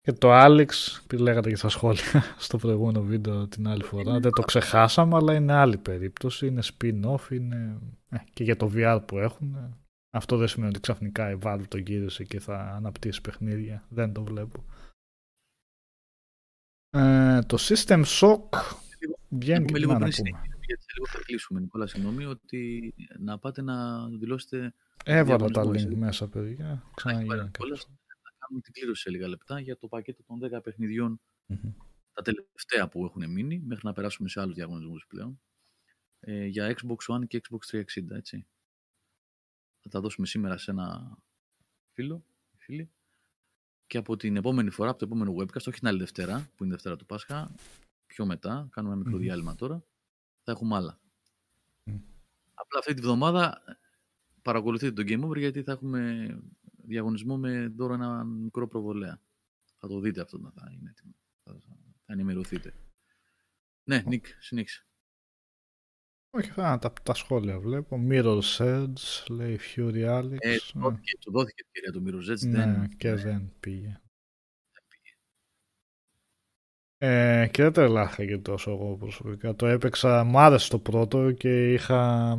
Και 0.00 0.12
το 0.12 0.28
Alex, 0.32 0.68
που 1.06 1.16
λέγατε 1.16 1.48
και 1.48 1.56
στα 1.56 1.68
σχόλια 1.68 2.22
στο 2.46 2.58
προηγούμενο 2.58 3.02
βίντεο 3.02 3.48
την 3.48 3.68
άλλη 3.68 3.82
φορά, 3.82 4.20
δεν 4.20 4.32
το 4.32 4.42
ξεχάσαμε, 4.42 5.16
αλλά 5.16 5.34
είναι 5.34 5.52
άλλη 5.52 5.78
περίπτωση, 5.78 6.46
είναι 6.46 6.62
spin-off, 6.64 7.30
είναι 7.30 7.80
ε, 8.08 8.16
και 8.32 8.44
για 8.44 8.56
το 8.56 8.70
VR 8.74 9.00
που 9.06 9.18
έχουν. 9.18 9.54
ε, 9.54 9.76
Αυτό 10.10 10.36
δεν 10.36 10.48
σημαίνει 10.48 10.70
ότι 10.70 10.80
ξαφνικά 10.80 11.30
η 11.30 11.38
Valve 11.42 11.64
το 11.68 11.78
γύρισε 11.78 12.24
και 12.24 12.40
θα 12.40 12.56
αναπτύσσει 12.58 13.20
παιχνίδια. 13.20 13.84
Δεν 13.88 14.12
το 14.12 14.24
βλέπω. 14.24 14.64
Ε, 16.90 17.38
το 17.46 17.56
System 17.60 18.04
Shock 18.04 18.48
βγαίνει 19.28 19.64
και 19.64 19.72
πούμε 19.72 19.72
τι 19.72 19.78
λίγο 19.78 19.92
να, 19.92 19.98
να 19.98 20.04
πριν 20.04 20.16
πούμε. 20.16 20.28
συνεχίσουμε, 20.28 20.64
γιατί 20.66 20.82
σε 20.82 20.92
λίγο 20.94 21.06
θα 21.06 21.18
κλείσουμε, 21.24 21.60
Νικόλα, 21.60 21.86
συγγνώμη, 21.86 22.24
ότι 22.24 22.94
να 23.18 23.38
πάτε 23.38 23.62
να 23.62 24.08
δηλώσετε 24.08 24.74
Έβαλα 25.04 25.50
τα 25.50 25.64
διαγωνισμό, 25.64 25.70
link 25.70 25.74
έτσι. 25.74 25.96
μέσα, 25.96 26.28
παιδιά. 26.28 26.64
να 27.04 27.10
έχει 27.10 27.24
πάρει 27.24 27.40
Ξαναγίνει 27.40 27.40
ο 27.40 27.42
Νικόλας, 27.42 27.86
να 27.88 28.30
κάνουμε 28.38 28.60
την 28.62 28.72
κλήρωση 28.72 29.02
σε 29.02 29.10
λίγα 29.10 29.28
λεπτά 29.28 29.60
για 29.60 29.76
το 29.76 29.88
πακέτο 29.88 30.22
των 30.22 30.38
10 30.38 30.62
παιχνιδιών 30.62 31.20
Μμμ. 31.46 31.72
τα 32.12 32.22
τελευταία 32.22 32.88
που 32.88 33.04
έχουν 33.04 33.30
μείνει, 33.30 33.58
μέχρι 33.58 33.86
να 33.86 33.92
περάσουμε 33.92 34.28
σε 34.28 34.40
άλλους 34.40 34.54
διαγωνισμούς 34.54 35.06
πλέον, 35.08 35.40
ε, 36.20 36.44
για 36.46 36.76
Xbox 36.78 37.14
One 37.16 37.26
και 37.26 37.40
Xbox 37.48 37.58
360, 37.70 38.16
έτσι. 38.16 38.46
Θα 39.80 39.88
τα 39.88 40.00
δώσουμε 40.00 40.26
σήμερα 40.26 40.56
σε 40.58 40.70
ένα 40.70 41.18
φίλο, 41.92 42.24
φίλη, 42.56 42.90
και 43.86 43.98
από 43.98 44.16
την 44.16 44.36
επόμενη 44.36 44.70
φορά, 44.70 44.90
από 44.90 44.98
το 44.98 45.04
επόμενο 45.04 45.34
webcast, 45.38 45.66
όχι 45.66 45.78
την 45.78 45.88
άλλη 45.88 45.98
Δευτέρα, 45.98 46.50
που 46.56 46.64
είναι 46.64 46.72
η 46.72 46.76
Δευτέρα 46.76 46.96
του 46.96 47.06
Πάσχα, 47.06 47.54
πιο 48.06 48.26
μετά, 48.26 48.68
κάνουμε 48.70 48.94
ένα 48.94 49.02
μικρό 49.02 49.16
Μμμ. 49.16 49.24
διάλειμμα 49.24 49.54
τώρα, 49.54 49.84
θα 50.42 50.52
έχουμε 50.52 50.76
άλλα. 50.76 50.98
Μμ. 51.84 51.96
Απλά 52.54 52.78
αυτή 52.78 52.94
τη 52.94 53.00
βδομάδα 53.00 53.62
παρακολουθείτε 54.44 54.92
το 54.92 55.02
Game 55.06 55.28
Over 55.28 55.38
γιατί 55.38 55.62
θα 55.62 55.72
έχουμε 55.72 56.28
διαγωνισμό 56.86 57.36
με 57.38 57.66
δώρο 57.68 57.94
ένα 57.94 58.24
μικρό 58.24 58.68
προβολέα. 58.68 59.20
Θα 59.78 59.88
το 59.88 60.00
δείτε 60.00 60.20
αυτό 60.20 60.38
να 60.38 60.50
θα 60.50 60.68
είναι 60.72 60.90
έτοιμο. 60.90 61.14
Θα, 61.42 61.58
θα 62.06 62.12
ενημερωθείτε. 62.12 62.74
Ναι, 63.84 64.02
Νίκ, 64.06 64.26
συνέχισε. 64.38 64.86
Όχι, 66.30 66.60
α, 66.60 66.78
τα, 66.78 66.92
τα 67.02 67.14
σχόλια 67.14 67.60
βλέπω. 67.60 68.06
Mirror's 68.08 68.56
Edge, 68.58 69.26
λέει 69.28 69.58
Fury 69.74 70.20
Alex. 70.20 70.36
Ε, 70.38 70.56
του 70.56 70.78
δόθηκε, 70.78 71.18
του 71.20 71.30
δόθηκε 71.30 71.62
ευκαιρία 71.66 71.92
του 71.92 72.02
Mirror's 72.06 72.32
Edge, 72.32 72.48
ναι, 72.48 72.58
δεν, 72.58 72.88
και 72.96 73.10
ναι, 73.10 73.22
δεν 73.22 73.52
πήγε. 73.60 73.98
Ε, 76.98 77.48
και 77.50 77.62
δεν 77.62 77.72
τρελάθηκα 77.72 78.24
και 78.24 78.38
τόσο 78.38 78.70
εγώ 78.70 78.96
προσωπικά. 78.96 79.54
Το 79.54 79.66
έπαιξα, 79.66 80.24
μου 80.24 80.38
άρεσε 80.38 80.70
το 80.70 80.78
πρώτο 80.78 81.32
και 81.32 81.72
είχα... 81.72 82.38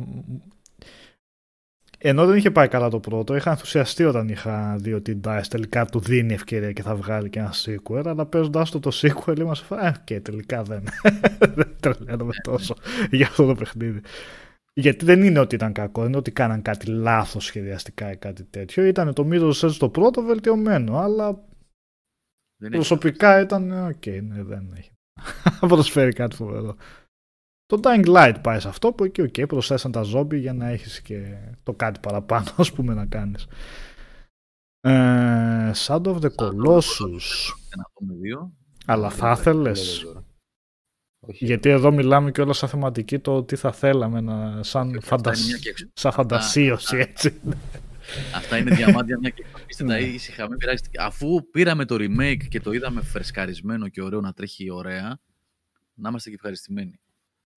Ενώ 1.98 2.26
δεν 2.26 2.36
είχε 2.36 2.50
πάει 2.50 2.68
καλά 2.68 2.88
το 2.88 3.00
πρώτο, 3.00 3.36
είχα 3.36 3.50
ενθουσιαστεί 3.50 4.04
όταν 4.04 4.28
είχα 4.28 4.76
δει 4.78 4.92
ότι 4.92 5.10
η 5.10 5.20
DICE 5.24 5.40
τελικά 5.48 5.84
του 5.84 6.00
δίνει 6.00 6.34
ευκαιρία 6.34 6.72
και 6.72 6.82
θα 6.82 6.96
βγάλει 6.96 7.30
και 7.30 7.38
ένα 7.38 7.52
sequel, 7.52 8.02
αλλά 8.06 8.26
παίζοντας 8.26 8.70
το 8.70 8.80
το 8.80 8.90
sequel 8.92 9.38
είμαστε 9.38 9.64
φα... 9.66 9.86
ε, 9.86 9.94
και 10.04 10.20
τελικά 10.20 10.62
δεν. 10.62 10.84
δεν 11.54 11.76
τρελαίνομαι 11.80 12.32
τόσο 12.42 12.76
για 13.10 13.26
αυτό 13.26 13.46
το 13.46 13.54
παιχνίδι. 13.54 14.00
Γιατί 14.72 15.04
δεν 15.04 15.22
είναι 15.22 15.38
ότι 15.38 15.54
ήταν 15.54 15.72
κακό, 15.72 16.04
είναι 16.04 16.16
ότι 16.16 16.30
κάναν 16.30 16.62
κάτι 16.62 16.86
λάθος 16.86 17.44
σχεδιαστικά 17.44 18.10
ή 18.12 18.16
κάτι 18.16 18.44
τέτοιο. 18.44 18.84
Ήταν 18.84 19.14
το 19.14 19.28
Mirror's 19.32 19.68
Edge 19.68 19.74
το 19.78 19.88
πρώτο 19.88 20.22
βελτιωμένο, 20.22 20.98
αλλά 20.98 21.44
δεν 22.56 22.72
έχει 22.72 22.86
προσωπικά 22.86 23.40
ήταν 23.40 23.86
οκ, 23.88 24.06
ναι, 24.06 24.42
δεν 24.42 24.74
έχει. 24.76 24.90
Προσφέρει 25.68 26.12
κάτι 26.12 26.36
φοβερό. 26.36 26.76
Το 27.66 27.80
Dying 27.82 28.06
Light 28.06 28.34
πάει 28.42 28.60
σε 28.60 28.68
αυτό 28.68 28.92
που 28.92 29.04
εκεί 29.04 29.22
οκ, 29.22 29.46
προσθέσαν 29.48 29.92
τα 29.92 30.02
ζόμπι 30.02 30.38
για 30.38 30.52
να 30.52 30.68
έχεις 30.68 31.00
και 31.02 31.36
το 31.62 31.72
κάτι 31.72 32.00
παραπάνω 32.00 32.46
ας 32.56 32.72
πούμε 32.72 32.94
να 32.94 33.06
κάνεις. 33.06 33.46
Ε, 34.80 35.70
Shadow 35.74 36.14
of 36.14 36.18
the 36.20 36.28
Colossus. 36.36 37.52
να 37.76 37.84
δούμε 37.98 38.14
δύο. 38.20 38.52
Αλλά 38.86 39.10
θα 39.10 39.36
ήθελες. 39.38 40.02
Λέω 40.02 40.12
τώρα. 40.12 40.24
Όχι. 41.20 41.44
Γιατί 41.44 41.68
εδώ 41.68 41.92
μιλάμε 41.92 42.30
και 42.30 42.40
όλα 42.40 42.52
σαν 42.52 42.68
θεματική 42.68 43.18
το 43.18 43.42
τι 43.44 43.56
θα 43.56 43.72
θέλαμε 43.72 44.20
να, 44.20 44.62
σαν, 44.62 44.80
Αυτά 44.82 44.82
είναι 44.88 45.00
φαντασ... 45.00 45.46
μια 45.46 45.56
και 45.58 45.68
έξω. 45.68 45.86
σαν 45.92 46.12
φαντασίωση 46.12 46.96
έτσι. 46.96 47.40
Αυτά 48.34 48.56
είναι 48.58 48.74
διαμάντια 48.74 49.18
μια 49.18 49.30
και 49.30 49.44
αφήστε 49.54 49.84
τα 49.84 49.92
Ναι. 49.94 50.00
ήσυχα. 50.00 50.48
Μην 50.48 50.58
πειράζει. 50.58 50.82
Αφού 50.98 51.50
πήραμε 51.50 51.84
το 51.84 51.94
remake 51.98 52.44
και 52.48 52.60
το 52.60 52.72
είδαμε 52.72 53.00
φρεσκαρισμένο 53.02 53.88
και 53.88 54.02
ωραίο 54.02 54.20
να 54.20 54.32
τρέχει 54.32 54.70
ωραία, 54.70 55.18
να 55.94 56.08
είμαστε 56.08 56.28
και 56.28 56.34
ευχαριστημένοι. 56.34 57.00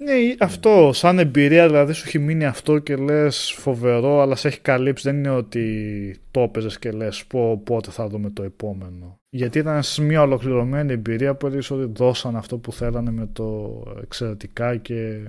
Ναι, 0.03 0.13
αυτό, 0.39 0.91
σαν 0.93 1.19
εμπειρία 1.19 1.67
δηλαδή 1.67 1.93
σου 1.93 2.03
έχει 2.07 2.19
μείνει 2.19 2.45
αυτό 2.45 2.79
και 2.79 2.95
λες 2.95 3.51
φοβερό, 3.57 4.21
αλλά 4.21 4.35
σε 4.35 4.47
έχει 4.47 4.59
καλύψει. 4.59 5.09
Δεν 5.09 5.17
είναι 5.17 5.29
ότι 5.29 6.15
το 6.31 6.39
έπαιζες 6.39 6.79
και 6.79 6.91
λες 6.91 7.25
πω, 7.25 7.57
πότε 7.57 7.91
θα 7.91 8.07
δούμε 8.07 8.29
το 8.29 8.43
επόμενο. 8.43 9.19
Γιατί 9.29 9.59
ήταν 9.59 9.83
σε 9.83 10.01
μια 10.01 10.21
ολοκληρωμένη 10.21 10.93
εμπειρία 10.93 11.35
που 11.35 11.45
έλεγες 11.45 11.71
ότι 11.71 11.91
δώσαν 11.95 12.35
αυτό 12.35 12.57
που 12.57 12.71
θέλανε 12.71 13.11
με 13.11 13.29
το 13.33 13.83
εξαιρετικά 14.01 14.77
και 14.77 15.27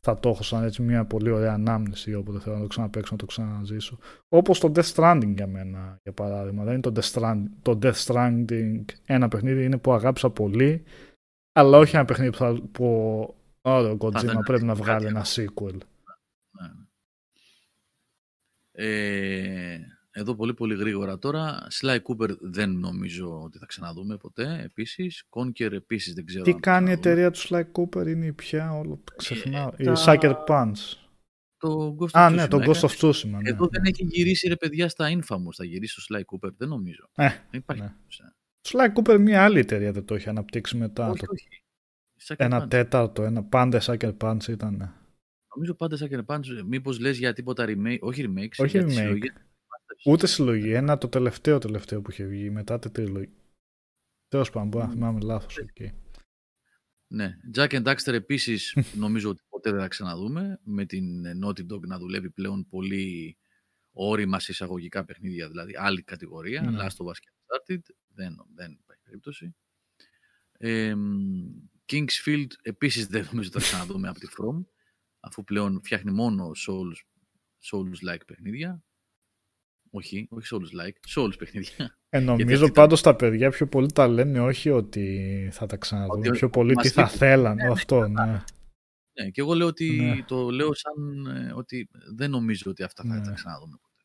θα 0.00 0.18
το 0.18 0.28
έχω 0.28 0.42
σαν 0.42 0.64
έτσι 0.64 0.82
μια 0.82 1.04
πολύ 1.04 1.30
ωραία 1.30 1.52
ανάμνηση 1.52 2.14
όποτε 2.14 2.38
θέλω 2.38 2.54
να 2.54 2.60
το 2.60 2.66
ξαναπαίξω, 2.66 3.12
να 3.12 3.18
το 3.18 3.26
ξαναζήσω. 3.26 3.98
Όπως 4.28 4.60
το 4.60 4.72
Death 4.74 4.92
Stranding 4.94 5.32
για 5.36 5.46
μένα, 5.46 5.98
για 6.02 6.12
παράδειγμα. 6.12 6.64
Δεν 6.64 6.72
είναι 6.72 6.82
το 6.82 6.92
Death 6.96 7.20
Stranding, 7.20 7.48
το 7.62 7.78
Death 7.82 8.04
Stranding 8.06 8.84
ένα 9.06 9.28
παιχνίδι 9.28 9.64
είναι 9.64 9.78
που 9.78 9.92
αγάπησα 9.92 10.30
πολύ, 10.30 10.82
αλλά 11.60 11.78
όχι 11.78 11.96
ένα 11.96 12.04
παιχνίδι 12.04 12.30
που, 12.30 12.36
θα, 12.36 12.60
που 12.72 12.84
ωραία, 13.60 13.90
ο 13.90 13.96
Kojima 14.00 14.22
ήταν 14.22 14.42
πρέπει 14.44 14.64
να 14.64 14.72
κάτι 14.72 14.82
βγάλει 14.84 15.06
άλλο. 15.06 15.16
ένα 15.16 15.24
sequel. 15.24 15.72
Ναι, 15.72 16.66
ναι. 16.66 16.84
Ε, 18.72 19.78
εδώ 20.10 20.34
πολύ 20.34 20.54
πολύ 20.54 20.74
γρήγορα 20.76 21.18
τώρα. 21.18 21.66
Sly 21.80 21.96
Cooper 21.96 22.36
δεν 22.40 22.70
νομίζω 22.70 23.42
ότι 23.42 23.58
θα 23.58 23.66
ξαναδούμε 23.66 24.16
ποτέ. 24.16 24.62
Επίσης. 24.64 25.24
Conker 25.30 25.72
επίσης 25.72 26.14
δεν 26.14 26.24
ξέρω. 26.26 26.44
Τι 26.44 26.50
αν 26.50 26.56
θα 26.56 26.62
κάνει 26.62 26.90
η 26.90 26.96
ξαναδούμε. 26.96 27.22
εταιρεία 27.22 27.30
του 27.30 27.38
Sly 27.48 27.62
Cooper 27.72 28.06
είναι 28.06 28.26
η 28.26 28.32
πια, 28.32 28.72
όλο 28.72 29.02
ξεχνάω. 29.16 29.70
η 29.76 29.84
τα- 29.84 29.94
Sucker 30.06 30.34
Punch. 30.48 30.94
Το 31.58 31.96
Ghost 32.00 32.08
Α, 32.12 32.28
of 32.28 32.34
ναι, 32.34 32.44
Tsushima 32.44 32.48
το 32.48 32.56
Ghost 32.56 32.60
έκανε. 32.60 32.80
of 32.80 33.00
Tsushima. 33.00 33.28
Ναι, 33.42 33.48
Εδώ 33.50 33.68
δεν 33.68 33.82
ναι. 33.82 33.88
έχει 33.88 34.04
γυρίσει 34.04 34.48
ρε 34.48 34.56
παιδιά 34.56 34.88
στα 34.88 35.08
Infamous. 35.18 35.54
Θα 35.56 35.64
γυρίσει 35.64 36.00
ο 36.00 36.16
Sly 36.16 36.20
Cooper. 36.20 36.50
Δεν 36.56 36.68
νομίζω. 36.68 37.08
Ε, 37.14 37.28
δεν 37.28 37.60
υπάρχει. 37.60 37.82
ναι. 37.82 37.94
Περίπτωση. 38.72 39.02
Sly 39.06 39.14
Cooper 39.14 39.18
μια 39.20 39.44
άλλη 39.44 39.58
εταιρεία 39.58 39.92
δεν 39.92 40.04
το 40.04 40.14
έχει 40.14 40.28
αναπτύξει 40.28 40.76
μετά. 40.76 41.08
όχι, 41.10 41.26
το... 41.26 41.32
όχι. 41.32 41.48
Sucker 42.26 42.34
Ένα 42.38 42.64
Punch. 42.64 42.68
τέταρτο, 42.70 43.22
ένα 43.22 43.44
πάντα 43.44 43.80
Sucker 43.82 44.16
Punch 44.16 44.48
ήταν. 44.48 44.94
Νομίζω 45.54 45.74
πάντα 45.74 45.96
Sucker 46.00 46.24
Punch. 46.26 46.62
Μήπως 46.66 46.98
λες 46.98 47.18
για 47.18 47.32
τίποτα 47.32 47.64
remake. 47.68 47.98
Όχι 48.00 48.24
remakes. 48.28 48.56
Όχι 48.56 48.78
για 48.78 48.84
τη 48.86 48.92
remake. 48.92 48.96
συλλογή. 48.96 49.32
Ούτε 50.06 50.26
συλλογή. 50.26 50.72
Ένα 50.72 50.98
το 50.98 51.08
τελευταίο 51.08 51.58
τελευταίο 51.58 52.00
που 52.02 52.10
είχε 52.10 52.24
βγει 52.24 52.50
μετά 52.50 52.78
τη 52.78 52.90
τριλογή. 52.90 53.32
Τέλος 54.28 54.50
πάντων, 54.50 54.68
μπορεί 54.68 54.84
να 54.84 54.90
Μμ. 54.90 54.94
θυμάμαι 54.94 55.20
λάθος 55.20 55.58
εκεί. 55.58 55.92
Ναι. 57.08 57.36
Jack 57.56 57.68
and 57.68 57.84
Daxter 57.86 58.12
επίσης 58.12 58.78
νομίζω 58.94 59.28
ότι 59.30 59.42
ποτέ 59.48 59.70
δεν 59.70 59.80
θα 59.80 59.88
ξαναδούμε. 59.88 60.60
Με 60.62 60.84
την 60.84 61.22
Naughty 61.44 61.72
Dog 61.72 61.80
να 61.86 61.98
δουλεύει 61.98 62.30
πλέον 62.30 62.66
πολύ 62.68 63.36
όρημα 63.92 64.40
σε 64.40 64.52
εισαγωγικά 64.52 65.04
παιχνίδια, 65.04 65.48
δηλαδή 65.48 65.72
άλλη 65.76 66.02
κατηγορία. 66.02 66.62
Ναι. 66.62 66.78
Last 66.80 66.82
of 67.04 67.06
Us 67.06 67.16
και 67.20 67.30
Uncharted. 67.36 67.80
Δεν, 68.16 68.46
δεν 68.54 68.72
υπάρχει 68.72 69.02
περίπτωση. 69.02 69.54
Ε, 70.58 70.94
Kingsfield 71.92 72.46
επίσης 72.62 73.06
δεν 73.06 73.28
νομίζω 73.30 73.48
ότι 73.54 73.58
θα 73.62 73.64
ξαναδούμε 73.68 74.08
από 74.08 74.18
τη 74.18 74.26
From 74.30 74.64
αφού 75.20 75.44
πλέον 75.44 75.80
φτιάχνει 75.84 76.10
μόνο 76.12 76.50
Souls, 76.66 76.96
Souls-like 77.70 78.26
παιχνίδια. 78.26 78.84
Όχι, 79.90 80.26
όχι 80.30 80.46
σε 80.46 80.54
όλους 80.54 80.70
like, 80.80 80.96
σε 81.00 81.20
όλους 81.20 81.36
παιχνίδια. 81.36 81.98
Ε, 82.08 82.18
νομίζω 82.18 82.36
Γιατί 82.46 82.54
αυτή 82.54 82.72
πάντως 82.72 83.02
τα 83.02 83.16
παιδιά 83.16 83.50
πιο 83.50 83.66
πολύ 83.68 83.92
τα 83.92 84.08
λένε 84.08 84.40
όχι 84.40 84.70
ότι 84.70 85.48
θα 85.52 85.66
τα 85.66 85.76
ξαναδούν. 85.76 86.18
Ότι 86.18 86.30
πιο 86.30 86.50
πολύ 86.50 86.74
μας 86.74 86.84
τι 86.86 86.90
θα 86.92 87.02
λείπουν. 87.02 87.16
θέλανε 87.18 87.54
Ναι, 87.54 87.62
ναι, 87.66 87.72
αυτό. 87.72 88.08
Ναι. 88.08 88.42
Ναι, 89.20 89.30
και 89.30 89.40
εγώ 89.40 89.54
λέω 89.54 89.66
ότι 89.66 89.96
Ναι. 90.00 90.22
το 90.22 90.50
λέω 90.50 90.74
σαν 90.74 91.26
ε, 91.26 91.52
ότι 91.52 91.88
δεν 92.14 92.30
νομίζω 92.30 92.70
ότι 92.70 92.82
αυτά 92.82 93.02
θα 93.04 93.14
Ναι. 93.14 93.24
τα 93.24 93.32
ξαναδούμε 93.32 93.76
ποτέ. 93.80 94.04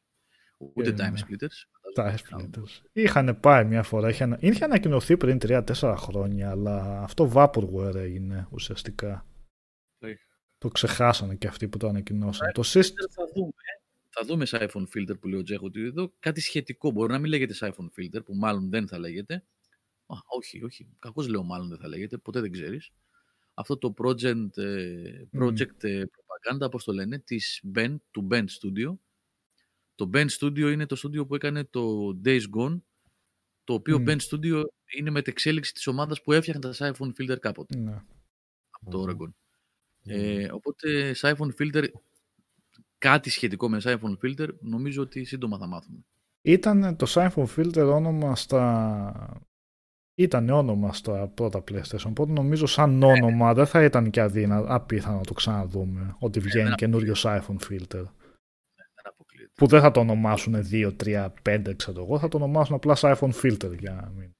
Ούτε 0.76 0.92
Και, 0.92 1.04
Time 1.04 1.12
ναι. 1.12 1.20
Splitters. 1.28 1.66
Τα 1.94 2.18
φαντάζομαι. 2.18 2.50
Splitters. 2.54 2.86
Είχαν 2.92 3.40
πάει 3.40 3.66
μια 3.66 3.84
φορά. 3.84 4.10
Είχε, 4.10 4.24
ανα- 4.24 4.38
είχε 4.42 4.64
ανακοινωθεί 4.64 5.18
πριν 5.18 5.38
3-4 5.42 5.96
χρόνια, 5.98 6.50
αλλά 6.50 7.02
αυτό 7.02 7.32
Vaporware 7.36 7.96
έγινε 7.96 8.48
ουσιαστικά. 8.52 9.26
Ναι. 10.00 10.14
Το 10.58 10.68
ξεχάσανε 10.68 11.36
και 11.36 11.48
αυτοί 11.48 11.68
που 11.68 11.78
το 11.78 11.88
ανακοινώσαν. 11.88 12.52
Το 12.54 12.62
Filter 12.66 12.78
system. 12.80 13.10
θα 13.10 13.26
δούμε. 13.36 13.52
Θα 14.10 14.26
δούμε 14.26 14.46
siphon 14.48 14.84
filter 14.96 15.20
που 15.20 15.28
λέει 15.28 15.40
ο 15.40 15.44
Τζέχο 15.44 15.66
ότι 15.66 15.82
εδώ 15.82 16.14
κάτι 16.20 16.42
σχετικό. 16.42 16.92
Μπορεί 16.92 17.12
να 17.12 17.20
μην 17.20 17.30
λέγεται 17.30 17.54
siphon 17.60 17.86
filter 18.00 18.26
που 18.26 18.36
μάλλον 18.36 18.70
δεν 18.70 18.88
θα 18.88 19.00
λέγεται. 19.00 19.34
Α, 20.06 20.16
όχι, 20.38 20.64
όχι. 20.64 20.88
Κακώς 21.00 21.28
λέω 21.28 21.44
μάλλον 21.44 21.68
δεν 21.70 21.78
θα 21.78 21.88
λέγεται. 21.88 22.18
Ποτέ 22.18 22.40
δεν 22.42 22.52
ξέρεις. 22.52 22.90
Αυτό 23.54 23.78
το 23.78 23.94
project, 23.98 24.58
ε, 24.58 25.26
Μμμ. 25.32 25.46
project 25.48 25.84
ε, 25.84 26.04
propaganda, 26.04 26.62
όπως 26.66 26.84
το 26.84 26.92
λένε, 26.94 27.20
της 27.20 27.64
Ben, 27.76 27.96
του 28.12 28.28
Ben 28.32 28.44
Studio. 28.44 28.94
Το 30.02 30.10
Ben 30.14 30.26
Studio 30.40 30.72
είναι 30.72 30.86
το 30.86 31.02
studio 31.04 31.28
που 31.28 31.36
έκανε 31.36 31.64
το 31.64 31.82
Days 32.26 32.42
Gone, 32.58 32.82
το 33.64 33.74
οποίο 33.74 34.00
Μμ. 34.00 34.06
Ben 34.08 34.18
Studio 34.18 34.64
είναι 34.98 35.10
μετεξέλιξη 35.10 35.74
της 35.74 35.88
ομάδας 35.88 36.22
που 36.22 36.32
έφτιαχνε 36.32 36.62
τα 36.62 36.74
siphon 36.78 37.08
filter 37.08 37.38
κάποτε, 37.40 37.78
Ναι. 37.78 38.02
από 38.70 38.92
το 38.92 38.98
Μμμ. 39.00 39.06
Oregon. 39.10 39.30
Ε, 40.06 40.48
οπότε 40.52 41.16
siphon 41.22 41.48
filter, 41.60 41.84
κάτι 42.98 43.30
σχετικό 43.30 43.70
με 43.70 43.82
siphon 43.84 44.18
filter, 44.24 44.48
νομίζω 44.60 45.02
ότι 45.02 45.24
σύντομα 45.24 45.58
θα 45.58 45.68
μάθουμε. 45.68 46.06
Ήταν 46.42 46.96
το 46.96 47.06
Siphon 47.10 47.46
Filter 47.56 47.92
όνομα 47.94 48.36
στα... 48.36 49.42
Ήταν 50.16 50.50
όνομα 50.50 50.94
στα 50.94 51.28
πρώτα 51.28 51.64
PlayStation, 51.72 52.06
οπότε 52.08 52.32
νομίζω 52.32 52.66
σαν 52.66 53.04
όνομα 53.04 53.54
δεν 53.54 53.66
θα 53.66 53.84
ήταν 53.84 54.10
και 54.10 54.22
αδύνα, 54.22 54.64
απίθανο 54.68 55.18
να 55.18 55.24
το 55.24 55.34
ξαναδούμε, 55.34 56.16
ότι 56.20 56.40
βγαίνει 56.40 56.68
δεν 56.68 56.76
καινούριο 56.76 57.14
Siphon 57.18 57.56
Filter. 57.70 58.04
Δεν 59.42 59.50
αποκλείεται. 59.50 59.52
Που 59.54 59.68
δεν 59.68 59.82
θα 59.82 59.92
το 59.92 60.00
ονομάσουν 60.00 60.56
2, 60.72 60.96
3, 61.04 61.30
5, 61.50 61.74
ξέρω 61.76 62.04
εγώ, 62.04 62.20
θα 62.20 62.28
το 62.28 62.38
ονομάσουν 62.38 62.76
απλά 62.76 62.96
Siphon 62.98 63.32
Filter 63.42 63.78
για 63.80 63.94
να 63.94 64.10
μην... 64.10 64.36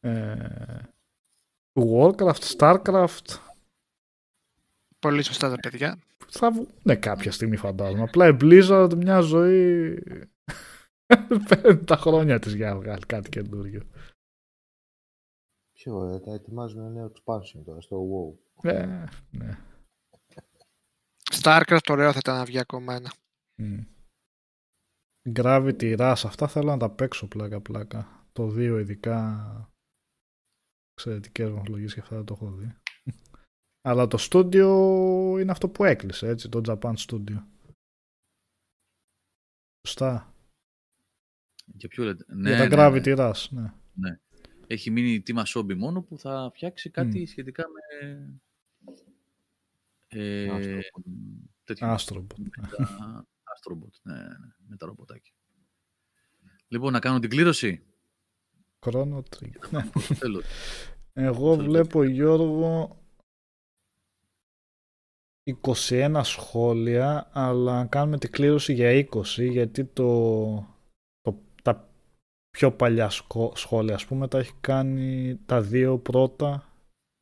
Ε, 0.00 0.90
Warcraft, 1.78 2.56
Starcraft, 2.56 3.46
Πολύ 4.98 5.22
σωστά 5.22 5.50
τα 5.50 5.56
παιδιά. 5.56 5.98
θα 6.28 6.50
βγουν 6.50 7.00
κάποια 7.00 7.32
στιγμή 7.32 7.56
φαντάζομαι. 7.56 8.02
Απλά 8.02 8.28
η 8.28 8.36
Blizzard 8.40 8.92
μια 8.96 9.20
ζωή 9.20 10.02
παίρνει 11.48 11.84
τα 11.84 11.96
χρόνια 11.96 12.38
της 12.38 12.54
για 12.54 12.68
να 12.68 12.76
βγάλει 12.76 13.06
κάτι 13.06 13.28
καινούριο. 13.28 13.82
Ποιο, 15.72 16.14
ε, 16.14 16.20
τα 16.20 16.32
ετοιμάζουν 16.32 16.80
ένα 16.80 16.90
νέο 16.90 17.12
expansion 17.12 17.62
τώρα 17.64 17.80
στο 17.80 18.06
WoW. 18.10 18.70
Ε, 18.70 19.04
ναι. 19.30 19.58
Starcraft 21.42 21.88
ωραίο 21.88 22.12
θα 22.12 22.18
ήταν 22.18 22.36
να 22.36 22.44
βγει 22.44 22.58
ακόμα 22.58 22.94
ένα. 22.94 23.12
Μμ. 23.62 23.80
Gravity 25.34 25.98
Rush, 25.98 26.22
αυτά 26.24 26.48
θέλω 26.48 26.70
να 26.70 26.76
τα 26.76 26.90
παίξω 26.90 27.28
πλάκα 27.28 27.60
πλάκα. 27.60 28.26
Το 28.32 28.46
2 28.46 28.78
ειδικά 28.80 29.70
εξαιρετικές 30.92 31.50
βαθμολογίες 31.50 31.94
και 31.94 32.00
αυτά 32.00 32.16
δεν 32.16 32.24
το 32.24 32.34
έχω 32.34 32.50
δει. 32.50 32.76
Αλλά 33.80 34.06
το 34.06 34.18
στούντιο 34.18 34.68
είναι 35.38 35.50
αυτό 35.50 35.68
που 35.68 35.84
έκλεισε, 35.84 36.28
έτσι, 36.28 36.48
το 36.48 36.60
Japan 36.66 36.94
Studio. 36.96 37.44
Σωστά. 39.86 40.34
Για 41.64 41.88
ποιο 41.88 42.04
λέτε; 42.04 42.24
Για 42.28 42.68
τα 42.68 42.68
Gravity 42.70 43.16
Rush, 43.18 43.70
ναι. 43.94 44.20
Έχει 44.66 44.90
μείνει 44.90 45.20
τίμα 45.20 45.44
Σόμπι 45.44 45.74
μόνο 45.74 46.02
που 46.02 46.18
θα 46.18 46.50
φτιάξει 46.54 46.90
κάτι 46.90 47.20
Μμ. 47.20 47.24
σχετικά 47.24 47.64
με... 47.68 48.40
Ε, 50.08 50.48
Astrobot. 50.50 51.02
τέτοιο. 51.64 51.86
Άστρομπο. 51.86 52.34
με 52.38 52.50
τα 52.76 53.26
Astrobot, 53.56 54.00
ναι, 54.02 54.14
ναι, 54.14 54.22
ναι, 54.22 54.28
με 54.68 54.76
τα 54.76 54.86
ρομποτάκια. 54.86 55.32
Λοιπόν, 56.68 56.92
να 56.92 56.98
κάνω 56.98 57.18
την 57.18 57.30
κλήρωση. 57.30 57.82
Chrono 58.80 59.18
Trigger. 59.18 59.70
Ναι. 59.70 59.82
Θέλω. 60.14 60.42
Εγώ 61.12 61.50
Αυτό 61.50 61.64
βλέπω 61.64 62.02
Γιώργο 62.02 63.00
21 65.64 66.20
σχόλια, 66.22 67.28
αλλά 67.32 67.86
κάνουμε 67.86 68.18
την 68.18 68.30
κλήρωση 68.30 68.72
για 68.72 69.08
20, 69.12 69.24
γιατί 69.50 69.84
το, 69.84 70.54
το, 71.20 71.38
τα 71.62 71.88
πιο 72.50 72.72
παλιά 72.72 73.10
σκο- 73.10 73.52
σχόλια, 73.56 73.94
ας 73.94 74.06
πούμε, 74.06 74.28
τα 74.28 74.38
έχει 74.38 74.54
κάνει 74.60 75.36
τα 75.46 75.62
δύο 75.62 75.98
πρώτα, 75.98 76.72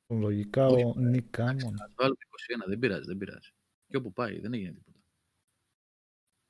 λογικά 0.09 0.67
Όχι, 0.67 0.85
ο 0.85 0.95
Νίκ 0.97 1.31
Κάμον. 1.31 1.75
Να 1.75 1.91
βάλουμε 1.97 2.19
21, 2.65 2.69
δεν 2.69 2.79
πειράζει, 2.79 3.05
δεν 3.07 3.19
πειράζει. 3.19 3.51
Και 3.87 3.97
όπου 3.97 4.13
πάει, 4.13 4.41
δεν 4.41 4.53
έγινε 4.55 4.73
τίποτα. 4.73 4.99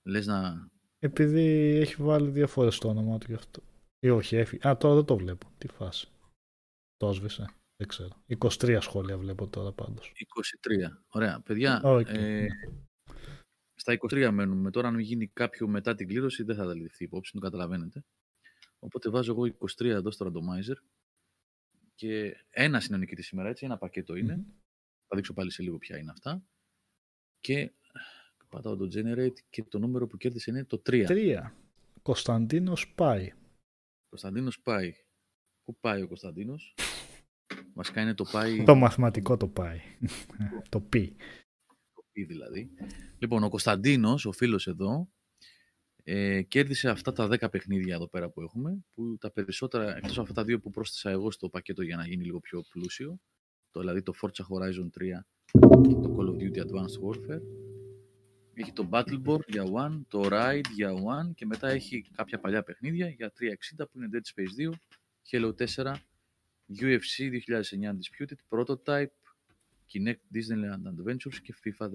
Λες 0.09 0.27
να... 0.27 0.69
Επειδή 0.99 1.77
έχει 1.81 2.03
βάλει 2.03 2.31
δύο 2.31 2.47
φορές 2.47 2.79
το 2.79 2.89
όνομα 2.89 3.19
του 3.19 3.27
γι' 3.29 3.35
αυτό. 3.35 3.63
Ή 3.99 4.11
όχι, 4.11 4.37
έφυγε. 4.37 4.69
Α, 4.69 4.77
τώρα 4.77 4.95
δεν 4.95 5.05
το 5.05 5.17
βλέπω. 5.17 5.47
Τι 5.59 5.69
φάση. 5.69 6.09
Το 6.97 7.09
έσβησε. 7.09 7.55
Δεν 7.77 7.89
ξέρω. 7.89 8.25
23 8.39 8.79
σχόλια 8.81 9.19
βλέπω 9.19 9.49
τώρα 9.49 9.73
πάντως. 9.73 10.13
23. 10.93 11.03
Ωραία. 11.09 11.41
Παιδιά, 11.41 11.81
Οκ. 11.85 12.09
ε, 12.09 12.47
στα 13.75 13.99
23 13.99 14.31
μένουμε. 14.33 14.71
Τώρα 14.71 14.89
αν 14.89 14.99
γίνει 14.99 15.27
κάποιο 15.27 15.69
μετά 15.69 15.95
την 15.95 16.09
κλήρωση 16.09 16.43
δεν 16.43 16.57
θα 16.57 16.67
τα 16.67 16.75
ληφθεί 16.75 17.05
υπόψη, 17.05 17.33
το 17.33 17.39
καταλαβαίνετε. 17.39 18.05
Οπότε 18.79 19.11
βάζω 19.11 19.33
εγώ 19.33 19.57
23 19.79 19.85
εδώ 19.85 20.11
στο 20.11 20.27
randomizer 20.27 20.77
και 21.95 22.37
ένα 22.51 22.83
είναι 22.87 22.97
ο 22.97 22.99
νικητής 22.99 23.27
σήμερα, 23.27 23.49
έτσι, 23.49 23.65
ένα 23.65 23.79
πακέτο 23.79 24.15
είναι. 24.15 24.37
Μμμ. 24.37 24.45
Θα 25.07 25.17
δείξω 25.17 25.33
πάλι 25.33 25.51
σε 25.51 25.63
λίγο 25.63 25.79
ποια 25.79 25.99
είναι 25.99 26.11
αυτά. 26.11 26.45
Και 27.41 27.73
πατάω 28.49 28.77
το 28.77 28.89
generate 28.95 29.39
και 29.51 29.65
το 29.65 29.79
νούμερο 29.79 30.07
που 30.07 30.17
κέρδισε 30.17 30.51
είναι 30.51 30.65
το 30.65 30.77
3. 30.77 31.05
Τρία. 31.07 31.57
Κωνσταντίνος 32.03 32.93
πάει. 32.95 33.33
Κωνσταντίνος 34.09 34.61
πάει. 34.61 34.95
Πού 35.65 35.77
πάει 35.81 36.03
ο 36.03 36.07
Κωνσταντίνος; 36.07 36.75
Βασικά 37.75 38.01
είναι 38.01 38.15
το 38.15 38.25
πάει, 38.25 38.65
Το 38.65 38.75
μαθηματικό 38.75 39.37
το 39.37 39.49
πάει. 39.49 39.81
το 40.69 40.81
πει. 40.81 41.17
το 41.95 42.05
πι 42.13 42.25
δηλαδή. 42.25 42.71
Λοιπόν, 43.19 43.43
ο 43.45 43.49
Κωνσταντίνος, 43.49 44.25
ο 44.25 44.33
φίλος 44.33 44.67
εδώ, 44.67 45.09
ε, 46.07 46.43
κέρδισε 46.43 46.89
αυτά 46.89 47.13
τα 47.13 47.29
10 47.31 47.51
παιχνίδια 47.51 47.95
εδώ 47.95 48.09
πέρα 48.09 48.31
που 48.31 48.41
έχουμε, 48.41 48.85
που 48.95 49.17
τα 49.21 49.31
περισσότερα, 49.31 49.97
εκτός 49.97 50.13
από 50.13 50.21
αυτά 50.21 50.35
τα 50.35 50.45
δύο 50.45 50.61
που 50.61 50.71
πρόσθεσα 50.71 51.11
εγώ 51.11 51.31
στο 51.31 51.49
πακέτο 51.49 51.83
για 51.83 51.97
να 51.97 52.07
γίνει 52.07 52.25
λίγο 52.25 52.41
πιο 52.41 52.65
πλούσιο, 52.71 53.21
το, 53.71 53.81
δηλαδή 53.81 54.03
το 54.03 54.13
Forza 54.21 54.43
Horizon 54.43 54.89
3 55.01 55.25
και 55.83 55.95
το 55.95 56.17
Call 56.19 56.29
of 56.29 56.37
Duty 56.37 56.67
Advanced 56.67 57.01
Warfare. 57.05 57.43
Έχει 58.55 58.73
το 58.73 58.89
Battleborn 58.93 59.47
για 59.47 59.65
One, 59.65 60.01
το 60.09 60.29
Ride 60.31 60.71
για 60.75 60.93
One 60.93 61.35
και 61.35 61.47
μετά 61.47 61.69
έχει 61.69 62.05
κάποια 62.17 62.39
παλιά 62.39 62.63
παιχνίδια 62.63 63.09
για 63.09 63.33
360 63.79 63.85
που 63.93 63.99
είναι 63.99 64.09
Dead 64.13 64.41
Space 64.41 64.71
2, 64.71 64.73
Halo 65.31 65.53
4, 65.83 65.95
UFC 66.81 67.31
2009 67.31 67.93
Undisputed, 67.93 68.39
Prototype, 68.49 69.15
Kinect 69.93 70.23
Disneyland 70.35 70.85
Adventures 70.93 71.37
και 71.43 71.55
FIFA 71.65 71.87
14. 71.87 71.91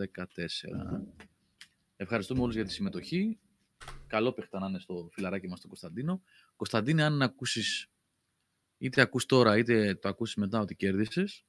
Ευχαριστούμε 1.95 2.41
όλους 2.41 2.55
για 2.55 2.65
τη 2.65 2.71
συμμετοχή. 2.71 3.39
Καλό 4.09 4.33
παίχτα 4.33 4.59
να 4.59 4.67
είναι 4.67 4.79
στο 4.79 5.09
φιλαράκι 5.11 5.47
μας 5.47 5.59
τον 5.59 5.69
Κωνσταντίνο. 5.69 6.21
Κωνσταντίνε, 6.55 7.03
αν 7.03 7.21
ακούσεις, 7.21 7.87
είτε 8.77 9.01
ακούς 9.01 9.25
τώρα 9.25 9.57
είτε 9.57 9.95
το 9.95 10.09
ακούσεις 10.09 10.35
μετά 10.35 10.59
ότι 10.59 10.75
κέρδισες, 10.75 11.45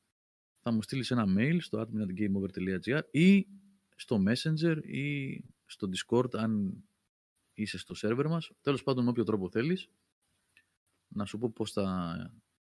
θα 0.61 0.71
μου 0.71 0.83
στείλεις 0.83 1.11
ένα 1.11 1.25
mail 1.39 1.57
στο 1.61 1.87
admin.gameover.gr 1.87 3.01
ή 3.11 3.47
στο 3.97 4.23
Messenger 4.29 4.77
ή 4.83 5.37
στο 5.67 5.89
Discord 5.89 6.35
αν 6.35 6.85
είσαι 7.55 7.79
στο 7.79 7.95
server 8.03 8.27
μας. 8.29 8.51
Τέλος 8.61 8.83
πάντων, 8.83 9.05
με 9.05 9.11
όποιο 9.11 9.25
τρόπο 9.25 9.51
θέλεις, 9.51 9.89
να 11.09 11.25
σου 11.25 11.39
πω 11.39 11.51
πώς 11.51 11.73
θα 11.73 12.17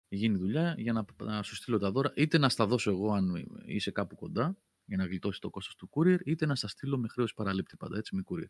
γίνει 0.07 0.35
η 0.35 0.37
δουλειά 0.37 0.75
για 0.77 0.93
να, 0.93 1.05
να 1.23 1.43
σου 1.43 1.55
στείλω 1.55 1.77
τα 1.77 1.91
δώρα, 1.91 2.11
είτε 2.15 2.37
να 2.37 2.49
στα 2.49 2.65
δώσω 2.65 2.91
εγώ 2.91 3.13
αν 3.13 3.47
είσαι 3.65 3.91
κάπου 3.91 4.15
κοντά, 4.15 4.57
για 4.85 4.97
να 4.97 5.05
γλιτώσεις 5.05 5.39
το 5.39 5.49
κόστος 5.49 5.75
του 5.75 5.89
courier, 5.91 6.19
είτε 6.25 6.45
να 6.45 6.55
στα 6.55 6.67
στείλω 6.67 6.97
με 6.97 7.07
χρέος 7.07 7.33
παραλήπτη 7.33 7.77
πάντα, 7.77 7.97
έτσι, 7.97 8.15
με 8.15 8.23
courier. 8.25 8.49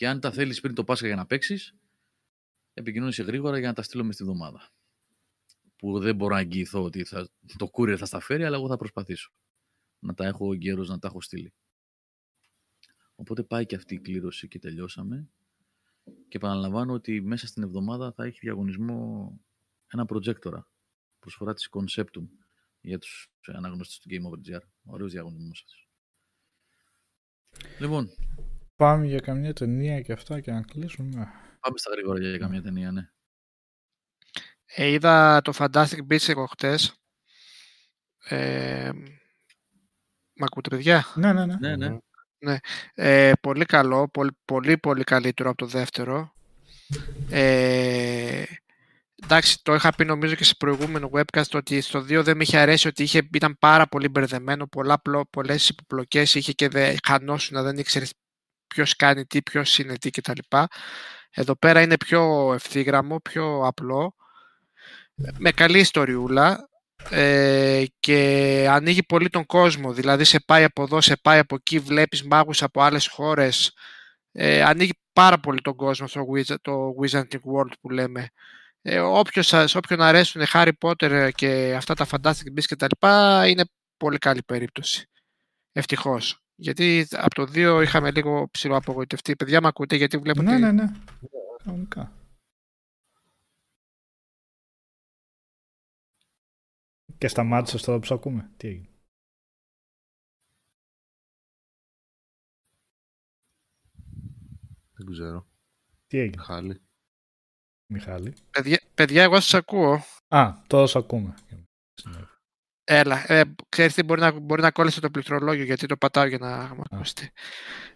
Και 0.00 0.08
αν 0.08 0.20
τα 0.20 0.32
θέλεις 0.32 0.60
πριν 0.60 0.74
το 0.74 0.84
Πάσχα 0.84 1.06
για 1.06 1.16
να 1.16 1.26
παίξεις, 1.26 1.74
επικοινώνησε 2.74 3.22
γρήγορα 3.22 3.58
για 3.58 3.68
να 3.68 3.74
τα 3.74 3.82
στείλω 3.82 4.04
μες 4.04 4.14
στη 4.14 4.24
βδομάδα. 4.24 4.70
Που 5.76 5.98
δεν 5.98 6.16
μπορώ 6.16 6.34
να 6.34 6.40
εγγυηθώ 6.40 6.82
ότι 6.82 7.04
θα, 7.04 7.28
το 7.56 7.70
courier 7.72 7.96
θα 7.98 8.06
στα 8.06 8.20
φέρει, 8.20 8.44
αλλά 8.44 8.56
εγώ 8.56 8.68
θα 8.68 8.76
προσπαθήσω. 8.76 9.32
Να 9.98 10.14
τα 10.14 10.26
έχω 10.26 10.54
γέρος, 10.54 10.88
να 10.88 10.98
τα 10.98 11.08
έχω 11.08 11.20
στείλει. 11.20 11.52
Οπότε 13.14 13.42
πάει 13.42 13.66
και 13.66 13.74
αυτή 13.76 13.94
η 13.94 14.00
κλήρωση 14.00 14.48
και 14.48 14.58
τελειώσαμε. 14.58 15.28
Και 16.04 16.36
επαναλαμβάνω 16.36 16.92
ότι 16.92 17.20
μέσα 17.20 17.46
στην 17.46 17.62
εβδομάδα 17.62 18.12
θα 18.12 18.24
έχει 18.24 18.38
διαγωνισμό 18.40 19.32
ένα 19.86 20.04
προτζέκτορα. 20.04 20.68
Προσφορά 21.18 21.54
της 21.54 21.68
Conceptum 21.70 22.28
για 22.80 22.98
τους 22.98 23.30
αναγνώστες 23.46 23.98
του 23.98 24.08
Game 24.10 24.30
Over 24.30 24.56
GR. 24.56 24.62
Ωραίος 24.84 25.12
διαγωνισμός 25.12 25.58
σας. 25.58 25.88
Λοιπόν, 27.78 28.10
Πάμε 28.80 29.06
για 29.06 29.20
καμιά 29.20 29.52
ταινία 29.52 30.00
και 30.00 30.12
αυτά 30.12 30.40
και 30.40 30.52
να 30.52 30.62
κλείσουμε. 30.62 31.28
Πάμε 31.60 31.78
στα 31.78 31.90
γρήγορα 31.90 32.18
για 32.18 32.38
καμία 32.38 32.62
ταινία, 32.62 32.90
ναι. 32.90 33.08
Ε, 34.64 34.86
είδα 34.86 35.40
το 35.40 35.52
Fantastic 35.56 35.98
Beasts 36.10 36.28
εγώ 36.28 36.46
χτες. 36.46 36.94
Ε, 38.24 38.90
μ' 40.34 40.44
ακούτε 40.44 40.68
παιδιά; 40.68 41.04
Ναι, 41.14 41.32
ναι, 41.32 41.46
ναι. 41.46 41.76
Ναι, 41.76 41.98
ναι. 42.38 42.56
Ε, 42.94 43.32
πολύ 43.40 43.64
καλό, 43.64 44.08
πολύ, 44.08 44.30
πολύ, 44.44 44.78
πολύ 44.78 45.04
καλύτερο 45.04 45.48
από 45.48 45.58
το 45.58 45.66
δεύτερο. 45.66 46.32
Ε, 47.30 48.44
εντάξει, 49.22 49.62
το 49.62 49.74
είχα 49.74 49.94
πει 49.94 50.04
νομίζω 50.04 50.34
και 50.34 50.44
σε 50.44 50.54
προηγούμενο 50.58 51.10
webcast 51.12 51.50
ότι 51.52 51.80
στο 51.80 51.98
2 51.98 52.22
δεν 52.22 52.36
με 52.36 52.42
είχε 52.42 52.58
αρέσει 52.58 52.88
ότι 52.88 53.02
είχε, 53.02 53.28
ήταν 53.34 53.56
πάρα 53.58 53.86
πολύ 53.86 54.08
μπερδεμένο, 54.08 54.66
πολλά, 54.66 55.00
πλο- 55.00 55.28
πολλές 55.30 55.68
υποπλοκές 55.68 56.34
είχε 56.34 56.52
και 56.52 56.68
δεν 56.68 56.96
χανόσουν, 57.06 57.62
δεν 57.62 57.78
ήξερες 57.78 58.12
ποιος 58.74 58.96
κάνει 58.96 59.26
τι, 59.26 59.42
ποιος 59.42 59.78
είναι 59.78 59.96
τι 59.98 60.10
κτλ. 60.10 60.38
Εδώ 61.30 61.56
πέρα 61.56 61.80
είναι 61.82 61.96
πιο 61.96 62.52
ευθύγραμμο, 62.54 63.20
πιο 63.20 63.66
απλό, 63.66 64.14
με 65.38 65.50
καλή 65.50 65.78
ιστοριούλα 65.78 66.68
ε, 67.10 67.84
και 68.00 68.66
ανοίγει 68.70 69.02
πολύ 69.02 69.28
τον 69.28 69.46
κόσμο. 69.46 69.92
Δηλαδή 69.92 70.24
σε 70.24 70.40
πάει 70.46 70.64
από 70.64 70.82
εδώ, 70.82 71.00
σε 71.00 71.16
πάει 71.16 71.38
από 71.38 71.54
εκεί, 71.54 71.78
βλέπεις 71.78 72.22
μάγους 72.22 72.62
από 72.62 72.82
άλλες 72.82 73.06
χώρες. 73.06 73.72
Ε, 74.32 74.62
ανοίγει 74.62 74.92
πάρα 75.12 75.38
πολύ 75.38 75.60
τον 75.60 75.74
κόσμο 75.74 76.06
στο 76.06 76.26
Wizard, 76.34 76.60
το 76.62 76.94
Wizarding 77.02 77.40
World 77.54 77.72
που 77.80 77.90
λέμε. 77.90 78.28
Ε, 78.82 78.98
όποιος, 78.98 79.46
σας- 79.46 79.74
όποιον 79.74 80.00
αρέσουν 80.00 80.42
Harry 80.52 80.72
Potter 80.80 81.30
και 81.34 81.74
αυτά 81.76 81.94
τα 81.94 82.06
Fantastic 82.10 82.58
Beasts 82.58 82.64
και 82.66 82.76
τα 82.76 82.86
λοιπά, 82.90 83.46
είναι 83.48 83.64
πολύ 83.96 84.18
καλή 84.18 84.42
περίπτωση. 84.42 85.08
Ευτυχώς. 85.72 86.42
Γιατί 86.60 87.06
από 87.10 87.34
το 87.34 87.42
2 87.42 87.80
είχαμε 87.82 88.10
λίγο 88.10 88.48
ψηλό 88.50 88.76
απογοητευτεί. 88.76 89.36
Παιδιά, 89.36 89.60
με 89.60 89.68
ακούτε 89.68 89.96
γιατί 89.96 90.18
βλέπω 90.18 90.42
Ναι, 90.42 90.52
ότι 90.52 90.60
ναι, 90.60 90.72
ναι. 90.72 90.92
Κανονικά. 91.64 92.12
Και 97.18 97.28
σταμάτησε 97.28 97.84
τώρα 97.84 97.98
που 97.98 98.06
σ' 98.06 98.10
ακούμε. 98.10 98.50
Τι 98.56 98.68
έγινε. 98.68 98.88
Δεν 104.92 105.06
ξέρω. 105.10 105.46
Τι 106.06 106.18
έγινε, 106.18 106.42
Χάλι. 106.42 106.80
Μιχάλη. 107.92 108.34
παιδιά, 108.50 108.80
παιδιά, 108.94 109.22
εγώ 109.22 109.34
σας 109.34 109.54
ακούω. 109.54 110.04
Α, 110.28 110.52
τώρα 110.66 110.86
σ' 110.86 110.96
ακούμε. 110.96 111.34
Έλα, 112.92 113.32
ε, 113.32 113.42
ξέρεις 113.68 113.94
τι, 113.94 114.02
μπορεί 114.02 114.20
να, 114.20 114.32
μπορεί 114.40 114.62
να 114.62 114.70
κόλλησε 114.70 115.00
το 115.00 115.10
πληκτρολόγιο 115.10 115.64
γιατί 115.64 115.86
το 115.86 115.96
πατάω 115.96 116.24
για 116.26 116.38
να 116.38 116.74
με 116.74 116.82
ακούσετε. 116.90 117.32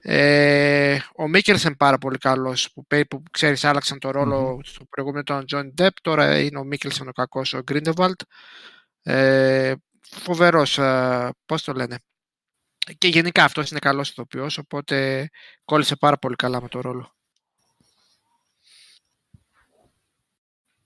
Ε, 0.01 0.99
ο 1.17 1.29
Μίκελσεν 1.29 1.77
πάρα 1.77 1.99
πολύ 1.99 2.19
καλός 2.19 2.73
που, 2.73 2.87
πέ- 2.87 3.09
που 3.09 3.23
ξέρεις 3.31 3.65
άλλαξαν 3.65 3.99
το 3.99 4.11
ρόλο 4.11 4.61
στο 4.65 4.85
προηγούμενο 4.85 5.23
τον 5.23 5.47
Τζον 5.47 5.73
Ντεπ, 5.75 6.01
τώρα 6.01 6.41
είναι 6.41 6.59
ο 6.59 6.65
Μίκελσεν 6.65 7.09
ο 7.09 7.13
κακός, 7.13 7.53
ο 7.53 7.63
Γκρίντελβαλντ. 7.63 8.21
Ε, 9.03 9.75
φοβερός, 10.01 10.79
ε, 10.79 11.31
πώς 11.47 11.63
το 11.63 11.73
λένε. 11.73 11.99
Και 12.99 13.09
γενικά 13.09 13.45
αυτός 13.45 13.71
είναι 13.71 13.79
καλός 13.79 14.11
ηθοποιός, 14.11 14.59
οπότε 14.59 15.29
κόλλησε 15.65 15.97
πάρα 15.97 16.19
πολύ 16.19 16.37
καλά 16.37 16.63
με 16.63 16.69
το 16.69 16.81
ρόλο. 16.81 17.15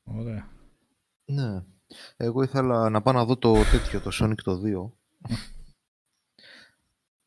Ωραία. 0.04 0.48
Ναι. 1.24 1.62
Εγώ 2.16 2.42
ήθελα 2.42 2.90
να 2.90 3.02
πάω 3.02 3.14
να 3.14 3.24
δω 3.24 3.36
το 3.36 3.52
τέτοιο, 3.52 4.00
το 4.00 4.10
Sonic 4.12 4.40
το 4.42 4.60
2. 4.64 4.90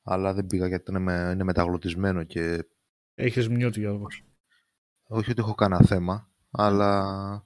Αλλά 0.03 0.33
δεν 0.33 0.48
πήγα 0.48 0.67
γιατί 0.67 0.91
είναι, 0.91 0.99
με, 0.99 1.30
είναι 1.33 1.43
μεταγλωτισμένο 1.43 2.23
και 2.23 2.65
Έχεις 3.15 3.49
μνιούτ 3.49 3.75
Γιώργος. 3.75 4.23
όχι 5.07 5.31
ότι 5.31 5.41
έχω 5.41 5.56
κανένα 5.56 5.85
θέμα, 5.85 6.30
αλλά 6.51 7.45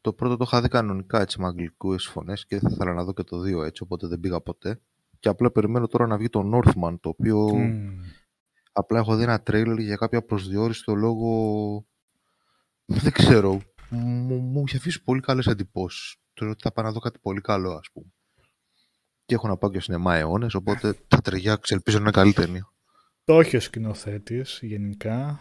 το 0.00 0.12
πρώτο 0.12 0.36
το 0.36 0.44
είχα 0.46 0.60
δει 0.60 0.68
κανονικά 0.68 1.20
έτσι 1.20 1.40
με 1.40 1.46
αγγλικές 1.46 2.06
φωνές 2.06 2.46
και 2.46 2.58
δεν 2.58 2.68
θα 2.68 2.74
ήθελα 2.74 2.92
να 2.94 3.04
δω 3.04 3.12
και 3.12 3.22
το 3.22 3.40
2 3.40 3.64
έτσι, 3.64 3.82
οπότε 3.82 4.06
δεν 4.06 4.20
πήγα 4.20 4.40
ποτέ. 4.40 4.80
Και 5.18 5.28
απλά 5.28 5.50
περιμένω 5.50 5.86
τώρα 5.86 6.06
να 6.06 6.16
βγει 6.16 6.28
το 6.28 6.50
Northman, 6.54 6.96
το 7.00 7.08
οποίο 7.08 7.54
Μμμ. 7.56 8.00
απλά 8.72 8.98
έχω 8.98 9.16
δει 9.16 9.22
ένα 9.22 9.40
τρέιλερ 9.42 9.78
για 9.78 9.96
κάποια 9.96 10.22
προσδιορίστο 10.24 10.94
λόγο. 10.94 11.86
Δεν 12.84 13.12
ξέρω. 13.12 13.60
Μου, 13.90 14.36
μου 14.36 14.64
είχε 14.66 14.76
αφήσει 14.76 15.02
πολύ 15.02 15.20
καλές 15.20 15.46
εντυπώσεις. 15.46 16.16
Τώρα 16.32 16.50
ότι 16.50 16.62
θα 16.62 16.72
πάω 16.72 16.84
να 16.84 16.92
δω 16.92 16.98
κάτι 16.98 17.18
πολύ 17.18 17.40
καλό, 17.40 17.70
ας 17.70 17.88
πούμε. 17.92 18.06
Και 19.24 19.34
έχω 19.34 19.48
να 19.48 19.56
πάω 19.56 19.70
και 19.70 19.80
σινεμά 19.80 20.16
αιώνες, 20.16 20.54
οπότε 20.54 20.94
θα 21.08 21.20
ταιριάξει. 21.20 21.74
Ελπίζω 21.74 21.96
να 21.96 22.02
είναι 22.02 22.12
καλή 22.12 22.32
ταινία. 22.32 22.72
Το 23.24 23.40
έχει 23.40 23.56
ο 23.56 23.60
σκηνοθέτης 23.60 24.58
γενικά. 24.62 25.40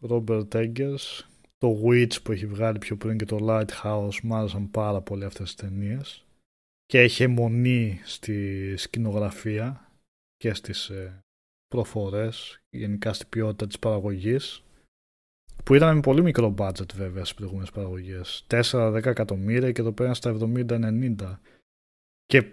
Ρόμπερτ 0.00 0.54
Eggers. 0.56 1.24
Το 1.58 1.82
Witch 1.84 2.22
που 2.22 2.32
έχει 2.32 2.46
βγάλει 2.46 2.78
πιο 2.78 2.96
πριν 2.96 3.18
και 3.18 3.24
το 3.24 3.38
Lighthouse 3.40 4.20
μου 4.22 4.34
άρεσαν 4.34 4.70
πάρα 4.70 5.00
πολύ 5.00 5.24
αυτές 5.24 5.54
τις 5.54 5.54
ταινίες. 5.54 6.24
Και 6.86 7.00
έχει 7.00 7.22
αιμονή 7.22 8.00
στη 8.04 8.74
σκηνογραφία 8.76 9.90
και 10.36 10.54
στις 10.54 10.88
ε, 10.88 11.24
προφορές, 11.68 12.62
γενικά 12.70 13.12
στην 13.12 13.28
ποιότητα 13.28 13.66
της 13.66 13.78
παραγωγής. 13.78 14.62
Που 15.64 15.74
ήταν 15.74 15.94
με 15.94 16.00
πολύ 16.00 16.22
μικρό 16.22 16.54
budget 16.58 16.94
βέβαια 16.94 17.24
στις 17.24 17.34
προηγούμενες 17.34 17.70
παραγωγές. 17.70 18.46
4-10 18.50 19.00
εκατομμύρια 19.04 19.72
και 19.72 19.82
το 19.82 19.92
πέραν 19.92 20.14
στα 20.14 20.36
70-90. 20.40 21.38
Και 22.26 22.44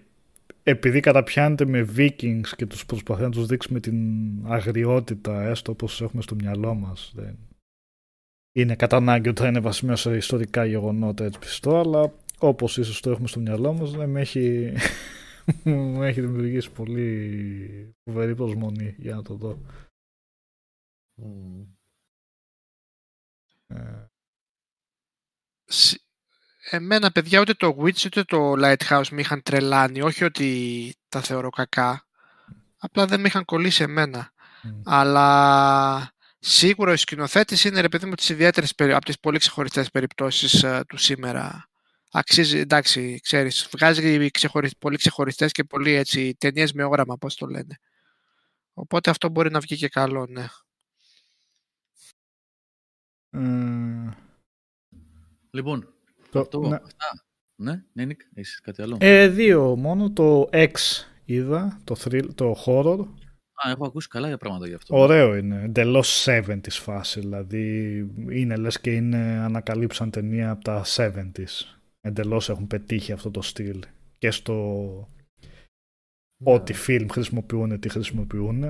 επειδή 0.63 0.99
καταπιάνεται 0.99 1.65
με 1.65 1.87
Vikings 1.95 2.47
και 2.55 2.65
τους 2.65 2.85
προσπαθεί 2.85 3.21
να 3.21 3.29
τους 3.29 3.45
δείξει 3.45 3.73
με 3.73 3.79
την 3.79 3.97
αγριότητα 4.45 5.41
έστω 5.41 5.71
όπως 5.71 6.01
έχουμε 6.01 6.21
στο 6.21 6.35
μυαλό 6.35 6.73
μας 6.73 7.11
δεν... 7.15 7.37
είναι 8.51 8.75
κατά 8.75 8.95
ανάγκη 8.97 9.29
ότι 9.29 9.41
θα 9.41 9.47
είναι 9.47 9.59
βασισμένο 9.59 9.95
σε 9.95 10.15
ιστορικά 10.15 10.65
γεγονότα 10.65 11.23
έτσι 11.25 11.39
πιστό 11.39 11.79
αλλά 11.79 12.13
όπως 12.39 12.77
ίσως 12.77 12.99
το 13.01 13.09
έχουμε 13.11 13.27
στο 13.27 13.39
μυαλό 13.39 13.73
μας 13.73 13.91
δεν 13.91 14.09
με 14.09 14.21
έχει, 14.21 14.73
μου 15.63 16.03
έχει 16.03 16.21
δημιουργήσει 16.21 16.71
πολύ 16.71 17.95
φοβερή 18.03 18.35
προσμονή 18.35 18.95
για 18.97 19.15
να 19.15 19.21
το 19.21 19.33
δω 19.33 19.59
Ε, 21.21 21.25
Σ- 21.25 21.76
Εμένα, 26.69 27.11
παιδιά, 27.11 27.39
ούτε 27.39 27.53
το 27.53 27.75
Witch 27.79 28.05
ούτε 28.05 28.23
το 28.23 28.53
Lighthouse 28.57 29.07
με 29.11 29.21
είχαν 29.21 29.41
τρελάνει. 29.41 30.01
Όχι 30.01 30.23
ότι 30.23 30.95
τα 31.09 31.21
θεωρώ 31.21 31.49
κακά. 31.49 32.05
Απλά 32.77 33.05
δεν 33.05 33.19
με 33.19 33.27
είχαν 33.27 33.45
κολλήσει 33.45 33.83
εμένα. 33.83 34.31
μ. 34.63 34.81
Αλλά 34.85 36.11
σίγουρα 36.39 36.91
ο 36.91 36.95
σκηνοθέτης 36.95 37.63
είναι 37.63 37.81
ρε 37.81 37.89
παιδί 37.89 38.05
μου 38.05 38.15
τις 38.15 38.29
ιδιαίτερες, 38.29 38.75
περι- 38.75 38.93
από 38.93 39.05
τις 39.05 39.19
πολύ 39.19 39.39
ξεχωριστές 39.39 39.89
περιπτώσεις 39.89 40.63
ε, 40.63 40.83
του 40.87 40.97
σήμερα. 40.97 41.69
Αξίζει, 42.11 42.57
εντάξει, 42.57 43.19
ξέρεις, 43.23 43.67
βγάζει 43.71 44.31
ξεχωρι, 44.31 44.69
πολύ 44.79 44.97
ξεχωριστές 44.97 45.51
και 45.51 45.63
πολύ 45.63 45.91
έτσι 45.91 46.35
ταινίες 46.37 46.73
με 46.73 46.83
όραμα, 46.83 47.17
πώς 47.17 47.35
το 47.35 47.45
λένε. 47.45 47.77
Οπότε 48.73 49.09
αυτό 49.09 49.29
μπορεί 49.29 49.51
να 49.51 49.59
βγει 49.59 49.77
και 49.77 49.87
καλό, 49.87 50.25
ναι. 50.29 50.45
Ε, 53.37 54.17
Λοιπόν, 55.49 55.93
Το- 56.31 56.39
αυτό, 56.39 56.59
ναι. 56.67 56.75
αυτά. 56.75 57.25
Ναι, 57.61 57.83
ναι, 57.93 58.05
Νίκ, 58.05 58.21
έχεις 58.33 58.59
κάτι 58.61 58.81
άλλο; 58.81 58.97
ε, 58.99 59.27
δύο 59.27 59.75
μόνο 59.75 60.11
το 60.11 60.49
X 60.51 60.73
είδα 61.25 61.81
το, 61.83 61.95
thrill, 62.03 62.27
το 62.35 62.55
horror 62.65 63.07
Α, 63.65 63.69
έχω 63.69 63.85
ακούσει 63.85 64.07
καλά 64.07 64.27
για 64.27 64.37
πράγματα 64.37 64.67
γι' 64.67 64.73
αυτό. 64.73 64.97
Ωραίο 64.97 65.35
είναι. 65.35 65.61
Εντελώς 65.63 66.25
70s 66.29 66.69
φάση. 66.69 67.19
Δηλαδή 67.19 67.97
είναι 68.29 68.55
λες 68.55 68.79
και 68.81 68.91
είναι, 68.95 69.17
ανακαλύψαν 69.17 70.09
ταινία 70.09 70.49
από 70.51 70.63
τα 70.63 70.83
70s. 70.97 71.77
Εντελώς 72.01 72.49
έχουν 72.49 72.67
πετύχει 72.67 73.11
αυτό 73.11 73.31
το 73.31 73.41
στυλ. 73.41 73.83
Και 74.17 74.31
στο 74.31 75.09
ό,τι 76.43 76.73
φιλμ 76.73 77.07
χρησιμοποιούν, 77.07 77.79
τι 77.79 77.89
χρησιμοποιούν. 77.89 78.63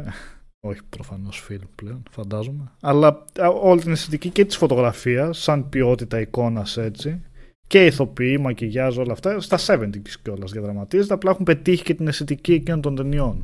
Όχι 0.60 0.80
προφανώς 0.90 1.40
φιλμ 1.40 1.61
πλέον, 1.76 2.03
φαντάζομαι. 2.11 2.72
Αλλά 2.82 3.08
α, 3.42 3.48
όλη 3.48 3.82
την 3.82 3.92
αισθητική 3.92 4.30
και 4.30 4.45
της 4.45 4.58
φωτογραφίας, 4.58 5.38
σαν 5.42 5.69
ποιότητα 5.69 6.19
εικόνας 6.19 6.77
έτσι. 6.77 7.22
Και 7.68 7.86
ηθοποιοί, 7.86 8.38
μακιγιάζ, 8.42 8.98
όλα 8.98 9.11
αυτά. 9.11 9.40
Στα 9.40 9.58
70s 9.58 10.10
κιόλας 10.24 10.52
διαδραματίζεται. 10.52 11.14
Απλά 11.14 11.32
έχουν 11.32 11.45
πετύχει 11.45 11.84
και 11.84 11.94
την 11.94 12.08
αισθητική 12.08 12.53
εκείνων 12.53 12.82
των 12.82 12.95
ταινιών 12.95 13.44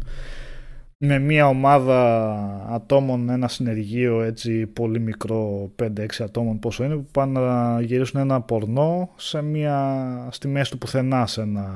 με 1.06 1.20
μια 1.20 1.48
ομάδα 1.48 2.26
ατόμων, 2.70 3.30
ένα 3.30 3.48
συνεργείο 3.48 4.22
έτσι 4.22 4.68
πολύ 4.68 5.00
μικρό, 5.00 5.72
5-6 5.84 5.90
ατόμων 6.20 6.60
πόσο 6.60 6.84
είναι, 6.84 6.96
που 6.96 7.06
πάνε 7.12 7.40
να 7.40 7.82
γυρίσουν 7.82 8.20
ένα 8.20 8.42
πορνό 8.42 9.10
σε 9.16 9.42
μια, 9.42 10.28
στη 10.32 10.48
μέση 10.48 10.72
του 10.72 10.78
πουθενά 10.78 11.28
σε 11.28 11.42
ένα, 11.42 11.68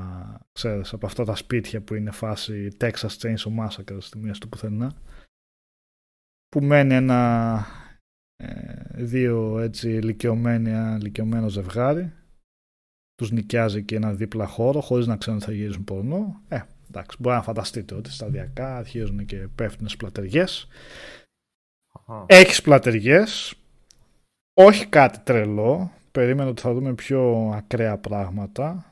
ξέρεις, 0.54 0.94
από 0.94 1.06
αυτά 1.06 1.24
τα 1.24 1.36
σπίτια 1.36 1.82
που 1.82 1.96
είναι 1.96 2.12
φάση 2.12 2.68
Texas 2.80 3.18
Chainsaw 3.22 3.66
Massacre 3.66 3.98
στη 3.98 4.18
μέση 4.18 4.40
του 4.40 4.50
πουθενά 4.50 4.92
που 6.50 6.64
μένει 6.64 6.94
ένα 6.94 7.66
ε, 8.36 9.04
δύο 9.04 9.60
έτσι 9.60 9.90
ηλικιωμένοι, 9.90 10.70
ένα 10.70 10.98
ηλικιωμένο 11.00 11.50
ζευγάρι 11.50 12.14
τους 13.16 13.32
νοικιάζει 13.32 13.84
και 13.84 13.96
ένα 13.96 14.14
δίπλα 14.14 14.46
χώρο 14.46 14.82
χωρίς 14.82 15.08
να 15.08 15.18
ξέρουν 15.18 15.40
ότι 15.40 15.50
θα 15.50 15.56
γυρίσουν 15.56 15.84
πορνό 15.84 16.42
ε, 16.48 16.62
εντάξει, 16.90 17.18
μπορεί 17.20 17.36
να 17.36 17.42
φανταστείτε 17.42 17.96
ότι 17.96 18.12
σταδιακά 18.12 18.78
αρχίζουν 18.78 19.26
και 19.26 19.48
πέφτουν 19.56 19.88
σπλατεριές 19.90 20.68
Αχα. 22.06 22.26
Έχεις 22.28 22.62
πλατεριές, 22.62 23.54
όχι 24.54 24.86
κάτι 24.86 25.20
τρελό, 25.20 25.92
περίμενα 26.12 26.50
ότι 26.50 26.62
θα 26.62 26.74
δούμε 26.74 26.94
πιο 26.94 27.52
ακραία 27.54 27.98
πράγματα. 27.98 28.92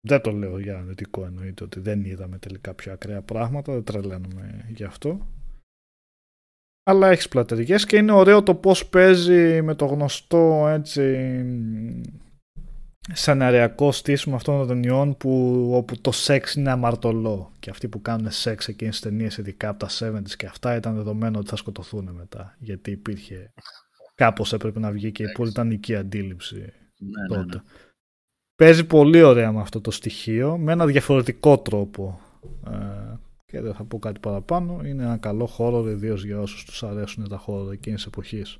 Δεν 0.00 0.20
το 0.20 0.30
λέω 0.30 0.58
για 0.58 0.78
αρνητικό 0.78 1.24
εννοείται 1.24 1.64
ότι 1.64 1.80
δεν 1.80 2.04
είδαμε 2.04 2.38
τελικά 2.38 2.74
πιο 2.74 2.92
ακραία 2.92 3.22
πράγματα, 3.22 3.72
δεν 3.72 3.84
τρελαίνουμε 3.84 4.64
γι' 4.68 4.84
αυτό. 4.84 5.26
Αλλά 6.88 7.08
έχεις 7.10 7.28
πλατεριές 7.28 7.84
και 7.86 7.96
είναι 7.96 8.12
ωραίο 8.12 8.42
το 8.42 8.54
πώς 8.54 8.86
παίζει 8.86 9.62
με 9.62 9.74
το 9.74 9.86
γνωστό 9.86 10.66
έτσι 10.68 11.02
σεναριακό 13.12 13.92
στήσιμο 13.92 14.34
αυτών 14.36 14.58
των 14.58 14.66
ταινιών 14.66 15.16
που, 15.16 15.68
όπου 15.74 16.00
το 16.00 16.12
σεξ 16.12 16.54
είναι 16.54 16.70
αμαρτωλό 16.70 17.52
και 17.58 17.70
αυτοί 17.70 17.88
που 17.88 18.02
κάνουν 18.02 18.30
σεξ 18.30 18.68
εκείνες 18.68 19.00
τις 19.00 19.10
ταινίες 19.10 19.36
ειδικά 19.36 19.68
από 19.68 19.78
τα 19.78 19.88
70's 20.00 20.30
και 20.36 20.46
αυτά 20.46 20.76
ήταν 20.76 20.94
δεδομένο 20.94 21.38
ότι 21.38 21.48
θα 21.48 21.56
σκοτωθούν 21.56 22.08
μετά 22.12 22.54
γιατί 22.58 22.90
υπήρχε 22.90 23.52
κάπως 24.14 24.52
έπρεπε 24.52 24.78
να 24.78 24.90
βγει 24.90 25.12
και 25.12 25.22
η 25.22 25.32
πολιτανική 25.32 25.96
αντίληψη 25.96 26.56
Ναι, 26.56 26.62
ναι, 27.28 27.36
τότε. 27.36 27.56
ναι. 27.56 27.62
Παίζει 28.56 28.86
πολύ 28.86 29.22
ωραία 29.22 29.52
με 29.52 29.60
αυτό 29.60 29.80
το 29.80 29.90
στοιχείο, 29.90 30.58
με 30.58 30.72
ένα 30.72 30.86
διαφορετικό 30.86 31.58
τρόπο. 31.58 32.20
Ε, 32.66 33.05
και 33.46 33.60
δεν 33.60 33.74
θα 33.74 33.84
πω 33.84 33.98
κάτι 33.98 34.20
παραπάνω. 34.20 34.80
Είναι 34.84 35.02
ένα 35.02 35.16
καλό 35.16 35.46
χώρο, 35.46 35.88
ιδίω 35.88 36.14
για 36.14 36.40
όσους 36.40 36.64
τους 36.64 36.82
αρέσουν 36.82 37.28
τα 37.28 37.36
χώρο 37.36 37.70
εκείνης 37.70 37.98
της 37.98 38.06
εποχής. 38.06 38.58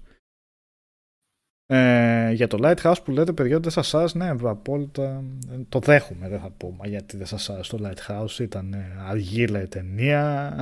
Ε, 1.69 2.33
για 2.33 2.47
το 2.47 2.59
Lighthouse 2.61 2.97
που 3.05 3.11
λέτε, 3.11 3.33
παιδιά, 3.33 3.61
δεν 3.61 3.71
σας 3.71 3.95
άρεσε, 3.95 4.19
ναι, 4.19 4.29
απόλυτα. 4.43 5.25
ε, 5.51 5.59
Το 5.69 5.79
δέχομαι, 5.79 6.29
δεν 6.29 6.41
θα 6.41 6.51
πω, 6.51 6.71
μα 6.71 6.87
γιατί 6.87 7.17
δεν 7.17 7.27
σας 7.27 7.51
άρεσε 7.51 7.77
το 7.77 7.89
Lighthouse. 7.89 8.39
Ήταν 8.39 8.73
ε, 8.73 8.97
αργίλα 8.99 9.63
η 9.63 9.67
ταινία. 9.67 10.57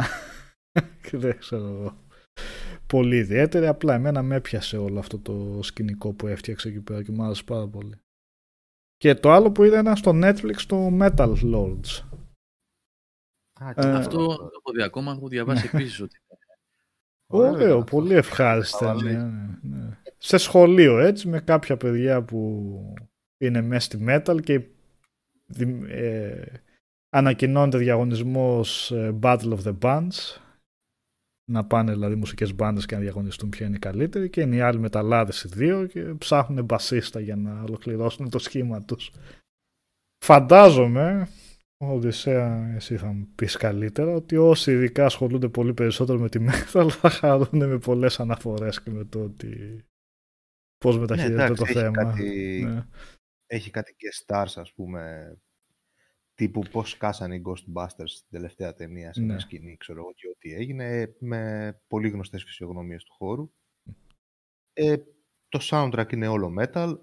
και 1.11 1.17
δεν 1.17 1.39
ξέρω 1.39 1.67
εγώ. 1.67 1.97
Πολύ 2.87 3.17
ιδιαίτερη. 3.17 3.67
Απλά 3.67 3.95
εμένα 3.95 4.23
με 4.23 4.35
έπιασε 4.37 4.77
όλο 4.77 4.99
αυτό 4.99 5.19
το 5.19 5.63
σκηνικό 5.63 6.13
που 6.13 6.27
έφτιαξε 6.27 6.69
εκεί 6.69 6.81
πέρα 6.81 7.03
και 7.03 7.13
μου 7.13 7.23
άρεσε 7.23 7.43
πάρα 7.45 7.69
πολύ. 7.69 7.95
Και 8.97 9.15
το 9.15 9.33
άλλο 9.33 9.53
που 9.53 9.65
είδα 9.65 9.81
ήταν 9.81 9.97
στο 9.97 10.11
Netflix 10.15 10.57
το 10.67 10.99
Metal 11.01 11.35
Lords. 11.55 12.03
Α, 13.61 13.71
Ε, 13.71 13.75
και 13.75 13.81
Αυτό 13.81 14.27
το 14.27 14.33
έχω 14.59 14.73
δει 14.75 14.83
ακόμα, 14.83 15.13
έχω 15.13 15.29
διαβάσει 15.29 15.71
επίσης 15.73 16.01
ότι 16.01 16.19
Ωραίο 17.27 17.51
Ωραίο, 17.53 17.67
ήταν 17.69 17.85
πολύ 17.85 18.17
αυτό. 18.17 18.31
ευχάριστη 18.33 18.77
Χαβαλέ. 18.85 19.03
ταινία. 19.13 19.59
ναι, 19.63 19.77
ναι. 19.77 19.99
Σε 20.19 20.37
σχολείο 20.37 20.99
έτσι, 20.99 21.29
με 21.29 21.41
κάποια 21.41 21.77
παιδιά 21.77 22.23
που 22.23 22.95
είναι 23.39 23.61
μέσα 23.63 23.81
στη 23.85 24.05
metal 24.09 24.39
και 24.43 24.61
δι- 25.47 25.85
ε, 25.91 26.43
ανακοινώνεται 27.11 27.79
διαγωνισμός 27.79 28.91
ε, 28.91 29.19
Battle 29.23 29.59
of 29.59 29.63
the 29.65 29.79
Bands 29.81 30.39
να 31.51 31.65
πάνε 31.67 31.93
δηλαδή 31.93 32.15
μουσικές 32.15 32.55
μπάντες 32.55 32.87
και 32.87 32.95
να 32.95 33.01
διαγωνιστούν 33.01 33.49
ποια 33.49 33.67
είναι 33.67 33.77
η 33.77 33.79
καλύτερη 33.79 34.31
και 34.31 34.41
είναι 34.41 34.57
οι 34.57 34.61
άλλοι 34.61 34.79
μεταλλάδες 34.79 35.43
οι 35.43 35.49
δύο 35.49 35.87
και 35.87 36.03
ψάχνουν 36.03 36.65
μπασίστα 36.65 37.21
για 37.21 37.37
να 37.37 37.63
ολοκληρώσουν 37.63 38.31
το 38.31 38.39
σχήμα 38.39 38.83
τους. 38.85 39.11
Φαντάζομαι, 40.25 41.29
Οδυσσέα, 41.77 42.75
εσύ 42.75 42.97
θα 42.97 43.07
μου 43.13 43.29
πεις 43.35 43.57
καλύτερα, 43.57 44.15
ότι 44.15 44.37
όσοι 44.37 44.73
ειδικά 44.73 45.05
ασχολούνται 45.05 45.49
πολύ 45.49 45.75
περισσότερο 45.75 46.19
με 46.19 46.29
τη 46.29 46.39
metal 46.49 46.89
θα 46.91 47.11
χαρούν 47.11 47.49
με 47.69 47.79
πολλές 47.79 48.21
αναφορές 48.21 48.83
και 48.83 48.91
με 48.91 49.05
το 49.05 49.23
ότι 49.23 49.85
πώς 50.79 50.99
μεταχειρίζεται 50.99 51.37
Ναι, 51.39 51.45
εντάξει, 51.45 51.63
το 51.65 51.71
έχει 51.71 51.79
θέμα. 51.79 52.05
κάτι- 52.05 52.63
Ναι. 52.65 52.87
Έχει 53.47 53.71
κάτι 53.71 53.95
και 53.97 54.09
stars, 54.27 54.53
ας 54.57 54.73
πούμε, 54.73 55.35
τύπου 56.35 56.63
πώς 56.71 56.97
κάσανε 56.97 57.35
οι 57.35 57.43
Ghostbusters 57.47 58.05
στην 58.07 58.27
τελευταία 58.31 58.75
ταινία 58.75 59.13
σε 59.13 59.21
Ναι. 59.21 59.27
μια 59.27 59.39
σκηνή, 59.39 59.77
ξέρω 59.77 59.99
εγώ, 60.01 60.13
και 60.15 60.29
ό,τι 60.29 60.53
έγινε, 60.55 61.15
με 61.19 61.73
πολύ 61.87 62.09
γνωστές 62.09 62.45
φυσιογνωμίες 62.45 63.05
του 63.05 63.13
χώρου. 63.13 63.53
Ε, 64.73 64.97
το 65.49 65.59
soundtrack 65.63 66.13
είναι 66.13 66.27
όλο 66.29 66.55
metal. 66.61 66.95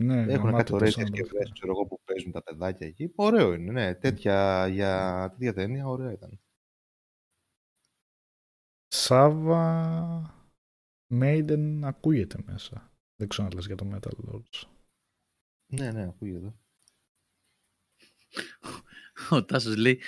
Ναι, 0.00 0.20
Έχουν 0.20 0.44
γαμάτο 0.44 0.56
κάτι 0.56 0.70
το 0.70 0.76
ωραίες 0.76 0.94
soundtrack. 0.96 1.00
συσκευές, 1.00 1.52
ξέρω 1.52 1.72
εγώ, 1.72 1.86
που 1.86 2.00
παίζουν 2.04 2.32
τα 2.32 2.42
παιδάκια 2.42 2.86
εκεί. 2.86 3.12
Ωραίο 3.14 3.52
είναι, 3.52 3.72
ναι. 3.72 3.94
Τέτοια, 3.94 4.66
για 4.68 5.28
τέτοια 5.30 5.52
ταινία 5.54 5.86
ωραία 5.86 6.12
ήταν. 6.12 6.40
Σάβα 8.86 10.34
Maiden 11.14 11.80
ακούγεται 11.82 12.38
μέσα. 12.44 12.92
Δεν 13.16 13.28
ξέρω 13.28 13.46
αν 13.46 13.54
λες 13.54 13.66
για 13.66 13.76
το 13.76 13.90
Metal 13.92 14.30
Lords. 14.30 14.68
Ναι, 15.66 15.92
ναι, 15.92 16.02
ακούγεται. 16.02 16.54
ο 19.30 19.44
Τάσος 19.44 19.76
λέει 19.76 20.00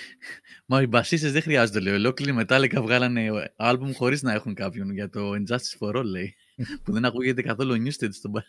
Μα 0.67 0.83
οι 0.83 0.86
μπασίστες 0.86 1.33
δεν 1.33 1.43
χρειάζονται, 1.43 1.81
λέει. 1.81 1.94
Ολόκληρη 1.94 2.39
Metallica 2.41 2.81
βγάλανε 2.83 3.52
άλμπουμ 3.57 3.93
χωρίς 3.93 4.23
να 4.23 4.33
έχουν 4.33 4.55
κάποιον 4.55 4.91
για 4.91 5.09
το 5.09 5.33
Injustice 5.33 5.78
for 5.78 5.97
All, 5.97 6.05
λέει. 6.05 6.35
που 6.85 6.93
δεν 6.93 7.05
ακούγεται 7.05 7.43
καθόλου 7.43 7.73
ο 7.73 7.77
Newsted 7.85 8.09
στον 8.13 8.31
μπα- 8.31 8.43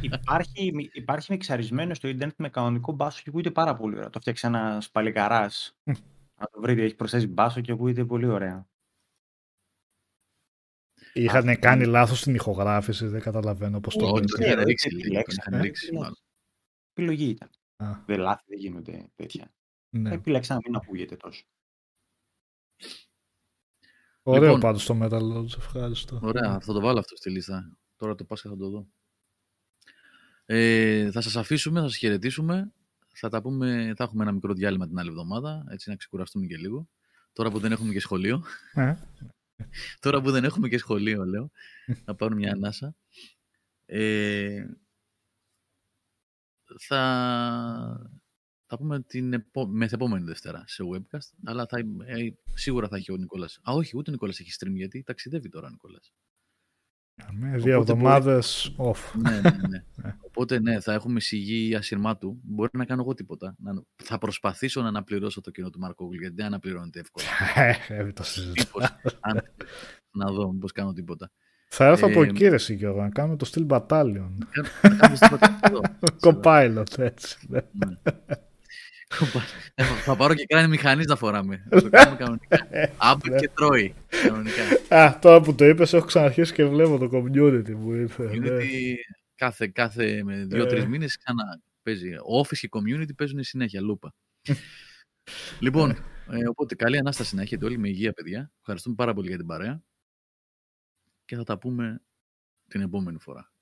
Υπάρχει, 0.00 0.90
υπάρχει 0.92 1.32
μιξαρισμένο 1.32 1.94
στο 1.94 2.08
ίντερνετ 2.08 2.38
με 2.38 2.48
κανονικό 2.50 2.92
μπάσο 2.92 3.20
και 3.22 3.28
ακούγεται 3.28 3.50
πάρα 3.50 3.76
πολύ 3.76 3.96
ωραία. 3.96 4.10
Το 4.10 4.20
φτιάξε 4.20 4.46
ένα 4.46 4.82
παλικαρά. 4.92 5.50
Αν 6.34 6.48
το 6.52 6.60
βρείτε, 6.60 6.82
έχει 6.82 6.94
προσθέσει 6.94 7.26
μπάσο 7.26 7.60
και 7.60 7.72
ακούγεται 7.72 8.04
πολύ 8.04 8.26
ωραία. 8.26 8.68
Είχαν 11.12 11.48
Αυτό 11.48 11.60
κάνει 11.60 11.82
είναι. 11.82 11.90
λάθος 11.90 12.20
στην 12.20 12.34
ηχογράφηση, 12.34 13.06
δεν 13.06 13.20
καταλαβαίνω 13.20 13.80
πώς 13.80 13.96
το 13.96 14.04
Όχι, 14.04 14.14
λένε. 14.14 14.26
τον 14.26 14.38
ξέρω, 14.40 14.50
είχαν 14.50 14.58
δεν 14.58 14.66
ρίξει, 14.66 14.90
λέει. 14.90 15.00
Τον 15.02 15.06
επιλέξανε, 15.10 15.40
είχαν 15.48 15.54
ε, 15.54 15.62
ρίξει, 15.62 15.84
επιλέξανε. 15.86 15.98
μάλλον. 15.98 16.16
Επιλογή 16.92 17.28
ήταν. 17.30 17.50
Α, 17.76 18.02
Δεν 18.06 18.18
λάθη, 18.20 18.44
δεν 18.46 18.58
γίνονται 18.58 19.10
τέτοια. 19.14 19.52
ναι. 19.90 20.12
Επιλέξα 20.14 20.54
να 20.54 20.60
μην 20.64 20.76
ακούγεται 20.76 21.16
τόσο. 21.16 21.44
Ωραίο 24.22 24.42
Λοιπόν. 24.42 24.60
πάντως 24.60 24.84
το 24.84 24.98
Metal 25.02 25.22
Lords, 25.32 25.56
ευχαριστώ. 25.56 26.18
Ωραία, 26.22 26.60
θα 26.60 26.72
το 26.72 26.80
βάλω 26.80 26.98
αυτό 26.98 27.16
στη 27.16 27.30
λίστα. 27.30 27.76
Τώρα 27.96 28.14
το 28.14 28.24
Πάσχα 28.24 28.48
θα 28.48 28.56
το 28.56 28.68
δω. 28.68 28.86
Ε, 30.44 31.10
θα 31.10 31.20
σας 31.20 31.36
αφήσουμε, 31.36 31.80
θα 31.80 31.86
σας 31.86 31.96
χαιρετήσουμε. 31.96 32.72
Θα, 33.12 33.28
τα 33.28 33.42
πούμε, 33.42 33.92
θα 33.96 34.04
έχουμε 34.04 34.22
ένα 34.22 34.32
μικρό 34.32 34.52
διάλειμμα 34.54 34.86
την 34.86 34.98
άλλη 34.98 35.08
εβδομάδα, 35.08 35.64
έτσι 35.70 35.90
να 35.90 35.96
ξεκουραστούμε 35.96 36.46
και 36.46 36.56
λίγο. 36.56 36.88
Τώρα 37.32 37.50
που 37.50 37.58
δεν 37.58 37.72
έχουμε 37.72 37.92
και 37.92 38.00
σχολείο. 38.00 38.44
Ε, 38.74 38.94
Τώρα 40.00 40.20
που 40.20 40.30
δεν 40.30 40.44
έχουμε 40.44 40.68
και 40.68 40.78
σχολείο, 40.78 41.24
λέω. 41.24 41.50
να 42.04 42.14
πάρουμε 42.14 42.40
μια 42.40 42.52
ανάσα. 42.52 42.94
Ε, 43.86 44.64
θα 46.78 48.19
θα 48.70 48.78
πούμε 48.78 49.00
την 49.00 49.32
επό... 49.32 49.66
μεθεπόμενη 49.66 50.24
Δευτέρα 50.24 50.64
σε 50.66 50.84
webcast, 50.92 51.38
αλλά 51.44 51.66
θα... 51.66 51.78
ε, 51.78 51.84
σίγουρα 52.54 52.88
θα 52.88 52.96
έχει 52.96 53.12
ο 53.12 53.16
Νικόλας. 53.16 53.60
Α, 53.62 53.72
όχι, 53.72 53.96
ούτε 53.96 54.10
ο 54.10 54.12
Νικόλας 54.12 54.40
έχει 54.40 54.50
stream, 54.58 54.72
γιατί 54.72 55.02
ταξιδεύει 55.02 55.48
τώρα 55.48 55.66
ο 55.66 55.70
Νικόλας. 55.70 56.12
με 57.32 57.56
δύο 57.56 57.76
Οπότε 57.76 57.92
εβδομάδες 57.92 58.74
off. 58.78 59.12
ναι, 59.14 59.40
ναι, 59.40 59.68
ναι. 59.68 59.84
Οπότε 60.28 60.60
ναι, 60.60 60.80
θα 60.80 60.92
έχουμε 60.92 61.20
σιγή 61.20 61.74
ασυρμάτου. 61.74 62.40
Μπορεί 62.42 62.70
να 62.72 62.84
κάνω 62.84 63.02
εγώ 63.02 63.14
τίποτα. 63.14 63.56
Να... 63.58 63.82
Θα 64.04 64.18
προσπαθήσω 64.18 64.82
να 64.82 64.88
αναπληρώσω 64.88 65.40
το 65.40 65.50
κοινό 65.50 65.70
του 65.70 65.78
Μαρκόγλου, 65.78 66.20
γιατί 66.20 66.34
δεν 66.34 66.46
αναπληρώνεται 66.46 67.00
εύκολα. 67.00 67.26
Ε, 67.88 68.04
δεν 68.04 68.14
το 68.14 68.22
συζητώ. 68.22 68.62
Μήπως, 68.62 69.18
αν... 69.20 69.42
να 70.10 70.32
δω 70.32 70.52
μήπως 70.52 70.72
κάνω 70.72 70.92
τίποτα. 70.92 71.30
Θα 71.68 71.86
έρθω 71.86 72.06
από 72.06 72.22
Ε, 72.22 72.26
εκεί 72.26 72.48
ρε 72.48 72.54
εσύ, 72.54 72.74
Γιώργο, 72.74 73.00
να 73.00 73.08
κάνουμε 73.08 73.36
το 73.36 73.50
Steel 73.54 73.66
Battalion. 73.66 74.30
Να 74.82 74.96
κάνεις 74.96 75.18
τίποτα 75.18 75.60
εδώ. 75.62 75.80
Copilot, 76.24 76.98
έτσι. 76.98 77.38
Ναι. 79.20 79.28
Ναι. 79.34 79.44
Ε, 79.74 79.84
θα 79.84 80.16
πάρω 80.16 80.34
και 80.34 80.46
κράνη 80.46 80.68
μηχανής 80.68 81.06
να 81.06 81.16
φοράμε. 81.16 81.66
Θα 81.70 81.82
το 81.82 81.88
κάνουμε 81.90 82.16
κανονικά. 82.16 82.68
Άμπερ 82.96 83.40
και 83.40 83.48
τρώει. 83.54 83.94
Κανονικά. 84.22 84.62
Α, 84.96 85.18
τώρα 85.18 85.40
που 85.40 85.54
το 85.54 85.64
είπες 85.64 85.92
έχω 85.92 86.06
ξαναρχίσει 86.06 86.52
και 86.52 86.64
βλέπω 86.64 86.98
το 86.98 87.08
community 87.12 87.72
που 87.80 87.92
ήρθε. 87.92 88.22
ναι. 88.24 88.32
Community 88.32 88.94
κάθε, 89.34 89.66
κάθε 89.68 90.22
με 90.24 90.44
δύο-τρει 90.44 90.80
Ε. 90.80 90.86
μήνες 90.86 91.16
ξανά 91.16 91.60
παίζει. 91.82 92.10
Office 92.40 92.56
και 92.58 92.68
community 92.70 93.14
παίζουν 93.16 93.42
συνέχεια, 93.42 93.80
λούπα. 93.80 94.14
λοιπόν, 95.60 95.90
ε, 96.30 96.48
οπότε 96.48 96.74
καλή 96.74 96.98
ανάσταση 96.98 97.34
να 97.34 97.42
έχετε 97.42 97.64
όλοι 97.64 97.78
με 97.78 97.88
υγεία, 97.88 98.12
παιδιά. 98.12 98.52
Ευχαριστούμε 98.58 98.94
πάρα 98.94 99.14
πολύ 99.14 99.28
για 99.28 99.36
την 99.36 99.46
παρέα. 99.46 99.82
Και 101.24 101.36
θα 101.36 101.44
τα 101.44 101.58
πούμε 101.58 102.02
την 102.68 102.80
επόμενη 102.80 103.18
φορά. 103.18 103.52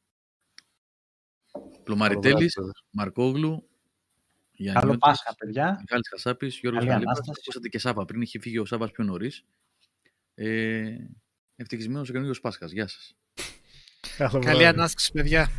Πλωμαριτέλης, 1.84 2.54
Μαρκόγλου, 2.90 3.67
Καλό 4.64 4.78
Γιάννη 4.78 4.98
Πάσχα, 4.98 5.34
παιδιά. 5.38 5.76
Μιχάλης 5.80 6.08
Χασάπης, 6.08 6.58
Γιώργος 6.58 6.80
Καλή 6.80 6.92
Χαλίπας. 6.92 7.16
Ανάσταση. 7.16 7.40
Ακούσατε 7.42 7.68
και 7.68 7.78
Σάβα 7.78 8.04
πριν, 8.04 8.20
είχε 8.20 8.38
φύγει 8.38 8.58
ο 8.58 8.64
Σάβας 8.64 8.90
πιο 8.90 9.04
νωρίς. 9.04 9.44
Ε, 10.34 10.96
ευτυχισμένος 11.56 12.08
ο 12.08 12.12
καινούργιος 12.12 12.40
Πάσχας. 12.40 12.70
Γεια 12.72 12.86
σας. 12.88 13.14
Καλό 14.16 14.30
Καλή 14.30 14.44
βράδυ. 14.44 14.64
ανάσταση, 14.64 15.12
παιδιά. 15.12 15.50